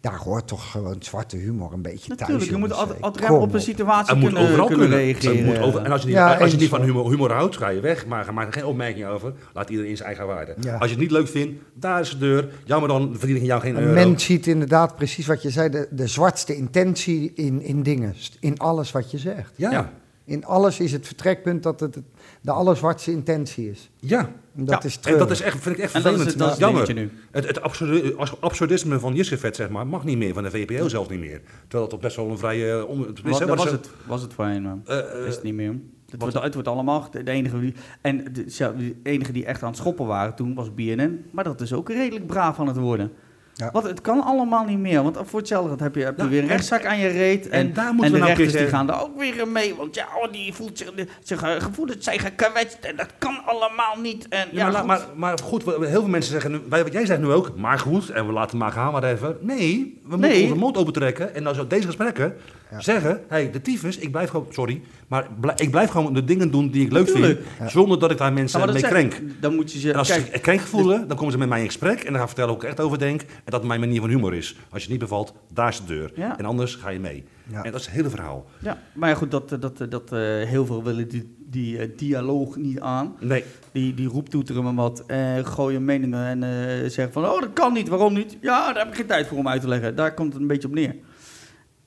Daar 0.00 0.16
hoort 0.16 0.46
toch 0.48 0.70
gewoon 0.70 0.96
zwarte 0.98 1.36
humor 1.36 1.72
een 1.72 1.82
beetje 1.82 2.06
thuis. 2.08 2.20
Natuurlijk, 2.20 2.50
je 2.50 2.56
moet 2.56 2.72
altijd, 2.72 2.98
Eh, 2.98 3.04
altijd 3.04 3.26
kom 3.26 3.38
op 3.38 3.54
een 3.54 3.60
situatie 3.60 4.18
kunnen, 4.18 4.42
overal 4.42 4.66
kunnen 4.66 4.88
kunnen. 4.88 5.04
reageren. 5.04 5.44
Moet 5.44 5.58
over, 5.58 5.84
en 5.84 5.92
als 5.92 6.00
je 6.00 6.06
niet, 6.06 6.16
Ja, 6.16 6.34
als 6.36 6.50
je 6.50 6.56
niet 6.56 6.68
van 6.68 6.82
humor, 6.82 7.10
humor 7.10 7.32
houdt, 7.32 7.56
ga 7.56 7.68
je 7.68 7.80
weg. 7.80 8.06
Maar 8.06 8.34
maak 8.34 8.46
er 8.46 8.52
geen 8.52 8.64
opmerkingen 8.64 9.08
over. 9.08 9.32
Laat 9.52 9.70
iedereen 9.70 9.96
zijn 9.96 10.08
eigen 10.08 10.26
waarde. 10.26 10.54
Ja. 10.60 10.74
Als 10.76 10.84
je 10.84 10.90
het 10.90 10.98
niet 11.00 11.10
leuk 11.10 11.28
vindt, 11.28 11.60
daar 11.74 12.00
is 12.00 12.10
de 12.10 12.18
deur. 12.18 12.48
Jammer 12.64 12.88
dan, 12.88 13.14
verdien 13.18 13.36
ik 13.36 13.42
jou 13.42 13.60
geen 13.60 13.76
Een 13.76 13.82
euro. 13.82 13.94
mens 13.94 14.24
ziet 14.24 14.46
inderdaad 14.46 14.96
precies 14.96 15.26
wat 15.26 15.42
je 15.42 15.50
zei, 15.50 15.68
de, 15.68 15.88
de 15.90 16.06
zwartste 16.06 16.56
intentie 16.56 17.32
in, 17.34 17.62
in 17.62 17.82
dingen, 17.82 18.14
in 18.40 18.58
alles 18.58 18.92
wat 18.92 19.10
je 19.10 19.18
zegt. 19.18 19.52
Ja, 19.56 19.70
Ja. 19.70 19.76
ja. 19.76 19.92
In 20.26 20.44
alles 20.44 20.80
is 20.80 20.92
het 20.92 21.06
vertrekpunt 21.06 21.62
dat 21.62 21.80
het 21.80 21.98
de 22.40 22.50
allerzwartste 22.52 23.10
intentie 23.10 23.70
is. 23.70 23.90
En 24.08 24.26
dat 24.56 24.68
Ja, 24.82 24.88
is 24.88 25.00
En 25.02 25.18
dat 25.18 25.30
is 25.30 25.40
echt, 25.40 25.62
vind 25.62 25.76
ik 25.76 25.82
echt 25.82 25.94
En 25.94 26.02
dat 26.02 26.12
is 26.12 26.18
vervelend. 26.22 26.30
het, 26.30 26.38
dat 26.38 26.52
is 26.52 26.58
Jammer. 26.58 26.94
nu. 26.94 27.10
Het, 27.30 27.46
het 27.46 27.60
absurde- 27.62 28.14
absurdisme 28.40 28.98
van 28.98 29.14
Jiskevet, 29.14 29.56
zeg 29.56 29.68
maar, 29.68 29.86
mag 29.86 30.04
niet 30.04 30.16
meer. 30.18 30.34
Van 30.34 30.42
de 30.42 30.50
VPO 30.50 30.88
zelf 30.88 31.08
niet 31.10 31.20
meer. 31.20 31.40
Terwijl 31.40 31.80
dat 31.82 31.90
toch 31.90 32.00
best 32.00 32.16
wel 32.16 32.30
een 32.30 32.38
vrije... 32.38 32.78
eh, 32.78 32.88
On, 32.88 32.98
Wat, 32.98 33.18
was 33.44 33.70
het, 33.70 33.90
was 34.06 34.22
het. 34.22 34.34
Eh, 34.38 34.56
eh, 34.58 34.84
Dat 34.84 35.26
is 35.26 35.34
het 35.34 35.42
niet 35.42 35.54
meer. 35.54 35.68
Het 35.70 36.20
wat- 36.22 36.32
wordt, 36.32 36.44
het 36.46 36.54
wordt 36.54 36.68
allemaal... 36.68 37.08
De 37.10 37.30
enige, 37.30 37.60
die- 37.60 37.74
en 38.00 38.24
de, 38.32 38.44
de 38.76 38.94
enige 39.02 39.32
die 39.32 39.44
echt 39.44 39.62
aan 39.62 39.68
het 39.68 39.76
schoppen 39.78 40.06
waren 40.06 40.34
toen 40.34 40.54
was 40.54 40.74
BNN. 40.74 41.24
Maar 41.30 41.44
dat 41.44 41.60
is 41.60 41.72
ook 41.72 41.88
redelijk 41.88 42.26
braaf 42.26 42.58
aan 42.60 42.66
het 42.66 42.76
worden. 42.76 43.12
Ja. 43.56 43.70
Want 43.72 43.84
het 43.86 44.00
kan 44.00 44.22
allemaal 44.22 44.64
niet 44.64 44.78
meer. 44.78 45.02
Want 45.02 45.18
voor 45.24 45.38
hetzelfde 45.38 45.84
heb 45.84 45.94
je, 45.94 46.04
heb 46.04 46.16
je 46.16 46.22
Ja, 46.22 46.28
weer 46.28 46.38
een 46.38 46.44
en- 46.44 46.50
rechtszaak 46.50 46.84
aan 46.84 46.98
je 46.98 47.08
reet. 47.08 47.48
En, 47.48 47.60
en 47.60 47.72
daar 47.72 47.92
moeten 47.94 48.04
en 48.04 48.12
we 48.12 48.18
de 48.18 48.24
nou 48.24 48.26
rechters 48.26 48.48
die 48.50 48.58
zeggen- 48.58 48.76
gaan 48.76 48.86
daar 48.86 49.02
ook 49.02 49.18
weer 49.18 49.48
mee. 49.48 49.74
Want 49.74 49.94
ja, 49.94 50.06
oh, 50.22 50.32
die 50.32 50.52
voelt 50.54 50.78
zich, 50.78 50.92
zich 51.22 51.42
eh, 51.42 51.50
gevoelens 51.60 52.04
zijn 52.04 52.18
gekwetst. 52.18 52.78
En 52.80 52.96
dat 52.96 53.08
kan 53.18 53.38
allemaal 53.46 53.94
niet. 54.02 54.28
En, 54.28 54.48
Ja, 54.52 54.70
ja, 54.70 54.70
maar, 54.70 54.78
goed. 54.78 54.86
maar, 54.86 55.00
maar 55.16 55.38
goed, 55.38 55.64
heel 55.64 55.78
veel 55.88 56.06
mensen 56.08 56.32
zeggen, 56.32 56.68
wij, 56.68 56.84
jij 56.90 57.06
zegt 57.06 57.20
nu 57.20 57.30
ook, 57.32 57.52
maar 57.56 57.78
goed, 57.78 58.10
en 58.10 58.26
we 58.26 58.32
laten 58.32 58.58
maar 58.58 58.72
gaan, 58.72 58.92
maar 58.92 59.04
even. 59.04 59.36
Nee, 59.40 59.98
we 60.02 60.08
moeten 60.08 60.28
Nee. 60.30 60.42
onze 60.42 60.54
mond 60.54 60.76
open 60.76 60.92
trekken 60.92 61.34
en 61.34 61.44
dan 61.44 61.54
zo 61.54 61.66
deze 61.66 61.86
gesprekken 61.86 62.36
Ja. 62.74 62.80
zeggen, 62.80 63.20
hey, 63.28 63.50
de 63.50 63.60
tyfus, 63.60 63.98
ik 63.98 64.10
blijf 64.10 64.30
gewoon, 64.30 64.46
sorry, 64.50 64.80
maar 65.08 65.26
ik 65.56 65.70
blijf 65.70 65.90
gewoon 65.90 66.14
de 66.14 66.24
dingen 66.24 66.50
doen 66.50 66.70
die 66.70 66.84
ik 66.84 66.92
leuk 66.92 67.06
Natuurlijk. 67.06 67.40
vind, 67.56 67.70
zonder 67.70 67.98
dat 67.98 68.10
ik 68.10 68.18
daar 68.18 68.32
mensen 68.32 68.58
maar 68.60 68.68
mee 68.68 68.78
zeg- 68.78 68.90
krenk. 68.90 69.20
Dan 69.40 69.54
moet 69.54 69.72
je 69.72 69.78
ze... 69.78 69.92
En 69.92 69.98
als 69.98 70.08
kijk, 70.08 70.28
ze 70.32 70.38
krenkgevoel 70.40 70.80
voelen, 70.80 71.08
dan 71.08 71.16
komen 71.16 71.32
ze 71.32 71.38
met 71.38 71.48
mij 71.48 71.60
in 71.60 71.66
gesprek 71.66 71.98
en 71.98 72.04
dan 72.04 72.14
ga 72.14 72.20
ik 72.20 72.26
vertellen 72.26 72.50
hoe 72.50 72.58
ik 72.58 72.64
er 72.64 72.68
echt 72.70 72.80
over 72.80 72.98
denk 72.98 73.20
en 73.20 73.28
dat 73.44 73.64
mijn 73.64 73.80
manier 73.80 74.00
van 74.00 74.10
humor 74.10 74.34
is. 74.34 74.56
Als 74.70 74.82
je 74.82 74.90
het 74.90 74.90
niet 74.90 74.98
bevalt, 74.98 75.32
daar 75.52 75.68
is 75.68 75.80
de 75.80 75.86
deur. 75.86 76.12
Ja. 76.14 76.38
En 76.38 76.44
anders 76.44 76.74
ga 76.74 76.88
je 76.88 76.98
mee. 77.00 77.24
Ja. 77.50 77.62
En 77.64 77.70
dat 77.72 77.80
is 77.80 77.86
het 77.86 77.94
hele 77.94 78.10
verhaal. 78.10 78.46
Ja, 78.58 78.78
maar 78.94 79.08
ja, 79.08 79.14
goed, 79.14 79.30
dat, 79.30 79.52
eh, 79.52 79.60
dat, 79.60 79.80
eh, 79.80 79.90
dat, 79.90 80.12
eh, 80.12 80.18
heel 80.20 80.66
veel 80.66 80.82
willen 80.82 81.08
die, 81.08 81.36
die 81.50 81.94
dialoog 81.94 82.56
niet 82.56 82.80
aan. 82.80 83.14
Nee, 83.20 83.44
Die, 83.72 83.94
die 83.94 84.08
roeptoeteren 84.08 84.64
me 84.64 84.74
wat, 84.74 85.02
eh, 85.06 85.18
gooien 85.42 85.84
meningen 85.84 86.24
en 86.26 86.42
eh, 86.42 86.90
zeggen 86.90 87.12
van... 87.12 87.24
Oh, 87.26 87.40
dat 87.40 87.52
kan 87.52 87.72
niet, 87.72 87.88
waarom 87.88 88.14
niet? 88.14 88.36
Ja, 88.40 88.66
daar 88.72 88.78
heb 88.82 88.88
ik 88.88 88.94
geen 88.94 89.06
tijd 89.06 89.26
voor 89.26 89.38
om 89.38 89.48
uit 89.48 89.60
te 89.60 89.68
leggen. 89.68 89.96
Daar 89.96 90.14
komt 90.14 90.32
het 90.32 90.42
een 90.42 90.48
beetje 90.48 90.68
op 90.68 90.74
neer. 90.74 90.94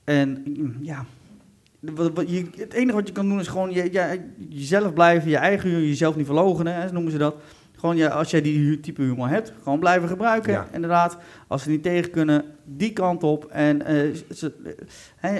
En 0.08 0.42
mm, 0.58 0.76
ja, 0.80 1.04
het 2.56 2.72
enige 2.72 2.96
wat 2.96 3.06
je 3.06 3.12
kan 3.12 3.28
doen 3.28 3.40
is 3.40 3.48
gewoon 3.48 3.70
je, 3.70 3.92
je- 3.92 4.20
jezelf 4.48 4.92
blijven, 4.92 5.30
je 5.30 5.36
eigen 5.36 5.68
humor, 5.68 5.84
jezelf 5.86 6.16
niet 6.16 6.26
verlogenen, 6.26 6.74
hè, 6.74 6.92
noemen 6.92 7.12
ze 7.12 7.18
dat. 7.18 7.36
Gewoon 7.76 7.96
ja, 7.96 8.08
als 8.08 8.30
jij 8.30 8.42
die 8.42 8.80
type 8.80 9.02
humor 9.02 9.28
hebt, 9.28 9.52
gewoon 9.62 9.78
blijven 9.78 10.08
gebruiken. 10.08 10.52
Ja. 10.52 10.68
Inderdaad, 10.72 11.18
als 11.46 11.62
ze 11.62 11.70
niet 11.70 11.82
tegen 11.82 12.10
kunnen, 12.10 12.44
die 12.64 12.92
kant 12.92 13.22
op. 13.22 13.44
En 13.44 13.86
eh, 13.86 14.14
ze, 14.34 14.52
eh, 15.20 15.30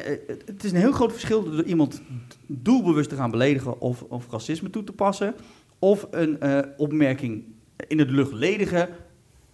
het 0.45 0.65
is 0.65 0.71
een 0.71 0.77
heel 0.79 0.93
groot 0.93 1.13
verschil 1.13 1.45
door 1.45 1.63
iemand 1.63 2.03
doelbewust 2.47 3.09
te 3.09 3.17
gaan 3.17 3.31
beledigen 3.31 3.81
of, 3.81 4.03
of 4.03 4.27
racisme 4.31 4.71
toe 4.71 4.85
te 4.85 4.93
passen. 4.93 5.35
Of 5.79 6.07
een 6.11 6.41
eh, 6.41 6.59
opmerking 6.77 7.45
in 7.89 7.99
het 7.99 8.11
luchtledigen 8.11 8.89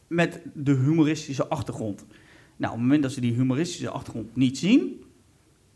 met 0.06 0.40
de 0.52 0.72
humoristische 0.72 1.46
achtergrond. 1.46 2.04
Nou, 2.56 2.72
op 2.72 2.78
het 2.78 2.86
moment 2.86 3.02
dat 3.02 3.12
ze 3.12 3.20
die 3.20 3.32
humoristische 3.32 3.90
achtergrond 3.90 4.36
niet 4.36 4.58
zien, 4.58 5.02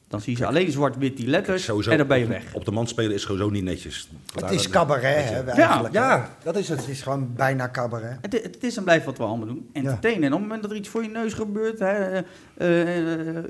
dan 0.09 0.20
zien 0.20 0.36
ze 0.36 0.46
alleen 0.46 0.70
zwart-wit 0.70 1.16
die 1.16 1.26
letters 1.26 1.68
en 1.68 1.98
dan 1.98 2.06
ben 2.06 2.18
je 2.18 2.24
op- 2.24 2.30
weg. 2.30 2.55
Op 2.55 2.64
de 2.64 2.70
man 2.70 2.86
spelen 2.86 3.14
is 3.14 3.22
sowieso 3.22 3.50
niet 3.50 3.64
netjes. 3.64 4.09
Het 4.34 4.50
is 4.50 4.68
cabaret, 4.68 5.28
hè, 5.28 5.42
eigenlijk. 5.50 5.94
Ja, 5.94 6.36
dat 6.42 6.56
is 6.56 6.68
Het 6.68 6.80
het. 6.80 6.88
is 6.88 7.02
gewoon 7.02 7.32
bijna 7.36 7.70
cabaret. 7.70 8.18
Het, 8.20 8.32
het 8.42 8.64
is 8.64 8.76
en 8.76 8.84
blijft 8.84 9.05
wat 9.05 9.18
we 9.18 9.24
allemaal 9.24 9.46
doen. 9.46 9.68
Entertainen. 9.72 10.22
En 10.22 10.28
op 10.32 10.38
het 10.38 10.42
moment 10.42 10.62
dat 10.62 10.70
er 10.70 10.76
iets 10.76 10.88
voor 10.88 11.02
je 11.02 11.09
neus 11.09 11.32
gebeurt... 11.32 11.78
Hè, 11.78 11.92
eh, 11.94 12.22
eh, 12.56 13.36
eh, 13.36 13.44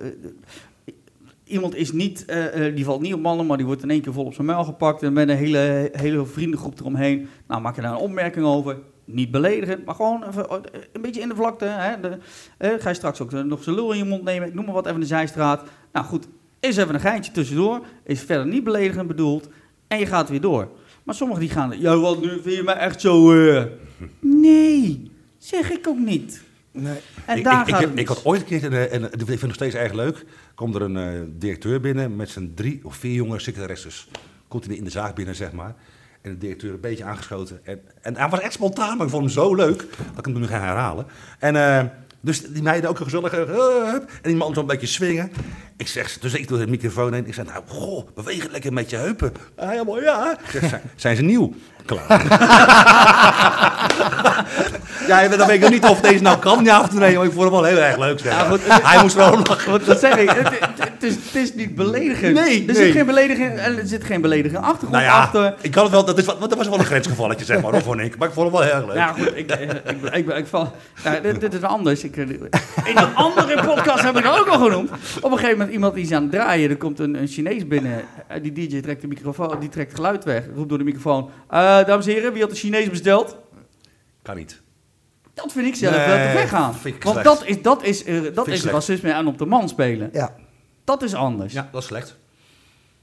iemand 1.44 1.74
is 1.74 1.92
niet, 1.92 2.24
eh, 2.24 2.66
eh, 2.66 2.74
die 2.74 2.84
valt 2.84 3.00
niet 3.00 3.14
op 3.14 3.20
mannen, 3.20 3.46
maar 3.46 3.56
die 3.56 3.66
wordt 3.66 3.82
in 3.82 3.90
één 3.90 4.00
keer 4.00 4.12
vol 4.12 4.24
op 4.24 4.34
zijn 4.34 4.46
muil 4.46 4.64
gepakt. 4.64 5.02
En 5.02 5.12
met 5.12 5.28
een 5.28 5.36
hele, 5.36 5.88
hele 5.92 6.26
vriendengroep 6.26 6.80
eromheen. 6.80 7.28
Nou, 7.46 7.60
maak 7.60 7.74
je 7.76 7.82
daar 7.82 7.92
een 7.92 7.98
opmerking 7.98 8.46
over. 8.46 8.76
Niet 9.10 9.30
beledigend, 9.30 9.84
maar 9.84 9.94
gewoon 9.94 10.24
even, 10.28 10.48
eh, 10.48 10.80
een 10.92 11.00
beetje 11.02 11.20
in 11.20 11.28
de 11.28 11.34
vlakte. 11.34 11.64
Hè. 11.64 12.00
De, 12.00 12.18
eh, 12.58 12.70
ga 12.78 12.88
je 12.88 12.94
straks 12.94 13.20
ook 13.20 13.32
nog 13.32 13.62
zijn 13.62 13.74
lul 13.76 13.92
in 13.92 13.98
je 13.98 14.04
mond 14.04 14.22
nemen. 14.24 14.48
Ik 14.48 14.54
noem 14.54 14.64
maar 14.64 14.74
wat, 14.74 14.86
even 14.86 15.00
de 15.00 15.06
zijstraat. 15.06 15.62
Nou 15.92 16.06
goed, 16.06 16.28
is 16.60 16.76
even 16.76 16.94
een 16.94 17.00
geintje 17.00 17.32
tussendoor. 17.32 17.80
Is 18.04 18.20
verder 18.20 18.46
niet 18.46 18.64
beledigend 18.64 19.06
bedoeld. 19.06 19.48
En 19.88 19.98
je 19.98 20.06
gaat 20.06 20.28
weer 20.28 20.40
door. 20.40 20.68
Maar 21.02 21.14
sommigen 21.14 21.42
die 21.42 21.50
gaan, 21.50 21.80
ja, 21.80 21.96
wat 21.96 22.20
nu 22.20 22.28
vind 22.28 22.56
je 22.56 22.62
mij 22.62 22.74
echt 22.76 23.00
zo... 23.00 23.32
eh?" 23.32 23.64
Nee, 24.20 25.10
zeg 25.38 25.70
ik 25.70 25.88
ook 25.88 25.98
niet. 25.98 26.42
Nee. 26.70 26.98
En 27.26 27.38
ik, 27.38 27.44
daar 27.44 27.60
ik, 27.60 27.66
ik, 27.66 27.74
gaat 27.74 27.82
ik 27.82 27.94
mis. 27.94 28.06
had 28.06 28.24
ooit 28.24 28.40
een 28.40 28.46
keer, 28.46 28.72
eh, 28.72 28.92
en 28.92 29.04
ik 29.04 29.10
vind 29.16 29.28
het 29.28 29.42
nog 29.42 29.54
steeds 29.54 29.74
erg 29.74 29.92
leuk, 29.92 30.24
komt 30.54 30.74
er 30.74 30.82
een 30.82 30.96
eh, 30.96 31.20
directeur 31.28 31.80
binnen 31.80 32.16
met 32.16 32.28
zijn 32.28 32.54
drie 32.54 32.80
of 32.82 32.96
vier 32.96 33.14
jonge 33.14 33.38
secretaresses. 33.38 34.08
Komt 34.48 34.66
hij 34.66 34.76
in 34.76 34.84
de 34.84 34.90
zaak 34.90 35.14
binnen, 35.14 35.34
zeg 35.34 35.52
maar. 35.52 35.74
De 36.28 36.38
directeur 36.38 36.72
een 36.72 36.80
beetje 36.80 37.04
aangeschoten. 37.04 37.60
En, 37.64 37.80
en 38.02 38.16
hij 38.16 38.28
was 38.28 38.40
echt 38.40 38.52
spontaan, 38.52 38.96
maar 38.96 39.06
ik 39.06 39.12
vond 39.12 39.24
hem 39.24 39.32
zo 39.32 39.54
leuk 39.54 39.78
dat 40.14 40.18
ik 40.18 40.24
hem 40.24 40.40
nu 40.40 40.46
ga 40.46 40.60
herhalen. 40.60 41.06
En 41.38 41.56
eh, 41.56 41.84
dus 42.20 42.42
die 42.46 42.62
meiden 42.62 42.90
ook 42.90 42.98
een 42.98 43.04
gezellige... 43.04 43.44
eh, 43.44 43.92
en 43.92 44.02
die 44.22 44.36
man 44.36 44.54
zo 44.54 44.60
een 44.60 44.66
beetje 44.66 44.86
swingen. 44.86 45.32
Ik 45.78 45.88
zeg, 45.88 46.18
dus 46.20 46.34
ik 46.34 46.48
doe 46.48 46.58
de 46.58 46.66
microfoon 46.66 47.12
heen. 47.12 47.26
Ik 47.26 47.34
zeg, 47.34 47.44
nou, 47.44 47.62
goh, 47.66 48.08
beweeg 48.14 48.42
het 48.42 48.52
lekker 48.52 48.72
met 48.72 48.90
je 48.90 48.96
heupen. 48.96 49.32
Hij 49.56 49.68
helemaal, 49.68 50.00
ja. 50.02 50.32
Ik 50.44 50.50
zeg, 50.60 50.68
zijn, 50.68 50.82
zijn 50.96 51.16
ze 51.16 51.22
nieuw? 51.22 51.52
Klaar. 51.84 52.22
ja, 55.08 55.28
dan 55.28 55.46
weet 55.46 55.56
ik 55.56 55.60
nog 55.60 55.70
niet 55.70 55.84
of 55.84 56.00
deze 56.00 56.22
nou 56.22 56.38
kan, 56.38 56.64
ja 56.64 56.80
of 56.80 56.92
nee. 56.92 57.16
Maar 57.16 57.24
ik 57.26 57.32
vond 57.32 57.42
hem 57.42 57.52
wel 57.52 57.64
heel 57.64 57.76
erg 57.78 57.98
leuk, 57.98 58.18
zeg. 58.18 58.32
Ja, 58.32 58.48
goed. 58.48 58.60
Hij 58.64 59.02
moest 59.02 59.14
wel 59.14 59.38
lachen. 59.48 59.70
Want 59.70 59.86
dat 59.86 60.00
zeg 60.00 60.16
ik, 60.16 60.30
het, 60.30 61.02
is, 61.02 61.14
het 61.14 61.34
is 61.34 61.54
niet 61.54 61.74
beledigend. 61.74 62.34
Nee, 62.34 62.60
er, 62.60 62.72
nee. 62.72 62.74
Zit 62.84 62.92
geen 62.92 63.06
belediging, 63.06 63.58
er 63.58 63.80
zit 63.84 64.04
geen 64.04 64.20
beledigende 64.20 64.66
achtergrond 64.66 64.92
Nou 64.92 65.04
ja, 65.04 65.20
achter. 65.20 65.54
ik 65.60 65.70
kan 65.70 65.82
het 65.82 65.92
wel, 65.92 66.04
dat, 66.04 66.18
is, 66.18 66.24
wat- 66.24 66.40
dat 66.40 66.54
was 66.54 66.68
wel 66.68 66.78
een 66.78 66.84
grensgevalletje, 66.84 67.44
zeg 67.44 67.60
maar, 67.60 67.72
hoor, 67.72 67.82
vond 67.82 68.00
ik. 68.00 68.18
Maar 68.18 68.28
ik 68.28 68.34
vond 68.34 68.46
het 68.52 68.56
wel 68.58 68.66
heel 68.66 68.76
erg 68.76 68.86
leuk. 68.86 68.96
Ja, 68.96 69.12
goed, 69.12 69.36
ik, 69.36 69.50
eh, 69.50 69.60
ik, 69.70 69.82
ik, 70.12 70.14
ik, 70.28 70.36
ik 70.36 70.46
val, 70.46 70.72
dit, 71.22 71.40
dit 71.40 71.54
is 71.54 71.62
anders. 71.62 72.04
Ik, 72.04 72.16
in 72.16 72.38
een 72.84 73.14
andere 73.14 73.64
podcast 73.64 74.02
heb 74.02 74.16
ik 74.18 74.24
het 74.24 74.38
ook 74.38 74.46
al 74.48 74.58
genoemd. 74.58 74.90
Op 75.20 75.30
een 75.32 75.38
gegeven 75.38 75.58
moment 75.58 75.67
iemand 75.70 75.94
die 75.94 76.04
is 76.04 76.12
aan 76.12 76.22
het 76.22 76.30
draaien. 76.30 76.70
Er 76.70 76.76
komt 76.76 76.98
een, 76.98 77.14
een 77.14 77.26
Chinees 77.26 77.66
binnen. 77.66 78.04
Eh, 78.28 78.42
Die 78.42 78.52
DJ 78.52 78.80
trekt 78.80 79.00
de 79.00 79.06
microfoon, 79.06 79.60
die 79.60 79.68
trekt 79.68 79.88
het 79.90 79.96
geluid 80.00 80.24
weg. 80.24 80.44
Roept 80.54 80.68
door 80.68 80.78
de 80.78 80.84
microfoon. 80.84 81.30
"Eh, 81.50 81.58
dames 81.86 82.06
en 82.06 82.12
heren, 82.12 82.32
wie 82.32 82.40
had 82.42 82.50
de 82.50 82.56
Chinees 82.56 82.90
besteld? 82.90 83.36
Kan 84.22 84.36
niet. 84.36 84.60
Dat 85.34 85.52
vind 85.52 85.66
ik 85.66 85.74
zelf 85.74 85.96
Nee, 85.96 86.06
wel 86.06 86.16
te 86.32 86.38
ver 86.38 86.48
gaan. 86.48 86.74
Want 87.02 87.24
dat 87.24 87.42
is, 87.46 87.62
dat 87.62 87.82
is, 87.84 88.04
eh, 88.04 88.20
dat 88.34 88.46
is 88.48 88.64
racisme 88.64 89.12
aan 89.14 89.26
op 89.26 89.38
de 89.38 89.46
man 89.46 89.68
spelen. 89.68 90.10
Ja. 90.12 90.34
Dat 90.84 91.02
is 91.02 91.14
anders. 91.14 91.52
Ja, 91.52 91.68
dat 91.72 91.80
is 91.80 91.86
slecht. 91.86 92.16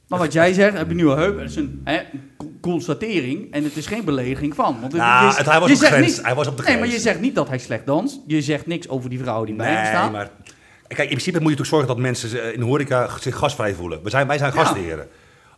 Maar 0.08 0.20
wat 0.20 0.34
jij 0.34 0.54
zegt, 0.54 0.74
heb 0.74 0.84
je 0.84 0.90
een 0.90 0.96
nieuwe 0.96 1.16
heup, 1.16 1.38
dat 1.38 1.50
is 1.50 1.56
een 1.56 1.82
hè, 1.84 2.00
co- 2.38 2.52
constatering 2.62 3.52
en 3.52 3.64
het 3.64 3.76
is 3.78 3.86
geen 3.86 4.04
belediging 4.06 4.56
van. 4.56 4.78
Want 4.80 4.92
het, 4.92 5.02
Nou, 5.02 5.28
is- 5.30 5.38
het- 5.38 5.46
hij 5.46 5.60
was 5.60 5.72
op 5.72 5.78
grens. 5.78 6.16
niet- 6.16 6.26
Hij 6.26 6.36
was 6.36 6.48
op 6.48 6.58
de 6.58 6.64
Nee, 6.64 6.72
maar 6.78 6.82
grens. 6.88 6.96
je 7.04 7.10
zegt 7.10 7.20
niet 7.22 7.36
dat 7.36 7.48
hij 7.48 7.58
slecht 7.58 7.86
danst. 7.86 8.20
Je 8.28 8.42
zegt 8.42 8.66
niks 8.68 8.88
over 8.90 9.10
die 9.10 9.20
vrouw 9.20 9.44
die 9.46 9.56
bij 9.56 9.66
hem 9.68 9.76
Nee, 9.76 9.86
staat. 9.86 10.12
maar... 10.12 10.30
Kijk, 10.88 11.00
in 11.00 11.08
principe 11.08 11.40
moet 11.40 11.52
je 11.52 11.58
natuurlijk 11.58 11.68
zorgen 11.68 11.88
dat 11.88 11.98
mensen 11.98 12.42
eh, 12.44 12.54
in 12.54 12.60
de 12.60 12.66
horeca 12.66 13.10
zich 13.20 13.38
gastvrij 13.38 13.74
voelen. 13.74 14.04
We 14.04 14.10
zijn, 14.10 14.28
wij 14.28 14.38
zijn 14.38 14.54
Ja. 14.54 14.64
gastheren. 14.64 15.08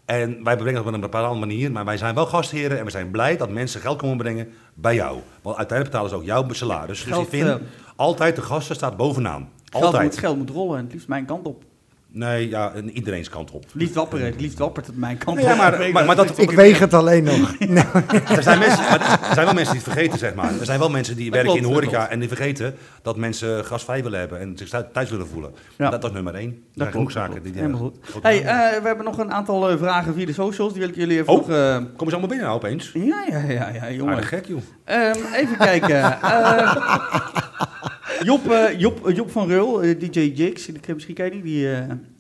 En 0.06 0.44
wij 0.44 0.56
brengen 0.58 0.74
dat 0.74 0.86
op 0.86 0.94
een 0.94 1.00
bepaalde 1.00 1.40
manier, 1.40 1.72
maar 1.72 1.86
wij 1.86 1.98
zijn 1.98 2.16
wel 2.16 2.26
gastheren 2.26 2.80
en 2.80 2.86
we 2.86 2.92
zijn 2.92 3.12
blij 3.12 3.38
dat 3.38 3.50
mensen 3.50 3.82
geld 3.82 3.98
komen 3.98 4.18
brengen 4.18 4.48
bij 4.74 4.96
jou. 4.96 5.20
Want 5.42 5.58
uiteindelijk 5.58 5.90
betalen 5.98 6.10
ze 6.10 6.16
ook 6.16 6.24
jouw 6.24 6.54
salaris. 6.54 7.04
Dus 7.04 7.12
Geld, 7.14 7.24
ik 7.24 7.30
vind, 7.30 7.48
eh, 7.48 7.56
altijd 7.96 8.36
de 8.36 8.42
gasten 8.42 8.76
staat 8.76 8.98
bovenaan. 8.98 9.50
Geld 9.72 9.84
Altijd. 9.84 10.04
moet, 10.04 10.18
geld 10.18 10.38
moet 10.38 10.50
rollen 10.50 10.78
en 10.78 10.84
het 10.84 10.94
liefst 10.94 11.08
mijn 11.08 11.26
kant 11.26 11.46
op. 11.46 11.64
Nee, 12.12 12.50
ja, 12.50 12.72
en 12.76 12.90
iedereen's 12.90 13.30
kant 13.30 13.52
op. 13.52 13.66
Liefst 13.74 13.96
wapperen, 13.96 14.26
het 14.26 14.42
liefst 14.42 14.58
wappert 14.58 14.86
het 14.88 14.98
mijn 14.98 15.18
kant 15.18 15.38
Nee, 15.38 15.46
ja, 15.46 15.52
op. 15.52 15.58
maar, 15.58 15.80
maar, 15.94 16.06
maar 16.06 16.16
dat, 16.16 16.38
Ik 16.38 16.52
weeg 16.52 16.80
het 16.80 16.94
alleen 16.94 17.24
nog. 17.24 17.56
Nee. 17.68 17.84
er, 18.28 18.44
zijn 18.44 18.60
mensen, 18.60 18.86
er 19.00 19.34
zijn 19.34 19.46
wel 19.46 19.54
mensen 19.54 19.74
die 19.74 19.84
het 19.84 19.92
vergeten, 19.94 20.18
zeg 20.20 20.34
maar. 20.34 20.52
Er 20.60 20.66
zijn 20.66 20.80
wel 20.80 20.90
mensen 20.90 21.16
die 21.16 21.26
Dat 21.32 21.34
werken 21.42 21.56
in 21.56 21.62
de 21.68 21.68
horeca 21.74 22.08
en 22.10 22.20
die 22.20 22.28
vergeten 22.28 22.76
dat 23.02 23.18
mensen 23.18 23.66
gasvrij 23.66 24.04
willen 24.04 24.20
hebben 24.20 24.40
en 24.40 24.58
zich 24.58 24.70
thu- 24.70 24.84
thuis 24.94 25.10
willen 25.10 25.28
voelen. 25.28 25.52
Ja. 25.78 25.90
Dat, 25.90 26.02
dat 26.02 26.10
is 26.10 26.16
nummer 26.16 26.36
één. 26.36 26.50
Dat 26.50 26.60
zijn 26.74 26.92
genoeg 26.92 27.12
klopt, 27.12 27.28
zaken 27.28 27.44
die... 27.44 27.52
eh, 27.54 27.58
Helemaal 27.60 27.80
goed. 27.80 28.24
Hey, 28.24 28.38
eh, 28.44 28.82
we 28.82 28.88
hebben 28.88 29.06
nog 29.06 29.18
een 29.18 29.32
aantal 29.34 29.70
eh, 29.70 29.78
vragen 29.78 30.14
via 30.14 30.26
de 30.26 30.34
socials. 30.34 30.72
Die 30.72 30.82
wil 30.82 30.90
ik 30.90 30.96
jullie 30.96 31.18
even 31.20 31.34
Oh. 31.34 31.38
nog... 31.48 31.50
eh, 31.50 31.56
Komen 31.76 31.88
ze 31.98 32.04
allemaal 32.06 32.28
binnen 32.28 32.46
nou 32.48 32.58
opeens? 32.58 32.92
ja, 32.94 33.24
ja, 33.30 33.40
ja, 33.48 33.70
ja, 33.74 33.92
jongen. 33.92 34.14
Aardig 34.14 34.30
gek, 34.30 34.46
joh. 34.46 34.62
Ehm, 34.84 35.16
even 35.34 35.58
kijken. 35.58 36.04
Eh, 38.08 38.22
Job, 38.22 38.52
eh, 38.52 38.80
Job, 38.80 39.10
Job 39.10 39.32
van 39.32 39.48
Reul, 39.48 39.82
eh, 39.82 40.00
DJ 40.00 40.20
Jigs, 40.20 40.70
misschien 40.94 41.16
ken 41.16 41.26
je 41.26 41.32
die, 41.32 41.42
die 41.42 41.68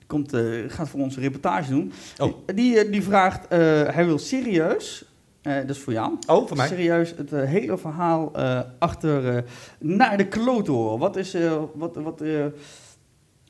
komt, 0.07 0.33
gaat 0.67 0.89
voor 0.89 0.99
ons 0.99 1.15
een 1.15 1.21
reportage 1.21 1.69
doen. 1.69 1.91
Oh. 2.17 2.33
Die, 2.55 2.89
die 2.89 3.03
vraagt, 3.03 3.49
hij 3.93 4.05
wil 4.05 4.17
serieus, 4.17 5.05
dat 5.41 5.69
is 5.69 5.79
voor 5.79 5.93
jou, 5.93 6.17
Oh, 6.27 6.47
voor 6.47 6.57
mij? 6.57 6.67
serieus 6.67 7.13
het 7.17 7.31
hele 7.31 7.77
verhaal 7.77 8.35
achter 8.79 9.43
naar 9.79 10.17
de 10.17 10.27
kloot 10.27 10.67
horen. 10.67 10.99
Wat 10.99 11.15
is, 11.15 11.35
wat, 11.73 11.95
wat, 11.95 12.23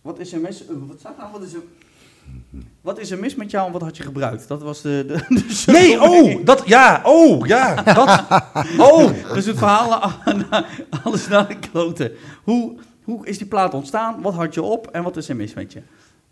wat 0.02 0.20
is 0.20 0.34
er 0.34 0.40
mis, 0.40 0.64
wat 0.88 1.00
staat 1.00 1.18
nou, 1.18 1.32
wat 1.32 1.44
is 1.44 1.54
er... 1.54 1.62
Wat 2.88 3.00
is 3.00 3.12
er 3.12 3.20
mis 3.20 3.36
met 3.36 3.52
jou 3.52 3.66
en 3.66 3.72
wat 3.72 3.82
had 3.82 3.98
je 3.98 4.04
gebruikt? 4.04 4.48
Dat 4.48 4.62
was 4.62 4.82
de... 4.82 5.04
de, 5.08 5.26
de 5.28 5.64
Nee, 5.72 6.02
oh, 6.02 6.46
dat, 6.46 6.64
ja, 6.66 7.02
oh, 7.04 7.48
ja, 7.48 7.76
dat, 7.84 8.24
oh. 8.78 9.10
Dus 9.34 9.46
het 9.46 9.58
verhaal 9.58 9.90
naar- 10.50 10.66
alles 11.04 11.28
naar 11.28 11.48
de 11.48 11.56
kloten. 11.72 12.12
Hoe, 12.44 12.76
hoe 13.04 13.26
is 13.28 13.38
die 13.38 13.48
plaat 13.48 13.74
ontstaan? 13.74 14.22
Wat 14.22 14.34
had 14.34 14.54
je 14.54 14.62
op 14.62 14.88
en 14.92 15.04
wat 15.04 15.18
is 15.18 15.30
er 15.30 15.36
mis 15.36 15.54
met 15.54 15.74
je? 15.74 15.82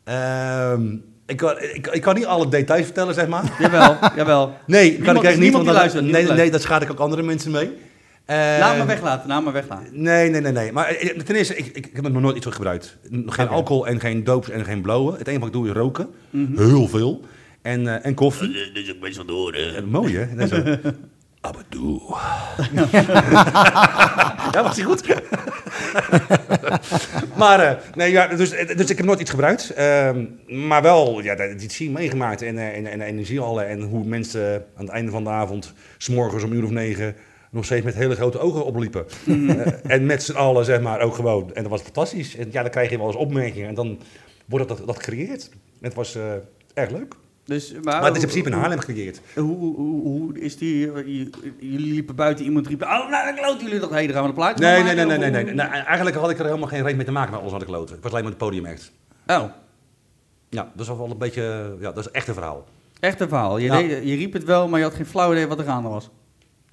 Ehm, 0.03 0.95
ik, 1.25 1.37
kan, 1.37 1.59
ik, 1.59 1.87
ik 1.87 2.01
kan 2.01 2.15
niet 2.15 2.25
alle 2.25 2.47
details 2.47 2.85
vertellen, 2.85 3.13
zeg 3.13 3.27
maar. 3.27 3.55
Jawel, 3.59 3.97
jawel. 4.15 4.53
Nee, 4.65 4.89
kan 4.91 4.97
Niemand- 5.01 5.17
ik 5.23 5.23
echt 5.31 5.39
niet, 5.39 5.53
want 5.53 5.65
dan, 5.65 6.05
nee, 6.05 6.27
nee, 6.31 6.51
dat 6.51 6.61
schaad 6.61 6.81
ik 6.81 6.91
ook 6.91 6.99
andere 6.99 7.23
mensen 7.23 7.51
mee. 7.51 7.77
Eh, 8.25 8.35
Laat 8.59 8.77
me 8.77 8.85
weglaten, 8.85 9.27
laat 9.27 9.43
me 9.43 9.51
weglaten. 9.51 10.01
Nee, 10.01 10.29
nee, 10.29 10.41
nee, 10.41 10.51
nee. 10.51 10.71
Maar 10.71 10.85
eh, 10.87 11.17
ten 11.19 11.35
eerste, 11.35 11.55
ik, 11.55 11.65
ik, 11.65 11.85
ik 11.85 11.95
heb 11.95 12.07
nog 12.11 12.21
nooit 12.21 12.35
iets 12.37 12.45
gebruikt. 12.45 12.97
Geen 13.25 13.47
alcohol 13.47 13.87
en 13.87 13.99
geen 13.99 14.23
doops 14.23 14.49
en 14.49 14.65
geen 14.65 14.81
blauwe. 14.81 15.11
Het 15.17 15.27
enige 15.27 15.39
wat 15.39 15.47
ik 15.47 15.53
doe 15.53 15.67
is 15.67 15.73
roken. 15.73 16.07
Mhm. 16.29 16.57
Heel 16.67 16.87
veel. 16.87 17.21
En, 17.61 17.87
eh, 17.87 18.05
en 18.05 18.13
koffie. 18.13 18.47
Dat 18.73 18.83
is 18.83 18.91
ook 18.93 18.99
best 18.99 19.15
wel 19.15 19.25
door, 19.25 19.55
mooi, 19.87 20.17
hè? 20.17 20.25
Net 20.35 20.49
zo. 20.49 20.63
Abadoe. 21.41 22.01
ja, 24.51 24.63
was 24.63 24.75
die 24.75 24.83
goed? 24.83 25.03
maar, 27.37 27.59
eh, 27.59 27.77
nee, 27.95 28.11
ja, 28.11 28.27
dus, 28.27 28.49
dus 28.49 28.89
ik 28.89 28.97
heb 28.97 29.05
nooit 29.05 29.19
iets 29.19 29.29
gebruikt. 29.29 29.69
Ehm, 29.69 30.25
maar 30.67 30.81
wel, 30.81 31.21
ja, 31.21 31.35
dat- 31.35 31.59
die 31.59 31.69
scene 31.69 31.91
meegemaakt. 31.91 32.41
En, 32.41 32.57
eh, 32.57 32.77
en, 32.77 32.87
en 32.91 32.99
de 32.99 33.05
energiehallen. 33.05 33.67
En 33.67 33.81
hoe 33.81 34.05
mensen 34.05 34.53
aan 34.75 34.83
het 34.85 34.93
einde 34.93 35.11
van 35.11 35.23
de 35.23 35.29
avond, 35.29 35.73
s'morgens 35.97 36.43
om 36.43 36.51
een 36.51 36.57
uur 36.57 36.63
of 36.63 36.69
negen, 36.69 37.15
nog 37.55 37.65
steeds 37.65 37.85
met 37.85 37.95
hele 37.95 38.15
grote 38.15 38.39
ogen 38.39 38.65
opliepen. 38.65 39.05
Eh, 39.27 39.91
en 39.91 40.05
met 40.05 40.23
z'n 40.23 40.35
allen, 40.35 40.65
zeg 40.65 40.81
maar, 40.81 41.01
ook 41.01 41.15
gewoon. 41.15 41.53
En 41.53 41.61
dat 41.61 41.71
was 41.71 41.81
fantastisch. 41.81 42.35
En 42.35 42.47
ja, 42.51 42.61
dan 42.61 42.71
krijg 42.71 42.89
je 42.89 42.97
wel 42.97 43.07
eens 43.07 43.15
opmerkingen. 43.15 43.67
En 43.67 43.73
dan 43.75 43.99
wordt 44.45 44.67
dat, 44.67 44.81
dat 44.85 44.95
gecreëerd. 44.95 45.49
Het 45.81 45.93
was 45.93 46.15
eh, 46.15 46.23
erg 46.73 46.89
leuk. 46.91 47.15
Dus, 47.45 47.71
maar, 47.73 47.81
Maar 47.83 48.03
het 48.05 48.15
is 48.15 48.21
in 48.23 48.27
principe 48.29 48.49
in 48.49 48.55
Haarlem 48.61 48.79
gecreëerd. 48.79 49.21
Hoe, 49.35 49.57
hoe, 49.57 50.01
hoe, 50.01 50.39
is 50.39 50.57
die... 50.57 50.91
eh, 50.91 51.05
Jullie 51.59 51.93
liepen 51.93 52.15
buiten, 52.15 52.45
iemand 52.45 52.67
riep... 52.67 52.81
Oh, 52.81 53.09
nou, 53.09 53.25
dan 53.25 53.35
kloten 53.35 53.65
jullie 53.65 53.79
toch. 53.79 53.89
Hey, 53.89 54.05
daar 54.05 54.13
gaan 54.13 54.23
we 54.23 54.29
een 54.29 54.35
plaatje 54.35 54.65
Nee, 54.65 54.83
nee, 54.83 54.95
nee, 54.95 55.05
nee, 55.05 55.17
nee, 55.17 55.39
of 55.41 55.45
nee. 55.45 55.53
Nou, 55.53 55.69
eigenlijk 55.71 56.15
had 56.15 56.29
ik 56.29 56.39
er 56.39 56.45
helemaal 56.45 56.67
geen 56.67 56.83
reet 56.83 56.95
mee 56.95 57.05
te 57.05 57.11
maken 57.11 57.31
met 57.31 57.39
alles 57.39 57.51
wat 57.51 57.61
ik 57.61 57.67
kloten. 57.67 57.95
Ik 57.95 58.01
was 58.01 58.11
alleen 58.11 58.23
maar 58.23 58.31
het 58.33 58.41
podiumact. 58.41 58.91
Oh, 59.27 59.43
Ja, 60.49 60.71
dat 60.75 60.87
is 60.87 60.87
wel 60.97 61.09
een 61.11 61.17
beetje, 61.17 61.75
ja, 61.79 61.91
dat 61.91 62.05
is 62.05 62.11
echt 62.11 62.27
een 62.27 62.33
verhaal. 62.33 62.65
echt 62.99 63.19
een 63.19 63.27
verhaal. 63.29 63.57
Je, 63.57 63.65
Ja. 63.65 63.77
deed- 63.77 64.03
je 64.07 64.15
riep 64.15 64.33
het 64.33 64.43
wel, 64.43 64.67
maar 64.67 64.79
je 64.79 64.85
had 64.85 64.93
geen 64.95 65.05
flauw 65.05 65.31
idee 65.31 65.47
wat 65.47 65.59
er 65.59 65.65
gaande 65.65 65.89
was. 65.89 66.09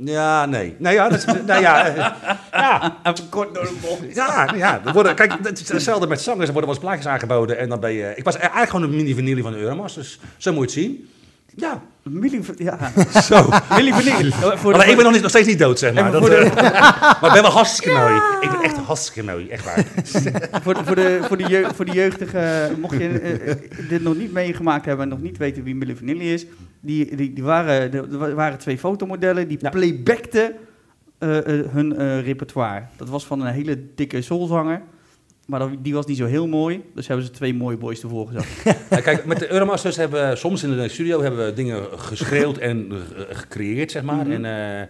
Ja, 0.05 0.47
nee. 0.47 0.75
Nee, 0.79 0.95
ja, 0.95 1.09
dat 1.09 1.19
is, 1.19 1.25
nou 1.25 1.61
ja, 1.61 1.87
eh, 1.87 2.11
ja, 2.53 2.97
Even 3.13 3.29
kort 3.29 3.55
door 3.55 3.65
de 3.65 3.77
bocht. 3.81 4.15
ja, 4.15 4.49
ja. 4.57 4.81
Er 4.85 4.93
worden, 4.93 5.15
kijk, 5.15 5.33
het 5.43 5.61
is 5.61 5.69
hetzelfde 5.69 6.07
met 6.07 6.21
zangers. 6.21 6.47
Er 6.47 6.53
worden 6.53 6.71
wel 6.71 6.79
eens 6.81 6.89
plaatjes 6.89 7.13
aangeboden 7.13 7.59
en 7.59 7.69
dan 7.69 7.81
ben 7.81 7.93
je... 7.93 8.13
Ik 8.17 8.25
was 8.25 8.37
eigenlijk 8.37 8.71
gewoon 8.71 8.85
een 8.91 8.97
mini 8.97 9.15
vanille 9.15 9.43
van 9.43 9.53
de 9.53 9.59
Euromasters. 9.59 10.19
Zo 10.37 10.53
moet 10.53 10.73
je 10.73 10.81
het 10.81 10.89
zien. 10.89 11.09
Ja, 11.57 11.83
Millie, 12.03 12.43
ja. 12.57 12.79
zo. 13.23 13.49
Millie 13.71 13.95
Vanille. 13.95 14.33
Voor 14.59 14.77
Maar 14.77 14.89
ik 14.89 14.95
ben 14.95 15.05
nog, 15.05 15.13
niet, 15.13 15.21
nog 15.23 15.31
steeds 15.31 15.47
niet 15.49 15.59
dood, 15.59 15.79
zeg 15.79 15.93
maar. 15.95 16.11
Dat, 16.13 16.25
de- 16.25 16.37
eh, 16.37 16.57
maar 17.21 17.27
ik 17.27 17.33
ben 17.33 17.43
wel 17.43 17.51
hartstikke 17.51 17.99
mooi. 17.99 18.15
Ik 18.41 18.51
ben 18.51 18.61
echt 18.63 18.77
hartstikke 18.77 19.31
mooi, 19.31 19.49
echt 19.49 19.65
waar. 19.65 19.85
Voor 20.63 20.75
de, 20.75 20.81
voor, 20.85 20.97
de, 20.97 21.19
voor, 21.23 21.37
de 21.37 21.47
jeugd, 21.49 21.77
voor 21.77 21.85
de 21.85 21.93
jeugdige, 21.93 22.71
mocht 22.81 22.99
je 22.99 23.09
eh, 23.09 23.55
dit 23.89 24.03
nog 24.03 24.17
niet 24.17 24.33
meegemaakt 24.33 24.85
hebben 24.85 25.05
en 25.05 25.11
nog 25.11 25.21
niet 25.21 25.39
weten 25.39 25.63
wie 25.63 25.75
Milli 25.75 25.97
Vanilli 25.97 26.33
is, 26.33 26.47
die, 26.83 27.17
die, 27.17 27.33
die 27.33 27.43
waren, 27.45 27.93
er 27.93 28.19
wa- 28.19 28.35
waren 28.35 28.59
twee 28.59 28.79
fotomodellen 28.79 29.49
die 29.49 29.59
Ja. 29.61 29.71
playbackten 29.71 30.53
eh, 31.19 31.39
eh, 31.39 31.67
hun 31.71 31.97
eh, 31.97 32.25
repertoire. 32.25 32.83
Dat 32.97 33.09
was 33.09 33.27
van 33.27 33.41
een 33.41 33.53
hele 33.53 33.85
dikke 33.95 34.23
soulzanger, 34.23 34.83
maar 35.47 35.59
dat, 35.61 35.71
die 35.79 35.95
was 35.95 36.07
niet 36.07 36.17
zo 36.17 36.27
heel 36.27 36.47
mooi, 36.49 36.83
dus 36.95 37.07
hebben 37.07 37.27
ze 37.27 37.33
twee 37.33 37.55
mooie 37.55 37.77
boys 37.77 38.03
ervoor 38.03 38.27
gezet. 38.27 38.47
Ja, 38.91 39.01
kijk, 39.01 39.25
met 39.25 39.39
de 39.39 39.53
Euromasters 39.53 39.97
hebben 39.97 40.29
we 40.29 40.37
soms 40.37 40.63
in 40.63 40.77
de 40.77 40.89
studio 40.89 41.23
hebben 41.23 41.45
we 41.47 41.53
dingen 41.53 41.83
geschreeuwd 41.99 42.59
en 42.59 42.93
gecreëerd, 43.31 43.91
zeg 43.91 44.03
maar. 44.03 44.27
Mhm. 44.27 44.45
En, 44.45 44.45
eh, 44.81 44.87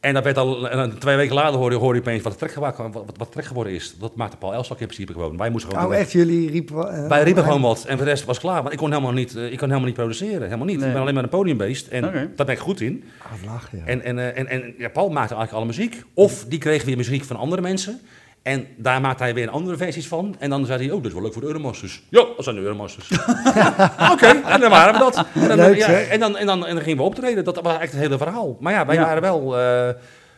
en 0.00 0.14
dat 0.14 0.24
werd 0.24 0.36
al, 0.38 0.68
en 0.70 0.98
twee 0.98 1.16
weken 1.16 1.34
later 1.34 1.58
hoorde, 1.58 1.76
hoorde 1.76 1.94
je 1.98 2.04
opeens 2.04 2.22
wat 2.22 2.38
trek, 2.38 2.52
geworden, 2.52 2.92
wat, 2.92 3.04
wat, 3.06 3.16
wat 3.16 3.32
trek 3.32 3.44
geworden 3.44 3.72
is. 3.72 3.94
Dat 3.98 4.16
maakte 4.16 4.36
Paul 4.36 4.54
Elstak 4.54 4.80
in 4.80 4.86
principe 4.86 5.12
gewoon. 5.12 5.36
Wij 5.36 5.50
moesten 5.50 5.72
gewoon... 5.72 5.86
Oh, 5.86 5.94
echt? 5.96 6.12
Jullie 6.12 6.50
riepen... 6.50 7.02
eh, 7.02 7.08
Wij 7.08 7.22
riepen 7.22 7.42
gewoon 7.44 7.60
wat 7.60 7.84
en 7.84 7.96
voor 7.96 8.04
de 8.04 8.10
rest 8.10 8.24
was 8.24 8.38
klaar. 8.38 8.60
Want 8.60 8.72
ik 8.72 8.78
kon 8.78 8.90
helemaal 8.90 9.12
niet, 9.12 9.36
eh, 9.36 9.44
ik 9.44 9.58
kon 9.58 9.66
helemaal 9.66 9.86
niet 9.86 9.94
produceren. 9.94 10.42
Helemaal 10.42 10.66
niet. 10.66 10.76
Nee. 10.78 10.86
Ik 10.86 10.92
ben 10.92 11.02
alleen 11.02 11.14
maar 11.14 11.22
een 11.22 11.28
podiumbeest. 11.28 11.86
En 11.86 12.04
Oké. 12.04 12.30
daar 12.36 12.46
ben 12.46 12.54
ik 12.54 12.60
goed 12.60 12.80
in. 12.80 13.04
Ah, 13.22 13.62
ja. 13.72 13.78
En, 13.84 14.02
en, 14.02 14.18
eh, 14.18 14.38
en, 14.38 14.48
en 14.48 14.74
ja, 14.78 14.88
Paul 14.88 15.08
maakte 15.08 15.34
eigenlijk 15.34 15.52
alle 15.52 15.66
muziek. 15.76 16.02
Of 16.14 16.44
die 16.48 16.58
kreeg 16.58 16.84
weer 16.84 16.96
muziek 16.96 17.24
van 17.24 17.36
andere 17.36 17.62
mensen. 17.62 18.00
En 18.42 18.66
daar 18.76 19.00
maakte 19.00 19.22
hij 19.22 19.34
weer 19.34 19.50
andere 19.50 19.76
versies 19.76 20.08
van. 20.08 20.36
En 20.38 20.50
dan 20.50 20.66
zei 20.66 20.78
hij, 20.86 20.90
oh, 20.90 20.96
dit 20.96 21.06
is 21.06 21.12
wel 21.12 21.22
leuk 21.22 21.32
voor 21.32 21.42
de 21.42 21.48
Euromasters. 21.48 22.02
Ja, 22.10 22.24
dat 22.36 22.44
zijn 22.44 22.56
de 22.56 22.62
Euromasters. 22.62 23.10
Oké, 24.12 24.26
en 24.26 24.60
dan 24.60 24.70
waren 24.70 24.92
we 24.92 24.98
dat. 24.98 25.24
En 25.34 25.48
dan, 25.48 25.56
Leuk, 25.56 25.76
ja, 25.76 25.86
zeg. 25.86 26.08
en, 26.08 26.20
dan, 26.20 26.36
en, 26.36 26.46
dan, 26.46 26.66
en 26.66 26.74
dan 26.74 26.82
gingen 26.84 26.98
we 26.98 27.04
optreden. 27.04 27.44
Dat 27.44 27.54
was 27.54 27.64
eigenlijk 27.64 27.92
het 27.92 28.00
hele 28.02 28.18
verhaal. 28.18 28.56
Maar 28.60 28.72
ja, 28.72 28.86
wij 28.86 28.94
Ja. 28.94 29.02
waren 29.04 29.22
wel 29.22 29.58
eh, 29.58 29.86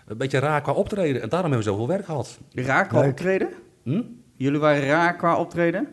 een 0.06 0.16
beetje 0.16 0.38
raar 0.38 0.60
qua 0.60 0.72
optreden. 0.72 1.22
En 1.22 1.28
daarom 1.28 1.50
hebben 1.50 1.66
we 1.68 1.72
zoveel 1.72 1.88
werk 1.94 2.04
gehad. 2.04 2.38
Raar 2.54 2.86
qua 2.86 3.00
Leuk. 3.00 3.10
optreden? 3.10 3.48
Hm? 3.84 4.02
Jullie 4.36 4.60
waren 4.60 4.86
raar 4.86 5.16
qua 5.16 5.36
optreden? 5.36 5.88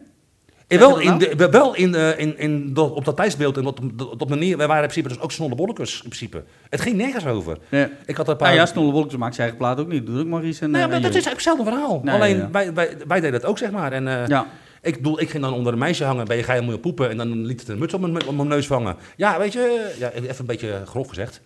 En 0.67 0.79
Zeg 0.79 0.87
wel 0.87 0.99
in, 0.99 1.17
de, 1.17 1.49
wel 1.51 1.75
in, 1.75 1.95
eh, 1.95 2.19
in, 2.19 2.37
in, 2.37 2.73
dat- 2.73 2.91
op 2.91 3.05
dat 3.05 3.15
tijdsbeeld 3.15 3.57
en 3.57 3.65
op, 3.65 3.79
op, 3.99 4.21
op 4.21 4.29
manier, 4.29 4.57
wij 4.57 4.67
waren 4.67 4.83
in 4.83 4.89
principe 4.89 5.13
dus 5.13 5.23
ook 5.23 5.31
snollebollekes 5.31 5.93
in 5.93 5.99
principe. 6.09 6.43
Het 6.69 6.81
ging 6.81 6.95
nergens 6.95 7.25
over. 7.25 7.57
Ja. 7.69 7.89
Ik 8.05 8.15
had 8.17 8.27
een 8.27 8.35
paar... 8.35 8.47
Nou 8.47 8.59
ja, 8.59 8.65
Snolle 8.65 8.91
Wolkers 8.91 9.15
maakt 9.17 9.35
zijn 9.35 9.47
eigen 9.49 9.65
plaat 9.65 9.79
ook 9.79 9.91
niet. 9.91 10.05
Doe 10.05 10.19
ik 10.21 10.27
Maurice 10.27 10.63
en 10.63 10.71
Nou 10.71 10.79
ja, 10.79 10.85
eh, 10.85 10.91
maar 10.93 11.01
dat 11.11 11.15
is 11.15 11.25
eigenlijk 11.25 11.45
hetzelfde 11.45 11.63
verhaal. 11.71 12.01
Nee, 12.03 12.15
Alleen 12.15 12.37
ja. 12.37 12.49
wij, 12.51 12.73
wij, 12.73 12.97
wij 13.07 13.19
deden 13.19 13.39
dat 13.41 13.49
ook, 13.49 13.57
zeg 13.57 13.71
maar. 13.71 13.91
En, 13.91 14.07
eh, 14.07 14.27
Ja. 14.27 14.47
Ik, 14.87 14.95
bedoel, 14.95 15.19
ik 15.21 15.29
ging 15.29 15.43
dan 15.43 15.53
onder 15.53 15.73
een 15.73 15.79
meisje 15.79 16.03
hangen 16.03 16.25
bij 16.25 16.37
je 16.37 16.43
ga 16.43 16.53
je 16.53 16.61
moet 16.61 16.73
je 16.73 16.79
poepen. 16.79 17.09
En 17.09 17.17
dan 17.17 17.45
liet 17.45 17.59
het 17.59 17.69
een 17.69 17.77
muts 17.77 17.93
op 17.93 18.01
mijn, 18.01 18.27
op 18.27 18.35
mijn 18.35 18.47
neus 18.47 18.67
vangen. 18.67 18.95
Ja, 19.15 19.37
weet 19.39 19.53
je, 19.53 19.91
ja, 19.99 20.11
even 20.11 20.35
een 20.39 20.45
beetje 20.45 20.81
grof 20.85 21.07
gezegd. 21.07 21.41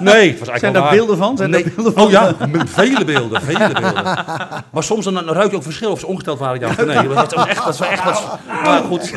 Nee, 0.00 0.30
het 0.30 0.38
was 0.38 0.48
eigenlijk 0.48 0.58
Zijn 0.58 0.72
daar 0.72 0.90
beelden 0.90 1.16
van? 1.16 1.36
Zijn 1.36 1.50
Nee. 1.50 1.72
beelden 1.74 1.92
van? 1.92 2.02
Oh 2.02 2.10
ja, 2.10 2.34
met 2.48 2.70
vele 2.70 3.04
beelden, 3.04 3.42
vele 3.42 3.70
beelden. 3.80 4.02
Maar 4.72 4.82
soms 4.82 5.04
dan, 5.04 5.14
dan 5.14 5.28
ruik 5.28 5.50
je 5.50 5.56
ook 5.56 5.62
verschil 5.62 5.90
of 5.90 6.00
ze 6.00 6.06
ongesteld 6.06 6.38
waren. 6.38 6.60
Ja, 6.60 6.68
of 6.68 6.76
nee, 6.86 7.08
dat 7.08 7.32
was 7.34 7.46
echt, 7.46 7.64
dat 7.64 7.78
was 7.78 7.88
echt 7.88 8.04
wat... 8.04 8.38
Maar 8.64 8.82
goed, 8.82 9.12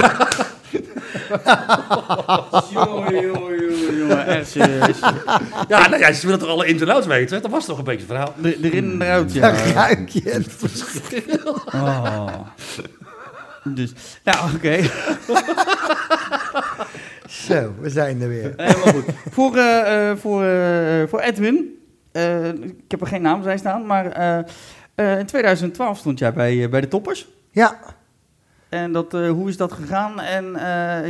Jongen, 2.72 3.22
jongen, 3.22 3.60
jongen, 3.62 3.98
jongen, 3.98 4.26
echt 4.28 4.50
serieus. 4.50 5.00
ja, 5.68 5.88
nou 5.90 5.98
ja, 6.00 6.12
ze 6.14 6.26
willen 6.26 6.40
toch 6.42 6.50
alle 6.50 6.66
ins 6.66 6.82
en 6.82 6.90
outs 6.90 7.08
weten? 7.08 7.42
Dat 7.42 7.52
was 7.52 7.66
toch 7.66 7.78
een 7.78 7.84
beetje 7.84 8.00
het 8.00 8.08
verhaal. 8.10 8.34
Er- 8.44 8.58
Erin 8.62 8.92
en 8.92 9.02
eruit, 9.02 9.34
Dan 9.34 9.54
ja. 9.56 9.72
ruik 9.74 10.10
je 10.10 10.22
het 10.30 10.48
verschil. 10.58 11.62
Oh. 11.74 12.28
Dus, 13.64 13.94
ja, 14.24 14.50
oké. 14.56 14.80
Zo, 17.28 17.74
we 17.80 17.90
zijn 17.90 18.22
er 18.22 18.28
weer. 18.28 18.54
Helemaal 18.58 18.94
goed. 18.94 19.04
Voor, 19.30 19.56
eh, 19.56 20.10
eh, 20.10 20.18
voor, 20.18 20.44
eh, 20.44 21.08
voor 21.08 21.20
Edwin, 21.20 21.80
ik 22.62 22.92
heb 22.92 23.02
er 23.02 23.08
geen 23.08 23.22
naam 23.22 23.42
bij 23.42 23.58
staan, 23.58 23.86
maar 23.86 24.06
in 24.96 25.26
2012 25.26 25.98
stond 25.98 26.20
jij 26.20 26.34
bij, 26.34 26.70
bij 26.70 26.82
de 26.82 26.88
toppers. 26.88 27.30
Ja, 27.52 27.80
En 28.70 28.92
dat, 28.92 29.12
hoe 29.12 29.50
is 29.50 29.58
dat 29.58 29.72
gegaan? 29.72 30.20
En 30.20 30.44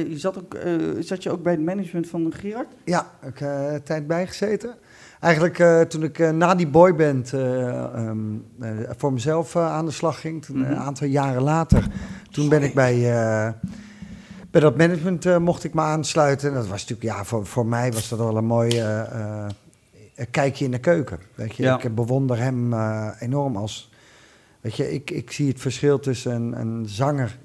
je 0.10 0.18
zat, 0.18 0.38
ook, 0.38 0.58
zat 1.00 1.24
je 1.24 1.32
ook 1.32 1.44
bij 1.44 1.52
het 1.52 1.62
management 1.62 2.08
van 2.08 2.34
Gerard? 2.36 2.68
ja, 2.86 3.12
ik 3.26 3.40
heb 3.40 3.86
tijd 3.86 4.08
bijgezeten. 4.08 4.76
Eigenlijk 5.22 5.60
eh, 5.60 5.82
toen 5.82 6.04
ik 6.04 6.20
eh, 6.20 6.30
na 6.30 6.56
die 6.56 6.68
boyband 6.68 7.34
eh, 7.34 7.68
ehm, 7.84 8.20
eh, 8.60 8.70
voor 8.98 9.14
mezelf 9.14 9.56
aan 9.56 9.86
de 9.86 9.92
slag 9.92 10.20
ging, 10.22 10.46
toen, 10.46 10.58
Mhm. 10.60 10.72
een 10.72 10.78
aantal 10.78 11.08
jaren 11.08 11.42
later, 11.42 11.88
toen 12.32 12.50
ben 12.50 12.64
ik 12.64 12.74
bij, 12.74 13.00
bij 14.52 14.62
dat 14.62 14.78
management 14.78 15.40
mocht 15.40 15.64
ik 15.64 15.74
me 15.74 15.82
aansluiten. 15.82 16.50
En 16.50 16.56
dat 16.56 16.68
was 16.68 16.82
natuurlijk, 16.88 17.16
ja, 17.18 17.24
voor, 17.26 17.46
voor 17.46 17.66
mij 17.66 17.92
was 17.94 18.10
dat 18.10 18.20
wel 18.20 18.38
een 18.38 18.46
mooi 18.46 18.84
kijkje 20.32 20.66
in 20.66 20.72
de 20.72 20.80
keuken. 20.80 21.20
Weet 21.36 21.56
je, 21.56 21.64
Ja. 21.64 21.82
ik 21.82 21.96
bewonder 21.96 22.38
hem 22.38 22.74
enorm 23.20 23.56
als, 23.58 23.92
weet 24.62 24.76
je, 24.76 24.94
ik, 24.94 25.12
ik 25.12 25.32
zie 25.32 25.48
het 25.48 25.60
verschil 25.60 26.00
tussen 26.00 26.32
een, 26.32 26.60
een 26.60 26.86
zanger. 26.90 27.38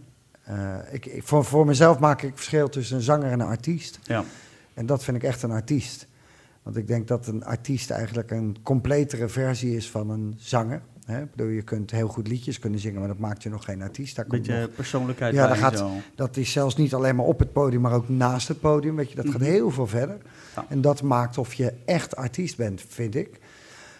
ik, 0.91 1.07
ik- 1.07 1.27
voor, 1.27 1.45
voor 1.45 1.67
mezelf 1.67 1.99
maak 1.99 2.23
ik 2.23 2.33
verschil 2.35 2.69
tussen 2.69 2.97
een 2.97 3.03
zanger 3.03 3.31
en 3.31 3.41
een 3.41 3.47
artiest. 3.47 3.99
Ja. 4.03 4.25
En 4.75 4.87
dat 4.87 5.05
vind 5.05 5.17
ik 5.17 5.23
echt 5.23 5.43
een 5.43 5.51
artiest. 5.51 6.07
Want 6.67 6.79
ik 6.79 6.87
denk 6.87 7.09
dat 7.09 7.27
een 7.27 7.45
artiest 7.45 7.91
eigenlijk 7.91 8.31
een 8.31 8.57
completere 8.63 9.29
versie 9.29 9.77
is 9.77 9.91
van 9.91 10.11
een 10.11 10.35
zanger. 10.39 10.83
Hè? 11.05 11.25
Bedoel, 11.31 11.49
je 11.53 11.63
kunt 11.63 11.91
heel 11.91 12.09
goed 12.09 12.29
liedjes 12.29 12.59
kunnen 12.59 12.81
zingen, 12.81 12.99
maar 12.99 13.09
dat 13.09 13.19
maakt 13.19 13.43
je 13.43 13.49
nog 13.49 13.65
geen 13.65 13.83
artiest. 13.83 14.17
Daar 14.17 14.25
Een 14.25 14.31
komt 14.31 14.43
beetje 14.47 14.61
nog- 14.61 14.75
persoonlijkheid 14.75 15.35
Ja, 15.35 15.49
bij 15.49 15.57
gaat- 15.57 15.85
dat 16.15 16.37
is 16.37 16.53
zelfs 16.53 16.77
niet 16.77 16.95
alleen 16.95 17.17
maar 17.17 17.25
op 17.25 17.39
het 17.39 17.53
podium, 17.53 17.81
maar 17.81 17.93
ook 17.93 18.09
naast 18.09 18.49
het 18.49 18.61
podium. 18.61 18.97
Weet 18.97 19.11
je, 19.11 19.17
dat 19.17 19.27
gaat 19.31 19.41
Mhm. 19.41 19.51
heel 19.51 19.71
veel 19.71 19.87
verder. 19.87 20.19
Ja. 20.57 20.65
En 20.69 20.81
dat 20.81 21.03
maakt 21.03 21.39
of 21.39 21.55
je 21.55 21.73
echt 21.85 22.17
artiest 22.17 22.57
bent, 22.57 22.83
vind 22.89 23.15
ik. 23.15 23.41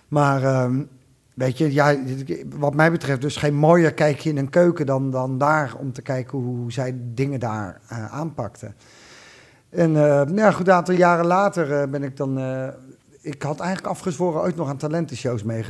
Maar 0.09 0.43
ehm, 0.43 0.83
weet 1.35 1.59
je, 1.59 1.73
ja, 1.73 1.97
wat 2.57 2.75
mij 2.75 2.91
betreft 2.91 3.21
dus 3.21 3.37
geen 3.37 3.55
mooier 3.55 3.95
kijkje 3.95 4.31
in 4.31 4.37
een 4.37 4.51
keuken 4.51 4.87
dan, 4.87 5.11
dan 5.11 5.39
daar 5.39 5.75
om 5.79 5.93
te 5.93 6.03
kijken 6.03 6.39
hoe, 6.39 6.73
zij 6.73 6.97
dingen 7.15 7.41
daar 7.41 7.81
eh, 7.89 8.13
aanpakten. 8.13 8.75
En 9.71 9.97
eh, 9.97 10.03
nou 10.05 10.35
ja, 10.35 10.51
goed, 10.51 10.69
een 10.69 10.75
aantal 10.75 10.95
jaren 10.95 11.27
later 11.27 11.73
eh, 11.81 11.89
ben 11.89 12.03
ik 12.03 12.17
dan. 12.17 12.39
eh, 12.39 12.69
ik 13.21 13.43
had 13.43 13.61
eigenlijk 13.61 13.89
afgezworen 13.91 14.41
ooit 14.41 14.57
nog 14.57 14.69
aan 14.69 14.77
talentenshows 14.77 15.43
mee 15.43 15.65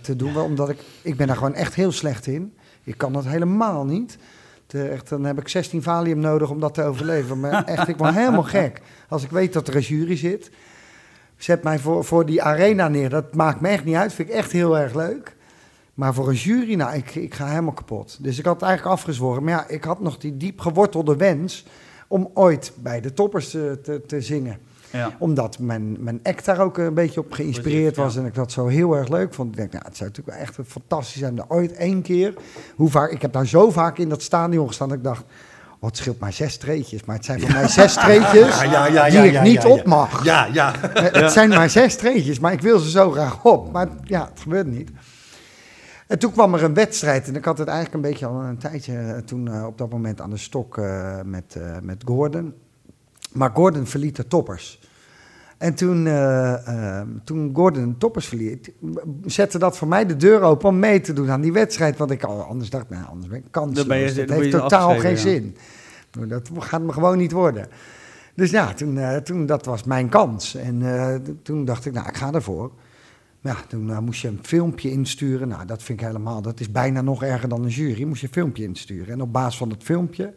te 0.00 0.16
doen, 0.16 0.36
omdat 0.36 0.68
ik, 0.68 0.78
ik 1.02 1.16
ben 1.16 1.26
daar 1.26 1.36
gewoon 1.36 1.54
echt 1.54 1.74
heel 1.74 1.92
slecht 1.92 2.26
in. 2.26 2.54
Ik 2.84 2.98
kan 2.98 3.12
dat 3.12 3.24
helemaal 3.24 3.84
niet. 3.84 4.18
De- 4.66 4.88
echt, 4.88 5.08
dan 5.08 5.24
heb 5.24 5.38
ik 5.40 5.48
16 5.48 5.82
valium 5.82 6.18
nodig 6.18 6.50
om 6.50 6.60
dat 6.60 6.74
te 6.74 6.82
overleven. 6.82 7.40
Maar 7.40 7.64
echt, 7.76 7.88
ik 7.88 7.96
word 7.96 8.14
helemaal 8.14 8.42
gek. 8.42 8.80
Als 9.08 9.22
ik 9.24 9.30
weet 9.30 9.52
dat 9.52 9.68
er 9.68 9.76
een 9.76 9.80
jury 9.82 10.16
zit, 10.16 10.50
zet 11.36 11.62
mij 11.62 11.78
voor, 11.78 12.04
voor 12.04 12.26
die 12.26 12.42
arena 12.42 12.88
neer. 12.88 13.08
Dat 13.10 13.34
maakt 13.34 13.60
me 13.60 13.68
echt 13.68 13.84
niet 13.84 13.94
uit. 13.96 14.12
Vind 14.12 14.28
ik 14.28 14.34
echt 14.34 14.52
heel 14.52 14.78
erg 14.78 14.94
leuk. 14.94 15.36
Maar 15.94 16.14
voor 16.14 16.28
een 16.28 16.34
jury, 16.34 16.74
nou, 16.74 16.94
ik, 16.96 17.14
ik 17.14 17.34
ga 17.34 17.46
helemaal 17.46 17.72
kapot. 17.72 18.18
Dus 18.24 18.38
ik 18.38 18.44
had 18.44 18.62
eigenlijk 18.62 18.92
afgezworen. 18.92 19.42
Maar 19.44 19.52
ja, 19.52 19.68
ik 19.68 19.84
had 19.84 20.00
nog 20.00 20.18
die 20.18 20.36
diep 20.36 20.60
gewortelde 20.60 21.16
wens 21.16 21.66
om 22.12 22.30
ooit 22.34 22.72
bij 22.82 23.00
de 23.00 23.12
toppers 23.12 23.50
te, 23.50 23.78
te, 23.82 24.02
te 24.06 24.20
zingen 24.20 24.58
Ja. 24.90 25.16
omdat 25.18 25.58
mijn, 25.58 25.96
mijn 26.00 26.20
act 26.22 26.44
daar 26.44 26.60
ook 26.60 26.78
een 26.78 26.94
beetje 26.94 27.20
op 27.20 27.32
geïnspireerd 27.32 27.96
was. 27.96 28.14
Ja. 28.14 28.20
En 28.20 28.26
ik 28.26 28.34
dat 28.34 28.52
zo 28.52 28.66
heel 28.66 28.94
erg 28.96 29.08
leuk 29.08 29.34
vond. 29.34 29.50
Ik 29.50 29.56
denk, 29.56 29.72
nou, 29.72 29.84
het 29.84 29.96
zou 29.96 30.08
natuurlijk 30.08 30.36
wel 30.38 30.46
echt 30.46 30.58
fantastisch 30.70 31.18
zijn. 31.20 31.34
Dat 31.34 31.44
ooit 31.48 31.72
één 31.72 32.02
keer. 32.02 32.34
Hoe 32.76 32.90
vaak, 32.90 33.10
ik 33.10 33.22
heb 33.22 33.32
daar 33.32 33.46
zo 33.46 33.70
vaak 33.70 33.98
in 33.98 34.08
dat 34.08 34.22
stadion 34.22 34.66
gestaan. 34.66 34.88
Dat 34.88 34.96
ik 34.96 35.04
dacht, 35.04 35.22
oh, 35.80 35.88
het 35.88 35.96
scheelt 35.96 36.18
maar 36.18 36.32
zes 36.32 36.52
streetjes. 36.52 37.04
Maar 37.04 37.16
het 37.16 37.24
zijn 37.24 37.40
voor 37.40 37.52
mij 37.52 37.68
zes 37.68 37.92
streetjes 37.92 38.60
die 39.10 39.22
ik 39.32 39.42
niet 39.42 39.64
op 39.64 39.84
mag. 39.86 40.24
Ja, 40.24 40.48
ja. 40.52 40.74
Eh, 40.94 41.20
Het 41.22 41.32
zijn 41.32 41.48
maar 41.48 41.70
zes 41.70 41.92
streetjes, 41.92 42.38
maar 42.38 42.52
ik 42.52 42.60
wil 42.60 42.78
ze 42.78 42.90
zo 42.90 43.10
graag 43.10 43.44
op. 43.44 43.72
Maar 43.72 43.88
ja, 44.04 44.28
het 44.30 44.40
gebeurt 44.40 44.66
niet. 44.66 44.90
En 46.06 46.18
toen 46.18 46.32
kwam 46.32 46.54
er 46.54 46.62
een 46.62 46.74
wedstrijd. 46.74 47.28
En 47.28 47.36
ik 47.36 47.44
had 47.44 47.58
het 47.58 47.68
eigenlijk 47.68 48.04
een 48.04 48.10
beetje 48.10 48.26
al 48.26 48.40
een 48.42 48.58
tijdje 48.58 48.98
eh, 48.98 49.16
toen 49.18 49.48
eh, 49.48 49.66
op 49.66 49.78
dat 49.78 49.90
moment 49.90 50.20
aan 50.20 50.30
de 50.30 50.36
stok 50.36 50.78
eh, 50.78 51.20
met, 51.24 51.56
met 51.82 52.02
Gordon. 52.04 52.54
Maar 53.32 53.50
Gordon 53.54 53.86
verliet 53.86 54.16
de 54.16 54.26
toppers. 54.26 54.80
En 55.58 55.74
toen, 55.74 56.06
eh, 56.06 56.98
eh, 57.00 57.06
toen 57.24 57.50
Gordon 57.54 57.88
de 57.88 57.96
toppers 57.98 58.26
verliet, 58.26 58.72
zette 59.24 59.58
dat 59.58 59.76
voor 59.76 59.88
mij 59.88 60.06
de 60.06 60.16
deur 60.16 60.40
open 60.40 60.68
om 60.68 60.78
mee 60.78 61.00
te 61.00 61.12
doen 61.12 61.30
aan 61.30 61.40
die 61.40 61.52
wedstrijd. 61.52 61.96
Want 61.96 62.10
ik 62.10 62.22
al 62.22 62.42
anders 62.42 62.70
dacht, 62.70 62.88
nou, 62.88 63.06
anders 63.06 63.28
ben 63.28 63.38
ik 63.38 63.44
kansloos. 63.50 64.14
Je- 64.14 64.24
dat 64.24 64.36
heeft 64.38 64.50
totaal 64.50 64.98
geen 64.98 65.10
ja. 65.10 65.16
zin. 65.16 65.56
Nou, 66.12 66.26
Dat 66.26 66.50
gaat 66.58 66.82
me 66.82 66.92
gewoon 66.92 67.18
niet 67.18 67.32
worden. 67.32 67.68
Dus 68.34 68.50
ja, 68.50 68.72
toen, 68.74 68.98
toen, 69.24 69.46
dat 69.46 69.64
was 69.64 69.84
mijn 69.84 70.08
kans. 70.08 70.54
En 70.54 70.82
toen 71.42 71.64
dacht 71.64 71.84
ik, 71.86 71.92
nou, 71.92 72.08
ik 72.08 72.16
ga 72.16 72.32
ervoor. 72.32 72.70
Ja, 73.42 73.56
toen 73.68 73.90
eh, 73.90 73.98
moest 73.98 74.20
je 74.20 74.28
een 74.28 74.38
filmpje 74.42 74.90
insturen. 74.90 75.48
Nou, 75.48 75.66
dat 75.66 75.82
vind 75.82 76.00
ik 76.00 76.06
helemaal, 76.06 76.42
dat 76.42 76.60
is 76.60 76.70
bijna 76.70 77.00
nog 77.00 77.22
erger 77.22 77.48
dan 77.48 77.62
een 77.62 77.68
jury. 77.68 78.04
Moest 78.04 78.20
je 78.20 78.26
een 78.26 78.32
filmpje 78.32 78.62
insturen. 78.62 79.12
En 79.12 79.22
op 79.22 79.32
basis 79.32 79.58
van 79.58 79.70
het 79.70 79.82
filmpje 79.82 80.32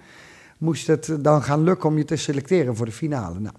moest 0.57 0.87
het 0.87 1.09
eh, 1.09 1.15
dan 1.19 1.43
gaan 1.43 1.63
lukken 1.63 1.89
om 1.89 1.97
je 1.97 2.05
te 2.05 2.15
selecteren 2.15 2.75
voor 2.75 2.85
de 2.85 2.91
finale. 2.91 3.39
Nou, 3.39 3.55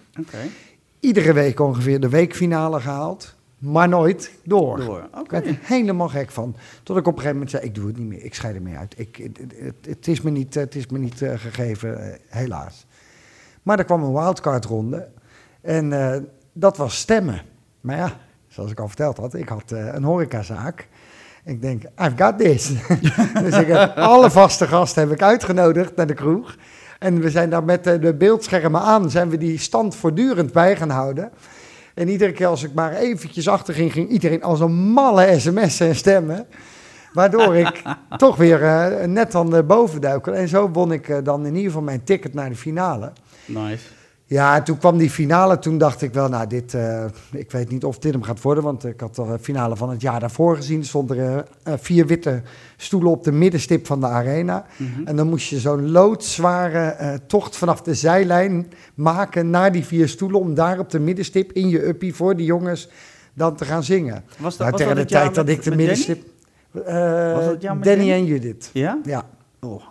iedere 0.99 1.33
week 1.33 1.59
ongeveer 1.59 1.99
de 1.99 2.09
weekfinale 2.09 2.79
gehaald, 2.79 3.35
maar 3.57 3.89
nooit 3.89 4.31
door. 4.43 4.77
Door. 4.77 4.99
Ik 4.99 5.19
Oké. 5.19 5.31
werd 5.31 5.45
er 5.45 5.59
helemaal 5.61 6.09
gek 6.09 6.31
van. 6.31 6.55
Tot 6.83 6.97
ik 6.97 7.07
op 7.07 7.13
een 7.13 7.21
gegeven 7.21 7.33
moment 7.33 7.51
zei, 7.51 7.63
ik 7.63 7.75
doe 7.75 7.87
het 7.87 7.97
niet 7.97 8.07
meer, 8.07 8.23
ik 8.23 8.33
scheid 8.33 8.55
ermee 8.55 8.77
uit. 8.77 8.93
Ik, 8.97 9.15
het, 9.15 9.53
het, 9.55 9.75
het 9.81 10.07
is 10.07 10.21
me 10.21 10.29
niet, 10.29 10.53
het 10.53 10.75
is 10.75 10.87
me 10.87 10.97
niet 10.97 11.21
eh, 11.21 11.39
gegeven, 11.39 12.19
helaas. 12.27 12.85
Maar 13.63 13.79
er 13.79 13.85
kwam 13.85 14.03
een 14.03 14.13
wildcard-ronde 14.13 15.07
en 15.61 15.93
eh, 15.93 16.21
dat 16.53 16.77
was 16.77 16.97
stemmen. 16.97 17.41
Maar 17.81 17.97
ja, 17.97 18.19
zoals 18.57 18.71
ik 18.71 18.79
al 18.79 18.87
verteld 18.87 19.17
had, 19.17 19.33
ik 19.33 19.49
had 19.49 19.71
eh, 19.71 19.93
een 19.93 20.03
horecazaak. 20.03 20.87
Ik 21.45 21.61
denk, 21.61 21.83
I've 21.83 22.23
got 22.23 22.37
this. 22.37 22.71
dus 23.43 23.57
ik 23.57 23.67
heb 23.67 23.97
alle 23.97 24.31
vaste 24.31 24.67
gasten 24.67 25.01
heb 25.01 25.11
ik 25.11 25.21
uitgenodigd 25.21 25.95
naar 25.95 26.07
de 26.07 26.13
kroeg. 26.13 26.55
En 26.99 27.19
we 27.19 27.29
zijn 27.29 27.49
daar 27.49 27.63
met 27.63 27.87
eh, 27.87 28.01
de 28.01 28.13
beeldschermen 28.13 28.81
aan, 28.81 29.09
zijn 29.09 29.29
we 29.29 29.37
die 29.37 29.57
stand 29.59 29.95
voortdurend 29.95 30.51
bij 30.51 30.75
gaan 30.75 30.89
houden. 30.89 31.31
En 31.93 32.09
iedere 32.09 32.31
keer 32.31 32.47
als 32.47 32.63
ik 32.63 32.73
maar 32.73 32.93
eventjes 32.93 33.47
achter 33.47 33.73
ging, 33.73 33.91
ging 33.91 34.09
iedereen 34.09 34.43
als 34.43 34.59
een 34.59 34.75
malle 34.75 35.39
sms'en 35.39 35.87
en 35.87 35.95
stemmen. 35.95 36.45
Waardoor 37.13 37.55
ik 37.55 37.81
toch 38.17 38.35
weer 38.35 38.63
eh, 38.63 39.07
net 39.07 39.31
dan 39.31 39.55
uh, 39.55 39.61
boven 39.61 40.01
duikel. 40.01 40.33
En 40.33 40.47
zo 40.47 40.69
won 40.69 40.91
ik 40.91 41.25
dan 41.25 41.45
in 41.45 41.55
ieder 41.55 41.65
geval 41.65 41.81
mijn 41.81 42.03
ticket 42.03 42.33
naar 42.33 42.49
de 42.49 42.55
finale. 42.55 43.11
Nice. 43.45 43.96
Ja, 44.29 44.55
en 44.55 44.63
toen 44.63 44.77
kwam 44.77 44.97
die 44.97 45.09
finale. 45.09 45.59
Toen 45.59 45.77
dacht 45.77 46.01
ik 46.01 46.13
wel, 46.13 46.29
nou, 46.29 46.47
dit, 46.47 46.73
eh, 46.73 47.05
ik 47.31 47.51
weet 47.51 47.69
niet 47.69 47.83
of 47.83 47.99
dit 47.99 48.13
hem 48.13 48.23
gaat 48.23 48.41
worden. 48.41 48.63
Want 48.63 48.85
ik 48.85 48.99
had 48.99 49.15
de 49.15 49.37
finale 49.41 49.75
van 49.75 49.89
het 49.89 50.01
jaar 50.01 50.19
daarvoor 50.19 50.55
gezien. 50.55 50.79
Er 50.79 50.85
stonden 50.85 51.17
uh, 51.17 51.73
vier 51.77 52.05
witte 52.05 52.41
stoelen 52.77 53.11
op 53.11 53.23
de 53.23 53.31
middenstip 53.31 53.85
van 53.85 53.99
de 53.99 54.05
arena. 54.05 54.65
Mhm. 54.77 55.07
En 55.07 55.15
dan 55.15 55.27
moest 55.29 55.47
je 55.47 55.59
zo'n 55.59 55.91
loodzware 55.91 56.95
uh, 57.01 57.13
tocht 57.27 57.57
vanaf 57.57 57.81
de 57.81 57.93
zijlijn 57.93 58.71
maken 58.93 59.49
naar 59.49 59.71
die 59.71 59.85
vier 59.85 60.07
stoelen. 60.07 60.39
Om 60.39 60.53
daar 60.53 60.79
op 60.79 60.89
de 60.89 60.99
middenstip 60.99 61.51
in 61.51 61.69
je 61.69 61.87
uppie 61.87 62.15
voor 62.15 62.35
die 62.35 62.45
jongens 62.45 62.89
dan 63.33 63.55
te 63.55 63.65
gaan 63.65 63.83
zingen. 63.83 64.23
Was 64.37 64.57
dat, 64.57 64.59
nou, 64.59 64.71
was 64.71 64.79
tegen 64.79 64.95
dat 64.95 65.07
de 65.07 65.13
tijd 65.13 65.35
dat 65.35 65.45
met- 65.45 65.55
ik 65.55 65.63
de 65.63 65.75
middenstip... 65.75 66.23
Was 66.71 66.83
dat 67.45 67.61
Danny, 67.61 67.83
Danny? 67.83 68.11
en 68.11 68.25
Judith. 68.25 68.69
Ja? 68.73 68.99
Ja. 69.03 69.25
Oh. 69.59 69.83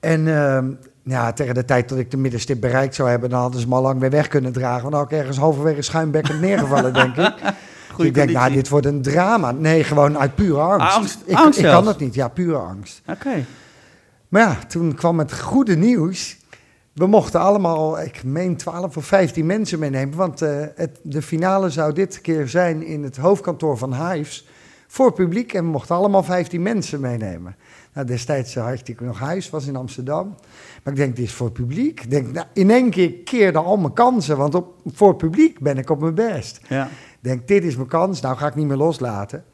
En 0.00 0.26
uh, 0.26 0.58
ja, 1.02 1.32
tegen 1.32 1.54
de 1.54 1.64
tijd 1.64 1.88
dat 1.88 1.98
ik 1.98 2.10
de 2.10 2.16
middenstip 2.16 2.60
bereikt 2.60 2.94
zou 2.94 3.08
hebben, 3.08 3.30
dan 3.30 3.40
hadden 3.40 3.60
ze 3.60 3.68
me 3.68 3.74
al 3.74 3.82
lang 3.82 4.00
weer 4.00 4.10
weg 4.10 4.28
kunnen 4.28 4.52
dragen. 4.52 4.80
Want 4.80 4.92
dan 4.92 5.02
had 5.02 5.12
ik 5.12 5.18
ergens 5.18 5.36
halverwege 5.36 5.82
schuimbekkend 5.82 6.40
neergevallen, 6.46 6.92
denk 6.92 7.16
ik. 7.16 7.34
Goeie 7.92 8.08
ik 8.08 8.14
denk, 8.14 8.30
nou, 8.30 8.52
dit 8.52 8.68
wordt 8.68 8.86
een 8.86 9.02
drama. 9.02 9.50
Nee, 9.50 9.84
gewoon 9.84 10.18
uit 10.18 10.34
pure 10.34 10.60
angst. 10.60 10.96
Angst? 10.96 11.18
Ik, 11.24 11.36
Angst 11.36 11.58
ik 11.58 11.64
kan 11.64 11.86
het 11.86 11.98
niet, 11.98 12.14
ja, 12.14 12.28
pure 12.28 12.56
angst. 12.56 13.02
Oké. 13.06 13.44
Maar 14.28 14.42
ja, 14.42 14.58
toen 14.68 14.94
kwam 14.94 15.18
het 15.18 15.40
goede 15.40 15.76
nieuws. 15.76 16.38
We 16.92 17.06
mochten 17.06 17.40
allemaal, 17.40 18.00
ik 18.00 18.24
meen 18.24 18.56
12 18.56 18.96
of 18.96 19.04
15 19.04 19.46
mensen 19.46 19.78
meenemen. 19.78 20.16
Want 20.16 20.42
eh, 20.42 20.64
het, 20.74 20.98
de 21.02 21.22
finale 21.22 21.70
zou 21.70 21.92
dit 21.92 22.20
keer 22.20 22.48
zijn 22.48 22.82
in 22.82 23.02
het 23.02 23.16
hoofdkantoor 23.16 23.78
van 23.78 23.94
Hives. 23.94 24.48
Voor 24.86 25.12
publiek 25.12 25.52
en 25.52 25.64
we 25.64 25.70
mochten 25.70 25.96
allemaal 25.96 26.22
15 26.22 26.62
mensen 26.62 27.00
meenemen. 27.00 27.56
Nou, 28.00 28.12
destijds 28.12 28.54
had 28.54 28.88
ik 28.88 29.00
nog 29.00 29.18
huis, 29.18 29.50
was 29.50 29.66
in 29.66 29.76
Amsterdam. 29.76 30.34
Maar 30.82 30.92
ik 30.92 30.98
denk, 30.98 31.16
dit 31.16 31.24
is 31.24 31.32
voor 31.32 31.50
publiek. 31.50 32.00
Ik 32.00 32.10
denk, 32.10 32.32
nou, 32.32 32.46
in 32.52 32.70
één 32.70 32.90
keer 32.90 33.12
keerde 33.12 33.58
al 33.58 33.76
mijn 33.76 33.92
kansen, 33.92 34.36
want 34.36 34.54
op, 34.54 34.74
voor 34.86 35.16
publiek 35.16 35.58
ben 35.58 35.78
ik 35.78 35.90
op 35.90 36.00
mijn 36.00 36.14
best. 36.14 36.60
Ja. 36.68 36.86
Ik 36.86 37.18
denk, 37.20 37.48
dit 37.48 37.64
is 37.64 37.76
mijn 37.76 37.88
kans, 37.88 38.20
nou 38.20 38.36
ga 38.36 38.46
ik 38.46 38.54
niet 38.54 38.66
meer 38.66 38.76
loslaten. 38.76 39.44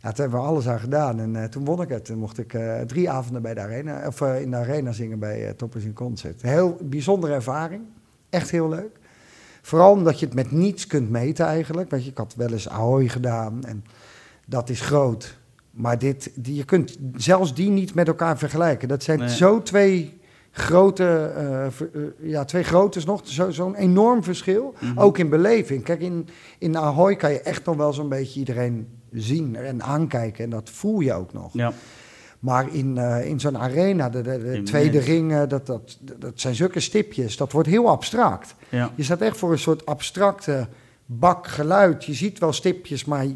Ja, 0.00 0.12
toen 0.12 0.20
hebben 0.20 0.40
we 0.40 0.46
alles 0.46 0.68
aan 0.68 0.78
gedaan 0.78 1.20
en 1.20 1.36
eh, 1.36 1.44
toen 1.44 1.64
won 1.64 1.82
ik 1.82 1.88
het. 1.88 2.04
Toen 2.04 2.18
mocht 2.18 2.38
ik 2.38 2.54
eh, 2.54 2.80
drie 2.80 3.10
avonden 3.10 3.42
bij 3.42 3.54
de 3.54 3.60
arena, 3.60 4.06
of, 4.06 4.20
eh, 4.20 4.40
in 4.40 4.50
de 4.50 4.56
arena 4.56 4.92
zingen 4.92 5.18
bij 5.18 5.46
eh, 5.46 5.50
Toppers 5.52 5.84
in 5.84 5.92
Concert. 5.92 6.42
Heel 6.42 6.78
bijzondere 6.82 7.34
ervaring, 7.34 7.82
echt 8.30 8.50
heel 8.50 8.68
leuk. 8.68 8.98
Vooral 9.62 9.92
omdat 9.92 10.20
je 10.20 10.26
het 10.26 10.34
met 10.34 10.50
niets 10.50 10.86
kunt 10.86 11.10
meten 11.10 11.46
eigenlijk. 11.46 11.90
Want 11.90 12.04
je, 12.04 12.10
ik 12.10 12.18
had 12.18 12.34
wel 12.34 12.52
eens 12.52 12.68
Ahoy 12.68 13.08
gedaan 13.08 13.64
en 13.64 13.84
dat 14.46 14.68
is 14.68 14.80
groot. 14.80 15.37
Maar 15.78 15.98
dit, 15.98 16.30
die, 16.34 16.54
je 16.54 16.64
kunt 16.64 16.96
zelfs 17.16 17.54
die 17.54 17.70
niet 17.70 17.94
met 17.94 18.08
elkaar 18.08 18.38
vergelijken. 18.38 18.88
Dat 18.88 19.02
zijn 19.02 19.18
Nee. 19.18 19.28
zo 19.28 19.62
twee 19.62 20.20
grote, 20.50 21.32
ver- 21.70 21.90
eh, 21.94 22.30
ja, 22.30 22.44
twee 22.44 22.62
grootes 22.62 23.04
nog. 23.04 23.20
Zo- 23.24 23.50
Zo'n 23.50 23.74
enorm 23.74 24.22
verschil. 24.24 24.74
Mhm. 24.80 24.98
Ook 24.98 25.18
in 25.18 25.28
beleving. 25.28 25.82
Kijk, 25.84 26.00
in, 26.00 26.28
in 26.58 26.76
Ahoy 26.76 27.16
kan 27.16 27.32
je 27.32 27.40
echt 27.40 27.64
nog 27.64 27.76
wel 27.76 27.92
zo'n 27.92 28.08
beetje 28.08 28.38
iedereen 28.38 28.88
zien 29.12 29.56
en 29.56 29.82
aankijken. 29.82 30.44
En 30.44 30.50
dat 30.50 30.70
voel 30.70 31.00
je 31.00 31.12
ook 31.14 31.32
nog. 31.32 31.52
Ja. 31.52 31.72
Maar 32.38 32.74
in, 32.74 32.98
eh, 32.98 33.26
in 33.26 33.40
zo'n 33.40 33.58
arena, 33.58 34.08
de, 34.08 34.22
de, 34.22 34.60
tweede 34.64 34.98
ring, 34.98 35.44
dat, 35.46 35.66
dat, 35.66 35.98
dat 36.18 36.32
zijn 36.40 36.54
zulke 36.54 36.80
stipjes. 36.80 37.36
Dat 37.36 37.52
wordt 37.52 37.68
heel 37.68 37.88
abstract. 37.88 38.54
Ja. 38.68 38.90
Je 38.94 39.02
staat 39.02 39.20
echt 39.20 39.36
voor 39.36 39.52
een 39.52 39.58
soort 39.58 39.86
abstracte 39.86 40.68
bak 41.06 41.46
geluid. 41.46 42.04
Je 42.04 42.14
ziet 42.14 42.38
wel 42.38 42.52
stipjes, 42.52 43.04
maar 43.04 43.26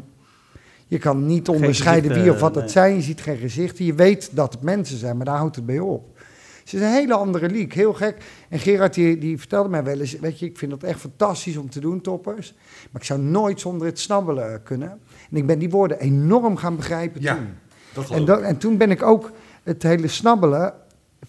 je, 0.93 0.99
kan 0.99 1.25
niet 1.25 1.49
onderscheiden 1.49 2.13
wie 2.21 2.31
of 2.31 2.39
wat 2.39 2.53
nee. 2.53 2.63
het 2.63 2.71
zijn. 2.71 2.95
Je 2.95 3.01
ziet 3.01 3.21
geen 3.21 3.37
gezichten. 3.37 3.85
Je 3.85 3.93
weet 3.93 4.29
dat 4.35 4.53
het 4.53 4.61
mensen 4.61 4.97
zijn, 4.97 5.17
maar 5.17 5.25
daar 5.25 5.37
houdt 5.37 5.55
het 5.55 5.65
bij 5.65 5.79
op. 5.79 6.17
Het 6.63 6.73
is 6.73 6.81
een 6.81 6.87
hele 6.87 7.13
andere 7.13 7.49
league, 7.49 7.73
heel 7.73 7.93
gek. 7.93 8.17
En 8.49 8.59
Gerard 8.59 8.93
die, 8.93 9.17
die 9.17 9.37
vertelde 9.39 9.69
mij 9.69 9.83
wel 9.83 9.99
eens, 9.99 10.19
weet 10.19 10.39
je, 10.39 10.45
ik 10.45 10.57
vind 10.57 10.71
dat 10.71 10.83
echt 10.83 10.99
fantastisch 10.99 11.57
om 11.57 11.69
te 11.69 11.79
doen, 11.79 12.01
toppers. 12.01 12.53
Maar 12.91 13.01
ik 13.01 13.07
zou 13.07 13.19
nooit 13.19 13.59
zonder 13.59 13.87
het 13.87 13.99
snabbelen 13.99 14.63
kunnen. 14.63 14.89
En 15.31 15.37
ik 15.37 15.45
ben 15.47 15.59
die 15.59 15.69
woorden 15.69 15.99
enorm 15.99 16.55
gaan 16.57 16.75
begrijpen 16.75 17.21
Ja, 17.21 17.35
toen. 17.35 17.47
Dat 17.93 18.09
En, 18.09 18.25
dat- 18.25 18.41
en 18.41 18.57
toen 18.57 18.77
ben 18.77 18.91
ik 18.91 19.03
ook 19.03 19.31
het 19.63 19.83
hele 19.83 20.07
snabbelen 20.07 20.73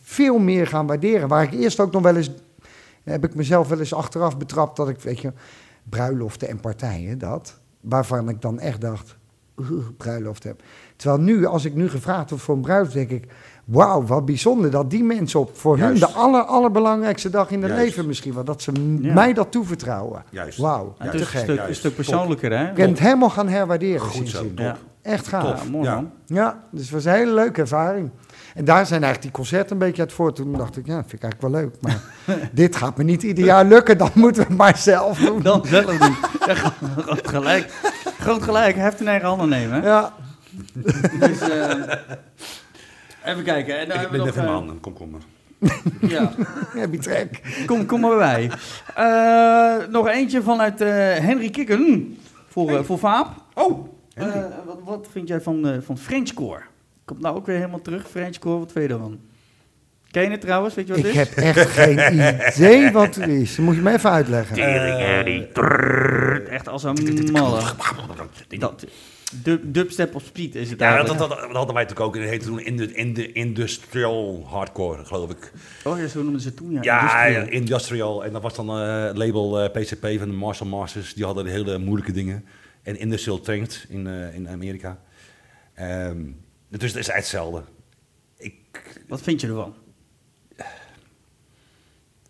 veel 0.03 0.39
meer 0.39 0.67
gaan 0.67 0.87
waarderen. 0.87 1.29
Waar 1.29 1.43
ik 1.43 1.53
eerst 1.53 1.81
ook 1.81 1.93
nog 1.93 2.03
wel 2.03 2.17
eens, 2.17 2.31
heb 3.05 3.25
ik 3.25 3.35
mezelf 3.35 3.69
wel 3.69 3.79
eens 3.79 3.95
achteraf 3.95 4.39
betrapt 4.39 4.77
dat 4.77 4.89
ik, 4.89 5.01
weet 5.01 5.21
je, 5.21 5.33
bruiloften 5.89 6.49
en 6.49 6.61
partijen, 6.61 7.19
dat. 7.19 7.59
Waarvan 7.81 8.29
ik 8.29 8.41
dan 8.43 8.61
echt 8.61 8.81
dacht, 8.81 9.11
"Oeh, 9.11 9.19
bruiloft 9.97 10.43
heb. 10.45 10.63
Terwijl 10.97 11.21
nu, 11.21 11.47
als 11.47 11.65
ik 11.65 11.75
nu 11.75 11.89
gevraagd 11.89 12.31
word 12.31 12.43
voor 12.43 12.55
een 12.55 12.61
bruiloft, 12.61 12.93
denk 12.93 13.11
ik, 13.11 13.25
wauw, 13.65 14.03
wat 14.05 14.25
bijzonder 14.25 14.71
dat 14.71 14.91
die 14.91 15.05
mensen 15.05 15.41
op 15.41 15.57
voor 15.57 15.79
hun 15.79 15.95
de 15.99 16.09
aller, 16.09 16.43
allerbelangrijkste 16.43 17.31
dag 17.31 17.51
in 17.51 17.63
hun 17.63 17.75
leven 17.75 18.07
misschien 18.07 18.35
wel, 18.35 18.45
dat 18.45 18.63
ze 18.63 18.73
Ja. 19.01 19.15
mij 19.15 19.33
dat 19.33 19.51
toevertrouwen. 19.53 20.25
Juist. 20.31 20.59
Wauw, 20.59 20.95
Het 20.99 21.11
te 21.11 21.17
is 21.17 21.21
een 21.23 21.27
gek. 21.29 21.41
stuk, 21.43 21.61
een 21.69 21.75
stuk 21.75 21.95
persoonlijker, 21.95 22.59
hè? 22.59 22.69
Ik 22.69 22.75
ben 22.75 22.89
het 22.89 22.99
helemaal 22.99 23.31
gaan 23.31 23.49
herwaarderen 23.49 24.01
Goed 24.01 24.29
zo, 24.29 24.39
top. 24.39 24.59
Ja. 24.59 24.77
Echt 25.03 25.29
gaaf. 25.29 25.65
Ja, 25.65 25.71
mooi 25.71 25.85
Ja. 25.85 25.95
man. 25.95 26.11
Ja, 26.27 26.63
dus 26.71 26.81
het 26.83 26.91
was 26.91 27.05
een 27.05 27.13
hele 27.13 27.33
leuke 27.35 27.61
ervaring. 27.61 28.11
En 28.55 28.65
daar 28.65 28.87
zijn 28.87 29.03
eigenlijk 29.03 29.23
die 29.23 29.31
concerten 29.31 29.73
een 29.73 29.79
beetje 29.87 30.03
uit 30.03 30.13
voort. 30.13 30.37
Toen 30.37 30.53
dacht 30.53 30.77
ik, 30.77 30.87
ja, 30.87 30.95
vind 31.07 31.13
ik 31.13 31.23
eigenlijk 31.23 31.53
wel 31.55 31.63
leuk. 31.63 31.75
Maar 31.81 32.01
dit 32.53 32.77
gaat 32.77 32.97
me 32.97 33.05
niet 33.05 33.23
ieder 33.23 33.45
jaar 33.45 33.65
lukken, 33.65 33.99
dan 33.99 34.11
moeten 34.15 34.43
we 34.43 34.49
het 34.49 34.57
maar 34.59 34.77
zelf 34.79 35.19
doen. 35.19 35.43
Dan 35.43 35.65
zelf 35.67 35.97
doen. 35.99 36.15
Ja, 36.47 36.55
groot 36.55 37.29
gelijk. 37.29 37.73
Groot 38.21 38.43
gelijk, 38.43 38.77
heft 38.77 39.01
in 39.01 39.09
eigen 39.09 39.29
handen 39.29 39.49
nemen. 39.49 39.83
hè? 39.83 39.89
Ja, 39.89 40.13
Dus, 41.19 41.41
eh, 41.41 41.71
even 43.25 43.43
kijken. 43.45 43.79
En 43.79 43.89
dan 43.89 43.95
Ik 43.97 44.01
hebben 44.03 44.11
ben 44.11 44.21
we 44.23 44.29
even 44.29 44.43
mijn 44.43 44.55
handen. 44.55 44.81
Kom, 44.81 44.93
kom 44.93 45.11
maar. 45.11 45.21
eh, 46.01 46.11
ja, 46.11 46.33
heb 46.81 46.93
je 46.93 46.99
trek. 46.99 47.41
kom, 47.67 47.87
kom 47.87 48.01
maar 48.01 48.17
bij. 48.17 48.51
Eh, 48.95 49.89
nog 49.91 50.09
eentje 50.09 50.43
vanuit 50.43 50.81
eh, 50.81 50.89
Henry 51.19 51.51
Kikken 51.51 52.17
voor, 52.49 52.71
eh, 52.77 52.83
voor 52.85 52.99
Vaap. 52.99 53.29
Oh, 53.55 53.89
Eh, 54.15 54.27
wat, 54.67 54.79
wat 54.85 55.07
vind 55.11 55.29
jij 55.29 55.41
van, 55.41 55.67
eh 55.69 55.77
van 55.85 55.99
Frenchcore? 55.99 56.61
Komt 57.05 57.21
nou 57.21 57.37
ook 57.37 57.47
weer 57.47 57.57
helemaal 57.57 57.83
terug, 57.83 58.09
Frenchcore. 58.11 58.59
Wat 58.59 58.73
vind 58.73 58.87
je 58.89 58.93
ervan? 58.95 59.21
Ken 60.11 60.23
je 60.23 60.31
het 60.31 60.41
trouwens? 60.41 60.75
Weet 60.75 60.87
je 60.87 60.93
wat 60.93 61.05
Ik 61.05 61.13
het 61.13 61.29
is? 61.29 61.35
heb 61.35 61.45
echt 61.57 61.71
geen 61.71 61.99
idee 62.57 62.91
wat 62.93 63.15
het 63.15 63.29
is. 63.29 63.57
Dan 63.57 63.65
moet 63.65 63.75
je 63.75 63.81
me 63.81 63.93
even 63.93 64.11
uitleggen. 64.11 64.57
Echt 66.51 66.69
als 66.69 66.83
een 66.83 67.29
malle. 67.33 67.63
Dat, 68.59 68.87
dub, 69.43 69.63
dubstep 69.65 70.15
op 70.15 70.23
speed 70.23 70.55
is 70.55 70.71
het 70.71 70.79
Ja, 70.81 70.87
dat, 70.87 70.97
eigenlijk. 70.97 71.19
dat, 71.19 71.29
dat, 71.29 71.39
dat 71.49 71.57
hadden 71.57 71.75
wij 71.75 71.83
natuurlijk 71.85 72.01
ook. 72.17 72.23
Dat 72.23 72.31
heette 72.31 72.47
toen 72.47 72.61
in 72.61 72.77
de, 72.77 72.93
in 72.95 73.15
de 73.15 73.33
industrial 73.33 74.45
hardcore, 74.49 75.05
geloof 75.05 75.31
ik. 75.31 75.53
Oh 75.85 75.99
ja, 75.99 76.07
zo 76.07 76.23
noemden 76.23 76.41
ze 76.41 76.49
het 76.49 76.57
toen, 76.57 76.73
ja. 76.73 76.83
Ja, 76.83 77.27
Industrial. 77.37 78.25
En 78.25 78.33
dat 78.33 78.43
was 78.43 78.55
dan 78.55 78.69
het 78.69 79.17
label 79.17 79.61
eh, 79.61 79.71
PCP 79.83 80.07
van 80.19 80.29
de 80.29 80.35
Marshall 80.37 80.69
Masters. 80.71 81.15
Die 81.15 81.25
hadden 81.25 81.47
hele 81.47 81.79
moeilijke 81.79 82.13
dingen. 82.13 82.45
En 82.83 82.99
industrial 82.99 83.41
trained 83.41 83.87
in, 83.89 84.07
eh, 84.07 84.35
in 84.35 84.49
Amerika. 84.49 84.99
Ehm, 85.75 86.17
dus 86.81 86.93
het 86.93 87.01
is 87.09 87.13
hetzelfde. 87.13 87.63
Ik, 88.37 88.55
Wat 89.09 89.21
vind 89.23 89.41
je 89.41 89.47
ervan? 89.47 89.75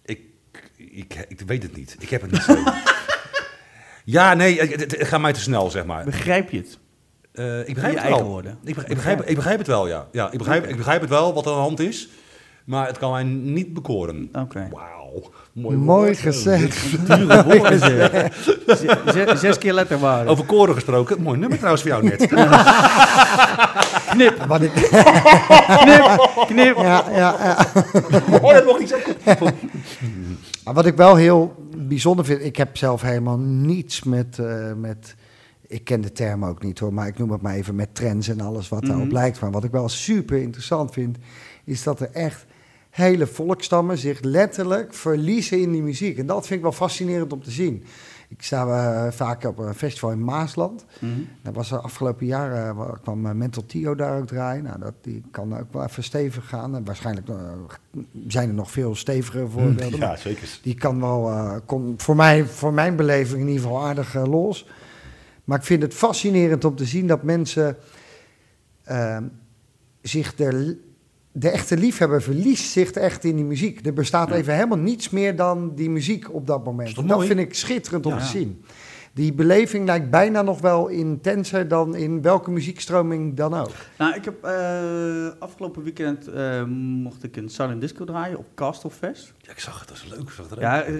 ik, 0.04 0.20
ik, 0.76 1.24
ik 1.28 1.40
weet 1.40 1.62
het 1.62 1.76
niet. 1.76 1.96
Ik 1.98 2.08
heb 2.08 2.20
het 2.20 2.30
niet 2.30 2.46
ja, 4.04 4.34
nee, 4.34 4.60
het, 4.60 4.80
het- 4.80 4.98
het 4.98 5.08
gaat 5.08 5.20
mij 5.20 5.32
te 5.32 5.40
snel, 5.40 5.70
zeg 5.70 5.84
maar. 5.84 6.04
Begrijp 6.04 6.50
je 6.50 6.56
het? 6.56 6.78
Eh, 7.32 7.58
ik 7.68 7.74
begrijp 7.74 7.92
je 7.92 7.98
het 7.98 8.06
eigen 8.06 8.22
wel. 8.22 8.32
woorden. 8.32 8.52
Ik 8.52 8.74
begrijp, 8.74 8.88
ik, 8.90 8.94
begrijp, 8.96 9.22
ik 9.22 9.34
begrijp 9.36 9.58
het 9.58 9.66
wel, 9.66 9.86
ja. 9.88 10.08
ja 10.12 10.30
ik, 10.30 10.38
begrijp, 10.38 10.66
ik 10.66 10.76
begrijp 10.76 11.00
het 11.00 11.10
wel 11.10 11.34
wat 11.34 11.44
er 11.46 11.50
aan 11.50 11.56
de 11.56 11.62
hand 11.62 11.80
is. 11.80 12.08
Maar 12.64 12.86
het 12.86 12.98
kan 12.98 13.10
mij 13.12 13.22
niet 13.22 13.72
bekoren. 13.74 14.28
Oké. 14.32 14.68
Wauw. 14.72 15.30
Mooi, 15.52 15.76
Mooi 15.76 16.14
gezegd. 16.14 17.06
Dure 17.06 17.44
woorden 17.44 17.78
ze. 17.78 18.30
Z- 18.66 19.12
z- 19.12 19.40
Zes 19.40 19.58
keer 19.58 19.72
letterwaarde. 19.72 20.30
Over 20.30 20.44
koren 20.44 20.74
gesproken. 20.74 21.22
Mooi 21.22 21.38
nummer 21.38 21.56
trouwens 21.58 21.82
voor 21.82 21.90
jou 21.92 22.04
net. 22.04 22.26
Knip, 24.10 24.44
Wat 24.46 24.60
ik, 24.62 24.72
knip, 24.72 26.30
knip. 26.46 26.76
ja, 26.76 27.04
ja, 27.10 27.36
ja. 27.42 27.66
oh, 28.42 28.52
dat 28.52 28.64
mocht 28.64 28.78
niet 28.80 28.88
zeggen. 28.88 29.14
Maar 30.64 30.74
wat 30.74 30.86
ik 30.86 30.96
wel 30.96 31.16
heel 31.16 31.54
bijzonder 31.76 32.24
vind, 32.24 32.44
ik 32.44 32.56
heb 32.56 32.76
zelf 32.76 33.02
helemaal 33.02 33.38
niets 33.38 34.02
met, 34.02 34.38
eh, 34.38 34.72
met 34.76 35.14
ik 35.66 35.84
ken 35.84 36.00
de 36.00 36.12
term 36.12 36.44
ook 36.44 36.62
niet 36.62 36.78
hoor, 36.78 36.92
maar 36.94 37.06
ik 37.06 37.18
noem 37.18 37.30
het 37.30 37.42
maar 37.42 37.54
even 37.54 37.74
met 37.74 37.94
trends 37.94 38.28
en 38.28 38.40
alles 38.40 38.68
wat 38.68 38.82
daarop 38.84 39.04
Mhm. 39.04 39.14
lijkt. 39.14 39.40
Maar 39.40 39.50
wat 39.50 39.64
ik 39.64 39.70
wel 39.70 39.88
super 39.88 40.40
interessant 40.40 40.92
vind, 40.92 41.16
is 41.64 41.82
dat 41.82 42.00
er 42.00 42.10
echt 42.12 42.46
hele 42.94 43.26
volkstammen 43.26 43.98
zich 43.98 44.20
letterlijk 44.20 44.94
verliezen 44.94 45.60
in 45.60 45.72
die 45.72 45.82
muziek. 45.82 46.18
En 46.18 46.26
dat 46.26 46.40
vind 46.46 46.54
ik 46.56 46.62
wel 46.62 46.72
fascinerend 46.72 47.32
om 47.32 47.42
te 47.42 47.50
zien. 47.50 47.84
Ik 48.28 48.42
sta 48.42 48.66
eh, 49.06 49.12
vaak 49.12 49.44
op 49.44 49.58
een 49.58 49.74
festival 49.74 50.10
in 50.10 50.24
Maasland. 50.24 50.84
Mhm. 50.98 51.10
Dat 51.42 51.54
was 51.54 51.70
er 51.70 51.78
afgelopen 51.78 52.26
jaar, 52.26 52.68
eh, 52.68 52.76
wa- 52.76 52.98
kwam 53.02 53.26
eh, 53.26 53.32
Mental 53.32 53.66
Tio 53.66 53.94
daar 53.94 54.18
ook 54.18 54.26
draaien. 54.26 54.62
Nou, 54.64 54.78
dat, 54.78 54.92
die 55.00 55.22
kan 55.30 55.58
ook 55.58 55.72
wel 55.72 55.84
even 55.84 56.02
stevig 56.04 56.48
gaan. 56.48 56.76
En 56.76 56.84
waarschijnlijk 56.84 57.26
zijn 58.28 58.48
er 58.48 58.54
nog 58.54 58.70
veel 58.70 58.94
stevigere 58.94 59.48
voorbeelden. 59.48 59.98
maar 59.98 60.08
Ja, 60.08 60.16
zeker. 60.16 60.58
die 60.62 60.74
kan 60.74 61.00
wel, 61.00 61.32
kon 61.66 61.94
voor, 61.96 62.16
mij, 62.16 62.44
voor 62.44 62.72
mijn 62.72 62.96
beleving 62.96 63.40
in 63.40 63.46
ieder 63.48 63.62
geval 63.62 63.84
aardig 63.86 64.14
los. 64.26 64.68
Maar 65.44 65.58
ik 65.58 65.64
vind 65.64 65.82
het 65.82 65.94
fascinerend 65.94 66.64
om 66.64 66.76
te 66.76 66.84
zien 66.84 67.06
dat 67.06 67.22
mensen 67.22 67.76
eh, 68.82 69.18
zich 70.02 70.38
er, 70.38 70.76
de 71.36 71.48
echte 71.50 71.76
liefhebber 71.76 72.22
verliest 72.22 72.70
zich 72.70 72.90
echt 72.90 73.24
in 73.24 73.36
die 73.36 73.44
muziek. 73.44 73.86
Er 73.86 73.92
bestaat 73.92 74.28
Ja. 74.28 74.34
even 74.34 74.54
helemaal 74.54 74.78
niets 74.78 75.10
meer 75.10 75.36
dan 75.36 75.72
die 75.74 75.90
muziek 75.90 76.34
op 76.34 76.46
dat 76.46 76.64
moment. 76.64 76.94
Dat 76.94 77.04
mooi? 77.04 77.26
vind 77.26 77.38
ik 77.40 77.54
schitterend 77.54 78.06
om 78.06 78.18
te 78.18 78.24
zien. 78.24 78.64
Die 79.14 79.32
beleving 79.32 79.86
lijkt 79.86 80.10
bijna 80.10 80.42
nog 80.42 80.60
wel 80.60 80.88
intenser 80.88 81.68
dan 81.68 81.96
in 81.96 82.22
welke 82.22 82.50
muziekstroming 82.50 83.36
dan 83.36 83.54
ook. 83.54 83.70
Nou, 83.98 84.14
ik 84.14 84.24
heb 84.24 84.44
eh, 84.44 85.28
afgelopen 85.38 85.82
weekend 85.82 86.28
eh, 86.28 86.64
mocht 87.02 87.24
ik 87.24 87.36
een 87.36 87.48
silent 87.48 87.80
disco 87.80 88.04
draaien 88.04 88.38
op 88.38 88.46
Castle 88.54 88.90
Fest. 88.90 89.32
Ja, 89.38 89.50
ik 89.50 89.58
zag 89.58 89.78
het. 89.78 89.88
Dat 89.88 89.96
is 89.96 90.04
leuk. 90.04 90.30
Zag 90.30 90.50
het 90.50 90.60
Ja, 90.60 90.82
eh, 90.82 90.94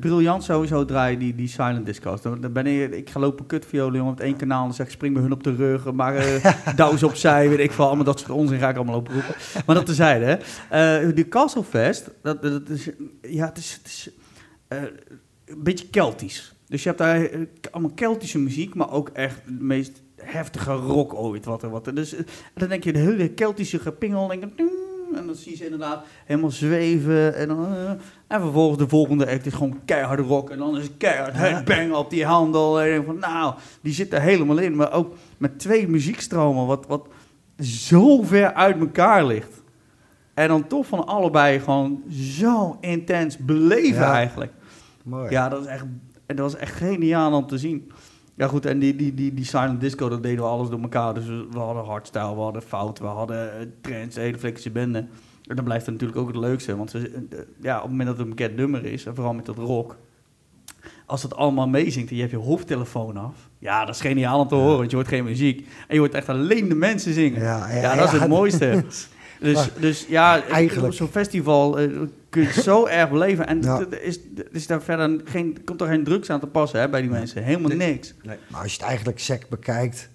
briljant 0.00 0.44
sowieso 0.44 0.84
draaien 0.84 1.18
die, 1.18 1.34
die 1.34 1.48
silent 1.48 1.86
disco's. 1.86 2.22
Dan, 2.22 2.40
dan 2.40 2.52
ben 2.52 2.66
ik, 2.66 2.94
ik 2.94 3.10
ga 3.10 3.20
lopen 3.20 3.46
kutviolen 3.46 3.96
jongen, 3.96 4.12
op 4.12 4.20
één 4.20 4.36
kanaal. 4.36 4.64
Dan 4.64 4.74
zeg 4.74 4.86
ik, 4.86 4.92
spring 4.92 5.14
bij 5.14 5.22
hun 5.22 5.32
op 5.32 5.42
de 5.42 5.54
rug. 5.54 5.92
Maar 5.92 6.16
eh 6.16 6.74
douw 6.76 6.96
ze 6.96 7.06
opzij, 7.06 7.48
weet 7.48 7.58
ik 7.58 7.72
veel. 7.72 7.86
Allemaal 7.86 8.04
dat 8.04 8.18
soort 8.18 8.30
onzin 8.30 8.58
ga 8.58 8.68
ik 8.68 8.76
allemaal 8.76 8.94
lopen 8.94 9.14
roepen. 9.14 9.34
Maar 9.66 9.74
dat 9.74 9.86
tezijde, 9.86 10.24
hè. 10.24 10.36
Eh 11.00 11.14
die 11.14 11.28
Castle 11.28 11.64
Fest, 11.64 12.10
dat, 12.22 12.42
dat 12.42 12.68
is, 12.68 12.90
ja, 13.22 13.46
het 13.46 13.58
is, 13.58 13.72
het 13.72 13.86
is 13.86 14.10
eh, 14.68 14.82
een 15.46 15.62
beetje 15.62 15.88
Keltisch. 15.88 16.54
Dus 16.70 16.82
je 16.82 16.88
hebt 16.88 17.00
daar 17.00 17.24
eh, 17.24 17.40
allemaal 17.70 17.92
Keltische 17.94 18.38
muziek, 18.38 18.74
maar 18.74 18.90
ook 18.92 19.08
echt 19.08 19.40
de 19.46 19.64
meest 19.64 20.02
heftige 20.16 20.72
rock 20.72 21.14
ooit. 21.14 21.44
Wat 21.44 21.62
er, 21.62 21.70
wat 21.70 21.86
er. 21.86 21.94
Dus 21.94 22.14
eh, 22.14 22.20
dan 22.54 22.68
denk 22.68 22.84
je, 22.84 22.92
de 22.92 22.98
hele 22.98 23.28
Keltische 23.28 23.78
gepingel. 23.78 24.32
En 24.32 25.26
dan 25.26 25.34
zie 25.34 25.50
je 25.50 25.56
ze 25.56 25.64
inderdaad 25.64 26.04
helemaal 26.24 26.50
zweven. 26.50 27.34
En, 27.34 27.48
dan, 27.48 27.66
eh, 27.66 27.90
en 28.26 28.40
vervolgens 28.40 28.78
de 28.78 28.88
volgende 28.88 29.30
act 29.30 29.46
is 29.46 29.54
gewoon 29.54 29.80
keiharde 29.84 30.22
rock. 30.22 30.50
En 30.50 30.58
dan 30.58 30.76
is 30.76 30.82
het 30.82 30.96
keihard 30.96 31.34
headbang 31.34 31.92
op 31.92 32.10
die 32.10 32.24
handel. 32.24 32.80
En 32.80 33.04
van, 33.04 33.18
nou, 33.18 33.54
die 33.80 33.92
zit 33.92 34.12
er 34.12 34.20
helemaal 34.20 34.58
in. 34.58 34.76
Maar 34.76 34.92
ook 34.92 35.14
met 35.38 35.58
twee 35.58 35.88
muziekstromen, 35.88 36.66
wat, 36.66 36.86
wat 36.86 37.06
zo 37.58 38.22
ver 38.22 38.54
uit 38.54 38.80
elkaar 38.80 39.26
ligt. 39.26 39.62
En 40.34 40.48
dan 40.48 40.66
toch 40.66 40.86
van 40.86 41.06
allebei 41.06 41.60
gewoon 41.60 42.02
zo 42.10 42.76
intens 42.80 43.36
beleven 43.36 44.00
Ja. 44.00 44.12
eigenlijk. 44.14 44.52
Mooi. 45.04 45.30
Ja, 45.30 45.48
dat 45.48 45.60
is 45.60 45.66
echt, 45.66 45.84
en 46.30 46.36
dat 46.36 46.52
was 46.52 46.60
echt 46.60 46.74
geniaal 46.74 47.32
om 47.32 47.46
te 47.46 47.58
zien. 47.58 47.90
Ja 48.34 48.46
goed, 48.46 48.66
en 48.66 48.78
die, 48.78 48.96
die, 48.96 49.14
die, 49.14 49.34
die 49.34 49.44
silent 49.44 49.80
disco, 49.80 50.08
dat 50.08 50.22
deden 50.22 50.44
we 50.44 50.50
alles 50.50 50.68
door 50.68 50.80
elkaar. 50.80 51.14
Dus 51.14 51.26
we, 51.26 51.46
we 51.50 51.58
hadden 51.58 51.84
hardstyle, 51.84 52.34
we 52.34 52.40
hadden 52.40 52.62
fout, 52.62 52.98
we 52.98 53.06
hadden 53.06 53.60
eh, 53.82 54.00
een 54.00 54.10
hele 54.14 54.38
flexische 54.38 54.70
bende. 54.70 54.98
En 55.46 55.56
dan 55.56 55.64
blijft 55.64 55.86
het 55.86 55.94
natuurlijk 55.94 56.20
ook 56.20 56.28
het 56.28 56.36
leukste. 56.36 56.76
Want 56.76 56.90
ze, 56.90 57.26
eh, 57.30 57.38
ja, 57.60 57.76
op 57.76 57.82
het 57.82 57.90
moment 57.90 58.08
dat 58.08 58.18
het 58.18 58.26
een 58.26 58.34
bekend 58.34 58.56
nummer 58.56 58.84
is, 58.84 59.06
en 59.06 59.14
vooral 59.14 59.34
met 59.34 59.46
dat 59.46 59.58
rock... 59.58 59.96
Als 61.06 61.22
het 61.22 61.36
allemaal 61.36 61.68
meezingt 61.68 62.10
en 62.10 62.14
je 62.14 62.20
hebt 62.20 62.32
je 62.34 62.38
hoofdtelefoon 62.38 63.16
af... 63.16 63.34
Ja, 63.58 63.84
dat 63.84 63.94
is 63.94 64.00
geniaal 64.00 64.40
om 64.40 64.48
te 64.48 64.54
horen, 64.54 64.76
want 64.78 64.90
je 64.90 64.96
hoort 64.96 65.08
geen 65.08 65.24
muziek. 65.24 65.58
En 65.88 65.94
je 65.94 65.98
hoort 65.98 66.14
echt 66.14 66.28
alleen 66.28 66.68
de 66.68 66.74
mensen 66.74 67.14
zingen. 67.14 67.40
Ja, 67.40 67.70
Ja, 67.72 67.80
ja, 67.80 67.94
dat 67.94 68.12
is 68.12 68.20
het 68.20 68.28
mooiste. 68.28 68.84
Dus, 69.40 69.54
Maar 69.54 69.68
dus 69.80 70.06
ja, 70.08 70.42
eigenlijk- 70.42 70.86
op 70.86 70.92
zo'n 70.92 71.08
festival 71.08 71.78
eh, 71.78 71.88
kun 72.28 72.42
je 72.42 72.48
het 72.48 72.64
zo 72.64 72.86
erg 72.98 73.10
beleven. 73.10 73.46
En 73.46 73.62
Ja. 73.62 73.80
er 73.90 74.02
is, 74.02 74.18
is 74.52 74.66
daar 74.66 74.82
verder 74.82 75.20
geen, 75.24 75.64
komt 75.64 75.80
er 75.80 75.86
geen 75.86 76.04
drugs 76.04 76.30
aan 76.30 76.40
te 76.40 76.46
passen 76.46 76.80
hè, 76.80 76.88
bij 76.88 77.00
die 77.00 77.10
mensen. 77.10 77.42
Helemaal 77.44 77.68
Nee. 77.76 77.92
niks. 77.92 78.14
Maar 78.24 78.38
als 78.62 78.72
je 78.72 78.78
het 78.78 78.86
eigenlijk 78.86 79.18
sec 79.18 79.48
bekijkt, 79.48 80.08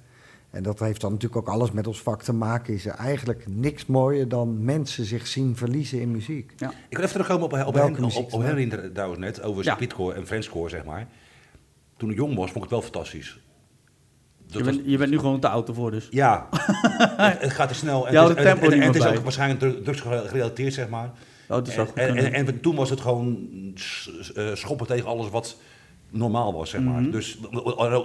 en 0.52 0.64
dat 0.64 0.80
heeft 0.80 1.02
dan 1.02 1.12
natuurlijk 1.12 1.42
ook 1.48 1.54
alles 1.54 1.72
met 1.72 1.88
ons 1.88 2.02
vak 2.02 2.24
te 2.24 2.34
maken, 2.34 2.74
is 2.74 2.86
er 2.86 2.94
eigenlijk 2.94 3.44
niks 3.48 3.86
mooier 3.86 4.28
dan 4.28 4.64
mensen 4.66 5.06
zich 5.06 5.28
zien 5.28 5.56
verliezen 5.56 6.00
in 6.02 6.12
muziek. 6.12 6.52
Ik 6.52 6.68
wil 6.90 7.00
even 7.00 7.10
terugkomen 7.10 7.44
op, 7.44 7.54
op, 7.54 7.74
Welke 7.74 7.92
Hen- 7.94 8.02
muziek 8.02 8.24
op, 8.26 8.34
op? 8.34 8.42
Henry 8.42 8.90
trouwens 8.94 9.20
net, 9.20 9.42
over 9.42 9.64
Ja. 9.64 9.74
speedcore 9.76 10.14
en 10.16 10.28
Frenchcore, 10.28 10.70
zeg 10.70 10.84
maar. 10.86 11.08
Toen 11.98 12.10
ik 12.12 12.18
jong 12.18 12.36
was, 12.36 12.52
vond 12.52 12.56
ik 12.56 12.62
het 12.62 12.70
wel 12.72 12.82
fantastisch. 12.82 13.40
Je 14.48 14.64
was- 14.64 14.76
bent, 14.76 14.82
je 14.90 14.98
bent 14.98 15.12
nu 15.12 15.20
gewoon 15.20 15.40
te 15.40 15.48
oud 15.50 15.68
ervoor 15.68 15.92
dus. 15.92 16.08
Ja, 16.12 16.48
het, 16.52 17.42
het 17.42 17.52
gaat 17.54 17.68
te 17.68 17.74
snel. 17.76 18.08
En 18.08 18.16
het 18.16 18.38
is, 18.38 18.44
en, 18.44 18.48
en, 18.48 18.54
niet 18.56 18.72
en 18.72 18.78
meer 18.80 18.88
het 18.88 18.96
is 18.96 19.06
ook 19.06 19.24
waarschijnlijk 19.24 19.60
dru- 19.60 19.82
drugsgerelateerd, 19.82 20.74
zeg 20.74 20.90
maar. 20.90 21.06
Oh, 21.50 21.56
dat 21.56 21.68
zou 21.68 21.88
En, 21.96 22.34
en, 22.34 22.60
toen 22.62 22.76
was 22.76 22.90
het 22.90 23.02
gewoon 23.02 23.50
eh, 24.36 24.54
schoppen 24.54 24.88
tegen 24.88 25.06
alles 25.10 25.30
wat 25.30 25.58
normaal 26.10 26.54
was, 26.54 26.70
zeg 26.70 26.82
maar. 26.82 27.02
Mhm. 27.02 27.12
Dus 27.12 27.38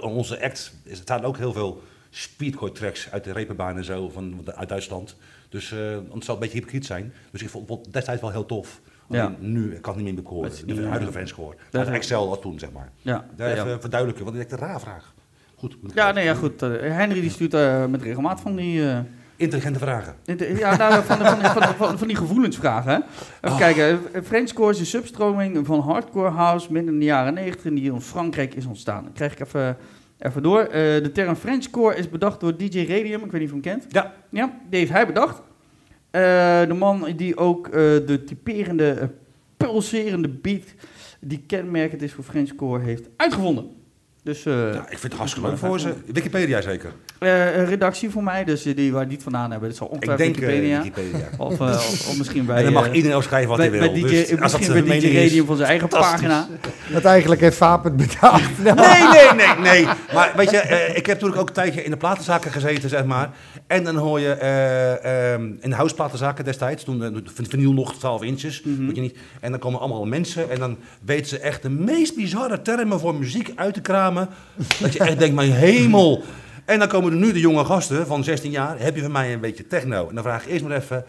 onze 0.01 0.43
act, 0.43 0.73
er 0.89 0.95
staan 0.95 1.23
ook 1.23 1.37
heel 1.37 1.53
veel 1.53 1.81
speedcore 2.09 2.71
tracks 2.71 3.11
uit 3.11 3.23
de 3.23 3.31
repenbaan 3.31 3.77
en 3.77 3.83
zo, 3.85 4.09
van, 4.09 4.41
uit 4.45 4.69
Duitsland. 4.69 5.15
Dus 5.49 5.71
eh 5.71 5.79
het 6.13 6.23
zal 6.23 6.33
een 6.33 6.39
beetje 6.41 6.57
hypocriet 6.57 6.85
zijn. 6.85 7.13
Dus 7.31 7.41
ik 7.41 7.49
vond 7.49 7.69
het 7.69 7.93
destijds 7.93 8.21
wel 8.21 8.31
heel 8.31 8.45
tof. 8.45 8.81
Ja. 9.09 9.35
Nu 9.39 9.69
kan 9.79 9.93
het 9.93 10.03
niet 10.03 10.13
meer 10.13 10.23
bekoren. 10.23 10.51
De 10.65 10.85
huidige 10.87 11.11
fanscore. 11.11 11.55
Dat 11.69 11.85
Dat 11.85 11.93
Excel 11.93 12.29
als 12.29 12.39
toen, 12.41 12.59
zeg 12.59 12.71
maar. 12.71 12.91
ja, 13.01 13.25
Daar 13.35 13.55
ja. 13.55 13.65
even 13.65 13.81
verduidelijken, 13.81 14.25
want 14.25 14.37
ik 14.37 14.49
denk 14.49 14.61
een 14.61 14.67
raar 14.67 14.79
vraag. 14.81 15.13
Goed. 15.61 15.75
ja, 15.93 16.11
nee, 16.11 16.23
ja, 16.25 16.33
goed. 16.33 16.61
eh, 16.61 16.69
Henry 16.95 17.21
die 17.21 17.29
stuurt 17.29 17.53
eh, 17.53 17.85
met 17.85 18.01
regelmaat 18.01 18.41
van 18.41 18.55
die... 18.55 18.89
eh, 18.89 18.97
Intelligente 19.35 19.79
vragen. 19.79 20.15
Ja, 20.57 20.75
nou, 20.77 21.03
van, 21.03 21.17
van, 21.17 21.41
van, 21.41 21.75
van, 21.75 21.97
van 21.97 22.07
die 22.07 22.15
gevoelensvragen. 22.17 22.91
Hè? 22.91 22.97
Even 22.97 23.07
Oh. 23.51 23.57
kijken. 23.57 23.99
Frenchcore 24.23 24.71
is 24.71 24.79
een 24.79 24.85
substroming 24.85 25.65
van 25.65 25.79
hardcore 25.79 26.29
house 26.29 26.71
midden 26.71 26.93
in 26.93 26.99
de 26.99 27.05
jaren 27.05 27.33
90 27.33 27.73
die 27.73 27.91
in 27.93 28.01
Frankrijk 28.01 28.53
is 28.55 28.65
ontstaan. 28.65 29.03
Dan 29.03 29.13
krijg 29.13 29.31
ik 29.33 29.39
even, 29.39 29.77
even 30.19 30.43
door. 30.43 30.59
Eh, 30.61 30.71
de 31.03 31.09
term 31.13 31.35
Frenchcore 31.35 31.95
is 31.95 32.09
bedacht 32.09 32.39
door 32.39 32.57
DJ 32.57 32.79
Radium. 32.79 33.23
Ik 33.23 33.31
weet 33.31 33.41
niet 33.41 33.51
of 33.51 33.63
je 33.63 33.69
hem 33.69 33.79
kent. 33.79 33.85
Ja. 33.89 34.13
Ja, 34.29 34.57
die 34.69 34.79
heeft 34.79 34.91
hij 34.91 35.05
bedacht. 35.07 35.41
Eh, 36.09 36.21
de 36.67 36.75
man 36.77 37.13
die 37.15 37.37
ook 37.37 37.67
eh, 37.67 37.71
de 38.05 38.23
typerende, 38.25 39.09
pulserende 39.57 40.29
beat 40.29 40.63
die 41.19 41.43
kenmerkend 41.47 42.01
is 42.01 42.13
voor 42.13 42.23
Frenchcore 42.23 42.83
heeft 42.83 43.09
uitgevonden. 43.15 43.69
Dus 44.23 44.45
eh, 44.45 44.73
Ja, 44.73 44.79
ik 44.79 44.97
vind 44.97 45.03
het 45.03 45.13
hartstikke 45.13 45.49
leuk 45.49 45.57
voor 45.57 45.79
ze. 45.79 45.93
Wikipedia 46.13 46.61
zeker. 46.61 46.91
eh, 47.19 47.57
een 47.57 47.65
redactie 47.65 48.09
voor 48.09 48.23
mij, 48.23 48.43
dus 48.43 48.61
die, 48.61 48.91
waar 48.91 49.03
die 49.03 49.13
het 49.13 49.23
vandaan 49.23 49.51
hebben. 49.51 49.69
Dat 49.69 49.77
zal 49.77 49.87
Ik 49.87 49.93
ongetwijfeld 49.93 50.35
denk 50.39 50.49
eh, 50.49 50.57
Wikipedia. 50.57 50.81
Wikipedia. 50.83 51.27
Of, 51.45 51.59
eh, 51.59 51.67
of, 51.67 52.07
of 52.09 52.17
misschien 52.17 52.45
bij... 52.45 52.57
en 52.57 52.63
dan 52.63 52.73
mag 52.73 52.87
eh, 52.87 52.95
iedereen 52.95 53.17
ook 53.17 53.23
schrijven 53.23 53.49
wat 53.49 53.57
bij, 53.57 53.69
hij 53.69 53.79
wil. 53.79 53.91
bij 53.91 54.01
DJ, 54.01 54.07
Dus 54.09 54.41
als 54.41 54.51
dat 54.51 54.59
misschien 54.59 54.81
de 54.81 54.87
bij 54.87 54.99
DJ 54.99 55.17
Radium 55.17 55.45
van 55.45 55.55
zijn 55.55 55.69
eigen 55.69 55.87
pagina. 55.87 56.47
Dat 56.91 57.03
eigenlijk 57.03 57.41
heeft 57.41 57.57
Vaap 57.57 57.83
het 57.83 57.95
bedacht. 57.95 58.49
Nee, 58.63 58.73
nee, 58.75 59.33
nee, 59.35 59.55
nee. 59.57 59.85
Maar 60.13 60.33
weet 60.35 60.49
je, 60.49 60.57
eh, 60.57 60.97
ik 60.97 61.05
heb 61.05 61.19
toen 61.19 61.35
ook 61.35 61.47
een 61.47 61.53
tijdje 61.53 61.83
in 61.83 61.91
de 61.91 61.97
platenzaken 61.97 62.51
gezeten, 62.51 62.89
zeg 62.89 63.05
maar. 63.05 63.29
En 63.67 63.83
dan 63.83 63.95
hoor 63.95 64.19
je 64.19 64.31
eh, 64.31 65.33
ehm, 65.33 65.43
in 65.59 65.69
de 65.69 65.75
houseplatenzaken 65.75 66.45
destijds, 66.45 66.83
toen 66.83 67.23
vinyl 67.49 67.73
nog 67.73 67.95
12 67.97 68.21
inches, 68.21 68.61
weet 68.63 68.95
je 68.95 69.01
niet. 69.01 69.17
En 69.39 69.51
dan 69.51 69.59
komen 69.59 69.79
allemaal 69.79 70.05
mensen 70.05 70.49
en 70.49 70.59
dan 70.59 70.77
weten 71.05 71.27
ze 71.27 71.39
echt 71.39 71.61
de 71.61 71.69
meest 71.69 72.15
bizarre 72.15 72.61
termen 72.61 72.99
voor 72.99 73.15
muziek 73.15 73.51
uit 73.55 73.73
te 73.73 73.81
kramen. 73.81 74.09
Dat 74.79 74.93
je 74.93 74.99
echt 74.99 75.19
denkt, 75.19 75.35
mijn 75.35 75.51
hemel. 75.51 76.23
En 76.65 76.79
dan 76.79 76.87
komen 76.87 77.11
er 77.11 77.17
nu 77.17 77.31
de 77.33 77.39
jonge 77.39 77.65
gasten 77.65 78.07
van 78.07 78.23
16 78.23 78.51
jaar. 78.51 78.79
Heb 78.79 78.95
je 78.95 79.01
van 79.01 79.11
mij 79.11 79.33
een 79.33 79.39
beetje 79.39 79.67
techno? 79.67 80.09
En 80.09 80.15
dan 80.15 80.23
vraag 80.23 80.43
ik 80.45 80.51
eerst 80.51 80.63
maar 80.65 80.77
even, 80.77 81.05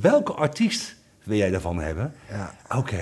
welke 0.00 0.32
artiest 0.32 0.94
wil 1.24 1.36
jij 1.36 1.50
daarvan 1.50 1.78
hebben? 1.80 2.14
Ja. 2.30 2.54
Oké. 2.76 2.96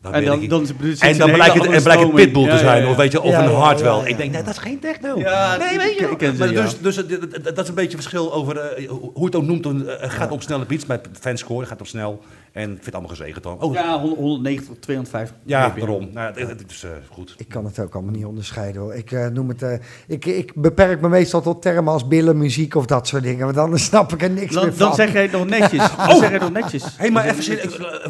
Dan 0.00 0.14
En 0.14 0.24
dan, 0.24 0.42
ik- 0.42 0.48
dan, 0.50 0.66
en 0.98 1.18
dan 1.18 1.32
blijkt 1.32 1.54
het, 1.54 1.82
blijkt 1.82 2.02
het. 2.02 2.14
Pitbull 2.14 2.42
te 2.42 2.48
Ja, 2.48 2.54
ja, 2.54 2.58
zijn, 2.60 2.82
ja. 2.82 2.90
of 2.90 2.96
weet 2.96 3.12
je, 3.12 3.20
of 3.22 3.34
een 3.34 3.54
Hardwell. 3.54 3.98
Ik 4.04 4.16
denk, 4.16 4.32
nee, 4.32 4.42
dat 4.42 4.52
is 4.52 4.58
geen 4.60 4.78
techno. 4.78 5.18
Ja, 5.18 5.56
nee, 5.56 5.78
weet 5.78 5.98
je. 5.98 6.16
ze, 6.20 6.34
Maar 6.38 6.48
dus, 6.48 6.78
dus 6.80 6.96
het- 6.96 7.44
dat 7.44 7.58
is 7.58 7.68
een 7.68 7.74
beetje 7.74 7.96
verschil 7.96 8.32
over 8.34 8.56
eh, 8.58 8.88
hoe 8.88 9.24
het 9.24 9.34
ook 9.34 9.42
noemt. 9.44 9.64
Het 9.64 10.10
gaat 10.12 10.30
op 10.30 10.42
snelle 10.42 10.64
beats 10.66 10.86
bij 10.86 11.00
fanscore, 11.20 11.66
gaat 11.66 11.80
op 11.80 11.86
snel. 11.86 12.22
En 12.54 12.62
ik 12.62 12.68
vind 12.68 12.84
het 12.84 12.94
allemaal 12.94 13.10
gezegend 13.16 13.42
dan. 13.44 13.60
Oh, 13.60 13.74
ja, 13.74 13.82
Ja, 13.82 13.98
100, 14.00 14.20
190 14.20 14.66
tot 14.68 14.82
250. 14.82 15.36
daarom. 15.76 16.08
Nou, 16.12 16.40
het, 16.40 16.48
het 16.60 16.70
is 16.70 16.82
eh, 16.84 16.90
goed. 17.10 17.34
Ik 17.38 17.48
kan 17.48 17.64
het 17.64 17.78
ook 17.78 17.94
allemaal 17.94 18.12
niet 18.12 18.24
onderscheiden 18.24 18.82
hoor. 18.82 18.94
Ik, 18.94 19.12
eh, 19.12 19.26
noem 19.26 19.48
het, 19.48 19.62
eh, 19.62 19.72
ik, 20.06 20.24
ik 20.26 20.52
beperk 20.54 21.00
me 21.00 21.08
meestal 21.08 21.40
tot 21.42 21.62
termen 21.62 21.92
als 21.92 22.08
billenmuziek 22.08 22.74
of 22.74 22.86
dat 22.86 23.06
soort 23.08 23.22
dingen. 23.22 23.44
Want 23.44 23.54
dan 23.54 23.78
snap 23.90 24.12
ik 24.12 24.22
er 24.22 24.30
niks 24.30 24.54
Dan, 24.54 24.62
meer 24.64 24.72
van. 24.74 24.86
dan 24.86 24.94
zeg 24.94 25.12
jij 25.12 25.22
het 25.22 25.32
nog 25.32 25.46
netjes. 25.46 25.78
Dan 25.96 26.08
Oh. 26.08 26.16
zeg 26.16 26.26
je 26.28 26.32
het 26.34 26.42
nog 26.42 26.52
netjes. 26.52 26.82
Hé, 26.84 26.90
hey, 26.96 27.10
maar 27.10 27.24
even 27.24 27.42
zin- 27.42 27.58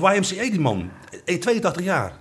YMCA 0.01 0.51
die 0.51 0.61
man. 0.61 0.91
Eh, 1.25 1.39
82 1.41 1.85
jaar. 1.85 2.12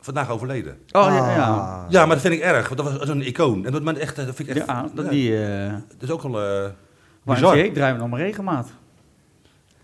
Vandaag 0.00 0.30
overleden. 0.30 0.72
Oh 0.92 1.04
ja, 1.08 1.34
ja. 1.34 1.86
Ja, 1.88 2.00
maar 2.06 2.14
dat 2.14 2.20
vind 2.24 2.34
ik 2.34 2.40
erg, 2.40 2.68
want 2.68 2.80
dat 2.82 2.98
was 2.98 3.06
zo'n 3.08 3.22
icoon. 3.22 3.66
En 3.66 3.72
dat, 3.84 3.96
echt, 3.96 4.16
dat 4.16 4.34
vind 4.34 4.48
ik 4.48 4.56
echt... 4.56 4.66
Ja, 4.66 4.86
dat 4.94 5.04
ja, 5.04 5.10
die... 5.10 5.44
eh 5.44 5.72
dat 5.72 6.02
is 6.02 6.10
ook 6.10 6.22
wel 6.22 6.42
eh 6.42 6.70
bizar. 7.24 7.56
YMCA 7.58 7.72
draaien 7.74 7.94
we 7.94 8.00
nog 8.00 8.10
maar 8.10 8.20
regelmaat. 8.20 8.68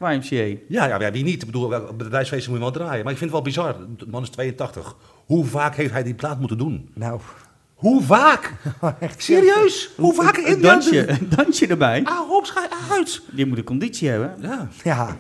YMCA. 0.01 0.37
Ja, 0.69 0.87
ja, 0.87 1.01
ja, 1.01 1.11
wie 1.11 1.25
niet? 1.25 1.41
Ik 1.41 1.47
bedoel, 1.47 1.65
op 1.89 1.99
bedrijfsfeesten 1.99 2.51
moet 2.51 2.59
je 2.59 2.65
wel 2.71 2.75
draaien. 2.83 3.03
Maar 3.05 3.13
ik 3.13 3.19
vind 3.19 3.31
het 3.33 3.41
wel 3.41 3.43
bizar. 3.43 3.77
De 3.97 4.07
man 4.11 4.23
is 4.23 4.29
82. 4.31 4.97
Hoe 5.27 5.45
vaak 5.45 5.75
heeft 5.75 5.93
hij 5.93 6.03
die 6.03 6.15
plaat 6.15 6.39
moeten 6.41 6.59
doen? 6.59 6.91
Nou, 6.95 7.21
Hoe 7.75 8.03
vaak? 8.03 8.53
Serieus? 9.17 9.91
Hoe 9.97 10.15
vaak 10.15 10.37
Een 10.37 10.47
in 10.47 10.61
dansje, 10.61 11.09
een 11.11 11.29
dansje 11.37 11.67
erbij. 11.67 12.05
Ah, 12.05 12.29
hop, 12.29 12.47
schij 12.47 12.67
uit. 12.91 13.23
Die 13.31 13.47
moet 13.47 13.59
een 13.59 13.65
conditie 13.65 14.09
hebben. 14.09 14.35
Ja. 14.41 14.69
ja. 14.85 15.17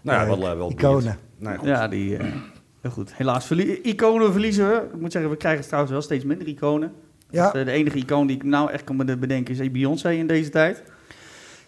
Nou 0.00 0.20
ja, 0.20 0.26
wel, 0.36 0.50
eh, 0.50 0.56
wel 0.56 0.70
iconen. 0.70 1.18
Nou, 1.38 1.58
goed. 1.58 1.68
Ja, 1.68 1.88
die... 1.88 2.16
eh, 2.16 2.90
goed. 2.90 3.14
Helaas, 3.16 3.46
verlie- 3.46 3.80
iconen 3.80 4.32
verliezen 4.32 4.68
we. 4.68 4.74
Ik 4.94 5.00
moet 5.00 5.12
zeggen, 5.12 5.30
we 5.30 5.36
krijgen 5.36 5.64
trouwens 5.64 5.92
wel 5.92 6.02
steeds 6.02 6.24
minder 6.24 6.46
iconen. 6.48 6.92
Ja. 7.30 7.50
Dus, 7.50 7.60
eh, 7.60 7.66
de 7.66 7.72
enige 7.72 7.96
icoon 7.98 8.26
die 8.26 8.36
ik 8.36 8.42
nou 8.44 8.70
echt 8.70 8.84
kan 8.84 8.96
bedenken 8.96 9.58
is 9.58 9.70
Beyoncé 9.70 10.10
in 10.12 10.26
deze 10.26 10.50
tijd. 10.50 10.82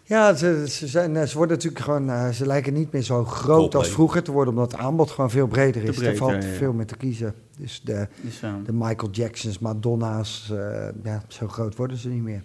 Ja, 0.06 0.34
ze, 0.34 0.64
ze, 0.68 0.86
zijn, 0.86 1.16
eh, 1.16 1.26
ze 1.26 1.36
worden 1.36 1.56
natuurlijk 1.56 1.84
gewoon, 1.84 2.10
eh, 2.10 2.28
ze 2.28 2.46
lijken 2.46 2.72
niet 2.72 2.92
meer 2.92 3.02
zo 3.02 3.24
groot 3.24 3.56
Coldplay. 3.58 3.82
als 3.82 3.92
vroeger 3.92 4.22
te 4.22 4.32
worden, 4.32 4.54
omdat 4.54 4.72
het 4.72 4.80
aanbod 4.80 5.10
gewoon 5.10 5.30
veel 5.30 5.46
breder 5.46 5.82
is. 5.84 5.96
breed, 5.96 6.08
er 6.08 6.16
valt 6.16 6.42
ja, 6.42 6.48
ja. 6.48 6.54
veel 6.56 6.72
meer 6.72 6.86
te 6.86 6.96
kiezen. 6.96 7.34
Dus 7.58 7.80
de, 7.84 8.08
Dus, 8.20 8.42
eh, 8.42 8.52
de 8.64 8.72
Michael 8.72 9.10
Jacksons, 9.10 9.58
Madonna's, 9.58 10.50
eh, 10.52 10.88
ja, 11.02 11.22
zo 11.28 11.48
groot 11.48 11.76
worden 11.76 11.96
ze 11.96 12.08
niet 12.08 12.22
meer. 12.22 12.42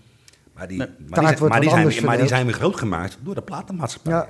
Maar 0.53 0.67
die, 0.67 0.77
Nee. 0.77 0.87
maar 0.87 0.97
die, 0.97 1.09
Taart 1.09 1.27
zijn, 1.27 1.37
wordt 1.39 1.53
maar, 1.53 1.61
die 1.61 1.69
zijn, 1.69 1.81
anders 1.81 2.01
maar 2.01 2.17
die 2.17 2.19
verdeeld. 2.27 2.29
zijn 2.29 2.45
weer 2.45 2.53
groot 2.55 2.75
gemaakt 2.79 3.17
door 3.23 3.35
de 3.35 3.41
platenmaatschappij. 3.41 4.13
Ja, 4.13 4.29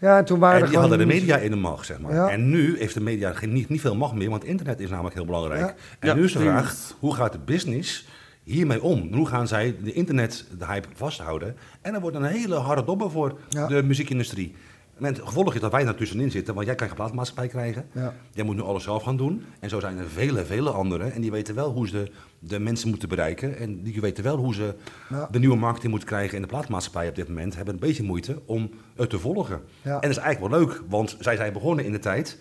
ja 0.00 0.18
en 0.18 0.24
toen 0.24 0.38
waren 0.38 0.56
En 0.56 0.62
er 0.62 0.68
die 0.68 0.76
gewoon... 0.78 0.90
hadden 0.90 1.08
de 1.08 1.14
media 1.14 1.36
in 1.36 1.50
de 1.50 1.56
macht, 1.56 1.86
zeg 1.86 2.00
maar. 2.00 2.14
Ja. 2.14 2.28
En 2.28 2.50
nu 2.50 2.78
heeft 2.78 2.94
de 2.94 3.00
media 3.00 3.32
geen, 3.32 3.52
niet, 3.52 3.68
niet 3.68 3.80
veel 3.80 3.96
macht 3.96 4.14
meer, 4.14 4.30
want 4.30 4.44
internet 4.44 4.80
is 4.80 4.90
namelijk 4.90 5.14
heel 5.14 5.24
belangrijk. 5.24 5.60
Ja. 5.60 5.74
En 5.98 6.08
Ja, 6.08 6.14
nu 6.14 6.24
is 6.24 6.32
de 6.32 6.38
vraag, 6.38 6.76
hoe 6.98 7.14
gaat 7.14 7.32
de 7.32 7.38
business 7.44 8.06
hiermee 8.52 8.82
om? 8.82 9.14
Hoe 9.14 9.26
gaan 9.26 9.48
zij 9.48 9.76
de 9.82 9.92
internet, 9.92 10.46
de 10.58 10.66
hype, 10.66 10.88
vasthouden? 10.94 11.56
En 11.80 11.94
er 11.94 12.00
wordt 12.00 12.16
een 12.16 12.24
hele 12.24 12.54
harde 12.54 12.84
dobber 12.84 13.10
voor 13.10 13.38
Ja. 13.48 13.66
de 13.66 13.82
muziekindustrie. 13.82 14.54
En 14.98 15.04
het 15.04 15.20
gevolg 15.24 15.54
is 15.54 15.60
dat 15.60 15.72
wij 15.72 15.84
daartussenin 15.84 16.30
zitten, 16.30 16.54
want 16.54 16.66
jij 16.66 16.74
kan 16.74 16.86
geen 16.86 16.96
plaatmaatschappij 16.96 17.48
krijgen. 17.48 17.86
Ja. 17.92 18.14
Jij 18.32 18.44
moet 18.44 18.56
nu 18.56 18.62
alles 18.62 18.82
zelf 18.82 19.02
gaan 19.02 19.16
doen. 19.16 19.44
En 19.60 19.68
zo 19.68 19.80
zijn 19.80 19.98
er 19.98 20.08
vele, 20.08 20.44
vele 20.44 20.70
anderen. 20.70 21.12
En 21.12 21.20
die 21.20 21.30
weten 21.30 21.54
wel 21.54 21.72
hoe 21.72 21.88
ze 21.88 22.10
de 22.38 22.58
mensen 22.58 22.88
moeten 22.88 23.08
bereiken. 23.08 23.58
En 23.58 23.82
die 23.82 24.00
weten 24.00 24.24
wel 24.24 24.36
hoe 24.36 24.54
ze 24.54 24.74
Ja. 25.08 25.28
de 25.30 25.38
nieuwe 25.38 25.56
marketing 25.56 25.90
moeten 25.90 26.08
krijgen. 26.08 26.36
En 26.36 26.42
de 26.42 26.48
plaatmaatschappij 26.48 27.08
op 27.08 27.14
dit 27.14 27.28
moment 27.28 27.56
hebben 27.56 27.74
een 27.74 27.80
beetje 27.80 28.02
moeite 28.02 28.42
om 28.46 28.70
het 28.96 29.10
te 29.10 29.18
volgen. 29.18 29.60
Ja. 29.82 29.94
En 29.94 30.00
dat 30.00 30.10
is 30.10 30.16
eigenlijk 30.16 30.52
wel 30.52 30.60
leuk, 30.60 30.82
want 30.88 31.16
zij 31.20 31.36
zijn 31.36 31.52
begonnen 31.52 31.84
in 31.84 31.92
de 31.92 31.98
tijd 31.98 32.38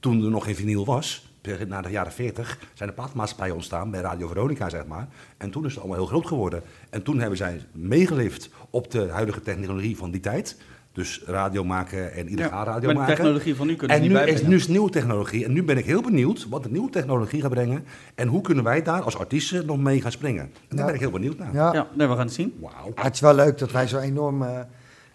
toen 0.00 0.24
er 0.24 0.30
nog 0.30 0.44
geen 0.44 0.56
vinyl 0.56 0.84
was. 0.84 1.29
Na 1.68 1.80
de 1.82 1.90
jaren 1.90 2.12
40 2.12 2.58
zijn 2.74 2.88
de 2.88 2.94
plaatmaatschappijen 2.94 3.54
ontstaan 3.54 3.90
bij 3.90 4.00
Radio 4.00 4.28
Veronica, 4.28 4.68
zeg 4.68 4.86
maar. 4.86 5.08
En 5.36 5.50
toen 5.50 5.64
is 5.64 5.70
het 5.70 5.78
allemaal 5.80 5.98
heel 5.98 6.06
groot 6.08 6.26
geworden. 6.26 6.62
En 6.90 7.02
toen 7.02 7.18
hebben 7.18 7.36
zij 7.36 7.60
meegelift 7.72 8.50
op 8.70 8.90
de 8.90 9.08
huidige 9.10 9.42
technologie 9.42 9.96
van 9.96 10.10
die 10.10 10.20
tijd. 10.20 10.56
Dus 10.92 11.22
radio 11.26 11.64
maken 11.64 12.12
en 12.12 12.28
illegaal 12.28 12.64
radio 12.64 12.80
Met 12.86 12.88
de 12.88 12.94
maken. 12.94 13.14
technologie 13.14 13.54
van 13.56 13.66
nu 13.66 13.76
kunnen 13.76 13.96
En 13.96 14.02
ze 14.02 14.08
nu 14.08 14.18
niet 14.18 14.28
is, 14.28 14.42
nu 14.42 14.54
is 14.56 14.68
nieuwe 14.68 14.90
technologie. 14.90 15.44
En 15.44 15.52
nu 15.52 15.62
ben 15.62 15.78
ik 15.78 15.84
heel 15.84 16.02
benieuwd 16.02 16.46
wat 16.48 16.62
de 16.62 16.70
nieuwe 16.70 16.90
technologie 16.90 17.40
gaat 17.40 17.50
brengen. 17.50 17.84
En 18.14 18.28
hoe 18.28 18.40
kunnen 18.40 18.64
wij 18.64 18.82
daar 18.82 19.02
als 19.02 19.16
artiesten 19.18 19.66
nog 19.66 19.78
mee 19.78 20.00
gaan 20.00 20.12
springen. 20.12 20.42
En 20.42 20.50
daar 20.68 20.78
Ja. 20.78 20.84
ben 20.84 20.94
ik 20.94 21.00
heel 21.00 21.10
benieuwd 21.10 21.38
naar. 21.38 21.54
Ja. 21.54 21.72
Ja, 21.72 21.86
nee, 21.94 22.06
we 22.06 22.14
gaan 22.14 22.24
het 22.24 22.34
zien. 22.34 22.54
Wauw. 22.60 22.92
Ja, 22.94 23.02
het 23.02 23.14
is 23.14 23.20
wel 23.20 23.34
leuk 23.34 23.58
dat 23.58 23.70
wij 23.72 23.88
zo'n 23.88 24.00
enorme 24.00 24.46
eh, 24.46 24.60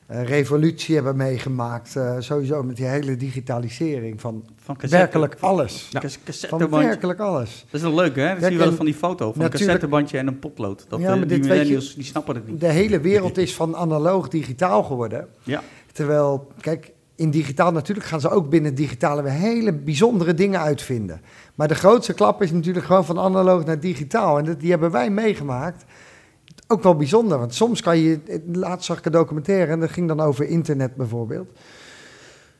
revolutie 0.08 0.96
hebben 0.96 1.16
meegemaakt. 1.16 1.96
eh, 1.96 2.16
sowieso 2.20 2.64
met 2.64 2.76
die 2.76 2.86
hele 2.86 3.16
digitalisering 3.16 4.22
van 4.22 4.44
Van 4.56 4.76
cassette, 4.76 4.98
werkelijk 4.98 5.38
alles. 5.40 5.90
Van 6.50 6.70
werkelijk 6.70 7.20
alles. 7.20 7.66
Dat 7.70 7.82
is 7.82 7.88
nog 7.88 7.96
leuk, 7.96 8.16
hè? 8.16 8.34
Dat 8.34 8.44
zie 8.44 8.52
je 8.52 8.58
wel 8.58 8.72
van 8.74 8.86
die 8.86 8.94
foto. 8.94 9.32
Van 9.34 9.44
een 9.44 9.50
cassettebandje 9.50 10.18
en 10.18 10.28
een 10.28 10.40
potlood. 10.40 10.86
Dat, 10.90 11.00
Ja, 11.00 11.12
eh, 11.12 11.18
maar 11.18 11.28
die 11.28 11.38
je- 11.42 11.48
millennials, 11.48 11.96
die 11.96 12.04
snappen 12.04 12.36
het 12.36 12.48
niet. 12.48 12.60
De 12.60 12.68
hele 12.72 13.00
wereld 13.00 13.38
is 13.38 13.56
van 13.56 13.76
analoog 13.76 14.28
digitaal 14.28 14.84
geworden. 14.84 15.28
Ja. 15.44 15.62
Terwijl, 15.92 16.48
kijk, 16.60 16.92
in 17.16 17.30
digitaal 17.32 17.72
natuurlijk 17.72 18.08
gaan 18.08 18.22
ze 18.22 18.30
ook 18.30 18.50
binnen 18.50 18.76
digitale 18.76 19.22
weer 19.22 19.32
hele 19.32 19.74
bijzondere 19.74 20.34
dingen 20.34 20.60
uitvinden. 20.60 21.22
Maar 21.56 21.68
de 21.68 21.76
grootste 21.76 22.14
klap 22.14 22.42
is 22.42 22.52
natuurlijk 22.52 22.86
gewoon 22.86 23.06
van 23.06 23.20
analoog 23.20 23.66
naar 23.66 23.80
digitaal. 23.80 24.38
En 24.38 24.46
dat, 24.46 24.60
die 24.60 24.70
hebben 24.70 24.92
wij 24.92 25.10
meegemaakt. 25.10 25.86
Ook 26.68 26.84
wel 26.84 26.96
bijzonder, 26.96 27.38
want 27.38 27.54
soms 27.54 27.82
kan 27.82 27.98
je... 27.98 28.42
Laatst 28.54 28.86
zag 28.86 28.98
ik 28.98 29.06
een 29.06 29.12
documentaire 29.12 29.72
en 29.72 29.80
dat 29.80 29.90
ging 29.90 30.08
dan 30.08 30.20
over 30.20 30.46
internet 30.48 30.96
bijvoorbeeld. 30.96 31.48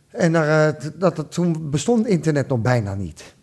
En 0.08 0.32
daar, 0.32 0.68
eh, 0.76 0.82
dat, 0.96 1.16
dat, 1.16 1.32
toen 1.32 1.70
bestond 1.70 2.08
internet 2.08 2.48
nog 2.48 2.60
bijna 2.62 2.94
niet. 2.96 3.36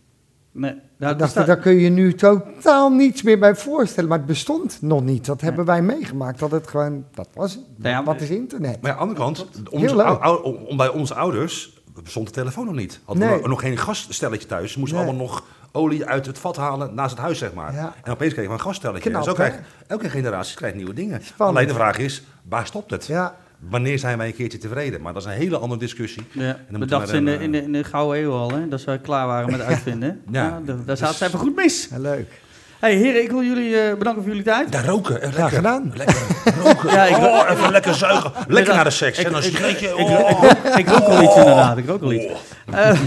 Nee, 0.53 0.75
dacht, 0.99 1.35
daar- 1.35 1.47
daar 1.47 1.59
kun 1.59 1.73
je 1.75 1.89
nu 1.89 2.15
totaal 2.15 2.91
niets 2.91 3.23
meer 3.23 3.39
bij 3.39 3.55
voorstellen. 3.55 4.09
Maar 4.09 4.19
het 4.19 4.27
bestond 4.27 4.79
nog 4.83 5.03
niet. 5.05 5.27
Dat 5.27 5.41
hebben 5.41 5.65
wij 5.65 5.83
meegemaakt. 5.83 6.39
Dat 6.39 6.51
het 6.51 6.67
gewoon, 6.69 7.05
dat 7.15 7.29
was, 7.35 7.59
Nou 7.77 7.89
ja, 7.95 8.05
wat 8.05 8.21
is 8.21 8.31
internet? 8.31 8.81
Maar 8.83 8.91
aan 8.91 8.97
de 8.97 9.03
andere 9.03 9.21
kant, 9.21 9.69
onze, 9.71 10.03
ou- 10.03 10.19
ou- 10.19 10.77
bij 10.77 10.89
onze 10.89 11.15
ouders 11.15 11.83
bestond 12.03 12.27
de 12.27 12.33
telefoon 12.33 12.65
nog 12.65 12.75
niet. 12.75 13.01
Hadden 13.05 13.29
Nee. 13.29 13.43
we 13.43 13.49
nog 13.49 13.61
geen 13.61 13.77
gasstelletje 13.79 14.47
thuis. 14.49 14.73
Ze 14.73 14.79
moesten 14.79 14.99
Nee. 14.99 15.07
allemaal 15.09 15.27
nog 15.27 15.45
olie 15.73 16.07
uit 16.07 16.27
het 16.27 16.39
vat 16.39 16.57
halen 16.57 16.95
naast 16.95 17.11
het 17.11 17.21
huis, 17.21 17.39
zeg 17.39 17.53
maar. 17.53 17.75
Ja. 17.75 17.93
En 18.05 18.13
opeens 18.13 18.33
kregen 18.33 18.51
we 18.51 18.57
een 18.59 18.65
gasstelletje. 18.65 19.09
Knap, 19.11 19.21
en 19.23 19.29
zo 19.29 19.33
krijgt 19.35 19.59
elke 19.87 20.09
generatie 20.11 20.57
krijgt 20.57 20.77
nieuwe 20.77 20.95
dingen. 20.95 21.21
Spannend. 21.25 21.57
Alleen 21.59 21.69
de 21.69 21.75
vraag 21.81 21.99
is, 21.99 22.23
waar 22.49 22.67
stopt 22.67 22.91
het? 22.91 23.07
Ja, 23.07 23.35
Wanneer 23.69 23.99
zijn 23.99 24.19
wij 24.19 24.27
een 24.27 24.35
keertje 24.35 24.59
tevreden? 24.59 25.01
Maar 25.03 25.13
dat 25.13 25.23
is 25.23 25.29
een 25.29 25.35
hele 25.35 25.59
andere 25.59 25.81
discussie. 25.81 26.23
Ja, 26.33 26.57
we 26.69 26.87
dachten 26.87 27.09
ze 27.09 27.17
in 27.17 27.25
de, 27.25 27.35
in, 27.39 27.53
de, 27.53 27.63
in 27.63 27.73
de 27.73 27.85
Gouden 27.85 28.23
Eeuw 28.23 28.33
al, 28.33 28.51
hè? 28.51 28.69
Dat 28.69 28.81
ze 28.81 28.99
klaar 29.03 29.27
waren 29.27 29.51
met 29.51 29.61
uitvinden. 29.71 30.23
Ja. 30.31 30.43
ja. 30.45 30.51
daar- 30.51 30.77
daar 30.77 30.85
Dus- 30.87 30.99
zaten 30.99 31.15
ze 31.17 31.25
even 31.25 31.39
goed 31.39 31.57
mis. 31.57 31.89
ja, 31.91 31.99
leuk. 31.99 32.41
hey, 32.79 32.95
heren, 32.95 33.23
ik 33.23 33.31
wil 33.31 33.43
jullie 33.43 33.81
eh, 33.81 33.95
bedanken 33.99 34.23
voor 34.23 34.31
jullie 34.31 34.45
tijd. 34.47 34.73
Daar 34.73 34.85
roken. 34.87 35.23
eh, 35.23 35.33
Graag 35.33 35.37
lekker. 35.53 35.57
gedaan. 35.57 35.93
Lekker 35.95 36.17
roken. 36.63 36.91
Ja, 36.97 37.05
ik- 37.05 37.17
oh, 37.17 37.51
even 37.51 37.71
lekker 37.73 37.95
zuigen. 37.95 38.33
Lekker 38.49 38.75
naar 38.75 38.85
de 38.85 38.91
seks. 38.91 39.19
ik- 39.19 39.27
en 39.31 39.43
schreef 39.43 39.81
je... 39.81 39.89
Ik, 39.89 39.95
oh. 39.97 40.31
ik, 40.31 40.37
rook- 40.37 40.77
ik 40.79 40.89
rook 40.89 41.07
wel 41.07 41.23
iets 41.23 41.37
inderdaad, 41.37 41.77
ik 41.79 41.87
rook 41.87 42.01
wel 42.01 42.13
iets. 42.13 42.27
Eh, 42.73 43.01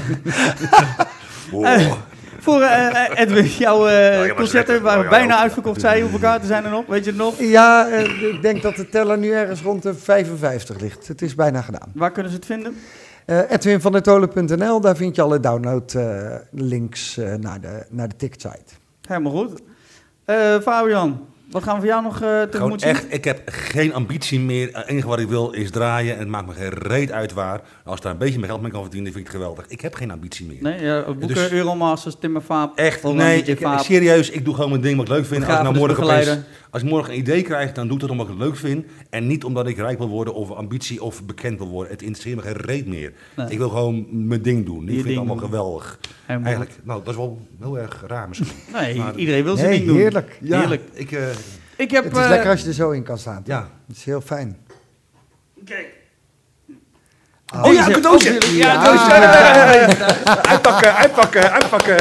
Oh. 1.52 1.74
eh, 1.74 1.92
voor 2.46 2.62
eh, 2.62 3.20
Edwin, 3.20 3.46
jouw 3.46 3.88
eh, 3.88 4.14
ja, 4.14 4.26
maar 4.26 4.36
concerten 4.36 4.82
waren 4.82 5.10
bijna 5.10 5.34
ook. 5.34 5.42
uitverkocht, 5.42 5.82
zei 5.82 5.96
je. 5.96 6.02
Hoeveel 6.02 6.20
kaarten 6.20 6.48
zijn 6.48 6.64
er 6.64 6.70
nog? 6.70 6.86
Weet 6.86 7.04
je 7.04 7.10
het 7.10 7.20
nog? 7.20 7.40
Ja, 7.40 7.90
eh, 7.90 8.34
ik 8.34 8.42
denk 8.42 8.62
dat 8.62 8.76
de 8.76 8.90
teller 8.90 9.18
nu 9.18 9.32
ergens 9.32 9.62
rond 9.62 9.84
de 9.84 9.94
55 9.94 10.80
ligt. 10.80 11.08
Het 11.08 11.22
is 11.22 11.36
bijna 11.36 11.62
gedaan. 11.62 11.92
Waar 11.94 12.12
kunnen 12.12 12.32
ze 12.32 12.38
het 12.38 12.46
vinden? 12.46 12.76
Eh 13.26 13.52
edwinvandertolen.nl, 13.52 14.82
daar 14.82 14.96
vind 14.96 15.16
je 15.16 15.22
alle 15.22 15.40
download 15.40 15.94
eh, 15.94 16.36
links 16.52 17.18
eh, 17.18 17.34
naar, 17.34 17.62
de, 17.62 17.86
naar 17.90 18.08
de 18.08 18.16
ticketsite. 18.16 18.74
Helemaal 19.08 19.32
goed. 19.32 19.62
Eh, 20.26 20.60
Fabian, 20.60 21.28
wat 21.56 21.64
gaan 21.64 21.74
we 21.74 21.80
voor 21.80 21.90
jou 21.90 22.04
nog 22.04 22.18
Gewoon 22.18 22.50
tegemoet 22.50 22.82
zien? 22.82 22.90
echt, 22.90 23.06
ik 23.10 23.24
heb 23.24 23.42
geen 23.46 23.94
ambitie 23.94 24.40
meer. 24.40 24.70
Het 24.72 24.88
enige 24.88 25.08
wat 25.08 25.20
ik 25.20 25.28
wil 25.28 25.52
is 25.52 25.72
draaien. 25.72 26.14
En 26.14 26.20
het 26.20 26.28
maakt 26.28 26.48
me 26.48 26.54
geen 26.54 26.70
reet 26.70 27.12
uit 27.12 27.34
waar. 27.34 27.62
Als 27.84 28.02
daar 28.02 28.12
een 28.12 28.18
beetje 28.18 28.36
mijn 28.36 28.50
geld 28.50 28.62
mee 28.62 28.72
kan 28.72 28.82
verdienen, 28.82 29.12
vind 29.12 29.26
ik 29.26 29.32
het 29.32 29.42
geweldig. 29.42 29.66
Ik 29.68 29.82
heb 29.82 29.94
geen 29.94 30.12
ambitie 30.12 30.46
meer. 30.46 30.58
Nee, 30.62 30.82
ja, 30.82 31.04
boeken, 31.04 31.28
Dus- 31.28 31.52
Euromasters. 31.52 32.16
Echt, 32.76 33.04
nee, 33.04 33.44
ik, 33.44 33.68
serieus, 33.78 34.30
ik 34.30 34.46
doe 34.46 34.54
gewoon 34.56 34.70
mijn 34.70 34.82
ding 34.82 34.98
wat 34.98 35.06
ik 35.06 35.12
leuk 35.12 35.26
vind. 35.26 35.46
Als 35.46 35.58
ik, 35.58 35.64
nou 35.64 35.76
morgen 35.76 36.04
opeens. 36.04 36.38
Als 36.76 36.84
ik 36.84 36.90
morgen 36.90 37.14
een 37.14 37.20
idee 37.20 37.42
krijg, 37.42 37.72
dan 37.72 37.86
doe 37.88 37.96
ik 37.96 38.02
dat 38.02 38.10
omdat 38.10 38.26
ik 38.28 38.32
het 38.34 38.42
leuk 38.42 38.56
vind. 38.56 38.86
En 39.10 39.28
niet 39.28 39.44
omdat 39.44 39.68
ik 39.68 39.78
rijk 39.78 39.98
wil 39.98 40.08
worden 40.10 40.34
of 40.34 40.52
ambitie 40.52 41.04
of 41.04 41.24
bekend 41.26 41.58
wil 41.58 41.68
worden. 41.68 41.92
Het 41.92 42.02
interesseert 42.02 42.36
me 42.36 42.42
geen 42.42 42.54
reet 42.54 42.88
meer. 42.88 43.14
Nee. 43.36 43.48
Ik 43.50 43.58
wil 43.58 43.70
gewoon 43.70 44.28
mijn 44.28 44.42
ding 44.42 44.66
doen. 44.66 44.82
Je 44.86 44.92
Ik 44.92 44.94
vind 44.96 45.08
het 45.08 45.18
allemaal 45.18 45.36
doen. 45.36 45.46
geweldig. 45.46 46.00
Helemaal 46.26 46.48
Eigenlijk, 46.48 46.80
nou, 46.86 47.00
dat 47.04 47.10
is 47.14 47.16
wel 47.20 47.40
heel 47.60 47.80
erg 47.80 48.04
raar 48.08 48.28
misschien. 48.28 48.50
Nee, 48.74 48.96
Maar- 48.98 49.16
iedereen 49.16 49.44
wil 49.44 49.56
zijn 49.56 49.70
Nee, 49.70 49.78
ding 49.78 49.90
doen. 49.90 49.98
heerlijk. 50.00 50.38
Ja, 50.42 50.60
Heerlijk. 50.60 50.82
Ik, 50.94 51.12
eh, 51.12 51.28
Ik 51.78 51.92
heb... 51.92 52.04
Het 52.04 52.14
is 52.18 52.24
eh, 52.24 52.30
lekker 52.30 52.50
als 52.50 52.62
je 52.62 52.68
er 52.68 52.74
zo 52.74 52.92
in 52.92 53.04
kan 53.04 53.18
staan. 53.18 53.42
ja. 53.46 53.70
Het 53.88 53.96
is 53.98 54.04
heel 54.06 54.22
fijn. 54.22 54.58
Kijk. 55.66 55.94
Oh, 57.54 57.74
ja, 57.74 57.88
een 57.90 58.02
doosje. 58.02 58.38
Ja, 58.54 58.82
Uitpakken, 60.50 60.96
uitpakken, 60.96 61.52
uitpakken. 61.52 61.98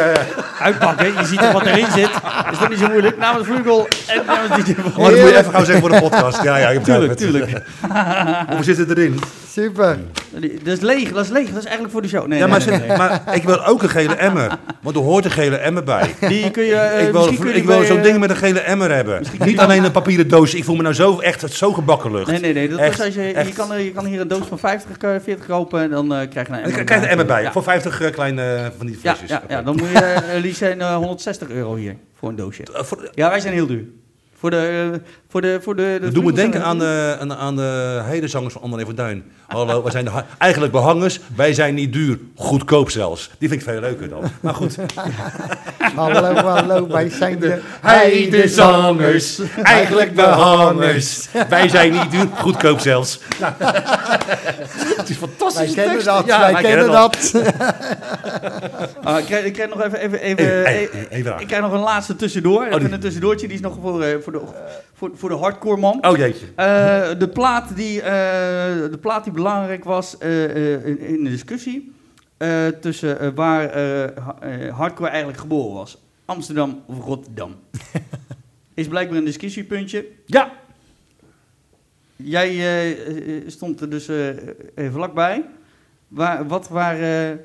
Uitpakken, 0.60 1.06
je 1.06 1.24
ziet 1.24 1.52
wat 1.52 1.66
erin 1.66 1.86
zit. 1.90 2.10
Is 2.52 2.58
dat 2.58 2.68
niet 2.68 2.78
zo 2.78 2.88
moeilijk? 2.88 3.18
Namens 3.18 3.46
Vlugel 3.46 3.88
en 4.06 4.22
namens 4.26 4.64
DJ 4.64 4.74
Oh, 4.78 4.84
dat 4.84 4.96
moet 4.96 5.10
je 5.10 5.36
even 5.38 5.52
gaan 5.52 5.64
zeggen 5.64 5.80
voor 5.80 5.90
de 5.90 6.00
podcast. 6.00 6.42
Ja, 6.42 6.56
ja, 6.56 6.68
ik 6.68 6.84
tuurlijk, 6.84 7.08
het. 7.08 7.18
tuurlijk. 7.18 7.50
Hoe 8.54 8.64
zit 8.64 8.76
het 8.76 8.90
erin? 8.90 9.20
Super. 9.50 9.98
Dat 10.62 10.72
is 10.72 10.80
leeg, 10.80 11.12
dat 11.12 11.24
is 11.24 11.30
leeg. 11.30 11.48
Dat 11.48 11.58
is 11.58 11.64
eigenlijk 11.64 11.92
voor 11.92 12.02
de 12.02 12.08
show. 12.08 12.26
Nee, 12.26 12.38
ja, 12.38 12.46
maar, 12.46 12.82
maar 12.96 13.22
ik 13.32 13.42
wil 13.42 13.64
ook 13.64 13.82
een 13.82 13.88
gele 13.88 14.14
emmer. 14.28 14.58
Want 14.82 14.96
er 14.96 15.02
hoort 15.02 15.24
een 15.24 15.30
gele 15.30 15.56
emmer 15.56 15.84
bij. 15.84 16.14
Die 16.20 16.50
kun 16.50 16.64
je... 16.64 16.74
Eh, 16.74 17.06
ik 17.06 17.12
wil, 17.64 17.84
zo'n 17.84 17.96
eh, 17.96 18.02
ding 18.02 18.18
met 18.18 18.30
een 18.30 18.36
gele 18.36 18.60
emmer 18.60 18.94
hebben. 18.94 19.22
Niet 19.44 19.58
alleen 19.58 19.84
een 19.84 19.90
papieren 19.90 20.28
doos. 20.28 20.54
Ik 20.54 20.64
voel 20.64 20.76
me 20.76 20.82
nou 20.82 20.94
zo, 20.94 21.18
echt 21.18 21.54
zo 21.54 21.72
gebakkenlucht. 21.72 22.30
Nee, 22.30 22.40
nee, 22.40 22.52
nee. 22.52 22.68
Dat 22.68 22.80
als 22.80 23.14
je, 23.14 23.22
je, 23.22 23.52
kan, 23.54 23.82
je 23.82 23.92
kan 23.92 24.04
hier 24.04 24.20
een 24.20 24.28
doos 24.28 24.46
van 24.48 24.58
50, 24.58 24.96
40 24.98 25.33
eh, 25.33 25.33
kopen. 25.36 25.90
Dan 25.90 26.20
uh, 26.20 26.28
krijg 26.28 26.46
je 26.46 26.52
een 26.52 26.58
emmer. 26.58 26.76
Dan 26.76 26.84
krijg 26.84 27.00
je 27.00 27.06
een 27.06 27.10
emmer 27.10 27.26
bij. 27.26 27.52
Voor 27.52 27.62
50 27.62 28.00
eh, 28.00 28.12
kleine 28.12 28.54
eh, 28.54 28.66
van 28.76 28.86
die 28.86 28.96
flesjes. 28.96 29.30
Ja, 29.30 29.42
ja, 29.48 29.62
dan 29.62 29.76
moet 29.76 29.88
je 29.88 30.32
uh, 30.34 30.40
liefst 30.40 30.62
160 30.80 31.48
euro 31.48 31.74
hier 31.74 31.96
voor 32.18 32.28
een 32.28 32.36
doosje. 32.36 32.62
ja, 33.14 33.28
wij 33.28 33.40
zijn 33.40 33.54
heel 33.54 33.66
duur. 33.66 33.84
Voor 34.34 34.50
de, 34.50 35.00
eh, 35.42 35.54
voor 35.60 35.76
de, 35.76 35.92
voor 35.92 36.00
de, 36.00 36.00
me 36.00 36.10
vliegers 36.10 36.34
denken 36.34 36.60
zijn 36.60 36.64
aan 36.72 36.78
we 36.78 36.84
de, 36.84 37.16
aan, 37.20 37.28
de- 37.28 37.36
aan 37.36 37.56
de 37.56 38.00
hedenzangers 38.04 38.52
van 38.52 38.62
André 38.62 38.84
van 38.84 38.94
Duin. 38.94 39.24
Hallo, 39.46 39.82
wij 39.82 39.92
zijn 39.92 40.04
de, 40.04 40.10
eigenlijk 40.38 40.72
behangers. 40.72 41.20
Wij 41.36 41.54
zijn 41.54 41.74
niet 41.74 41.92
duur. 41.92 42.18
Goedkoop 42.36 42.90
zelfs. 42.90 43.30
Die 43.38 43.48
vind 43.48 43.60
ik 43.60 43.66
veel 43.68 43.80
leuker 43.80 44.08
dan. 44.08 44.22
Maar 44.40 44.54
goed. 44.54 44.76
Hallo, 45.96 46.34
hallo, 46.34 46.86
wij 46.88 47.08
zijn 47.10 47.38
de 47.38 47.60
Heidezangers, 47.80 49.40
eigenlijk 49.62 50.14
behangers. 50.14 51.28
Wij 51.48 51.68
zijn 51.68 51.92
niet 51.92 52.10
duur. 52.10 52.26
Goedkoop 52.36 52.80
zelfs. 52.80 53.20
Het 54.96 55.08
is 55.08 55.18
Wij 55.18 55.28
fantastisch. 55.28 55.74
kennen 55.74 56.04
dat, 56.04 56.26
Ja, 56.26 56.40
wij 56.40 56.52
wij 56.52 56.62
kennen 56.62 56.90
kennen 56.90 57.10
dat. 57.10 57.32
Ah, 59.02 59.18
ik, 59.18 59.24
krijg, 59.24 59.44
ik 59.44 59.52
krijg 59.52 59.68
nog 59.74 59.82
even... 59.82 59.98
even, 59.98 60.20
even, 60.20 60.38
Even- 60.44 60.64
eh, 60.64 60.80
even- 60.80 61.06
even 61.10 61.34
aan. 61.34 61.40
ik 61.40 61.46
krijg 61.46 61.62
nog 61.62 61.72
een 61.72 61.78
laatste 61.80 62.16
tussendoor. 62.16 62.64
die- 62.64 62.78
Even 62.78 62.92
een 62.92 63.00
tussendoortje. 63.00 63.46
Die 63.46 63.56
is 63.56 63.62
nog 63.62 63.76
voor, 63.82 64.02
eh, 64.02 64.14
voor, 64.22 64.32
de, 64.32 64.40
voor, 64.94 65.10
voor 65.14 65.28
de 65.28 65.34
hardcore 65.34 65.76
man. 65.80 66.06
Oh 66.06 66.16
jeetje. 66.16 66.46
Eh, 66.56 67.18
de, 67.18 67.28
plaat 67.32 67.76
die, 67.76 68.02
eh, 68.02 68.10
de 68.90 68.98
plaat 69.00 69.24
die 69.24 69.32
belangrijk 69.32 69.84
was 69.84 70.18
eh, 70.18 70.86
in, 70.86 70.98
in 70.98 71.24
de 71.24 71.30
discussie 71.30 71.92
tussen 72.80 73.34
waar 73.34 73.78
ha- 74.20 74.68
hardcore 74.70 75.08
eigenlijk 75.08 75.38
geboren 75.38 75.74
was. 75.74 76.02
Amsterdam 76.24 76.82
of 76.86 76.98
Rotterdam. 77.04 77.54
Is 78.74 78.88
blijkbaar 78.88 79.18
een 79.18 79.24
discussiepuntje. 79.24 80.06
Ja. 80.26 80.52
Jij 82.16 82.96
stond 83.46 83.80
er 83.80 83.90
dus 83.90 84.08
eh, 84.08 84.90
vlakbij. 84.92 85.44
Waar, 86.08 86.46
wat, 86.46 86.68
waar, 86.68 87.00
eh, 87.00 87.36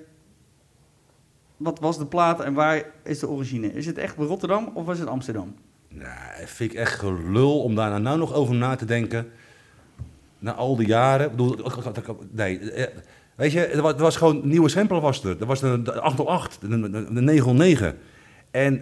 wat 1.57 1.80
was 1.80 1.97
de 1.97 2.05
plaat 2.05 2.41
en 2.41 2.53
waar 2.53 2.84
is 3.03 3.19
de 3.19 3.27
origine? 3.30 3.73
Is 3.73 3.85
het 3.85 3.97
echt 3.97 4.15
Rotterdam 4.17 4.71
of 4.73 4.85
was 4.85 4.99
het 4.99 5.07
Amsterdam? 5.07 5.55
Nou, 5.89 6.09
vind 6.45 6.71
ik 6.71 6.77
echt 6.77 6.99
gelul 6.99 7.61
om 7.61 7.75
daar 7.75 8.01
nou 8.01 8.17
nog 8.17 8.33
over 8.33 8.55
na 8.55 8.75
te 8.75 8.85
denken. 8.85 9.27
Na 10.39 10.53
al 10.53 10.75
die 10.75 10.87
jaren. 10.87 11.25
Ik 11.25 11.31
bedoel, 11.31 11.57
nee, 12.31 12.71
eh, 12.71 12.85
weet 13.35 13.51
je, 13.51 13.65
er 13.65 13.97
was, 13.97 14.15
gewoon 14.15 14.41
een 14.41 14.47
nieuwe 14.47 14.69
sample 14.69 14.99
was 14.99 15.23
er. 15.23 15.35
Er 15.39 15.45
was 15.45 15.59
de, 15.59 15.81
de 15.81 16.01
808, 16.01 16.57
de, 16.61 16.67
de, 16.79 17.13
de 17.13 17.21
909. 17.21 17.97
En 18.51 18.75
eh, 18.75 18.81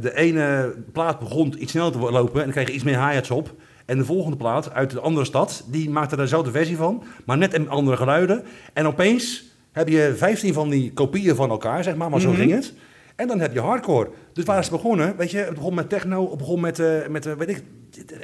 de 0.00 0.12
ene 0.14 0.74
plaat 0.92 1.18
begon 1.18 1.62
iets 1.62 1.70
sneller 1.72 1.92
te 1.92 1.98
lopen 1.98 2.38
en 2.38 2.44
dan 2.44 2.52
kreeg 2.52 2.68
je 2.68 2.74
iets 2.74 2.84
meer 2.84 3.06
hi-hats 3.08 3.30
op. 3.30 3.54
En 3.84 3.98
de 3.98 4.04
volgende 4.04 4.36
plaat 4.36 4.70
uit 4.72 4.90
de 4.90 5.00
andere 5.00 5.26
stad, 5.26 5.64
die 5.70 5.90
maakte 5.90 6.16
daar 6.16 6.24
dezelfde 6.24 6.50
versie 6.50 6.76
van, 6.76 7.02
maar 7.24 7.38
net 7.38 7.54
in 7.54 7.68
andere 7.68 7.96
geluiden. 7.96 8.42
En 8.72 8.86
opeens 8.86 9.44
heb 9.72 9.88
je 9.88 10.14
15 10.16 10.52
van 10.52 10.68
die 10.68 10.92
kopieën 10.92 11.34
van 11.34 11.50
elkaar, 11.50 11.84
zeg 11.84 11.94
maar, 11.96 12.10
maar 12.10 12.20
zo 12.20 12.28
Mhm. 12.30 12.38
ging 12.38 12.50
het. 12.52 12.72
En 13.16 13.28
dan 13.28 13.40
heb 13.40 13.52
je 13.52 13.60
hardcore. 13.60 14.10
Dus 14.32 14.44
waar 14.44 14.58
is 14.58 14.64
het 14.66 14.74
begonnen? 14.74 15.16
Weet 15.16 15.30
je, 15.30 15.38
het 15.38 15.54
begon 15.54 15.74
met 15.74 15.88
techno, 15.88 16.28
het 16.28 16.38
begon 16.38 16.60
met, 16.60 16.78
eh, 16.78 17.06
met 17.08 17.26
eh, 17.26 17.32
weet 17.32 17.48
ik, 17.48 17.62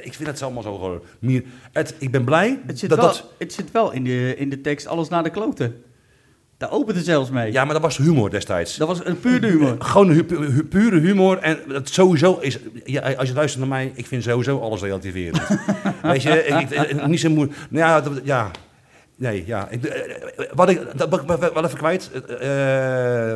ik 0.01 0.13
vind 0.13 0.29
het 0.29 0.41
allemaal 0.41 0.63
zo 0.63 0.75
gewoon. 0.75 1.01
Meer, 1.19 1.43
het, 1.71 1.95
ik 1.97 2.11
ben 2.11 2.23
blij 2.23 2.59
Het 2.67 2.79
zit 2.79 2.89
dat 2.89 2.99
wel, 2.99 3.07
dat. 3.07 3.25
het 3.37 3.53
zit 3.53 3.71
wel 3.71 3.91
in, 3.91 4.03
de, 4.03 4.35
in 4.37 4.49
de 4.49 4.61
tekst 4.61 4.87
alles 4.87 5.09
naar 5.09 5.23
de 5.23 5.29
kloten. 5.29 5.83
Daar 6.57 6.71
opent 6.71 6.95
het 6.97 7.05
zelfs 7.05 7.29
mee. 7.29 7.51
Ja, 7.51 7.63
maar 7.63 7.73
dat 7.73 7.81
was 7.81 7.97
humor 7.97 8.29
destijds. 8.29 8.77
Dat 8.77 8.87
was 8.87 9.05
een 9.05 9.19
puur 9.19 9.43
humor. 9.45 9.75
Gewoon 9.79 10.09
hu- 10.09 10.25
hu- 10.27 10.63
pure 10.63 10.99
humor. 10.99 11.37
En 11.37 11.59
dat 11.67 11.89
sowieso 11.89 12.37
is. 12.39 12.59
Ja, 12.85 13.13
als 13.13 13.27
je 13.27 13.33
luistert 13.33 13.59
naar 13.59 13.69
mij, 13.69 13.91
ik 13.95 14.05
vind 14.05 14.23
sowieso 14.23 14.59
alles 14.59 14.81
relativerend. 14.81 15.41
Weet 16.01 16.21
je, 16.23 16.43
ik, 16.45 16.69
ik- 16.69 17.07
niet 17.07 17.19
zo 17.19 17.29
moeilijk. 17.29 17.57
Nou 17.69 17.85
ja, 17.87 18.01
dat- 18.01 18.21
ja. 18.23 18.51
Nee, 19.21 19.43
ja. 19.45 19.69
Ik, 19.69 19.83
eh, 19.85 20.45
wat 20.53 20.69
ik, 20.69 20.97
dat 20.97 21.09
ben 21.09 21.19
ik 21.21 21.53
wel 21.53 21.65
even 21.65 21.77
kwijt. 21.77 22.11
Eh, 22.13 22.21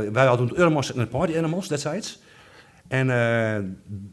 eh, 0.06 0.14
wij 0.14 0.26
hadden 0.26 0.52
Euromos 0.57 0.94
en 0.94 1.07
Party 1.07 1.38
Animals 1.38 1.68
destijds. 1.68 2.20
En 2.88 3.10
eh, 3.10 3.64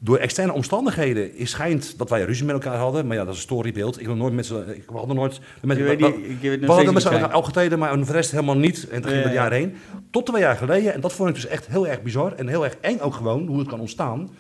door 0.01 0.17
externe 0.19 0.53
omstandigheden 0.53 1.35
is 1.37 1.51
schijnt 1.51 1.99
dat 1.99 2.11
wij 2.11 2.25
ruzie 2.25 2.45
met 2.45 2.55
elkaar 2.55 2.77
hadden. 2.79 3.07
Maar 3.07 3.17
ja, 3.17 3.23
dat 3.25 3.33
is 3.33 3.39
een 3.39 3.47
storybeeld. 3.47 4.01
Ik 4.01 4.07
wil 4.07 4.15
nooit 4.17 4.33
met 4.35 4.47
z'n... 4.47 4.65
Ik 4.75 4.85
hadden 4.93 5.17
nooit... 5.17 5.41
Met, 5.63 5.77
Je 5.77 5.83
weet 5.83 6.01
we- 6.01 6.07
niet, 6.07 6.15
ik 6.17 6.41
weet 6.41 6.61
we 6.61 6.67
nog 6.67 6.75
hadden 6.75 6.95
met 6.95 7.03
z'n 7.03 7.09
elkaar 7.09 7.35
opgetreden, 7.37 7.79
maar 7.79 7.95
voor 7.97 8.07
de 8.07 8.13
rest 8.13 8.31
helemaal 8.31 8.57
niet. 8.57 8.89
En 8.89 9.01
toen 9.03 9.11
ging 9.11 9.23
Ja, 9.23 9.29
het 9.29 9.37
ja. 9.37 9.43
jaar 9.43 9.53
heen. 9.53 9.77
Tot 10.11 10.27
twee 10.27 10.41
jaar 10.41 10.57
geleden. 10.57 10.93
En 10.95 11.01
dat 11.01 11.13
vond 11.13 11.29
ik 11.29 11.35
dus 11.35 11.47
echt 11.47 11.67
heel 11.67 11.87
erg 11.87 12.03
bizar. 12.03 12.33
En 12.33 12.49
heel 12.49 12.65
erg 12.65 12.77
eng 12.81 12.99
ook 12.99 13.15
gewoon, 13.15 13.47
hoe 13.47 13.59
het 13.59 13.69
kan 13.69 13.81
ontstaan. 13.81 14.31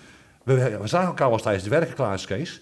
We, 0.44 0.78
we 0.80 0.86
zagen 0.88 1.06
elkaar 1.08 1.24
wel 1.26 1.32
eens 1.34 1.42
tijdens 1.42 1.64
de 1.64 1.70
werkenklaarscase. 1.70 2.60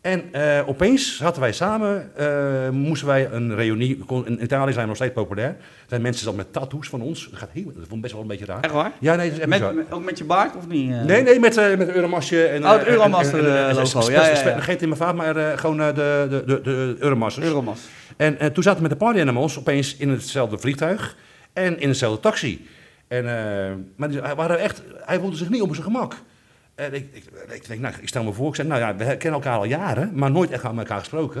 En 0.00 0.32
eh, 0.32 0.68
opeens 0.68 1.16
zaten 1.16 1.40
wij 1.40 1.52
samen, 1.52 2.10
eh, 2.16 2.68
moesten 2.70 3.06
wij 3.08 3.28
een 3.32 3.54
reunie. 3.54 4.04
In 4.24 4.42
Italië 4.42 4.72
zijn 4.72 4.82
we 4.82 4.86
nog 4.88 4.96
steeds 4.96 5.12
populair. 5.12 5.48
Er 5.48 5.56
zijn 5.86 6.02
mensen 6.02 6.26
dat 6.26 6.34
met 6.34 6.52
tattoos 6.52 6.88
van 6.88 7.00
ons. 7.00 7.28
Dat, 7.30 7.38
gaat 7.38 7.48
heel, 7.52 7.64
dat 7.64 7.74
vond 7.74 7.92
ik 7.92 8.00
best 8.00 8.12
wel 8.12 8.22
een 8.22 8.28
beetje 8.28 8.44
raar. 8.44 8.60
Echt 8.60 8.72
waar? 8.72 8.92
Ja, 9.00 9.14
nee, 9.14 9.26
dat 9.30 9.38
is 9.38 9.44
echt 9.44 9.74
Met, 9.74 9.92
ook 9.92 10.04
met 10.04 10.18
je 10.18 10.24
baard 10.24 10.56
of 10.56 10.68
niet? 10.68 10.90
eh? 10.92 11.02
Nee, 11.02 11.22
nee, 11.22 11.40
met, 11.40 11.56
eh 11.56 11.68
met 11.76 11.88
een 11.88 11.94
Euromasje. 11.94 12.44
En, 12.46 12.64
Oh, 12.64 12.72
het 12.72 12.86
Euromaster, 12.86 13.42
logo. 13.74 14.00
spe- 14.00 14.12
Ja, 14.12 14.26
ja, 14.28 14.34
spe- 14.34 14.48
ja. 14.48 14.54
Vergeet 14.54 14.82
in 14.82 14.88
mijn 14.88 15.00
vaat, 15.00 15.14
maar 15.14 15.58
gewoon 15.58 15.76
de, 15.76 15.92
de, 15.94 16.42
de, 16.46 16.60
de 16.60 16.96
Euromasters. 16.98 17.46
Euromas. 17.46 17.80
En, 18.16 18.38
en 18.38 18.52
toen 18.52 18.62
zaten 18.62 18.82
we 18.82 18.88
met 18.88 18.98
de 18.98 19.04
Party 19.04 19.20
Animals 19.20 19.58
opeens 19.58 19.96
in 19.96 20.08
hetzelfde 20.08 20.58
vliegtuig 20.58 21.16
en 21.52 21.80
in 21.80 21.88
hetzelfde 21.88 22.20
taxi. 22.20 22.66
En, 23.08 23.24
maar 23.96 24.08
die- 24.08 24.20
hij, 24.20 24.34
waren 24.34 24.58
echt, 24.58 24.82
hij 25.04 25.18
voelde 25.18 25.36
zich 25.36 25.48
niet 25.48 25.62
op 25.62 25.70
zijn 25.72 25.82
gemak. 25.84 26.14
En 26.78 26.94
ik, 26.94 27.06
ik, 27.12 27.24
ik 27.54 27.66
denk, 27.66 27.80
nou, 27.80 27.94
ik 28.00 28.08
stel 28.08 28.24
me 28.24 28.32
voor, 28.32 28.48
ik 28.48 28.54
zeg, 28.54 28.66
nou 28.66 28.80
ja, 28.80 28.96
we 28.96 29.04
kennen 29.04 29.32
elkaar 29.40 29.56
al 29.58 29.64
jaren, 29.64 30.10
maar 30.14 30.30
nooit 30.30 30.50
echt 30.50 30.64
aan 30.64 30.78
elkaar 30.78 30.98
gesproken. 30.98 31.40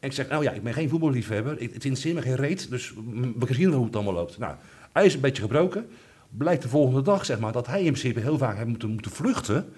En 0.00 0.08
ik 0.08 0.12
zeg, 0.12 0.28
nou 0.28 0.42
ja, 0.42 0.50
ik 0.52 0.62
ben 0.62 0.72
geen 0.72 0.88
voetballiefhebber, 0.88 1.52
ik, 1.52 1.60
het 1.74 1.84
interesseert 1.84 2.14
me 2.14 2.22
geen 2.22 2.36
reet, 2.36 2.70
dus 2.70 2.94
we 3.38 3.54
zien 3.54 3.72
hoe 3.72 3.84
het 3.84 3.94
allemaal 3.94 4.12
loopt. 4.14 4.38
Nou, 4.38 4.54
hij 4.92 5.04
is 5.04 5.14
een 5.14 5.20
beetje 5.20 5.42
gebroken. 5.42 5.86
Blijkt 6.30 6.62
de 6.62 6.68
volgende 6.68 7.02
dag, 7.02 7.24
zeg 7.24 7.38
maar, 7.38 7.52
dat 7.52 7.66
hij 7.66 7.78
in 7.78 7.84
principe 7.92 8.20
heel 8.20 8.38
vaak 8.38 8.56
heeft 8.56 8.68
moeten, 8.68 8.88
moeten 8.90 9.10
vluchten 9.10 9.72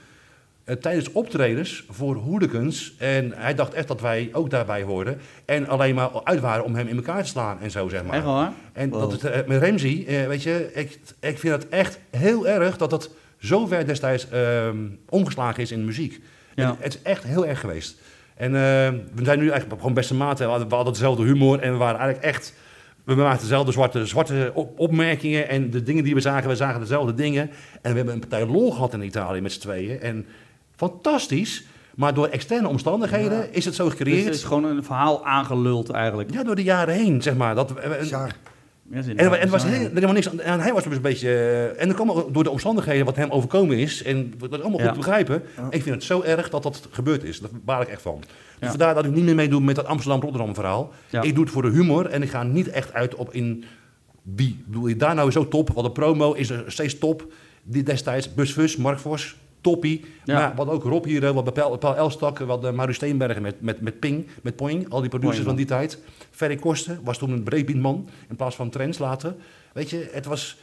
eh, 0.64 0.76
tijdens 0.76 1.12
optredens 1.12 1.84
voor 1.90 2.16
hooligans. 2.16 2.94
En 2.98 3.32
hij 3.36 3.54
dacht 3.54 3.74
echt 3.74 3.88
dat 3.88 4.00
wij 4.00 4.28
ook 4.32 4.50
daarbij 4.50 4.82
hoorden. 4.82 5.18
En 5.44 5.68
alleen 5.68 5.94
maar 5.94 6.10
uit 6.24 6.40
waren 6.40 6.64
om 6.64 6.74
hem 6.74 6.86
in 6.88 6.96
elkaar 6.96 7.22
te 7.22 7.28
slaan 7.28 7.60
en 7.60 7.70
zo, 7.70 7.88
zeg 7.88 8.04
maar. 8.04 8.14
Echt? 8.16 8.24
En 8.72 8.90
Wow. 8.90 9.00
dat 9.00 9.12
het, 9.12 9.24
eh, 9.24 9.46
met 9.46 9.62
Ramsey, 9.62 10.04
eh, 10.06 10.26
weet 10.26 10.42
je, 10.42 10.70
ik, 10.74 10.98
ik 11.20 11.38
vind 11.38 11.54
het 11.54 11.68
echt 11.68 11.98
heel 12.10 12.48
erg 12.48 12.76
dat 12.76 12.90
dat 12.90 13.10
zo 13.38 13.66
ver 13.66 13.86
destijds 13.86 14.28
ehm, 14.28 14.76
omgeslagen 15.08 15.62
is 15.62 15.70
in 15.72 15.78
de 15.78 15.84
muziek. 15.84 16.20
Ja. 16.54 16.68
Het, 16.70 16.76
het 16.84 16.94
is 16.94 17.02
echt 17.02 17.22
heel 17.24 17.46
erg 17.46 17.60
geweest. 17.60 18.00
En 18.34 18.46
eh, 18.54 18.60
we 19.14 19.24
zijn 19.24 19.38
nu 19.38 19.48
eigenlijk 19.48 19.80
gewoon 19.80 19.94
beste 19.94 20.14
maten. 20.14 20.44
We 20.44 20.50
hadden, 20.50 20.68
we 20.68 20.74
hadden 20.74 20.92
dezelfde 20.92 21.22
humor 21.24 21.58
en 21.60 21.72
we 21.72 21.78
waren 21.78 21.98
eigenlijk 22.00 22.34
echt... 22.34 22.54
We 23.04 23.14
maakten 23.14 23.40
dezelfde 23.42 23.72
zwarte, 23.72 24.06
zwarte 24.06 24.50
op- 24.54 24.78
opmerkingen 24.78 25.48
en 25.48 25.70
de 25.70 25.82
dingen 25.82 26.04
die 26.04 26.14
we 26.14 26.20
zagen, 26.20 26.48
we 26.48 26.56
zagen 26.56 26.80
dezelfde 26.80 27.14
dingen. 27.14 27.50
En 27.82 27.90
we 27.90 27.96
hebben 27.96 28.14
een 28.14 28.20
partij 28.20 28.46
lol 28.46 28.70
gehad 28.72 28.92
in 28.94 29.02
Italië 29.02 29.40
met 29.40 29.52
z'n 29.52 29.60
tweeën. 29.60 30.00
En 30.00 30.26
fantastisch, 30.76 31.64
maar 31.94 32.14
door 32.14 32.26
externe 32.26 32.68
omstandigheden 32.68 33.38
Ja. 33.38 33.46
is 33.50 33.64
het 33.64 33.74
zo 33.74 33.84
Dus 33.84 33.92
gecreëerd. 33.94 34.24
het 34.24 34.34
is 34.34 34.44
gewoon 34.44 34.64
een 34.64 34.84
verhaal 34.84 35.26
aangeluld 35.26 35.90
eigenlijk. 35.90 36.32
Ja, 36.32 36.42
door 36.44 36.54
de 36.56 36.62
jaren 36.62 36.94
heen, 36.94 37.22
zeg 37.22 37.34
maar. 37.36 37.54
Dat, 37.54 37.72
we- 37.72 37.88
we- 37.88 37.96
Bizar. 38.00 38.30
Ja, 38.90 38.96
en, 38.96 39.16
en 39.18 39.40
er 39.40 39.48
was 39.48 39.64
heel, 39.64 39.88
helemaal 39.88 40.12
niks 40.12 40.28
aan. 40.30 40.40
En 40.40 40.60
hij 40.60 40.72
was 40.72 40.84
dus 40.84 40.96
een 40.96 41.02
beetje. 41.02 41.28
eh, 41.28 41.80
en 41.82 41.86
dat 41.88 41.96
kwam 41.96 42.32
door 42.32 42.44
de 42.44 42.50
omstandigheden 42.50 43.04
wat 43.04 43.16
hem 43.16 43.30
overkomen 43.30 43.78
is. 43.78 44.02
En 44.02 44.34
dat 44.38 44.52
is 44.52 44.60
allemaal 44.60 44.70
goed 44.78 44.88
te 44.92 44.98
begrijpen. 44.98 45.42
Ik 45.70 45.82
vind 45.82 45.94
het 45.94 46.04
zo 46.04 46.22
erg 46.22 46.48
dat 46.48 46.62
dat 46.62 46.88
gebeurd 46.90 47.24
is. 47.24 47.40
Daar 47.40 47.50
baal 47.64 47.80
ik 47.82 47.88
echt 47.88 48.02
van. 48.02 48.18
Dus 48.58 48.68
vandaar 48.68 48.94
dat 48.94 49.04
ik 49.04 49.10
niet 49.10 49.24
meer 49.24 49.34
meedoe 49.34 49.60
met 49.60 49.76
dat 49.76 49.86
Amsterdam-Rotterdam 49.86 50.54
verhaal. 50.54 50.92
Ik 51.22 51.34
doe 51.34 51.44
het 51.44 51.52
voor 51.52 51.62
de 51.62 51.70
humor 51.70 52.06
en 52.06 52.22
ik 52.22 52.30
ga 52.30 52.42
niet 52.42 52.68
echt 52.68 52.92
uit 52.92 53.14
op 53.14 53.32
in 53.34 53.64
wie. 54.22 54.48
Ik 54.48 54.66
bedoel, 54.66 54.86
je 54.86 54.96
daar 54.96 55.14
nou 55.14 55.30
zo 55.30 55.48
top? 55.48 55.70
Want 55.70 55.86
de 55.86 55.92
promo 55.92 56.32
is 56.32 56.50
er 56.50 56.64
steeds 56.66 56.98
top. 56.98 57.32
Die 57.62 57.82
destijds, 57.82 58.34
Busfus, 58.34 58.76
Mark 58.76 58.98
Vos, 58.98 59.36
Toppie. 59.66 60.04
Ja. 60.24 60.38
Maar 60.38 60.54
wat 60.54 60.68
ook 60.68 60.82
Rob 60.82 61.04
hier, 61.04 61.24
eh, 61.24 61.30
wat 61.30 61.54
Paul, 61.54 61.76
Paul 61.76 61.96
Elstak, 61.96 62.38
wat 62.38 62.64
uh, 62.64 62.70
Maru 62.72 62.92
Steenbergen 62.94 63.42
met, 63.42 63.60
met, 63.60 63.80
met 63.80 63.98
Ping, 64.00 64.26
met 64.42 64.56
Poing. 64.56 64.88
Al 64.90 65.00
die 65.00 65.08
producers 65.08 65.44
Poing, 65.44 65.46
van 65.48 65.56
die 65.56 65.66
tijd. 65.66 65.98
Ferry 66.30 66.56
Kosten 66.56 67.00
was 67.04 67.18
toen 67.18 67.30
een 67.30 67.42
breedbiedman 67.42 68.08
in 68.28 68.36
plaats 68.36 68.56
van 68.56 68.70
Trends 68.70 68.98
later. 68.98 69.34
Weet 69.72 69.90
je, 69.90 70.08
het 70.12 70.26
was... 70.26 70.58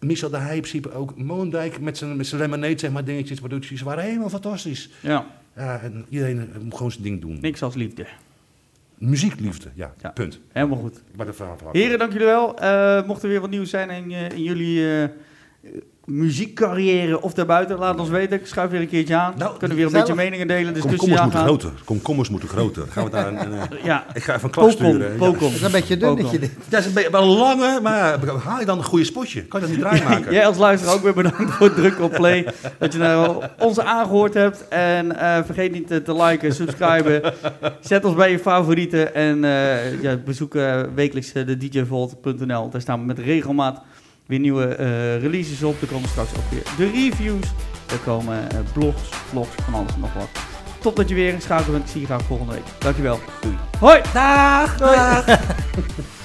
Michel 0.00 0.30
de 0.30 0.36
Heij 0.36 0.54
in 0.54 0.60
principe 0.60 0.92
ook. 0.92 1.16
Moondijk 1.16 1.80
met 1.80 1.98
zijn, 1.98 2.16
met 2.16 2.26
zijn 2.26 2.40
lemonade, 2.40 2.78
zeg 2.78 2.90
maar, 2.90 3.04
dingetjes, 3.04 3.38
producties. 3.38 3.82
waren 3.82 4.04
helemaal 4.04 4.28
fantastisch. 4.28 4.90
Ja, 5.00 5.26
Ja, 5.56 5.80
en 5.80 6.06
iedereen 6.08 6.38
eh, 6.38 6.60
moet 6.60 6.74
gewoon 6.74 6.90
zijn 6.92 7.02
ding 7.02 7.20
doen. 7.20 7.38
niks 7.40 7.62
als 7.62 7.74
liefde. 7.74 8.06
Muziekliefde, 8.98 9.68
ja, 9.74 9.94
Ja. 10.02 10.10
punt. 10.10 10.40
Helemaal 10.52 10.78
goed. 10.78 11.02
Verhaal 11.34 11.58
van. 11.58 11.68
Heren, 11.72 11.98
dank 11.98 12.12
jullie 12.12 12.26
wel. 12.26 12.58
Eh, 12.58 13.06
mocht 13.06 13.22
er 13.22 13.28
weer 13.28 13.40
wat 13.40 13.50
nieuws 13.50 13.70
zijn 13.70 13.90
in, 13.90 14.12
eh, 14.12 14.30
in 14.30 14.42
jullie 14.42 15.00
eh, 15.00 15.08
muziekcarrière 16.06 17.22
of 17.22 17.34
daarbuiten, 17.34 17.78
laat 17.78 18.00
ons 18.00 18.08
weten. 18.08 18.40
Ik 18.40 18.46
schuif 18.46 18.70
weer 18.70 18.80
een 18.80 18.88
keertje 18.88 19.16
aan. 19.16 19.34
Nou, 19.36 19.58
Kunnen 19.58 19.76
we 19.76 19.82
weer 19.82 19.92
een 19.92 19.98
beetje 20.00 20.14
meningen 20.14 20.46
delen, 20.46 20.74
discussie 20.74 20.98
Komkommers 20.98 21.22
moeten 21.22 21.40
aangaan. 21.40 21.60
groter. 21.60 21.84
Komkommers 21.84 22.28
moeten 22.28 22.48
groter. 22.48 22.86
Gaan 22.88 23.04
we 23.04 23.10
daar 23.10 23.26
een, 23.26 23.40
een, 23.52 23.58
eh, 23.70 23.84
Ja, 23.84 24.04
ik 24.14 24.22
ga 24.24 24.34
even 24.34 24.44
een 24.44 24.50
klap 24.50 24.68
Pokom, 24.68 24.86
sturen. 24.86 25.12
Ja. 25.12 25.18
Dat 25.18 25.40
is 25.50 25.62
een 25.62 25.70
beetje 25.70 25.96
dun 25.96 26.16
dat 26.16 26.30
je 26.30 26.38
dit. 26.38 26.50
Dat 26.68 26.80
is 26.80 26.86
een 26.86 26.92
beetje 26.92 27.10
wel 27.10 27.26
lange, 27.26 27.80
maar 27.82 28.18
haal 28.44 28.58
je 28.58 28.64
dan 28.66 28.78
een 28.78 28.84
goede 28.84 29.04
spotje? 29.04 29.42
Kan 29.44 29.60
je 29.60 29.66
dat 29.66 29.76
niet 29.76 29.84
draai 29.84 30.02
maken? 30.02 30.32
Jij 30.38 30.46
als 30.46 30.58
luisteraar 30.58 30.94
ook 30.94 31.02
weer 31.02 31.14
bedankt 31.14 31.52
voor 31.52 31.66
het 31.66 31.76
drukken 31.76 32.04
op 32.04 32.12
play. 32.12 32.46
Dat 32.78 32.92
je 32.92 32.98
nou 32.98 33.44
ons 33.58 33.80
aangehoord 33.80 34.34
hebt. 34.34 34.68
En 34.68 35.18
eh, 35.18 35.44
vergeet 35.44 35.72
niet 35.72 35.86
te, 35.86 36.02
te 36.02 36.14
liken, 36.22 36.54
subscriben. 36.54 37.32
Zet 37.80 38.04
ons 38.04 38.14
bij 38.14 38.30
je 38.30 38.38
favorieten. 38.38 39.14
En 39.14 39.44
eh, 39.44 40.02
ja, 40.02 40.16
bezoek 40.16 40.54
eh, 40.54 40.80
wekelijks 40.94 41.32
eh, 41.32 41.46
de 41.46 41.56
djvault.nl. 41.56 42.70
Daar 42.70 42.80
staan 42.80 43.00
we 43.00 43.06
met 43.06 43.18
regelmaat 43.18 43.82
weer 44.26 44.38
nieuwe 44.38 44.66
eh, 44.66 45.20
releases 45.20 45.62
op. 45.62 45.82
Er 45.82 45.88
komen 45.88 46.08
straks 46.08 46.30
ook 46.36 46.50
weer 46.50 46.62
de 46.76 46.90
reviews. 46.90 47.46
Er 47.90 47.98
komen 48.04 48.50
eh, 48.50 48.58
blogs, 48.72 49.00
vlogs, 49.28 49.54
van 49.62 49.74
alles 49.74 49.94
en 49.94 50.00
nog 50.00 50.14
wat. 50.14 50.28
Top 50.80 50.96
dat 50.96 51.08
je 51.08 51.14
weer 51.14 51.32
inschakeld 51.32 51.70
bent. 51.70 51.84
Ik 51.84 51.90
zie 51.90 52.00
je 52.00 52.06
graag 52.06 52.22
volgende 52.22 52.52
week. 52.52 52.64
Dankjewel. 52.78 53.20
Doei. 53.40 53.56
Hoi! 53.78 54.00
Dag! 54.12 54.76
Dag! 54.76 55.24